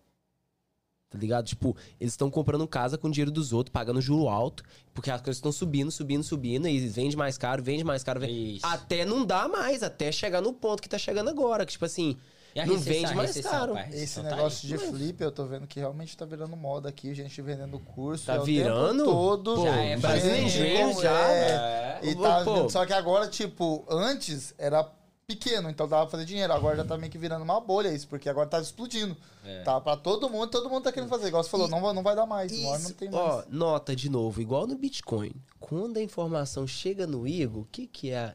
Tá 1.11 1.17
ligado? 1.17 1.47
Tipo, 1.47 1.75
eles 1.99 2.13
estão 2.13 2.31
comprando 2.31 2.69
casa 2.69 2.99
com 2.99 3.11
dinheiro 3.11 3.31
dos 3.31 3.53
outros, 3.53 3.73
pagando 3.73 4.01
juro 4.01 4.29
alto, 4.29 4.63
porque 4.93 5.11
as 5.11 5.23
coisas 5.23 5.39
estão 5.39 5.51
subindo, 5.51 5.91
subindo, 5.91 6.23
subindo, 6.23 6.69
e 6.69 6.87
vende 6.87 7.17
mais 7.17 7.39
caro, 7.39 7.63
vende 7.63 7.83
mais 7.83 8.05
caro, 8.05 8.21
vende... 8.21 8.61
Até 8.63 9.07
não 9.07 9.25
dá 9.25 9.49
mais, 9.49 9.83
até 9.83 10.13
chegar 10.13 10.43
no 10.43 10.53
ponto 10.53 10.83
que 10.83 10.89
tá 10.89 10.99
chegando 10.99 11.31
agora, 11.31 11.65
que 11.65 11.73
tipo 11.73 11.85
assim, 11.87 12.19
não 12.55 12.79
vende 12.79 13.15
mais 13.15 13.29
recessão, 13.35 13.51
caro. 13.51 13.73
pai, 13.75 13.89
Esse 13.93 14.21
tá 14.23 14.31
negócio 14.31 14.73
aí. 14.73 14.79
de 14.79 14.87
flip, 14.87 15.21
eu 15.23 15.31
tô 15.33 15.47
vendo 15.47 15.67
que 15.67 15.79
realmente 15.81 16.17
tá 16.17 16.25
virando 16.25 16.57
moda 16.57 16.89
aqui, 16.89 17.15
gente 17.15 17.41
vendendo 17.43 17.79
curso. 17.79 18.27
Tá 18.27 18.35
é 18.35 18.39
virando? 18.41 19.05
Todo. 19.05 19.55
Pô, 19.57 19.63
Já 19.65 19.77
é 19.77 19.97
como 19.97 21.03
já, 21.03 21.21
é, 21.31 22.01
velho. 22.01 22.11
E 22.11 22.23
tá 22.23 22.45
Pô. 22.45 22.69
só 22.69 22.85
que 22.87 22.93
agora, 22.93 23.29
tipo, 23.29 23.85
antes 23.89 24.55
era 24.59 24.89
pequeno, 25.27 25.69
então 25.69 25.87
dava 25.87 26.05
pra 26.07 26.13
fazer 26.13 26.25
dinheiro. 26.25 26.53
Agora 26.53 26.77
já 26.77 26.85
tá 26.85 26.97
meio 26.97 27.13
que 27.13 27.19
virando 27.19 27.43
uma 27.43 27.61
bolha 27.61 27.89
isso, 27.93 28.09
porque 28.09 28.29
agora 28.31 28.49
tá 28.49 28.59
explodindo. 28.61 29.15
É. 29.45 29.63
Tá 29.63 29.79
pra 29.81 29.95
todo 29.97 30.29
mundo, 30.31 30.49
todo 30.51 30.71
mundo 30.71 30.85
tá 30.85 30.91
querendo 30.93 31.11
fazer. 31.11 31.29
Igual 31.29 31.45
você 31.45 31.51
falou, 31.51 31.69
não, 31.69 31.81
vai- 31.83 31.93
não 31.95 32.03
vai 32.03 32.17
dar 32.17 32.25
mais. 32.27 32.51
Hora 32.65 32.79
não 32.79 32.87
Isso, 32.87 32.95
tem 32.95 33.11
mais. 33.11 33.23
ó, 33.23 33.45
nota 33.51 33.95
de 33.95 34.09
novo, 34.09 34.41
igual 34.41 34.67
no 34.67 34.75
Bitcoin. 34.77 35.33
Quando 35.61 35.99
a 35.99 36.03
informação 36.03 36.67
chega 36.67 37.07
no 37.07 37.27
Igor, 37.29 37.63
o 37.63 37.69
que 37.71 37.87
que 37.87 38.11
é? 38.11 38.35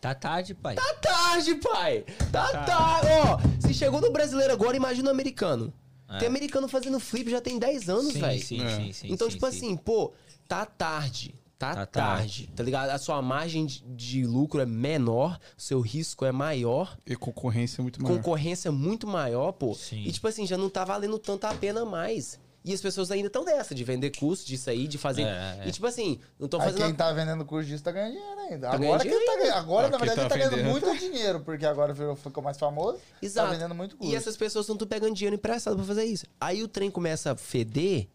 Tá 0.00 0.14
tarde, 0.14 0.54
pai. 0.54 0.76
Tá 0.76 0.94
tarde, 0.94 1.54
pai! 1.56 2.04
Tá 2.30 2.48
Tá. 2.52 2.64
tarde! 2.64 3.08
Ó, 3.26 3.38
se 3.66 3.74
chegou 3.74 4.00
no 4.00 4.10
brasileiro 4.12 4.52
agora, 4.52 4.76
imagina 4.76 5.08
o 5.08 5.10
americano. 5.12 5.72
É. 6.08 6.18
Tem 6.18 6.28
americano 6.28 6.68
fazendo 6.68 6.98
flip 7.00 7.28
já 7.30 7.40
tem 7.40 7.58
10 7.58 7.88
anos, 7.88 8.14
velho. 8.14 8.42
sim, 8.42 8.62
É. 8.62 8.76
sim, 8.76 8.92
sim, 8.92 9.08
Então, 9.12 9.28
sim, 9.28 9.34
tipo 9.36 9.50
sim. 9.50 9.56
assim, 9.56 9.76
pô, 9.76 10.12
tá 10.46 10.64
tarde. 10.64 11.34
Tá, 11.58 11.74
Tá 11.74 11.86
tarde, 11.86 12.48
tá 12.54 12.62
ligado? 12.62 12.90
A 12.90 12.98
sua 12.98 13.20
margem 13.20 13.66
de, 13.66 13.80
de 13.80 14.24
lucro 14.24 14.60
é 14.60 14.64
menor, 14.66 15.40
seu 15.56 15.80
risco 15.80 16.24
é 16.24 16.30
maior, 16.30 16.96
E 17.04 17.16
concorrência 17.16 17.80
é 17.80 17.82
muito 17.82 18.00
maior. 18.00 18.16
concorrência 18.16 18.68
é 18.68 18.70
muito 18.70 19.08
maior, 19.08 19.50
pô. 19.50 19.74
Sim. 19.74 20.04
E, 20.04 20.12
tipo 20.12 20.28
assim, 20.28 20.46
já 20.46 20.56
não 20.56 20.70
tá 20.70 20.84
valendo 20.84 21.18
tanto 21.18 21.44
a 21.46 21.52
pena 21.54 21.84
mais. 21.84 22.38
E 22.68 22.74
as 22.74 22.82
pessoas 22.82 23.10
ainda 23.10 23.28
estão 23.28 23.44
nessa, 23.46 23.74
de 23.74 23.82
vender 23.82 24.10
curso 24.10 24.46
disso 24.46 24.68
aí, 24.68 24.86
de 24.86 24.98
fazer. 24.98 25.22
É, 25.22 25.60
é. 25.62 25.68
E, 25.68 25.72
tipo 25.72 25.86
assim, 25.86 26.20
não 26.38 26.44
estão 26.44 26.60
Aí 26.60 26.66
fazendo. 26.66 26.84
quem 26.84 26.94
tá 26.94 27.10
vendendo 27.14 27.42
curso 27.46 27.66
disso 27.66 27.82
tá 27.82 27.90
ganhando 27.90 28.12
dinheiro 28.12 28.40
ainda. 28.42 28.68
Tá 28.68 28.74
agora 28.74 28.78
ganhando 28.78 29.00
que 29.00 29.08
ele 29.08 29.14
tá 29.14 29.32
dinheiro 29.32 29.38
ganhando. 29.42 29.58
Agora, 29.58 29.86
Ah, 29.86 29.90
na 29.90 29.96
verdade, 29.96 30.16
tá 30.16 30.22
ele 30.36 30.44
tá 30.44 30.50
ganhando 30.50 30.70
muito 30.70 30.98
dinheiro, 30.98 31.40
porque 31.40 31.64
agora 31.64 31.94
ficou 32.14 32.42
mais 32.42 32.58
famoso. 32.58 32.98
Exato. 33.22 33.48
Tá 33.48 33.54
vendendo 33.54 33.74
muito 33.74 33.96
curso. 33.96 34.12
E 34.12 34.14
essas 34.14 34.36
pessoas 34.36 34.68
estão 34.68 34.86
pegando 34.86 35.14
dinheiro 35.14 35.34
emprestado 35.34 35.76
pra 35.76 35.84
fazer 35.86 36.04
isso. 36.04 36.26
Aí 36.38 36.62
o 36.62 36.68
trem 36.68 36.90
começa 36.90 37.32
a 37.32 37.36
feder 37.36 38.06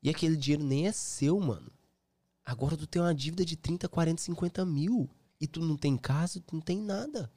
e 0.00 0.08
aquele 0.10 0.36
dinheiro 0.36 0.62
nem 0.62 0.86
é 0.86 0.92
seu, 0.92 1.40
mano. 1.40 1.72
Agora 2.44 2.76
tu 2.76 2.86
tem 2.86 3.02
uma 3.02 3.12
dívida 3.12 3.44
de 3.44 3.56
30, 3.56 3.88
40, 3.88 4.22
50 4.22 4.64
mil. 4.64 5.10
E 5.40 5.48
tu 5.48 5.60
não 5.60 5.76
tem 5.76 5.96
casa, 5.96 6.40
tu 6.46 6.54
não 6.54 6.62
tem 6.62 6.80
nada. 6.80 7.28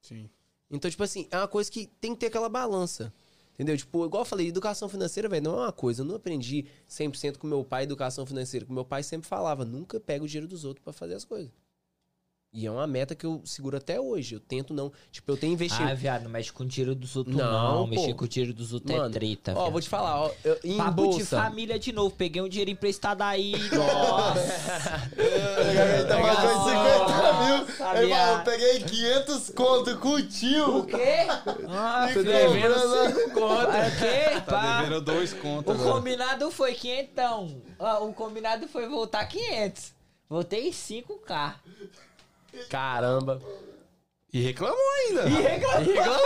Sim. 0.00 0.30
Então, 0.70 0.90
tipo 0.90 1.02
assim, 1.02 1.28
é 1.30 1.36
uma 1.36 1.46
coisa 1.48 1.70
que 1.70 1.86
tem 2.00 2.14
que 2.14 2.20
ter 2.20 2.26
aquela 2.28 2.48
balança. 2.48 3.12
Entendeu? 3.60 3.76
Tipo, 3.76 4.06
igual 4.06 4.22
eu 4.22 4.24
falei, 4.24 4.48
educação 4.48 4.88
financeira, 4.88 5.28
velho, 5.28 5.44
não 5.44 5.52
é 5.58 5.64
uma 5.64 5.72
coisa. 5.72 6.00
Eu 6.00 6.06
não 6.06 6.14
aprendi 6.14 6.64
100% 6.88 7.36
com 7.36 7.46
meu 7.46 7.62
pai 7.62 7.82
educação 7.82 8.24
financeira. 8.24 8.64
Com 8.64 8.72
meu 8.72 8.86
pai 8.86 9.02
sempre 9.02 9.28
falava, 9.28 9.66
nunca 9.66 10.00
pega 10.00 10.24
o 10.24 10.26
dinheiro 10.26 10.48
dos 10.48 10.64
outros 10.64 10.82
pra 10.82 10.94
fazer 10.94 11.12
as 11.12 11.26
coisas. 11.26 11.52
E 12.52 12.66
é 12.66 12.70
uma 12.70 12.84
meta 12.84 13.14
que 13.14 13.24
eu 13.24 13.40
seguro 13.44 13.76
até 13.76 14.00
hoje. 14.00 14.34
Eu 14.34 14.40
tento 14.40 14.74
não. 14.74 14.90
Tipo, 15.12 15.30
eu 15.30 15.36
tenho 15.36 15.52
investido. 15.52 15.88
Ah, 15.88 15.94
viado, 15.94 16.24
não 16.24 16.30
mexe 16.32 16.52
com 16.52 16.64
o 16.64 16.66
tiro 16.66 16.96
dos 16.96 17.14
outros 17.14 17.36
Não, 17.36 17.76
não. 17.78 17.86
Mexer 17.86 18.12
com 18.14 18.24
o 18.24 18.28
tiro 18.28 18.52
dos 18.52 18.72
outros 18.72 18.92
é 18.92 18.98
Mano, 18.98 19.14
treta, 19.14 19.52
Ó, 19.52 19.54
viado. 19.54 19.70
vou 19.72 19.80
te 19.80 19.88
falar, 19.88 20.20
ó. 20.22 20.30
Eu, 20.42 20.58
em 20.64 20.76
Papo 20.76 20.90
de 21.02 21.08
bolsa. 21.18 21.40
família 21.42 21.78
de 21.78 21.92
novo. 21.92 22.12
Peguei 22.16 22.42
um 22.42 22.48
dinheiro 22.48 22.72
emprestado 22.72 23.22
aí. 23.22 23.52
Nossa. 23.70 25.10
Ele 25.16 26.04
tá 26.06 26.20
pagando 26.20 26.64
50 26.64 27.44
mil. 27.44 27.54
Ele 27.56 27.72
falou, 27.72 28.06
viado. 28.06 28.44
peguei 28.44 28.80
500 28.82 29.50
conto 29.50 29.98
com 29.98 30.08
o 30.08 30.22
tio. 30.26 30.78
O 30.78 30.86
quê? 30.86 31.26
Ah, 31.68 32.10
Tô 32.12 32.20
devendo 32.20 32.74
cinco 33.14 33.30
conto. 33.30 33.66
Para 33.66 33.88
o 33.88 33.96
quê? 33.96 34.40
Tá 34.44 34.80
devendo 34.82 35.00
dois 35.00 35.32
contos 35.34 35.72
O 35.72 35.80
agora. 35.80 35.92
combinado 35.94 36.50
foi 36.50 36.74
quinhentão. 36.74 37.62
Ó, 37.78 38.08
o 38.08 38.12
combinado 38.12 38.66
foi 38.66 38.88
voltar 38.88 39.24
500. 39.26 39.92
Voltei 40.28 40.70
5k. 40.70 41.54
Caramba. 42.68 43.40
E 44.32 44.40
reclamou 44.42 44.78
ainda. 45.08 45.22
E 45.28 45.42
reclamou. 45.42 46.20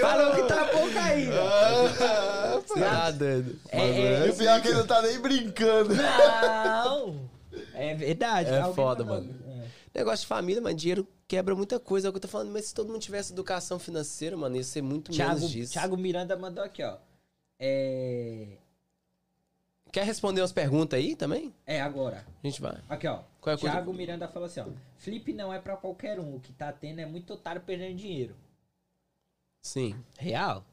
Falou 0.00 0.34
que 0.34 0.42
tá 0.44 0.64
pouco 0.66 0.98
ainda. 0.98 1.32
Falou 1.34 1.88
que 1.90 1.98
tá 1.98 2.50
pouco 2.52 2.74
ainda. 2.74 2.88
Tá 2.90 3.10
doido. 3.10 3.58
É, 3.68 3.80
é, 3.90 4.26
E 4.26 4.30
o 4.30 4.34
pior 4.36 4.56
é 4.58 4.60
que 4.60 4.68
ele 4.68 4.78
não 4.78 4.86
tá 4.86 5.02
nem 5.02 5.18
brincando. 5.20 5.94
não. 5.94 7.30
É 7.74 7.94
verdade. 7.94 8.50
É 8.50 8.62
foda, 8.72 9.04
mandou. 9.04 9.26
mano. 9.32 9.42
Negócio 9.94 10.20
de 10.22 10.26
família, 10.26 10.62
mas 10.62 10.74
dinheiro 10.74 11.06
quebra 11.28 11.54
muita 11.54 11.78
coisa. 11.78 12.08
É 12.08 12.10
o 12.10 12.12
que 12.12 12.16
eu 12.16 12.22
tô 12.22 12.28
falando. 12.28 12.50
Mas 12.50 12.66
se 12.66 12.74
todo 12.74 12.88
mundo 12.90 13.00
tivesse 13.02 13.32
educação 13.32 13.78
financeira, 13.78 14.36
mano, 14.36 14.56
ia 14.56 14.64
ser 14.64 14.80
muito 14.82 15.12
Thiago, 15.12 15.34
menos 15.34 15.50
disso. 15.50 15.72
Thiago 15.72 15.96
Miranda 15.98 16.34
mandou 16.36 16.64
aqui, 16.64 16.82
ó. 16.82 16.96
É. 17.58 18.56
Quer 19.92 20.04
responder 20.06 20.40
umas 20.40 20.52
perguntas 20.52 20.98
aí 20.98 21.14
também? 21.14 21.52
É 21.66 21.78
agora. 21.80 22.24
A 22.42 22.46
gente 22.46 22.62
vai. 22.62 22.80
Aqui, 22.88 23.06
ó. 23.06 23.20
Qual 23.42 23.52
é 23.52 23.56
a 23.56 23.58
coisa- 23.58 23.76
Thiago 23.76 23.92
Miranda 23.92 24.26
falou 24.26 24.46
assim, 24.46 24.60
ó. 24.60 24.66
Flip 24.96 25.32
não 25.34 25.52
é 25.52 25.58
pra 25.58 25.76
qualquer 25.76 26.18
um. 26.18 26.36
O 26.36 26.40
que 26.40 26.50
tá 26.52 26.72
tendo 26.72 27.00
é 27.00 27.06
muito 27.06 27.34
otário 27.34 27.60
perdendo 27.60 27.96
dinheiro. 27.96 28.34
Sim. 29.62 29.94
Real? 30.18 30.64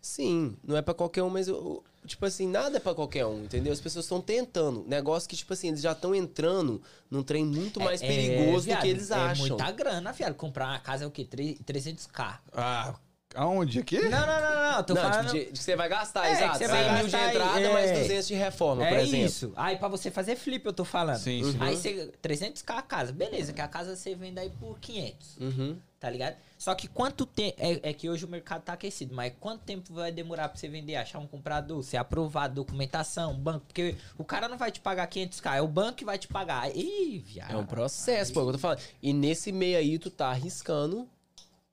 Sim, 0.00 0.56
não 0.62 0.76
é 0.76 0.82
pra 0.82 0.94
qualquer 0.94 1.22
um, 1.22 1.30
mas 1.30 1.48
eu- 1.48 1.82
tipo 2.06 2.24
assim, 2.26 2.46
nada 2.46 2.76
é 2.76 2.80
pra 2.80 2.94
qualquer 2.94 3.26
um, 3.26 3.42
entendeu? 3.44 3.72
As 3.72 3.80
pessoas 3.80 4.04
estão 4.04 4.20
tentando. 4.20 4.84
Negócio 4.86 5.28
que, 5.28 5.34
tipo 5.36 5.52
assim, 5.52 5.68
eles 5.68 5.80
já 5.80 5.92
estão 5.92 6.14
entrando 6.14 6.80
num 7.10 7.22
trem 7.24 7.44
muito 7.44 7.80
mais 7.80 8.00
É, 8.02 8.06
perigoso 8.06 8.58
do 8.58 8.62
viado, 8.62 8.82
que 8.82 8.88
eles 8.88 9.10
acham. 9.10 9.46
É 9.46 9.48
muita 9.48 9.70
grana, 9.72 10.12
viado. 10.12 10.34
Comprar 10.34 10.66
uma 10.68 10.78
casa 10.78 11.04
é 11.04 11.06
o 11.06 11.10
quê? 11.10 11.24
Tre- 11.24 11.58
300k. 11.64 12.40
Ah, 12.52 12.94
aonde? 13.36 13.78
Aqui? 13.78 14.00
Não, 14.08 14.26
não, 14.26 14.40
não, 14.40 14.72
não. 14.72 14.82
Tô 14.82 14.94
não, 14.94 15.02
falando... 15.02 15.26
tipo, 15.26 15.38
de, 15.38 15.44
de 15.44 15.52
que 15.52 15.58
você 15.58 15.76
vai 15.76 15.88
gastar, 15.88 16.26
É, 16.26 16.32
exato. 16.32 16.58
você 16.58 16.66
100 16.66 16.68
vai 16.68 16.98
mil 16.98 17.08
de 17.08 17.16
entrada, 17.16 17.60
é. 17.60 17.72
mais 17.72 17.98
200 17.98 18.26
de 18.26 18.34
reforma, 18.34 18.86
por 18.86 18.96
é 18.96 19.02
exemplo. 19.02 19.26
isso. 19.26 19.52
Aí 19.56 19.76
pra 19.76 19.88
você 19.88 20.10
fazer 20.10 20.36
flip, 20.36 20.64
eu 20.64 20.72
tô 20.72 20.84
falando. 20.84 21.18
Sim, 21.18 21.44
sim. 21.44 21.58
Aí 21.60 21.76
você... 21.76 22.12
300k 22.22 22.76
a 22.76 22.82
casa. 22.82 23.12
Beleza, 23.12 23.52
que 23.52 23.60
a 23.60 23.68
casa 23.68 23.94
você 23.94 24.14
vende 24.14 24.40
aí 24.40 24.50
por 24.50 24.78
500. 24.78 25.36
Uhum. 25.38 25.76
Tá 25.98 26.10
ligado? 26.10 26.36
Só 26.58 26.74
que 26.74 26.88
quanto 26.88 27.24
tempo. 27.24 27.56
É, 27.58 27.90
é 27.90 27.92
que 27.92 28.08
hoje 28.08 28.24
o 28.24 28.28
mercado 28.28 28.62
tá 28.62 28.74
aquecido, 28.74 29.14
mas 29.14 29.32
quanto 29.40 29.62
tempo 29.62 29.92
vai 29.94 30.12
demorar 30.12 30.48
pra 30.48 30.58
você 30.58 30.68
vender, 30.68 30.94
achar 30.96 31.18
um 31.18 31.26
comprador, 31.26 31.82
ser 31.82 31.96
aprovado, 31.96 32.54
documentação, 32.54 33.34
banco? 33.34 33.66
Porque 33.66 33.96
o 34.18 34.24
cara 34.24 34.46
não 34.46 34.58
vai 34.58 34.70
te 34.70 34.80
pagar 34.80 35.08
500k, 35.08 35.56
é 35.56 35.62
o 35.62 35.68
banco 35.68 35.94
que 35.94 36.04
vai 36.04 36.18
te 36.18 36.28
pagar. 36.28 36.70
Ih, 36.76 37.18
viado. 37.18 37.52
É 37.52 37.56
um 37.56 37.64
processo, 37.66 38.32
pô, 38.32 38.40
é 38.40 38.42
eu 38.44 38.52
tô 38.52 38.58
falando. 38.58 38.80
E 39.02 39.12
nesse 39.12 39.50
meio 39.52 39.78
aí, 39.78 39.98
tu 39.98 40.10
tá 40.10 40.28
arriscando 40.28 41.08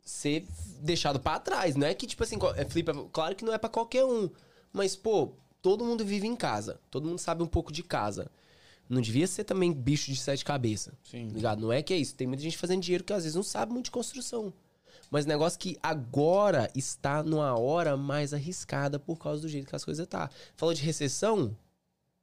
ser 0.03 0.45
deixado 0.79 1.19
pra 1.19 1.39
trás. 1.39 1.75
Não 1.75 1.87
é 1.87 1.93
que, 1.93 2.05
tipo 2.05 2.23
assim, 2.23 2.37
é 2.55 2.65
flip, 2.65 2.89
claro 3.11 3.35
que 3.35 3.45
não 3.45 3.53
é 3.53 3.57
pra 3.57 3.69
qualquer 3.69 4.05
um. 4.05 4.29
Mas, 4.71 4.95
pô, 4.95 5.33
todo 5.61 5.85
mundo 5.85 6.03
vive 6.05 6.27
em 6.27 6.35
casa. 6.35 6.79
Todo 6.91 7.07
mundo 7.07 7.19
sabe 7.19 7.43
um 7.43 7.47
pouco 7.47 7.71
de 7.71 7.83
casa. 7.83 8.29
Não 8.89 9.01
devia 9.01 9.25
ser 9.27 9.43
também 9.43 9.71
bicho 9.71 10.11
de 10.11 10.17
sete 10.17 10.43
cabeças. 10.43 10.93
Sim. 11.03 11.29
Ligado? 11.29 11.61
Não 11.61 11.71
é 11.71 11.81
que 11.81 11.93
é 11.93 11.97
isso. 11.97 12.15
Tem 12.15 12.27
muita 12.27 12.43
gente 12.43 12.57
fazendo 12.57 12.81
dinheiro 12.81 13.03
que 13.03 13.13
às 13.13 13.23
vezes 13.23 13.35
não 13.35 13.43
sabe 13.43 13.71
muito 13.71 13.85
de 13.85 13.91
construção. 13.91 14.53
Mas 15.09 15.25
negócio 15.25 15.59
que 15.59 15.77
agora 15.81 16.69
está 16.75 17.23
numa 17.23 17.57
hora 17.57 17.95
mais 17.95 18.33
arriscada 18.33 18.99
por 18.99 19.17
causa 19.17 19.41
do 19.41 19.47
jeito 19.47 19.67
que 19.67 19.75
as 19.75 19.85
coisas 19.85 20.07
tá. 20.07 20.29
Falou 20.55 20.73
de 20.73 20.81
recessão? 20.81 21.55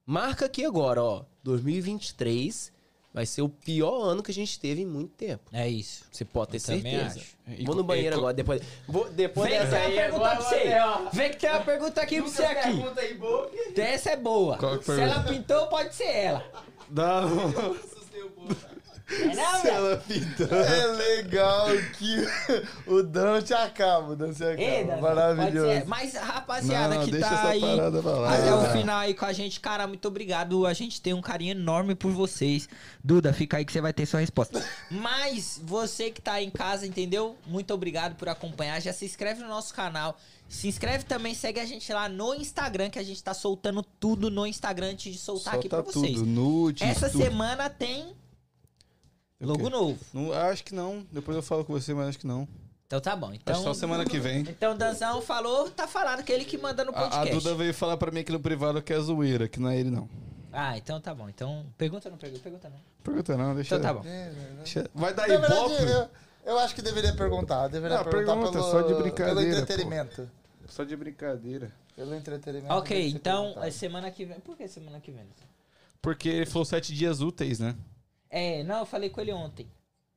Marca 0.05 0.47
aqui 0.47 0.65
agora, 0.65 1.03
ó. 1.03 1.25
2023 1.43 2.73
vai 3.13 3.27
ser 3.27 3.43
o 3.43 3.49
pior 3.49 4.01
ano 4.03 4.23
que 4.23 4.31
a 4.31 4.35
gente 4.35 4.59
teve 4.59 4.83
em 4.83 4.87
muito 4.87 5.11
tempo. 5.15 5.43
É 5.53 5.69
isso. 5.69 6.05
Você 6.13 6.25
pode 6.25 6.51
ter 6.53 6.57
Eu 6.59 6.61
certeza. 6.61 7.19
acho. 7.19 7.37
E 7.59 7.65
Vou 7.65 7.75
no 7.75 7.83
banheiro 7.83 8.15
e 8.15 8.19
agora, 8.19 8.33
depois. 8.35 8.63
Vou, 8.87 9.11
depois 9.11 9.51
Vem 9.51 9.59
que 9.59 9.65
dessa 9.67 9.77
tem 9.77 9.87
uma 9.87 9.91
aí, 9.91 9.97
pergunta 9.97 10.27
agora 10.27 10.37
pra 10.37 10.49
você. 10.49 10.79
ó. 10.79 11.11
Vem 11.13 11.31
que 11.31 11.37
tem 11.37 11.51
uma 11.51 11.61
pergunta 11.61 12.01
aqui 12.01 12.23
pra 12.23 12.31
você 12.31 12.45
aqui. 12.45 12.63
Pergunta 12.77 13.01
aí, 13.01 13.15
boa. 13.15 13.51
Essa 13.77 14.11
é 14.11 14.17
boa. 14.17 14.57
Qual 14.59 14.79
que 14.79 14.85
Se 14.85 14.93
pergunta? 14.97 15.15
ela 15.19 15.25
pintou, 15.25 15.67
pode 15.67 15.95
ser 15.95 16.05
ela. 16.11 16.45
Não. 16.91 17.29
É 17.51 18.80
não, 19.35 19.63
velho? 19.63 20.03
É 20.55 20.87
legal 20.87 21.69
que 21.99 22.27
o 22.87 23.03
Dan 23.03 23.41
te 23.43 23.53
acaba, 23.53 24.13
o 24.13 24.17
Dan 24.17 24.33
se 24.33 24.45
acaba. 24.45 24.63
Ei, 24.63 24.85
Maravilhoso. 24.85 25.87
Mas, 25.87 26.15
rapaziada, 26.15 26.95
Não, 26.97 27.05
que 27.05 27.19
tá 27.19 27.49
aí 27.49 27.63
até 27.81 28.55
o 28.55 28.61
Ah. 28.61 28.73
final 28.73 28.99
aí 28.99 29.15
com 29.15 29.25
a 29.25 29.33
gente, 29.33 29.59
cara, 29.61 29.87
muito 29.87 30.07
obrigado. 30.07 30.67
A 30.67 30.73
gente 30.73 31.01
tem 31.01 31.13
um 31.15 31.21
carinho 31.23 31.53
enorme 31.53 31.95
por 31.95 32.13
vocês. 32.13 32.69
Duda, 33.03 33.33
fica 33.33 33.57
aí 33.57 33.65
que 33.65 33.73
você 33.73 33.81
vai 33.81 33.93
ter 33.93 34.07
sua 34.07 34.21
resposta. 34.21 34.65
Mas 34.91 35.61
você 35.63 36.11
que 36.11 36.21
tá 36.21 36.35
aí 36.35 36.47
em 36.47 36.51
casa, 36.51 36.87
entendeu? 36.87 37.37
Muito 37.47 37.73
obrigado 37.75 38.15
por 38.17 38.29
acompanhar. 38.29 38.81
Já 38.81 38.93
se 38.93 39.05
inscreve 39.05 39.43
no 39.43 39.49
nosso 39.49 39.75
canal. 39.75 40.17
Se 40.49 40.67
inscreve 40.67 41.05
também, 41.05 41.33
segue 41.33 41.61
a 41.61 41.65
gente 41.65 41.93
lá 41.93 42.09
no 42.09 42.35
Instagram, 42.35 42.91
que 42.91 42.99
a 42.99 43.05
gente 43.05 43.23
tá 43.23 43.33
soltando 43.33 43.85
tudo 44.01 44.29
no 44.31 44.45
Instagram 44.45 44.89
antes 44.91 45.13
de 45.13 45.19
soltar 45.21 45.55
aqui 45.55 45.69
pra 45.69 45.79
Solta 45.79 45.93
vocês. 46.01 46.15
tudo, 46.15 46.27
nudes, 46.27 46.83
Essa 46.89 47.09
tudo. 47.09 47.23
semana 47.23 47.71
tem 47.71 48.13
logo 49.47 49.69
novo. 49.71 49.99
Não, 50.13 50.33
acho 50.33 50.65
que 50.65 50.75
não. 50.75 51.07
Depois 51.13 51.37
eu 51.37 51.43
falo 51.43 51.65
com 51.65 51.73
você, 51.73 51.93
mas 51.95 52.09
acho 52.09 52.19
que 52.19 52.27
não. 52.27 52.47
Então 52.87 53.01
tá 53.01 53.15
bom. 53.15 53.29
Acho 53.29 53.37
Então, 53.37 53.63
só 53.63 53.73
semana 53.73 54.05
que 54.05 54.19
vem. 54.19 54.41
então 54.41 54.77
Danzão 54.77 55.23
falou, 55.23 55.71
tá 55.71 55.87
falando 55.87 56.25
que 56.25 56.33
ele 56.33 56.45
que 56.45 56.59
manda 56.59 56.85
no 56.85 56.91
A, 56.93 56.99
a 56.99 57.03
podcast. 57.11 57.35
Duda 57.35 57.55
veio 57.55 57.73
falar 57.73 57.97
pra 57.97 58.11
mim 58.11 58.21
aqui 58.21 58.33
no 58.33 58.41
privado 58.41 58.83
que 58.83 58.93
é 58.93 58.99
zoeira, 59.01 59.49
que 59.49 59.61
não 59.61 59.71
é 59.71 59.79
ele, 59.79 59.91
não. 59.91 60.09
Ah, 60.53 60.77
então 60.77 61.01
tá 61.01 61.15
bom. 61.15 61.29
Então, 61.29 61.65
pergunta 61.79 62.09
ou 62.09 62.11
não 62.13 62.19
pergunta? 62.19 62.43
Pergunta 62.43 62.69
não. 62.69 62.81
Pergunta 63.05 63.37
não, 63.37 63.55
deixa. 63.55 63.77
Então 63.77 63.87
tá 63.89 63.95
bom. 63.95 64.05
deixa- 64.57 64.91
Vai 64.93 65.15
dar 65.15 65.29
ibope? 65.29 65.75
eu, 65.85 66.09
eu 66.53 66.59
acho 66.59 66.75
que 66.75 66.83
deveria 66.83 67.15
perguntar. 67.15 67.69
Deveria 67.69 67.99
Não, 67.99 68.05
perguntar 68.05 68.33
pergunta, 68.33 68.53
pelo, 68.59 68.71
só 68.71 68.83
de 68.83 68.95
brincadeira, 68.95 69.35
pelo 69.41 69.51
pô. 69.57 69.63
entretenimento. 69.63 70.31
Só 70.67 70.83
de 70.83 70.97
brincadeira. 70.97 71.71
Pelo 71.95 72.13
entretenimento. 72.15 72.75
Ok, 72.75 73.09
então, 73.11 73.55
é 73.63 73.71
semana 73.71 74.11
que 74.11 74.25
vem. 74.25 74.41
Por 74.41 74.57
que 74.57 74.67
semana 74.67 74.99
que 74.99 75.13
vem? 75.13 75.25
Porque 76.03 76.29
ele 76.29 76.47
falou 76.47 76.65
sete 76.65 76.93
dias 76.95 77.21
úteis, 77.21 77.61
né? 77.61 77.77
É, 78.31 78.63
não, 78.63 78.79
eu 78.81 78.87
falei 78.87 79.11
com 79.11 79.21
ele 79.21 79.33
ontem. 79.33 79.67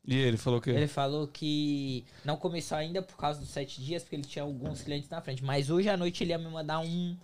E 0.05 0.15
ele 0.17 0.37
falou 0.37 0.59
que. 0.61 0.69
Ele 0.69 0.87
falou 0.87 1.27
que 1.27 2.05
não 2.25 2.35
começou 2.37 2.77
ainda 2.77 3.01
por 3.01 3.15
causa 3.17 3.39
dos 3.39 3.49
sete 3.49 3.81
dias, 3.81 4.03
porque 4.03 4.15
ele 4.17 4.23
tinha 4.23 4.43
alguns 4.43 4.81
clientes 4.81 5.09
na 5.09 5.21
frente. 5.21 5.43
Mas 5.43 5.69
hoje 5.69 5.89
à 5.89 5.95
noite 5.97 6.23
ele 6.23 6.31
ia 6.31 6.37
me 6.37 6.49
mandar 6.49 6.79
um 6.79 7.17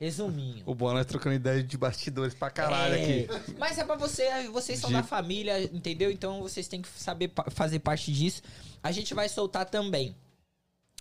resuminho. 0.00 0.62
O 0.66 0.74
Boa 0.74 0.94
nós 0.94 1.06
trocando 1.06 1.36
ideia 1.36 1.62
de 1.62 1.76
bastidores 1.76 2.34
pra 2.34 2.50
caralho 2.50 2.94
É, 2.94 3.02
aqui. 3.24 3.28
Mas 3.58 3.78
é 3.78 3.84
pra 3.84 3.94
você, 3.96 4.48
vocês 4.48 4.78
são 4.80 4.88
De- 4.90 4.96
da 4.96 5.02
família, 5.02 5.62
entendeu? 5.64 6.10
Então 6.10 6.40
vocês 6.42 6.66
têm 6.66 6.82
que 6.82 6.88
saber 6.88 7.30
fazer 7.50 7.78
parte 7.78 8.12
disso. 8.12 8.42
A 8.82 8.90
gente 8.90 9.14
vai 9.14 9.28
soltar 9.28 9.66
também 9.66 10.16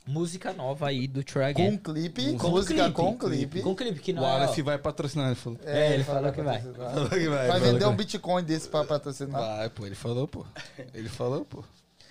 música 0.05 0.51
nova 0.53 0.87
aí 0.87 1.07
do 1.07 1.23
Try 1.23 1.53
Com 1.53 1.77
clipe, 1.77 2.33
Com 2.37 2.49
música 2.49 2.73
clipe. 2.83 2.91
com 2.95 3.17
clipe. 3.17 3.61
Com 3.61 3.75
clipe, 3.75 3.99
que 3.99 4.11
O 4.11 4.15
não 4.15 4.23
é... 4.23 4.31
Wallace 4.31 4.61
vai 4.61 4.77
patrocinar, 4.77 5.27
ele 5.27 5.35
falou. 5.35 5.59
É, 5.65 5.93
ele 5.93 6.03
falou 6.03 6.31
que 6.31 6.41
vai. 6.41 6.61
Falou 6.61 7.09
que 7.09 7.29
vai. 7.29 7.47
Vai 7.47 7.59
falou 7.59 7.73
vender 7.73 7.85
um 7.85 7.95
Bitcoin 7.95 8.43
desse 8.43 8.67
pra 8.67 8.83
patrocinar. 8.83 9.39
Vai, 9.41 9.69
pô, 9.69 9.85
ele 9.85 9.95
falou, 9.95 10.27
pô. 10.27 10.45
Ele 10.93 11.09
falou, 11.09 11.45
pô. 11.45 11.63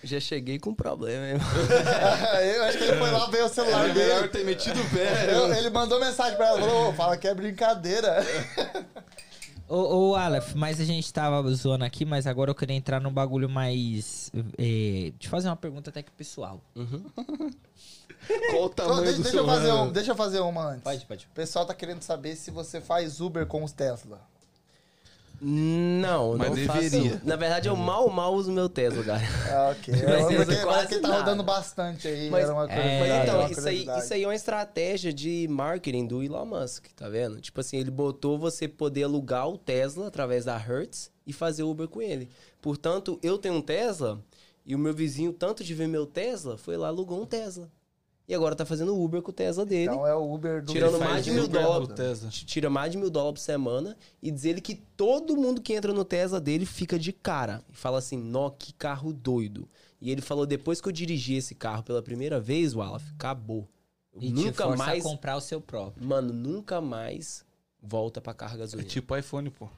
Já 0.03 0.19
cheguei 0.19 0.59
com 0.59 0.71
um 0.71 0.75
problema, 0.75 1.27
hein? 1.29 1.35
eu 2.57 2.65
acho 2.65 2.79
que 2.79 2.85
ele 2.85 2.97
foi 2.97 3.11
lá 3.11 3.27
ver 3.27 3.45
o 3.45 3.49
celular 3.51 3.91
É 3.91 3.93
melhor 3.93 4.17
dele. 4.21 4.29
ter 4.29 4.45
metido 4.47 4.81
o 4.81 4.91
pé. 4.91 5.35
Eu- 5.35 5.53
ele 5.53 5.69
mandou 5.69 6.01
mensagem 6.01 6.37
pra 6.39 6.47
ela, 6.49 6.59
falou, 6.59 6.89
"Ô, 6.89 6.93
fala 6.95 7.19
que 7.19 7.29
é 7.29 7.35
brincadeira. 7.35 8.25
Ô, 9.71 10.11
ô 10.11 10.15
Aleph, 10.17 10.55
mas 10.55 10.81
a 10.81 10.85
gente 10.85 11.13
tava 11.13 11.49
zoando 11.55 11.85
aqui, 11.85 12.05
mas 12.05 12.27
agora 12.27 12.51
eu 12.51 12.55
queria 12.57 12.75
entrar 12.75 13.01
num 13.01 13.13
bagulho 13.13 13.49
mais. 13.49 14.33
É, 14.59 15.13
te 15.17 15.29
fazer 15.29 15.49
uma 15.49 15.55
pergunta 15.55 15.91
até 15.91 16.03
que 16.03 16.11
pessoal. 16.11 16.61
Qual 18.51 18.65
o 18.65 18.69
tamanho 18.69 19.03
deixa, 19.03 19.17
do 19.17 19.23
deixa 19.23 19.31
seu 19.31 19.41
eu 19.41 19.47
fazer 19.47 19.73
um, 19.73 19.93
deixa 19.93 20.11
eu 20.11 20.17
fazer 20.17 20.41
uma 20.41 20.67
antes. 20.71 20.83
Pode, 20.83 21.07
pode. 21.07 21.27
O 21.27 21.35
pessoal 21.35 21.65
tá 21.65 21.73
querendo 21.73 22.03
saber 22.03 22.35
se 22.35 22.51
você 22.51 22.81
faz 22.81 23.21
Uber 23.21 23.47
com 23.47 23.63
os 23.63 23.71
Tesla. 23.71 24.21
Não, 25.43 26.37
Mas 26.37 26.49
não 26.49 26.55
deveria. 26.55 27.13
faço. 27.13 27.27
Na 27.27 27.35
verdade, 27.37 27.69
eu 27.69 27.75
mal, 27.75 28.09
mal 28.11 28.35
uso 28.35 28.53
meu 28.53 28.69
Tesla, 28.69 29.03
cara. 29.03 29.23
Ah, 29.51 29.71
ok. 29.75 29.95
Mas 30.05 30.05
É, 30.05 30.25
usa 30.27 30.35
porque 30.37 30.57
quase 30.57 30.65
parece 30.67 30.95
que 30.97 31.01
tá 31.01 31.19
rodando 31.19 31.43
bastante 31.43 32.09
aí. 32.09 32.29
Mas- 32.29 32.45
era 32.45 32.53
uma 32.53 32.65
é, 32.65 32.67
curiosidade. 32.67 33.09
Mas 33.11 33.23
então, 33.23 33.41
uma 33.41 33.51
isso 33.51 33.69
aí, 33.69 33.99
isso 34.05 34.15
aí 34.15 34.23
é 34.23 34.27
uma 34.27 34.35
estratégia 34.35 35.13
de 35.13 35.49
marketing 35.49 36.07
do 36.07 36.23
Elon 36.23 36.45
Musk, 36.45 36.87
tá 36.95 37.09
vendo? 37.09 37.41
Tipo 37.41 37.61
assim, 37.61 37.79
ele 37.79 37.91
botou 37.91 38.39
você 38.39 38.69
poder 38.69 39.05
alugar 39.05 39.49
o 39.49 39.57
Tesla 39.57 40.09
através 40.09 40.45
da 40.45 40.57
Hertz 40.59 41.11
e 41.27 41.33
fazer 41.33 41.63
Uber 41.63 41.89
com 41.89 42.03
ele. 42.03 42.29
Portanto, 42.61 43.19
eu 43.23 43.39
tenho 43.39 43.55
um 43.55 43.63
Tesla 43.63 44.21
e 44.67 44.75
o 44.75 44.79
meu 44.79 44.93
vizinho, 44.93 45.33
tanto 45.33 45.65
de 45.65 45.75
ver 45.75 45.89
meu 45.89 46.05
Tesla, 46.07 46.59
foi 46.59 46.77
lá 46.77 46.89
alugou 46.89 47.23
um 47.23 47.27
Tesla. 47.27 47.71
E 48.31 48.35
agora 48.35 48.55
tá 48.55 48.65
fazendo 48.65 48.97
Uber 48.97 49.21
com 49.23 49.31
o 49.33 49.35
Tesla 49.35 49.67
dele. 49.67 49.91
Então 49.91 50.07
é 50.07 50.15
o 50.15 50.33
Uber 50.33 50.63
do 50.63 50.73
Tirando 50.73 51.01
mais 51.01 51.25
de 51.25 51.33
mil 51.33 51.47
Uber 51.47 51.63
dólares. 51.63 52.33
tira 52.47 52.71
mais 52.71 52.93
de 52.93 52.97
mil 52.97 53.11
dólares 53.11 53.41
por 53.41 53.45
semana 53.45 53.97
e 54.23 54.31
diz 54.31 54.45
ele 54.45 54.61
que 54.61 54.77
todo 54.97 55.37
mundo 55.37 55.61
que 55.61 55.73
entra 55.73 55.93
no 55.93 56.05
Tesla 56.05 56.41
dele 56.41 56.65
fica 56.65 56.97
de 56.97 57.13
cara. 57.13 57.61
E 57.69 57.75
fala 57.75 57.99
assim, 57.99 58.17
nó, 58.17 58.49
que 58.51 58.73
carro 58.75 59.13
doido. 59.13 59.69
E 60.01 60.13
ele 60.13 60.21
falou, 60.23 60.47
depois 60.47 60.81
que 60.81 60.87
eu 60.87 60.93
dirigi 60.93 61.35
esse 61.35 61.57
carro 61.57 61.83
pela 61.83 62.01
primeira 62.03 62.39
vez, 62.39 62.73
Wallace, 62.73 63.07
acabou. 63.17 63.67
Eu 64.15 64.23
E 64.23 64.31
nunca 64.31 64.77
mais... 64.77 65.03
comprar 65.03 65.37
o 65.37 65.41
seu 65.41 65.61
próprio. 65.61 66.07
Mano, 66.07 66.33
nunca 66.33 66.81
mais 66.81 67.45
volta 67.83 68.21
pra 68.21 68.33
carga 68.33 68.55
É 68.55 68.59
gasolina. 68.59 68.89
tipo 68.89 69.17
iPhone, 69.17 69.51
pô. 69.51 69.69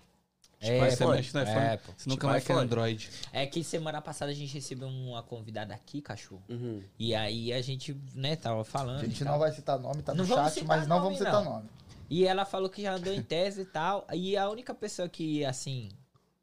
É, 0.62 0.72
Tipo, 0.72 0.84
aí 0.84 0.90
você 0.96 1.06
mexe 1.06 1.34
no 1.34 1.42
iPhone. 1.42 1.58
É, 1.58 1.76
pô. 1.76 1.92
Você 1.96 2.08
nunca 2.08 2.20
Tipo 2.20 2.26
mais 2.28 2.44
quer. 2.44 2.52
Android. 2.54 3.10
É 3.32 3.46
que 3.46 3.64
semana 3.64 4.00
passada 4.00 4.30
a 4.30 4.34
gente 4.34 4.54
recebeu 4.54 4.88
uma 4.88 5.22
convidada 5.22 5.74
aqui, 5.74 6.00
cachorro. 6.00 6.42
Uhum. 6.48 6.82
E 6.98 7.14
aí 7.14 7.52
a 7.52 7.60
gente, 7.60 7.96
né, 8.14 8.36
tava 8.36 8.64
falando. 8.64 9.00
A 9.00 9.04
gente 9.04 9.24
não 9.24 9.38
vai 9.38 9.50
citar 9.52 9.78
nome, 9.78 10.02
tá 10.02 10.14
Não 10.14 10.24
no 10.24 10.34
chat, 10.34 10.64
mas 10.64 10.86
não 10.86 10.96
nome, 11.00 11.02
vamos 11.04 11.18
citar 11.18 11.44
não. 11.44 11.52
nome. 11.54 11.68
E 12.08 12.26
ela 12.26 12.44
falou 12.44 12.68
que 12.70 12.80
já 12.82 12.94
andou 12.94 13.12
em 13.12 13.22
Tesla 13.22 13.62
e 13.62 13.66
tal. 13.66 14.06
E 14.12 14.36
a 14.36 14.48
única 14.48 14.72
pessoa 14.74 15.08
que, 15.08 15.44
assim, 15.44 15.88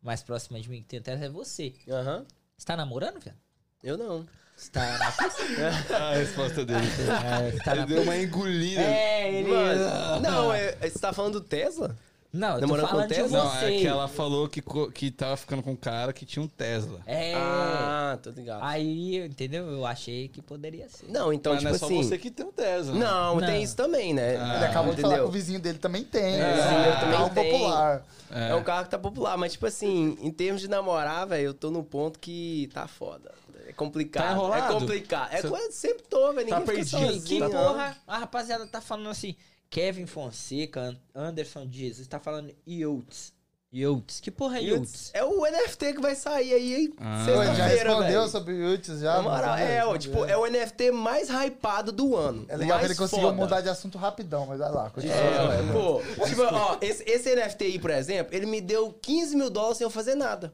mais 0.02 0.22
próxima 0.24 0.60
de 0.60 0.70
mim 0.70 0.82
que 0.82 0.88
tem 0.88 1.02
Tesla 1.02 1.26
é 1.26 1.30
você. 1.30 1.74
Aham. 1.90 2.26
Você 2.58 2.66
tá 2.66 2.76
namorando, 2.76 3.20
velho? 3.20 3.38
Eu 3.82 3.98
não. 3.98 4.26
Você 4.58 4.72
tá 4.72 4.98
na 4.98 5.12
pista? 5.14 5.44
a 5.96 6.16
resposta 6.16 6.66
dele. 6.66 6.80
É, 7.24 7.52
você 7.52 7.64
tá 7.64 7.76
Ele 7.78 7.86
deu 7.86 8.02
uma 8.04 8.18
engolida. 8.18 8.82
É, 8.82 9.34
ele... 9.34 9.50
Mano, 9.50 10.20
não, 10.22 10.54
é, 10.54 10.76
é- 10.82 10.90
você 10.90 11.00
tá 11.00 11.14
falando 11.14 11.40
do 11.40 11.42
Tesla? 11.48 11.96
Não, 12.32 12.50
eu 12.50 12.54
tô 12.56 12.62
Namorando 12.62 12.86
com 12.86 12.92
falando 12.92 13.08
de 13.10 13.16
Tesla? 13.16 13.44
Não, 13.44 13.56
é 13.58 13.72
que 13.72 13.88
ela 13.88 14.08
falou 14.08 14.48
que, 14.48 14.62
co- 14.62 14.92
que 14.92 15.10
tava 15.10 15.36
ficando 15.36 15.64
com 15.64 15.72
um 15.72 15.76
cara 15.76 16.14
que 16.14 16.28
tinha 16.28 16.44
um 16.44 16.48
Tesla. 16.48 17.00
É. 17.08 17.34
Ah, 17.36 18.20
tô 18.22 18.30
ligado. 18.30 18.64
Aí, 18.64 19.18
entendeu? 19.26 19.68
Eu 19.68 19.84
achei 19.84 20.28
que 20.28 20.40
poderia 20.40 20.88
ser. 20.90 21.08
Não, 21.10 21.34
então, 21.34 21.54
Mas 21.54 21.62
tipo 21.64 21.70
não 21.70 21.76
é 21.76 21.80
só 21.80 21.86
assim... 21.88 22.04
você 22.04 22.18
que 22.20 22.30
tem 22.30 22.46
um 22.46 22.52
Tesla. 22.52 22.94
né? 22.94 23.00
Não, 23.00 23.36
Não. 23.40 23.48
tem 23.48 23.64
isso 23.64 23.76
também, 23.76 24.14
né? 24.14 24.38
Ah, 24.38 24.58
Ele 24.58 24.66
acabou 24.66 24.94
de 24.94 25.02
falar 25.02 25.16
que 25.16 25.22
o 25.24 25.32
vizinho 25.32 25.60
dele 25.60 25.80
também 25.80 26.04
tem. 26.04 26.36
É, 26.36 26.40
É, 26.40 26.52
o 26.52 26.56
vizinho 26.56 26.82
meu 26.82 27.00
também 27.00 27.12
carro 27.18 27.30
tem. 27.34 27.52
popular. 27.52 28.06
É. 28.32 28.54
um 28.56 28.64
carro 28.64 28.84
que 28.84 28.92
tá 28.92 29.00
popular, 29.00 29.36
mas 29.36 29.54
tipo 29.54 29.66
assim, 29.66 30.16
em 30.22 30.30
termos 30.30 30.62
de 30.62 30.68
namorar, 30.68 31.26
velho, 31.26 31.46
eu 31.46 31.54
tô 31.56 31.72
num 31.72 31.84
ponto 31.84 32.20
que 32.20 32.70
tá 32.76 32.88
foda. 32.88 33.32
É 33.68 33.74
complicado. 33.74 34.26
Tá 34.28 34.32
enrolado? 34.34 34.72
É 34.76 34.80
complicado. 34.80 35.34
É 35.34 35.42
Você- 35.42 35.48
coisa 35.50 35.72
sempre 35.72 36.04
tô, 36.08 36.32
velho. 36.34 36.48
Tá 36.48 36.60
Ninguém 36.60 36.76
fica 36.76 36.98
perdido. 36.98 36.98
Que, 37.00 37.20
sozinho, 37.20 37.24
que 37.24 37.40
não. 37.40 37.50
porra? 37.66 37.98
A 38.08 38.18
rapaziada 38.20 38.68
tá 38.68 38.80
falando 38.82 39.10
assim. 39.10 39.36
Kevin 39.70 40.06
Fonseca, 40.08 40.82
An- 40.82 40.98
Anderson 41.14 41.66
Dias, 41.68 42.06
tá 42.08 42.20
falando 42.20 42.52
Yotes. 42.68 43.34
Yotes. 43.72 44.20
Que 44.20 44.32
porra 44.32 44.58
é 44.58 44.64
Yotes? 44.64 45.12
É 45.14 45.24
o 45.24 45.46
NFT 45.46 45.94
que 45.94 46.02
vai 46.02 46.16
sair 46.16 46.54
aí, 46.56 46.74
hein? 46.76 46.94
Ah. 46.98 47.24
Já 47.56 47.68
respondeu 47.68 48.02
velho. 48.22 48.28
sobre 48.28 48.56
Yuts 48.56 49.00
já. 49.00 49.18
Na 49.18 49.22
moral, 49.22 49.50
mas, 49.52 49.70
é, 49.70 49.86
ó, 49.86 49.96
tipo, 49.96 50.26
é 50.26 50.36
o 50.36 50.48
NFT 50.48 50.92
mais 50.92 51.30
hypado 51.30 51.92
do 51.92 52.16
ano. 52.16 52.46
É 52.50 52.58
legal 52.58 52.80
que 52.80 52.86
ele 52.86 52.96
conseguiu 52.96 53.28
foda. 53.28 53.38
mudar 53.38 53.62
de 53.62 53.70
assunto 53.70 53.96
rapidão, 54.00 54.48
mas 54.48 54.58
vai 54.58 54.72
lá. 54.72 54.90
continua. 54.90 55.16
É, 55.16 55.48
ué, 55.50 55.58
pô. 55.72 56.26
Tipo, 56.26 56.42
ó, 56.46 56.78
esse, 56.82 57.04
esse 57.04 57.36
NFT 57.36 57.64
aí, 57.66 57.80
por 57.80 57.92
exemplo, 57.92 58.36
ele 58.36 58.48
me 58.48 58.60
deu 58.60 58.92
15 58.92 59.36
mil 59.36 59.52
dólares 59.52 59.78
sem 59.78 59.86
eu 59.86 59.92
fazer 59.92 60.16
nada. 60.16 60.52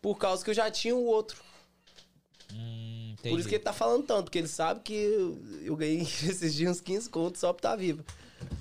Por 0.00 0.16
causa 0.16 0.44
que 0.44 0.50
eu 0.50 0.54
já 0.54 0.70
tinha 0.70 0.94
o 0.94 1.04
outro. 1.04 1.42
Entendi. 3.18 3.30
Por 3.34 3.40
isso 3.40 3.48
que 3.48 3.54
ele 3.56 3.64
tá 3.64 3.72
falando 3.72 4.04
tanto, 4.04 4.24
porque 4.24 4.38
ele 4.38 4.48
sabe 4.48 4.80
que 4.80 4.94
eu, 4.94 5.38
eu 5.62 5.76
ganhei 5.76 6.02
esses 6.24 6.54
dias 6.54 6.72
uns 6.76 6.80
15 6.80 7.10
contos 7.10 7.40
só 7.40 7.52
pra 7.52 7.58
estar 7.70 7.76
vivo. 7.76 8.04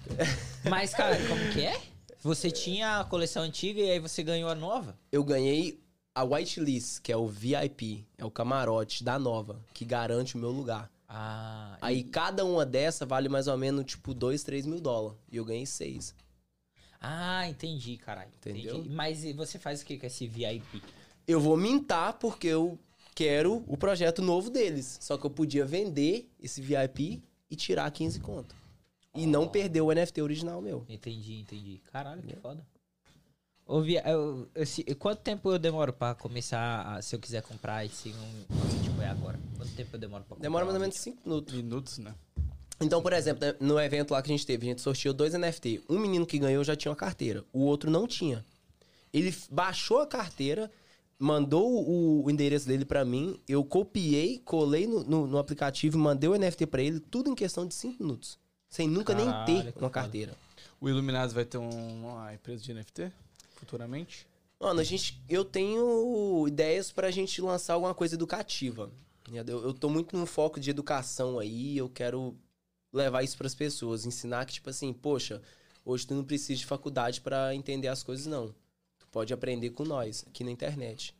Mas, 0.69 0.93
cara, 0.93 1.15
como 1.27 1.51
que 1.51 1.61
é? 1.61 1.79
Você 2.23 2.49
tinha 2.49 2.99
a 2.99 3.03
coleção 3.05 3.43
antiga 3.43 3.79
e 3.79 3.91
aí 3.91 3.99
você 3.99 4.23
ganhou 4.23 4.49
a 4.49 4.55
nova? 4.55 4.97
Eu 5.11 5.23
ganhei 5.23 5.79
a 6.15 6.23
whitelist, 6.23 6.99
que 7.01 7.11
é 7.11 7.17
o 7.17 7.27
VIP, 7.27 8.05
é 8.17 8.25
o 8.25 8.31
camarote 8.31 9.03
da 9.03 9.19
nova, 9.19 9.61
que 9.73 9.85
garante 9.85 10.35
o 10.35 10.39
meu 10.39 10.49
lugar. 10.49 10.91
Ah, 11.07 11.77
Aí 11.79 12.03
cada 12.03 12.43
uma 12.43 12.65
dessa 12.65 13.05
vale 13.05 13.29
mais 13.29 13.47
ou 13.47 13.55
menos, 13.55 13.85
tipo, 13.85 14.13
2, 14.13 14.43
3 14.43 14.65
mil 14.65 14.81
dólares. 14.81 15.17
E 15.31 15.37
eu 15.37 15.45
ganhei 15.45 15.65
6. 15.65 16.13
ah 16.99 17.47
entendi, 17.47 17.97
caralho. 17.97 18.31
Entendeu? 18.37 18.77
Entendi. 18.77 18.89
Mas 18.89 19.23
e 19.23 19.31
você 19.31 19.59
faz 19.59 19.81
o 19.81 19.85
que 19.85 19.97
com 19.97 20.05
esse 20.07 20.27
VIP? 20.27 20.81
Eu 21.27 21.39
vou 21.39 21.55
mintar 21.55 22.13
porque 22.13 22.47
eu 22.47 22.79
quero 23.17 23.63
o 23.67 23.75
projeto 23.75 24.21
novo 24.21 24.51
deles. 24.51 24.99
Só 25.01 25.17
que 25.17 25.25
eu 25.25 25.29
podia 25.31 25.65
vender 25.65 26.29
esse 26.39 26.61
VIP 26.61 27.19
e 27.49 27.55
tirar 27.55 27.89
15 27.89 28.19
conto. 28.19 28.55
E 29.15 29.25
não 29.25 29.47
perder 29.47 29.81
o 29.81 29.91
NFT 29.91 30.21
original 30.21 30.61
meu. 30.61 30.85
Entendi, 30.87 31.39
entendi. 31.39 31.81
Caralho, 31.91 32.21
que 32.21 32.35
foda. 32.35 32.63
Via, 33.83 34.03
eu- 34.07 34.47
esse- 34.55 34.83
quanto 34.95 35.19
tempo 35.21 35.51
eu 35.51 35.57
demoro 35.57 35.91
pra 35.91 36.13
começar, 36.13 36.83
a- 36.95 37.01
se 37.01 37.15
eu 37.15 37.19
quiser 37.19 37.41
comprar 37.41 37.83
esse 37.83 38.09
um, 38.09 38.55
um 38.55 38.67
Bitcoin 38.67 39.05
agora? 39.05 39.39
Quanto 39.57 39.71
tempo 39.73 39.89
eu 39.95 39.99
demoro 39.99 40.23
pra 40.23 40.29
comprar? 40.35 40.43
Demora 40.43 40.63
mais 40.65 40.75
ou 40.75 40.81
menos 40.81 40.95
5 40.97 41.17
minutos. 41.25 41.53
Minutos, 41.55 41.97
né? 41.97 42.13
Então, 42.79 43.01
por 43.01 43.11
exemplo, 43.13 43.43
né, 43.45 43.55
no 43.59 43.79
evento 43.79 44.11
lá 44.11 44.21
que 44.21 44.31
a 44.31 44.35
gente 44.37 44.45
teve, 44.45 44.67
a 44.67 44.69
gente 44.69 44.81
sorteou 44.81 45.11
dois 45.13 45.33
NFT. 45.33 45.81
Um 45.89 45.97
menino 45.97 46.25
que 46.27 46.37
ganhou 46.37 46.63
já 46.63 46.75
tinha 46.75 46.91
uma 46.91 46.95
carteira, 46.95 47.43
o 47.51 47.61
outro 47.61 47.89
não 47.89 48.05
tinha. 48.07 48.45
Ele 49.11 49.35
baixou 49.49 49.99
a 50.01 50.05
carteira, 50.07 50.71
mandou 51.19 51.67
o, 51.87 52.23
o 52.25 52.31
endereço 52.31 52.67
dele 52.67 52.85
pra 52.85 53.03
mim, 53.03 53.39
eu 53.47 53.63
copiei, 53.63 54.39
colei 54.39 54.85
no, 54.85 55.03
no- 55.03 55.27
no 55.27 55.37
aplicativo, 55.37 55.97
mandei 55.97 56.29
o 56.29 56.35
NFT 56.37 56.67
pra 56.67 56.81
ele, 56.81 56.99
tudo 56.99 57.29
em 57.29 57.35
questão 57.35 57.65
de 57.65 57.73
5 57.73 58.01
minutos. 58.03 58.37
Sem 58.69 58.87
nunca 58.87 59.13
nem 59.15 59.25
Caralho, 59.25 59.63
ter 59.63 59.71
que 59.73 59.79
uma 59.79 59.89
carteira. 59.89 60.35
O 60.79 60.87
Iluminados 60.87 61.33
vai 61.33 61.45
ter 61.45 61.57
um- 61.57 62.05
uma 62.05 62.33
empresa 62.33 62.61
de 62.61 62.71
NFT 62.73 63.11
futuramente? 63.55 64.27
Mano, 64.59 64.79
a 64.79 64.83
gente, 64.83 65.21
eu 65.29 65.45
tenho 65.45 66.45
ideias 66.47 66.91
pra 66.91 67.11
gente 67.11 67.41
lançar 67.41 67.73
alguma 67.75 67.93
coisa 67.93 68.15
educativa. 68.15 68.89
Eu, 69.31 69.45
eu 69.45 69.73
tô 69.73 69.89
muito 69.89 70.15
no 70.17 70.25
foco 70.25 70.59
de 70.59 70.69
educação 70.69 71.37
aí, 71.39 71.77
eu 71.77 71.89
quero 71.89 72.35
levar 72.93 73.23
isso 73.23 73.37
pras 73.37 73.53
pessoas, 73.53 74.05
ensinar 74.05 74.45
que, 74.45 74.53
tipo 74.53 74.69
assim, 74.69 74.93
poxa, 74.93 75.41
hoje 75.85 76.07
tu 76.07 76.15
não 76.15 76.23
precisa 76.23 76.57
de 76.57 76.65
faculdade 76.65 77.21
pra 77.21 77.53
entender 77.53 77.87
as 77.89 78.01
coisas, 78.03 78.25
não. 78.25 78.53
Pode 79.17 79.33
aprender 79.33 79.71
com 79.71 79.83
nós, 79.83 80.23
aqui 80.27 80.43
na 80.43 80.51
internet. 80.51 81.11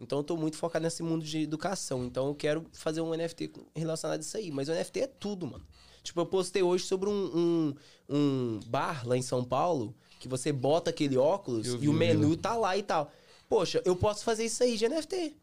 Então 0.00 0.20
eu 0.20 0.24
tô 0.24 0.38
muito 0.38 0.56
focado 0.56 0.84
nesse 0.84 1.02
mundo 1.02 1.22
de 1.22 1.42
educação. 1.42 2.02
Então 2.02 2.28
eu 2.28 2.34
quero 2.34 2.64
fazer 2.72 3.02
um 3.02 3.14
NFT 3.14 3.52
relacionado 3.76 4.20
a 4.20 4.22
isso 4.22 4.38
aí. 4.38 4.50
Mas 4.50 4.70
o 4.70 4.72
NFT 4.72 5.00
é 5.00 5.06
tudo, 5.06 5.46
mano. 5.46 5.62
Tipo, 6.02 6.22
eu 6.22 6.24
postei 6.24 6.62
hoje 6.62 6.86
sobre 6.86 7.10
um, 7.10 7.12
um, 7.12 7.74
um 8.08 8.60
bar 8.68 9.06
lá 9.06 9.18
em 9.18 9.22
São 9.22 9.44
Paulo 9.44 9.94
que 10.18 10.26
você 10.26 10.50
bota 10.50 10.88
aquele 10.88 11.18
óculos 11.18 11.66
Eu 11.66 11.74
e 11.74 11.78
vi, 11.78 11.88
o 11.90 11.92
menu 11.92 12.38
tá 12.38 12.56
lá 12.56 12.74
e 12.74 12.82
tal. 12.82 13.12
Poxa, 13.50 13.82
eu 13.84 13.94
posso 13.94 14.24
fazer 14.24 14.46
isso 14.46 14.62
aí 14.62 14.78
de 14.78 14.88
NFT. 14.88 15.36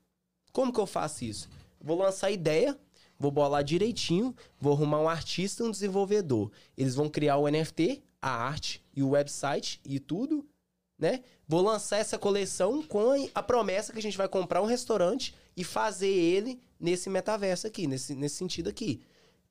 Como 0.51 0.73
que 0.73 0.79
eu 0.79 0.87
faço 0.87 1.23
isso? 1.25 1.47
Vou 1.79 1.95
lançar 1.95 2.25
a 2.25 2.31
ideia, 2.31 2.75
vou 3.19 3.29
bolar 3.29 3.63
direitinho, 3.63 4.35
vou 4.59 4.73
arrumar 4.73 4.99
um 4.99 5.07
artista 5.07 5.61
e 5.61 5.67
um 5.67 5.69
desenvolvedor. 5.69 6.51
Eles 6.75 6.95
vão 6.95 7.07
criar 7.07 7.37
o 7.37 7.47
NFT, 7.47 8.01
a 8.19 8.31
arte 8.31 8.83
e 8.95 9.03
o 9.03 9.09
website 9.09 9.79
e 9.85 9.99
tudo, 9.99 10.43
né? 10.97 11.23
Vou 11.49 11.63
lançar 11.63 11.97
essa 11.97 12.19
coleção 12.19 12.83
com 12.83 13.27
a 13.33 13.41
promessa 13.41 13.91
que 13.91 13.97
a 13.97 14.01
gente 14.01 14.15
vai 14.15 14.29
comprar 14.29 14.61
um 14.61 14.67
restaurante 14.67 15.33
e 15.57 15.63
fazer 15.63 16.07
ele 16.07 16.61
nesse 16.79 17.09
metaverso 17.09 17.65
aqui, 17.65 17.87
nesse, 17.87 18.13
nesse 18.13 18.35
sentido 18.35 18.69
aqui. 18.69 19.01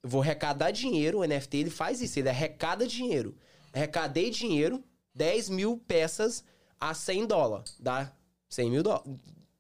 Eu 0.01 0.09
vou 0.09 0.23
arrecadar 0.23 0.71
dinheiro, 0.71 1.19
o 1.19 1.25
NFT 1.27 1.57
ele 1.57 1.71
faz 1.71 2.01
isso, 2.01 2.17
ele 2.21 2.29
arrecada 2.29 2.87
dinheiro. 2.87 3.37
Arrecadei 3.73 4.31
dinheiro, 4.31 4.81
10 5.13 5.49
mil 5.49 5.77
peças 5.89 6.45
a 6.79 6.95
100 6.95 7.27
dólares, 7.27 7.75
dá 7.81 8.13
100 8.49 8.71
mil 8.71 8.85
dólares, 8.85 9.13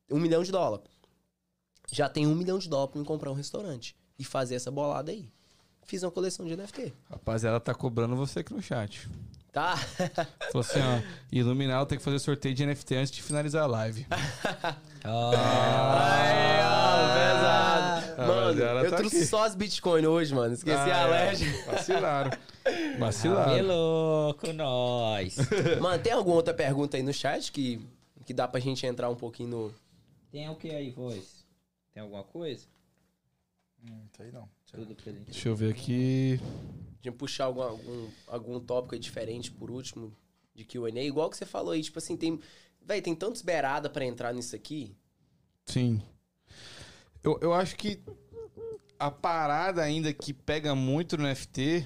1 0.09 0.20
milhão 0.20 0.44
de 0.44 0.52
dólares. 0.52 0.86
Já 1.90 2.09
tem 2.09 2.24
1 2.24 2.32
milhão 2.36 2.60
de 2.60 2.69
dólares 2.69 2.93
pra 2.93 3.01
me 3.01 3.06
comprar 3.06 3.32
um 3.32 3.35
restaurante 3.35 3.97
e 4.16 4.23
fazer 4.23 4.55
essa 4.55 4.70
bolada 4.70 5.10
aí. 5.10 5.28
Fiz 5.82 6.05
uma 6.05 6.12
coleção 6.12 6.47
de 6.47 6.55
NFT, 6.56 6.94
Rapaziada, 7.10 7.59
tá 7.59 7.74
cobrando 7.74 8.15
você 8.15 8.39
aqui 8.39 8.55
no 8.55 8.62
chat. 8.62 9.09
Tá? 9.53 9.77
Falou 10.53 10.61
assim, 10.61 10.81
ó, 10.81 11.03
Iluminado 11.33 11.87
tem 11.87 11.99
que 11.99 12.05
fazer 12.05 12.19
sorteio 12.19 12.55
de 12.55 12.65
NFT 12.66 12.95
antes 12.97 13.11
de 13.11 13.23
finalizar 13.23 13.65
a 13.65 13.66
live. 13.66 14.07
Ai, 14.11 14.20
ó, 16.65 17.15
pesado. 17.15 18.07
Ah, 18.20 18.27
Mano, 18.27 18.41
rapaziada, 18.41 18.81
eu 18.81 18.91
tá 18.91 18.97
trouxe 18.97 19.16
aqui. 19.16 19.27
só 19.27 19.45
as 19.45 19.55
Bitcoin 19.55 20.07
hoje, 20.07 20.35
mano. 20.35 20.55
Esqueci 20.55 20.77
Ah, 20.91 21.05
a 21.05 21.09
é. 21.09 21.31
LED. 21.31 21.45
Vacilaram. 21.66 22.31
Que 22.65 22.97
Vacilaram. 22.99 23.66
louco, 23.66 24.53
nós. 24.53 25.37
Mano, 25.81 26.03
tem 26.03 26.12
alguma 26.12 26.37
outra 26.37 26.53
pergunta 26.53 26.97
aí 26.97 27.03
no 27.03 27.12
chat 27.12 27.53
que, 27.53 27.81
que 28.25 28.35
dá 28.35 28.47
pra 28.49 28.61
gente 28.61 28.85
entrar 28.87 29.09
um 29.09 29.15
pouquinho 29.16 29.49
no. 29.49 29.75
Tem 30.31 30.49
o 30.49 30.57
que 30.57 30.70
aí, 30.70 30.91
voz? 30.91 31.45
Tem 31.95 32.03
alguma 32.03 32.23
coisa? 32.25 32.66
Hum, 33.89 34.03
isso 34.12 34.23
aí 34.23 34.33
não. 34.33 34.49
Tudo 34.70 34.95
presente. 34.95 35.31
Deixa 35.31 35.49
eu 35.49 35.57
ver 35.57 35.70
aqui. 35.73 36.41
De 37.01 37.11
puxar 37.12 37.45
algum, 37.45 37.62
algum, 37.62 38.09
algum 38.27 38.61
tópico 38.61 38.95
aí 38.95 39.01
diferente 39.01 39.51
por 39.51 39.70
último 39.70 40.12
de 40.55 40.65
QA. 40.65 40.91
Igual 41.03 41.31
que 41.31 41.37
você 41.37 41.47
falou 41.47 41.73
aí, 41.73 41.83
tipo 41.83 41.99
assim, 41.99 42.16
tem. 42.16 42.41
Véi, 42.85 43.01
tem 43.03 43.15
tantos 43.15 43.43
beirada 43.43 43.89
pra 43.91 44.05
entrar 44.05 44.33
nisso 44.35 44.57
aqui. 44.57 44.97
Sim. 45.66 46.03
Eu, 47.23 47.39
eu 47.41 47.53
acho 47.53 47.77
que 47.77 48.01
a 48.99 49.11
parada 49.11 49.83
ainda 49.83 50.12
que 50.12 50.33
pega 50.33 50.75
muito 50.75 51.16
no 51.16 51.25
NFT 51.29 51.85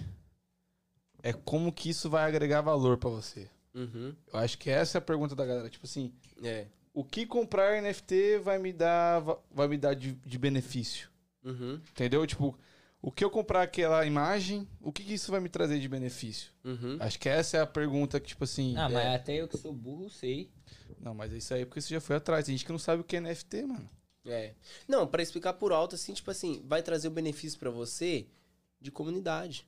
é 1.22 1.32
como 1.32 1.72
que 1.72 1.90
isso 1.90 2.08
vai 2.08 2.24
agregar 2.24 2.60
valor 2.60 2.96
pra 2.96 3.10
você. 3.10 3.48
Uhum. 3.74 4.14
Eu 4.32 4.38
acho 4.38 4.56
que 4.58 4.70
essa 4.70 4.98
é 4.98 5.00
a 5.00 5.02
pergunta 5.02 5.34
da 5.34 5.44
galera. 5.44 5.68
Tipo 5.68 5.86
assim, 5.86 6.12
É. 6.42 6.66
o 6.94 7.04
que 7.04 7.26
comprar 7.26 7.80
NFT 7.82 8.38
vai 8.42 8.58
me 8.58 8.72
dar, 8.72 9.20
va- 9.20 9.38
vai 9.50 9.68
me 9.68 9.76
dar 9.78 9.94
de, 9.94 10.12
de 10.12 10.38
benefício? 10.38 11.10
Uhum. 11.44 11.80
Entendeu? 11.90 12.26
Tipo, 12.26 12.56
o 13.02 13.10
que 13.10 13.24
eu 13.24 13.30
comprar 13.30 13.62
aquela 13.62 14.06
imagem, 14.06 14.66
o 14.80 14.92
que, 14.92 15.02
que 15.02 15.14
isso 15.14 15.30
vai 15.32 15.40
me 15.40 15.48
trazer 15.48 15.80
de 15.80 15.88
benefício? 15.88 16.52
Uhum. 16.64 16.96
Acho 17.00 17.18
que 17.18 17.28
essa 17.28 17.56
é 17.56 17.60
a 17.60 17.66
pergunta 17.66 18.20
que, 18.20 18.28
tipo 18.28 18.44
assim. 18.44 18.76
Ah, 18.76 18.88
mas 18.88 19.04
É. 19.04 19.14
até 19.16 19.34
eu 19.34 19.48
que 19.48 19.58
sou 19.58 19.72
burro 19.72 20.08
sei. 20.08 20.48
Não, 21.00 21.12
mas 21.12 21.32
isso 21.32 21.52
aí 21.52 21.62
é 21.62 21.64
porque 21.66 21.80
você 21.80 21.92
já 21.92 22.00
foi 22.00 22.14
atrás. 22.16 22.46
Tem 22.46 22.56
gente 22.56 22.64
que 22.64 22.70
não 22.72 22.78
sabe 22.78 23.02
o 23.02 23.04
que 23.04 23.16
é 23.16 23.20
NFT, 23.20 23.66
mano. 23.66 23.90
É. 24.24 24.54
Não, 24.86 25.04
pra 25.06 25.20
explicar 25.20 25.54
por 25.54 25.72
alto, 25.72 25.96
assim, 25.96 26.14
tipo 26.14 26.30
assim, 26.30 26.62
vai 26.64 26.80
trazer 26.80 27.08
o 27.08 27.10
benefício 27.10 27.58
pra 27.58 27.70
você 27.70 28.24
de 28.80 28.90
comunidade. 28.92 29.66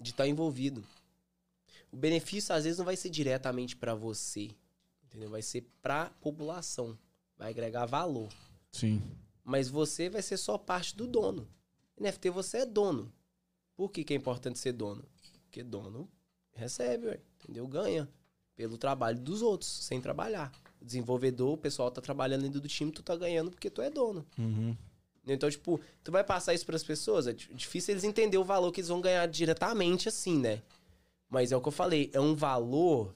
De 0.00 0.10
estar 0.10 0.26
envolvido. 0.26 0.82
O 1.92 1.96
benefício, 1.96 2.54
às 2.54 2.64
vezes, 2.64 2.78
não 2.78 2.86
vai 2.86 2.96
ser 2.96 3.10
diretamente 3.10 3.76
pra 3.76 3.94
você. 3.94 4.50
Entendeu? 5.04 5.28
Vai 5.28 5.42
ser 5.42 5.68
pra 5.82 6.06
população. 6.22 6.98
Vai 7.36 7.50
agregar 7.50 7.84
valor. 7.84 8.28
Sim. 8.70 9.02
Mas 9.44 9.68
você 9.68 10.08
vai 10.08 10.22
ser 10.22 10.38
só 10.38 10.56
parte 10.56 10.96
do 10.96 11.06
dono. 11.06 11.46
NFT 12.00 12.30
você 12.30 12.58
é 12.58 12.66
dono. 12.66 13.12
Por 13.76 13.90
que, 13.90 14.04
que 14.04 14.12
é 14.12 14.16
importante 14.16 14.58
ser 14.58 14.72
dono? 14.72 15.04
Porque 15.44 15.62
dono 15.62 16.08
recebe, 16.54 17.06
ué, 17.08 17.20
entendeu? 17.42 17.66
Ganha 17.66 18.08
pelo 18.54 18.76
trabalho 18.76 19.18
dos 19.18 19.42
outros, 19.42 19.70
sem 19.70 20.00
trabalhar. 20.00 20.52
O 20.80 20.84
desenvolvedor, 20.84 21.54
o 21.54 21.56
pessoal 21.58 21.90
tá 21.90 22.00
trabalhando 22.00 22.42
dentro 22.42 22.60
do 22.60 22.68
time, 22.68 22.92
tu 22.92 23.02
tá 23.02 23.16
ganhando 23.16 23.50
porque 23.50 23.70
tu 23.70 23.80
é 23.80 23.88
dono. 23.90 24.24
Uhum. 24.38 24.76
Então, 25.26 25.48
tipo, 25.48 25.80
tu 26.02 26.10
vai 26.12 26.22
passar 26.24 26.52
isso 26.52 26.66
pras 26.66 26.82
pessoas, 26.82 27.26
é 27.26 27.32
di- 27.32 27.48
difícil 27.54 27.92
eles 27.94 28.04
entenderem 28.04 28.40
o 28.40 28.44
valor 28.44 28.72
que 28.72 28.80
eles 28.80 28.88
vão 28.88 29.00
ganhar 29.00 29.26
diretamente 29.26 30.08
assim, 30.08 30.38
né? 30.38 30.60
Mas 31.30 31.50
é 31.52 31.56
o 31.56 31.60
que 31.60 31.68
eu 31.68 31.72
falei, 31.72 32.10
é 32.12 32.20
um 32.20 32.34
valor 32.34 33.14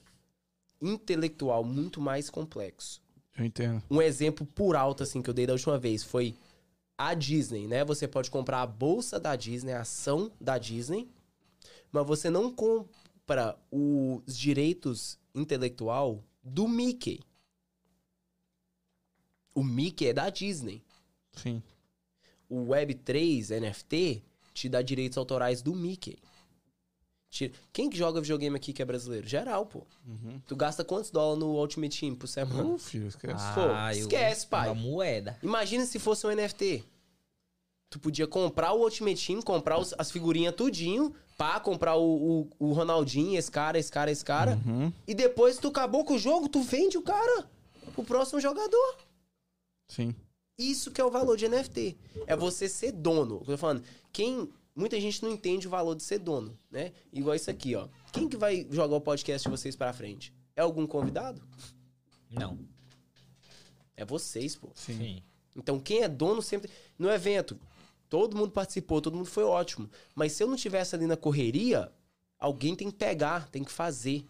intelectual 0.81 1.63
muito 1.63 1.99
mais 1.99 2.29
complexo. 2.29 3.01
Eu 3.37 3.45
entendo. 3.45 3.83
Um 3.89 4.01
exemplo 4.01 4.45
por 4.45 4.75
alto, 4.75 5.03
assim, 5.03 5.21
que 5.21 5.29
eu 5.29 5.33
dei 5.33 5.45
da 5.45 5.53
última 5.53 5.77
vez 5.77 6.03
foi 6.03 6.33
a 6.97 7.13
Disney, 7.13 7.67
né? 7.67 7.85
Você 7.85 8.07
pode 8.07 8.31
comprar 8.31 8.61
a 8.61 8.67
bolsa 8.67 9.19
da 9.19 9.35
Disney, 9.35 9.73
a 9.73 9.81
ação 9.81 10.31
da 10.41 10.57
Disney, 10.57 11.07
mas 11.91 12.05
você 12.05 12.29
não 12.29 12.51
compra 12.51 13.57
os 13.71 14.37
direitos 14.37 15.19
intelectual 15.35 16.23
do 16.43 16.67
Mickey. 16.67 17.19
O 19.53 19.63
Mickey 19.63 20.07
é 20.07 20.13
da 20.13 20.29
Disney. 20.29 20.83
Sim. 21.33 21.61
O 22.49 22.67
Web3 22.67 23.59
NFT 23.59 24.23
te 24.53 24.69
dá 24.69 24.81
direitos 24.81 25.17
autorais 25.17 25.61
do 25.61 25.75
Mickey. 25.75 26.17
Tira- 27.37 27.53
Quem 27.71 27.89
que 27.89 27.97
joga 27.97 28.19
videogame 28.21 28.55
aqui 28.55 28.73
que 28.73 28.81
é 28.81 28.85
brasileiro? 28.85 29.27
Geral, 29.27 29.65
pô. 29.65 29.83
Uhum. 30.07 30.39
Tu 30.47 30.55
gasta 30.55 30.83
quantos 30.83 31.11
dólares 31.11 31.39
no 31.39 31.55
Ultimate 31.59 31.99
Team 31.99 32.15
por 32.15 32.27
semana? 32.27 32.63
Uh, 32.63 32.77
filho, 32.77 33.07
esquece. 33.07 33.53
Pô, 33.53 33.61
eu- 33.61 33.91
esquece, 33.91 34.47
pai. 34.47 34.69
Uma 34.69 34.75
moeda. 34.81 35.37
Imagina 35.43 35.85
se 35.85 35.99
fosse 35.99 36.25
um 36.25 36.31
NFT. 36.31 36.83
Tu 37.89 37.99
podia 37.99 38.27
comprar 38.27 38.73
o 38.73 38.81
Ultimate 38.81 39.25
Team, 39.25 39.41
comprar 39.41 39.77
os- 39.79 39.93
as 39.97 40.11
figurinhas 40.11 40.53
tudinho, 40.55 41.13
pá, 41.37 41.59
comprar 41.59 41.95
o, 41.95 42.41
o, 42.41 42.49
o 42.59 42.73
Ronaldinho, 42.73 43.37
esse 43.37 43.49
cara, 43.51 43.77
esse 43.79 43.91
cara, 43.91 44.11
esse 44.11 44.25
cara. 44.25 44.59
Uhum. 44.65 44.91
E 45.07 45.13
depois 45.13 45.57
tu 45.57 45.67
acabou 45.69 46.03
com 46.03 46.15
o 46.15 46.19
jogo, 46.19 46.49
tu 46.49 46.61
vende 46.61 46.97
o 46.97 47.01
cara 47.01 47.47
pro 47.93 48.03
próximo 48.03 48.41
jogador. 48.41 48.97
Sim. 49.89 50.13
Isso 50.59 50.91
que 50.91 50.99
é 50.99 51.05
o 51.05 51.11
valor 51.11 51.37
de 51.37 51.47
NFT. 51.47 51.95
É 52.25 52.35
você 52.35 52.67
ser 52.67 52.91
dono. 52.91 53.37
Eu 53.41 53.45
tô 53.45 53.57
falando, 53.57 53.83
quem. 54.11 54.49
Muita 54.77 55.01
gente 55.01 55.23
não 55.23 55.31
entende 55.31 55.65
o 55.65 55.71
valor 55.71 55.95
de 55.95 56.03
ser 56.03 56.19
dono, 56.19 56.55
né? 56.69 56.93
Igual 57.11 57.35
isso 57.35 57.49
aqui, 57.49 57.75
ó. 57.75 57.87
Quem 58.13 58.29
que 58.29 58.37
vai 58.37 58.67
jogar 58.69 58.95
o 58.95 59.01
podcast 59.01 59.47
de 59.47 59.51
vocês 59.51 59.75
pra 59.75 59.91
frente? 59.91 60.31
É 60.55 60.61
algum 60.61 60.85
convidado? 60.85 61.41
Não. 62.29 62.59
É 63.95 64.05
vocês, 64.05 64.55
pô. 64.55 64.69
Sim. 64.75 64.97
Sim. 64.97 65.23
Então, 65.55 65.79
quem 65.79 66.03
é 66.03 66.07
dono 66.07 66.43
sempre. 66.43 66.69
No 66.95 67.09
evento, 67.09 67.59
todo 68.07 68.37
mundo 68.37 68.51
participou, 68.51 69.01
todo 69.01 69.17
mundo 69.17 69.25
foi 69.25 69.43
ótimo. 69.43 69.89
Mas 70.13 70.33
se 70.33 70.43
eu 70.43 70.47
não 70.47 70.55
tivesse 70.55 70.93
ali 70.93 71.07
na 71.07 71.17
correria, 71.17 71.91
alguém 72.37 72.75
tem 72.75 72.91
que 72.91 72.97
pegar, 72.97 73.49
tem 73.49 73.63
que 73.63 73.71
fazer. 73.71 74.23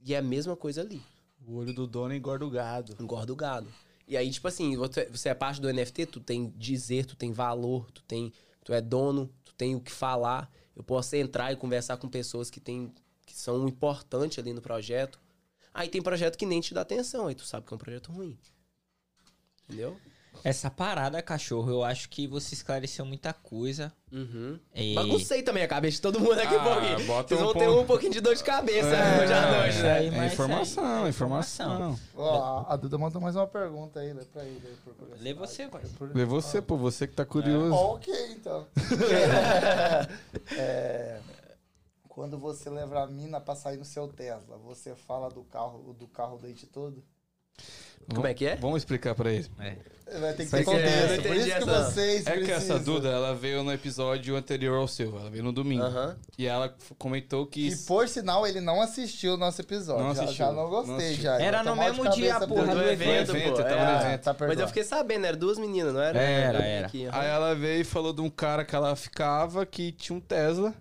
E 0.00 0.14
é 0.14 0.16
a 0.16 0.22
mesma 0.22 0.56
coisa 0.56 0.80
ali. 0.80 1.02
O 1.46 1.56
olho 1.56 1.74
do 1.74 1.86
dono 1.86 2.14
engorda 2.14 2.46
o 2.46 2.50
gado. 2.50 2.96
Engorda 2.98 3.30
o 3.30 3.36
gado. 3.36 3.68
E 4.08 4.16
aí, 4.16 4.30
tipo 4.30 4.48
assim, 4.48 4.74
você 4.74 5.04
você 5.04 5.28
é 5.28 5.34
parte 5.34 5.60
do 5.60 5.70
NFT, 5.70 6.06
tu 6.06 6.18
tem 6.18 6.48
dizer, 6.56 7.04
tu 7.04 7.14
tem 7.14 7.30
valor, 7.30 7.90
tu 7.90 8.02
tem. 8.04 8.32
Tu 8.64 8.72
é 8.72 8.80
dono, 8.80 9.30
tem 9.60 9.76
o 9.76 9.80
que 9.80 9.92
falar. 9.92 10.50
Eu 10.74 10.82
posso 10.82 11.14
entrar 11.14 11.52
e 11.52 11.56
conversar 11.56 11.98
com 11.98 12.08
pessoas 12.08 12.48
que 12.48 12.58
tem, 12.58 12.94
que 13.26 13.34
são 13.34 13.68
importantes 13.68 14.38
ali 14.38 14.54
no 14.54 14.62
projeto. 14.62 15.20
Aí 15.74 15.86
tem 15.86 16.00
projeto 16.00 16.38
que 16.38 16.46
nem 16.46 16.62
te 16.62 16.72
dá 16.72 16.80
atenção, 16.80 17.26
aí 17.26 17.34
tu 17.34 17.44
sabe 17.44 17.66
que 17.66 17.74
é 17.74 17.76
um 17.76 17.78
projeto 17.78 18.10
ruim. 18.10 18.38
Entendeu? 19.64 20.00
Essa 20.42 20.70
parada, 20.70 21.20
cachorro, 21.20 21.70
eu 21.70 21.84
acho 21.84 22.08
que 22.08 22.26
você 22.26 22.54
esclareceu 22.54 23.04
muita 23.04 23.30
coisa. 23.32 23.92
Uhum. 24.10 24.58
E... 24.74 24.94
Baguncei 24.94 25.42
também 25.42 25.62
a 25.62 25.68
cabeça 25.68 25.96
de 25.96 26.00
todo 26.02 26.18
mundo 26.18 26.38
aqui 26.40 26.54
Ah, 26.54 26.58
um 26.58 26.64
pouquinho. 26.64 27.06
Vocês 27.06 27.40
um 27.40 27.44
vão 27.44 27.52
ter 27.54 27.68
um 27.68 27.84
pouquinho 27.86 28.12
de 28.12 28.20
dor 28.22 28.34
de 28.34 28.42
cabeça 28.42 28.88
É, 28.88 29.22
hoje 29.22 29.32
à 29.34 29.50
noite, 29.58 29.68
isso 29.74 29.82
né? 29.82 29.92
aí, 29.92 30.06
É 30.06 30.10
mas 30.10 30.32
informação, 30.32 31.06
é 31.06 31.08
informação. 31.10 31.98
Ó, 32.16 32.64
a, 32.66 32.72
a 32.72 32.76
Duda 32.76 32.96
mandou 32.96 33.20
mais 33.20 33.36
uma 33.36 33.46
pergunta 33.46 34.00
aí, 34.00 34.12
lê 34.14 34.24
pra 34.24 34.42
ele. 34.44 34.62
aí. 35.12 35.20
Lê 35.20 35.34
você, 35.34 35.68
pai. 35.68 35.82
Por- 35.98 36.08
Vê 36.12 36.24
você, 36.24 36.62
pô, 36.62 36.76
você 36.78 37.06
que 37.06 37.14
tá 37.14 37.24
curioso. 37.26 37.74
Ok, 37.74 38.14
então. 38.32 38.66
É, 40.56 41.20
quando 42.08 42.38
você 42.38 42.68
leva 42.70 43.02
a 43.02 43.06
mina 43.06 43.40
pra 43.40 43.54
sair 43.54 43.76
no 43.76 43.84
seu 43.84 44.08
Tesla, 44.08 44.56
você 44.58 44.94
fala 44.94 45.28
do 45.28 45.42
carro, 45.44 45.94
do 45.94 46.06
carro 46.08 46.36
o 46.36 46.38
dente 46.38 46.66
todo? 46.66 47.02
Como 48.14 48.26
é 48.26 48.34
que 48.34 48.46
é? 48.46 48.56
Vamos 48.56 48.78
explicar 48.78 49.14
pra 49.14 49.30
ele. 49.32 49.48
É. 49.58 49.76
Vai 50.18 50.32
ter 50.34 50.44
que 50.44 50.50
ter 50.50 50.56
não 50.58 50.64
contexto. 50.64 51.22
Por 51.22 51.36
entendi 51.36 51.48
isso 51.50 51.58
que 51.58 51.64
vocês 51.64 52.26
É 52.26 52.40
que 52.40 52.50
essa. 52.50 52.78
Duda, 52.78 53.08
ela 53.08 53.34
veio 53.34 53.62
no 53.62 53.72
episódio 53.72 54.34
anterior 54.36 54.78
ao 54.78 54.88
seu, 54.88 55.16
ela 55.18 55.30
veio 55.30 55.44
no 55.44 55.52
domingo. 55.52 55.84
E 56.36 56.46
ela 56.46 56.74
comentou 56.98 57.46
que. 57.46 57.68
E 57.68 57.76
por 57.86 58.08
sinal, 58.08 58.46
ele 58.46 58.60
não 58.60 58.80
assistiu 58.80 59.34
o 59.34 59.36
nosso 59.36 59.60
episódio. 59.60 60.04
Não 60.04 60.14
Já- 60.14 60.24
assistiu, 60.24 60.46
já, 60.46 60.52
não 60.52 60.62
não 60.64 60.68
gostei, 60.70 61.14
já. 61.14 61.40
Era 61.40 61.62
no 61.62 61.76
mesmo 61.76 62.08
dia, 62.10 62.34
porra, 62.40 62.46
por- 62.48 62.66
do 62.66 62.74
do 62.74 62.82
evento, 62.82 63.30
evento. 63.36 63.52
pô. 63.54 63.60
eu 63.60 63.64
tava 63.64 63.70
É. 63.70 63.94
no 63.94 64.00
evento. 64.08 64.22
tá 64.24 64.36
Mas 64.40 64.58
eu 64.58 64.66
fiquei 64.68 64.84
sabendo, 64.84 65.26
eram 65.26 65.38
duas 65.38 65.58
meninas, 65.58 65.94
não 65.94 66.00
era? 66.02 66.18
Era, 66.20 66.58
era. 66.58 66.86
aqui. 66.86 67.06
Aí 67.12 67.28
ela 67.28 67.54
veio 67.54 67.82
e 67.82 67.84
falou 67.84 68.12
de 68.12 68.20
um 68.20 68.30
cara 68.30 68.64
que 68.64 68.74
ela 68.74 68.96
ficava 68.96 69.64
que 69.64 69.92
tinha 69.92 70.16
um 70.16 70.20
Tesla. 70.20 70.74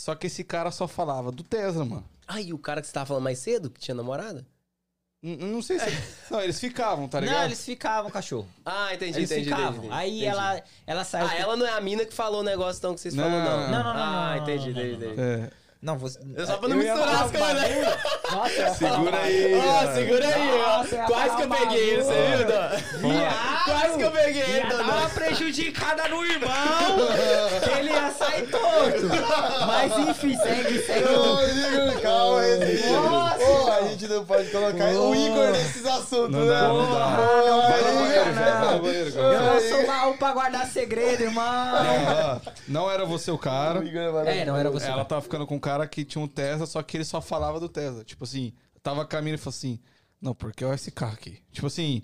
Só 0.00 0.14
que 0.14 0.26
esse 0.26 0.42
cara 0.44 0.70
só 0.70 0.88
falava 0.88 1.30
do 1.30 1.42
Tesla, 1.42 1.84
mano. 1.84 2.04
E 2.40 2.52
o 2.52 2.58
cara 2.58 2.80
que 2.80 2.86
você 2.86 2.92
tava 2.92 3.06
falando 3.06 3.22
mais 3.24 3.38
cedo, 3.38 3.70
que 3.70 3.80
tinha 3.80 3.94
namorada? 3.94 4.44
Não 5.26 5.62
sei 5.62 5.78
se. 5.78 5.90
Não, 6.30 6.40
eles 6.42 6.60
ficavam, 6.60 7.08
tá 7.08 7.18
ligado? 7.18 7.36
Não, 7.38 7.44
eles 7.46 7.64
ficavam, 7.64 8.10
cachorro. 8.10 8.46
Ah, 8.64 8.92
entendi, 8.92 9.18
Eles 9.20 9.30
entendi, 9.30 9.44
ficavam. 9.48 9.68
entendi, 9.68 9.86
entendi. 9.86 9.94
Aí 10.00 10.10
Entendi. 10.10 10.26
ela, 10.26 10.62
ela 10.86 11.04
saiu. 11.04 11.26
Ah, 11.26 11.34
ela 11.36 11.56
não 11.56 11.66
é 11.66 11.70
a 11.70 11.80
mina 11.80 12.04
que 12.04 12.12
falou 12.12 12.40
o 12.40 12.44
negócio 12.44 12.78
então 12.78 12.94
que 12.94 13.00
vocês 13.00 13.14
Não. 13.14 13.24
falaram, 13.24 13.44
não. 13.44 13.70
Não, 13.70 13.84
não, 13.84 13.94
não, 13.94 14.02
Ah, 14.02 14.34
não, 14.36 14.42
entendi, 14.42 14.72
não, 14.72 14.80
entendi, 14.82 14.96
não, 15.06 15.12
entendi. 15.14 15.20
É. 15.46 15.50
Não, 15.80 15.98
você. 15.98 16.18
Eu 16.34 16.46
só 16.46 16.56
pra 16.56 16.66
não 16.68 16.80
eu 16.80 16.82
misturar 16.82 17.24
as 17.24 17.30
coisas, 17.30 17.54
né? 17.54 17.98
Nossa, 18.32 18.74
Segura 18.74 19.18
aí. 19.18 19.54
Ó, 19.54 19.60
cara. 19.80 19.94
segura 19.94 20.28
aí, 20.28 20.60
ó. 20.62 21.06
Quase 21.06 21.36
que 21.36 21.42
eu 21.42 21.48
peguei 21.50 21.90
ele, 21.90 22.02
você 22.02 22.36
viu, 22.38 22.46
Dó? 22.46 22.70
Quase 23.66 23.96
que 23.98 24.02
eu 24.02 24.10
peguei 24.10 24.42
ele, 24.42 24.66
Dó. 24.70 24.82
uma 24.82 25.08
prejudicada 25.10 26.08
no 26.08 26.24
irmão, 26.24 26.48
que 27.62 27.78
ele 27.80 27.90
ia 27.90 28.10
sair 28.12 28.46
torto. 28.48 29.08
Mas 29.66 29.98
enfim, 30.08 30.34
segue, 30.38 30.78
segue. 30.78 32.00
Calma 32.02 32.40
aí. 32.40 32.90
Nossa, 32.90 33.43
a 33.84 33.88
gente 33.90 34.06
não 34.08 34.24
pode 34.24 34.50
colocar 34.50 34.84
o 34.90 35.14
Igor 35.14 35.50
nesses 35.52 35.84
assuntos, 35.86 36.30
Não 36.30 36.40
né? 36.40 36.46
dá, 36.46 36.68
não 36.68 36.92
dá. 36.92 37.16
Banheiro, 37.16 38.24
não. 38.26 38.34
vai 38.34 38.74
no 38.76 38.82
banheiro. 38.82 39.10
Eu 39.10 39.60
sou 39.68 39.86
mal 39.86 40.14
pra 40.14 40.32
guardar 40.32 40.66
segredo, 40.66 41.22
irmão. 41.22 41.44
Não, 42.68 42.90
era 42.90 43.04
você 43.04 43.30
o 43.30 43.38
cara. 43.38 43.80
O 43.80 43.84
Igor 43.84 44.26
é. 44.26 44.38
É, 44.38 44.44
não 44.44 44.56
era 44.56 44.70
você. 44.70 44.86
Ela 44.86 45.04
tava 45.04 45.20
ficando 45.22 45.46
com 45.46 45.56
um 45.56 45.60
cara 45.60 45.86
que 45.86 46.04
tinha 46.04 46.22
um 46.22 46.28
Tesla, 46.28 46.66
só 46.66 46.82
que 46.82 46.96
ele 46.96 47.04
só 47.04 47.20
falava 47.20 47.60
do 47.60 47.68
Tesla. 47.68 48.04
Tipo 48.04 48.24
assim, 48.24 48.52
tava 48.82 49.04
caminhando 49.06 49.38
e 49.38 49.42
falou 49.42 49.54
assim: 49.56 49.78
Não, 50.20 50.34
porque 50.34 50.64
olha 50.64 50.74
esse 50.74 50.90
carro 50.90 51.14
aqui. 51.14 51.38
Tipo 51.52 51.66
assim. 51.66 52.02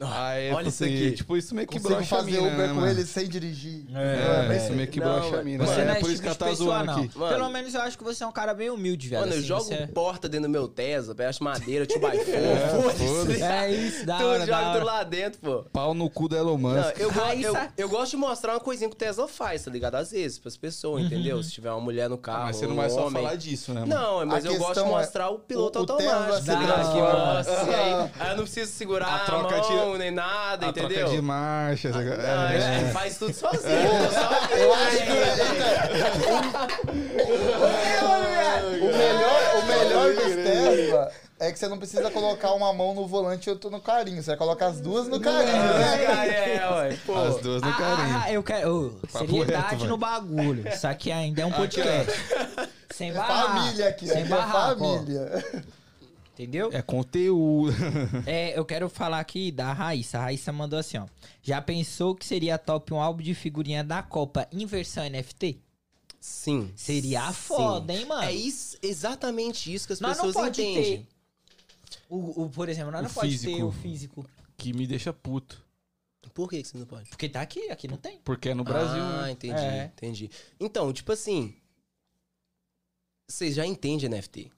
Aí, 0.00 0.52
olha 0.52 0.58
tipo 0.58 0.68
isso 0.68 0.84
assim, 0.84 0.94
aqui. 0.94 1.12
Tipo, 1.16 1.36
isso 1.36 1.54
meio 1.54 1.66
que 1.66 1.78
brocha 1.80 1.98
a 2.00 2.04
fazer 2.18 2.30
mina, 2.30 2.42
Uber 2.42 2.56
né, 2.58 2.68
com 2.68 2.74
mano? 2.74 2.86
ele 2.88 3.04
sem 3.04 3.26
dirigir. 3.28 3.84
É, 3.92 4.52
É, 4.54 4.56
isso 4.56 4.72
meio 4.72 4.88
que 4.88 5.00
Não, 5.00 5.06
brocha 5.20 5.40
a 5.40 5.42
mina. 5.42 5.66
Você 5.66 5.80
É, 5.80 5.84
não 5.84 5.92
é 5.92 5.94
por 5.96 6.04
esse 6.04 6.12
isso 6.12 6.22
que 6.22 6.28
ela 6.28 6.34
tipo 6.36 6.44
tá 6.48 6.54
zoando 6.54 6.86
não. 6.86 7.02
aqui. 7.04 7.18
Mano. 7.18 7.34
Pelo 7.36 7.50
menos 7.50 7.74
eu 7.74 7.80
acho 7.80 7.98
que 7.98 8.04
você 8.04 8.22
é 8.22 8.26
um 8.26 8.32
cara 8.32 8.54
bem 8.54 8.70
humilde, 8.70 9.08
velho. 9.08 9.20
Mano, 9.22 9.32
eu 9.32 9.38
assim, 9.38 9.46
jogo 9.48 9.64
você 9.64 9.74
é- 9.74 9.86
porta 9.88 10.28
dentro 10.28 10.46
do 10.48 10.52
meu 10.52 10.68
Tesla, 10.68 11.14
peço 11.14 11.42
madeira, 11.42 11.84
tio 11.84 11.98
by 11.98 12.16
four, 12.18 12.34
É, 12.34 12.68
foda-se. 12.82 13.42
É 13.42 13.70
isso, 13.72 14.06
da 14.06 14.18
Tu 14.18 14.24
hora, 14.24 14.46
da 14.46 14.46
joga 14.46 14.72
tudo 14.74 14.86
lá 14.86 15.02
dentro, 15.02 15.40
pô. 15.40 15.64
Pau 15.72 15.94
no 15.94 16.08
cu 16.08 16.28
da 16.28 16.36
Elon 16.36 16.58
Não, 16.58 16.70
Musk. 16.70 16.98
eu, 16.98 17.12
go- 17.12 17.20
Raíssa. 17.20 17.48
eu, 17.76 17.84
eu 17.84 17.88
gosto 17.88 18.10
de 18.12 18.16
mostrar 18.18 18.52
uma 18.54 18.60
coisinha 18.60 18.88
que 18.88 18.94
o 18.94 18.98
Tesla 18.98 19.26
faz, 19.26 19.64
tá 19.64 19.70
ligado? 19.70 19.96
Às 19.96 20.12
vezes, 20.12 20.38
pras 20.38 20.56
pessoas, 20.56 21.02
entendeu? 21.04 21.42
Se 21.42 21.50
tiver 21.50 21.70
uma 21.72 21.80
mulher 21.80 22.08
no 22.08 22.16
carro, 22.18 22.42
Ah, 22.42 22.46
mas 22.46 22.56
você 22.56 22.66
não 22.68 22.76
vai 22.76 22.88
só 22.88 23.10
falar 23.10 23.34
disso, 23.36 23.74
né? 23.74 23.80
mano? 23.80 23.94
Não, 23.94 24.26
mas 24.26 24.44
A 24.46 24.48
eu 24.48 24.58
gosto 24.58 24.74
de 24.74 24.80
é, 24.80 24.92
mostrar 24.92 25.28
o 25.30 25.38
piloto 25.40 25.78
automático, 25.80 26.46
tá 26.46 26.54
ligado? 26.54 26.92
Que 26.92 26.98
transforma. 27.00 27.34
mostra, 27.34 27.76
aí, 27.76 28.30
eu 28.30 28.36
não 28.36 28.42
preciso 28.44 28.70
segurar 28.72 29.06
A 29.06 29.16
a, 29.16 29.18
troca 29.20 29.60
nem 29.96 30.10
nada, 30.10 30.66
A 30.66 30.68
entendeu? 30.70 30.98
troca 30.98 31.14
de 31.14 31.22
marcha. 31.22 31.88
Não, 31.90 32.00
é, 32.00 32.80
ele 32.80 32.90
faz 32.90 33.16
tudo 33.16 33.32
sozinho. 33.32 33.62
tô 33.62 34.14
só 34.14 34.56
Eu 34.56 34.74
acho 34.74 34.96
que 34.98 35.12
o 38.82 38.86
melhor, 38.98 39.40
o 39.56 39.66
melhor 39.66 40.14
dos 40.14 40.34
Tesla 40.34 41.10
É 41.40 41.52
que 41.52 41.58
você 41.58 41.68
não 41.68 41.78
precisa 41.78 42.10
colocar 42.10 42.52
uma 42.52 42.72
mão 42.72 42.94
no 42.94 43.06
volante 43.06 43.48
e 43.48 43.50
outra 43.52 43.70
no 43.70 43.80
carinho. 43.80 44.20
Você 44.22 44.30
vai 44.30 44.36
colocar 44.36 44.66
as 44.66 44.80
duas 44.80 45.06
no 45.08 45.20
carinho, 45.20 45.52
né? 45.52 46.04
É, 46.04 46.56
é, 46.56 46.70
ué. 46.70 46.98
Pô. 47.06 47.14
As 47.16 47.36
duas 47.40 47.62
no 47.62 47.72
carinho. 47.76 48.22
Ah, 48.24 48.32
eu 48.32 48.42
quero. 48.42 48.98
Papo 49.12 49.26
seriedade 49.26 49.74
reto, 49.76 49.84
no 49.86 49.96
bagulho. 49.96 50.68
Isso 50.68 50.86
aqui 50.86 51.12
ainda 51.12 51.42
é 51.42 51.46
um 51.46 51.52
podcast. 51.52 52.12
Sem 52.90 53.10
É 53.10 53.12
barraco. 53.12 53.48
família 53.52 53.88
aqui, 53.88 54.06
Sem 54.08 54.22
aqui 54.22 54.32
é 54.32 54.36
barraco, 54.36 54.84
ó. 54.84 54.98
Entendeu? 56.38 56.70
É 56.72 56.80
conteúdo. 56.82 57.72
É, 58.26 58.56
eu 58.58 58.64
quero 58.64 58.88
falar 58.88 59.18
aqui 59.18 59.50
da 59.50 59.72
Raíssa. 59.72 60.18
A 60.18 60.22
Raíssa 60.22 60.52
mandou 60.52 60.78
assim, 60.78 60.98
ó. 60.98 61.06
Já 61.42 61.60
pensou 61.60 62.14
que 62.14 62.24
seria 62.24 62.56
top 62.58 62.94
um 62.94 63.00
álbum 63.00 63.22
de 63.22 63.34
figurinha 63.34 63.82
da 63.82 64.02
Copa 64.02 64.46
em 64.52 64.64
versão 64.66 65.02
NFT? 65.08 65.58
Sim. 66.20 66.72
Seria 66.76 67.26
Sim. 67.28 67.32
foda, 67.32 67.92
hein, 67.92 68.04
mano? 68.06 68.22
É 68.22 68.32
isso, 68.32 68.76
exatamente 68.82 69.72
isso 69.72 69.86
que 69.86 69.92
as 69.94 70.00
Nós 70.00 70.16
não 70.18 70.26
pessoas 70.26 70.46
pode 70.46 70.62
entendem. 70.62 71.02
ter. 71.02 71.06
O, 72.08 72.44
o- 72.44 72.50
por 72.50 72.68
exemplo, 72.68 72.90
nós 72.92 73.00
O 73.00 73.04
não 73.04 73.10
pode 73.10 73.38
ter 73.38 73.62
o 73.62 73.72
físico. 73.72 74.24
que 74.56 74.72
me 74.72 74.86
deixa 74.86 75.12
puto. 75.12 75.66
Por 76.34 76.48
que, 76.48 76.62
que 76.62 76.68
você 76.68 76.78
não 76.78 76.86
pode? 76.86 77.08
Porque 77.10 77.28
tá 77.28 77.40
aqui, 77.40 77.68
aqui 77.70 77.88
não 77.88 77.96
tem. 77.96 78.20
Porque 78.24 78.50
é 78.50 78.54
no 78.54 78.62
Brasil. 78.62 79.02
Ah, 79.02 79.22
né? 79.22 79.30
entendi, 79.32 79.54
É. 79.60 79.84
entendi. 79.96 80.30
Então, 80.60 80.92
tipo 80.92 81.10
assim. 81.10 81.54
Vocês 83.28 83.54
já 83.54 83.66
entendem 83.66 84.08
NFT. 84.08 84.50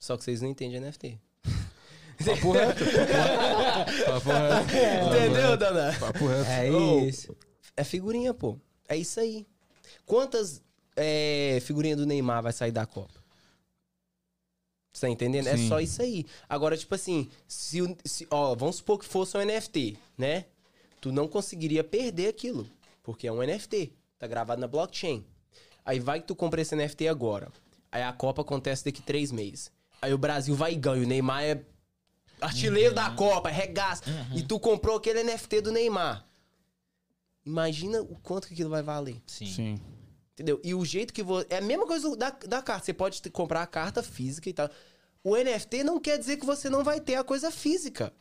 Só 0.00 0.16
que 0.16 0.24
vocês 0.24 0.40
não 0.40 0.48
entendem 0.48 0.80
NFT. 0.80 1.16
Papo 2.24 2.52
reto. 2.52 2.84
Papo 4.06 4.30
reto. 4.30 5.16
Entendeu, 5.16 5.56
Dana? 5.56 5.96
Papo 5.98 6.26
reto. 6.26 6.50
É 6.50 6.68
isso. 7.06 7.36
É 7.76 7.84
figurinha, 7.84 8.34
pô. 8.34 8.58
É 8.88 8.96
isso 8.96 9.20
aí. 9.20 9.46
Quantas 10.04 10.60
é, 10.96 11.58
figurinhas 11.62 11.98
do 11.98 12.06
Neymar 12.06 12.42
vai 12.42 12.52
sair 12.52 12.72
da 12.72 12.84
Copa? 12.86 13.20
Você 14.92 15.06
tá 15.06 15.10
entendendo? 15.10 15.46
É 15.46 15.56
Sim. 15.56 15.68
só 15.68 15.80
isso 15.80 16.02
aí. 16.02 16.26
Agora, 16.48 16.76
tipo 16.76 16.94
assim, 16.94 17.30
se, 17.46 17.80
o- 17.80 17.96
se- 18.04 18.26
ó, 18.30 18.54
vamos 18.56 18.76
supor 18.76 18.98
que 18.98 19.04
fosse 19.04 19.36
um 19.36 19.40
NFT, 19.40 19.96
né? 20.18 20.46
Tu 21.00 21.12
não 21.12 21.28
conseguiria 21.28 21.84
perder 21.84 22.28
aquilo, 22.28 22.66
porque 23.02 23.26
é 23.26 23.32
um 23.32 23.40
NFT, 23.42 23.92
tá 24.18 24.26
gravado 24.26 24.60
na 24.60 24.66
blockchain. 24.66 25.24
Aí 25.84 25.98
vai 26.00 26.20
que 26.20 26.26
tu 26.26 26.34
compra 26.34 26.60
esse 26.60 26.74
NFT 26.74 27.06
agora. 27.08 27.50
Aí 27.90 28.02
a 28.02 28.12
Copa 28.12 28.42
acontece 28.42 28.84
daqui 28.84 29.00
três 29.00 29.30
meses. 29.32 29.70
Aí 30.02 30.12
o 30.14 30.18
Brasil 30.18 30.54
vai 30.54 30.72
e 30.72 30.76
ganha. 30.76 31.02
O 31.02 31.06
Neymar 31.06 31.42
é 31.44 31.62
artilheiro 32.40 32.94
da 32.94 33.10
Copa, 33.10 33.48
regaça. 33.48 34.02
E 34.34 34.42
tu 34.42 34.58
comprou 34.58 34.96
aquele 34.96 35.22
NFT 35.22 35.60
do 35.60 35.72
Neymar. 35.72 36.26
Imagina 37.44 38.00
o 38.02 38.16
quanto 38.16 38.46
que 38.48 38.54
aquilo 38.54 38.70
vai 38.70 38.82
valer. 38.82 39.20
Sim. 39.26 39.46
Sim. 39.46 39.80
Entendeu? 40.32 40.60
E 40.64 40.74
o 40.74 40.84
jeito 40.84 41.12
que 41.12 41.22
você. 41.22 41.46
É 41.50 41.58
a 41.58 41.62
mesma 41.62 41.86
coisa 41.86 42.16
da, 42.16 42.30
da 42.30 42.62
carta. 42.62 42.84
Você 42.86 42.92
pode 42.94 43.20
ter- 43.20 43.30
comprar 43.30 43.62
a 43.62 43.66
carta 43.66 44.02
física 44.02 44.48
e 44.48 44.52
tal. 44.52 44.70
O 45.22 45.36
NFT 45.36 45.84
não 45.84 46.00
quer 46.00 46.18
dizer 46.18 46.38
que 46.38 46.46
você 46.46 46.70
não 46.70 46.82
vai 46.82 47.00
ter 47.00 47.14
a 47.16 47.24
coisa 47.24 47.50
física. 47.50 48.12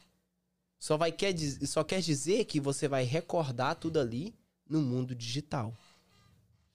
Só, 0.77 0.97
vai, 0.97 1.11
quer, 1.11 1.34
só 1.65 1.84
quer 1.84 2.01
dizer 2.01 2.45
que 2.45 2.60
você 2.60 2.88
vai 2.88 3.03
recordar 3.03 3.76
tudo 3.76 3.99
ali 3.99 4.34
no 4.69 4.81
mundo 4.81 5.14
digital. 5.15 5.73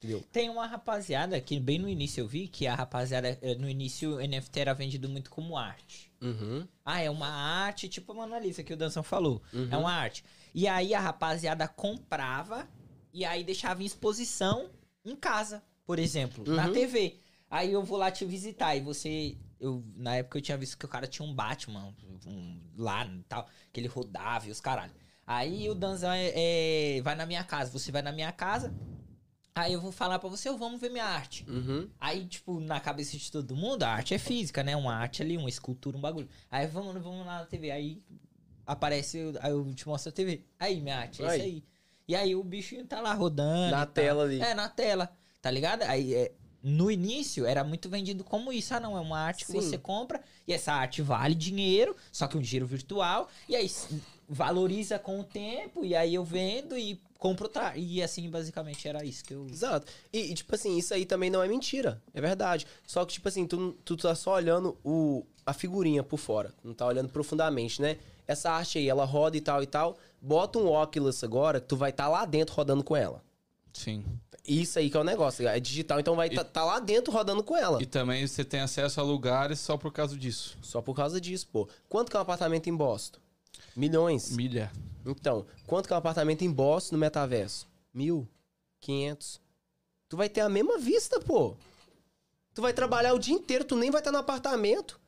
Entendeu? 0.05 0.23
Tem 0.31 0.49
uma 0.49 0.67
rapaziada 0.67 1.39
que 1.41 1.59
bem 1.59 1.79
no 1.79 1.89
início 1.89 2.21
eu 2.21 2.27
vi 2.27 2.47
que 2.47 2.67
a 2.67 2.75
rapaziada, 2.75 3.37
eh, 3.41 3.55
no 3.55 3.67
início 3.69 4.15
o 4.17 4.19
NFT 4.19 4.59
era 4.59 4.73
vendido 4.73 5.09
muito 5.09 5.29
como 5.29 5.57
arte. 5.57 6.11
Uhum. 6.21 6.67
Ah, 6.83 7.01
é 7.01 7.09
uma 7.09 7.27
arte, 7.27 7.89
tipo 7.89 8.11
a 8.11 8.15
Mona 8.15 8.39
Lisa 8.39 8.63
que 8.63 8.73
o 8.73 8.77
Danção 8.77 9.03
falou. 9.03 9.41
Uhum. 9.51 9.67
É 9.71 9.77
uma 9.77 9.91
arte. 9.91 10.23
E 10.53 10.67
aí 10.67 10.93
a 10.93 10.99
rapaziada 10.99 11.67
comprava 11.67 12.67
e 13.11 13.25
aí 13.25 13.43
deixava 13.43 13.81
em 13.81 13.85
exposição 13.85 14.69
em 15.03 15.15
casa, 15.15 15.63
por 15.85 15.99
exemplo, 15.99 16.43
na 16.45 16.67
Uhum. 16.67 16.73
TV. 16.73 17.17
Aí 17.49 17.71
eu 17.71 17.83
vou 17.83 17.97
lá 17.97 18.11
te 18.11 18.25
visitar 18.25 18.75
e 18.75 18.81
você. 18.81 19.37
Eu, 19.59 19.83
na 19.95 20.17
época 20.17 20.37
eu 20.37 20.41
tinha 20.41 20.57
visto 20.57 20.77
que 20.77 20.85
o 20.85 20.89
cara 20.89 21.07
tinha 21.07 21.27
um 21.27 21.33
Batman 21.33 21.93
um, 22.27 22.59
lá 22.77 23.05
e 23.05 23.23
tal, 23.23 23.47
que 23.71 23.79
ele 23.79 23.87
rodava 23.87 24.47
e 24.47 24.51
os 24.51 24.59
caralho. 24.59 24.91
Aí 25.25 25.69
o 25.69 25.73
Danzão 25.75 26.11
é, 26.11 26.31
é, 26.35 27.01
vai 27.01 27.15
na 27.15 27.25
minha 27.25 27.43
casa, 27.43 27.71
você 27.71 27.91
vai 27.91 28.01
na 28.01 28.11
minha 28.11 28.31
casa. 28.31 28.73
Aí 29.57 29.71
eu 29.71 29.79
vou 29.79 29.91
falar 29.93 30.19
pra 30.19 30.27
você, 30.27 30.49
"Ô, 30.49 30.57
vamos 30.57 30.81
ver 30.81 30.89
minha 30.91 31.05
arte. 31.05 31.45
Uhum. 31.49 31.87
Aí, 31.97 32.25
tipo, 32.25 32.59
na 32.59 32.77
cabeça 32.81 33.17
de 33.17 33.31
todo 33.31 33.55
mundo, 33.55 33.83
a 33.83 33.89
arte 33.89 34.13
é 34.13 34.17
física, 34.17 34.61
né? 34.61 34.75
Uma 34.75 34.93
arte 34.93 35.21
ali, 35.23 35.37
uma 35.37 35.47
escultura, 35.47 35.97
um 35.97 36.01
bagulho. 36.01 36.27
Aí 36.51 36.67
vamos, 36.67 36.93
vamos 37.01 37.25
lá 37.25 37.39
na 37.39 37.45
TV. 37.45 37.71
Aí 37.71 38.03
aparece, 38.67 39.17
eu- 39.17 39.33
aí 39.39 39.51
eu 39.51 39.73
te 39.73 39.87
mostro 39.87 40.09
a 40.09 40.11
TV. 40.11 40.43
Aí, 40.59 40.81
minha 40.81 40.97
arte, 40.97 41.23
é 41.23 41.27
Aí. 41.29 41.37
isso 41.37 41.45
aí. 41.45 41.63
E 42.05 42.15
aí 42.15 42.35
o 42.35 42.43
bichinho 42.43 42.85
tá 42.85 42.99
lá 42.99 43.13
rodando. 43.13 43.71
Na 43.71 43.85
tela 43.85 44.23
ali. 44.23 44.41
É, 44.41 44.53
na 44.53 44.67
tela. 44.67 45.09
Tá 45.41 45.49
ligado? 45.49 45.83
Aí, 45.83 46.13
é, 46.13 46.33
no 46.61 46.91
início, 46.91 47.45
era 47.45 47.63
muito 47.63 47.87
vendido 47.89 48.25
como 48.25 48.51
isso. 48.51 48.73
Ah, 48.73 48.79
não, 48.81 48.97
é 48.97 48.99
uma 48.99 49.19
arte 49.19 49.45
que 49.45 49.51
Sim. 49.53 49.61
você 49.61 49.77
compra 49.77 50.21
e 50.45 50.51
essa 50.51 50.73
arte 50.73 51.01
vale 51.01 51.33
dinheiro, 51.33 51.95
só 52.11 52.27
que 52.27 52.37
um 52.37 52.41
dinheiro 52.41 52.67
virtual. 52.67 53.29
E 53.47 53.55
aí 53.55 53.71
valoriza 54.27 54.99
com 54.99 55.19
o 55.19 55.23
tempo, 55.23 55.85
e 55.85 55.95
aí 55.95 56.13
eu 56.15 56.25
vendo 56.25 56.77
e 56.77 56.99
compro 57.17 57.45
outra. 57.45 57.75
E 57.75 58.01
assim, 58.01 58.29
basicamente, 58.29 58.87
era 58.87 59.03
isso 59.03 59.23
que 59.23 59.33
eu. 59.33 59.47
Exato. 59.47 59.91
E, 60.11 60.31
e, 60.31 60.33
tipo 60.33 60.53
assim, 60.53 60.77
isso 60.77 60.93
aí 60.93 61.05
também 61.05 61.29
não 61.29 61.41
é 61.41 61.47
mentira. 61.47 62.01
É 62.13 62.21
verdade. 62.21 62.67
Só 62.85 63.05
que, 63.05 63.13
tipo 63.13 63.27
assim, 63.27 63.45
tu, 63.47 63.73
tu 63.83 63.95
tá 63.97 64.13
só 64.15 64.33
olhando 64.33 64.77
o, 64.83 65.25
a 65.45 65.53
figurinha 65.53 66.03
por 66.03 66.17
fora. 66.17 66.53
Não 66.63 66.73
tá 66.73 66.85
olhando 66.85 67.09
profundamente, 67.09 67.81
né? 67.81 67.97
Essa 68.27 68.51
arte 68.51 68.77
aí, 68.77 68.89
ela 68.89 69.05
roda 69.05 69.37
e 69.37 69.41
tal 69.41 69.61
e 69.61 69.67
tal. 69.67 69.97
Bota 70.21 70.57
um 70.57 70.67
Oculus 70.67 71.23
agora 71.23 71.59
que 71.59 71.67
tu 71.67 71.77
vai 71.77 71.91
estar 71.91 72.07
lá 72.07 72.25
dentro 72.25 72.55
rodando 72.55 72.83
com 72.83 72.95
ela. 72.95 73.23
Sim. 73.71 74.03
Isso 74.47 74.79
aí 74.79 74.89
que 74.89 74.97
é 74.97 74.99
o 74.99 75.03
negócio. 75.03 75.47
É 75.47 75.59
digital, 75.59 75.99
então 75.99 76.15
vai 76.15 76.27
estar 76.27 76.43
tá, 76.43 76.63
lá 76.63 76.79
dentro 76.79 77.11
rodando 77.11 77.43
com 77.43 77.57
ela. 77.57 77.81
E 77.81 77.85
também 77.85 78.25
você 78.25 78.43
tem 78.43 78.61
acesso 78.61 78.99
a 78.99 79.03
lugares 79.03 79.59
só 79.59 79.75
por 79.75 79.91
causa 79.91 80.15
disso. 80.15 80.57
Só 80.61 80.81
por 80.81 80.95
causa 80.95 81.19
disso, 81.19 81.47
pô. 81.51 81.67
Quanto 81.89 82.09
que 82.09 82.15
é 82.15 82.19
um 82.19 82.23
apartamento 82.23 82.67
em 82.67 82.75
Boston? 82.75 83.19
Milhões. 83.75 84.31
Milha. 84.35 84.71
Então, 85.05 85.45
quanto 85.67 85.87
que 85.87 85.93
é 85.93 85.95
um 85.95 85.99
apartamento 85.99 86.43
em 86.43 86.51
Boston 86.51 86.95
no 86.95 86.99
metaverso? 86.99 87.67
Mil? 87.93 88.27
Quinhentos? 88.81 89.39
Tu 90.09 90.17
vai 90.17 90.29
ter 90.29 90.41
a 90.41 90.49
mesma 90.49 90.77
vista, 90.77 91.19
pô. 91.19 91.55
Tu 92.53 92.61
vai 92.61 92.73
trabalhar 92.73 93.13
o 93.13 93.19
dia 93.19 93.33
inteiro, 93.33 93.65
tu 93.65 93.75
nem 93.75 93.91
vai 93.91 93.99
estar 93.99 94.11
no 94.11 94.17
apartamento. 94.17 94.99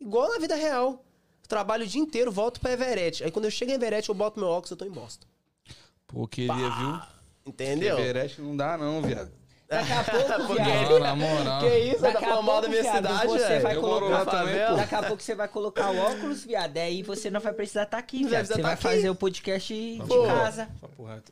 Igual 0.00 0.32
na 0.32 0.38
vida 0.38 0.54
real. 0.54 1.04
Eu 1.42 1.48
trabalho 1.48 1.84
o 1.84 1.86
dia 1.86 2.00
inteiro, 2.00 2.32
volto 2.32 2.60
pra 2.60 2.72
Everett. 2.72 3.22
Aí 3.22 3.30
quando 3.30 3.44
eu 3.44 3.50
chego 3.50 3.70
em 3.70 3.74
Everett, 3.74 4.08
eu 4.08 4.14
boto 4.14 4.40
meu 4.40 4.48
óculos, 4.48 4.70
eu 4.70 4.76
tô 4.76 4.84
em 4.84 4.90
Boston. 4.90 5.26
Pô, 6.06 6.26
queria, 6.26 6.54
viu? 6.54 7.00
Entendeu? 7.46 7.98
Everest 7.98 8.40
não 8.40 8.56
dá 8.56 8.78
não, 8.78 9.02
viado. 9.02 9.30
Daqui 9.68 9.92
a 9.92 10.04
pouco, 10.04 10.46
Porque- 10.46 10.62
viado. 10.62 10.90
Não, 10.90 10.98
na 11.00 11.16
moral. 11.16 11.60
Que 11.60 11.78
isso? 11.78 12.00
Tá 12.00 12.10
Daqui 12.10 12.24
a 12.24 12.28
falando 12.28 12.44
mal 12.46 12.54
da 12.56 12.60
pouco, 12.68 12.70
minha 12.70 12.82
viado, 12.82 12.96
cidade, 12.96 13.26
você 13.26 13.58
vai 13.60 13.74
colocar 13.76 14.24
pô. 14.24 14.76
Daqui 14.76 14.94
a 14.94 15.02
pouco 15.02 15.22
você 15.22 15.34
vai 15.34 15.48
colocar 15.48 15.90
o 15.90 15.98
óculos, 15.98 16.44
viado. 16.44 16.76
Aí 16.76 17.02
você 17.02 17.30
não 17.30 17.40
vai 17.40 17.52
precisar 17.52 17.84
estar 17.84 17.98
aqui, 17.98 18.16
Não 18.16 18.22
vai 18.24 18.30
viado. 18.30 18.46
Você 18.46 18.52
precisar 18.54 18.68
vai 18.68 18.76
tá 18.76 18.88
aqui. 18.88 18.96
fazer 18.96 19.10
o 19.10 19.14
podcast 19.14 19.74
de 19.74 19.98
Pô. 20.06 20.26
casa. 20.26 20.68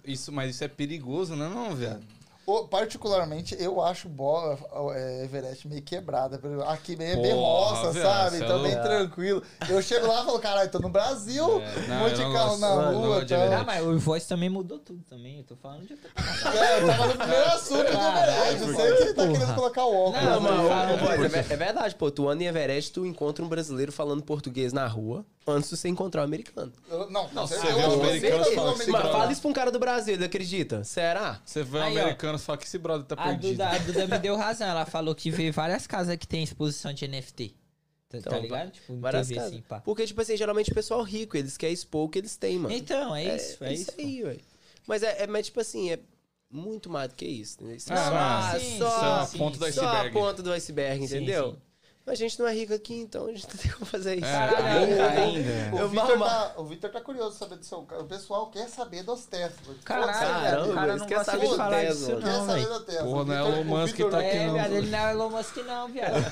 Isso, 0.05 0.33
mas 0.33 0.51
isso 0.55 0.65
é 0.65 0.69
perigoso, 0.69 1.36
não 1.36 1.47
é 1.47 1.49
não, 1.51 1.75
viado? 1.77 2.02
Ô, 2.45 2.65
particularmente, 2.65 3.57
eu 3.61 3.81
acho 3.81 4.09
bola 4.09 4.59
é, 4.97 5.25
Everest 5.25 5.69
meio 5.69 5.81
quebrada. 5.83 6.41
Aqui 6.67 6.97
bem, 6.97 7.12
é 7.12 7.17
bem 7.17 7.33
roça, 7.35 7.93
sabe? 7.93 8.37
é 8.37 8.41
Então 8.41 8.61
bem 8.62 8.75
tranquilo. 8.81 9.43
Eu 9.69 9.81
chego 9.81 10.09
lá 10.09 10.23
e 10.23 10.25
falo, 10.27 10.39
caralho, 10.41 10.69
tô 10.71 10.81
no 10.81 10.89
Brasil, 10.89 11.45
É, 11.45 11.79
um 11.85 11.89
não, 11.89 11.99
monte 12.01 12.11
eu 12.12 12.17
de 12.17 12.23
não 12.25 12.33
carro 12.33 12.49
gosto. 12.49 12.61
na 12.61 12.69
Não, 12.77 12.93
não 12.93 13.01
rua 13.01 13.23
e 13.23 13.27
tal. 13.27 13.53
Ah, 13.53 13.65
mas 13.65 13.87
o 13.87 13.99
voice 13.99 14.27
também 14.29 14.49
mudou 14.51 14.79
tudo 14.81 15.03
também. 15.09 15.39
Eu 15.39 15.45
tô 15.45 15.55
falando 15.57 15.87
de 15.87 15.93
outra. 15.93 16.11
É, 16.53 16.83
eu 16.83 16.87
tava 16.87 17.07
no 17.07 17.15
primeiro 17.17 17.47
assunto 17.47 17.85
do 17.85 17.99
Everest. 17.99 18.61
Eu 18.62 18.75
sei 18.75 18.97
que 18.97 19.03
ele 19.03 19.15
tá 19.15 19.27
querendo 19.29 19.55
colocar 19.55 19.85
o 19.85 19.95
óculos. 20.09 20.25
Não, 20.25 20.41
Não, 20.41 20.99
por 20.99 21.12
é, 21.25 21.29
ver- 21.29 21.53
é 21.53 21.57
verdade, 21.57 21.95
pô. 21.95 22.11
Tu 22.11 22.29
anda 22.29 22.43
em 22.43 22.47
Everest, 22.47 22.93
tu 22.93 23.07
encontra 23.07 23.45
um 23.45 23.49
brasileiro 23.49 23.93
falando 23.93 24.23
português 24.23 24.73
na 24.73 24.87
rua 24.87 25.25
antes 25.47 25.71
de 25.71 25.77
você 25.77 25.89
encontrar 25.89 26.23
um 26.23 26.25
americano. 26.25 26.73
Eu- 26.91 27.09
Não, 27.11 27.29
Não, 27.33 27.47
você 27.47 27.59
vê 27.59 27.67
um 27.85 27.95
americano 28.03 28.45
fala 28.45 28.71
Mas 28.73 28.81
americano. 28.81 29.12
fala 29.12 29.33
isso 29.33 29.41
pra 29.41 29.51
um 29.51 29.55
cara 29.55 29.71
do 29.71 29.79
Brasil, 29.79 30.15
ele 30.15 30.25
acredita? 30.25 30.83
Será? 30.85 31.41
Você 31.45 31.62
vê 31.62 31.79
um 31.79 31.83
americano 31.83 32.39
fala 32.43 32.59
que 32.59 32.65
esse 32.67 32.79
brother 32.79 33.07
tá 33.07 33.15
A 33.15 33.29
perdido. 33.29 33.51
Duda, 33.53 33.69
a 33.69 33.79
Duda 33.79 34.07
me 34.07 34.19
deu 34.21 34.37
razão. 34.37 34.67
Ela 34.69 34.85
falou 34.87 35.15
que 35.15 35.31
vê 35.31 35.51
várias 35.51 35.87
casas 35.87 36.17
que 36.17 36.27
tem 36.27 36.43
exposição 36.43 36.93
de 36.93 37.07
NFT. 37.09 37.49
Tá, 37.49 37.55
tá 38.11 38.19
Então, 38.19 38.41
ligado? 38.41 38.71
Tipo, 38.73 38.99
Várias 38.99 39.29
TV, 39.29 39.41
casas. 39.41 39.53
assim, 39.55 39.62
pá. 39.62 39.81
Porque, 39.81 40.07
tipo 40.07 40.21
assim, 40.21 40.37
geralmente 40.37 40.71
o 40.71 40.75
pessoal 40.75 41.03
rico, 41.03 41.37
eles 41.37 41.57
querem 41.57 41.73
expor 41.75 42.05
o 42.05 42.09
que 42.09 42.19
eles 42.19 42.37
têm, 42.37 42.59
mano. 42.59 42.75
Então, 42.75 43.15
é 43.17 43.37
isso, 43.37 43.65
é, 43.65 43.73
isso. 43.73 43.91
aí, 43.99 44.23
ué. 44.25 44.37
Mas 44.87 45.03
é, 45.03 45.23
é 45.23 45.27
mas, 45.27 45.47
tipo 45.47 45.61
assim, 45.61 45.91
é 45.91 45.99
muito 46.51 46.91
mais 46.91 47.09
do 47.09 47.15
que 47.15 47.25
isso, 47.25 47.57
entendeu? 47.59 47.77
Isso 47.77 47.91
é 47.93 47.97
Ah, 47.97 48.05
só, 48.05 48.53
não, 48.53 48.61
sim, 48.61 48.79
só, 48.79 48.89
Isso 48.89 49.05
é 49.05 49.09
uma 49.09 49.27
sim, 49.27 49.39
ponta 49.39 49.59
do 49.59 49.65
sim. 49.67 49.73
só 49.73 49.87
a 49.87 49.93
iceberg. 49.93 50.12
ponta 50.12 50.43
do 50.43 50.53
iceberg, 50.53 50.99
Sim, 51.09 51.17
entendeu? 51.17 51.53
sim. 51.53 51.59
Mas 52.05 52.15
a 52.15 52.23
gente 52.23 52.37
não 52.41 52.49
é 52.49 52.53
rico 52.53 52.75
aqui, 52.75 52.95
então 52.95 53.27
a 53.27 53.33
gente 53.33 53.47
não 53.49 53.55
tem 53.63 53.71
como 53.71 53.87
fazer 53.87 54.17
isso. 54.17 54.27
É, 54.27 54.49
Caralho, 54.49 55.05
ainda. 55.05 55.77
O 55.77 55.79
Eu 55.79 55.89
Victor, 55.89 56.19
mal- 56.19 56.29
tá, 56.29 56.55
o 56.61 56.77
tá 56.77 57.01
curioso 57.01 57.39
saber 57.39 57.57
do 57.57 57.65
seu 57.65 57.83
carro. 57.83 58.03
O 58.03 58.07
pessoal 58.07 58.51
quer 58.51 58.69
saber 58.69 59.05
dos 59.05 59.25
Tesla. 59.27 59.75
Caralho, 59.85 60.13
Caramba, 60.13 60.69
o 60.71 60.75
cara 60.75 60.97
não 60.97 61.07
gosta 61.07 61.25
saber 61.25 61.45
de 61.45 61.51
do 61.51 61.57
falar 61.57 61.77
Tesla. 61.81 61.95
disso 61.95 62.21
Quer 62.21 62.33
não, 62.33 62.47
saber 62.47 62.61
velho. 62.61 62.69
da 62.71 62.81
Tesla. 62.81 63.03
Porra, 63.05 63.21
O 63.21 63.25
não 63.25 63.35
é 63.35 63.39
Elon 63.39 63.61
o 63.61 63.65
Musk 63.65 63.95
que 63.95 64.05
tá 64.11 64.19
aqui, 64.19 64.27
É, 64.29 64.47
não. 64.47 64.55
viado, 64.55 64.73
ele 64.73 64.91
não 64.91 64.99
é 64.99 65.11
Elon 65.13 65.31
Musk 65.31 65.57
não, 65.59 65.89
viado. 65.89 66.13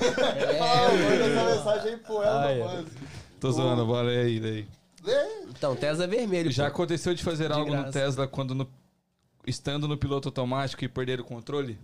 Ah, 0.61 0.91
manda 0.91 1.25
essa 1.25 1.39
É, 1.39 1.55
mensagem 1.55 1.91
aí 1.93 1.97
pro 1.97 2.15
Elon 2.15 2.25
ai. 2.39 2.57
Musk. 2.59 2.93
Tô 3.39 3.51
zoando, 3.51 3.85
bora 3.85 4.09
aí, 4.09 4.39
daí. 4.41 4.67
Então, 5.49 5.75
Tesla 5.75 6.03
é 6.03 6.07
vermelho. 6.07 6.51
Já 6.51 6.65
pô. 6.65 6.71
aconteceu 6.71 7.13
de 7.15 7.23
fazer 7.23 7.47
De 7.47 7.53
algo 7.53 7.71
no 7.73 7.81
graça. 7.83 7.91
Tesla 7.97 8.27
quando 8.27 8.53
no- 8.53 8.69
estando 9.47 9.87
no 9.87 9.97
piloto 9.97 10.27
automático 10.27 10.83
e 10.83 10.89
perder 10.89 11.19
o 11.21 11.23
controle? 11.23 11.79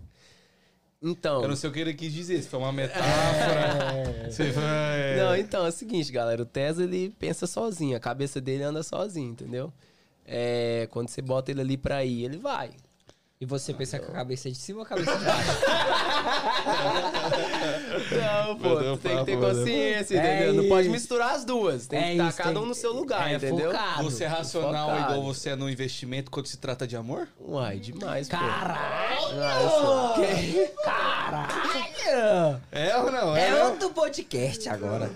Então. 1.01 1.43
Eu 1.43 1.48
não 1.50 1.56
sei 1.56 1.69
o 1.69 1.74
que 1.74 1.80
ele 1.80 1.93
quis 1.93 2.11
dizer, 2.11 2.42
se 2.42 2.50
foi 2.50 2.59
uma 2.59 2.72
metáfora. 2.72 4.32
Se 4.32 4.51
foi... 4.51 4.64
Não, 5.17 5.35
então 5.35 5.66
é 5.66 5.69
o 5.69 5.72
seguinte, 5.72 6.11
galera. 6.11 6.42
O 6.42 6.45
Tesla, 6.45 6.84
ele 6.84 7.14
pensa 7.19 7.45
sozinho. 7.45 7.95
A 7.95 8.00
cabeça 8.00 8.42
dele 8.42 8.64
anda 8.64 8.82
sozinho, 8.82 9.30
entendeu? 9.30 9.72
É, 10.26 10.88
quando 10.92 11.09
você 11.09 11.22
bota 11.22 11.51
ele 11.51 11.61
ali 11.61 11.77
pra 11.77 12.03
ir, 12.03 12.26
ele 12.26 12.38
vai. 12.38 12.72
E 13.40 13.45
você 13.45 13.72
pensa 13.72 13.99
com 13.99 14.11
a 14.11 14.16
cabeça 14.16 14.49
de 14.49 14.57
cima 14.57 14.80
ou 14.80 14.83
a 14.83 14.88
cabeça 14.88 15.16
de 15.16 15.24
baixo? 15.24 15.49
Não, 18.48 18.57
pô, 18.57 18.75
tu 18.77 18.98
tem 18.98 19.17
que 19.19 19.25
ter 19.25 19.35
mandou. 19.38 19.56
consciência, 19.59 20.17
É 20.17 20.45
entendeu? 20.45 20.64
não 20.64 20.69
pode 20.69 20.82
isso. 20.88 20.91
misturar 20.91 21.35
as 21.35 21.45
duas. 21.45 21.85
Tem 21.85 21.99
É 21.99 22.03
que 22.06 22.11
estar 22.14 22.27
isso, 22.30 22.38
cada 22.38 22.59
um 22.59 22.66
no 22.66 22.74
seu 22.74 22.91
lugar, 22.93 23.32
é 23.32 23.35
entendeu? 23.35 23.72
focado. 23.72 24.03
Você 24.03 24.24
é 24.24 24.27
racional 24.27 24.90
Focado. 24.90 25.14
igual 25.14 25.24
você 25.33 25.49
é 25.51 25.56
no 25.56 25.69
investimento 25.69 26.32
quando 26.32 26.48
se 26.48 26.57
trata 26.57 26.88
de 26.88 26.98
amor? 26.98 27.27
Uai, 27.40 27.77
demais, 27.77 28.27
pô. 28.27 28.38
Caralho! 28.38 29.27
Caralho! 30.83 32.61
É 32.72 32.98
ou 32.98 33.11
não? 33.11 33.38
É 33.38 33.66
outro 33.66 33.91
podcast 33.91 34.67
agora. 34.67 35.11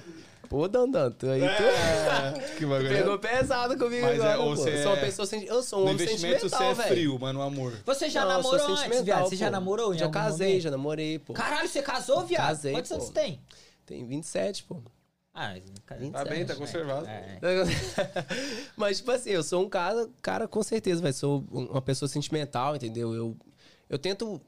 Pô, 0.52 0.68
Dandan, 0.68 1.12
tu 1.12 1.30
aí, 1.30 1.40
tu 1.40 1.64
É, 1.64 2.56
que 2.58 2.66
bagulho. 2.66 2.90
pegou 2.90 3.18
pesado 3.18 3.78
comigo 3.78 4.06
Mas 4.06 4.20
é, 4.20 4.34
agora, 4.34 4.40
ou 4.42 4.50
pô. 4.50 4.56
você 4.58 4.70
Eu 4.74 4.84
sou 4.84 4.92
uma 4.92 4.98
é- 4.98 5.06
pessoa 5.06 5.26
senti... 5.26 5.46
Eu 5.48 5.64
sou 5.64 5.80
um 5.80 5.82
homem 5.84 5.94
investimento 5.94 6.42
você 6.42 6.50
sentimental, 6.50 6.72
é 6.72 6.74
velho. 6.74 6.90
frio, 6.90 7.18
mas 7.22 7.34
no 7.34 7.42
amor. 7.42 7.74
Você 7.86 8.10
já 8.10 8.22
Não, 8.26 8.28
namorou 8.34 8.54
antes, 8.66 8.80
sentimental, 8.80 9.04
viado? 9.06 9.30
Você 9.30 9.36
já 9.38 9.50
namorou 9.50 9.94
Já 9.94 10.10
casei, 10.10 10.48
momento? 10.50 10.64
já 10.64 10.72
namorei, 10.72 11.20
pô. 11.20 11.32
Caralho, 11.32 11.70
você 11.70 11.82
casou, 11.82 12.26
viado? 12.26 12.48
Casei, 12.48 12.74
Quantos 12.74 12.90
pô. 12.90 12.96
anos 12.96 13.08
você 13.08 13.14
tem? 13.14 13.42
Tem 13.86 14.06
27, 14.06 14.66
pô. 14.66 14.82
Ah, 15.34 15.54
Tá 15.86 15.96
27, 15.96 16.30
bem, 16.30 16.46
tá 16.46 16.54
né? 16.54 16.60
conservado. 16.60 17.08
É. 17.08 17.40
Mas, 18.76 18.98
tipo 18.98 19.12
assim, 19.12 19.30
eu 19.30 19.44
sou 19.44 19.64
um 19.64 19.70
cara, 19.70 20.10
cara 20.22 20.48
com 20.50 20.62
certeza, 20.62 21.02
vai. 21.02 21.14
Sou 21.14 21.46
uma 21.50 21.82
pessoa 21.82 22.10
sentimental, 22.10 22.76
entendeu? 22.76 23.14
Eu, 23.14 23.38
eu 23.90 23.98
tento. 23.98 24.42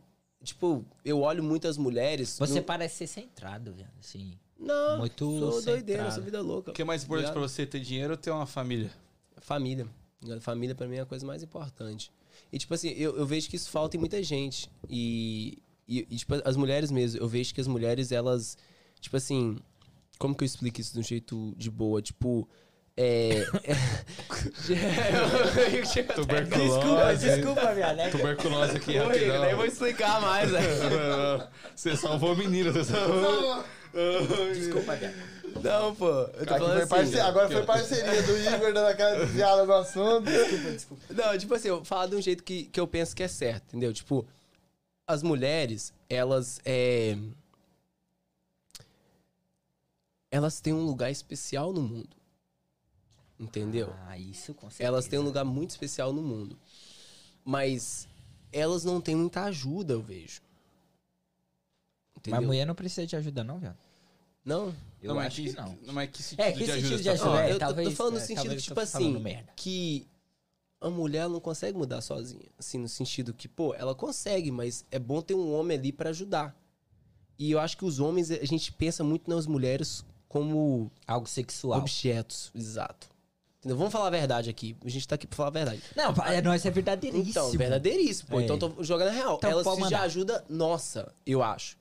Tipo, 0.43 0.85
eu 1.05 1.21
olho 1.21 1.41
muitas 1.41 1.77
mulheres. 1.77 2.37
Você 2.37 2.55
no- 2.59 2.63
parece 2.63 2.97
ser 2.97 3.07
centrado, 3.07 3.71
viado. 3.71 3.93
Assim. 4.01 4.37
Não, 4.63 4.99
muito 4.99 5.39
sou 5.39 5.61
doideira, 5.61 6.03
centrado. 6.03 6.13
sou 6.15 6.23
vida 6.23 6.41
louca. 6.41 6.71
O 6.71 6.73
que 6.73 6.81
é 6.81 6.85
mais 6.85 7.03
importante 7.03 7.27
Ligado? 7.27 7.33
pra 7.39 7.47
você 7.47 7.65
ter 7.65 7.79
dinheiro 7.79 8.11
ou 8.11 8.17
ter 8.17 8.31
uma 8.31 8.45
família? 8.45 8.91
Família. 9.39 9.87
ligado? 10.21 10.41
Família 10.41 10.75
pra 10.75 10.87
mim 10.87 10.97
é 10.97 11.01
a 11.01 11.05
coisa 11.05 11.25
mais 11.25 11.43
importante. 11.43 12.11
E, 12.51 12.57
tipo 12.57 12.73
assim, 12.73 12.89
eu, 12.91 13.17
eu 13.17 13.25
vejo 13.25 13.49
que 13.49 13.55
isso 13.55 13.69
falta 13.69 13.97
em 13.97 13.99
muita 13.99 14.21
gente. 14.23 14.69
E, 14.89 15.57
e, 15.87 16.07
e, 16.09 16.15
tipo, 16.17 16.33
as 16.45 16.55
mulheres 16.55 16.91
mesmo, 16.91 17.19
eu 17.19 17.27
vejo 17.27 17.53
que 17.53 17.59
as 17.61 17.67
mulheres, 17.67 18.11
elas, 18.11 18.57
tipo 19.01 19.17
assim, 19.17 19.57
como 20.17 20.35
que 20.35 20.43
eu 20.43 20.45
explico 20.45 20.79
isso 20.79 20.93
de 20.93 20.99
um 20.99 21.03
jeito 21.03 21.53
de 21.57 21.69
boa? 21.69 22.01
Tipo, 22.01 22.47
é. 22.95 23.43
Desculpa, 25.83 27.15
desculpa, 27.15 27.73
viado. 27.73 27.99
É 27.99 28.05
que- 28.09 28.17
Tuberculose 28.17 28.77
aqui, 28.77 28.97
rapidão. 28.97 29.41
nem 29.45 29.55
vou 29.55 29.65
explicar 29.65 30.21
mais, 30.21 30.51
né? 30.51 30.59
Você 31.75 31.95
salvou 31.97 32.33
o 32.33 32.37
menino, 32.37 32.71
você 32.71 32.83
salvou. 32.83 33.63
Desculpa, 34.53 34.95
viado. 34.95 35.33
Não, 35.61 35.95
pô. 35.95 36.09
Eu 36.09 36.45
tô 36.45 36.57
falando 36.57 36.87
foi 36.87 36.99
assim. 37.01 37.19
Agora 37.19 37.49
foi 37.49 37.63
parceria 37.63 38.23
do 38.23 38.37
Igor 38.37 38.73
dando 38.73 38.87
aquela 38.87 39.19
desviada 39.19 39.65
no 39.65 39.73
assunto. 39.73 40.29
Não, 41.09 41.37
tipo 41.37 41.53
assim, 41.53 41.67
eu 41.67 41.85
falo 41.85 42.09
de 42.09 42.15
um 42.15 42.21
jeito 42.21 42.43
que, 42.43 42.65
que 42.65 42.79
eu 42.79 42.87
penso 42.87 43.15
que 43.15 43.23
é 43.23 43.27
certo, 43.27 43.67
entendeu? 43.69 43.93
Tipo, 43.93 44.25
as 45.05 45.21
mulheres, 45.21 45.93
elas 46.09 46.59
é. 46.65 47.17
Elas 50.31 50.59
têm 50.59 50.73
um 50.73 50.83
lugar 50.83 51.11
especial 51.11 51.71
no 51.71 51.81
mundo. 51.81 52.15
Entendeu? 53.39 53.93
Ah, 54.07 54.17
isso 54.17 54.53
com 54.53 54.69
certeza. 54.69 54.87
Elas 54.87 55.07
têm 55.07 55.19
um 55.19 55.23
lugar 55.23 55.45
muito 55.45 55.71
especial 55.71 56.11
no 56.11 56.21
mundo. 56.21 56.57
Mas 57.45 58.07
elas 58.51 58.83
não 58.83 58.99
têm 58.99 59.15
muita 59.15 59.43
ajuda, 59.43 59.93
eu 59.93 60.01
vejo. 60.01 60.41
Entendeu? 62.17 62.39
Mas 62.39 62.47
mulher 62.47 62.65
não 62.65 62.73
precisa 62.73 63.05
de 63.05 63.15
ajuda, 63.15 63.43
não, 63.43 63.59
viado. 63.59 63.82
Não? 64.45 64.73
Eu 65.01 65.13
Não, 65.13 65.19
acho 65.19 65.41
que 65.41 65.51
não. 65.53 65.77
Mas 65.87 66.09
que 66.11 66.23
sentido 66.23 66.39
É, 66.45 66.51
que 66.51 66.63
de 66.63 66.71
ajuda? 66.71 66.81
sentido 66.81 66.97
de 66.97 67.03
tá 67.03 67.11
ajuda? 67.11 67.29
Ó, 67.29 67.31
falando? 67.33 67.45
é, 67.45 67.49
eu 67.49 67.53
tô- 67.53 67.59
talvez, 67.59 67.89
tô 67.89 67.95
falando 67.95 68.13
no 68.13 68.19
é, 68.19 68.23
sentido, 68.25 68.55
tipo 68.61 68.79
assim, 68.79 69.17
merda. 69.19 69.51
que 69.55 70.07
a 70.81 70.89
mulher 70.89 71.27
não 71.29 71.39
consegue 71.39 71.77
mudar 71.77 72.01
sozinha. 72.01 72.45
Assim, 72.57 72.77
no 72.77 72.87
sentido 72.89 73.33
que, 73.33 73.47
pô, 73.47 73.73
ela 73.73 73.93
consegue, 73.95 74.51
mas 74.51 74.85
é 74.91 74.99
bom 74.99 75.21
ter 75.21 75.33
um 75.33 75.53
homem 75.53 75.77
ali 75.77 75.91
pra 75.91 76.09
ajudar. 76.09 76.55
E 77.37 77.51
eu 77.51 77.59
acho 77.59 77.77
que 77.77 77.85
os 77.85 77.99
homens, 77.99 78.31
a 78.31 78.45
gente 78.45 78.71
pensa 78.71 79.03
muito 79.03 79.29
nas 79.29 79.45
mulheres 79.47 80.05
como 80.27 80.91
Algo 81.07 81.27
sexual. 81.27 81.79
objetos. 81.79 82.51
Exato. 82.55 83.07
Entendeu? 83.59 83.77
Vamos 83.77 83.93
falar 83.93 84.07
a 84.07 84.11
verdade 84.11 84.49
aqui. 84.49 84.75
A 84.83 84.89
gente 84.89 85.07
tá 85.07 85.15
aqui 85.15 85.25
pra 85.25 85.37
falar 85.37 85.49
a 85.49 85.51
verdade. 85.51 85.81
Não, 85.95 86.11
é, 86.25 86.41
nós 86.41 86.65
é 86.65 86.69
verdadeiríssimo. 86.69 87.29
Então, 87.29 87.51
verdadeiríssimo, 87.51 88.29
pô. 88.29 88.39
É. 88.39 88.43
Então 88.43 88.57
tô 88.59 88.83
jogando 88.83 89.07
a 89.07 89.11
real. 89.11 89.35
Então, 89.37 89.49
precisam 89.51 89.75
de 89.75 89.81
mandar. 89.81 90.01
ajuda 90.01 90.45
nossa, 90.49 91.13
eu 91.25 91.41
acho. 91.41 91.77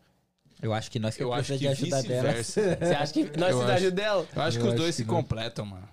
Eu 0.63 0.73
acho 0.73 0.91
que 0.91 0.99
nós 1.01 1.17
que 1.17 1.23
Eu 1.23 1.33
acho 1.33 1.47
precisamos 1.49 1.79
que 1.79 1.87
de 1.87 1.93
ajuda 1.97 2.09
dela. 2.09 2.33
Você 2.43 2.61
acha 2.95 3.13
que 3.13 3.21
nós 3.23 3.33
Eu 3.33 3.33
precisamos 3.33 3.63
acho. 3.65 3.73
ajuda 3.73 3.91
dela? 3.91 4.27
Eu 4.37 4.43
acho 4.43 4.59
que 4.59 4.63
os 4.65 4.69
acho 4.69 4.77
dois 4.77 4.91
que 4.97 5.03
se 5.03 5.09
não. 5.09 5.15
completam, 5.15 5.67
mano. 5.67 5.89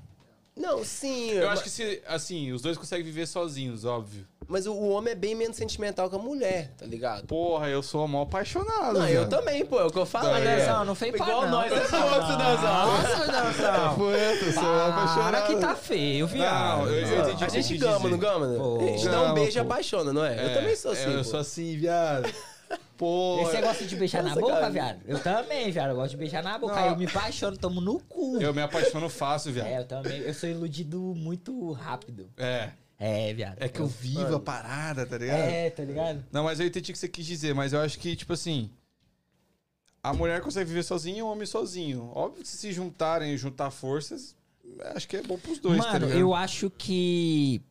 Não, 0.56 0.83
sim. 0.83 1.31
Eu 1.31 1.49
acho 1.49 1.64
que 1.64 1.69
se, 1.69 2.01
assim, 2.06 2.51
os 2.51 2.61
dois 2.61 2.77
conseguem 2.77 3.06
viver 3.06 3.25
sozinhos, 3.25 3.85
óbvio. 3.85 4.27
Mas 4.45 4.67
o, 4.67 4.73
o 4.73 4.89
homem 4.89 5.14
é 5.14 5.15
bem 5.15 5.33
menos 5.33 5.56
sentimental 5.56 6.09
que 6.09 6.17
a 6.17 6.19
mulher, 6.19 6.72
tá 6.77 6.85
ligado? 6.85 7.25
Porra, 7.27 7.69
eu 7.69 7.81
sou 7.81 8.06
mal 8.09 8.23
apaixonado. 8.23 8.99
Não, 8.99 9.07
eu 9.07 9.30
também, 9.30 9.65
pô. 9.65 9.80
É 9.80 9.85
o 9.85 9.89
que 9.89 9.98
eu 9.98 10.06
falo. 10.06 10.30
Mas, 10.31 10.43
né? 10.43 10.57
Danzão, 10.57 10.83
não 10.83 10.95
fez 10.95 11.15
Igual 11.15 11.41
pá, 11.41 11.45
não. 11.45 11.51
nós, 11.51 11.72
é 11.72 11.75
louco, 11.75 12.38
Danzão. 12.38 12.85
Nossa, 12.91 13.31
Danzão. 13.31 13.95
Poeta, 13.95 14.45
eu 14.45 14.51
sou 14.53 14.64
mal 14.64 14.89
apaixonado. 14.89 15.48
que 15.48 15.56
tá 15.61 15.75
feio, 15.75 16.27
viado. 16.27 16.77
Não, 16.80 16.88
eu, 16.88 16.93
eu 17.07 17.22
entendi 17.22 17.43
o 17.43 17.45
A 17.45 17.49
gente 17.49 17.77
gama, 17.77 18.09
não 18.09 18.17
gama? 18.17 18.48
né? 18.48 18.57
A 18.59 18.88
gente 18.98 19.07
dá 19.09 19.22
um 19.31 19.33
beijo 19.33 19.57
e 19.57 19.61
apaixona, 19.61 20.11
não 20.11 20.25
é? 20.25 20.33
Eu 20.43 20.49
É, 20.49 20.53
também 20.56 20.75
sou 20.75 20.91
assim, 20.91 21.14
Eu 21.14 21.23
sou 21.23 21.39
assim, 21.39 21.77
viado. 21.77 22.30
Pô. 23.00 23.40
Esse 23.44 23.53
negócio 23.53 23.88
de 23.88 23.95
beijar 23.95 24.22
na 24.22 24.36
boca, 24.36 24.56
cara. 24.56 24.69
viado. 24.69 25.00
Eu 25.08 25.24
também, 25.24 25.72
viado. 25.72 25.92
Eu 25.92 25.95
gosto 25.95 26.11
de 26.11 26.18
beijar 26.18 26.44
na 26.44 26.58
boca. 26.58 26.76
Não. 26.76 26.84
Aí 26.84 26.90
eu 26.90 26.98
me 26.98 27.06
apaixono, 27.06 27.56
tomo 27.58 27.80
no 27.80 27.98
cu. 27.98 28.42
Eu 28.42 28.53
me 28.53 28.61
apaixono 28.61 29.08
fácil, 29.08 29.53
viado. 29.53 29.68
É, 29.68 29.80
eu 29.80 29.86
também. 29.86 30.19
Eu 30.19 30.34
sou 30.34 30.50
iludido 30.50 31.00
muito 31.16 31.72
rápido. 31.72 32.30
É. 32.36 32.72
É, 33.00 33.34
viado. 33.34 33.56
É 33.61 33.69
que 33.69 33.80
eu 33.80 33.88
vivo 33.88 34.36
a 34.36 34.40
parada, 34.42 35.06
tá 35.06 35.18
ligado? 35.18 35.40
É, 35.40 35.69
tá 35.69 35.82
ligado? 35.82 36.26
Não, 36.30 36.44
mas 36.44 36.60
eu 36.60 36.68
entendi 36.68 36.92
o 36.92 36.94
que 36.94 37.00
você 37.00 37.08
quis 37.08 37.26
dizer, 37.26 37.56
mas 37.56 37.72
eu 37.72 37.80
acho 37.80 37.98
que, 37.98 38.14
tipo 38.18 38.34
assim. 38.34 38.69
A 40.03 40.14
mulher 40.14 40.42
consegue 40.42 40.68
viver 40.68 40.84
sozinha 40.84 41.19
e 41.19 41.22
o 41.22 41.28
homem 41.28 41.45
sozinho. 41.45 42.11
Óbvio 42.14 42.42
que 42.42 42.50
se 42.50 42.74
juntarem 42.74 43.34
e 43.34 43.38
juntar 43.38 43.72
forças, 43.72 44.36
acho 44.94 45.08
que 45.08 45.16
é 45.16 45.22
bom 45.22 45.38
pros 45.38 45.60
dois, 45.60 45.80
tá 45.80 45.94
Mano, 45.94 46.06
ligado? 46.08 46.19
eu 46.19 46.34
acho 46.34 46.69
que. 46.69 47.61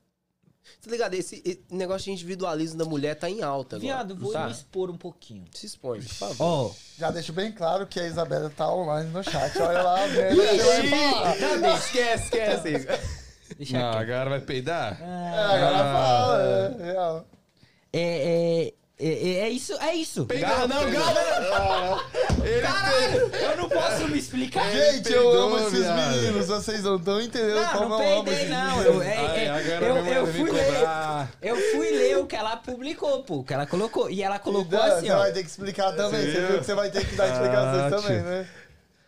Tá 0.82 0.90
ligado? 0.90 1.14
Esse, 1.14 1.42
esse 1.44 1.62
negócio 1.70 2.04
de 2.06 2.12
individualismo 2.12 2.78
da 2.78 2.84
mulher 2.84 3.14
tá 3.14 3.28
em 3.28 3.42
alta 3.42 3.76
agora. 3.76 3.80
Viado, 3.94 4.16
vou 4.16 4.32
tá? 4.32 4.46
me 4.46 4.52
expor 4.52 4.90
um 4.90 4.96
pouquinho. 4.96 5.44
Se 5.52 5.66
expõe, 5.66 6.00
por 6.00 6.08
favor. 6.14 6.44
Ó. 6.44 6.70
Já 6.98 7.10
deixo 7.10 7.32
bem 7.32 7.50
claro 7.52 7.86
que 7.86 7.98
a 8.00 8.06
Isabela 8.06 8.50
tá 8.50 8.72
online 8.72 9.10
no 9.10 9.22
chat. 9.22 9.56
Olha 9.60 9.82
lá. 9.82 9.98
Não, 11.60 11.76
esquece, 11.78 12.24
esquece. 12.24 12.88
Deixa 13.56 13.78
Não, 13.78 13.88
a 13.88 13.92
quieto. 13.96 14.06
galera 14.08 14.30
vai 14.30 14.40
peidar? 14.40 15.00
É, 15.00 15.04
Ah, 15.04 15.50
agora 15.54 15.78
fala, 15.78 16.42
é 16.80 16.84
real. 16.92 17.26
É, 17.92 18.66
é, 18.68 18.74
é, 19.00 19.38
é 19.40 19.48
isso, 19.50 19.72
é 19.74 19.94
isso. 19.94 20.24
Garra 20.26 20.66
não, 20.66 20.90
garra! 20.90 22.04
Caralho, 22.62 23.30
eu 23.34 23.56
não 23.56 23.68
posso 23.68 24.08
me 24.08 24.18
explicar. 24.18 24.70
Gente, 24.72 25.12
eu 25.12 25.22
peidou, 25.22 25.42
amo 25.46 25.58
esses 25.68 25.78
viado. 25.78 26.10
meninos, 26.16 26.46
vocês 26.48 26.82
não 26.82 26.96
estão 26.96 27.20
entendendo 27.20 27.60
Não, 27.60 27.72
como 27.72 27.88
não 27.90 28.02
eu 28.02 28.18
amo 28.20 28.28
esses 28.30 28.50
não. 28.50 28.76
meninos. 28.78 28.86
Eu, 28.86 29.02
é, 29.02 29.16
Ai, 29.16 29.70
é, 29.70 29.78
eu, 29.80 29.96
eu 30.06 30.26
fui 30.26 30.50
ler. 30.50 30.64
cobrar. 30.74 31.32
Eu 31.40 31.56
fui 31.56 31.90
ler 31.90 32.18
o 32.18 32.26
que 32.26 32.36
ela 32.36 32.56
publicou, 32.56 33.22
pô. 33.22 33.36
O 33.36 33.44
que 33.44 33.54
ela 33.54 33.66
colocou. 33.66 34.10
E 34.10 34.22
ela 34.22 34.38
colocou 34.38 34.66
Dan, 34.78 34.82
assim, 34.84 35.06
você 35.06 35.12
ó. 35.12 35.18
vai 35.18 35.32
ter 35.32 35.42
que 35.44 35.50
explicar 35.50 35.92
também. 35.92 36.20
Você 36.20 36.30
viu? 36.40 36.48
viu 36.48 36.58
que 36.58 36.64
você 36.64 36.74
vai 36.74 36.90
ter 36.90 37.06
que 37.06 37.14
dar 37.14 37.28
explicações 37.32 37.82
Ah, 37.84 37.90
também, 37.96 38.20
tio. 38.20 38.28
né? 38.30 38.48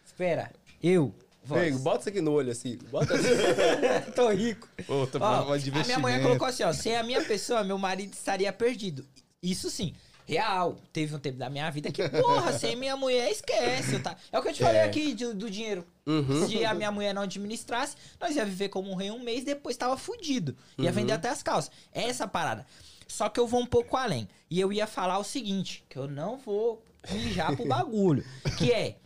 Espera. 0.07 0.51
Eu. 0.83 1.15
Amigo, 1.51 1.79
bota 1.81 2.01
isso 2.01 2.09
aqui 2.11 2.21
no 2.21 2.31
olho 2.33 2.53
assim. 2.53 2.79
Bota 2.93 3.13
assim. 3.15 3.29
Tô 4.15 4.29
rico. 4.31 4.69
Ô, 4.87 5.05
tá 5.07 5.19
Ó, 5.21 5.25
a 5.25 5.41
minha 5.41 5.45
mulher 5.49 5.67
investimento. 5.67 6.23
colocou 6.23 6.47
assim, 6.47 6.63
ó. 6.63 6.73
Sem 6.73 6.97
a 6.97 7.03
minha 7.03 7.23
pessoa, 7.25 7.65
meu 7.65 7.77
marido 7.77 8.13
estaria 8.13 8.53
perdido. 8.53 9.05
Isso 9.43 9.71
sim. 9.71 9.95
Real. 10.27 10.77
Teve 10.93 11.15
um 11.15 11.19
tempo 11.19 11.39
da 11.39 11.51
minha 11.51 11.69
vida 11.71 11.91
que, 11.91 12.09
porra, 12.09 12.53
sem 12.57 12.77
minha 12.77 12.97
mulher, 12.97 13.31
esquece. 13.31 13.99
Tá? 13.99 14.17
É 14.31 14.39
o 14.39 14.43
que 14.43 14.49
eu 14.49 14.53
te 14.53 14.63
falei 14.63 14.81
aqui 14.83 15.13
de- 15.13 15.33
do 15.33 15.51
dinheiro. 15.51 15.85
Uhum. 16.07 16.47
Se 16.47 16.65
a 16.65 16.73
minha 16.75 16.93
mulher 16.93 17.13
não 17.13 17.23
administrasse, 17.23 17.97
nós 18.21 18.37
ia 18.37 18.45
viver 18.45 18.69
como 18.69 18.91
um 18.91 18.95
rei 18.95 19.11
um 19.11 19.19
mês, 19.19 19.43
depois 19.45 19.77
tava 19.77 19.97
fudido. 19.97 20.57
Ia 20.79 20.89
Uhum. 20.91 20.95
vender 20.95 21.13
até 21.15 21.29
as 21.31 21.43
calças. 21.43 21.73
É 21.93 22.05
essa 22.05 22.29
parada. 22.29 22.65
Só 23.09 23.29
que 23.29 23.41
eu 23.41 23.47
vou 23.47 23.61
um 23.61 23.67
pouco 23.67 23.97
além. 23.97 24.29
E 24.49 24.61
eu 24.61 24.73
ia 24.73 24.87
falar 24.87 25.19
o 25.19 25.25
seguinte, 25.25 25.85
que 25.89 25.97
eu 25.99 26.07
não 26.07 26.37
vou 26.39 26.81
mijar 27.11 27.57
pro 27.57 27.67
bagulho. 27.67 28.25
Que 28.57 28.73
é... 28.73 28.97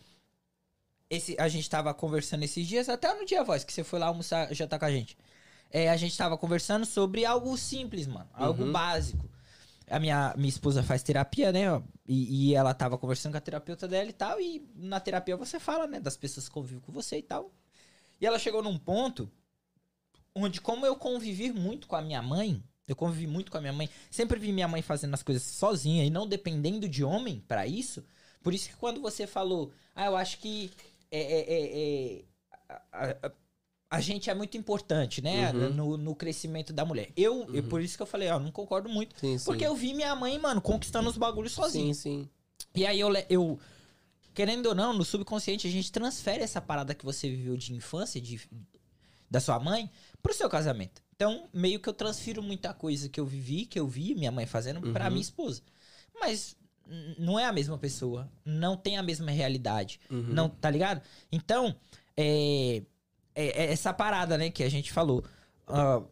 Esse, 1.09 1.37
a 1.39 1.49
gente 1.49 1.69
tava 1.71 1.95
conversando 1.95 2.43
esses 2.43 2.67
dias, 2.67 2.89
até 2.89 3.15
no 3.15 3.25
dia 3.25 3.45
voz, 3.45 3.63
que 3.65 3.73
você 3.73 3.85
foi 3.85 3.99
lá 3.99 4.07
almoçar, 4.07 4.53
já 4.53 4.67
tá 4.67 4.79
com 4.79 4.85
a 4.85 4.91
gente. 4.91 5.17
É, 5.71 5.89
a 5.89 5.97
gente 5.97 6.17
tava 6.17 6.37
conversando 6.37 6.85
sobre 6.85 7.25
algo 7.25 7.57
simples, 7.57 8.07
mano. 8.07 8.29
Algo 8.35 8.65
Uhum. 8.65 8.73
básico. 8.73 9.25
A 9.91 9.99
minha, 10.01 10.35
minha 10.37 10.49
esposa 10.49 10.83
faz 10.83 11.03
terapia, 11.03 11.53
né? 11.53 11.63
E, 12.07 12.51
e 12.51 12.55
ela 12.55 12.75
tava 12.75 12.99
conversando 12.99 13.33
com 13.33 13.39
a 13.39 13.41
terapeuta 13.41 13.87
dela 13.89 14.09
e 14.11 14.13
tal. 14.13 14.41
E 14.41 14.67
na 14.75 15.01
terapia 15.01 15.37
você 15.37 15.61
fala, 15.61 15.87
né? 15.87 16.01
Das 16.01 16.17
pessoas 16.17 16.49
que 16.49 16.55
convivem 16.55 16.81
com 16.81 16.93
você 16.93 17.19
e 17.19 17.23
tal. 17.23 17.53
E 18.21 18.27
ela 18.27 18.39
chegou 18.39 18.63
num 18.63 18.79
ponto 18.79 19.31
onde, 20.35 20.61
como 20.61 20.85
eu 20.87 20.97
convivi 20.97 21.53
muito 21.53 21.87
com 21.87 21.97
a 21.97 22.03
minha 22.03 22.23
mãe, 22.23 22.63
Eu 22.87 22.95
convivi 22.95 23.27
muito 23.27 23.51
com 23.51 23.57
a 23.57 23.61
minha 23.63 23.73
mãe. 23.73 23.89
Sempre 24.11 24.39
vi 24.39 24.53
minha 24.53 24.69
mãe 24.69 24.83
fazendo 24.83 25.15
as 25.15 25.23
coisas 25.23 25.43
sozinha 25.43 26.05
e 26.05 26.11
não 26.11 26.27
dependendo 26.29 26.87
de 26.87 27.03
homem 27.03 27.41
pra 27.49 27.67
isso. 27.67 28.05
Por 28.43 28.53
isso 28.53 28.69
que 28.69 28.77
quando 28.77 29.01
você 29.01 29.27
falou, 29.27 29.73
ah, 29.95 30.05
eu 30.05 30.15
acho 30.17 30.39
que 30.39 30.71
é, 31.11 31.19
é, 31.21 31.55
é, 31.55 32.19
é, 32.19 32.25
a, 32.93 33.27
a- 33.27 33.33
a 33.97 34.01
gente 34.01 34.31
é 34.31 34.35
muito 34.35 34.57
importante, 34.57 35.21
né? 35.23 35.53
Uhum. 35.53 35.71
No, 35.75 35.97
no 35.97 36.15
crescimento 36.15 36.73
da 36.73 36.85
mulher. 36.85 37.11
Eu, 37.17 37.49
eu- 37.55 37.63
por 37.65 37.81
isso 37.81 37.97
que 37.97 38.03
eu 38.03 38.07
falei, 38.07 38.29
ó, 38.31 38.39
não 38.39 38.51
concordo 38.51 38.89
muito. 38.89 39.15
Sim, 39.19 39.39
sim. 39.39 39.45
Porque 39.45 39.65
eu 39.67 39.75
vi 39.75 39.95
minha 39.95 40.15
mãe, 40.15 40.39
mano, 40.39 40.61
conquistando 40.61 41.09
os 41.09 41.17
bagulhos 41.17 41.53
sozinha. 41.53 41.93
Sim, 41.95 42.23
sim. 42.23 42.29
E 42.75 42.87
aí 42.87 42.99
eu, 43.01 43.11
eu, 43.31 43.59
querendo 44.35 44.67
ou 44.67 44.75
não, 44.75 44.93
no 44.93 45.05
subconsciente 45.05 45.67
a 45.67 45.71
gente 45.71 45.91
transfere 45.93 46.43
essa 46.43 46.61
parada 46.61 46.95
que 46.95 47.05
você 47.05 47.29
viveu 47.29 47.57
de 47.57 47.73
infância, 47.75 48.21
de, 48.21 48.41
da 49.31 49.41
sua 49.41 49.59
mãe, 49.61 49.91
pro 50.23 50.35
seu 50.35 50.49
casamento. 50.49 51.03
Então, 51.17 51.49
meio 51.53 51.79
que 51.79 51.89
eu 51.89 51.93
transfiro 51.95 52.43
muita 52.43 52.75
coisa 52.75 53.09
que 53.09 53.21
eu 53.21 53.27
vivi, 53.27 53.67
que 53.67 53.79
eu 53.79 53.87
vi 53.87 54.15
minha 54.15 54.33
mãe 54.33 54.47
fazendo, 54.47 54.81
pra 54.93 55.05
Uhum. 55.05 55.11
minha 55.13 55.23
esposa. 55.23 55.63
Mas 56.19 56.57
não 57.19 57.39
é 57.39 57.45
a 57.47 57.53
mesma 57.53 57.79
pessoa, 57.79 58.29
não 58.45 58.77
tem 58.77 58.99
a 58.99 59.03
mesma 59.03 59.31
realidade, 59.31 60.01
Uhum. 60.11 60.23
não, 60.29 60.49
tá 60.49 60.69
ligado? 60.69 61.01
Então, 61.33 61.75
é, 62.17 62.83
é- 63.35 63.65
é 63.65 63.73
essa 63.73 63.93
parada, 63.93 64.37
né, 64.39 64.51
que 64.51 64.63
a 64.63 64.69
gente 64.69 64.93
falou. 64.93 65.25
ah, 65.67 66.03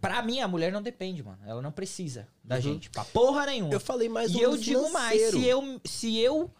pra 0.00 0.22
mim, 0.22 0.40
a 0.40 0.48
mulher 0.48 0.70
não 0.72 0.80
depende, 0.82 1.22
mano. 1.22 1.38
Ela 1.46 1.60
não 1.62 1.72
precisa 1.72 2.28
da 2.42 2.56
Uhum. 2.56 2.60
gente. 2.62 2.90
Pra 2.90 3.04
porra 3.04 3.46
nenhuma. 3.46 3.72
Eu 3.72 3.80
falei 3.80 4.08
mais 4.08 4.32
E 4.32 4.40
eu 4.40 4.56
digo 4.56 4.90
mais, 4.92 5.30
se 5.30 5.44
eu, 5.46 5.80
se 5.84 6.18
eu 6.18 6.50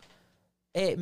é, 0.74 0.96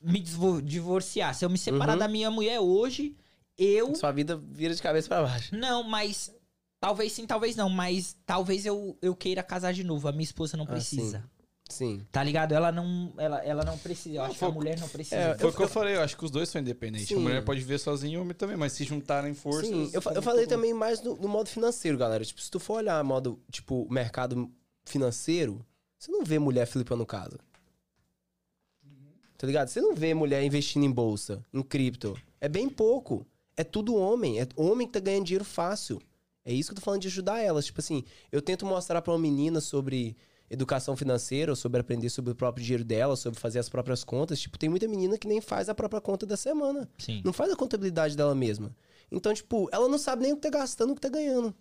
me 0.00 0.20
divorciar, 0.62 1.34
se 1.34 1.44
eu 1.44 1.50
me 1.50 1.58
separar 1.58 1.92
Uhum. 1.94 1.98
da 1.98 2.08
minha 2.08 2.30
mulher 2.30 2.58
hoje, 2.60 3.16
eu. 3.58 3.94
Sua 3.94 4.10
vida 4.12 4.36
vira 4.36 4.74
de 4.74 4.82
cabeça 4.82 5.08
pra 5.08 5.22
baixo. 5.22 5.54
Não, 5.56 5.82
mas. 5.82 6.32
Talvez 6.80 7.12
sim, 7.12 7.26
talvez 7.26 7.54
não, 7.54 7.68
mas 7.68 8.16
talvez 8.26 8.66
eu, 8.66 8.96
eu 9.00 9.14
queira 9.14 9.40
casar 9.40 9.72
de 9.72 9.84
novo. 9.84 10.08
A 10.08 10.12
minha 10.12 10.24
esposa 10.24 10.56
não 10.56 10.64
Ah, 10.64 10.68
precisa. 10.68 11.24
Sim. 11.72 12.06
Tá 12.12 12.22
ligado? 12.22 12.52
Ela 12.52 12.70
não, 12.70 13.12
ela, 13.18 13.38
ela 13.44 13.64
não 13.64 13.76
precisa. 13.78 14.16
Eu 14.16 14.22
Não, 14.22 14.30
acho 14.30 14.38
que 14.38 14.44
a 14.44 14.50
mulher 14.50 14.78
não 14.78 14.88
precisa. 14.88 15.16
É, 15.16 15.34
Foi 15.38 15.46
eu- 15.48 15.52
o 15.52 15.56
que 15.56 15.62
eu 15.62 15.68
falei, 15.68 15.96
eu 15.96 16.02
acho 16.02 16.16
que 16.16 16.24
os 16.24 16.30
dois 16.30 16.48
são 16.48 16.60
independentes. 16.60 17.06
A 17.10 17.14
Sim. 17.14 17.20
mulher 17.20 17.44
pode 17.44 17.60
viver 17.60 17.78
sozinha 17.78 18.14
e 18.14 18.16
o 18.18 18.22
homem 18.22 18.34
também, 18.34 18.56
mas 18.56 18.72
se 18.72 18.84
juntarem 18.84 19.34
forças. 19.34 19.68
Sim, 19.68 19.90
eu, 19.92 20.00
fa- 20.02 20.12
eu 20.12 20.22
falei 20.22 20.44
todo- 20.46 20.50
também 20.56 20.72
mais 20.74 21.02
no, 21.02 21.16
no 21.16 21.28
modo 21.28 21.48
financeiro, 21.48 21.96
galera. 21.98 22.24
Tipo, 22.24 22.40
se 22.40 22.50
tu 22.50 22.60
for 22.60 22.74
olhar 22.74 23.02
modo, 23.02 23.40
tipo, 23.50 23.86
mercado 23.90 24.50
financeiro, 24.84 25.64
você 25.98 26.10
não 26.10 26.24
vê 26.24 26.38
mulher 26.38 26.66
flipando 26.66 27.04
casa. 27.06 27.38
Tá 29.38 29.46
ligado? 29.46 29.68
Você 29.68 29.80
não 29.80 29.94
vê 29.94 30.14
mulher 30.14 30.42
investindo 30.44 30.84
em 30.84 30.90
bolsa, 30.90 31.44
em 31.52 31.62
cripto. 31.62 32.16
É 32.40 32.48
bem 32.48 32.68
pouco. 32.68 33.26
É 33.56 33.64
tudo 33.64 33.94
homem. 33.96 34.40
É 34.40 34.46
homem 34.56 34.86
que 34.86 34.92
tá 34.92 35.00
ganhando 35.00 35.24
dinheiro 35.24 35.44
fácil. 35.44 36.00
É 36.44 36.52
isso 36.52 36.68
que 36.70 36.72
eu 36.72 36.76
tô 36.80 36.84
falando 36.84 37.02
de 37.02 37.08
ajudar 37.08 37.40
elas. 37.40 37.66
Tipo 37.66 37.80
assim, 37.80 38.04
eu 38.30 38.40
tento 38.40 38.64
mostrar 38.64 39.02
pra 39.02 39.12
uma 39.12 39.18
menina 39.18 39.60
sobre 39.60 40.16
educação 40.52 40.96
financeira, 40.96 41.50
ou 41.52 41.56
sobre 41.56 41.80
aprender 41.80 42.10
sobre 42.10 42.32
o 42.32 42.34
próprio 42.34 42.62
dinheiro 42.62 42.84
dela, 42.84 43.16
sobre 43.16 43.40
fazer 43.40 43.58
as 43.58 43.68
próprias 43.68 44.04
contas. 44.04 44.38
Tipo, 44.40 44.58
tem 44.58 44.68
muita 44.68 44.86
menina 44.86 45.16
que 45.18 45.26
nem 45.26 45.40
faz 45.40 45.68
a 45.68 45.74
própria 45.74 46.00
conta 46.00 46.26
da 46.26 46.36
semana. 46.36 46.88
Sim. 46.98 47.22
Não 47.24 47.32
faz 47.32 47.50
a 47.52 47.56
contabilidade 47.56 48.16
dela 48.16 48.34
mesma. 48.34 48.74
Então, 49.10 49.32
tipo, 49.34 49.68
ela 49.72 49.88
não 49.88 49.98
sabe 49.98 50.22
nem 50.22 50.32
o 50.32 50.36
que 50.36 50.42
tá 50.42 50.50
gastando, 50.50 50.92
o 50.92 50.94
que 50.94 51.00
tá 51.00 51.08
ganhando. 51.08 51.54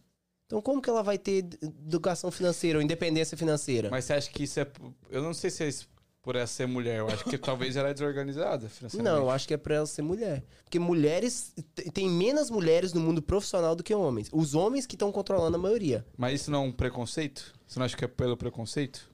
Então, 0.46 0.62
como 0.62 0.82
que 0.82 0.90
ela 0.90 1.02
vai 1.02 1.18
ter 1.18 1.38
ed- 1.38 1.58
educação 1.88 2.30
financeira 2.30 2.78
ou 2.78 2.84
independência 2.84 3.38
financeira? 3.38 3.90
Mas 3.90 4.04
você 4.06 4.14
acha 4.14 4.30
que 4.30 4.44
isso 4.44 4.60
é. 4.60 4.68
Eu 5.10 5.22
não 5.24 5.34
sei 5.34 5.50
se 5.50 5.64
é 5.64 5.68
isso 5.70 5.88
por 6.22 6.36
ela 6.36 6.48
ser 6.48 6.68
mulher. 6.68 7.00
Eu 7.00 7.08
acho 7.08 7.24
que 7.26 7.38
talvez 7.38 7.76
ela 7.76 7.90
é 7.90 7.94
desorganizada 7.94 8.70
financeiramente. 8.70 9.14
Não, 9.14 9.26
eu 9.26 9.30
acho 9.30 9.48
que 9.48 9.54
é 9.54 9.58
pra 9.58 9.76
ela 9.76 9.86
ser 9.86 10.02
mulher. 10.02 10.44
Porque 10.64 10.80
mulheres. 10.80 11.54
Tem 11.94 12.10
menos 12.10 12.50
mulheres 12.50 12.94
no 12.94 13.02
mundo 13.02 13.22
profissional 13.22 13.76
do 13.76 13.84
que 13.84 13.94
homens. 13.94 14.30
Os 14.32 14.54
homens 14.54 14.86
que 14.86 14.96
estão 14.96 15.12
controlando 15.12 15.58
a 15.58 15.60
maioria. 15.60 16.06
Mas 16.18 16.42
isso 16.42 16.52
não 16.52 16.64
é 16.64 16.68
um 16.68 16.72
preconceito? 16.72 17.54
Você 17.68 17.80
não 17.80 17.86
acha 17.86 17.98
que 17.98 18.06
é 18.06 18.08
pelo 18.08 18.38
preconceito? 18.38 19.11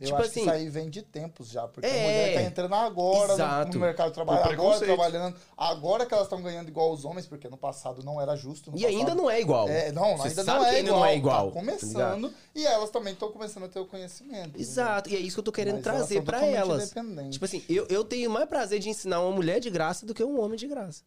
Eu 0.00 0.06
Tipo 0.06 0.16
acho 0.18 0.26
assim- 0.30 0.34
que 0.34 0.46
isso 0.46 0.50
aí 0.50 0.68
vem 0.68 0.88
de 0.88 1.02
tempos 1.02 1.48
já, 1.48 1.66
porque 1.66 1.84
É, 1.84 1.90
a 1.90 2.02
mulher 2.04 2.34
tá 2.34 2.42
entrando 2.42 2.74
agora 2.76 3.26
no- 3.28 3.34
exato. 3.34 3.74
no, 3.74 3.80
mercado 3.80 4.08
de 4.08 4.14
trabalho, 4.14 4.44
agora 4.52 4.78
trabalhando, 4.78 5.36
agora 5.56 6.06
que 6.06 6.14
elas 6.14 6.26
estão 6.26 6.40
ganhando 6.40 6.68
igual 6.68 6.92
os 6.92 7.04
homens, 7.04 7.26
porque 7.26 7.48
no 7.48 7.56
passado 7.56 8.04
não 8.04 8.20
era 8.20 8.36
justo. 8.36 8.70
no 8.70 8.78
E 8.78 8.86
ainda 8.86 9.06
passado- 9.06 9.16
não 9.16 9.28
é 9.28 9.40
igual. 9.40 9.68
É, 9.68 9.90
não, 9.90 10.16
Você 10.16 10.28
ainda 10.28 10.44
sabe 10.44 10.58
não 10.60 10.66
é, 10.66 10.70
que 10.70 10.76
ainda 10.76 10.88
igual, 10.90 11.00
não 11.00 11.06
é 11.08 11.16
igual, 11.16 11.46
Tá 11.48 11.52
tá 11.54 11.58
começando 11.60 12.34
e 12.54 12.64
elas 12.64 12.90
também 12.90 13.12
estão 13.12 13.32
começando 13.32 13.64
a 13.64 13.68
ter 13.68 13.80
o 13.80 13.86
conhecimento. 13.86 14.38
entendeu? 14.50 14.60
Exato. 14.60 15.10
E 15.10 15.16
é 15.16 15.18
isso 15.18 15.34
que 15.36 15.40
eu 15.40 15.44
tô 15.44 15.52
querendo 15.52 15.74
Mas 15.74 15.82
trazer 15.84 16.22
totalmente 16.22 16.54
elas. 16.56 16.94
Tipo 17.30 17.44
assim, 17.44 17.64
eu, 17.68 17.84
eu 17.88 18.04
tenho 18.04 18.30
mais 18.30 18.48
prazer 18.48 18.78
de 18.78 18.88
ensinar 18.88 19.20
uma 19.20 19.32
mulher 19.32 19.58
de 19.58 19.68
graça 19.68 20.06
do 20.06 20.14
que 20.14 20.22
um 20.22 20.40
homem 20.40 20.56
de 20.56 20.68
graça. 20.68 21.02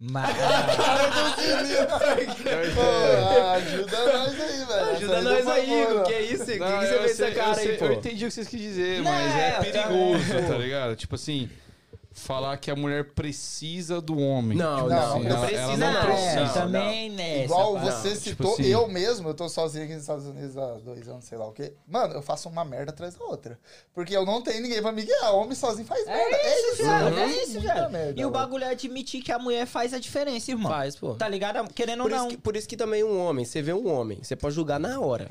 Mas. 0.00 0.36
Pô, 2.74 2.82
ajuda 3.54 4.12
nós 4.12 4.40
aí, 4.40 4.64
velho. 4.64 4.90
Ajuda 4.90 5.14
Essa 5.14 5.22
nós 5.22 5.48
aí, 5.48 5.82
Igor. 5.82 6.02
Que 6.04 6.12
é 6.12 6.22
isso? 6.22 6.42
O 6.42 6.46
que, 6.46 6.58
que 6.58 6.58
você 6.58 6.98
fez 6.98 7.16
sei- 7.16 7.26
essa 7.26 7.34
cara 7.34 7.50
eu 7.50 7.54
sei- 7.54 7.70
aí, 7.72 7.78
pô? 7.78 7.84
Eu 7.86 7.92
entendi 7.92 8.24
o 8.24 8.28
que 8.28 8.34
vocês 8.34 8.48
quis 8.48 8.60
dizer, 8.60 8.98
Não, 9.02 9.10
mas 9.12 9.36
é, 9.36 9.48
é 9.48 9.60
perigoso, 9.60 10.24
tá 10.48 10.58
ligado? 10.58 10.96
Tipo 10.96 11.14
assim, 11.14 11.48
falar 12.16 12.56
que 12.58 12.70
a 12.70 12.76
mulher 12.76 13.12
precisa 13.12 14.00
do 14.00 14.16
homem. 14.18 14.56
Não, 14.56 14.76
Tipo 14.76 14.88
não, 14.88 14.98
assim, 15.16 15.24
não 15.24 15.30
ela- 15.36 15.46
precisa 15.46 15.60
ela 15.62 15.76
Não, 15.76 15.92
não 15.92 16.00
precisa. 16.06 16.30
é, 16.40 16.44
Não, 16.44 16.52
também, 16.54 17.10
né? 17.10 17.44
Igual 17.44 17.78
você 17.80 18.08
Não, 18.08 18.14
tipo 18.16 18.16
citou, 18.30 18.52
assim- 18.54 18.66
eu 18.66 18.88
mesmo, 18.88 19.28
eu 19.28 19.34
tô 19.34 19.48
sozinho 19.48 19.84
aqui 19.84 19.94
nos 19.94 20.02
Estados 20.02 20.24
Unidos 20.26 20.56
há 20.56 20.74
dois 20.74 21.08
anos, 21.08 21.24
sei 21.24 21.36
lá 21.36 21.46
o 21.48 21.52
quê. 21.52 21.74
Mano, 21.86 22.14
eu 22.14 22.22
faço 22.22 22.48
uma 22.48 22.64
merda 22.64 22.92
atrás 22.92 23.14
da 23.16 23.24
outra. 23.24 23.58
Porque 23.92 24.16
eu 24.16 24.24
não 24.24 24.40
tenho 24.42 24.62
ninguém 24.62 24.80
pra 24.80 24.92
me 24.92 25.02
guiar. 25.02 25.34
Homem 25.34 25.54
sozinho 25.56 25.86
faz 25.86 26.06
merda. 26.06 26.36
É 26.36 26.70
isso, 26.72 26.82
viado. 26.82 27.18
É 27.18 27.26
isso, 27.26 27.60
merda, 27.60 28.08
E 28.10 28.12
o 28.12 28.14
velho. 28.14 28.30
bagulho 28.30 28.64
é 28.64 28.68
admitir 28.70 29.20
que 29.20 29.32
a 29.32 29.38
mulher 29.38 29.66
faz 29.66 29.92
a 29.92 29.98
diferença, 29.98 30.52
irmão. 30.52 30.70
Faz, 30.70 30.94
pô. 30.94 31.14
Tá 31.16 31.28
ligado? 31.28 31.68
Querendo 31.74 32.00
ou 32.02 32.08
Por 32.08 32.14
isso, 32.14 32.22
não. 32.22 32.30
que, 32.30 32.36
por 32.36 32.56
isso 32.56 32.68
que 32.68 32.76
também 32.76 33.02
um 33.02 33.18
homem, 33.20 33.44
você 33.44 33.60
vê 33.60 33.72
um 33.72 33.92
homem, 33.92 34.20
você 34.22 34.36
pode 34.36 34.54
julgar 34.54 34.78
na 34.78 35.00
hora. 35.00 35.30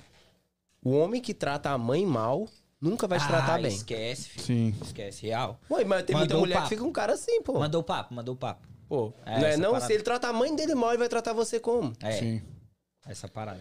O 0.84 0.92
homem 0.98 1.22
que 1.22 1.34
trata 1.34 1.70
a 1.70 1.78
mãe 1.78 2.06
mal 2.06 2.46
nunca 2.84 3.08
vai 3.08 3.20
te 3.20 3.28
tratar 3.28 3.56
Ah, 3.56 3.58
bem. 3.58 3.68
Esquece, 3.74 4.30
filho. 4.30 4.46
Sim. 4.46 4.76
Esquece, 4.82 5.26
real. 5.26 5.60
Ué, 5.72 5.84
mas 5.86 6.04
tem 6.04 6.16
muita 6.16 6.34
Mandou 6.34 6.40
mulher 6.42 6.56
papo. 6.56 6.70
que 6.70 6.76
fica 6.76 6.88
um 6.88 6.92
cara 6.92 7.14
assim, 7.14 7.42
pô. 7.42 7.54
Mandou 7.60 7.82
o 7.82 7.84
papo, 7.84 8.14
mandou 8.14 8.34
o 8.36 8.38
papo. 8.38 8.68
Pô, 8.90 9.14
É, 9.26 9.40
não 9.40 9.46
é 9.46 9.50
essa 9.50 9.58
não? 9.62 9.70
parada. 9.72 9.86
Se 9.88 9.94
ele 9.94 10.04
trata 10.04 10.28
a 10.28 10.34
mãe 10.34 10.56
dele 10.56 10.76
mal, 10.76 10.90
ele 10.90 10.98
vai 11.00 11.10
tratar 11.10 11.34
você 11.34 11.60
como? 11.60 11.94
É, 12.02 12.12
Sim. 12.12 12.42
essa 13.08 13.28
parada. 13.28 13.60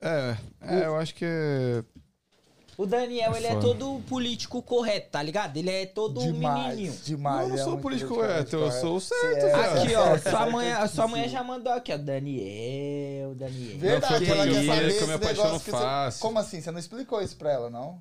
É, 0.00 0.36
é, 0.62 0.86
eu 0.86 0.96
acho 0.96 1.14
que 1.14 1.24
é. 1.26 1.84
O 2.80 2.86
Daniel, 2.86 3.36
ele 3.36 3.46
é 3.46 3.56
todo 3.56 4.00
político 4.08 4.62
correto, 4.62 5.10
tá 5.10 5.22
ligado? 5.22 5.54
Ele 5.54 5.68
é 5.68 5.84
todo 5.84 6.18
Demais, 6.18 6.68
menininho. 6.68 6.98
demais. 7.04 7.42
eu 7.42 7.48
não 7.50 7.54
é 7.60 7.62
sou 7.62 7.76
político 7.76 8.14
correto, 8.14 8.56
eu 8.56 8.72
sou 8.72 8.96
o 8.96 9.00
Você 9.02 9.14
certo, 9.14 9.44
é, 9.44 9.50
cara. 9.50 9.82
Aqui, 9.82 9.88
você 9.88 9.96
ó, 9.96 10.06
é, 10.06 10.16
sua 10.30 10.44
você 10.46 10.50
mãe, 10.50 10.72
a 10.72 10.80
que 10.80 10.88
sua 10.88 11.06
mãe 11.06 11.28
já 11.28 11.44
mandou 11.44 11.72
aqui, 11.74 11.92
ó. 11.92 11.98
Daniel, 11.98 13.34
Daniel. 13.34 13.78
Verdade, 13.78 14.24
foi 14.26 14.34
ela 14.34 14.46
quer 14.46 14.64
saber 14.64 15.02
eu 15.02 15.06
me 15.08 15.12
apaixono 15.12 15.60
que 15.60 15.70
você... 15.70 15.76
fácil. 15.76 16.20
Como 16.22 16.38
assim? 16.38 16.62
Você 16.62 16.70
não 16.70 16.78
explicou 16.78 17.20
isso 17.20 17.36
pra 17.36 17.52
ela, 17.52 17.68
não? 17.68 18.00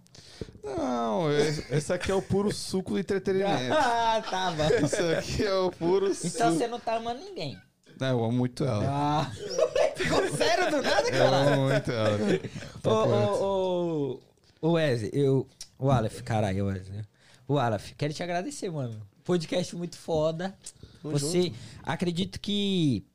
Não, 0.63 1.29
esse, 1.29 1.91
aqui 1.91 2.09
é 2.09 2.15
o 2.15 2.21
puro 2.21 2.49
suco 2.53 2.93
do 2.93 2.99
entretenimento. 2.99 3.75
Ah, 3.77 4.23
tá 4.29 4.51
bom. 4.51 4.85
Isso 4.85 5.03
aqui 5.17 5.43
é 5.43 5.53
o 5.55 5.71
puro 5.71 6.05
Então 6.05 6.15
suco. 6.47 6.51
você 6.53 6.67
não 6.69 6.79
tá 6.79 6.95
amando 6.95 7.19
ninguém. 7.19 7.59
Não, 7.99 8.07
eu 8.07 8.23
amo 8.23 8.31
muito 8.31 8.63
ela. 8.63 8.85
Ah. 8.87 9.31
Ficou 9.93 10.25
sério 10.37 10.71
do 10.71 10.81
nada, 10.81 11.05
Eu 11.09 11.11
cara? 11.11 11.35
amo 11.35 11.67
muito 11.69 11.91
ela. 11.91 12.17
Ô, 12.17 12.25
reto. 12.25 13.43
ô, 13.43 14.13
ô, 14.15 14.19
ô, 14.61 14.71
Wesley, 14.73 15.11
eu... 15.13 15.47
O 15.77 15.89
Aleph, 15.89 16.21
caralho, 16.21 16.65
Wesley. 16.65 17.03
O 17.47 17.57
Aleph, 17.57 17.93
quero 17.97 18.13
te 18.13 18.21
agradecer, 18.21 18.69
mano. 18.69 19.01
Podcast 19.23 19.75
muito 19.75 19.97
foda. 19.97 20.57
Tamo 21.01 21.17
Você, 21.17 21.53
acredito 21.83 22.39
que 22.39 23.05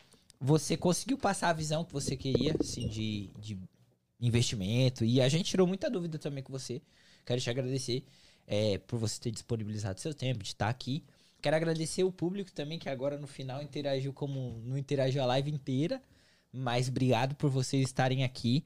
você 0.41 0.77
conseguiu 0.77 1.19
passar 1.19 1.51
a 1.51 1.53
visão 1.53 1.85
que 1.85 1.93
você 1.93 2.17
queria, 2.17 2.55
assim, 2.59 2.89
de, 2.89 3.31
de 3.39 3.59
investimento. 4.21 5.05
E 5.05 5.21
a 5.21 5.29
gente 5.29 5.51
tirou 5.51 5.67
muita 5.67 5.91
dúvida 5.91 6.19
também 6.19 6.43
com 6.43 6.53
você. 6.53 6.81
Quero 7.25 7.41
te 7.41 7.51
agradecer 7.51 8.05
é, 8.47 8.79
por 8.79 8.99
você 8.99 9.21
ter 9.21 9.31
disponibilizado 9.31 10.01
seu 10.01 10.15
tempo, 10.15 10.43
de 10.43 10.51
estar 10.51 10.69
aqui. 10.69 11.05
Quero 11.41 11.57
agradecer 11.57 12.05
o 12.05 12.13
público 12.13 12.53
também, 12.53 12.79
que 12.79 12.89
agora 12.89 13.19
no 13.19 13.27
final 13.27 13.63
interagiu 13.63 14.13
como 14.13 14.61
não 14.65 14.79
interagiu 14.79 15.23
a 15.23 15.27
live 15.27 15.51
inteira. 15.51 16.03
Mas 16.53 16.89
obrigado 16.89 17.35
por 17.35 17.51
vocês 17.51 17.83
estarem 17.83 18.25
aqui. 18.25 18.65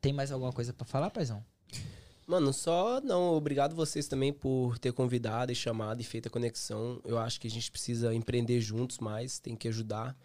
Tem 0.00 0.12
mais 0.12 0.30
alguma 0.30 0.52
coisa 0.52 0.72
pra 0.72 0.86
falar, 0.86 1.10
paizão? 1.10 1.44
Mano, 2.26 2.54
só 2.54 3.02
não, 3.02 3.34
obrigado 3.34 3.76
vocês 3.76 4.08
também 4.08 4.32
por 4.32 4.78
ter 4.78 4.92
convidado 4.92 5.52
e 5.52 5.54
chamado 5.54 6.00
e 6.00 6.04
feito 6.04 6.28
a 6.28 6.30
conexão. 6.30 7.00
Eu 7.04 7.18
acho 7.18 7.38
que 7.38 7.46
a 7.46 7.50
gente 7.50 7.70
precisa 7.70 8.14
empreender 8.14 8.60
juntos 8.60 8.98
mais, 8.98 9.38
tem 9.38 9.54
que 9.54 9.68
ajudar 9.68 10.16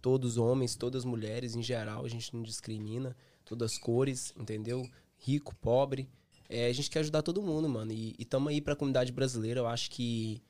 todos 0.00 0.32
os 0.32 0.38
homens, 0.38 0.76
todas 0.76 1.00
as 1.00 1.04
mulheres 1.04 1.56
em 1.56 1.62
geral, 1.62 2.04
a 2.04 2.08
gente 2.08 2.34
não 2.34 2.42
discrimina, 2.42 3.16
todas 3.44 3.72
as 3.72 3.78
cores, 3.78 4.32
entendeu? 4.38 4.88
Rico, 5.18 5.54
pobre. 5.56 6.08
É, 6.48 6.66
a 6.66 6.72
gente 6.72 6.90
quer 6.90 7.00
ajudar 7.00 7.22
todo 7.22 7.42
mundo, 7.42 7.68
mano. 7.68 7.92
E, 7.92 8.14
e 8.18 8.24
tamo 8.24 8.48
aí 8.48 8.60
pra 8.60 8.76
comunidade 8.76 9.12
brasileira. 9.12 9.60
Eu 9.60 9.66
acho 9.66 9.90
que 9.90 10.40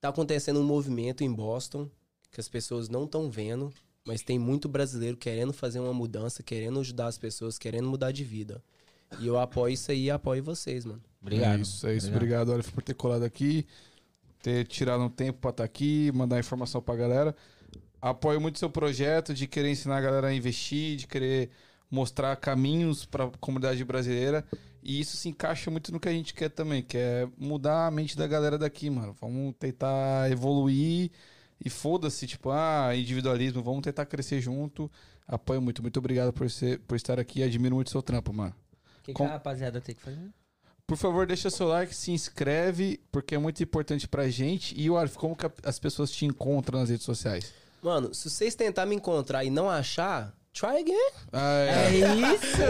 tá 0.00 0.08
acontecendo 0.08 0.60
um 0.60 0.64
movimento 0.64 1.24
em 1.24 1.32
Boston 1.32 1.88
que 2.30 2.40
as 2.40 2.48
pessoas 2.48 2.88
não 2.88 3.04
estão 3.04 3.30
vendo, 3.30 3.72
mas 4.06 4.22
tem 4.22 4.38
muito 4.38 4.68
brasileiro 4.68 5.16
querendo 5.16 5.52
fazer 5.52 5.80
uma 5.80 5.92
mudança, 5.92 6.42
querendo 6.42 6.80
ajudar 6.80 7.06
as 7.06 7.18
pessoas, 7.18 7.58
querendo 7.58 7.88
mudar 7.88 8.12
de 8.12 8.24
vida. 8.24 8.62
E 9.18 9.26
eu 9.26 9.38
apoio 9.38 9.74
isso 9.74 9.90
aí 9.90 10.04
e 10.04 10.10
apoio 10.10 10.42
vocês, 10.42 10.84
mano. 10.84 11.02
Obrigado. 11.20 11.58
É 11.58 11.62
isso, 11.62 11.86
é 11.86 11.96
isso. 11.96 12.08
Obrigado, 12.08 12.50
Olaf, 12.50 12.70
por 12.70 12.82
ter 12.82 12.94
colado 12.94 13.24
aqui, 13.24 13.66
ter 14.42 14.66
tirado 14.66 15.02
um 15.02 15.10
tempo 15.10 15.38
pra 15.40 15.50
estar 15.50 15.64
aqui, 15.64 16.10
mandar 16.14 16.38
informação 16.38 16.80
pra 16.80 16.96
galera. 16.96 17.34
Apoio 18.00 18.40
muito 18.40 18.58
seu 18.58 18.70
projeto 18.70 19.34
de 19.34 19.46
querer 19.46 19.70
ensinar 19.70 19.98
a 19.98 20.00
galera 20.00 20.28
a 20.28 20.34
investir, 20.34 20.96
de 20.96 21.06
querer 21.06 21.50
mostrar 21.90 22.34
caminhos 22.36 23.04
para 23.04 23.24
a 23.24 23.30
comunidade 23.38 23.84
brasileira. 23.84 24.44
E 24.82 24.98
isso 24.98 25.16
se 25.16 25.28
encaixa 25.28 25.70
muito 25.70 25.92
no 25.92 26.00
que 26.00 26.08
a 26.08 26.12
gente 26.12 26.32
quer 26.32 26.48
também, 26.48 26.82
que 26.82 26.96
é 26.96 27.28
mudar 27.36 27.86
a 27.86 27.90
mente 27.90 28.16
da 28.16 28.26
galera 28.26 28.56
daqui, 28.56 28.88
mano. 28.88 29.14
Vamos 29.20 29.54
tentar 29.58 30.30
evoluir 30.30 31.10
e 31.62 31.68
foda-se, 31.68 32.26
tipo, 32.26 32.50
ah, 32.50 32.96
individualismo, 32.96 33.62
vamos 33.62 33.82
tentar 33.82 34.06
crescer 34.06 34.40
junto. 34.40 34.90
Apoio 35.28 35.60
muito, 35.60 35.82
muito 35.82 35.98
obrigado 35.98 36.32
por, 36.32 36.50
ser, 36.50 36.80
por 36.80 36.96
estar 36.96 37.20
aqui. 37.20 37.42
Admiro 37.42 37.74
muito 37.74 37.90
seu 37.90 38.00
trampo, 38.00 38.32
mano. 38.32 38.54
O 39.00 39.02
que, 39.02 39.12
que 39.12 39.14
Com- 39.14 39.24
a 39.24 39.30
rapaziada 39.30 39.80
tem 39.80 39.94
que 39.94 40.00
fazer? 40.02 40.30
Por 40.86 40.96
favor, 40.96 41.26
deixa 41.26 41.48
seu 41.50 41.68
like, 41.68 41.94
se 41.94 42.10
inscreve, 42.10 43.00
porque 43.12 43.34
é 43.34 43.38
muito 43.38 43.62
importante 43.62 44.08
pra 44.08 44.28
gente. 44.28 44.74
E, 44.78 44.90
Arif, 44.90 45.16
como 45.16 45.36
que 45.36 45.46
as 45.62 45.78
pessoas 45.78 46.10
te 46.10 46.24
encontram 46.26 46.80
nas 46.80 46.88
redes 46.90 47.04
sociais? 47.06 47.52
Mano, 47.80 48.12
se 48.12 48.28
vocês 48.28 48.54
tentar 48.56 48.86
me 48.86 48.96
encontrar 48.96 49.44
e 49.44 49.50
não 49.50 49.70
achar, 49.70 50.34
try 50.52 50.78
again. 50.80 51.10
Ah, 51.32 51.60
É 51.64 51.90
isso! 51.94 52.62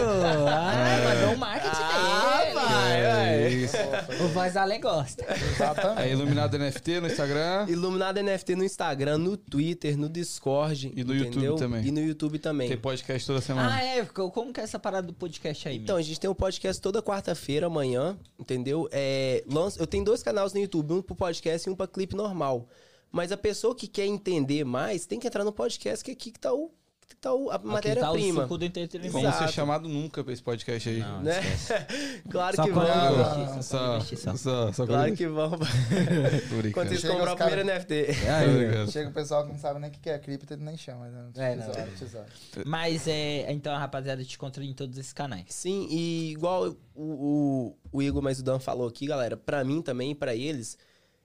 Ah, 0.47 1.15
mandou 1.15 1.35
o 1.35 1.37
marketing 1.37 1.69
Ah, 1.75 2.41
dele. 2.43 2.53
vai, 2.53 3.01
É 3.05 3.49
isso. 3.49 3.77
O 4.23 4.27
Voz 4.29 4.55
Além 4.55 4.79
gosta. 4.79 5.25
Exatamente. 5.33 6.07
É 6.07 6.11
Iluminado 6.11 6.57
NFT 6.57 6.99
no 6.99 7.07
Instagram. 7.07 7.65
Iluminado 7.67 8.17
NFT 8.21 8.55
no 8.55 8.63
Instagram, 8.63 9.17
no 9.17 9.35
Twitter, 9.35 9.97
no 9.97 10.07
Discord. 10.09 10.91
E 10.95 11.03
no 11.03 11.13
entendeu? 11.15 11.43
YouTube 11.43 11.59
também. 11.59 11.85
E 11.85 11.91
no 11.91 11.99
YouTube 12.01 12.39
também. 12.39 12.67
Tem 12.69 12.77
podcast 12.77 13.25
toda 13.27 13.41
semana. 13.41 13.73
Ah, 13.75 13.83
é? 13.83 14.05
Como 14.05 14.53
que 14.53 14.59
é 14.59 14.63
essa 14.63 14.79
parada 14.79 15.07
do 15.07 15.13
podcast 15.13 15.67
aí, 15.67 15.77
Então, 15.77 15.97
a 15.97 16.01
gente 16.01 16.19
tem 16.19 16.29
um 16.29 16.35
podcast 16.35 16.81
toda 16.81 17.01
quarta-feira, 17.01 17.65
amanhã, 17.67 18.17
entendeu? 18.39 18.87
É, 18.91 19.43
lança- 19.51 19.79
eu 19.81 19.87
tenho 19.87 20.03
dois 20.03 20.21
canais 20.23 20.53
no 20.53 20.59
YouTube, 20.59 20.93
um 20.93 21.01
pro 21.01 21.15
podcast 21.15 21.67
e 21.67 21.71
um 21.71 21.75
pra 21.75 21.87
clipe 21.87 22.15
normal. 22.15 22.67
Mas 23.11 23.31
a 23.31 23.37
pessoa 23.37 23.75
que 23.75 23.87
quer 23.87 24.05
entender 24.05 24.63
mais 24.63 25.05
tem 25.05 25.19
que 25.19 25.27
entrar 25.27 25.43
no 25.43 25.51
podcast, 25.51 26.03
que 26.05 26.11
aqui 26.11 26.31
que 26.31 26.39
tá, 26.39 26.53
o, 26.53 26.71
que 27.11 27.21
tá 27.21 27.33
o- 27.33 27.49
a 27.51 27.59
tá 27.59 27.65
matéria-prima. 27.67 28.45
do 28.47 28.65
entretenimento. 28.65 29.13
Vamos 29.21 29.35
ser 29.37 29.47
chamado 29.49 29.87
nunca 29.87 30.23
pra 30.23 30.33
esse 30.33 30.41
podcast 30.41 30.89
aí. 30.89 30.99
Não, 30.99 31.21
né? 31.21 31.39
claro 32.29 32.55
Só 32.55 32.63
que 32.63 32.71
quando 32.71 32.87
vamos. 32.87 33.37
investir, 33.37 33.47
só 33.55 33.61
Só, 33.61 33.77
quando 33.77 33.95
investir, 33.95 34.17
só. 34.17 34.35
só, 34.37 34.71
só 34.73 34.85
Claro 34.87 35.15
quando- 35.15 35.17
que. 35.17 35.25
Enquanto 36.69 36.91
isso, 36.93 37.01
Chega 37.01 37.13
comprar 37.13 37.33
o 37.33 37.37
primeiro 37.37 37.63
NFT. 37.65 38.05
Brincando. 38.57 38.91
Chega 38.91 39.09
o 39.09 39.13
pessoal 39.13 39.45
que 39.45 39.51
não 39.51 39.59
sabe 39.59 39.79
nem 39.79 39.89
o 39.89 39.93
que 39.93 40.09
é 40.09 40.17
cripto, 40.19 40.53
ele 40.53 40.63
nem 40.63 40.77
chama. 40.77 41.07
Né? 41.09 41.29
É, 41.35 41.55
não, 41.55 41.65
Tesouro, 41.67 41.79
é. 41.79 41.85
tesouro. 41.97 42.27
Mas 42.65 43.07
é. 43.07 43.51
Então 43.51 43.73
a 43.73 43.77
rapaziada 43.79 44.23
te 44.23 44.35
encontra 44.35 44.63
em 44.63 44.73
todos 44.73 44.97
esses 44.97 45.13
canais. 45.13 45.45
Sim, 45.49 45.87
e 45.89 46.31
igual 46.31 46.69
o, 46.95 47.03
o, 47.03 47.77
o 47.91 48.01
Igor 48.01 48.21
mais 48.21 48.39
o 48.39 48.43
Dan 48.43 48.59
falou 48.59 48.87
aqui, 48.87 49.05
galera, 49.07 49.35
pra 49.37 49.63
mim 49.63 49.81
também 49.81 50.11
e 50.11 50.15
pra 50.15 50.35
eles, 50.35 50.77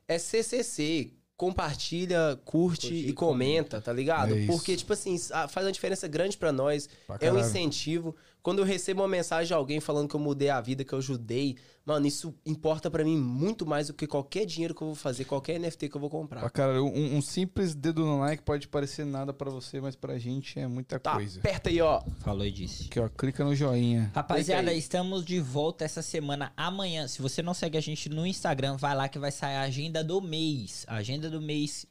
é 0.09 0.19
CCC. 0.19 1.13
Compartilha, 1.37 2.39
curte, 2.45 2.89
Curte 2.89 3.09
e 3.09 3.13
comenta, 3.13 3.81
tá 3.81 3.93
ligado? 3.93 4.35
É. 4.35 4.47
Porque, 4.47 4.75
tipo 4.75 4.93
assim, 4.93 5.19
faz 5.49 5.67
uma 5.67 5.73
diferença 5.73 6.09
grande 6.09 6.37
pra 6.37 6.51
nós. 6.51 6.89
Pra 7.07 7.19
é 7.21 7.31
um 7.31 7.39
incentivo. 7.39 8.17
Quando 8.47 8.61
eu 8.61 8.65
recebo 8.65 9.03
uma 9.03 9.09
mensagem 9.09 9.49
de 9.49 9.55
alguém 9.55 9.81
falando 9.81 10.09
que 10.09 10.15
eu 10.15 10.21
mudei 10.21 10.51
a 10.51 10.61
vida, 10.61 10.85
que 10.85 10.93
eu 10.93 10.99
ajudei, 11.01 11.57
mano, 11.85 12.07
isso 12.07 12.33
importa 12.47 12.89
pra 12.89 13.03
mim 13.03 13.17
muito 13.19 13.67
mais 13.67 13.89
do 13.89 13.93
que 13.95 14.07
qualquer 14.07 14.47
dinheiro 14.47 14.73
que 14.73 14.83
eu 14.83 14.87
vou 14.87 14.95
fazer, 14.95 15.25
qualquer 15.25 15.59
NFT 15.59 15.89
que 15.89 15.97
eu 15.97 16.01
vou 16.01 16.09
Pra 16.09 16.19
comprar. 16.21 16.51
cara, 16.51 16.81
um, 16.81 17.17
um 17.17 17.21
simples 17.21 17.75
dedo 17.75 18.07
no 18.07 18.21
like 18.21 18.45
pode 18.45 18.69
parecer 18.69 19.05
nada 19.05 19.33
pra 19.33 19.51
você, 19.51 19.81
mas 19.81 19.97
pra 19.97 20.17
gente 20.17 20.61
é 20.61 20.69
muita 20.69 20.97
Tá, 21.01 21.15
coisa. 21.17 21.41
aperta 21.41 21.71
aí, 21.71 21.81
ó. 21.81 22.01
Falou 22.21 22.47
e 22.47 22.53
disse. 22.53 22.85
Aqui, 22.85 23.01
ó, 23.01 23.09
clica 23.09 23.43
no 23.45 23.53
joinha. 23.53 24.13
Rapaziada, 24.15 24.73
estamos 24.73 25.25
de 25.25 25.41
volta 25.41 25.85
essa 25.85 26.01
semana 26.01 26.53
amanhã. 26.57 27.09
Se 27.09 27.21
você 27.21 27.43
não 27.43 27.53
segue 27.53 27.77
a 27.77 27.81
gente 27.81 28.09
no 28.09 28.25
Instagram, 28.25 28.77
vai 28.77 28.95
lá 28.95 29.09
que 29.09 29.19
vai 29.19 29.33
sair 29.33 29.57
a 29.57 29.63
agenda 29.63 30.05
do 30.05 30.23
mês. 30.23 30.85
A 30.87 30.95
agenda 30.95 31.29
do 31.29 31.41
mês 31.43 31.85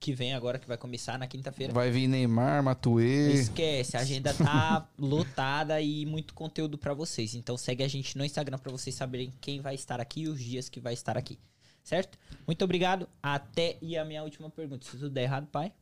que 0.00 0.12
vem 0.12 0.34
agora, 0.34 0.58
que 0.58 0.66
vai 0.66 0.76
começar 0.76 1.18
na 1.18 1.26
quinta-feira. 1.26 1.72
Vai 1.72 1.90
vir 1.90 2.08
Neymar, 2.08 2.62
Matuê. 2.62 3.32
Esquece, 3.32 3.96
a 3.96 4.00
agenda 4.00 4.32
tá 4.32 4.88
lotada 4.98 5.80
e 5.80 6.06
muito 6.06 6.34
conteúdo 6.34 6.78
pra 6.78 6.94
vocês. 6.94 7.34
Então 7.34 7.56
segue 7.56 7.82
a 7.82 7.88
gente 7.88 8.16
no 8.16 8.24
Instagram 8.24 8.58
pra 8.58 8.70
vocês 8.72 8.94
saberem 8.94 9.32
quem 9.40 9.60
vai 9.60 9.74
estar 9.74 10.00
aqui 10.00 10.22
e 10.22 10.28
os 10.28 10.40
dias 10.42 10.68
que 10.68 10.80
vai 10.80 10.94
estar 10.94 11.16
aqui. 11.16 11.38
Certo? 11.82 12.18
Muito 12.46 12.64
obrigado. 12.64 13.08
Até 13.22 13.76
e 13.82 13.96
a 13.96 14.04
minha 14.04 14.22
última 14.22 14.48
pergunta. 14.48 14.86
Se 14.86 14.92
tudo 14.92 15.10
der 15.10 15.24
errado, 15.24 15.46
pai. 15.48 15.72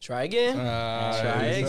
Try 0.00 0.24
again. 0.24 0.54
Ah, 0.58 1.10
Try 1.18 1.50
again. 1.50 1.64